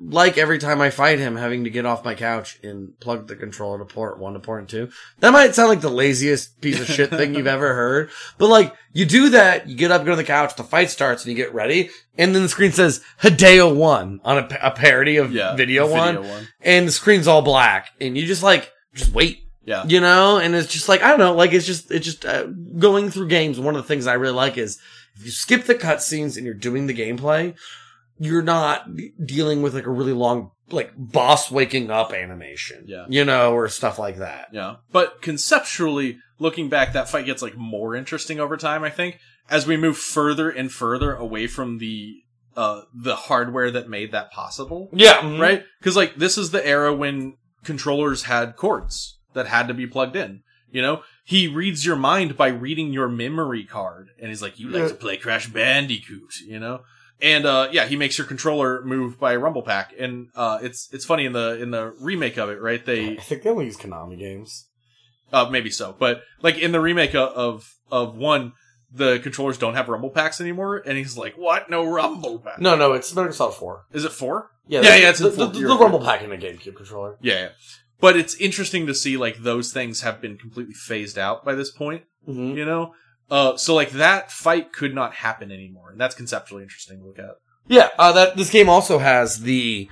like 0.00 0.36
every 0.36 0.58
time 0.58 0.80
I 0.80 0.90
fight 0.90 1.18
him 1.20 1.36
having 1.36 1.64
to 1.64 1.70
get 1.70 1.86
off 1.86 2.04
my 2.04 2.14
couch 2.14 2.58
and 2.64 2.98
plug 2.98 3.28
the 3.28 3.36
controller 3.36 3.78
to 3.78 3.84
port 3.84 4.18
one 4.18 4.32
to 4.34 4.40
port 4.40 4.68
two. 4.68 4.90
That 5.20 5.32
might 5.32 5.54
sound 5.54 5.68
like 5.68 5.80
the 5.82 5.88
laziest 5.88 6.60
piece 6.60 6.80
of 6.80 6.86
shit 6.86 7.10
thing 7.10 7.34
you've 7.34 7.46
ever 7.46 7.74
heard, 7.74 8.10
but 8.36 8.48
like, 8.48 8.74
you 8.92 9.04
do 9.04 9.30
that, 9.30 9.68
you 9.68 9.76
get 9.76 9.90
up, 9.92 10.04
go 10.04 10.10
to 10.10 10.16
the 10.16 10.24
couch, 10.24 10.56
the 10.56 10.64
fight 10.64 10.90
starts, 10.90 11.24
and 11.24 11.30
you 11.30 11.36
get 11.36 11.54
ready, 11.54 11.90
and 12.18 12.34
then 12.34 12.42
the 12.42 12.48
screen 12.48 12.72
says 12.72 13.02
Hideo 13.22 13.74
1 13.74 14.20
on 14.24 14.38
a, 14.38 14.48
a 14.62 14.70
parody 14.72 15.16
of 15.16 15.32
Yeah, 15.32 15.54
Video, 15.54 15.86
Video 15.86 16.20
1, 16.22 16.28
One. 16.28 16.48
and 16.60 16.88
the 16.88 16.92
screen's 16.92 17.28
all 17.28 17.42
black, 17.42 17.90
and 18.00 18.16
you 18.18 18.26
just 18.26 18.42
like, 18.42 18.72
just 18.94 19.12
wait. 19.12 19.40
Yeah. 19.64 19.84
You 19.86 20.00
know, 20.00 20.36
and 20.38 20.54
it's 20.54 20.70
just 20.70 20.88
like, 20.90 21.02
I 21.02 21.08
don't 21.08 21.18
know, 21.20 21.34
like 21.34 21.52
it's 21.52 21.64
just, 21.66 21.90
it's 21.90 22.04
just 22.04 22.26
uh, 22.26 22.44
going 22.46 23.10
through 23.10 23.28
games. 23.28 23.58
One 23.58 23.74
of 23.76 23.82
the 23.82 23.88
things 23.88 24.06
I 24.06 24.12
really 24.14 24.34
like 24.34 24.58
is 24.58 24.78
if 25.16 25.24
you 25.24 25.30
skip 25.30 25.64
the 25.64 25.74
cutscenes 25.74 26.36
and 26.36 26.44
you're 26.44 26.52
doing 26.52 26.86
the 26.86 26.92
gameplay, 26.94 27.54
you're 28.18 28.42
not 28.42 28.86
dealing 29.24 29.62
with 29.62 29.74
like 29.74 29.86
a 29.86 29.90
really 29.90 30.12
long, 30.12 30.50
like 30.70 30.92
boss 30.96 31.50
waking 31.50 31.90
up 31.90 32.12
animation. 32.12 32.84
Yeah. 32.86 33.06
You 33.08 33.24
know, 33.24 33.52
or 33.54 33.68
stuff 33.68 33.98
like 33.98 34.18
that. 34.18 34.48
Yeah. 34.52 34.76
But 34.92 35.20
conceptually, 35.22 36.18
looking 36.38 36.68
back, 36.68 36.92
that 36.92 37.08
fight 37.08 37.26
gets 37.26 37.42
like 37.42 37.56
more 37.56 37.94
interesting 37.94 38.40
over 38.40 38.56
time, 38.56 38.84
I 38.84 38.90
think, 38.90 39.18
as 39.50 39.66
we 39.66 39.76
move 39.76 39.98
further 39.98 40.50
and 40.50 40.70
further 40.72 41.14
away 41.14 41.46
from 41.46 41.78
the 41.78 42.16
uh 42.56 42.82
the 42.94 43.16
hardware 43.16 43.70
that 43.72 43.88
made 43.88 44.12
that 44.12 44.30
possible. 44.30 44.88
Yeah. 44.92 45.18
mhm. 45.20 45.40
Right? 45.40 45.64
Because 45.80 45.96
like 45.96 46.16
this 46.16 46.38
is 46.38 46.50
the 46.50 46.64
era 46.66 46.94
when 46.94 47.36
controllers 47.64 48.24
had 48.24 48.56
cords 48.56 49.18
that 49.32 49.46
had 49.46 49.68
to 49.68 49.74
be 49.74 49.86
plugged 49.86 50.16
in. 50.16 50.42
You 50.70 50.82
know? 50.82 51.02
He 51.24 51.46
reads 51.48 51.86
your 51.86 51.96
mind 51.96 52.36
by 52.36 52.48
reading 52.48 52.92
your 52.92 53.08
memory 53.08 53.64
card. 53.64 54.08
And 54.18 54.28
he's 54.28 54.42
like, 54.42 54.58
You 54.58 54.68
like 54.70 54.88
to 54.88 54.94
play 54.94 55.16
Crash 55.16 55.48
Bandicoot, 55.48 56.34
you 56.46 56.58
know? 56.58 56.80
And 57.24 57.46
uh 57.46 57.68
yeah, 57.72 57.86
he 57.86 57.96
makes 57.96 58.18
your 58.18 58.26
controller 58.26 58.84
move 58.84 59.18
by 59.18 59.32
a 59.32 59.38
rumble 59.38 59.62
pack. 59.62 59.94
And 59.98 60.28
uh 60.36 60.58
it's 60.62 60.88
it's 60.92 61.04
funny 61.04 61.24
in 61.24 61.32
the 61.32 61.60
in 61.60 61.70
the 61.70 61.92
remake 62.00 62.36
of 62.36 62.50
it, 62.50 62.60
right? 62.60 62.84
They 62.84 63.16
I 63.16 63.20
think 63.20 63.42
they 63.42 63.50
only 63.50 63.64
use 63.64 63.76
Konami 63.76 64.18
games. 64.18 64.68
uh, 65.32 65.48
maybe 65.50 65.70
so, 65.70 65.96
but 65.98 66.22
like 66.42 66.58
in 66.58 66.70
the 66.72 66.80
remake 66.80 67.14
of, 67.14 67.74
of 67.90 68.16
one, 68.16 68.52
the 68.92 69.18
controllers 69.20 69.58
don't 69.58 69.74
have 69.74 69.88
rumble 69.88 70.10
packs 70.10 70.40
anymore, 70.40 70.76
and 70.86 70.96
he's 70.96 71.16
like, 71.18 71.34
"What? 71.36 71.68
No 71.68 71.84
rumble 71.84 72.38
pack? 72.38 72.60
No, 72.60 72.76
no, 72.76 72.92
it's 72.92 73.12
Metal 73.12 73.24
Gear 73.28 73.32
Solid 73.32 73.54
4. 73.54 73.86
Is 73.92 74.04
it 74.04 74.12
four? 74.12 74.50
Yeah, 74.68 74.82
yeah, 74.82 74.96
yeah. 74.96 75.10
It's 75.10 75.18
the, 75.18 75.32
four. 75.32 75.46
the, 75.48 75.58
the 75.60 75.76
rumble 75.76 75.98
pack 76.00 76.22
in 76.22 76.30
the 76.30 76.36
GameCube 76.36 76.76
controller. 76.76 77.16
Yeah, 77.20 77.34
yeah. 77.34 77.48
But 78.00 78.16
it's 78.16 78.36
interesting 78.36 78.86
to 78.86 78.94
see 78.94 79.16
like 79.16 79.38
those 79.38 79.72
things 79.72 80.02
have 80.02 80.20
been 80.20 80.36
completely 80.36 80.74
phased 80.74 81.18
out 81.18 81.44
by 81.44 81.54
this 81.56 81.70
point. 81.72 82.04
Mhm. 82.28 82.54
You 82.54 82.64
know, 82.64 82.94
uh, 83.30 83.56
so 83.56 83.74
like 83.74 83.90
that 83.90 84.30
fight 84.32 84.72
could 84.72 84.94
not 84.94 85.14
happen 85.14 85.50
anymore, 85.50 85.90
and 85.90 86.00
that's 86.00 86.14
conceptually 86.14 86.62
interesting 86.62 86.98
to 87.00 87.06
look 87.06 87.18
at. 87.18 87.36
Yeah, 87.66 87.88
uh, 87.98 88.12
that 88.12 88.36
this 88.36 88.50
game 88.50 88.68
also 88.68 88.98
has 88.98 89.40
the 89.40 89.88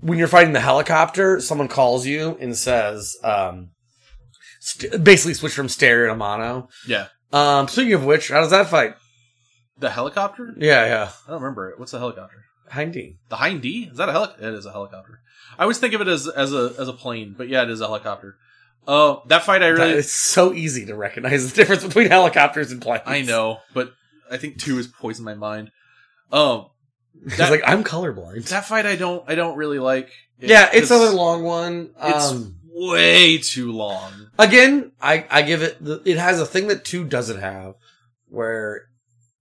when 0.00 0.18
you're 0.18 0.28
fighting 0.28 0.52
the 0.52 0.60
helicopter, 0.60 1.40
someone 1.40 1.68
calls 1.68 2.06
you 2.06 2.36
and 2.40 2.56
says, 2.56 3.16
um, 3.24 3.70
st- 4.60 5.02
basically 5.02 5.34
switch 5.34 5.54
from 5.54 5.68
stereo 5.68 6.08
to 6.08 6.14
mono. 6.16 6.68
Yeah, 6.86 7.08
Um, 7.32 7.66
speaking 7.66 7.94
of 7.94 8.04
which, 8.04 8.28
how 8.28 8.40
does 8.40 8.50
that 8.50 8.68
fight? 8.68 8.94
the 9.78 9.90
helicopter. 9.90 10.54
Yeah, 10.56 10.86
yeah. 10.86 11.10
I 11.26 11.30
don't 11.32 11.42
remember 11.42 11.68
it. 11.70 11.78
What's 11.78 11.92
the 11.92 11.98
helicopter? 11.98 12.44
Hind 12.70 12.94
D. 12.94 13.16
The 13.28 13.36
Hind 13.36 13.60
D? 13.62 13.88
Is 13.90 13.98
that 13.98 14.08
a 14.08 14.12
helicopter? 14.12 14.48
It 14.48 14.54
is 14.54 14.64
a 14.66 14.72
helicopter. 14.72 15.20
I 15.58 15.62
always 15.62 15.78
think 15.78 15.92
of 15.94 16.00
it 16.00 16.08
as 16.08 16.26
as 16.28 16.52
a 16.54 16.72
as 16.78 16.88
a 16.88 16.92
plane, 16.94 17.34
but 17.36 17.48
yeah, 17.48 17.62
it 17.62 17.70
is 17.70 17.80
a 17.80 17.86
helicopter. 17.86 18.36
Uh, 18.86 19.16
that 19.26 19.42
fight 19.44 19.62
I 19.62 19.68
really 19.68 19.92
It's 19.94 20.12
so 20.12 20.52
easy 20.52 20.86
to 20.86 20.94
recognize 20.94 21.50
the 21.50 21.56
difference 21.56 21.84
between 21.84 22.08
helicopters 22.08 22.70
and 22.72 22.80
planes. 22.80 23.02
I 23.06 23.22
know, 23.22 23.58
but 23.74 23.92
I 24.30 24.36
think 24.36 24.58
two 24.58 24.76
has 24.76 24.86
poisoned 24.86 25.24
my 25.24 25.34
mind. 25.34 25.70
Um, 26.32 26.66
It's 27.24 27.38
that, 27.38 27.50
like 27.50 27.62
I'm 27.66 27.82
colorblind. 27.82 28.48
that 28.50 28.66
fight 28.66 28.84
I 28.86 28.94
don't 28.96 29.24
I 29.28 29.34
don't 29.34 29.56
really 29.56 29.78
like. 29.78 30.10
It- 30.38 30.50
yeah, 30.50 30.68
it's 30.72 30.90
another 30.90 31.10
long 31.16 31.42
one. 31.44 31.90
It's 32.02 32.30
Um, 32.30 32.56
way 32.68 33.38
too 33.38 33.72
long. 33.72 34.12
again, 34.38 34.92
I 35.00 35.26
I 35.30 35.40
give 35.42 35.62
it. 35.62 35.82
The, 35.82 36.02
it 36.04 36.18
has 36.18 36.38
a 36.40 36.46
thing 36.46 36.66
that 36.68 36.84
two 36.84 37.04
doesn't 37.04 37.40
have. 37.40 37.74
where 38.28 38.82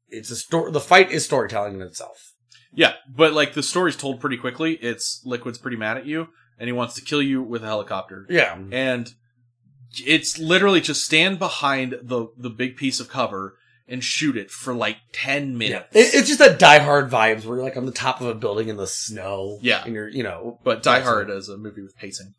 it's 0.08 0.32
a 0.32 0.36
story. 0.36 0.72
The 0.72 0.80
fight 0.80 1.12
is 1.12 1.26
storytelling 1.26 1.74
in 1.76 1.82
itself. 1.82 2.32
Yeah, 2.74 2.94
but 3.14 3.34
like 3.34 3.54
the 3.54 3.64
story's 3.64 3.98
told 3.98 4.20
pretty 4.22 4.38
quickly. 4.38 4.74
It's 4.76 5.22
Liquid's 5.26 5.58
pretty 5.58 5.78
mad 5.78 5.98
at 5.98 6.06
you, 6.06 6.28
and 6.58 6.68
he 6.68 6.72
wants 6.74 6.94
to 6.96 7.02
kill 7.02 7.22
you 7.22 7.42
with 7.44 7.64
a 7.64 7.68
helicopter. 7.68 8.26
Yeah. 8.30 8.58
and 8.72 9.14
it's 10.06 10.38
literally 10.40 10.82
just 10.82 11.06
stand 11.06 11.40
behind 11.40 11.96
the 12.02 12.28
the 12.38 12.50
big 12.50 12.76
piece 12.78 13.00
of 13.00 13.10
cover 13.10 13.58
and 13.88 14.04
shoot 14.04 14.36
it 14.36 14.50
for 14.50 14.74
like 14.74 14.98
ten 15.14 15.58
minutes. 15.58 15.96
It, 15.96 16.14
it's 16.16 16.28
just 16.28 16.40
that 16.40 16.58
Die 16.60 16.80
Hard 16.80 17.10
vibes 17.10 17.46
where 17.46 17.58
you're 17.58 17.66
like 17.66 17.78
on 17.78 17.86
the 17.86 17.92
top 17.92 18.20
of 18.22 18.28
a 18.28 18.34
building 18.36 18.68
in 18.70 18.78
the 18.78 18.88
snow. 18.88 19.60
Yeah. 19.62 19.84
and 19.86 19.94
you're 19.94 20.08
you 20.10 20.24
know, 20.24 20.60
But 20.64 20.82
Die 20.84 21.00
Hard 21.02 21.30
is 21.30 21.50
a 21.50 21.58
movie 21.58 21.82
with 21.84 21.96
pacing, 21.96 22.34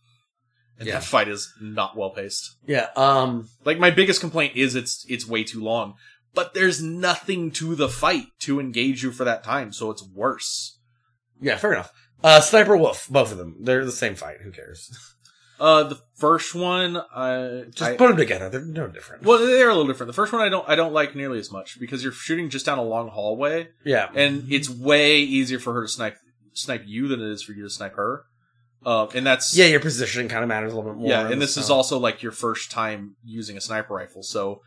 and 0.79 0.87
Yeah. 0.89 0.95
that 0.95 1.05
fight 1.05 1.29
is 1.29 1.53
not 1.61 1.97
well 1.97 2.11
paced. 2.11 2.57
Yeah. 2.67 2.89
Um. 2.97 3.49
Like 3.65 3.79
my 3.79 3.91
biggest 3.91 4.21
complaint 4.21 4.57
is 4.57 4.75
it's 4.75 5.05
it's 5.09 5.27
way 5.27 5.45
too 5.45 5.63
long, 5.63 5.95
but 6.35 6.53
there's 6.55 6.83
nothing 6.83 7.51
to 7.53 7.75
the 7.77 7.89
fight 7.89 8.27
to 8.41 8.59
engage 8.61 9.03
you 9.03 9.13
for 9.13 9.25
that 9.25 9.45
time, 9.45 9.73
so 9.73 9.91
it's 9.91 10.03
worse. 10.15 10.79
Yeah. 11.41 11.57
Fair 11.59 11.73
enough. 11.75 11.93
Uh, 12.25 12.41
Sniper 12.41 12.77
Wolf, 12.77 13.07
both 13.11 13.31
of 13.31 13.37
them. 13.39 13.57
They're 13.61 13.85
the 13.85 13.93
same 13.93 14.15
fight. 14.15 14.39
Who 14.43 14.51
cares? 14.51 14.91
Uh, 15.59 15.85
the 15.85 15.99
first 16.17 16.55
one, 16.55 16.97
uh, 16.97 17.65
Just 17.71 17.83
I- 17.83 17.97
put 17.97 18.09
them 18.09 18.17
together. 18.17 18.49
They're 18.51 18.61
no 18.61 18.89
different. 18.89 19.23
Well, 19.25 19.39
they're 19.39 19.69
a 19.71 19.75
little 19.75 19.87
different. 19.87 20.09
The 20.09 20.13
first 20.15 20.33
one 20.33 20.43
I 20.43 20.49
don't 20.49 20.69
I 20.69 20.75
don't 20.75 20.93
like 20.93 21.15
nearly 21.15 21.39
as 21.39 21.51
much 21.51 21.81
because 21.81 22.03
you're 22.03 22.13
shooting 22.13 22.51
just 22.51 22.67
down 22.67 22.79
a 22.79 22.83
long 22.85 23.09
hallway. 23.09 23.69
Yeah. 23.85 24.09
and 24.15 24.51
it's 24.53 24.69
way 24.69 25.21
easier 25.21 25.59
for 25.59 25.73
her 25.75 25.83
to 25.83 25.89
snipe 25.89 26.17
snipe 26.53 26.83
you 26.87 27.09
than 27.09 27.21
it 27.21 27.31
is 27.31 27.43
for 27.43 27.53
you 27.53 27.63
to 27.65 27.71
snipe 27.71 27.95
her. 27.97 28.25
Uh, 28.85 29.07
and 29.15 29.27
that's 29.27 29.57
Yeah, 29.57 29.67
your 29.67 29.81
positioning 29.81 30.29
kind 30.29 30.43
of 30.43 30.49
matters 30.49 30.73
a 30.73 30.77
little 30.77 30.93
bit 30.93 31.01
more. 31.01 31.09
yeah, 31.11 31.29
and 31.29 31.41
this 31.43 31.57
is 31.57 31.71
also 31.71 31.99
like 31.99 32.23
your 32.23 32.33
first 32.33 32.71
time 32.71 33.17
using 33.25 33.57
a 33.57 33.61
sniper 33.61 33.95
rifle, 33.95 34.23
so 34.23 34.61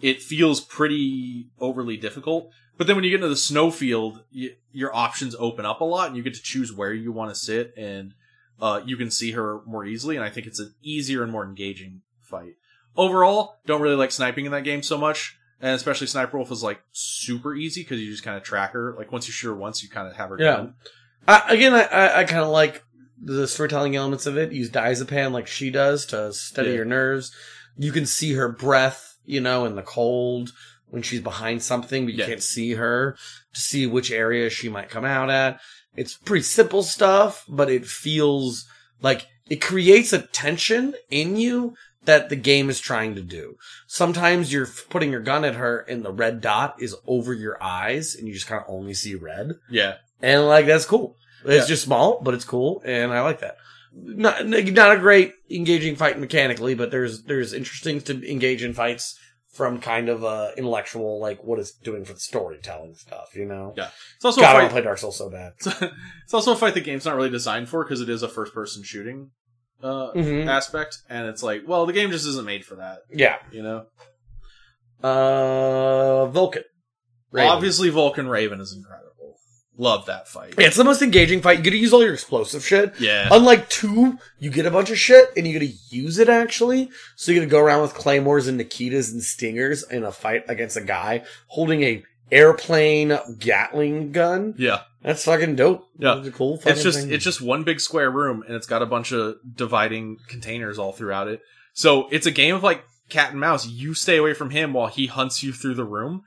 it 0.00 0.20
feels 0.20 0.60
pretty 0.60 1.48
overly 1.60 1.96
difficult. 1.96 2.50
But 2.76 2.86
then 2.86 2.96
when 2.96 3.04
you 3.04 3.10
get 3.10 3.16
into 3.16 3.28
the 3.28 3.36
snowfield, 3.36 4.24
y 4.34 4.50
your 4.72 4.94
options 4.94 5.34
open 5.38 5.64
up 5.64 5.80
a 5.80 5.84
lot, 5.84 6.08
and 6.08 6.16
you 6.16 6.22
get 6.22 6.34
to 6.34 6.42
choose 6.42 6.72
where 6.72 6.92
you 6.92 7.12
want 7.12 7.30
to 7.32 7.38
sit, 7.40 7.72
and 7.76 8.12
uh, 8.60 8.80
you 8.84 8.96
can 8.96 9.10
see 9.10 9.32
her 9.32 9.60
more 9.66 9.84
easily. 9.84 10.16
And 10.16 10.24
I 10.24 10.30
think 10.30 10.46
it's 10.46 10.60
an 10.60 10.74
easier 10.82 11.22
and 11.22 11.32
more 11.32 11.44
engaging 11.44 12.02
fight. 12.22 12.54
Overall, 12.96 13.56
don't 13.66 13.80
really 13.80 13.96
like 13.96 14.12
sniping 14.12 14.44
in 14.46 14.52
that 14.52 14.64
game 14.64 14.82
so 14.82 14.98
much, 14.98 15.38
and 15.60 15.74
especially 15.74 16.06
Sniper 16.06 16.36
Wolf 16.36 16.50
is 16.52 16.62
like 16.62 16.82
super 16.92 17.54
easy 17.54 17.82
because 17.82 18.00
you 18.00 18.10
just 18.10 18.22
kind 18.24 18.36
of 18.36 18.42
track 18.42 18.72
her. 18.72 18.94
Like 18.98 19.10
once 19.10 19.26
you 19.26 19.32
shoot 19.32 19.48
her 19.48 19.54
once, 19.54 19.82
you 19.82 19.88
kind 19.88 20.06
of 20.08 20.14
have 20.16 20.28
her. 20.30 20.36
Yeah. 20.38 20.66
I, 21.26 21.54
again, 21.54 21.72
I, 21.72 21.84
I, 21.84 22.18
I 22.20 22.24
kind 22.24 22.42
of 22.42 22.48
like 22.48 22.82
the 23.22 23.46
storytelling 23.48 23.96
elements 23.96 24.26
of 24.26 24.36
it. 24.36 24.52
Use 24.52 24.70
diazepam 24.70 25.32
like 25.32 25.46
she 25.46 25.70
does 25.70 26.04
to 26.06 26.32
steady 26.32 26.70
Yeah. 26.70 26.76
your 26.76 26.84
nerves. 26.84 27.34
You 27.78 27.92
can 27.92 28.04
see 28.04 28.34
her 28.34 28.48
breath, 28.50 29.16
you 29.24 29.40
know, 29.40 29.64
in 29.64 29.74
the 29.76 29.82
cold 29.82 30.50
when 30.90 31.00
she's 31.02 31.20
behind 31.22 31.62
something, 31.62 32.04
but 32.04 32.12
you 32.12 32.20
Yeah. 32.20 32.26
can't 32.26 32.42
see 32.42 32.72
her 32.74 33.16
to 33.54 33.60
see 33.60 33.86
which 33.86 34.10
area 34.10 34.50
she 34.50 34.68
might 34.68 34.90
come 34.90 35.04
out 35.06 35.30
at. 35.30 35.60
It's 35.96 36.16
pretty 36.16 36.42
simple 36.42 36.82
stuff, 36.82 37.44
but 37.48 37.70
it 37.70 37.86
feels 37.86 38.66
like 39.02 39.26
it 39.50 39.60
creates 39.60 40.12
a 40.12 40.20
tension 40.22 40.94
in 41.10 41.36
you 41.36 41.74
that 42.04 42.28
the 42.30 42.36
game 42.36 42.68
is 42.70 42.80
trying 42.80 43.14
to 43.14 43.22
do. 43.22 43.56
Sometimes 43.86 44.52
you're 44.52 44.66
putting 44.90 45.12
your 45.12 45.20
gun 45.20 45.44
at 45.44 45.54
her 45.54 45.78
and 45.80 46.04
the 46.04 46.12
red 46.12 46.40
dot 46.40 46.76
is 46.80 46.96
over 47.06 47.32
your 47.32 47.62
eyes 47.62 48.14
and 48.14 48.26
you 48.26 48.34
just 48.34 48.46
kind 48.46 48.60
of 48.62 48.68
only 48.68 48.94
see 48.94 49.14
red. 49.14 49.52
Yeah. 49.70 49.96
And 50.20 50.46
like 50.46 50.66
that's 50.66 50.84
cool. 50.86 51.16
It's 51.44 51.64
Yeah. 51.68 51.74
just 51.74 51.82
small, 51.84 52.20
but 52.22 52.34
it's 52.34 52.44
cool, 52.44 52.82
and 52.84 53.12
I 53.12 53.20
like 53.22 53.40
that. 53.40 53.56
Not 53.94 54.46
not 54.46 54.96
a 54.96 55.00
great 55.00 55.34
engaging 55.50 55.96
fight 55.96 56.18
mechanically, 56.18 56.74
but 56.74 56.90
there's 56.92 57.24
there's 57.24 57.52
interesting 57.52 58.00
to 58.02 58.30
engage 58.30 58.62
in 58.62 58.72
fights 58.72 59.18
from 59.52 59.80
kind 59.80 60.08
of 60.08 60.24
uh 60.24 60.50
intellectual, 60.56 61.20
like 61.20 61.44
what 61.44 61.58
it's 61.58 61.72
doing 61.72 62.04
for 62.04 62.14
the 62.14 62.20
storytelling 62.20 62.94
stuff. 62.94 63.34
You 63.34 63.44
know? 63.44 63.74
Yeah. 63.76 63.90
It's 64.16 64.24
also 64.24 64.40
God, 64.40 64.46
a 64.46 64.48
I 64.48 64.52
fight- 64.52 64.58
want 64.60 64.70
to 64.70 64.74
play 64.74 64.82
Dark 64.82 64.98
Souls 64.98 65.18
so 65.18 65.30
bad. 65.30 65.52
it's 66.24 66.32
also 66.34 66.52
a 66.52 66.56
fight 66.56 66.74
the 66.74 66.80
game's 66.80 67.04
not 67.04 67.16
really 67.16 67.30
designed 67.30 67.68
for 67.68 67.84
because 67.84 68.00
it 68.00 68.08
is 68.08 68.22
a 68.22 68.28
first 68.28 68.54
person 68.54 68.82
shooting 68.82 69.30
uh, 69.82 70.12
Mhm. 70.14 70.46
aspect, 70.46 70.98
and 71.10 71.26
it's 71.28 71.42
like, 71.42 71.62
well, 71.66 71.86
the 71.86 71.92
game 71.92 72.10
just 72.12 72.24
isn't 72.26 72.46
made 72.46 72.64
for 72.64 72.76
that. 72.76 72.98
Yeah. 73.12 73.36
You 73.50 73.62
know, 73.64 73.86
Uh, 75.02 76.26
Vulcan. 76.26 76.62
Raven. 77.32 77.50
obviously 77.50 77.88
Vulcan 77.88 78.28
Raven 78.28 78.60
is 78.60 78.74
incredible. 78.76 79.11
Love 79.78 80.06
that 80.06 80.28
fight. 80.28 80.54
Yeah, 80.58 80.66
it's 80.66 80.76
the 80.76 80.84
most 80.84 81.00
engaging 81.02 81.40
fight. 81.40 81.58
You 81.58 81.64
get 81.64 81.70
to 81.70 81.78
use 81.78 81.92
all 81.94 82.02
your 82.04 82.12
explosive 82.12 82.64
shit. 82.64 82.92
Yeah. 83.00 83.28
Unlike 83.30 83.70
two, 83.70 84.18
you 84.38 84.50
get 84.50 84.66
a 84.66 84.70
bunch 84.70 84.90
of 84.90 84.98
shit 84.98 85.30
and 85.36 85.46
you 85.46 85.58
get 85.58 85.66
to 85.66 85.74
use 85.96 86.18
it 86.18 86.28
actually. 86.28 86.90
So 87.16 87.32
you 87.32 87.38
get 87.40 87.46
to 87.46 87.50
go 87.50 87.58
around 87.60 87.80
with 87.82 87.94
claymores 87.94 88.48
and 88.48 88.60
Nikitas 88.60 89.10
and 89.12 89.22
stingers 89.22 89.82
in 89.90 90.04
a 90.04 90.12
fight 90.12 90.44
against 90.48 90.76
a 90.76 90.82
guy 90.82 91.24
holding 91.46 91.82
a 91.82 92.04
airplane 92.30 93.16
Gatling 93.38 94.12
gun. 94.12 94.54
Yeah. 94.58 94.80
That's 95.02 95.24
fucking 95.24 95.56
dope. 95.56 95.88
Yeah, 95.98 96.20
It's 96.24 96.36
cool. 96.36 96.60
It's 96.64 96.82
just 96.82 97.00
thing. 97.00 97.12
it's 97.12 97.24
just 97.24 97.40
one 97.40 97.64
big 97.64 97.80
square 97.80 98.10
room, 98.10 98.44
and 98.46 98.54
it's 98.54 98.66
got 98.66 98.82
a 98.82 98.86
bunch 98.86 99.10
of 99.12 99.36
dividing 99.54 100.18
containers 100.28 100.78
all 100.78 100.92
throughout 100.92 101.28
it. 101.28 101.40
So 101.72 102.08
it's 102.10 102.26
a 102.26 102.30
game 102.30 102.54
of 102.54 102.62
like 102.62 102.84
cat 103.08 103.32
and 103.32 103.40
mouse. 103.40 103.66
You 103.66 103.94
stay 103.94 104.16
away 104.16 104.34
from 104.34 104.50
him 104.50 104.72
while 104.72 104.86
he 104.88 105.06
hunts 105.06 105.42
you 105.42 105.52
through 105.52 105.74
the 105.74 105.84
room, 105.84 106.22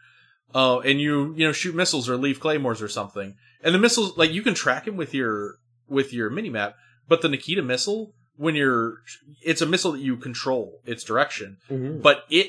uh, 0.56 0.80
and 0.80 1.00
you 1.00 1.34
you 1.38 1.46
know 1.46 1.52
shoot 1.52 1.76
missiles 1.76 2.10
or 2.10 2.18
leave 2.18 2.40
claymores 2.40 2.82
or 2.82 2.88
something. 2.88 3.36
And 3.64 3.76
the 3.76 3.80
missiles 3.80 4.18
like 4.18 4.32
you 4.32 4.42
can 4.42 4.56
track 4.56 4.88
him 4.88 4.96
with 4.98 5.14
your 5.14 5.58
with 5.88 6.14
your 6.14 6.30
mini 6.32 6.50
map, 6.50 6.76
but 7.08 7.22
the 7.22 7.30
Nikita 7.30 7.62
missile 7.62 8.14
when 8.38 8.56
you're 8.56 8.96
it's 9.42 9.62
a 9.62 9.66
missile 9.66 9.92
that 9.94 10.02
you 10.02 10.18
control 10.18 10.82
its 10.86 11.04
direction, 11.04 11.58
Mhm. 11.70 12.02
but 12.02 12.24
it 12.30 12.48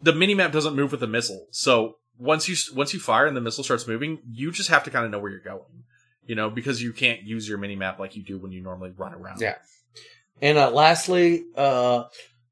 the 0.00 0.12
mini 0.14 0.34
map 0.34 0.52
doesn't 0.52 0.76
move 0.76 0.90
with 0.92 1.00
the 1.00 1.06
missile. 1.08 1.48
So 1.50 1.96
once 2.18 2.48
you 2.48 2.56
once 2.76 2.92
you 2.94 3.00
fire 3.00 3.26
and 3.26 3.36
the 3.36 3.40
missile 3.40 3.64
starts 3.64 3.86
moving, 3.88 4.18
you 4.30 4.52
just 4.52 4.68
have 4.70 4.84
to 4.84 4.90
kind 4.90 5.04
of 5.04 5.10
know 5.10 5.18
where 5.18 5.30
you're 5.30 5.40
going. 5.40 5.84
You 6.26 6.34
know, 6.34 6.50
because 6.50 6.82
you 6.82 6.92
can't 6.92 7.22
use 7.22 7.48
your 7.48 7.56
mini 7.56 7.74
map 7.76 7.98
like 7.98 8.14
you 8.14 8.22
do 8.22 8.36
when 8.38 8.52
you 8.52 8.60
normally 8.62 8.92
run 8.96 9.14
around. 9.14 9.40
Yeah. 9.40 9.56
And 10.42 10.58
uh, 10.58 10.70
lastly, 10.70 11.44
uh, 11.56 12.04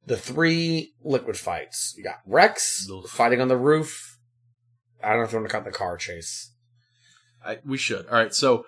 the 0.06 0.16
three 0.16 0.94
liquid 1.04 1.36
fights. 1.36 1.94
You 1.96 2.04
got 2.04 2.20
Rex 2.26 2.88
fighting 3.08 3.40
on 3.42 3.48
the 3.48 3.56
roof. 3.56 4.15
I 5.02 5.10
don't 5.10 5.18
know 5.18 5.24
if 5.24 5.32
you 5.32 5.38
want 5.38 5.48
to 5.48 5.52
cut 5.54 5.64
the 5.64 5.70
car 5.70 5.96
chase. 5.96 6.52
I, 7.44 7.58
we 7.64 7.78
should. 7.78 8.06
All 8.06 8.14
right. 8.14 8.34
So 8.34 8.64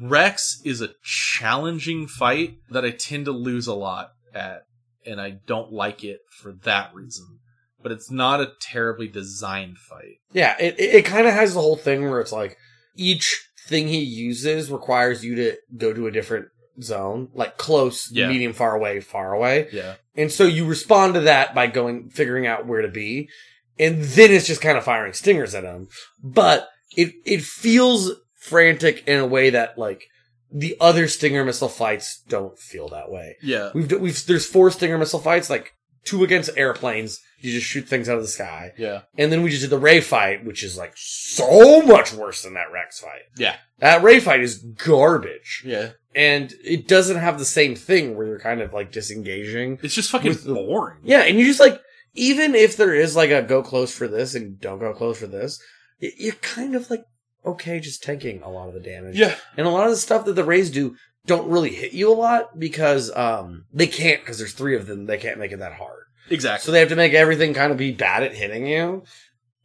Rex 0.00 0.60
is 0.64 0.80
a 0.80 0.90
challenging 1.02 2.06
fight 2.06 2.56
that 2.70 2.84
I 2.84 2.90
tend 2.90 3.24
to 3.26 3.32
lose 3.32 3.66
a 3.66 3.74
lot 3.74 4.10
at, 4.34 4.62
and 5.06 5.20
I 5.20 5.38
don't 5.46 5.72
like 5.72 6.04
it 6.04 6.20
for 6.42 6.52
that 6.64 6.94
reason. 6.94 7.38
But 7.82 7.92
it's 7.92 8.10
not 8.10 8.40
a 8.40 8.52
terribly 8.60 9.08
designed 9.08 9.78
fight. 9.78 10.16
Yeah, 10.32 10.56
it 10.58 10.78
it, 10.78 11.04
kind 11.04 11.26
of 11.28 11.32
has 11.32 11.54
the 11.54 11.60
whole 11.60 11.76
thing 11.76 12.10
where 12.10 12.20
it's 12.20 12.32
like 12.32 12.56
each 12.96 13.48
thing 13.68 13.86
he 13.86 14.00
uses 14.00 14.70
requires 14.70 15.24
you 15.24 15.36
to 15.36 15.56
go 15.76 15.92
to 15.92 16.08
a 16.08 16.10
different 16.10 16.48
zone, 16.82 17.28
like 17.34 17.56
close, 17.56 18.10
Yeah. 18.10 18.28
medium, 18.28 18.52
far 18.52 18.74
away, 18.74 19.00
far 19.00 19.32
away. 19.32 19.68
Yeah. 19.72 19.94
And 20.16 20.30
so 20.32 20.44
you 20.44 20.66
respond 20.66 21.14
to 21.14 21.20
that 21.20 21.54
by 21.54 21.68
going 21.68 22.10
figuring 22.10 22.46
out 22.46 22.66
where 22.66 22.82
to 22.82 22.88
be, 22.88 23.28
and 23.78 24.02
then 24.02 24.30
it's 24.32 24.46
just 24.46 24.60
kind 24.60 24.78
of 24.78 24.84
firing 24.84 25.12
stingers 25.12 25.54
at 25.54 25.64
him. 25.64 25.88
But 26.22 26.68
it 26.96 27.14
it 27.24 27.42
feels 27.42 28.12
frantic 28.34 29.06
in 29.06 29.18
a 29.18 29.26
way 29.26 29.50
that 29.50 29.78
like 29.78 30.04
the 30.50 30.76
other 30.80 31.08
stinger 31.08 31.44
missile 31.44 31.68
fights 31.68 32.22
don't 32.28 32.58
feel 32.58 32.88
that 32.88 33.10
way. 33.10 33.36
Yeah. 33.42 33.70
We've 33.74 33.90
we've 34.00 34.26
there's 34.26 34.46
four 34.46 34.70
stinger 34.70 34.98
missile 34.98 35.20
fights, 35.20 35.50
like 35.50 35.72
two 36.04 36.24
against 36.24 36.50
airplanes. 36.56 37.20
You 37.40 37.52
just 37.52 37.66
shoot 37.66 37.86
things 37.86 38.08
out 38.08 38.16
of 38.16 38.22
the 38.22 38.28
sky. 38.28 38.72
Yeah. 38.76 39.02
And 39.16 39.30
then 39.30 39.42
we 39.42 39.50
just 39.50 39.62
did 39.62 39.70
the 39.70 39.78
Ray 39.78 40.00
fight, 40.00 40.44
which 40.44 40.64
is 40.64 40.76
like 40.76 40.92
so 40.96 41.82
much 41.82 42.12
worse 42.12 42.42
than 42.42 42.54
that 42.54 42.72
Rex 42.72 42.98
fight. 42.98 43.22
Yeah. 43.36 43.56
That 43.78 44.02
Ray 44.02 44.18
fight 44.18 44.40
is 44.40 44.56
garbage. 44.58 45.62
Yeah. 45.64 45.90
And 46.16 46.52
it 46.64 46.88
doesn't 46.88 47.18
have 47.18 47.38
the 47.38 47.44
same 47.44 47.76
thing 47.76 48.16
where 48.16 48.26
you're 48.26 48.40
kind 48.40 48.60
of 48.60 48.72
like 48.72 48.90
disengaging. 48.90 49.78
It's 49.84 49.94
just 49.94 50.10
fucking 50.10 50.30
with 50.30 50.44
the- 50.44 50.54
boring. 50.54 50.98
Yeah, 51.04 51.20
and 51.20 51.38
you 51.38 51.44
just 51.44 51.60
like, 51.60 51.80
even 52.18 52.54
if 52.54 52.76
there 52.76 52.94
is 52.94 53.16
like 53.16 53.30
a 53.30 53.42
go 53.42 53.62
close 53.62 53.94
for 53.94 54.08
this 54.08 54.34
and 54.34 54.60
don't 54.60 54.78
go 54.78 54.92
close 54.92 55.18
for 55.18 55.26
this, 55.26 55.60
you're 55.98 56.34
kind 56.34 56.74
of 56.74 56.90
like, 56.90 57.04
okay, 57.46 57.80
just 57.80 58.02
taking 58.02 58.42
a 58.42 58.50
lot 58.50 58.68
of 58.68 58.74
the 58.74 58.80
damage. 58.80 59.16
Yeah. 59.16 59.36
And 59.56 59.66
a 59.66 59.70
lot 59.70 59.86
of 59.86 59.90
the 59.92 59.96
stuff 59.96 60.24
that 60.26 60.34
the 60.34 60.44
Rays 60.44 60.70
do 60.70 60.96
don't 61.26 61.48
really 61.48 61.70
hit 61.70 61.92
you 61.92 62.12
a 62.12 62.14
lot 62.14 62.58
because, 62.58 63.10
um, 63.16 63.64
they 63.72 63.86
can't, 63.86 64.20
because 64.20 64.38
there's 64.38 64.52
three 64.52 64.76
of 64.76 64.86
them, 64.86 65.06
they 65.06 65.18
can't 65.18 65.38
make 65.38 65.52
it 65.52 65.60
that 65.60 65.74
hard. 65.74 66.04
Exactly. 66.30 66.66
So 66.66 66.72
they 66.72 66.80
have 66.80 66.90
to 66.90 66.96
make 66.96 67.14
everything 67.14 67.54
kind 67.54 67.72
of 67.72 67.78
be 67.78 67.92
bad 67.92 68.22
at 68.22 68.34
hitting 68.34 68.66
you. 68.66 69.04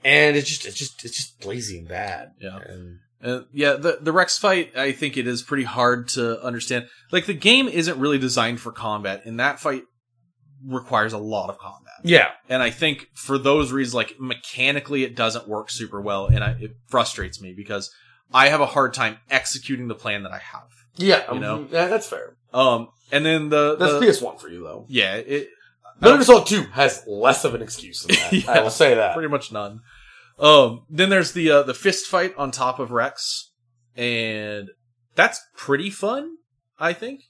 And 0.03 0.35
it's 0.35 0.49
just, 0.49 0.65
it's 0.65 0.77
just, 0.77 1.03
it's 1.03 1.15
just 1.17 1.45
lazy 1.45 1.80
and 1.80 1.88
bad. 1.88 2.30
Yeah. 2.40 2.57
And 2.57 2.99
Uh, 3.23 3.41
yeah, 3.53 3.73
the 3.75 3.99
the 4.01 4.11
Rex 4.11 4.38
fight, 4.38 4.77
I 4.77 4.91
think 4.91 5.15
it 5.15 5.27
is 5.27 5.41
pretty 5.43 5.64
hard 5.64 6.09
to 6.09 6.43
understand. 6.43 6.88
Like 7.09 7.25
the 7.25 7.33
game 7.33 7.69
isn't 7.69 7.98
really 7.98 8.19
designed 8.19 8.59
for 8.59 8.73
combat, 8.73 9.22
and 9.25 9.40
that 9.40 9.61
fight 9.61 9.83
requires 10.65 11.14
a 11.14 11.17
lot 11.17 11.49
of 11.49 11.57
combat. 11.57 11.92
Yeah. 12.03 12.30
And 12.49 12.61
I 12.61 12.69
think 12.69 13.07
for 13.15 13.38
those 13.38 13.72
reasons, 13.72 13.95
like 13.95 14.19
mechanically, 14.19 15.03
it 15.03 15.15
doesn't 15.15 15.48
work 15.48 15.69
super 15.72 16.01
well, 16.01 16.27
and 16.27 16.43
I, 16.43 16.51
it 16.59 16.75
frustrates 16.88 17.41
me 17.41 17.53
because 17.53 17.91
I 18.33 18.49
have 18.49 18.61
a 18.61 18.65
hard 18.65 18.93
time 18.93 19.17
executing 19.30 19.88
the 19.88 19.95
plan 19.95 20.23
that 20.23 20.32
I 20.32 20.40
have. 20.40 20.67
Yeah. 20.98 21.32
You 21.33 21.40
know? 21.40 21.67
Yeah, 21.72 21.88
that's 21.88 22.07
fair. 22.07 22.35
Um, 22.53 22.90
and 23.11 23.25
then 23.25 23.49
the, 23.49 23.75
That's 23.77 23.93
the 23.93 24.27
PS1 24.27 24.40
for 24.40 24.49
you 24.49 24.64
though. 24.64 24.85
yeah, 24.88 25.15
it 25.15 25.49
Metal 25.99 26.17
Gear 26.17 26.25
Solid 26.25 26.48
2 26.48 26.61
has 26.72 27.03
less 27.07 27.45
of 27.45 27.56
an 27.56 27.61
excuse 27.61 28.03
than 28.03 28.15
that. 28.15 28.49
I 28.57 28.61
will 28.61 28.69
say 28.69 28.95
that. 28.95 29.14
pretty 29.14 29.30
much 29.30 29.51
none. 29.51 29.82
Um, 30.40 30.85
then 30.90 31.09
there's 31.09 31.32
the 31.33 31.49
uh, 31.51 31.64
the 31.64 31.73
fist 31.73 32.07
fight 32.07 32.33
on 32.38 32.51
top 32.51 32.80
of 32.80 32.91
Rex, 32.91 33.51
and 33.95 34.69
that's 35.15 35.41
pretty 35.56 35.90
fun. 35.90 36.38
I 36.80 36.93
think 36.93 37.22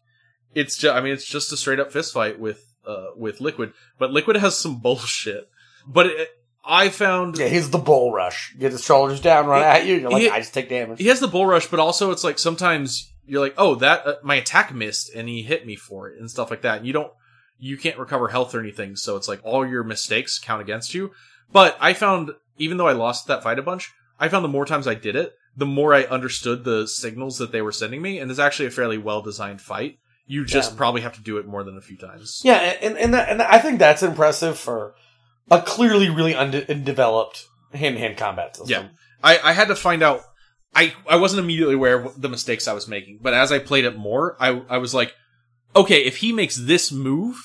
it's 0.55 0.77
just. 0.77 0.95
I 0.95 1.01
mean, 1.01 1.13
it's 1.13 1.25
just 1.25 1.51
a 1.51 1.57
straight 1.57 1.79
up 1.79 1.91
fist 1.91 2.13
fight 2.13 2.39
with 2.39 2.63
uh 2.87 3.07
with 3.15 3.41
Liquid, 3.41 3.73
but 3.97 4.11
Liquid 4.11 4.37
has 4.37 4.57
some 4.57 4.79
bullshit. 4.81 5.49
But 5.87 6.07
it, 6.07 6.29
I 6.65 6.89
found 6.89 7.37
Yeah, 7.37 7.47
he's 7.47 7.69
the 7.71 7.77
bull 7.77 8.13
rush. 8.13 8.55
Get 8.57 8.71
his 8.71 8.83
shoulders 8.83 9.19
down, 9.19 9.47
run 9.47 9.59
He- 9.61 9.65
at 9.65 9.85
you. 9.85 9.95
You're 9.95 10.09
like, 10.11 10.21
he- 10.21 10.29
I 10.29 10.39
just 10.39 10.53
take 10.53 10.69
damage. 10.69 10.99
he 10.99 11.07
has 11.07 11.19
the 11.19 11.27
bull 11.27 11.45
rush, 11.45 11.67
but 11.67 11.79
also 11.79 12.11
it's 12.11 12.23
like 12.23 12.39
sometimes 12.39 13.11
you're 13.25 13.41
like, 13.41 13.55
oh, 13.57 13.75
that 13.75 14.05
uh, 14.07 14.15
my 14.23 14.35
attack 14.35 14.73
missed, 14.73 15.13
and 15.13 15.27
he 15.29 15.41
hit 15.43 15.65
me 15.65 15.75
for 15.75 16.09
it, 16.09 16.19
and 16.19 16.29
stuff 16.31 16.49
like 16.49 16.61
that. 16.61 16.77
And 16.79 16.87
you 16.87 16.93
don't, 16.93 17.11
you 17.59 17.77
can't 17.77 17.97
recover 17.97 18.27
health 18.29 18.53
or 18.55 18.59
anything, 18.59 18.95
so 18.97 19.15
it's 19.15 19.27
like 19.29 19.39
all 19.43 19.65
your 19.67 19.83
mistakes 19.83 20.39
count 20.39 20.61
against 20.61 20.93
you. 20.93 21.11
But 21.51 21.77
I 21.79 21.93
found, 21.93 22.31
even 22.57 22.77
though 22.77 22.87
I 22.87 22.93
lost 22.93 23.27
that 23.27 23.43
fight 23.43 23.59
a 23.59 23.61
bunch, 23.61 23.91
I 24.19 24.27
found 24.29 24.43
the 24.43 24.49
more 24.49 24.65
times 24.65 24.87
I 24.87 24.95
did 24.95 25.15
it, 25.15 25.33
the 25.55 25.65
more 25.65 25.93
I 25.93 26.03
understood 26.03 26.63
the 26.63 26.87
signals 26.87 27.37
that 27.37 27.51
they 27.53 27.61
were 27.61 27.71
sending 27.71 28.01
me, 28.01 28.19
and 28.19 28.29
it's 28.31 28.39
actually 28.39 28.65
a 28.67 28.71
fairly 28.71 28.97
well 28.97 29.21
designed 29.21 29.61
fight. 29.61 29.99
You 30.25 30.45
just 30.45 30.71
Yeah. 30.71 30.77
probably 30.77 31.01
have 31.01 31.13
to 31.15 31.21
do 31.21 31.37
it 31.37 31.45
more 31.45 31.63
than 31.63 31.77
a 31.77 31.81
few 31.81 31.97
times. 31.97 32.41
Yeah, 32.43 32.55
and 32.81 32.97
and 32.97 33.13
that, 33.13 33.29
and 33.29 33.41
I 33.41 33.59
think 33.59 33.79
that's 33.79 34.03
impressive 34.03 34.57
for 34.57 34.95
a 35.51 35.61
clearly 35.61 36.09
really 36.09 36.33
undeveloped 36.35 37.45
hand 37.73 37.95
to 37.95 37.99
hand 38.01 38.17
combat 38.17 38.55
system. 38.55 38.83
Yeah. 38.85 38.89
I, 39.23 39.39
I 39.43 39.53
had 39.53 39.67
to 39.69 39.75
find 39.75 40.03
out. 40.03 40.21
I, 40.75 40.93
I 41.07 41.17
wasn't 41.17 41.43
immediately 41.43 41.75
aware 41.75 41.99
of 42.03 42.19
the 42.19 42.29
mistakes 42.29 42.67
I 42.67 42.73
was 42.73 42.87
making, 42.87 43.19
but 43.21 43.35
as 43.35 43.51
I 43.51 43.59
played 43.59 43.85
it 43.85 43.95
more, 43.95 44.35
I, 44.39 44.63
I 44.69 44.79
was 44.79 44.91
like, 44.95 45.13
okay, 45.75 46.03
if 46.03 46.17
he 46.17 46.33
makes 46.33 46.55
this 46.55 46.91
move, 46.91 47.35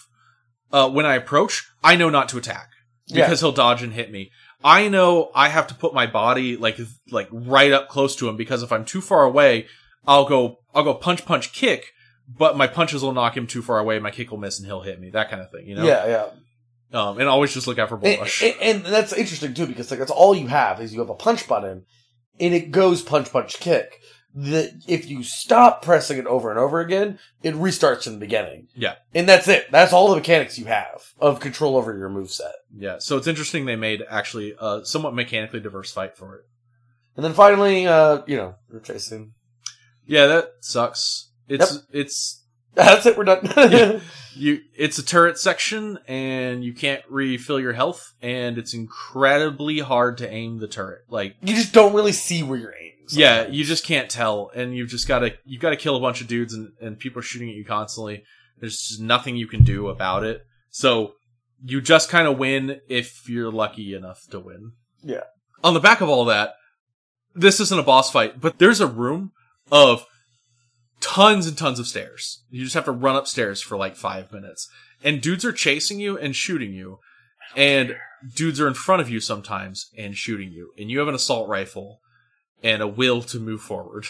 uh, 0.72 0.88
when 0.88 1.04
I 1.04 1.14
approach, 1.14 1.68
I 1.84 1.94
know 1.96 2.08
not 2.08 2.30
to 2.30 2.38
attack 2.38 2.70
Yeah. 3.06 3.26
because 3.26 3.40
he'll 3.40 3.52
dodge 3.52 3.82
and 3.82 3.92
hit 3.92 4.10
me. 4.10 4.30
I 4.64 4.88
know 4.88 5.30
I 5.34 5.50
have 5.50 5.66
to 5.66 5.74
put 5.74 5.92
my 5.92 6.06
body 6.06 6.56
like, 6.56 6.78
like 7.10 7.28
right 7.30 7.70
up 7.70 7.90
close 7.90 8.16
to 8.16 8.28
him 8.30 8.38
because 8.38 8.62
if 8.62 8.72
I'm 8.72 8.86
too 8.86 9.02
far 9.02 9.24
away, 9.24 9.66
I'll 10.06 10.24
go, 10.26 10.60
I'll 10.74 10.84
go 10.84 10.94
punch, 10.94 11.26
punch, 11.26 11.52
kick, 11.52 11.92
but 12.28 12.56
my 12.56 12.66
punches 12.66 13.02
will 13.02 13.12
knock 13.12 13.36
him 13.36 13.46
too 13.46 13.62
far 13.62 13.78
away. 13.78 13.98
My 13.98 14.10
kick 14.10 14.30
will 14.30 14.38
miss 14.38 14.58
and 14.58 14.66
he'll 14.66 14.82
hit 14.82 15.00
me. 15.00 15.10
That 15.10 15.30
kind 15.30 15.40
of 15.40 15.50
thing, 15.50 15.66
you 15.66 15.74
know? 15.74 15.84
Yeah, 15.84 16.06
yeah. 16.06 16.26
Um, 16.90 17.18
and 17.18 17.28
always 17.28 17.52
just 17.52 17.66
look 17.66 17.78
out 17.78 17.90
for 17.90 17.96
bull 17.96 18.08
And, 18.08 18.20
rush. 18.20 18.42
and, 18.42 18.54
and 18.62 18.84
that's 18.84 19.12
interesting 19.12 19.52
too 19.54 19.66
because 19.66 19.90
like 19.90 19.98
that's 19.98 20.10
all 20.10 20.34
you 20.34 20.46
have 20.46 20.80
is 20.80 20.92
you 20.94 21.00
have 21.00 21.10
a 21.10 21.14
punch 21.14 21.46
button, 21.46 21.84
and 22.40 22.54
it 22.54 22.70
goes 22.70 23.02
punch 23.02 23.30
punch 23.30 23.60
kick. 23.60 24.00
The 24.34 24.72
if 24.86 25.08
you 25.08 25.22
stop 25.22 25.82
pressing 25.82 26.18
it 26.18 26.26
over 26.26 26.50
and 26.50 26.58
over 26.58 26.80
again, 26.80 27.18
it 27.42 27.54
restarts 27.54 28.06
in 28.06 28.14
the 28.14 28.18
beginning, 28.18 28.68
yeah. 28.74 28.96
and 29.14 29.28
that's 29.28 29.48
it. 29.48 29.70
That's 29.70 29.92
all 29.92 30.08
the 30.08 30.16
mechanics 30.16 30.58
you 30.58 30.66
have 30.66 31.12
of 31.18 31.40
control 31.40 31.76
over 31.76 31.96
your 31.96 32.08
moveset. 32.08 32.52
Yeah, 32.74 32.98
so 33.00 33.16
it's 33.16 33.26
interesting 33.26 33.64
they 33.64 33.76
made 33.76 34.02
actually 34.08 34.54
a 34.58 34.84
somewhat 34.84 35.14
mechanically 35.14 35.60
diverse 35.60 35.90
fight 35.90 36.16
for 36.16 36.36
it. 36.36 36.44
And 37.16 37.24
then 37.24 37.34
finally, 37.34 37.86
uh, 37.86 38.22
you 38.26 38.36
know, 38.36 38.54
we're 38.70 38.80
chasing. 38.80 39.32
Yeah, 40.06 40.26
that 40.26 40.52
sucks. 40.60 41.27
It's 41.48 41.82
it's 41.92 42.44
That's 42.74 43.06
it. 43.06 43.16
We're 43.18 43.24
done. 43.24 43.40
you. 44.34 44.60
It's 44.76 44.98
a 44.98 45.04
turret 45.04 45.38
section, 45.38 45.98
and 46.06 46.62
you 46.62 46.72
can't 46.72 47.02
refill 47.08 47.58
your 47.58 47.72
health, 47.72 48.12
and 48.22 48.56
it's 48.56 48.72
incredibly 48.72 49.80
hard 49.80 50.18
to 50.18 50.30
aim 50.30 50.58
the 50.58 50.68
turret. 50.68 51.02
Like 51.08 51.36
you 51.42 51.56
just 51.56 51.72
don't 51.72 51.94
really 51.94 52.12
see 52.12 52.42
where 52.42 52.58
you're 52.58 52.74
aiming. 52.74 52.92
yeah, 53.08 53.48
you 53.48 53.64
just 53.64 53.84
can't 53.84 54.08
tell, 54.08 54.50
and 54.54 54.76
you've 54.76 54.90
just 54.90 55.08
got 55.08 55.20
to 55.20 55.34
you've 55.44 55.60
got 55.60 55.70
to 55.70 55.76
kill 55.76 55.96
a 55.96 56.00
bunch 56.00 56.20
of 56.20 56.28
dudes, 56.28 56.54
and 56.54 56.72
and 56.80 56.98
people 56.98 57.18
are 57.18 57.22
shooting 57.22 57.48
at 57.48 57.56
you 57.56 57.64
constantly. 57.64 58.22
There's 58.60 58.76
just 58.76 59.00
nothing 59.00 59.36
you 59.36 59.48
can 59.48 59.64
do 59.64 59.88
about 59.88 60.24
it. 60.24 60.42
So 60.70 61.14
you 61.64 61.80
just 61.80 62.08
kind 62.08 62.28
of 62.28 62.38
win 62.38 62.80
if 62.88 63.28
you're 63.28 63.52
lucky 63.52 63.94
enough 63.94 64.20
to 64.30 64.38
win. 64.40 64.72
Yeah. 65.02 65.22
on 65.62 65.74
the 65.74 65.80
back 65.80 66.00
of 66.00 66.08
all 66.08 66.24
that, 66.26 66.54
this 67.34 67.60
isn't 67.60 67.78
a 67.78 67.84
boss 67.84 68.10
fight, 68.10 68.40
but 68.40 68.58
there's 68.58 68.80
a 68.80 68.86
room 68.86 69.32
of 69.70 70.04
tons 71.00 71.46
and 71.46 71.56
tons 71.56 71.78
of 71.78 71.86
stairs. 71.86 72.42
You 72.50 72.62
just 72.62 72.74
have 72.74 72.84
to 72.86 72.92
run 72.92 73.16
upstairs 73.16 73.60
for 73.60 73.76
like 73.76 73.96
five 73.96 74.32
minutes. 74.32 74.68
And 75.02 75.20
dudes 75.20 75.44
are 75.44 75.52
chasing 75.52 76.00
you 76.00 76.18
and 76.18 76.34
shooting 76.34 76.72
you. 76.72 76.98
And 77.56 77.96
dudes 78.34 78.60
are 78.60 78.68
in 78.68 78.74
front 78.74 79.00
of 79.00 79.08
you 79.08 79.20
sometimes 79.20 79.90
and 79.96 80.16
shooting 80.16 80.50
you. 80.52 80.72
And 80.78 80.90
you 80.90 80.98
have 80.98 81.08
an 81.08 81.14
assault 81.14 81.48
rifle 81.48 82.00
and 82.62 82.82
a 82.82 82.88
will 82.88 83.22
to 83.22 83.38
move 83.38 83.60
forward. 83.60 84.06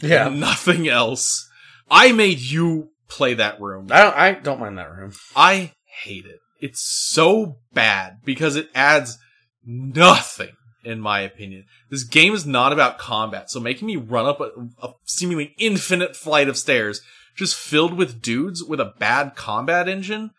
Yeah. 0.00 0.28
Nothing 0.28 0.88
else. 0.88 1.48
I 1.90 2.12
made 2.12 2.40
you 2.40 2.90
play 3.08 3.34
that 3.34 3.60
room. 3.60 3.88
I 3.90 4.00
don't. 4.02 4.16
I 4.16 4.32
don't 4.32 4.60
mind 4.60 4.78
that 4.78 4.90
room. 4.90 5.12
I 5.36 5.72
hate 6.02 6.24
it. 6.24 6.40
It's 6.60 6.80
so 6.80 7.58
bad 7.72 8.20
because 8.24 8.56
it 8.56 8.70
adds 8.74 9.18
nothing, 9.64 10.52
in 10.84 11.00
my 11.00 11.20
opinion. 11.20 11.64
This 11.90 12.04
game 12.04 12.34
is 12.34 12.46
not 12.46 12.72
about 12.72 12.98
combat, 12.98 13.50
so 13.50 13.60
making 13.60 13.86
me 13.86 13.96
run 13.96 14.26
up 14.26 14.40
a, 14.40 14.50
a 14.82 14.92
seemingly 15.04 15.54
infinite 15.58 16.16
flight 16.16 16.48
of 16.48 16.56
stairs 16.56 17.00
just 17.34 17.56
filled 17.56 17.94
with 17.94 18.20
dudes 18.20 18.62
with 18.62 18.80
a 18.80 18.92
bad 18.98 19.34
combat 19.34 19.88
engine, 19.88 20.30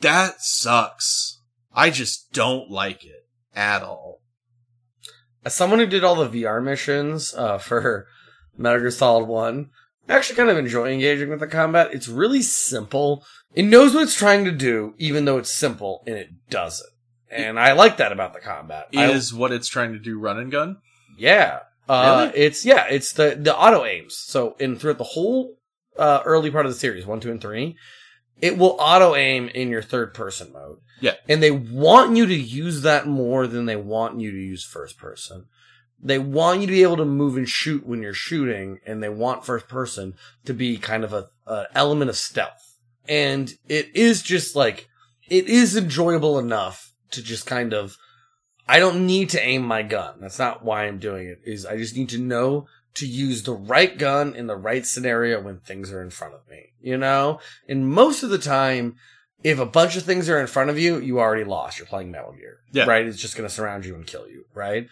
that 0.00 0.40
sucks. 0.40 1.40
I 1.74 1.90
just 1.90 2.32
don't 2.32 2.70
like 2.70 3.04
it 3.04 3.26
at 3.54 3.82
all. 3.82 4.22
As 5.44 5.54
someone 5.54 5.78
who 5.78 5.86
did 5.86 6.04
all 6.04 6.14
the 6.14 6.28
VR 6.28 6.62
missions 6.62 7.34
uh, 7.34 7.58
for 7.58 8.06
Metal 8.56 8.80
Gear 8.80 8.90
Solid 8.90 9.26
One, 9.26 9.70
I 10.08 10.14
actually 10.14 10.36
kind 10.36 10.50
of 10.50 10.58
enjoy 10.58 10.92
engaging 10.92 11.28
with 11.28 11.40
the 11.40 11.46
combat. 11.46 11.92
It's 11.92 12.08
really 12.08 12.42
simple. 12.42 13.24
It 13.54 13.64
knows 13.64 13.94
what 13.94 14.04
it's 14.04 14.16
trying 14.16 14.44
to 14.44 14.52
do, 14.52 14.94
even 14.98 15.24
though 15.24 15.38
it's 15.38 15.52
simple, 15.52 16.02
and 16.06 16.16
it 16.16 16.30
does 16.48 16.80
it. 16.80 16.97
And 17.30 17.58
I 17.60 17.72
like 17.72 17.98
that 17.98 18.12
about 18.12 18.32
the 18.32 18.40
combat. 18.40 18.88
I- 18.96 19.10
Is 19.10 19.32
what 19.34 19.52
it's 19.52 19.68
trying 19.68 19.92
to 19.92 19.98
do 19.98 20.18
run 20.18 20.38
and 20.38 20.50
gun? 20.50 20.78
Yeah. 21.16 21.60
Uh, 21.88 22.28
Really? 22.32 22.38
It's 22.44 22.64
yeah. 22.64 22.86
It's 22.88 23.12
the 23.12 23.36
the 23.40 23.56
auto 23.56 23.84
aims. 23.84 24.16
So 24.16 24.54
in 24.58 24.76
throughout 24.78 24.98
the 24.98 25.04
whole 25.04 25.58
uh, 25.98 26.20
early 26.24 26.50
part 26.50 26.66
of 26.66 26.72
the 26.72 26.78
series, 26.78 27.06
one, 27.06 27.20
two, 27.20 27.30
and 27.30 27.40
three, 27.40 27.76
it 28.40 28.56
will 28.58 28.76
auto 28.78 29.14
aim 29.16 29.48
in 29.48 29.68
your 29.70 29.82
third 29.82 30.14
person 30.14 30.52
mode. 30.52 30.78
Yeah. 31.00 31.14
And 31.28 31.42
they 31.42 31.50
want 31.50 32.16
you 32.16 32.26
to 32.26 32.34
use 32.34 32.82
that 32.82 33.06
more 33.06 33.46
than 33.46 33.66
they 33.66 33.76
want 33.76 34.20
you 34.20 34.30
to 34.30 34.36
use 34.36 34.64
first 34.64 34.98
person. 34.98 35.46
They 36.00 36.18
want 36.18 36.60
you 36.60 36.66
to 36.68 36.72
be 36.72 36.82
able 36.82 36.98
to 36.98 37.04
move 37.04 37.36
and 37.36 37.48
shoot 37.48 37.84
when 37.86 38.02
you're 38.02 38.12
shooting, 38.12 38.78
and 38.86 39.02
they 39.02 39.08
want 39.08 39.44
first 39.44 39.66
person 39.68 40.14
to 40.44 40.54
be 40.54 40.76
kind 40.76 41.02
of 41.04 41.12
a, 41.12 41.28
a 41.46 41.66
element 41.74 42.08
of 42.10 42.16
stealth. 42.16 42.76
And 43.08 43.52
it 43.68 43.90
is 43.96 44.22
just 44.22 44.54
like 44.54 44.88
it 45.28 45.48
is 45.48 45.76
enjoyable 45.76 46.38
enough 46.38 46.87
to 47.10 47.22
just 47.22 47.46
kind 47.46 47.72
of 47.72 47.96
I 48.68 48.80
don't 48.80 49.06
need 49.06 49.30
to 49.30 49.42
aim 49.42 49.62
my 49.62 49.82
gun. 49.82 50.16
That's 50.20 50.38
not 50.38 50.62
why 50.62 50.86
I'm 50.86 50.98
doing 50.98 51.26
it. 51.26 51.40
Is 51.44 51.64
I 51.64 51.76
just 51.78 51.96
need 51.96 52.10
to 52.10 52.18
know 52.18 52.66
to 52.94 53.06
use 53.06 53.44
the 53.44 53.54
right 53.54 53.96
gun 53.96 54.34
in 54.34 54.46
the 54.46 54.56
right 54.56 54.84
scenario 54.84 55.40
when 55.40 55.60
things 55.60 55.92
are 55.92 56.02
in 56.02 56.10
front 56.10 56.34
of 56.34 56.40
me. 56.50 56.72
You 56.80 56.98
know? 56.98 57.40
And 57.68 57.88
most 57.88 58.22
of 58.22 58.30
the 58.30 58.38
time, 58.38 58.96
if 59.42 59.58
a 59.58 59.66
bunch 59.66 59.96
of 59.96 60.02
things 60.02 60.28
are 60.28 60.40
in 60.40 60.48
front 60.48 60.68
of 60.68 60.78
you, 60.78 60.98
you 60.98 61.20
already 61.20 61.44
lost. 61.44 61.78
You're 61.78 61.86
playing 61.86 62.10
Metal 62.10 62.32
Gear. 62.32 62.58
Yeah. 62.72 62.84
Right? 62.84 63.06
It's 63.06 63.20
just 63.20 63.36
gonna 63.36 63.48
surround 63.48 63.86
you 63.86 63.94
and 63.94 64.06
kill 64.06 64.28
you, 64.28 64.44
right? 64.52 64.88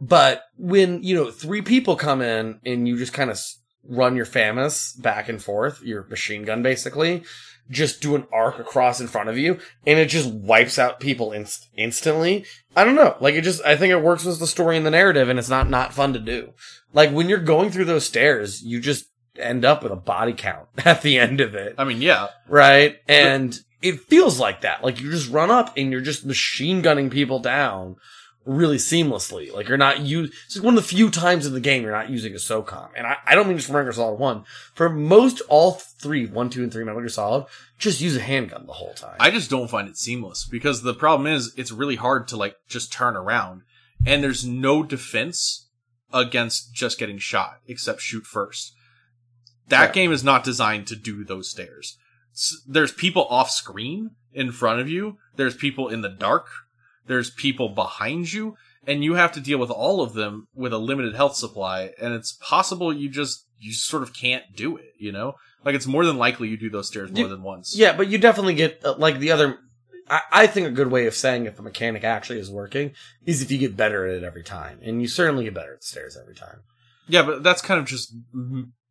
But 0.00 0.42
when, 0.56 1.02
you 1.02 1.14
know, 1.14 1.30
three 1.30 1.62
people 1.62 1.94
come 1.96 2.20
in 2.20 2.60
and 2.66 2.88
you 2.88 2.98
just 2.98 3.12
kind 3.12 3.30
of 3.30 3.38
run 3.86 4.16
your 4.16 4.26
FAMAS 4.26 5.00
back 5.00 5.28
and 5.28 5.40
forth, 5.40 5.82
your 5.82 6.04
machine 6.06 6.42
gun 6.42 6.62
basically, 6.62 7.22
just 7.70 8.00
do 8.00 8.14
an 8.14 8.26
arc 8.32 8.58
across 8.58 9.00
in 9.00 9.08
front 9.08 9.28
of 9.28 9.38
you 9.38 9.58
and 9.86 9.98
it 9.98 10.06
just 10.06 10.32
wipes 10.32 10.78
out 10.78 11.00
people 11.00 11.32
inst- 11.32 11.68
instantly. 11.76 12.44
I 12.76 12.84
don't 12.84 12.94
know. 12.94 13.16
Like 13.20 13.34
it 13.34 13.42
just, 13.42 13.64
I 13.64 13.76
think 13.76 13.90
it 13.90 14.02
works 14.02 14.24
with 14.24 14.38
the 14.38 14.46
story 14.46 14.76
and 14.76 14.84
the 14.84 14.90
narrative 14.90 15.28
and 15.28 15.38
it's 15.38 15.48
not, 15.48 15.70
not 15.70 15.94
fun 15.94 16.12
to 16.12 16.18
do. 16.18 16.52
Like 16.92 17.10
when 17.10 17.28
you're 17.28 17.38
going 17.38 17.70
through 17.70 17.86
those 17.86 18.06
stairs, 18.06 18.62
you 18.62 18.80
just 18.80 19.06
end 19.36 19.64
up 19.64 19.82
with 19.82 19.92
a 19.92 19.96
body 19.96 20.32
count 20.32 20.68
at 20.84 21.02
the 21.02 21.18
end 21.18 21.40
of 21.40 21.54
it. 21.54 21.74
I 21.78 21.84
mean, 21.84 22.02
yeah. 22.02 22.28
Right? 22.48 22.96
And 23.08 23.58
it 23.82 24.00
feels 24.00 24.38
like 24.38 24.62
that. 24.62 24.82
Like 24.82 25.00
you 25.00 25.10
just 25.10 25.30
run 25.30 25.50
up 25.50 25.76
and 25.76 25.90
you're 25.90 26.00
just 26.00 26.24
machine 26.24 26.82
gunning 26.82 27.10
people 27.10 27.38
down 27.38 27.96
really 28.46 28.76
seamlessly. 28.76 29.52
Like 29.52 29.68
you're 29.68 29.78
not 29.78 30.00
you. 30.00 30.28
It's 30.46 30.60
one 30.60 30.76
of 30.76 30.82
the 30.82 30.88
few 30.88 31.10
times 31.10 31.46
in 31.46 31.54
the 31.54 31.60
game 31.60 31.82
you're 31.82 31.92
not 31.92 32.10
using 32.10 32.32
a 32.32 32.36
SOCOM. 32.36 32.90
And 32.96 33.06
I, 33.06 33.16
I 33.26 33.34
don't 33.34 33.48
mean 33.48 33.56
just 33.56 33.68
for 33.68 33.72
Metal 33.72 33.84
Gear 33.86 33.92
Solid 33.92 34.18
One. 34.18 34.44
For 34.74 34.88
most 34.90 35.40
all 35.48 35.72
three, 35.72 36.26
one, 36.26 36.50
two, 36.50 36.62
and 36.62 36.72
three 36.72 36.84
Metal 36.84 37.00
Gear 37.00 37.08
Solid, 37.08 37.46
just 37.78 38.00
use 38.00 38.16
a 38.16 38.20
handgun 38.20 38.66
the 38.66 38.72
whole 38.74 38.94
time. 38.94 39.16
I 39.18 39.30
just 39.30 39.50
don't 39.50 39.70
find 39.70 39.88
it 39.88 39.96
seamless 39.96 40.44
because 40.44 40.82
the 40.82 40.94
problem 40.94 41.26
is 41.32 41.54
it's 41.56 41.72
really 41.72 41.96
hard 41.96 42.28
to 42.28 42.36
like 42.36 42.56
just 42.68 42.92
turn 42.92 43.16
around 43.16 43.62
and 44.06 44.22
there's 44.22 44.44
no 44.44 44.82
defense 44.82 45.68
against 46.12 46.72
just 46.74 46.98
getting 46.98 47.18
shot 47.18 47.60
except 47.66 48.00
shoot 48.00 48.24
first. 48.26 48.74
That 49.68 49.88
Yeah. 49.88 49.92
game 49.92 50.12
is 50.12 50.22
not 50.22 50.44
designed 50.44 50.86
to 50.88 50.96
do 50.96 51.24
those 51.24 51.50
stairs. 51.50 51.96
There's 52.66 52.92
people 52.92 53.26
off 53.30 53.50
screen 53.50 54.10
in 54.32 54.52
front 54.52 54.80
of 54.80 54.88
you. 54.88 55.16
There's 55.36 55.56
people 55.56 55.88
in 55.88 56.02
the 56.02 56.08
dark. 56.08 56.48
There's 57.06 57.30
people 57.30 57.68
behind 57.70 58.32
you 58.32 58.56
and 58.86 59.02
you 59.02 59.14
have 59.14 59.32
to 59.32 59.40
deal 59.40 59.58
with 59.58 59.70
all 59.70 60.00
of 60.02 60.14
them 60.14 60.48
with 60.54 60.72
a 60.72 60.78
limited 60.78 61.14
health 61.14 61.36
supply 61.36 61.90
and 62.00 62.14
it's 62.14 62.32
possible 62.32 62.92
you 62.92 63.08
just 63.08 63.46
you 63.58 63.72
sort 63.72 64.02
of 64.02 64.12
can't 64.14 64.44
do 64.54 64.76
it, 64.76 64.92
you 64.98 65.12
know? 65.12 65.34
Like 65.64 65.74
it's 65.74 65.86
more 65.86 66.04
than 66.04 66.18
likely 66.18 66.48
you 66.48 66.56
do 66.58 66.68
those 66.70 66.88
stairs 66.88 67.10
more 67.10 67.22
You- 67.22 67.28
than 67.28 67.42
once. 67.42 67.74
Yeah, 67.76 67.96
but 67.96 68.08
you 68.08 68.18
definitely 68.18 68.54
get 68.54 68.84
uh, 68.84 68.94
like 68.98 69.18
the 69.18 69.30
other. 69.30 69.58
I, 70.10 70.20
I 70.32 70.46
think 70.46 70.66
a 70.66 70.70
good 70.70 70.90
way 70.90 71.06
of 71.06 71.14
saying 71.14 71.46
if 71.46 71.58
a 71.58 71.62
mechanic 71.62 72.04
actually 72.04 72.38
is 72.38 72.50
working 72.50 72.92
is 73.24 73.40
if 73.40 73.50
you 73.50 73.56
get 73.56 73.74
better 73.74 74.06
at 74.06 74.16
it 74.16 74.22
every 74.22 74.42
time, 74.42 74.80
and 74.82 75.00
you 75.00 75.08
certainly 75.08 75.44
get 75.44 75.54
better 75.54 75.72
at 75.72 75.80
the 75.80 75.86
stairs 75.86 76.18
every 76.20 76.34
time. 76.34 76.60
Yeah, 77.08 77.22
but 77.22 77.42
that's 77.42 77.62
kind 77.62 77.80
of 77.80 77.86
just 77.86 78.14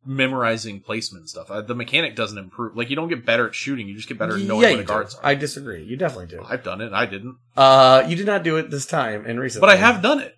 memorizing 0.06 0.80
placement 0.80 1.28
stuff. 1.28 1.50
Uh, 1.50 1.60
the 1.62 1.74
mechanic 1.74 2.16
doesn't 2.16 2.38
improve. 2.38 2.76
Like 2.76 2.90
you 2.90 2.96
don't 2.96 3.08
get 3.08 3.24
better 3.24 3.46
at 3.48 3.54
shooting; 3.54 3.88
you 3.88 3.94
just 3.94 4.08
get 4.08 4.18
better 4.18 4.36
at 4.36 4.42
knowing 4.42 4.62
yeah, 4.62 4.68
where 4.70 4.76
the 4.78 4.84
guards 4.84 5.14
do. 5.14 5.20
are. 5.20 5.26
I 5.26 5.34
disagree. 5.34 5.82
You 5.84 5.96
definitely 5.96 6.26
do. 6.36 6.44
I've 6.46 6.62
done 6.62 6.80
it. 6.80 6.92
I 6.92 7.06
didn't, 7.06 7.36
Uh, 7.56 8.04
you 8.08 8.16
did 8.16 8.26
not 8.26 8.42
do 8.42 8.56
it 8.56 8.70
this 8.70 8.86
time 8.86 9.24
and 9.26 9.40
recently, 9.40 9.66
but 9.66 9.70
I 9.70 9.76
have 9.76 10.02
done 10.02 10.20
it. 10.20 10.36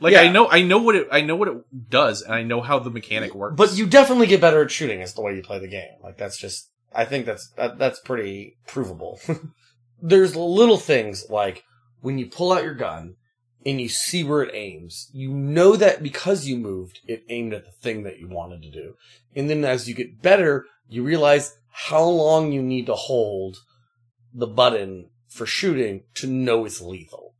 Like 0.00 0.12
Yeah. 0.12 0.22
I 0.22 0.28
know, 0.28 0.48
I 0.50 0.62
know 0.62 0.78
what 0.78 0.96
it, 0.96 1.08
I 1.12 1.20
know 1.20 1.36
what 1.36 1.48
it 1.48 1.88
does, 1.88 2.22
and 2.22 2.34
I 2.34 2.42
know 2.42 2.60
how 2.60 2.78
the 2.80 2.90
mechanic 2.90 3.34
works. 3.34 3.54
But 3.56 3.76
you 3.76 3.86
definitely 3.86 4.26
get 4.26 4.40
better 4.40 4.62
at 4.62 4.70
shooting. 4.70 5.00
Is 5.00 5.14
the 5.14 5.22
way 5.22 5.36
you 5.36 5.42
play 5.42 5.58
the 5.60 5.68
game. 5.68 5.92
Like 6.02 6.16
that's 6.18 6.36
just. 6.36 6.70
I 6.92 7.04
think 7.04 7.26
that's 7.26 7.48
that, 7.56 7.78
that's 7.78 8.00
pretty 8.00 8.56
provable. 8.66 9.20
There's 10.02 10.36
little 10.36 10.76
things 10.78 11.26
like 11.30 11.64
when 12.00 12.18
you 12.18 12.26
pull 12.26 12.52
out 12.52 12.62
your 12.64 12.74
gun 12.74 13.16
and 13.66 13.80
you 13.80 13.88
see 13.88 14.22
where 14.22 14.42
it 14.42 14.54
aims. 14.54 15.08
You 15.12 15.30
know 15.30 15.76
that 15.76 16.02
because 16.02 16.46
you 16.46 16.56
moved, 16.56 17.00
it 17.06 17.24
aimed 17.28 17.54
at 17.54 17.64
the 17.64 17.72
thing 17.72 18.02
that 18.02 18.18
you 18.18 18.28
wanted 18.28 18.62
to 18.62 18.70
do. 18.70 18.94
And 19.34 19.48
then 19.48 19.64
as 19.64 19.88
you 19.88 19.94
get 19.94 20.22
better, 20.22 20.66
you 20.88 21.02
realize 21.02 21.56
how 21.70 22.04
long 22.04 22.52
you 22.52 22.62
need 22.62 22.86
to 22.86 22.94
hold 22.94 23.58
the 24.32 24.46
button 24.46 25.10
for 25.28 25.46
shooting 25.46 26.04
to 26.14 26.26
know 26.26 26.64
it's 26.64 26.80
lethal, 26.80 27.34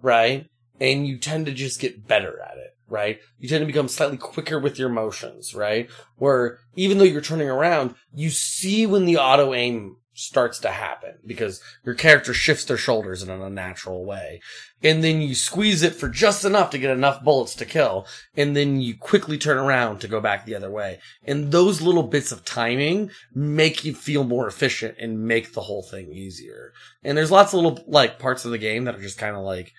right? 0.00 0.46
And 0.80 1.06
you 1.06 1.18
tend 1.18 1.46
to 1.46 1.52
just 1.52 1.80
get 1.80 2.06
better 2.06 2.40
at 2.40 2.58
it, 2.58 2.76
right? 2.88 3.18
You 3.38 3.48
tend 3.48 3.62
to 3.62 3.66
become 3.66 3.88
slightly 3.88 4.16
quicker 4.16 4.58
with 4.58 4.78
your 4.78 4.88
motions, 4.88 5.54
right? 5.54 5.88
Where 6.16 6.58
even 6.76 6.98
though 6.98 7.04
you're 7.04 7.20
turning 7.20 7.48
around, 7.48 7.94
you 8.14 8.30
see 8.30 8.86
when 8.86 9.06
the 9.06 9.18
auto 9.18 9.54
aim 9.54 9.96
starts 10.14 10.60
to 10.60 10.70
happen 10.70 11.14
because 11.26 11.60
your 11.84 11.94
character 11.94 12.32
shifts 12.32 12.64
their 12.64 12.76
shoulders 12.76 13.22
in 13.22 13.30
an 13.30 13.42
unnatural 13.42 14.04
way. 14.04 14.40
And 14.82 15.02
then 15.02 15.20
you 15.20 15.34
squeeze 15.34 15.82
it 15.82 15.94
for 15.94 16.08
just 16.08 16.44
enough 16.44 16.70
to 16.70 16.78
get 16.78 16.90
enough 16.90 17.24
bullets 17.24 17.54
to 17.56 17.64
kill. 17.64 18.06
And 18.36 18.56
then 18.56 18.80
you 18.80 18.96
quickly 18.96 19.38
turn 19.38 19.58
around 19.58 20.00
to 20.00 20.08
go 20.08 20.20
back 20.20 20.46
the 20.46 20.54
other 20.54 20.70
way. 20.70 21.00
And 21.24 21.50
those 21.50 21.82
little 21.82 22.04
bits 22.04 22.30
of 22.30 22.44
timing 22.44 23.10
make 23.34 23.84
you 23.84 23.92
feel 23.92 24.22
more 24.22 24.46
efficient 24.46 24.96
and 25.00 25.26
make 25.26 25.52
the 25.52 25.62
whole 25.62 25.82
thing 25.82 26.12
easier. 26.12 26.72
And 27.02 27.18
there's 27.18 27.32
lots 27.32 27.52
of 27.52 27.60
little 27.60 27.84
like 27.88 28.18
parts 28.20 28.44
of 28.44 28.52
the 28.52 28.58
game 28.58 28.84
that 28.84 28.94
are 28.94 29.02
just 29.02 29.18
kind 29.18 29.36
of 29.36 29.42
like, 29.42 29.72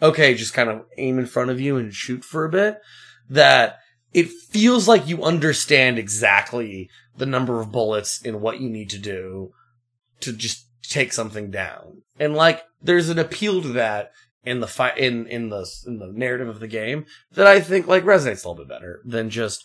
okay, 0.00 0.34
just 0.34 0.54
kind 0.54 0.70
of 0.70 0.84
aim 0.98 1.18
in 1.18 1.26
front 1.26 1.50
of 1.50 1.60
you 1.60 1.76
and 1.76 1.92
shoot 1.92 2.24
for 2.24 2.44
a 2.44 2.50
bit 2.50 2.80
that 3.28 3.78
it 4.12 4.28
feels 4.28 4.88
like 4.88 5.08
you 5.08 5.24
understand 5.24 5.98
exactly 5.98 6.90
the 7.16 7.26
number 7.26 7.60
of 7.60 7.72
bullets 7.72 8.24
and 8.24 8.40
what 8.40 8.60
you 8.60 8.68
need 8.68 8.90
to 8.90 8.98
do 8.98 9.52
to 10.20 10.32
just 10.32 10.66
take 10.82 11.12
something 11.12 11.50
down. 11.50 12.02
And 12.18 12.34
like, 12.34 12.62
there's 12.82 13.08
an 13.08 13.18
appeal 13.18 13.62
to 13.62 13.68
that 13.68 14.12
in 14.44 14.60
the 14.60 14.66
fight, 14.66 14.98
in, 14.98 15.26
in 15.26 15.50
the, 15.50 15.66
in 15.86 15.98
the 15.98 16.06
narrative 16.12 16.48
of 16.48 16.60
the 16.60 16.68
game 16.68 17.06
that 17.32 17.46
I 17.46 17.60
think 17.60 17.86
like 17.86 18.04
resonates 18.04 18.44
a 18.44 18.48
little 18.48 18.56
bit 18.56 18.68
better 18.68 19.00
than 19.04 19.30
just, 19.30 19.64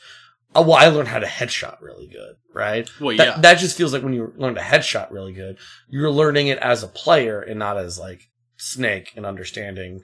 oh, 0.54 0.62
well, 0.62 0.74
I 0.74 0.88
learned 0.88 1.08
how 1.10 1.20
to 1.20 1.26
headshot 1.26 1.82
really 1.82 2.08
good, 2.08 2.36
right? 2.54 2.90
Well, 3.00 3.16
That- 3.18 3.28
yeah. 3.28 3.38
That 3.42 3.58
just 3.60 3.78
feels 3.78 3.94
like 3.94 4.04
when 4.04 4.14
you 4.14 4.34
learn 4.38 4.56
to 4.56 4.62
headshot 4.62 5.12
really 5.12 5.34
good, 5.34 5.58
you're 5.90 6.12
learning 6.12 6.48
it 6.48 6.60
as 6.60 6.84
a 6.84 6.88
player 6.88 7.42
and 7.42 7.60
not 7.60 7.78
as 7.78 7.98
like 8.00 8.30
Snake 8.58 9.12
and 9.16 9.26
understanding 9.26 10.02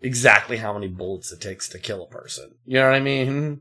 exactly 0.00 0.58
how 0.58 0.72
many 0.74 0.88
bullets 0.88 1.32
it 1.32 1.40
takes 1.40 1.68
to 1.68 1.78
kill 1.78 2.02
a 2.02 2.08
person. 2.08 2.52
You 2.66 2.74
know 2.80 2.86
what 2.86 2.94
I 2.96 3.00
mean? 3.00 3.60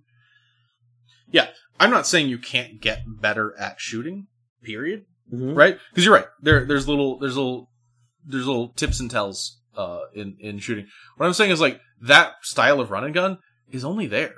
Yeah, 1.31 1.47
I'm 1.79 1.89
not 1.91 2.05
saying 2.07 2.29
you 2.29 2.37
can't 2.37 2.79
get 2.81 3.03
better 3.07 3.55
at 3.59 3.79
shooting. 3.79 4.27
Period. 4.63 5.05
Mhm. 5.33 5.55
Right? 5.55 5.77
Because 5.89 6.05
you're 6.05 6.13
right. 6.13 6.27
There, 6.41 6.65
there's 6.65 6.87
little, 6.87 7.17
there's 7.19 7.35
little, 7.35 7.69
there's 8.25 8.45
little 8.45 8.69
tips 8.69 8.99
and 8.99 9.09
tells 9.09 9.59
uh, 9.75 10.01
in 10.13 10.37
in 10.39 10.59
shooting. 10.59 10.87
What 11.17 11.25
I'm 11.25 11.33
saying 11.33 11.51
is 11.51 11.59
like 11.61 11.79
that 12.01 12.33
style 12.43 12.79
of 12.79 12.91
run 12.91 13.03
and 13.03 13.13
gun 13.13 13.39
is 13.71 13.83
only 13.83 14.07
there. 14.07 14.35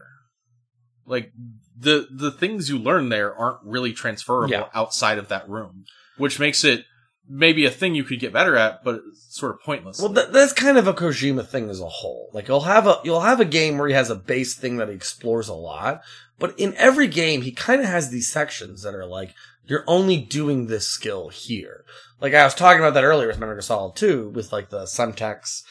Like 1.06 1.32
the 1.78 2.08
the 2.12 2.32
things 2.32 2.70
you 2.70 2.80
learn 2.80 3.10
there 3.10 3.36
aren't 3.36 3.60
really 3.64 3.94
transferable 3.94 4.50
Yeah. 4.52 4.68
outside 4.74 5.18
of 5.18 5.28
that 5.28 5.48
room, 5.50 5.86
which 6.18 6.40
makes 6.40 6.64
it 6.64 6.86
maybe 7.28 7.66
a 7.66 7.72
thing 7.72 7.96
you 7.96 8.04
could 8.04 8.20
get 8.20 8.32
better 8.34 8.56
at, 8.56 8.84
but 8.84 9.02
it's 9.10 9.36
sort 9.36 9.52
of 9.54 9.60
pointless. 9.62 10.00
Well, 10.00 10.10
that, 10.14 10.32
that's 10.32 10.54
kind 10.54 10.78
of 10.78 10.88
a 10.88 10.94
Kojima 10.94 11.46
thing 11.48 11.70
as 11.70 11.80
a 11.82 11.88
whole. 11.90 12.30
Like 12.34 12.48
you'll 12.48 12.62
have 12.62 12.88
a 12.88 13.00
you'll 13.04 13.22
have 13.22 13.40
a 13.40 13.46
game 13.46 13.78
where 13.78 13.88
he 13.88 13.94
has 13.94 14.10
a 14.10 14.16
base 14.16 14.56
thing 14.56 14.78
that 14.78 14.88
he 14.90 14.96
explores 14.96 15.48
a 15.48 15.54
lot, 15.54 16.02
but 16.40 16.58
in 16.60 16.74
every 16.76 17.08
game 17.08 17.42
he 17.42 17.52
kind 17.52 17.82
of 17.82 17.88
has 17.88 18.10
these 18.10 18.32
sections 18.32 18.82
that 18.84 18.96
are 18.96 19.06
like 19.06 19.34
you're 19.68 19.84
only 19.88 20.18
doing 20.18 20.68
this 20.68 20.88
skill 20.88 21.30
here. 21.30 21.86
Like 22.22 22.34
I 22.34 22.44
was 22.44 22.56
talking 22.56 22.80
about 22.80 22.94
that 22.94 23.04
earlier 23.04 23.28
with 23.28 23.40
Metal 23.40 23.56
Gear 23.56 23.62
Solid 23.62 23.96
2 23.96 24.30
with 24.30 24.52
like 24.52 24.70
the 24.70 24.84
Semtex 24.84 25.62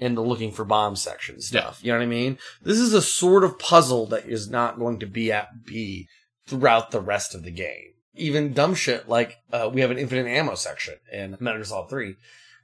and 0.00 0.16
the 0.16 0.22
looking 0.22 0.52
for 0.52 0.64
bomb 0.64 0.96
section 0.96 1.40
stuff. 1.40 1.80
You 1.82 1.92
know 1.92 1.98
what 1.98 2.04
I 2.04 2.08
mean? 2.08 2.38
This 2.62 2.78
is 2.78 2.94
a 2.94 3.02
sort 3.02 3.44
of 3.44 3.58
puzzle 3.58 4.06
that 4.06 4.26
is 4.26 4.48
not 4.48 4.78
going 4.78 5.00
to 5.00 5.06
be 5.06 5.32
at 5.32 5.64
B 5.64 6.08
throughout 6.46 6.90
the 6.90 7.00
rest 7.00 7.34
of 7.34 7.42
the 7.42 7.50
game. 7.50 7.94
Even 8.14 8.52
dumb 8.52 8.74
shit 8.74 9.08
like 9.08 9.36
uh, 9.52 9.70
we 9.72 9.80
have 9.80 9.90
an 9.90 9.98
infinite 9.98 10.28
ammo 10.28 10.54
section 10.54 10.94
in 11.12 11.36
Metal 11.40 11.58
Gear 11.58 11.64
Solid 11.64 11.90
3. 11.90 12.14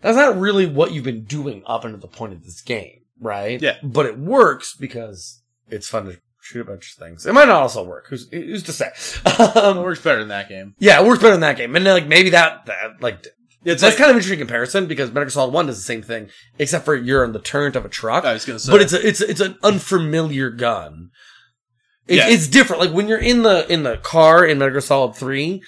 That's 0.00 0.16
not 0.16 0.38
really 0.38 0.66
what 0.66 0.92
you've 0.92 1.04
been 1.04 1.24
doing 1.24 1.62
up 1.66 1.84
until 1.84 2.00
the 2.00 2.08
point 2.08 2.34
of 2.34 2.44
this 2.44 2.60
game, 2.60 3.00
right? 3.20 3.60
Yeah. 3.60 3.76
But 3.82 4.06
it 4.06 4.18
works 4.18 4.76
because 4.76 5.42
it's 5.68 5.88
fun 5.88 6.06
to 6.06 6.18
shoot 6.44 6.60
a 6.60 6.64
bunch 6.64 6.92
of 6.92 6.98
things. 6.98 7.24
It 7.26 7.32
might 7.32 7.48
not 7.48 7.62
also 7.62 7.82
work. 7.84 8.06
Who's, 8.08 8.28
who's 8.30 8.62
to 8.64 8.72
say? 8.72 8.90
Um, 9.56 9.78
it 9.78 9.82
works 9.82 10.00
better 10.00 10.20
in 10.20 10.28
that 10.28 10.48
game. 10.48 10.74
yeah, 10.78 11.00
it 11.00 11.06
works 11.06 11.20
better 11.22 11.34
in 11.34 11.40
that 11.40 11.56
game. 11.56 11.74
And 11.74 11.84
like 11.84 12.06
maybe 12.06 12.30
that, 12.30 12.66
that 12.66 13.00
like 13.00 13.26
It's 13.64 13.80
that's 13.80 13.82
like- 13.82 13.96
kind 13.96 14.10
of 14.10 14.16
an 14.16 14.16
interesting 14.16 14.38
comparison 14.38 14.86
because 14.86 15.08
Metal 15.10 15.24
Gear 15.24 15.30
Solid 15.30 15.52
One 15.54 15.66
does 15.66 15.76
the 15.78 15.82
same 15.82 16.02
thing, 16.02 16.28
except 16.58 16.84
for 16.84 16.94
you're 16.94 17.24
on 17.24 17.32
the 17.32 17.38
turret 17.40 17.76
of 17.76 17.84
a 17.84 17.88
truck. 17.88 18.24
I 18.24 18.32
was 18.34 18.44
gonna 18.44 18.58
say. 18.58 18.70
but 18.72 18.82
it's 18.82 18.92
a, 18.92 19.06
it's 19.06 19.20
it's 19.20 19.40
an 19.40 19.56
unfamiliar 19.62 20.50
gun. 20.50 21.10
It, 22.06 22.16
Yeah. 22.16 22.28
It's 22.28 22.46
different. 22.48 22.82
Like 22.82 22.92
when 22.92 23.08
you're 23.08 23.18
in 23.18 23.42
the 23.42 23.66
in 23.72 23.82
the 23.82 23.96
car 23.96 24.44
in 24.44 24.58
Metal 24.58 24.72
Gear 24.74 24.80
Solid 24.82 25.14
Three, 25.16 25.62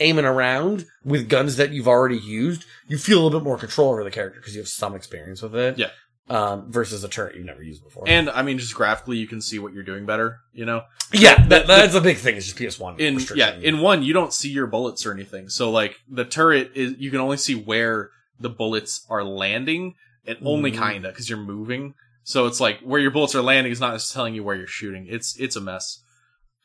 aiming 0.00 0.24
around 0.24 0.86
with 1.04 1.28
guns 1.28 1.56
that 1.56 1.70
you've 1.72 1.88
already 1.88 2.16
used, 2.18 2.64
you 2.88 2.96
feel 2.98 3.20
a 3.20 3.22
little 3.24 3.40
bit 3.40 3.44
more 3.44 3.58
control 3.58 3.90
over 3.90 4.02
the 4.04 4.10
character 4.10 4.40
because 4.40 4.54
you 4.54 4.60
have 4.62 4.68
some 4.68 4.94
experience 4.94 5.42
with 5.42 5.54
it. 5.54 5.78
Yeah. 5.78 5.90
Um, 6.26 6.72
versus 6.72 7.04
a 7.04 7.08
turret 7.08 7.36
you've 7.36 7.44
never 7.44 7.62
used 7.62 7.84
before. 7.84 8.04
And 8.06 8.30
I 8.30 8.40
mean, 8.40 8.56
just 8.58 8.74
graphically, 8.74 9.18
you 9.18 9.26
can 9.26 9.42
see 9.42 9.58
what 9.58 9.74
you're 9.74 9.82
doing 9.82 10.06
better. 10.06 10.38
You 10.54 10.64
know. 10.64 10.84
yeah, 11.12 11.42
The- 11.42 11.48
that, 11.50 11.66
the- 11.66 11.74
that's 11.76 11.94
a 11.94 12.00
big 12.00 12.16
thing. 12.16 12.36
It's 12.36 12.50
just 12.50 12.56
PS 12.56 12.80
One. 12.80 12.98
in 12.98 13.20
yeah 13.36 13.56
in 13.56 13.80
one 13.80 14.02
you 14.02 14.14
don't 14.14 14.32
see 14.32 14.48
your 14.48 14.66
bullets 14.66 15.04
or 15.04 15.12
anything 15.12 15.50
so 15.50 15.70
like 15.70 15.96
the 16.08 16.24
turret 16.24 16.70
is 16.74 16.94
you 16.98 17.10
can 17.10 17.20
only 17.20 17.36
see 17.36 17.54
where 17.54 18.10
the 18.40 18.48
bullets 18.48 19.04
are 19.10 19.22
landing 19.22 19.94
and 20.26 20.38
only 20.44 20.72
Mhm. 20.72 20.78
kinda 20.92 21.08
because 21.10 21.28
you're 21.28 21.38
moving 21.38 21.92
so 22.22 22.46
it's 22.46 22.58
like 22.58 22.80
where 22.80 23.00
your 23.00 23.10
bullets 23.10 23.34
are 23.34 23.42
landing 23.42 23.70
is 23.70 23.80
not 23.80 23.92
just 23.92 24.12
telling 24.14 24.34
you 24.34 24.42
where 24.42 24.56
you're 24.56 24.66
shooting 24.66 25.06
it's 25.10 25.36
it's 25.38 25.56
a 25.56 25.60
mess 25.60 25.98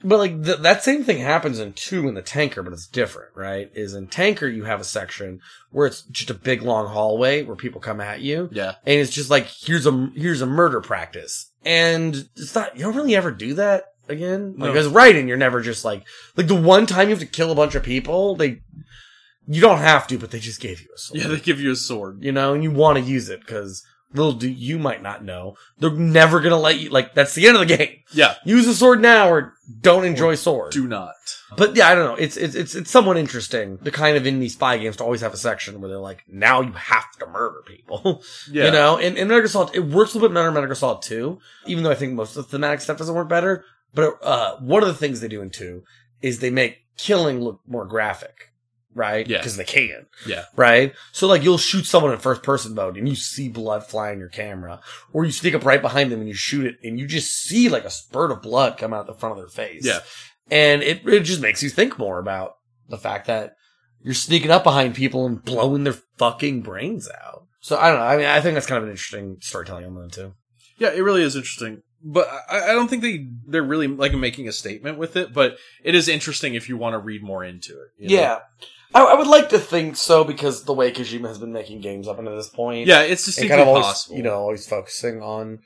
But 0.02 0.18
like 0.20 0.44
th- 0.46 0.60
that 0.60 0.82
same 0.84 1.04
thing 1.04 1.18
happens 1.20 1.60
in 1.60 1.74
two 1.74 2.08
in 2.08 2.14
the 2.14 2.22
tanker, 2.22 2.64
but 2.64 2.72
it's 2.72 2.88
different, 2.88 3.36
right? 3.36 3.70
Is 3.74 3.94
in 3.94 4.08
tanker 4.08 4.48
you 4.48 4.64
have 4.64 4.80
a 4.80 4.86
section 4.86 5.42
where 5.72 5.88
it's 5.88 6.04
just 6.04 6.30
a 6.30 6.34
big 6.34 6.62
long 6.62 6.88
hallway 6.88 7.44
where 7.44 7.58
people 7.58 7.82
come 7.82 8.00
at 8.00 8.22
you, 8.22 8.50
yeah 8.52 8.76
and 8.86 9.00
it's 9.00 9.12
just 9.12 9.30
like 9.30 9.48
here's 9.48 9.86
a 9.86 10.10
here's 10.16 10.42
a 10.42 10.46
murder 10.46 10.80
practice, 10.80 11.52
and 11.66 12.30
it's 12.38 12.56
not 12.56 12.78
you 12.78 12.84
don't 12.84 12.96
really 12.96 13.16
ever 13.16 13.32
do 13.32 13.56
that 13.56 13.94
again. 14.08 14.56
Like 14.58 14.74
No. 14.74 14.80
as 14.80 14.88
writing, 14.88 15.28
you're 15.28 15.38
never 15.38 15.60
just 15.62 15.84
like 15.84 16.06
like 16.38 16.48
the 16.48 16.56
one 16.56 16.86
time 16.86 17.10
you 17.10 17.16
have 17.16 17.20
to 17.20 17.26
kill 17.26 17.52
a 17.52 17.56
bunch 17.56 17.76
of 17.76 17.84
people, 17.84 18.36
they 18.36 18.62
you 19.48 19.60
don't 19.62 19.80
have 19.80 20.08
to, 20.08 20.18
but 20.18 20.32
they 20.32 20.40
just 20.40 20.62
gave 20.62 20.80
you 20.80 20.88
a 20.96 20.98
sword, 20.98 21.22
yeah 21.22 21.28
they 21.28 21.40
give 21.40 21.60
you 21.60 21.72
a 21.72 21.76
sword 21.76 22.24
you 22.24 22.32
know, 22.32 22.54
and 22.54 22.64
you 22.64 22.72
want 22.72 22.98
to 22.98 23.04
use 23.04 23.28
it 23.28 23.42
because 23.42 23.84
little 24.14 24.34
do 24.34 24.50
you 24.50 24.80
might 24.80 25.02
not 25.04 25.24
know 25.24 25.56
they're 25.78 25.92
never 25.92 26.40
gonna 26.40 26.58
let 26.58 26.80
you 26.80 26.90
like 26.90 27.14
that's 27.14 27.36
the 27.36 27.48
end 27.48 27.56
of 27.58 27.68
the 27.68 27.78
game. 27.78 27.98
yeah 28.12 28.36
Use 28.44 28.68
a 28.68 28.74
sword 28.74 29.02
now 29.02 29.30
or 29.30 29.54
don't 29.82 30.06
enjoy 30.06 30.36
sword. 30.36 30.72
do 30.72 30.88
not 30.88 31.14
But 31.56 31.76
yeah, 31.76 31.88
I 31.90 31.96
don't 31.96 32.06
know. 32.06 32.16
It's 32.16 32.38
it's 32.38 32.56
it's 32.56 32.76
it's 32.76 32.90
somewhat 32.92 33.18
interesting. 33.18 33.78
The 33.82 33.92
kind 33.92 34.18
of 34.18 34.26
in 34.28 34.40
these 34.40 34.54
spy 34.54 34.78
games 34.78 34.98
to 34.98 35.04
always 35.04 35.22
have 35.22 35.34
a 35.34 35.38
section 35.38 35.80
where 35.82 35.90
they're 35.90 35.98
like, 36.00 36.24
now 36.28 36.62
you 36.62 36.72
have 36.74 37.12
to 37.20 37.26
murder 37.28 37.62
people. 37.66 38.24
Yeah. 38.52 38.66
You 38.66 38.72
know, 38.72 38.98
and 38.98 39.18
in 39.18 39.28
Metal 39.28 39.42
Gear 39.42 39.48
Solid, 39.48 39.76
it 39.76 39.86
works 39.86 40.14
a 40.14 40.18
little 40.18 40.30
bit 40.30 40.34
better 40.36 40.48
in 40.48 40.54
Metal 40.54 40.68
Gear 40.68 40.76
Solid 40.76 41.02
2, 41.04 41.40
even 41.68 41.84
though 41.84 41.92
I 41.92 41.96
think 41.96 42.14
most 42.14 42.36
of 42.36 42.46
the 42.46 42.52
thematic 42.52 42.82
stuff 42.82 42.98
doesn't 42.98 43.14
work 43.16 43.30
better. 43.30 43.64
But 43.94 44.18
uh, 44.24 44.58
one 44.58 44.82
of 44.84 44.88
the 44.90 44.96
things 44.96 45.20
they 45.22 45.28
do 45.28 45.42
in 45.42 45.50
2 45.50 45.84
is 46.22 46.40
they 46.40 46.50
make 46.50 46.84
killing 46.98 47.42
look 47.42 47.62
more 47.68 47.86
graphic, 47.86 48.49
right? 49.00 49.26
Yeah. 49.28 49.38
Because 49.38 49.58
they 49.58 49.64
can 49.64 50.06
yeah 50.28 50.44
right? 50.56 50.94
So 51.14 51.26
like 51.28 51.42
you'll 51.42 51.58
shoot 51.58 51.86
someone 51.86 52.12
in 52.12 52.20
first 52.20 52.44
person 52.44 52.76
mode 52.76 52.98
and 52.98 53.08
you 53.10 53.16
see 53.16 53.50
blood 53.50 53.86
fly 53.86 54.12
in 54.12 54.20
your 54.20 54.30
camera, 54.30 54.82
or 55.14 55.26
you 55.26 55.32
sneak 55.32 55.56
up 55.56 55.66
right 55.66 55.82
behind 55.82 56.12
them 56.12 56.20
and 56.20 56.28
you 56.28 56.36
shoot 56.36 56.66
it 56.68 56.76
and 56.84 57.00
you 57.00 57.08
just 57.08 57.32
see 57.34 57.70
like 57.70 57.86
a 57.86 57.90
spurt 57.90 58.32
of 58.32 58.42
blood 58.42 58.78
come 58.78 58.94
out 58.94 59.08
the 59.08 59.14
front 59.14 59.32
of 59.34 59.38
their 59.40 59.48
face. 59.48 59.86
Yeah. 59.86 60.00
and 60.52 60.84
it 60.84 61.08
it 61.08 61.22
just 61.22 61.42
makes 61.42 61.64
you 61.64 61.70
think 61.70 61.98
more 61.98 62.20
about 62.20 62.54
the 62.90 62.98
fact 62.98 63.28
that 63.28 63.54
you're 64.02 64.14
sneaking 64.14 64.52
up 64.52 64.64
behind 64.64 64.96
people 64.96 65.26
and 65.26 65.44
blowing 65.44 65.84
their 65.84 65.98
fucking 66.18 66.62
brains 66.62 67.10
out. 67.24 67.46
So 67.62 67.78
I 67.78 67.90
don't 67.90 68.00
know. 68.00 68.06
I 68.06 68.18
mean, 68.18 68.26
I 68.26 68.42
think 68.42 68.54
that's 68.56 68.66
kind 68.66 68.78
of 68.78 68.84
an 68.86 68.92
interesting 68.92 69.38
storytelling 69.42 69.84
element 69.86 70.14
too. 70.14 70.34
yeah 70.78 70.92
it 70.92 71.02
really 71.04 71.24
is 71.24 71.36
interesting 71.36 71.82
but 72.04 72.28
I, 72.50 72.72
I 72.72 72.74
don't 72.74 72.88
think 72.90 73.02
they 73.02 73.28
they're 73.48 73.64
really 73.64 73.88
like 73.88 74.14
making 74.14 74.48
a 74.48 74.52
statement 74.52 74.98
with 74.98 75.16
it. 75.16 75.34
But 75.34 75.58
it 75.84 75.96
is 75.96 76.08
interesting 76.08 76.56
if 76.56 76.70
you 76.70 76.78
want 76.78 76.94
to 76.94 77.00
read 77.00 77.24
more 77.24 77.44
into 77.44 77.74
it. 77.82 77.90
you 77.98 78.10
know? 78.10 78.22
Yeah. 78.22 78.40
I, 78.94 79.04
I 79.04 79.14
would 79.14 79.28
like 79.28 79.50
to 79.50 79.60
think 79.60 79.96
so 79.98 80.24
because 80.24 80.64
the 80.64 80.74
way 80.74 80.92
Kojima 80.92 81.28
has 81.28 81.38
been 81.38 81.54
making 81.54 81.82
games 81.82 82.08
up 82.08 82.18
until 82.18 82.36
this 82.36 82.50
point. 82.50 82.88
Yeah, 82.88 83.02
it's 83.02 83.26
distinctly 83.26 83.50
kind 83.50 83.62
of 83.62 83.68
always, 83.68 83.86
possible. 83.86 84.18
You 84.18 84.24
know, 84.24 84.36
always 84.36 84.68
focusing 84.68 85.22
on 85.22 85.60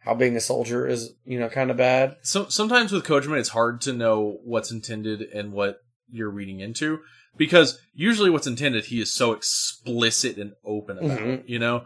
how 0.00 0.14
being 0.14 0.36
a 0.36 0.40
soldier 0.40 0.86
is, 0.86 1.12
you 1.24 1.38
know, 1.38 1.48
kind 1.48 1.70
of 1.70 1.76
bad. 1.76 2.16
So 2.22 2.48
sometimes 2.48 2.92
with 2.92 3.04
Kojima, 3.04 3.38
it's 3.38 3.50
hard 3.50 3.80
to 3.82 3.92
know 3.92 4.38
what's 4.44 4.70
intended 4.72 5.22
and 5.22 5.52
what 5.52 5.78
you're 6.10 6.30
reading 6.30 6.60
into 6.60 7.00
because 7.36 7.78
usually 7.94 8.30
what's 8.30 8.46
intended 8.46 8.86
he 8.86 9.00
is 9.00 9.12
so 9.12 9.32
explicit 9.32 10.36
and 10.36 10.52
open 10.64 10.98
about. 10.98 11.18
Mhm. 11.18 11.48
You 11.48 11.58
know, 11.58 11.84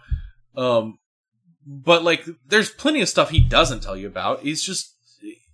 um, 0.57 0.99
but 1.69 2.03
like 2.03 2.27
there's 2.47 2.71
plenty 2.71 3.03
of 3.03 3.09
stuff 3.09 3.29
he 3.29 3.41
doesn't 3.41 3.83
tell 3.83 3.97
you 3.97 4.07
about. 4.07 4.41
He's 4.41 4.63
just 4.63 4.95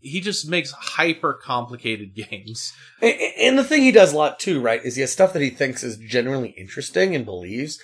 he 0.01 0.21
just 0.21 0.49
makes 0.49 0.71
hyper 0.71 1.33
complicated 1.33 2.15
games. 2.31 2.73
And, 3.03 3.15
and 3.39 3.59
the 3.59 3.65
thing 3.65 3.83
he 3.83 3.91
does 3.91 4.13
a 4.13 4.17
lot 4.17 4.39
too, 4.39 4.61
right, 4.61 4.85
is 4.85 4.95
he 4.95 5.01
has 5.01 5.13
stuff 5.13 5.33
that 5.33 5.43
he 5.43 5.51
thinks 5.51 5.83
is 5.83 5.97
genuinely 5.97 6.51
interesting 6.51 7.17
and 7.17 7.25
believes, 7.25 7.81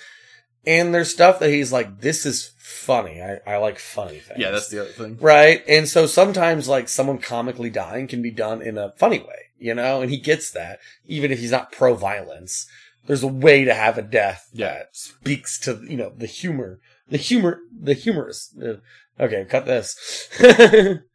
and 0.65 0.93
there's 0.93 1.11
stuff 1.11 1.39
that 1.39 1.49
he's 1.49 1.73
like, 1.73 1.99
"This 1.99 2.25
is 2.25 2.53
funny. 2.57 3.21
I, 3.21 3.39
I 3.45 3.57
like 3.57 3.79
funny 3.79 4.19
things." 4.19 4.39
Yeah, 4.39 4.51
that's 4.51 4.69
the 4.69 4.81
other 4.81 4.91
thing. 4.91 5.17
right. 5.19 5.63
And 5.67 5.89
so 5.89 6.05
sometimes, 6.05 6.69
like, 6.69 6.87
someone 6.87 7.17
comically 7.17 7.69
dying 7.69 8.07
can 8.07 8.21
be 8.21 8.31
done 8.31 8.61
in 8.61 8.77
a 8.77 8.91
funny 8.93 9.19
way, 9.19 9.49
you 9.59 9.73
know, 9.73 10.01
and 10.01 10.09
he 10.09 10.17
gets 10.17 10.51
that, 10.51 10.79
even 11.05 11.31
if 11.31 11.39
he's 11.39 11.51
not 11.51 11.71
pro 11.71 11.95
violence. 11.95 12.67
There's 13.07 13.23
a 13.23 13.27
way 13.27 13.65
to 13.65 13.73
have 13.73 13.97
a 13.97 14.03
death 14.03 14.47
that 14.53 14.95
speaks 14.95 15.59
to 15.61 15.81
you 15.89 15.97
know 15.97 16.13
the 16.15 16.27
humor, 16.27 16.79
the 17.11 17.17
humor, 17.17 17.59
the 17.79 17.93
humorous. 17.93 18.55
Uh, 18.59 18.77
okay, 19.19 19.45
cut 19.47 19.65
this. 19.65 20.29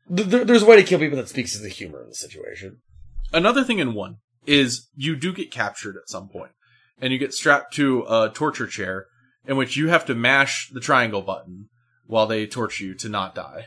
There's 0.08 0.62
a 0.62 0.66
way 0.66 0.76
to 0.76 0.84
kill 0.84 1.00
people 1.00 1.16
that 1.16 1.28
speaks 1.28 1.52
to 1.52 1.58
the 1.58 1.68
humor 1.68 2.02
in 2.02 2.10
the 2.10 2.14
situation. 2.14 2.78
Another 3.32 3.64
thing 3.64 3.80
in 3.80 3.94
one 3.94 4.18
is 4.46 4.88
you 4.94 5.16
do 5.16 5.32
get 5.32 5.50
captured 5.50 5.96
at 5.96 6.08
some 6.08 6.28
point, 6.28 6.52
and 7.00 7.12
you 7.12 7.18
get 7.18 7.34
strapped 7.34 7.74
to 7.74 8.04
a 8.08 8.30
torture 8.32 8.68
chair 8.68 9.06
in 9.46 9.56
which 9.56 9.76
you 9.76 9.88
have 9.88 10.04
to 10.06 10.14
mash 10.14 10.70
the 10.70 10.80
triangle 10.80 11.22
button 11.22 11.68
while 12.06 12.26
they 12.26 12.46
torture 12.46 12.84
you 12.84 12.94
to 12.94 13.08
not 13.08 13.34
die. 13.34 13.66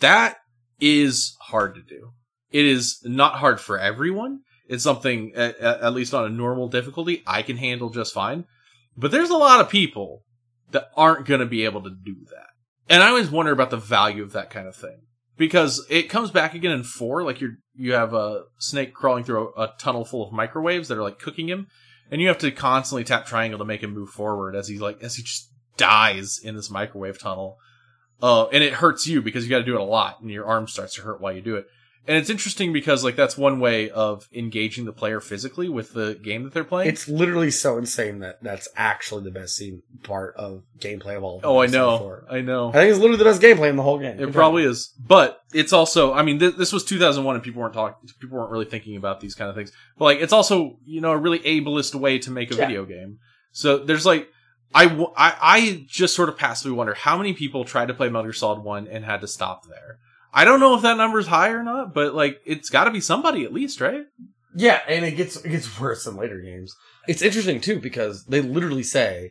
That 0.00 0.38
is 0.80 1.36
hard 1.42 1.74
to 1.76 1.82
do. 1.82 2.10
It 2.50 2.64
is 2.64 3.00
not 3.04 3.36
hard 3.36 3.60
for 3.60 3.78
everyone. 3.78 4.40
It's 4.68 4.82
something, 4.82 5.32
at, 5.34 5.58
at 5.58 5.92
least 5.92 6.14
on 6.14 6.24
a 6.24 6.30
normal 6.30 6.68
difficulty, 6.68 7.22
I 7.26 7.42
can 7.42 7.58
handle 7.58 7.90
just 7.90 8.14
fine. 8.14 8.46
But 8.96 9.10
there's 9.10 9.30
a 9.30 9.36
lot 9.36 9.60
of 9.60 9.68
people 9.68 10.23
that 10.74 10.90
aren't 10.96 11.24
going 11.24 11.40
to 11.40 11.46
be 11.46 11.64
able 11.64 11.82
to 11.82 11.90
do 11.90 12.16
that. 12.30 12.48
And 12.88 13.02
I 13.02 13.08
always 13.08 13.30
wonder 13.30 13.52
about 13.52 13.70
the 13.70 13.78
value 13.78 14.22
of 14.22 14.32
that 14.32 14.50
kind 14.50 14.68
of 14.68 14.76
thing 14.76 15.06
because 15.38 15.84
it 15.88 16.10
comes 16.10 16.30
back 16.30 16.54
again 16.54 16.72
in 16.72 16.82
four. 16.82 17.22
Like 17.22 17.40
you're 17.40 17.56
you 17.74 17.94
have 17.94 18.12
a 18.12 18.42
snake 18.58 18.92
crawling 18.92 19.24
through 19.24 19.54
a, 19.56 19.62
a 19.62 19.74
tunnel 19.78 20.04
full 20.04 20.26
of 20.26 20.32
microwaves 20.32 20.88
that 20.88 20.98
are 20.98 21.02
like 21.02 21.18
cooking 21.18 21.48
him, 21.48 21.68
and 22.10 22.20
you 22.20 22.28
have 22.28 22.38
to 22.38 22.50
constantly 22.50 23.04
tap 23.04 23.24
triangle 23.24 23.58
to 23.58 23.64
make 23.64 23.82
him 23.82 23.94
move 23.94 24.10
forward 24.10 24.54
as 24.54 24.68
he 24.68 24.78
like 24.78 25.02
as 25.02 25.14
he 25.14 25.22
just 25.22 25.50
dies 25.76 26.38
in 26.42 26.54
this 26.56 26.70
microwave 26.70 27.18
tunnel. 27.18 27.56
Uh, 28.22 28.46
and 28.48 28.62
it 28.62 28.74
hurts 28.74 29.06
you 29.06 29.20
because 29.20 29.44
you 29.44 29.50
got 29.50 29.58
to 29.58 29.64
do 29.64 29.74
it 29.74 29.80
a 29.80 29.84
lot, 29.84 30.20
and 30.20 30.30
your 30.30 30.46
arm 30.46 30.68
starts 30.68 30.94
to 30.94 31.02
hurt 31.02 31.20
while 31.20 31.32
you 31.32 31.42
do 31.42 31.56
it. 31.56 31.66
And 32.06 32.18
it's 32.18 32.28
interesting 32.28 32.72
because 32.74 33.02
like 33.02 33.16
that's 33.16 33.38
one 33.38 33.60
way 33.60 33.88
of 33.88 34.28
engaging 34.32 34.84
the 34.84 34.92
player 34.92 35.20
physically 35.20 35.70
with 35.70 35.94
the 35.94 36.14
game 36.22 36.42
that 36.44 36.52
they're 36.52 36.62
playing. 36.62 36.90
It's 36.90 37.08
literally 37.08 37.50
so 37.50 37.78
insane 37.78 38.18
that 38.18 38.42
that's 38.42 38.68
actually 38.76 39.24
the 39.24 39.30
best 39.30 39.56
scene 39.56 39.82
part 40.02 40.34
of 40.36 40.64
gameplay 40.78 41.16
of 41.16 41.24
all. 41.24 41.38
of 41.38 41.44
Oh, 41.46 41.62
I 41.62 41.66
know. 41.66 41.92
before. 41.92 42.26
I 42.30 42.42
know. 42.42 42.68
I 42.68 42.72
think 42.72 42.90
it's 42.90 42.98
literally 42.98 43.16
the 43.16 43.24
best 43.24 43.40
gameplay 43.40 43.70
in 43.70 43.76
the 43.76 43.82
whole 43.82 43.98
game. 43.98 44.20
It 44.20 44.32
probably 44.34 44.64
is, 44.64 44.92
but 44.98 45.40
it's 45.54 45.72
also. 45.72 46.12
I 46.12 46.22
mean, 46.22 46.38
th- 46.38 46.56
this 46.56 46.72
was 46.74 46.84
2001, 46.84 47.36
and 47.36 47.42
people 47.42 47.62
weren't 47.62 47.72
talking. 47.74 48.06
People 48.20 48.36
weren't 48.38 48.50
really 48.50 48.66
thinking 48.66 48.96
about 48.96 49.20
these 49.20 49.34
kind 49.34 49.48
of 49.48 49.56
things. 49.56 49.72
But 49.96 50.04
like, 50.04 50.18
it's 50.20 50.32
also 50.34 50.76
you 50.84 51.00
know 51.00 51.12
a 51.12 51.16
really 51.18 51.38
ableist 51.40 51.94
way 51.94 52.18
to 52.18 52.30
make 52.30 52.50
a 52.50 52.54
Yeah. 52.54 52.66
video 52.66 52.84
game. 52.84 53.18
So 53.52 53.78
there's 53.78 54.04
like, 54.04 54.28
I, 54.74 54.86
w- 54.88 55.12
I 55.16 55.36
I 55.40 55.86
just 55.88 56.14
sort 56.14 56.28
of 56.28 56.36
passively 56.36 56.76
wonder 56.76 56.92
how 56.92 57.16
many 57.16 57.32
people 57.32 57.64
tried 57.64 57.88
to 57.88 57.94
play 57.94 58.08
Metal 58.08 58.24
Gear 58.24 58.32
Solid 58.34 58.60
One 58.62 58.88
and 58.88 59.04
had 59.06 59.22
to 59.22 59.26
stop 59.28 59.66
there. 59.68 60.00
I 60.34 60.44
don't 60.44 60.58
know 60.60 60.74
if 60.74 60.82
that 60.82 60.96
number 60.96 61.18
is 61.20 61.28
high 61.28 61.50
or 61.50 61.62
not, 61.62 61.94
but 61.94 62.14
like, 62.14 62.40
it's 62.44 62.68
got 62.68 62.84
to 62.84 62.90
be 62.90 63.00
somebody 63.00 63.44
at 63.44 63.52
least, 63.52 63.80
right? 63.80 64.02
Yeah, 64.56 64.80
and 64.88 65.04
it 65.04 65.12
gets 65.12 65.36
it 65.36 65.48
gets 65.50 65.80
worse 65.80 66.06
in 66.06 66.16
later 66.16 66.40
games. 66.40 66.74
It's 67.08 67.22
interesting 67.22 67.60
too 67.60 67.78
because 67.80 68.24
they 68.26 68.40
literally 68.40 68.82
say, 68.82 69.30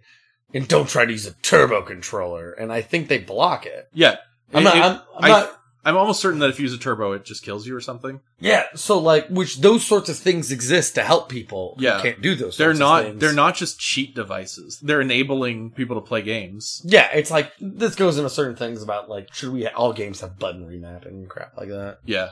"And 0.53 0.67
don't 0.67 0.88
try 0.90 1.06
to 1.06 1.11
use 1.11 1.25
a 1.25 1.33
turbo 1.41 1.82
controller," 1.82 2.51
and 2.53 2.72
I 2.73 2.82
think 2.82 3.07
they 3.07 3.19
block 3.19 3.65
it. 3.65 3.88
Yeah, 3.93 4.17
I'm 4.53 4.61
It- 4.61 4.64
not. 4.65 4.75
it- 4.77 4.82
I'm, 4.82 4.91
I'm 5.17 5.23
I- 5.23 5.27
not. 5.30 5.59
I'm 5.86 5.98
almost 5.98 6.22
certain 6.22 6.40
that 6.40 6.50
if 6.50 6.60
you 6.60 6.64
use 6.64 6.74
a 6.74 6.78
turbo, 6.78 7.12
it 7.12 7.26
just 7.26 7.44
kills 7.44 7.68
you 7.68 7.76
or 7.76 7.82
something. 7.82 8.22
Yeah, 8.40 8.64
so 8.76 8.98
like, 9.00 9.28
which 9.28 9.60
those 9.60 9.86
sorts 9.86 10.08
of 10.10 10.18
things 10.18 10.52
exist 10.52 10.95
to 10.95 11.03
help 11.03 11.28
people 11.30 11.76
who 11.78 11.84
Yeah, 11.84 12.02
can't 12.02 12.22
do 12.22 12.36
those. 12.36 12.56
They're 12.58 12.74
sorts 12.74 12.78
of 12.78 12.80
not. 12.80 13.03
things. 13.03 13.20
They're 13.20 13.34
not 13.34 13.56
just 13.56 13.80
cheat 13.80 14.16
devices. 14.16 14.80
They're 14.82 15.02
enabling 15.02 15.72
people 15.72 15.95
to 15.95 16.02
play 16.08 16.22
games. 16.22 16.82
Yeah, 16.86 17.10
it's 17.14 17.32
like 17.32 17.52
this 17.60 17.95
goes 17.95 18.18
into 18.18 18.30
certain 18.30 18.56
things 18.56 18.82
about 18.82 19.10
like 19.10 19.34
should 19.34 19.52
we 19.52 19.68
all 19.68 19.92
games 19.94 20.22
have 20.22 20.40
button 20.40 20.66
remapping 20.66 21.08
and 21.08 21.30
crap 21.30 21.58
like 21.58 21.70
that. 21.70 21.98
Yeah. 22.06 22.30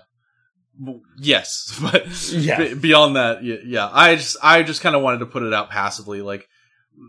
Yes, 1.20 1.78
but 1.82 2.08
Yeah. 2.32 2.58
be- 2.58 2.74
beyond 2.76 3.16
that, 3.16 3.44
yeah, 3.44 3.90
I 3.92 4.16
just 4.16 4.38
I 4.42 4.64
just 4.64 4.82
kind 4.82 4.96
of 4.96 5.02
wanted 5.02 5.20
to 5.20 5.26
put 5.26 5.44
it 5.44 5.54
out 5.54 5.70
passively, 5.70 6.22
like 6.22 6.48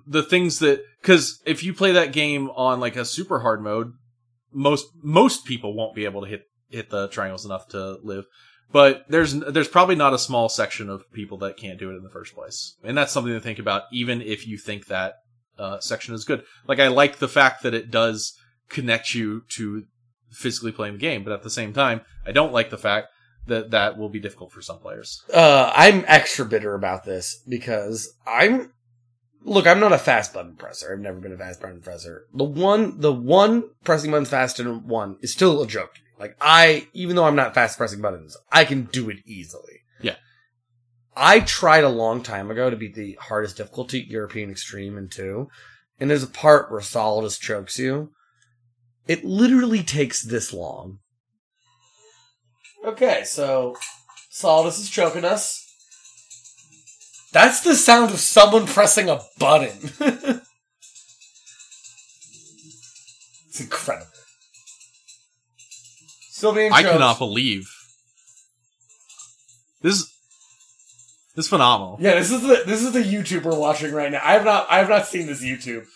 the 0.07 0.23
things 0.23 0.59
that 0.61 0.83
because 1.01 1.41
if 1.47 1.63
you 1.63 1.73
play 1.75 1.93
that 1.93 2.13
game 2.13 2.51
on 2.51 2.81
like 2.81 2.97
a 2.97 3.05
super 3.05 3.41
hard 3.41 3.63
mode, 3.63 3.93
most 4.53 4.89
most 5.03 5.45
people 5.45 5.75
won't 5.75 5.95
be 5.95 6.05
able 6.05 6.23
to 6.23 6.29
hit 6.29 6.43
hit 6.69 6.91
the 6.91 7.09
triangles 7.09 7.45
enough 7.45 7.69
to 7.69 7.99
live. 8.03 8.27
But 8.73 9.05
there's 9.09 9.35
there's 9.35 9.69
probably 9.69 9.97
not 9.97 10.15
a 10.15 10.19
small 10.19 10.49
section 10.49 10.89
of 10.89 11.11
people 11.13 11.39
that 11.39 11.59
can't 11.59 11.79
do 11.79 11.91
it 11.91 11.97
in 11.97 12.03
the 12.03 12.11
first 12.11 12.35
place, 12.35 12.77
and 12.83 12.97
that's 12.97 13.13
something 13.13 13.33
to 13.33 13.41
think 13.41 13.59
about. 13.59 13.83
Even 13.93 14.23
if 14.23 14.47
you 14.47 14.57
think 14.57 14.87
that 14.87 15.17
uh, 15.59 15.79
section 15.81 16.15
is 16.15 16.25
good, 16.25 16.45
like 16.67 16.81
I 16.81 16.89
like 16.89 17.19
the 17.19 17.29
fact 17.29 17.63
that 17.63 17.75
it 17.75 17.91
does 17.91 18.39
connect 18.71 19.15
you 19.15 19.43
to 19.51 19.85
physically 20.31 20.73
playing 20.73 20.95
the 20.95 21.01
game, 21.01 21.23
but 21.23 21.35
at 21.35 21.43
the 21.43 21.51
same 21.51 21.75
time, 21.75 22.01
I 22.27 22.33
don't 22.33 22.53
like 22.53 22.71
the 22.71 22.79
fact 22.79 23.09
that 23.47 23.73
that 23.73 23.99
will 23.99 24.09
be 24.09 24.21
difficult 24.21 24.53
for 24.53 24.63
some 24.63 24.79
players. 24.79 25.23
Uh, 25.33 25.71
I'm 25.75 26.05
extra 26.07 26.47
bitter 26.47 26.75
about 26.75 27.05
this 27.05 27.43
because 27.47 28.15
I'm 28.27 28.73
look. 29.45 29.67
I'm 29.67 29.81
not 29.81 29.93
a 29.93 29.99
fast 29.99 30.33
button 30.35 30.57
presser. 30.57 30.93
I've 30.93 31.01
never 31.01 31.19
been 31.19 31.33
a 31.33 31.39
fast 31.39 31.61
button 31.61 31.81
presser. 31.81 32.27
The 32.35 32.45
one, 32.45 33.01
the 33.01 33.13
one 33.13 33.65
pressing 33.85 34.11
buttons 34.11 34.31
fast 34.31 34.61
in 34.61 34.87
one 34.87 35.17
is 35.21 35.33
still 35.33 35.63
a 35.63 35.67
joke. 35.67 35.93
Like 36.19 36.37
I, 36.41 36.87
even 36.93 37.17
though 37.17 37.25
I'm 37.25 37.37
not 37.37 37.55
fast 37.55 37.79
pressing 37.79 38.01
buttons, 38.01 38.37
I 38.51 38.65
can 38.65 38.85
do 38.85 39.11
it 39.11 39.19
easily. 39.27 39.81
Yeah. 40.01 40.17
I 41.17 41.41
tried 41.41 41.85
a 41.85 41.89
long 41.89 42.23
time 42.23 42.51
ago 42.51 42.71
to 42.71 42.77
beat 42.77 42.95
the 42.95 43.19
hardest 43.21 43.57
difficulty, 43.57 44.07
European 44.09 44.51
Extreme 44.51 44.97
in 44.97 45.09
two, 45.09 45.49
and 45.99 46.09
there's 46.09 46.23
a 46.23 46.29
part 46.29 46.71
where 46.71 46.81
Solidus 46.81 47.39
chokes 47.39 47.79
you. 47.79 48.13
It 49.09 49.25
literally 49.25 49.83
takes 49.83 50.23
this 50.23 50.53
long. 50.53 50.99
Okay, 52.85 53.23
so 53.25 53.77
Solidus 54.31 54.79
is 54.81 54.91
choking 54.91 55.25
us. 55.25 55.62
That's 57.33 57.61
the 57.61 57.75
sound 57.75 58.11
of 58.13 58.21
someone 58.21 58.67
pressing 58.67 59.09
a 59.09 59.21
button. 59.39 59.91
it's 63.49 63.61
incredible. 63.61 64.07
Being 66.55 66.73
I 66.73 66.83
cannot 66.83 67.19
believe 67.19 67.69
this. 69.81 69.95
is- 70.01 70.13
This 71.37 71.45
is 71.45 71.49
phenomenal. 71.49 71.99
Yeah, 72.01 72.15
this 72.17 72.33
is 72.33 72.43
the 72.43 72.65
this 72.67 72.83
is 72.83 72.93
the 72.93 73.01
YouTube 73.03 73.45
we're 73.45 73.57
watching 73.57 73.93
right 73.93 74.11
now. 74.11 74.21
I 74.25 74.33
have 74.33 74.45
not 74.45 74.67
I 74.69 74.79
have 74.79 74.89
not 74.89 75.07
seen 75.07 75.27
this 75.29 75.41
YouTube. 75.43 75.87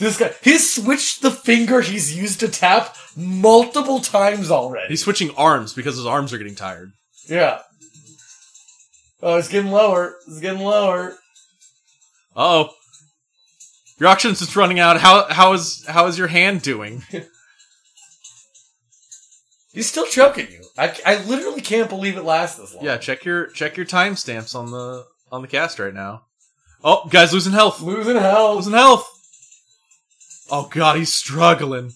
This 0.00 0.18
guy 0.18 0.32
he's 0.42 0.74
switched 0.74 1.22
the 1.22 1.30
finger 1.30 1.80
he's 1.80 2.16
used 2.18 2.40
to 2.40 2.48
tap 2.48 2.96
multiple 3.16 4.00
times 4.00 4.50
already. 4.50 4.88
He's 4.88 5.02
switching 5.04 5.30
arms 5.36 5.74
because 5.74 5.94
his 5.96 6.06
arms 6.06 6.32
are 6.32 6.38
getting 6.38 6.56
tired. 6.56 6.90
Yeah. 7.28 7.60
Oh, 9.22 9.36
it's 9.36 9.48
getting 9.48 9.70
lower. 9.72 10.16
It's 10.26 10.40
getting 10.40 10.62
lower. 10.62 11.16
Oh, 12.36 12.70
your 13.98 14.08
oxygen's 14.08 14.38
just 14.38 14.54
running 14.56 14.78
out. 14.78 15.00
How 15.00 15.26
how 15.32 15.52
is 15.54 15.84
how 15.88 16.06
is 16.06 16.16
your 16.18 16.28
hand 16.28 16.62
doing? 16.62 17.02
He's 19.72 19.88
still 19.88 20.06
choking 20.06 20.50
you. 20.50 20.64
I, 20.76 20.96
I 21.04 21.22
literally 21.24 21.60
can't 21.60 21.88
believe 21.88 22.16
it 22.16 22.22
lasts 22.24 22.58
this 22.58 22.74
long. 22.74 22.84
yeah, 22.84 22.96
check 22.96 23.24
your 23.24 23.46
check 23.48 23.76
your 23.76 23.86
timestamps 23.86 24.54
on 24.54 24.70
the 24.70 25.04
on 25.30 25.42
the 25.42 25.48
cast 25.48 25.78
right 25.78 25.94
now. 25.94 26.22
Oh, 26.82 27.06
guy's 27.08 27.32
losing 27.32 27.52
health. 27.52 27.80
Losing 27.80 28.16
health. 28.16 28.56
Losing 28.56 28.72
health. 28.72 29.08
Oh 30.50 30.68
god, 30.72 30.96
he's 30.96 31.12
struggling. 31.12 31.92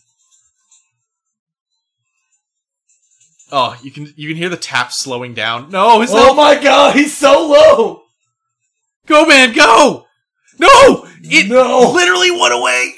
Oh, 3.54 3.78
you 3.82 3.90
can 3.90 4.10
you 4.16 4.28
can 4.28 4.36
hear 4.38 4.48
the 4.48 4.56
tap 4.56 4.92
slowing 4.92 5.34
down. 5.34 5.68
No, 5.70 6.00
his 6.00 6.10
Oh 6.12 6.34
my 6.34 6.60
god, 6.60 6.96
he's 6.96 7.14
so 7.16 7.46
low. 7.46 8.02
Go, 9.06 9.26
man, 9.26 9.52
go! 9.52 10.06
No! 10.58 11.06
It 11.22 11.48
No. 11.50 11.92
literally 11.92 12.30
went 12.30 12.54
away! 12.54 12.94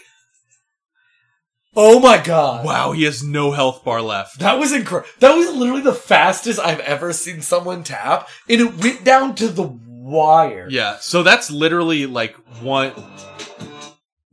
Oh 1.74 1.99
my 1.99 2.18
god. 2.18 2.65
Wow, 2.65 2.92
he 2.92 3.02
has 3.02 3.24
no 3.24 3.50
health 3.50 3.84
bar 3.84 4.00
left. 4.00 4.39
That 4.39 4.60
was 4.60 4.73
incredible. 4.73 5.10
That 5.18 5.34
was 5.34 5.50
literally 5.52 5.83
the 5.83 5.92
fastest 5.92 6.60
I've 6.60 6.78
ever 6.81 7.12
seen 7.12 7.41
someone 7.42 7.83
tap, 7.83 8.28
and 8.49 8.60
it 8.60 8.76
went 8.76 9.02
down 9.02 9.34
to 9.36 9.49
the 9.49 9.65
wire. 9.65 10.68
Yeah, 10.70 10.99
so 11.00 11.24
that's 11.24 11.50
literally 11.50 12.07
like 12.07 12.36
one. 12.62 12.92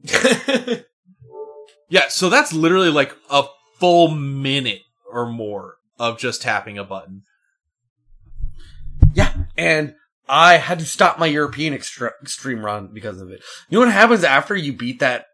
yeah, 1.90 2.10
so 2.10 2.30
that's 2.30 2.54
literally 2.54 2.92
like 2.92 3.16
a 3.32 3.46
full 3.80 4.10
minute 4.10 4.82
or 5.12 5.26
more 5.26 5.78
of 6.02 6.18
just 6.18 6.42
tapping 6.42 6.80
a 6.80 6.84
button. 6.84 7.22
Yeah, 9.14 9.34
and 9.56 9.94
I 10.28 10.58
had 10.58 10.80
to 10.80 10.86
stop 10.86 11.20
my 11.20 11.28
European 11.28 11.74
extra- 11.74 12.14
extreme 12.22 12.66
run 12.66 12.90
because 12.92 13.22
of 13.22 13.30
it. 13.30 13.44
You 13.70 13.78
know 13.78 13.86
what 13.86 13.94
happens 13.94 14.24
after 14.24 14.56
you 14.56 14.74
beat 14.74 15.00
that 15.00 15.26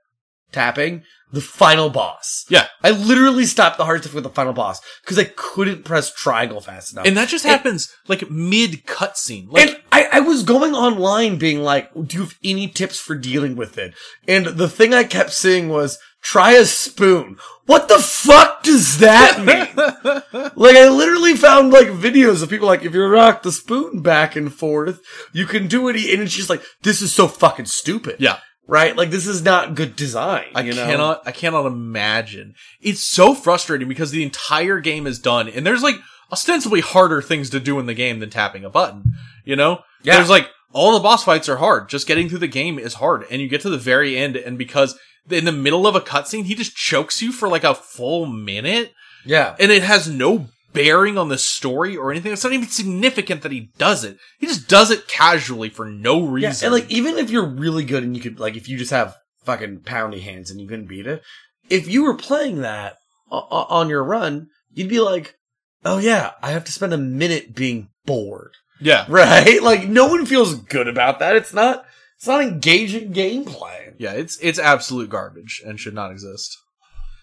tapping? 0.52 1.04
The 1.32 1.42
final 1.42 1.90
boss. 1.90 2.46
Yeah. 2.50 2.68
I 2.84 2.92
literally 2.92 3.46
stopped 3.46 3.78
the 3.78 3.86
hard 3.86 4.02
stuff 4.02 4.14
with 4.14 4.24
the 4.24 4.30
final 4.30 4.54
boss 4.54 4.82
because 5.04 5.20
I 5.20 5.26
couldn't 5.26 5.86
press 5.86 6.14
triangle 6.14 6.62
fast 6.62 6.94
enough. 6.94 7.06
And 7.06 7.18
that 7.18 7.30
just 7.30 7.46
happens 7.46 7.90
like 8.08 8.30
mid 8.32 8.86
cutscene. 8.86 9.52
Like, 9.52 9.68
and 9.68 9.78
I, 9.92 10.08
I 10.14 10.20
was 10.22 10.44
going 10.44 10.74
online 10.74 11.38
being 11.38 11.62
like, 11.62 11.94
do 11.94 12.18
you 12.18 12.24
have 12.24 12.38
any 12.44 12.68
tips 12.68 13.00
for 13.00 13.16
dealing 13.16 13.56
with 13.56 13.78
it? 13.78 13.94
And 14.28 14.46
the 14.46 14.70
thing 14.70 14.94
I 14.94 15.04
kept 15.04 15.32
seeing 15.32 15.70
was, 15.70 15.98
try 16.28 16.52
a 16.52 16.66
spoon. 16.66 17.38
What 17.68 17.88
the 17.88 18.00
fuck 18.00 18.64
does 18.64 18.98
that 18.98 19.40
mean? 19.40 19.74
like, 20.56 20.76
I 20.76 20.90
literally 20.90 21.36
found 21.36 21.72
like 21.72 21.88
videos 21.88 22.44
of 22.44 22.50
people 22.50 22.68
like, 22.68 22.84
if 22.84 22.94
you 22.94 23.06
rock 23.06 23.44
the 23.44 23.52
spoon 23.52 24.02
back 24.02 24.36
and 24.36 24.54
forth, 24.54 25.02
you 25.32 25.46
can 25.46 25.68
do 25.68 25.88
it. 25.88 25.96
And 25.96 26.22
it's 26.22 26.34
just 26.34 26.50
like, 26.50 26.64
this 26.84 27.02
is 27.02 27.14
so 27.14 27.30
fucking 27.30 27.66
stupid. 27.66 28.18
Yeah. 28.20 28.40
Right? 28.68 28.96
Like, 28.96 29.10
this 29.10 29.26
is 29.26 29.42
not 29.42 29.76
good 29.76 29.96
design. 29.96 30.48
I 30.54 30.64
you 30.64 30.74
know? 30.74 30.86
cannot 30.86 31.22
I 31.26 31.32
cannot 31.32 31.66
imagine. 31.66 32.56
It's 32.82 33.04
so 33.04 33.34
frustrating 33.34 33.88
because 33.88 34.12
the 34.12 34.24
entire 34.24 34.82
game 34.82 35.08
is 35.08 35.20
done 35.20 35.48
and 35.48 35.66
there's 35.66 35.84
like 35.84 35.96
ostensibly 36.30 36.82
harder 36.82 37.22
things 37.22 37.50
to 37.52 37.60
do 37.62 37.80
in 37.80 37.86
the 37.86 37.94
game 37.94 38.20
than 38.20 38.30
tapping 38.30 38.66
a 38.66 38.70
button. 38.70 39.14
You 39.46 39.56
know? 39.56 39.80
Yeah. 40.04 40.18
There's 40.18 40.30
like 40.30 40.50
all 40.74 40.94
the 40.94 41.00
boss 41.00 41.24
fights 41.24 41.48
are 41.48 41.58
hard. 41.58 41.88
Just 41.88 42.08
getting 42.08 42.28
through 42.28 42.40
the 42.40 42.48
game 42.48 42.78
is 42.78 42.96
hard. 42.96 43.26
And 43.32 43.42
you 43.42 43.48
get 43.48 43.62
to 43.62 43.70
the 43.70 43.78
very 43.78 44.18
end 44.18 44.36
and 44.36 44.58
because 44.58 45.00
in 45.30 45.46
the 45.46 45.52
middle 45.52 45.86
of 45.88 45.96
a 45.96 46.02
cutscene 46.02 46.46
he 46.46 46.56
just 46.56 46.76
chokes 46.76 47.22
you 47.22 47.32
for 47.32 47.48
like 47.50 47.64
a 47.64 47.76
full 47.76 48.26
minute. 48.26 48.94
Yeah. 49.26 49.56
And 49.60 49.72
it 49.72 49.84
has 49.84 50.08
no 50.10 50.48
bearing 50.74 51.18
on 51.18 51.30
the 51.30 51.38
story 51.38 51.98
or 51.98 52.12
anything. 52.12 52.32
It's 52.32 52.44
not 52.44 52.54
even 52.54 52.68
significant 52.68 53.42
that 53.42 53.52
he 53.52 53.72
does 53.78 54.04
it. 54.04 54.18
He 54.40 54.48
just 54.48 54.68
does 54.70 54.92
it 54.92 55.08
casually 55.08 55.70
for 55.70 55.86
no 55.86 56.36
Yeah, 56.38 56.50
reason. 56.50 56.66
and 56.68 56.74
like 56.74 56.90
even 56.92 57.18
if 57.18 57.30
you're 57.30 57.46
really 57.48 57.84
good 57.84 58.04
and 58.04 58.16
you 58.16 58.22
could 58.22 58.40
like 58.40 58.56
if 58.56 58.70
you 58.70 58.78
just 58.78 58.92
have 58.92 59.16
fucking 59.44 59.80
poundy 59.82 60.22
hands 60.22 60.52
and 60.52 60.60
you 60.62 60.68
couldn't 60.68 60.88
beat 60.88 61.08
it, 61.08 61.22
if 61.70 61.88
you 61.88 62.04
were 62.04 62.16
playing 62.16 62.62
that 62.62 62.96
on 63.30 63.90
your 63.90 64.04
run, 64.04 64.48
you'd 64.74 64.88
be 64.90 65.00
like, 65.00 65.36
"Oh 65.84 65.98
yeah, 65.98 66.32
I 66.42 66.52
have 66.52 66.64
to 66.66 66.72
spend 66.72 66.94
a 66.94 66.98
minute 66.98 67.56
being 67.56 67.90
bored." 68.06 68.52
yeah. 68.80 69.06
Right? 69.10 69.62
Like 69.62 69.88
no 69.88 70.08
one 70.08 70.26
feels 70.26 70.56
good 70.56 70.88
about 70.88 71.20
that. 71.20 71.36
It's 71.36 71.54
not 71.54 71.86
it's 72.18 72.28
not 72.28 72.42
engaging 72.42 73.14
gameplay. 73.14 73.94
Yeah, 73.98 74.12
it's 74.14 74.38
it's 74.40 74.60
absolute 74.60 75.10
garbage 75.10 75.62
and 75.66 75.80
should 75.80 75.94
not 75.96 76.12
exist. 76.12 76.58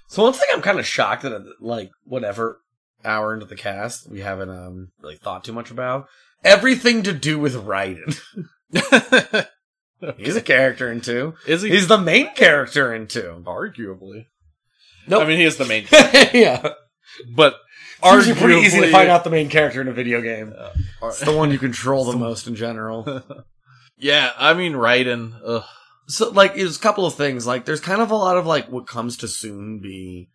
So 0.09 0.23
one 0.23 0.33
thing 0.33 0.47
I'm 0.53 0.63
kind 0.63 0.79
of 0.79 0.87
shocked 0.87 1.23
that 1.23 1.43
like 1.61 1.91
whatever 2.05 2.61
hour 3.05 3.35
into 3.35 3.45
the 3.47 3.57
cast 3.57 4.09
we 4.11 4.21
haven't 4.21 4.49
um 4.51 4.89
really 5.03 5.17
thought 5.17 5.45
too 5.45 5.53
much 5.53 5.71
about 5.71 6.07
everything 6.43 7.03
to 7.03 7.13
do 7.13 7.39
with 7.39 7.55
Raiden. 7.55 8.19
He's 10.19 10.37
a 10.37 10.43
character 10.43 10.91
in 10.93 11.01
two. 11.01 11.35
Is 11.47 11.63
he? 11.63 11.71
He's 11.71 11.89
the 11.89 11.99
main 11.99 12.35
character 12.35 12.95
in 12.95 13.07
two. 13.07 13.43
Arguably. 13.47 14.27
Nope. 15.07 15.23
I 15.23 15.27
mean, 15.27 15.39
he 15.39 15.45
is 15.45 15.57
the 15.57 15.65
main 15.65 15.87
yeah. 16.35 16.73
but 17.35 17.57
It's 18.03 18.13
usually 18.27 18.35
pretty 18.39 18.61
easy 18.61 18.81
to 18.81 18.87
arguably- 18.87 18.93
find 18.93 19.09
out 19.11 19.25
the 19.25 19.31
main 19.31 19.49
character 19.49 19.81
in 19.81 19.89
a 19.89 19.93
video 19.93 20.21
game. 20.21 20.53
ar- 21.01 21.09
It's 21.11 21.21
the 21.21 21.35
one 21.37 21.51
you 21.51 21.59
control 21.59 22.05
the 22.05 22.17
most 22.19 22.47
in 22.47 22.55
general. 22.55 23.23
Yeah, 23.97 24.33
I 24.39 24.55
mean, 24.55 24.73
Raiden. 24.73 25.35
Ugh. 25.45 25.65
So, 26.07 26.31
like, 26.31 26.55
there's 26.55 26.77
a 26.77 26.81
couple 26.81 27.07
of 27.07 27.15
things. 27.15 27.47
Like, 27.47 27.65
there's 27.65 27.81
kind 27.81 28.03
of 28.03 28.11
a 28.11 28.17
lot 28.17 28.37
of, 28.37 28.47
like, 28.47 28.71
what 28.71 28.87
comes 28.87 29.17
to 29.19 29.29
soon 29.29 29.81
be 29.81 30.29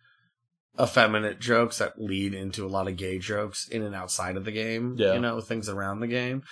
effeminate 0.80 1.40
jokes 1.40 1.78
that 1.78 2.00
lead 2.00 2.34
into 2.34 2.66
a 2.66 2.68
lot 2.68 2.88
of 2.88 2.96
gay 2.96 3.18
jokes 3.18 3.68
in 3.68 3.82
and 3.82 3.94
outside 3.94 4.36
of 4.36 4.44
the 4.44 4.52
game. 4.52 4.96
Yeah. 4.98 5.14
You 5.14 5.20
know, 5.20 5.40
things 5.40 5.68
around 5.68 6.00
the 6.00 6.06
game. 6.06 6.42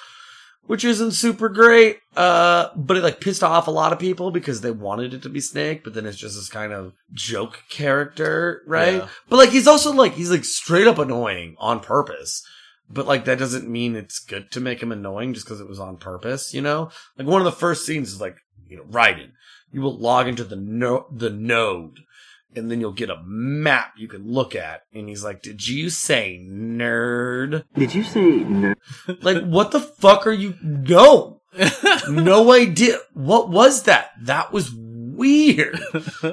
Which 0.67 0.85
isn't 0.85 1.12
super 1.12 1.49
great, 1.49 2.01
uh, 2.15 2.69
but 2.77 2.99
it 2.99 3.03
like 3.03 3.23
pissed 3.23 3.43
off 3.43 3.69
a 3.69 3.70
lot 3.70 3.95
of 3.95 3.99
people 3.99 4.31
because 4.31 4.61
they 4.61 4.70
wanted 4.70 5.15
it 5.15 5.23
to 5.23 5.31
be 5.31 5.41
Snake, 5.41 5.83
but 5.83 5.95
then 5.95 6.05
it's 6.05 6.19
just 6.19 6.35
this 6.35 6.51
kind 6.51 6.75
of 6.75 6.93
joke 7.15 7.62
character, 7.70 8.61
right? 8.67 8.97
Yeah. 8.97 9.09
But 9.31 9.37
like 9.37 9.49
he's 9.49 9.67
also 9.67 9.95
like 9.95 10.12
he's 10.12 10.31
like 10.31 10.45
straight 10.45 10.87
up 10.87 10.99
annoying 10.99 11.57
on 11.59 11.81
purpose. 11.81 12.43
But 12.91 13.07
like 13.07 13.25
that 13.26 13.39
doesn't 13.39 13.68
mean 13.68 13.97
it's 13.97 14.18
good 14.18 14.50
to 14.52 14.60
make 14.60 14.83
him 14.83 14.92
annoying 14.92 15.34
just 15.34 15.47
because 15.47 15.60
it 15.60 15.68
was 15.68 15.81
on 15.81 15.99
purpose, 15.99 16.55
you 16.55 16.62
know? 16.62 16.91
Like 17.17 17.26
one 17.26 17.41
of 17.41 17.44
the 17.44 17.52
first 17.52 17.84
scenes 17.84 18.12
is 18.12 18.20
like, 18.20 18.39
you 18.68 18.76
know, 18.76 18.84
Raiden. 18.84 19.33
You 19.70 19.83
will 19.83 19.99
log 19.99 20.28
into 20.28 20.44
the 20.44 20.57
no 20.57 21.07
the 21.12 21.28
node 21.28 22.00
and 22.57 22.70
then 22.70 22.81
you'll 22.81 22.92
get 22.92 23.10
a 23.10 23.23
map 23.25 23.92
you 23.97 24.08
can 24.08 24.26
look 24.26 24.55
at. 24.55 24.83
And 24.92 25.08
he's 25.08 25.25
like, 25.25 25.42
Did 25.42 25.67
you 25.67 25.91
say 25.91 26.44
nerd? 26.49 27.65
Did 27.75 27.94
you 27.94 28.02
say 28.02 28.20
nerd? 28.20 28.75
Like, 29.23 29.44
what 29.44 29.70
the 29.70 29.81
fuck 29.81 30.26
are 30.26 30.33
you? 30.33 30.55
No, 30.62 31.41
no 32.08 32.52
idea. 32.52 32.99
What 33.15 33.50
was 33.50 33.84
that? 33.84 34.10
That 34.23 34.52
was 34.52 34.73
weird. 34.75 35.81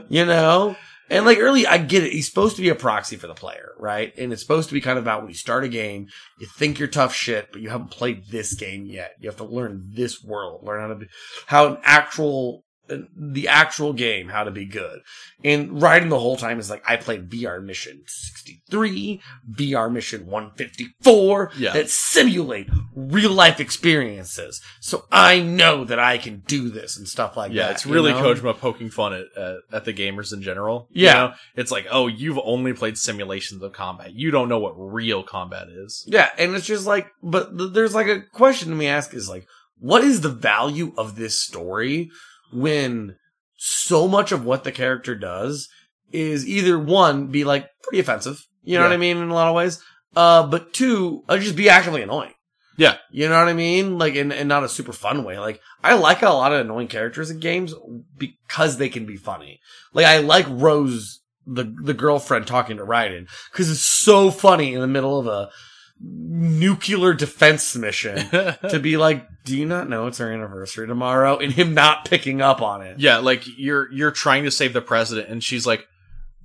You 0.09 0.25
know? 0.25 0.75
And 1.09 1.25
like 1.25 1.38
early, 1.40 1.67
I 1.67 1.77
get 1.77 2.03
it. 2.03 2.11
He's 2.11 2.27
supposed 2.27 2.56
to 2.56 2.61
be 2.61 2.69
a 2.69 2.75
proxy 2.75 3.16
for 3.16 3.27
the 3.27 3.34
player, 3.34 3.74
right? 3.77 4.11
And 4.17 4.34
it's 4.34 4.42
supposed 4.42 4.69
to 4.69 4.74
be 4.74 4.82
kind 4.82 4.98
of 4.98 5.03
about 5.03 5.22
when 5.22 5.30
you 5.30 5.35
start 5.35 5.64
a 5.64 5.69
game, 5.69 6.08
you 6.40 6.48
think 6.48 6.80
you're 6.80 6.88
tough 6.88 7.14
shit, 7.14 7.51
but 7.51 7.61
you 7.61 7.69
haven't 7.69 7.92
played 7.92 8.27
this 8.30 8.56
game 8.56 8.85
yet. 8.85 9.11
You 9.19 9.30
have 9.30 9.38
to 9.38 9.45
learn 9.45 9.92
this 9.93 10.24
world, 10.24 10.66
learn 10.66 10.82
how 10.82 10.88
to 10.88 10.95
be, 10.95 11.08
how 11.45 11.67
an 11.67 11.77
actual, 11.84 12.65
the 12.88 13.48
actual 13.48 13.94
game, 13.94 14.30
how 14.30 14.44
to 14.44 14.52
be 14.52 14.66
good. 14.66 15.00
And 15.44 15.72
Raiden 15.82 16.10
the 16.10 16.20
whole 16.20 16.38
time 16.38 16.60
is 16.60 16.70
like, 16.70 16.84
I 16.88 16.96
played 16.98 17.30
VR 17.30 17.64
mission 17.64 18.04
63, 18.08 19.22
VR 19.54 19.92
mission 19.92 20.26
154 20.28 21.52
Yeah. 21.58 21.74
that 21.74 21.90
simulate 21.90 22.70
real 22.96 23.32
life 23.32 23.60
experiences. 23.60 24.62
So 24.80 25.06
I 25.12 25.40
know 25.42 25.84
that 25.86 26.00
I 26.00 26.18
can 26.18 26.44
do 26.48 26.70
this 26.70 26.98
and 26.98 27.08
stuff 27.08 27.36
like 27.38 27.52
Yeah, 27.52 27.64
that. 27.68 27.72
it's 27.74 27.86
you 27.86 27.94
really 27.94 28.12
know? 28.12 28.22
Kojima 28.22 28.58
poking 28.60 28.90
fun 28.90 29.14
at, 29.14 29.26
at 29.38 29.56
at 29.74 29.86
the 29.86 29.94
gamers 29.94 30.34
in 30.34 30.42
general. 30.42 30.88
you 30.92 31.06
Yeah. 31.06 31.14
know? 31.14 31.34
it's 31.56 31.72
like, 31.72 31.88
oh, 31.92 32.08
you've 32.08 32.40
only 32.44 32.74
played 32.74 32.98
simulations 32.98 33.62
of 33.62 33.74
combat. 33.74 34.14
You 34.14 34.32
don't 34.32 34.50
know 34.50 34.60
what 34.60 34.74
real 34.78 35.24
combat 35.24 35.68
is. 35.70 36.04
Yeah, 36.08 36.30
and 36.38 36.56
it's 36.56 36.66
just 36.66 36.86
like, 36.88 37.08
but 37.24 37.58
th- 37.58 37.72
there's 37.74 37.96
like 37.96 38.08
a 38.08 38.22
question 38.22 38.78
we 38.78 38.88
ask 38.88 39.14
is 39.14 39.30
like, 39.30 39.48
what 39.80 40.04
is 40.04 40.22
the 40.22 40.30
value 40.30 40.94
of 40.98 41.16
this 41.16 41.42
story 41.42 42.10
when 42.56 43.17
so 43.56 44.08
much 44.08 44.32
of 44.32 44.45
what 44.45 44.64
the 44.64 44.72
character 44.72 45.16
does 45.16 45.69
is 46.11 46.48
either 46.48 46.77
one, 46.80 47.27
be 47.27 47.43
like 47.43 47.67
pretty 47.84 48.00
offensive, 48.00 48.45
you 48.64 48.75
know 48.77 48.84
Yeah. 48.84 48.90
what 48.90 48.93
I 48.93 48.98
mean, 48.98 49.17
in 49.17 49.30
a 49.30 49.34
lot 49.34 49.48
of 49.50 49.56
ways, 49.56 49.82
uh, 50.16 50.48
but 50.48 50.74
two, 50.74 51.24
uh, 51.27 51.38
just 51.38 51.56
be 51.56 51.69
actively 51.69 52.01
annoying. 52.01 52.32
Yeah, 52.77 52.98
You 53.09 53.30
know 53.30 53.40
what 53.40 53.48
I 53.48 53.53
mean? 53.53 53.98
Like, 53.98 54.16
in, 54.16 54.34
in 54.34 54.50
not 54.50 54.66
a 54.66 54.69
super 54.69 54.92
fun 54.92 55.24
way. 55.24 55.40
Like, 55.40 55.61
I 55.82 55.93
like 55.93 56.22
a 56.24 56.30
lot 56.30 56.51
of 56.51 56.59
annoying 56.59 56.90
characters 56.90 57.32
in 57.32 57.40
games 57.40 57.74
because 58.17 58.77
they 58.77 58.90
can 58.90 59.06
be 59.06 59.16
funny. 59.16 59.61
Like, 59.93 60.06
I 60.06 60.17
like 60.17 60.45
Rose, 60.50 61.22
the, 61.48 61.64
the 61.84 61.93
girlfriend 61.93 62.48
talking 62.48 62.75
to 62.77 62.84
Raiden, 62.85 63.30
because 63.50 63.72
it's 63.72 63.80
so 63.80 64.30
funny 64.30 64.74
in 64.74 64.82
the 64.82 64.88
middle 64.88 65.17
of 65.17 65.25
a 65.27 65.50
nuclear 65.99 67.14
defense 67.14 67.75
mission 67.75 68.30
to 68.69 68.80
be 68.82 68.98
like, 68.98 69.25
do 69.43 69.57
you 69.57 69.65
not 69.65 69.90
know 69.90 70.07
it's 70.07 70.19
our 70.19 70.32
anniversary 70.32 70.88
tomorrow? 70.88 71.38
And 71.38 71.51
him 71.53 71.74
not 71.74 72.06
picking 72.06 72.41
up 72.41 72.61
on 72.61 72.82
it. 72.82 72.99
yeah. 72.99 73.17
Like 73.17 73.43
you're 73.57 73.91
you're 73.91 74.11
trying 74.11 74.43
to 74.43 74.51
save 74.51 74.74
the 74.74 74.82
president, 74.82 75.30
and 75.30 75.43
she's 75.43 75.65
like, 75.65 75.88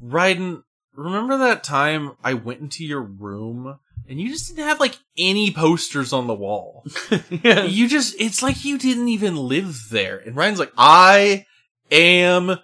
Raiden, 0.02 0.62
remember 0.94 1.38
that 1.38 1.64
time 1.64 2.12
I 2.22 2.34
went 2.34 2.60
into 2.60 2.84
your 2.84 3.02
room 3.02 3.78
and 4.08 4.20
you 4.20 4.28
just 4.28 4.48
didn't 4.48 4.66
have 4.66 4.80
like 4.80 4.98
any 5.16 5.52
posters 5.52 6.12
on 6.12 6.26
the 6.26 6.34
wall. 6.34 6.84
yeah. 7.30 7.62
You 7.62 7.88
just 7.88 8.16
it's 8.18 8.42
like 8.42 8.64
you 8.64 8.76
didn't 8.76 9.08
even 9.08 9.36
live 9.36 9.86
there. 9.90 10.18
And 10.18 10.34
Ryan's 10.34 10.58
like, 10.58 10.72
I 10.76 11.46
am 11.92 12.58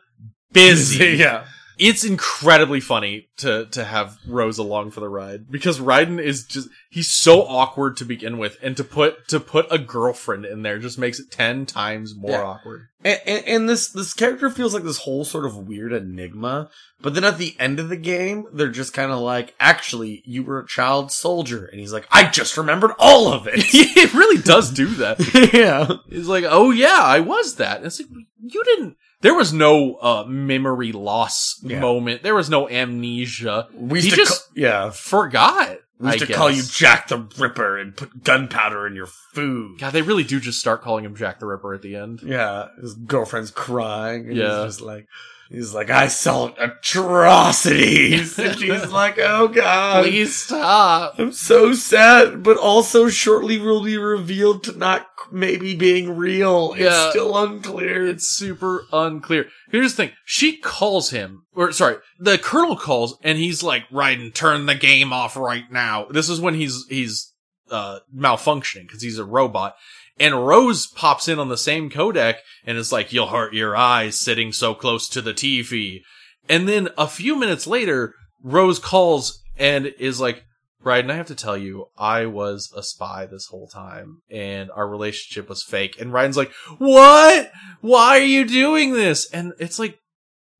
busy. 0.52 1.06
yeah. 1.16 1.46
It's 1.78 2.04
incredibly 2.04 2.80
funny 2.80 3.28
to 3.38 3.66
to 3.66 3.84
have 3.84 4.16
Rose 4.26 4.56
along 4.56 4.92
for 4.92 5.00
the 5.00 5.08
ride 5.10 5.50
because 5.50 5.78
Raiden 5.78 6.18
is 6.18 6.44
just 6.44 6.68
he's 6.88 7.12
so 7.12 7.42
awkward 7.42 7.98
to 7.98 8.04
begin 8.06 8.38
with, 8.38 8.56
and 8.62 8.76
to 8.78 8.84
put 8.84 9.28
to 9.28 9.40
put 9.40 9.66
a 9.70 9.76
girlfriend 9.78 10.46
in 10.46 10.62
there 10.62 10.78
just 10.78 10.98
makes 10.98 11.20
it 11.20 11.30
ten 11.30 11.66
times 11.66 12.14
more 12.16 12.30
Yeah. 12.30 12.42
awkward. 12.44 12.88
And, 13.04 13.20
and, 13.26 13.44
and 13.46 13.68
this 13.68 13.88
this 13.88 14.14
character 14.14 14.48
feels 14.48 14.72
like 14.72 14.84
this 14.84 14.98
whole 15.00 15.24
sort 15.26 15.44
of 15.44 15.68
weird 15.68 15.92
enigma, 15.92 16.70
but 17.02 17.14
then 17.14 17.24
at 17.24 17.36
the 17.36 17.54
end 17.60 17.78
of 17.78 17.90
the 17.90 17.96
game, 17.96 18.46
they're 18.54 18.68
just 18.70 18.94
kind 18.94 19.12
of 19.12 19.18
like, 19.20 19.54
"Actually, 19.60 20.22
you 20.24 20.42
were 20.44 20.60
a 20.60 20.66
child 20.66 21.12
soldier," 21.12 21.66
and 21.66 21.78
he's 21.78 21.92
like, 21.92 22.06
"I 22.10 22.24
just 22.30 22.56
remembered 22.56 22.92
all 22.98 23.30
of 23.32 23.46
it." 23.46 23.54
it 23.74 24.14
really 24.14 24.40
does 24.40 24.70
do 24.70 24.86
that. 24.96 25.18
yeah, 25.52 25.96
He's 26.08 26.26
like, 26.26 26.44
oh 26.48 26.70
yeah, 26.70 27.00
I 27.02 27.20
was 27.20 27.56
that. 27.56 27.76
And 27.78 27.86
it's 27.86 28.00
like 28.00 28.08
you 28.42 28.64
didn't. 28.64 28.96
There 29.20 29.34
was 29.34 29.52
no 29.52 29.94
uh, 29.96 30.24
memory 30.26 30.92
loss 30.92 31.58
Yeah. 31.62 31.80
moment. 31.80 32.22
There 32.22 32.34
was 32.34 32.50
no 32.50 32.68
amnesia. 32.68 33.68
We 33.74 34.00
he 34.02 34.10
just 34.10 34.46
ca- 34.48 34.52
yeah. 34.54 34.90
forgot. 34.90 35.78
We 35.98 36.10
used 36.12 36.24
I 36.24 36.26
to 36.26 36.32
call 36.34 36.50
you. 36.50 36.62
Jack 36.62 37.08
the 37.08 37.26
Ripper 37.38 37.78
and 37.78 37.96
put 37.96 38.22
gunpowder 38.22 38.86
in 38.86 38.94
your 38.94 39.06
food. 39.32 39.78
God, 39.80 39.92
they 39.94 40.02
really 40.02 40.24
do 40.24 40.38
just 40.40 40.58
start 40.60 40.82
calling 40.82 41.06
him 41.06 41.16
Jack 41.16 41.38
the 41.40 41.46
Ripper 41.46 41.72
at 41.72 41.80
the 41.80 41.96
end. 41.96 42.20
Yeah, 42.22 42.68
his 42.80 42.92
girlfriend's 42.94 43.50
crying. 43.50 44.26
And 44.28 44.36
Yeah. 44.36 44.64
he's 44.64 44.74
just 44.74 44.80
like, 44.82 45.06
he's 45.50 45.74
like, 45.74 45.90
I 45.90 46.08
saw 46.08 46.52
atrocities. 46.58 48.38
and 48.38 48.58
she's 48.58 48.90
like, 48.92 49.18
oh 49.18 49.48
god, 49.48 50.04
Please 50.04 50.36
stop. 50.36 51.14
I'm 51.18 51.32
so 51.32 51.72
sad, 51.72 52.42
but 52.42 52.56
also 52.56 53.08
shortly 53.08 53.58
will 53.58 53.82
be 53.82 53.96
revealed 53.96 54.64
to 54.64 54.76
not 54.76 55.06
maybe 55.30 55.74
being 55.74 56.16
real. 56.16 56.74
Yeah. 56.76 56.86
It's 56.86 57.10
still 57.10 57.36
unclear. 57.36 58.06
It's 58.06 58.28
super 58.28 58.84
unclear. 58.92 59.46
Here's 59.70 59.94
the 59.94 60.04
thing. 60.04 60.12
She 60.24 60.56
calls 60.58 61.10
him, 61.10 61.44
or 61.54 61.72
sorry, 61.72 61.96
the 62.18 62.38
colonel 62.38 62.76
calls 62.76 63.18
and 63.22 63.38
he's 63.38 63.62
like, 63.62 63.88
Raiden, 63.90 64.34
turn 64.34 64.66
the 64.66 64.74
game 64.74 65.12
off 65.12 65.36
right 65.36 65.70
now. 65.70 66.06
This 66.06 66.28
is 66.28 66.40
when 66.40 66.54
he's, 66.54 66.84
he's, 66.88 67.32
uh, 67.70 67.98
malfunctioning 68.14 68.86
because 68.86 69.02
he's 69.02 69.18
a 69.18 69.24
robot. 69.24 69.74
And 70.18 70.46
Rose 70.46 70.86
pops 70.86 71.28
in 71.28 71.38
on 71.38 71.48
the 71.48 71.58
same 71.58 71.90
codec 71.90 72.36
and 72.64 72.78
is 72.78 72.92
like, 72.92 73.12
you'll 73.12 73.28
hurt 73.28 73.52
your 73.52 73.76
eyes 73.76 74.18
sitting 74.18 74.52
so 74.52 74.74
close 74.74 75.08
to 75.10 75.20
the 75.20 75.34
TV. 75.34 76.00
And 76.48 76.68
then 76.68 76.88
a 76.96 77.06
few 77.06 77.36
minutes 77.36 77.66
later, 77.66 78.14
Rose 78.42 78.78
calls 78.78 79.42
and 79.58 79.86
is 79.98 80.20
like, 80.20 80.44
Raiden, 80.82 81.10
I 81.10 81.16
have 81.16 81.26
to 81.26 81.34
tell 81.34 81.56
you, 81.56 81.86
I 81.98 82.26
was 82.26 82.72
a 82.74 82.82
spy 82.82 83.26
this 83.26 83.46
whole 83.46 83.66
time 83.66 84.22
and 84.30 84.70
our 84.70 84.88
relationship 84.88 85.48
was 85.48 85.62
fake. 85.62 86.00
And 86.00 86.12
Raiden's 86.12 86.36
like, 86.36 86.52
what? 86.78 87.50
Why 87.80 88.18
are 88.18 88.24
you 88.24 88.44
doing 88.44 88.92
this? 88.92 89.28
And 89.32 89.52
it's 89.58 89.78
like, 89.78 89.98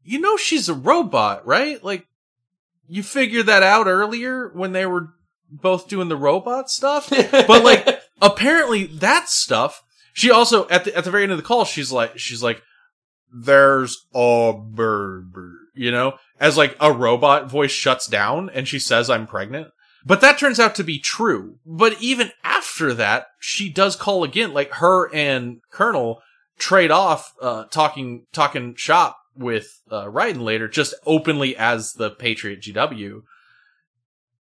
you 0.03 0.21
know, 0.21 0.37
she's 0.37 0.69
a 0.69 0.75
robot, 0.75 1.47
right? 1.47 1.83
Like, 1.83 2.07
you 2.89 3.03
figured 3.03 3.47
that 3.47 3.63
out 3.63 3.87
earlier 3.87 4.51
when 4.53 4.73
they 4.73 4.87
were 4.87 5.11
both 5.51 5.89
doing 5.89 6.09
the 6.09 6.17
robot 6.17 6.71
stuff. 6.71 7.09
but 7.31 7.65
like, 7.65 7.96
apparently 8.21 8.87
that 8.87 9.29
stuff, 9.29 9.83
she 10.13 10.31
also, 10.31 10.69
at 10.69 10.85
the, 10.85 10.97
at 10.97 11.05
the 11.05 11.11
very 11.11 11.25
end 11.25 11.33
of 11.33 11.39
the 11.39 11.45
call, 11.45 11.65
she's 11.65 11.93
like, 11.93 12.19
she's 12.19 12.43
like, 12.43 12.63
there's 13.33 14.07
a 14.15 14.53
bird, 14.57 15.33
you 15.75 15.91
know, 15.91 16.15
as 16.41 16.57
like 16.57 16.77
a 16.81 16.93
robot 16.93 17.51
voice 17.51 17.73
shuts 17.73 18.07
down 18.07 18.49
and 18.51 18.67
she 18.67 18.79
says, 18.79 19.11
I'm 19.11 19.27
pregnant. 19.27 19.69
But 20.05 20.21
that 20.21 20.39
turns 20.39 20.61
out 20.61 20.77
to 20.77 20.85
be 20.85 20.99
true. 21.01 21.59
But 21.67 22.01
even 22.01 22.31
after 22.45 22.95
that, 22.95 23.27
she 23.41 23.69
does 23.69 23.97
call 23.97 24.23
again. 24.23 24.55
Like 24.55 24.71
her 24.75 25.13
and 25.13 25.59
Colonel 25.71 26.23
trade 26.59 26.93
off, 26.93 27.35
uh, 27.43 27.65
talking, 27.65 28.25
talking 28.33 28.75
shop 28.77 29.19
with, 29.35 29.67
uh, 29.91 30.05
Raiden 30.05 30.41
later, 30.43 30.69
just 30.69 30.95
openly 31.05 31.57
as 31.57 31.93
the 31.95 32.11
Patriot 32.11 32.61
GW. 32.63 33.23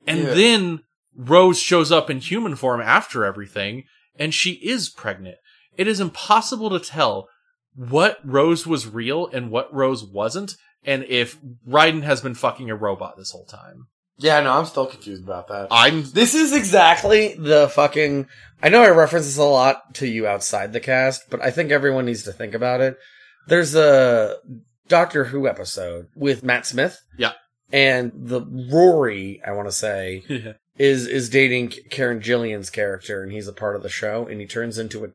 And 0.08 0.20
Yeah. 0.24 0.34
then 0.34 0.80
Rose 1.16 1.60
shows 1.60 1.92
up 1.92 2.10
in 2.10 2.20
human 2.20 2.56
form 2.56 2.82
after 2.82 3.26
everything, 3.26 3.84
and 4.18 4.34
she 4.34 4.52
is 4.54 4.90
pregnant. 4.90 5.38
It 5.78 5.88
is 5.88 6.00
impossible 6.00 6.70
to 6.70 6.80
tell 6.80 7.28
what 7.76 8.20
Rose 8.24 8.68
was 8.68 8.88
real 8.88 9.28
and 9.28 9.50
what 9.50 9.74
Rose 9.74 10.04
wasn't, 10.04 10.56
and 10.84 11.04
if 11.06 11.38
Raiden 11.68 12.04
has 12.04 12.22
been 12.22 12.36
fucking 12.36 12.70
a 12.70 12.76
robot 12.76 13.16
this 13.18 13.32
whole 13.32 13.46
time. 13.46 13.88
Yeah, 14.18 14.40
no, 14.42 14.52
I'm 14.52 14.66
still 14.66 14.86
confused 14.86 15.24
about 15.24 15.48
that. 15.48 15.70
I'm 15.72 16.04
This 16.04 16.36
is 16.36 16.54
exactly 16.54 17.34
the 17.34 17.70
fucking. 17.70 18.28
I 18.62 18.70
know 18.70 18.84
I 18.84 18.90
reference 18.90 19.26
this 19.26 19.38
a 19.38 19.44
lot 19.44 19.96
to 19.96 20.08
you 20.08 20.28
outside 20.28 20.74
the 20.74 20.80
cast, 20.80 21.30
but 21.30 21.42
I 21.42 21.50
think 21.50 21.72
everyone 21.72 22.06
needs 22.06 22.24
to 22.24 22.32
think 22.32 22.54
about 22.54 22.82
it. 22.82 22.98
There's 23.48 23.74
a 23.74 24.36
Doctor 24.88 25.24
Who 25.24 25.48
episode 25.48 26.08
with 26.16 26.44
Matt 26.44 26.68
Smith, 26.68 27.00
yeah. 27.18 27.32
and 27.72 28.12
the 28.14 28.42
Rory, 28.72 29.42
I 29.46 29.54
want 29.54 29.68
to 29.68 29.74
say. 29.74 30.24
is 30.82 31.06
is 31.06 31.30
dating 31.30 31.70
Karen 31.92 32.22
Gillan's 32.22 32.70
character, 32.70 33.22
and 33.22 33.32
he's 33.32 33.48
a 33.48 33.54
part 33.54 33.76
of 33.76 33.84
the 33.84 33.90
show, 33.90 34.26
and 34.28 34.42
he 34.42 34.48
turns 34.48 34.78
into 34.80 35.06
a 35.06 35.10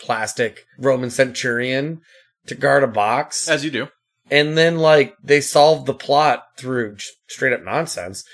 plastic 0.00 0.64
Roman 0.78 1.10
centurion 1.10 2.00
to 2.46 2.54
guard 2.54 2.82
a 2.82 2.86
box, 2.88 3.48
As 3.48 3.64
you 3.64 3.70
do. 3.70 3.88
and 4.30 4.56
then 4.56 4.78
like 4.78 5.14
they 5.22 5.40
solve 5.40 5.84
the 5.86 5.94
plot 5.94 6.44
through 6.56 6.96
straight 7.28 7.52
up 7.52 7.62
nonsense. 7.62 8.24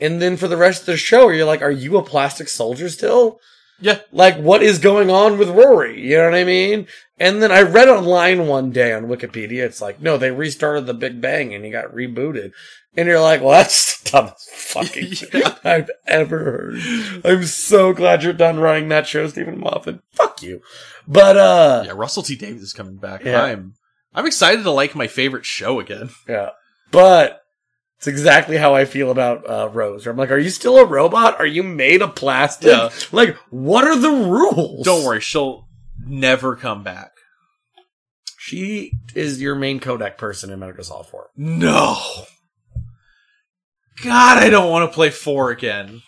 And 0.00 0.22
then 0.22 0.36
for 0.36 0.46
the 0.46 0.56
rest 0.56 0.82
of 0.82 0.86
the 0.86 0.96
show, 0.96 1.28
you're 1.28 1.44
like, 1.44 1.60
are 1.60 1.72
you 1.72 1.96
a 1.96 2.04
plastic 2.04 2.48
soldier 2.48 2.88
still? 2.88 3.40
Yeah. 3.80 3.98
Like, 4.12 4.36
what 4.38 4.62
is 4.62 4.78
going 4.78 5.10
on 5.10 5.38
with 5.38 5.48
Rory? 5.50 6.00
You 6.00 6.18
know 6.18 6.24
what 6.26 6.34
I 6.34 6.44
mean? 6.44 6.86
And 7.18 7.42
then 7.42 7.50
I 7.50 7.62
read 7.62 7.88
online 7.88 8.46
one 8.46 8.70
day 8.70 8.92
on 8.92 9.06
Wikipedia, 9.06 9.64
it's 9.64 9.80
like, 9.82 10.00
no, 10.00 10.16
they 10.16 10.30
restarted 10.30 10.86
the 10.86 10.94
Big 10.94 11.20
Bang 11.20 11.52
and 11.52 11.64
he 11.64 11.70
got 11.72 11.92
rebooted. 11.92 12.52
And 12.98 13.06
you're 13.06 13.20
like, 13.20 13.40
well, 13.42 13.50
that's 13.52 14.02
the 14.02 14.10
dumbest 14.10 14.50
fucking 14.50 15.10
thing 15.14 15.42
I've 15.62 15.88
ever 16.06 16.38
heard. 16.38 17.22
I'm 17.24 17.44
so 17.44 17.92
glad 17.92 18.24
you're 18.24 18.32
done 18.32 18.58
running 18.58 18.88
that 18.88 19.06
show, 19.06 19.28
Steven 19.28 19.60
Moffat. 19.60 20.00
Fuck 20.14 20.42
you. 20.42 20.60
But, 21.06 21.36
uh, 21.36 21.82
Yeah, 21.86 21.92
Russell 21.94 22.24
T 22.24 22.34
Davies 22.34 22.62
is 22.62 22.72
coming 22.72 22.96
back. 22.96 23.24
Yeah. 23.24 23.40
I'm 23.42 23.74
I'm 24.14 24.26
excited 24.26 24.64
to 24.64 24.70
like 24.72 24.96
my 24.96 25.06
favorite 25.06 25.44
show 25.44 25.78
again. 25.78 26.10
Yeah. 26.28 26.50
But 26.90 27.40
it's 27.98 28.08
exactly 28.08 28.56
how 28.56 28.74
I 28.74 28.84
feel 28.84 29.10
about 29.12 29.48
uh, 29.48 29.68
Rose. 29.72 30.06
I'm 30.06 30.16
like, 30.16 30.30
are 30.32 30.38
you 30.38 30.50
still 30.50 30.78
a 30.78 30.84
robot? 30.84 31.38
Are 31.38 31.46
you 31.46 31.62
made 31.62 32.02
of 32.02 32.14
plastic? 32.16 32.68
Yeah. 32.70 32.88
Like, 33.12 33.36
what 33.50 33.84
are 33.86 33.96
the 33.96 34.10
rules? 34.10 34.84
Don't 34.84 35.04
worry, 35.04 35.20
she'll 35.20 35.68
never 36.04 36.56
come 36.56 36.82
back. 36.82 37.10
She 38.38 38.92
is 39.14 39.40
your 39.40 39.54
main 39.54 39.78
codec 39.80 40.16
person 40.16 40.50
in 40.50 40.58
Metal 40.58 40.74
Gear 40.74 40.82
Solid 40.84 41.06
4. 41.06 41.28
No. 41.36 41.96
God, 44.02 44.38
I 44.38 44.50
don't 44.50 44.70
want 44.70 44.90
to 44.90 44.94
play 44.94 45.10
four 45.10 45.50
again. 45.50 46.02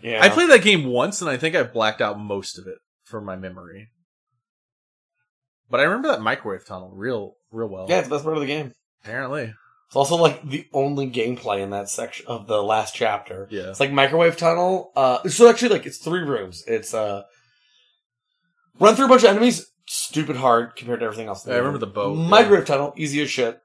Yeah. 0.00 0.22
I 0.22 0.28
played 0.28 0.50
that 0.50 0.62
game 0.62 0.86
once 0.86 1.20
and 1.20 1.30
I 1.30 1.36
think 1.36 1.56
I 1.56 1.62
blacked 1.62 2.00
out 2.00 2.18
most 2.18 2.58
of 2.58 2.66
it 2.66 2.78
from 3.04 3.24
my 3.24 3.36
memory. 3.36 3.88
But 5.70 5.80
I 5.80 5.84
remember 5.84 6.08
that 6.08 6.22
microwave 6.22 6.64
tunnel 6.64 6.90
real 6.94 7.34
real 7.50 7.68
well. 7.68 7.86
Yeah, 7.88 7.98
it's 7.98 8.08
the 8.08 8.14
best 8.14 8.24
part 8.24 8.36
of 8.36 8.40
the 8.40 8.46
game. 8.46 8.72
Apparently. 9.02 9.52
It's 9.88 9.96
also 9.96 10.16
like 10.16 10.46
the 10.46 10.66
only 10.72 11.10
gameplay 11.10 11.60
in 11.60 11.70
that 11.70 11.88
section 11.88 12.26
of 12.26 12.46
the 12.46 12.62
last 12.62 12.94
chapter. 12.94 13.48
Yeah. 13.50 13.70
It's 13.70 13.80
like 13.80 13.90
microwave 13.90 14.36
tunnel. 14.36 14.92
Uh, 14.94 15.26
so 15.28 15.48
actually, 15.48 15.70
like 15.70 15.86
it's 15.86 15.98
three 15.98 16.20
rooms. 16.20 16.62
It's 16.66 16.92
uh, 16.92 17.22
run 18.78 18.94
through 18.94 19.06
a 19.06 19.08
bunch 19.08 19.24
of 19.24 19.30
enemies. 19.30 19.66
Stupid 19.86 20.36
hard 20.36 20.76
compared 20.76 21.00
to 21.00 21.06
everything 21.06 21.28
else. 21.28 21.46
Yeah, 21.46 21.54
I 21.54 21.58
remember 21.58 21.78
the 21.78 21.86
boat, 21.86 22.14
Microwave 22.14 22.66
tunnel, 22.66 22.92
easy 22.98 23.22
as 23.22 23.30
shit, 23.30 23.58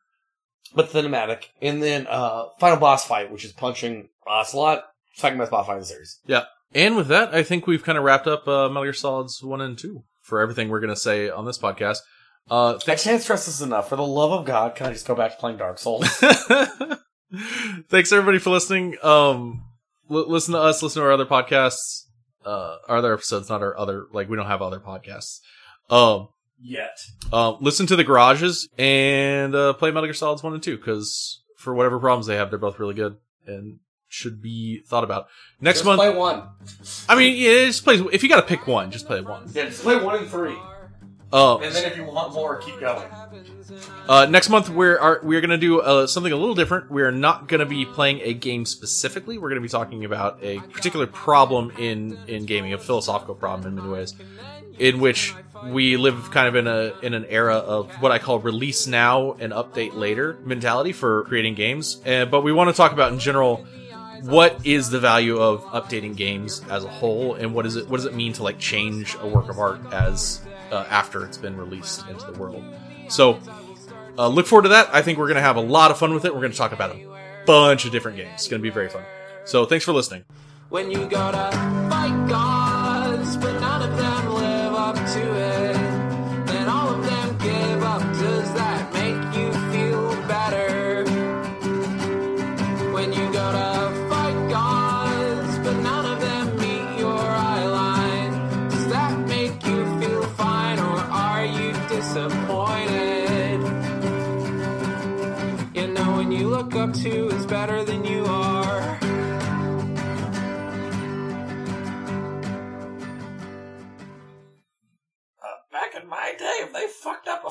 but 0.76 0.90
cinematic. 0.90 1.46
And 1.62 1.82
then 1.82 2.08
uh, 2.08 2.46
final 2.60 2.78
boss 2.78 3.06
fight, 3.06 3.32
which 3.32 3.46
is 3.46 3.52
punching 3.52 4.10
Ocelot. 4.28 4.84
Second 5.16 5.38
best 5.38 5.52
boss 5.52 5.68
fight 5.68 5.74
in 5.74 5.80
the 5.80 5.86
series. 5.86 6.20
Yeah. 6.26 6.46
And 6.74 6.96
with 6.96 7.08
that, 7.10 7.34
I 7.34 7.44
think 7.44 7.68
we've 7.68 7.84
kind 7.84 7.98
of 7.98 8.04
wrapped 8.04 8.28
up 8.28 8.48
uh, 8.48 8.68
Metal 8.68 8.84
Gear 8.84 8.94
Solids 8.94 9.44
1 9.44 9.62
and 9.62 9.78
2 9.78 10.04
for 10.22 10.42
everything 10.42 10.70
we're 10.70 10.80
going 10.80 10.90
to 10.90 10.96
say 10.96 11.30
on 11.30 11.46
this 11.46 11.60
podcast. 11.60 12.00
Uh, 12.50 12.80
I 12.88 12.96
can't 12.96 13.22
stress 13.22 13.46
this 13.46 13.62
enough. 13.62 13.90
For 13.90 13.96
the 13.96 14.06
love 14.06 14.32
of 14.32 14.46
God, 14.46 14.76
can 14.76 14.88
I 14.88 14.94
just 14.94 15.08
go 15.08 15.16
back 15.16 15.32
to 15.32 15.38
playing 15.38 15.58
Dark 15.58 15.78
Souls? 15.78 16.08
Thanks 17.90 18.12
everybody 18.12 18.40
for 18.40 18.50
listening. 18.50 18.98
Um, 19.02 19.64
l- 20.10 20.30
listen 20.30 20.54
to 20.54 20.60
us, 20.60 20.84
listen 20.84 21.02
to 21.02 21.06
our 21.06 21.14
other 21.14 21.26
podcasts, 21.26 22.06
uh, 22.46 22.78
our 22.88 22.98
other 22.98 23.14
episodes, 23.14 23.50
not 23.50 23.62
our 23.62 23.78
other, 23.78 24.06
like 24.12 24.30
we 24.30 24.36
don't 24.36 24.48
have 24.48 24.62
other 24.62 24.80
podcasts. 24.80 25.40
Um, 25.90 26.30
Yet. 26.62 26.98
um, 27.34 27.58
listen 27.60 27.86
to 27.88 27.96
the 27.96 28.04
garages 28.04 28.70
and, 28.78 29.54
uh, 29.54 29.74
play 29.74 29.92
Metal 29.92 30.08
Gear 30.08 30.14
Solids 30.14 30.44
1 30.44 30.54
and 30.54 30.64
2 30.64 30.78
because 30.78 31.44
for 31.58 31.74
whatever 31.74 32.00
problems 32.00 32.28
they 32.28 32.36
have, 32.36 32.50
they're 32.50 32.60
both 32.60 32.80
really 32.80 32.94
good 32.94 33.18
and 33.46 33.80
should 34.08 34.42
be 34.42 34.82
thought 34.88 35.04
about. 35.04 35.26
Next 35.60 35.80
Just 35.80 35.86
month, 35.86 36.00
play 36.00 36.16
one. 36.16 36.44
I 37.10 37.16
mean, 37.16 37.36
yeah, 37.36 37.66
just 37.66 37.84
play, 37.84 37.96
if 38.12 38.22
you 38.24 38.30
gotta 38.30 38.46
pick 38.48 38.68
one, 38.68 38.92
just 38.92 39.08
play 39.08 39.22
one. 39.22 39.50
Yeah, 39.54 39.66
just 39.66 39.82
play 39.82 39.98
one 40.02 40.18
and 40.18 40.30
three. 40.30 40.56
Um, 41.34 41.64
And 41.64 41.74
then 41.74 41.92
if 41.92 41.98
you 41.98 42.04
want 42.04 42.32
more, 42.36 42.58
keep 42.58 42.80
going. 42.80 43.10
Uh, 44.08 44.28
next 44.28 44.50
month 44.50 44.70
we're 44.70 45.00
are, 45.00 45.20
we're 45.24 45.42
gonna 45.42 45.58
do 45.58 45.82
uh, 45.82 46.06
something 46.06 46.32
a 46.32 46.36
little 46.36 46.54
different. 46.54 46.92
We're 46.92 47.10
not 47.10 47.48
gonna 47.48 47.66
be 47.66 47.86
playing 47.86 48.22
a 48.22 48.34
game 48.36 48.66
specifically. 48.66 49.40
We're 49.40 49.50
gonna 49.50 49.62
be 49.62 49.68
talking 49.68 50.06
about 50.06 50.38
a 50.44 50.60
particular 50.60 51.08
problem 51.08 51.72
in 51.80 52.20
in 52.28 52.46
gaming, 52.46 52.74
a 52.74 52.78
philosophical 52.78 53.34
problem 53.34 53.68
in 53.68 53.76
many 53.76 53.90
ways, 53.90 54.14
in 54.80 55.00
which 55.00 55.34
we 55.68 55.98
live 55.98 56.32
kind 56.32 56.48
of 56.48 56.56
in 56.56 56.68
a 56.68 56.94
in 57.02 57.14
an 57.14 57.26
era 57.26 57.56
of 57.56 57.92
what 58.02 58.12
I 58.12 58.20
call 58.20 58.40
release 58.40 58.88
now 58.88 59.34
and 59.34 59.54
update 59.54 59.94
later 59.94 60.38
mentality 60.44 60.92
for 60.92 61.24
creating 61.26 61.56
games. 61.56 62.02
Uh, 62.06 62.26
but 62.26 62.42
we 62.42 62.52
want 62.52 62.70
to 62.70 62.76
talk 62.76 62.92
about 62.92 63.14
in 63.14 63.20
general 63.20 63.66
what 64.24 64.66
is 64.66 64.90
the 64.90 65.00
value 65.00 65.38
of 65.38 65.64
updating 65.66 66.16
games 66.16 66.62
as 66.70 66.84
a 66.86 66.90
whole, 66.90 67.36
and 67.36 67.54
what 67.54 67.66
is 67.66 67.76
it 67.76 67.88
what 67.90 67.98
does 67.98 68.06
it 68.06 68.14
mean 68.14 68.34
to 68.34 68.44
like 68.44 68.60
change 68.60 69.16
a 69.20 69.28
work 69.28 69.50
of 69.50 69.60
art 69.60 69.80
as 69.92 70.42
uh, 70.72 70.86
after 70.90 71.26
it's 71.26 71.38
been 71.38 71.58
released 71.58 72.08
into 72.08 72.30
the 72.32 72.38
world. 72.38 72.64
So 73.10 73.40
uh, 74.18 74.28
look 74.28 74.48
forward 74.48 74.64
to 74.64 74.70
that. 74.70 74.90
I 74.94 75.02
think 75.02 75.18
we're 75.18 75.28
going 75.28 75.36
to 75.36 75.42
have 75.42 75.56
a 75.56 75.62
lot 75.62 75.92
of 75.92 75.98
fun 75.98 76.14
with 76.14 76.26
it. 76.26 76.34
We're 76.34 76.42
going 76.42 76.52
to 76.52 76.58
talk 76.58 76.72
about 76.72 76.96
a 76.96 77.44
bunch 77.46 77.86
of 77.86 77.92
different 77.92 78.18
games. 78.18 78.32
It's 78.36 78.48
going 78.48 78.62
to 78.62 78.64
be 78.64 78.70
very 78.70 78.90
fun. 78.90 79.04
So 79.46 79.66
thanks 79.66 79.84
for 79.86 79.92
listening. 79.92 80.24
When 80.70 80.90
you 80.90 81.06
gotta 81.08 81.56
fight 81.90 82.28
gods, 82.28 82.53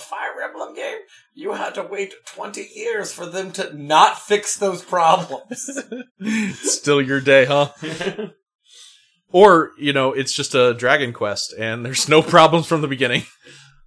Fire 0.03 0.43
Emblem 0.43 0.75
game, 0.75 0.99
you 1.35 1.53
had 1.53 1.75
to 1.75 1.83
wait 1.83 2.15
20 2.27 2.69
years 2.75 3.13
for 3.13 3.27
them 3.27 3.53
to 3.53 3.73
not 3.77 4.19
fix 4.21 4.57
those 4.57 4.83
problems. 4.83 5.71
Still 6.61 7.01
your 7.01 7.21
day, 7.21 7.45
huh? 7.45 7.71
or, 9.33 9.71
you 9.79 9.93
know, 9.93 10.13
it's 10.13 10.33
just 10.33 10.55
a 10.55 10.75
Dragon 10.75 11.13
Quest 11.13 11.55
and 11.59 11.85
there's 11.85 12.09
no 12.09 12.23
problems 12.23 12.67
from 12.67 12.81
the 12.81 12.89
beginning. 12.89 13.25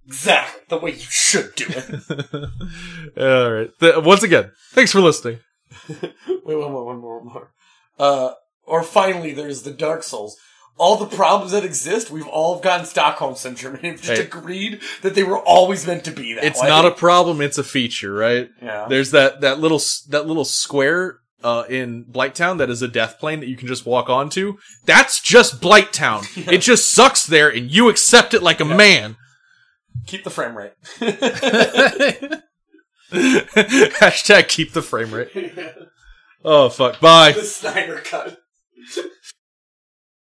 exactly 0.06 0.62
the 0.68 0.78
way 0.78 0.92
you 0.92 0.98
should 0.98 1.54
do 1.54 1.66
it. 1.68 3.16
All 3.18 3.52
right. 3.52 3.70
Th- 3.80 3.96
once 4.04 4.22
again, 4.22 4.52
thanks 4.72 4.92
for 4.92 5.00
listening. 5.00 5.40
wait, 5.88 6.14
one 6.44 6.72
more, 6.72 6.84
one 6.84 6.98
more, 6.98 7.20
one 7.22 7.32
more. 7.32 7.52
Uh, 7.98 8.32
or 8.64 8.82
finally, 8.82 9.32
there's 9.32 9.62
the 9.62 9.70
Dark 9.70 10.02
Souls. 10.02 10.36
All 10.78 10.96
the 10.96 11.06
problems 11.06 11.52
that 11.52 11.64
exist, 11.64 12.10
we've 12.10 12.26
all 12.26 12.58
gotten 12.60 12.84
Stockholm 12.86 13.34
syndrome 13.34 13.76
and 13.82 13.84
have 13.86 13.96
just 14.02 14.20
Hey. 14.20 14.26
agreed 14.26 14.80
that 15.02 15.14
they 15.14 15.22
were 15.22 15.38
always 15.38 15.86
meant 15.86 16.04
to 16.04 16.10
be 16.10 16.34
that 16.34 16.44
It's 16.44 16.60
way. 16.60 16.68
not 16.68 16.84
a 16.84 16.90
problem, 16.90 17.40
it's 17.40 17.56
a 17.58 17.64
feature, 17.64 18.12
right? 18.12 18.50
Yeah. 18.62 18.86
There's 18.88 19.10
that, 19.12 19.40
that 19.40 19.58
little, 19.60 19.80
that 20.10 20.26
little 20.26 20.44
square, 20.44 21.20
uh, 21.44 21.64
in 21.68 22.04
Blighttown 22.04 22.58
that 22.58 22.70
is 22.70 22.82
a 22.82 22.88
death 22.88 23.18
plane 23.20 23.40
that 23.40 23.46
you 23.48 23.56
can 23.56 23.68
just 23.68 23.86
walk 23.86 24.08
onto. 24.10 24.56
That's 24.84 25.20
just 25.20 25.60
Blighttown. 25.60 26.24
It 26.52 26.58
just 26.58 26.90
sucks 26.90 27.24
there 27.24 27.48
and 27.48 27.70
you 27.70 27.88
accept 27.88 28.34
it 28.34 28.42
like 28.42 28.58
a 28.60 28.64
man. 28.64 29.16
Keep 30.06 30.24
the 30.24 30.30
frame 30.30 30.56
rate. 30.56 30.72
Hashtag 33.12 34.48
keep 34.48 34.72
the 34.72 34.82
frame 34.82 35.12
rate. 35.12 35.30
Oh 36.44 36.68
fuck. 36.68 37.00
Bye. 37.00 37.32
the 37.32 37.42
Snyder 37.44 37.98
cut. 37.98 38.38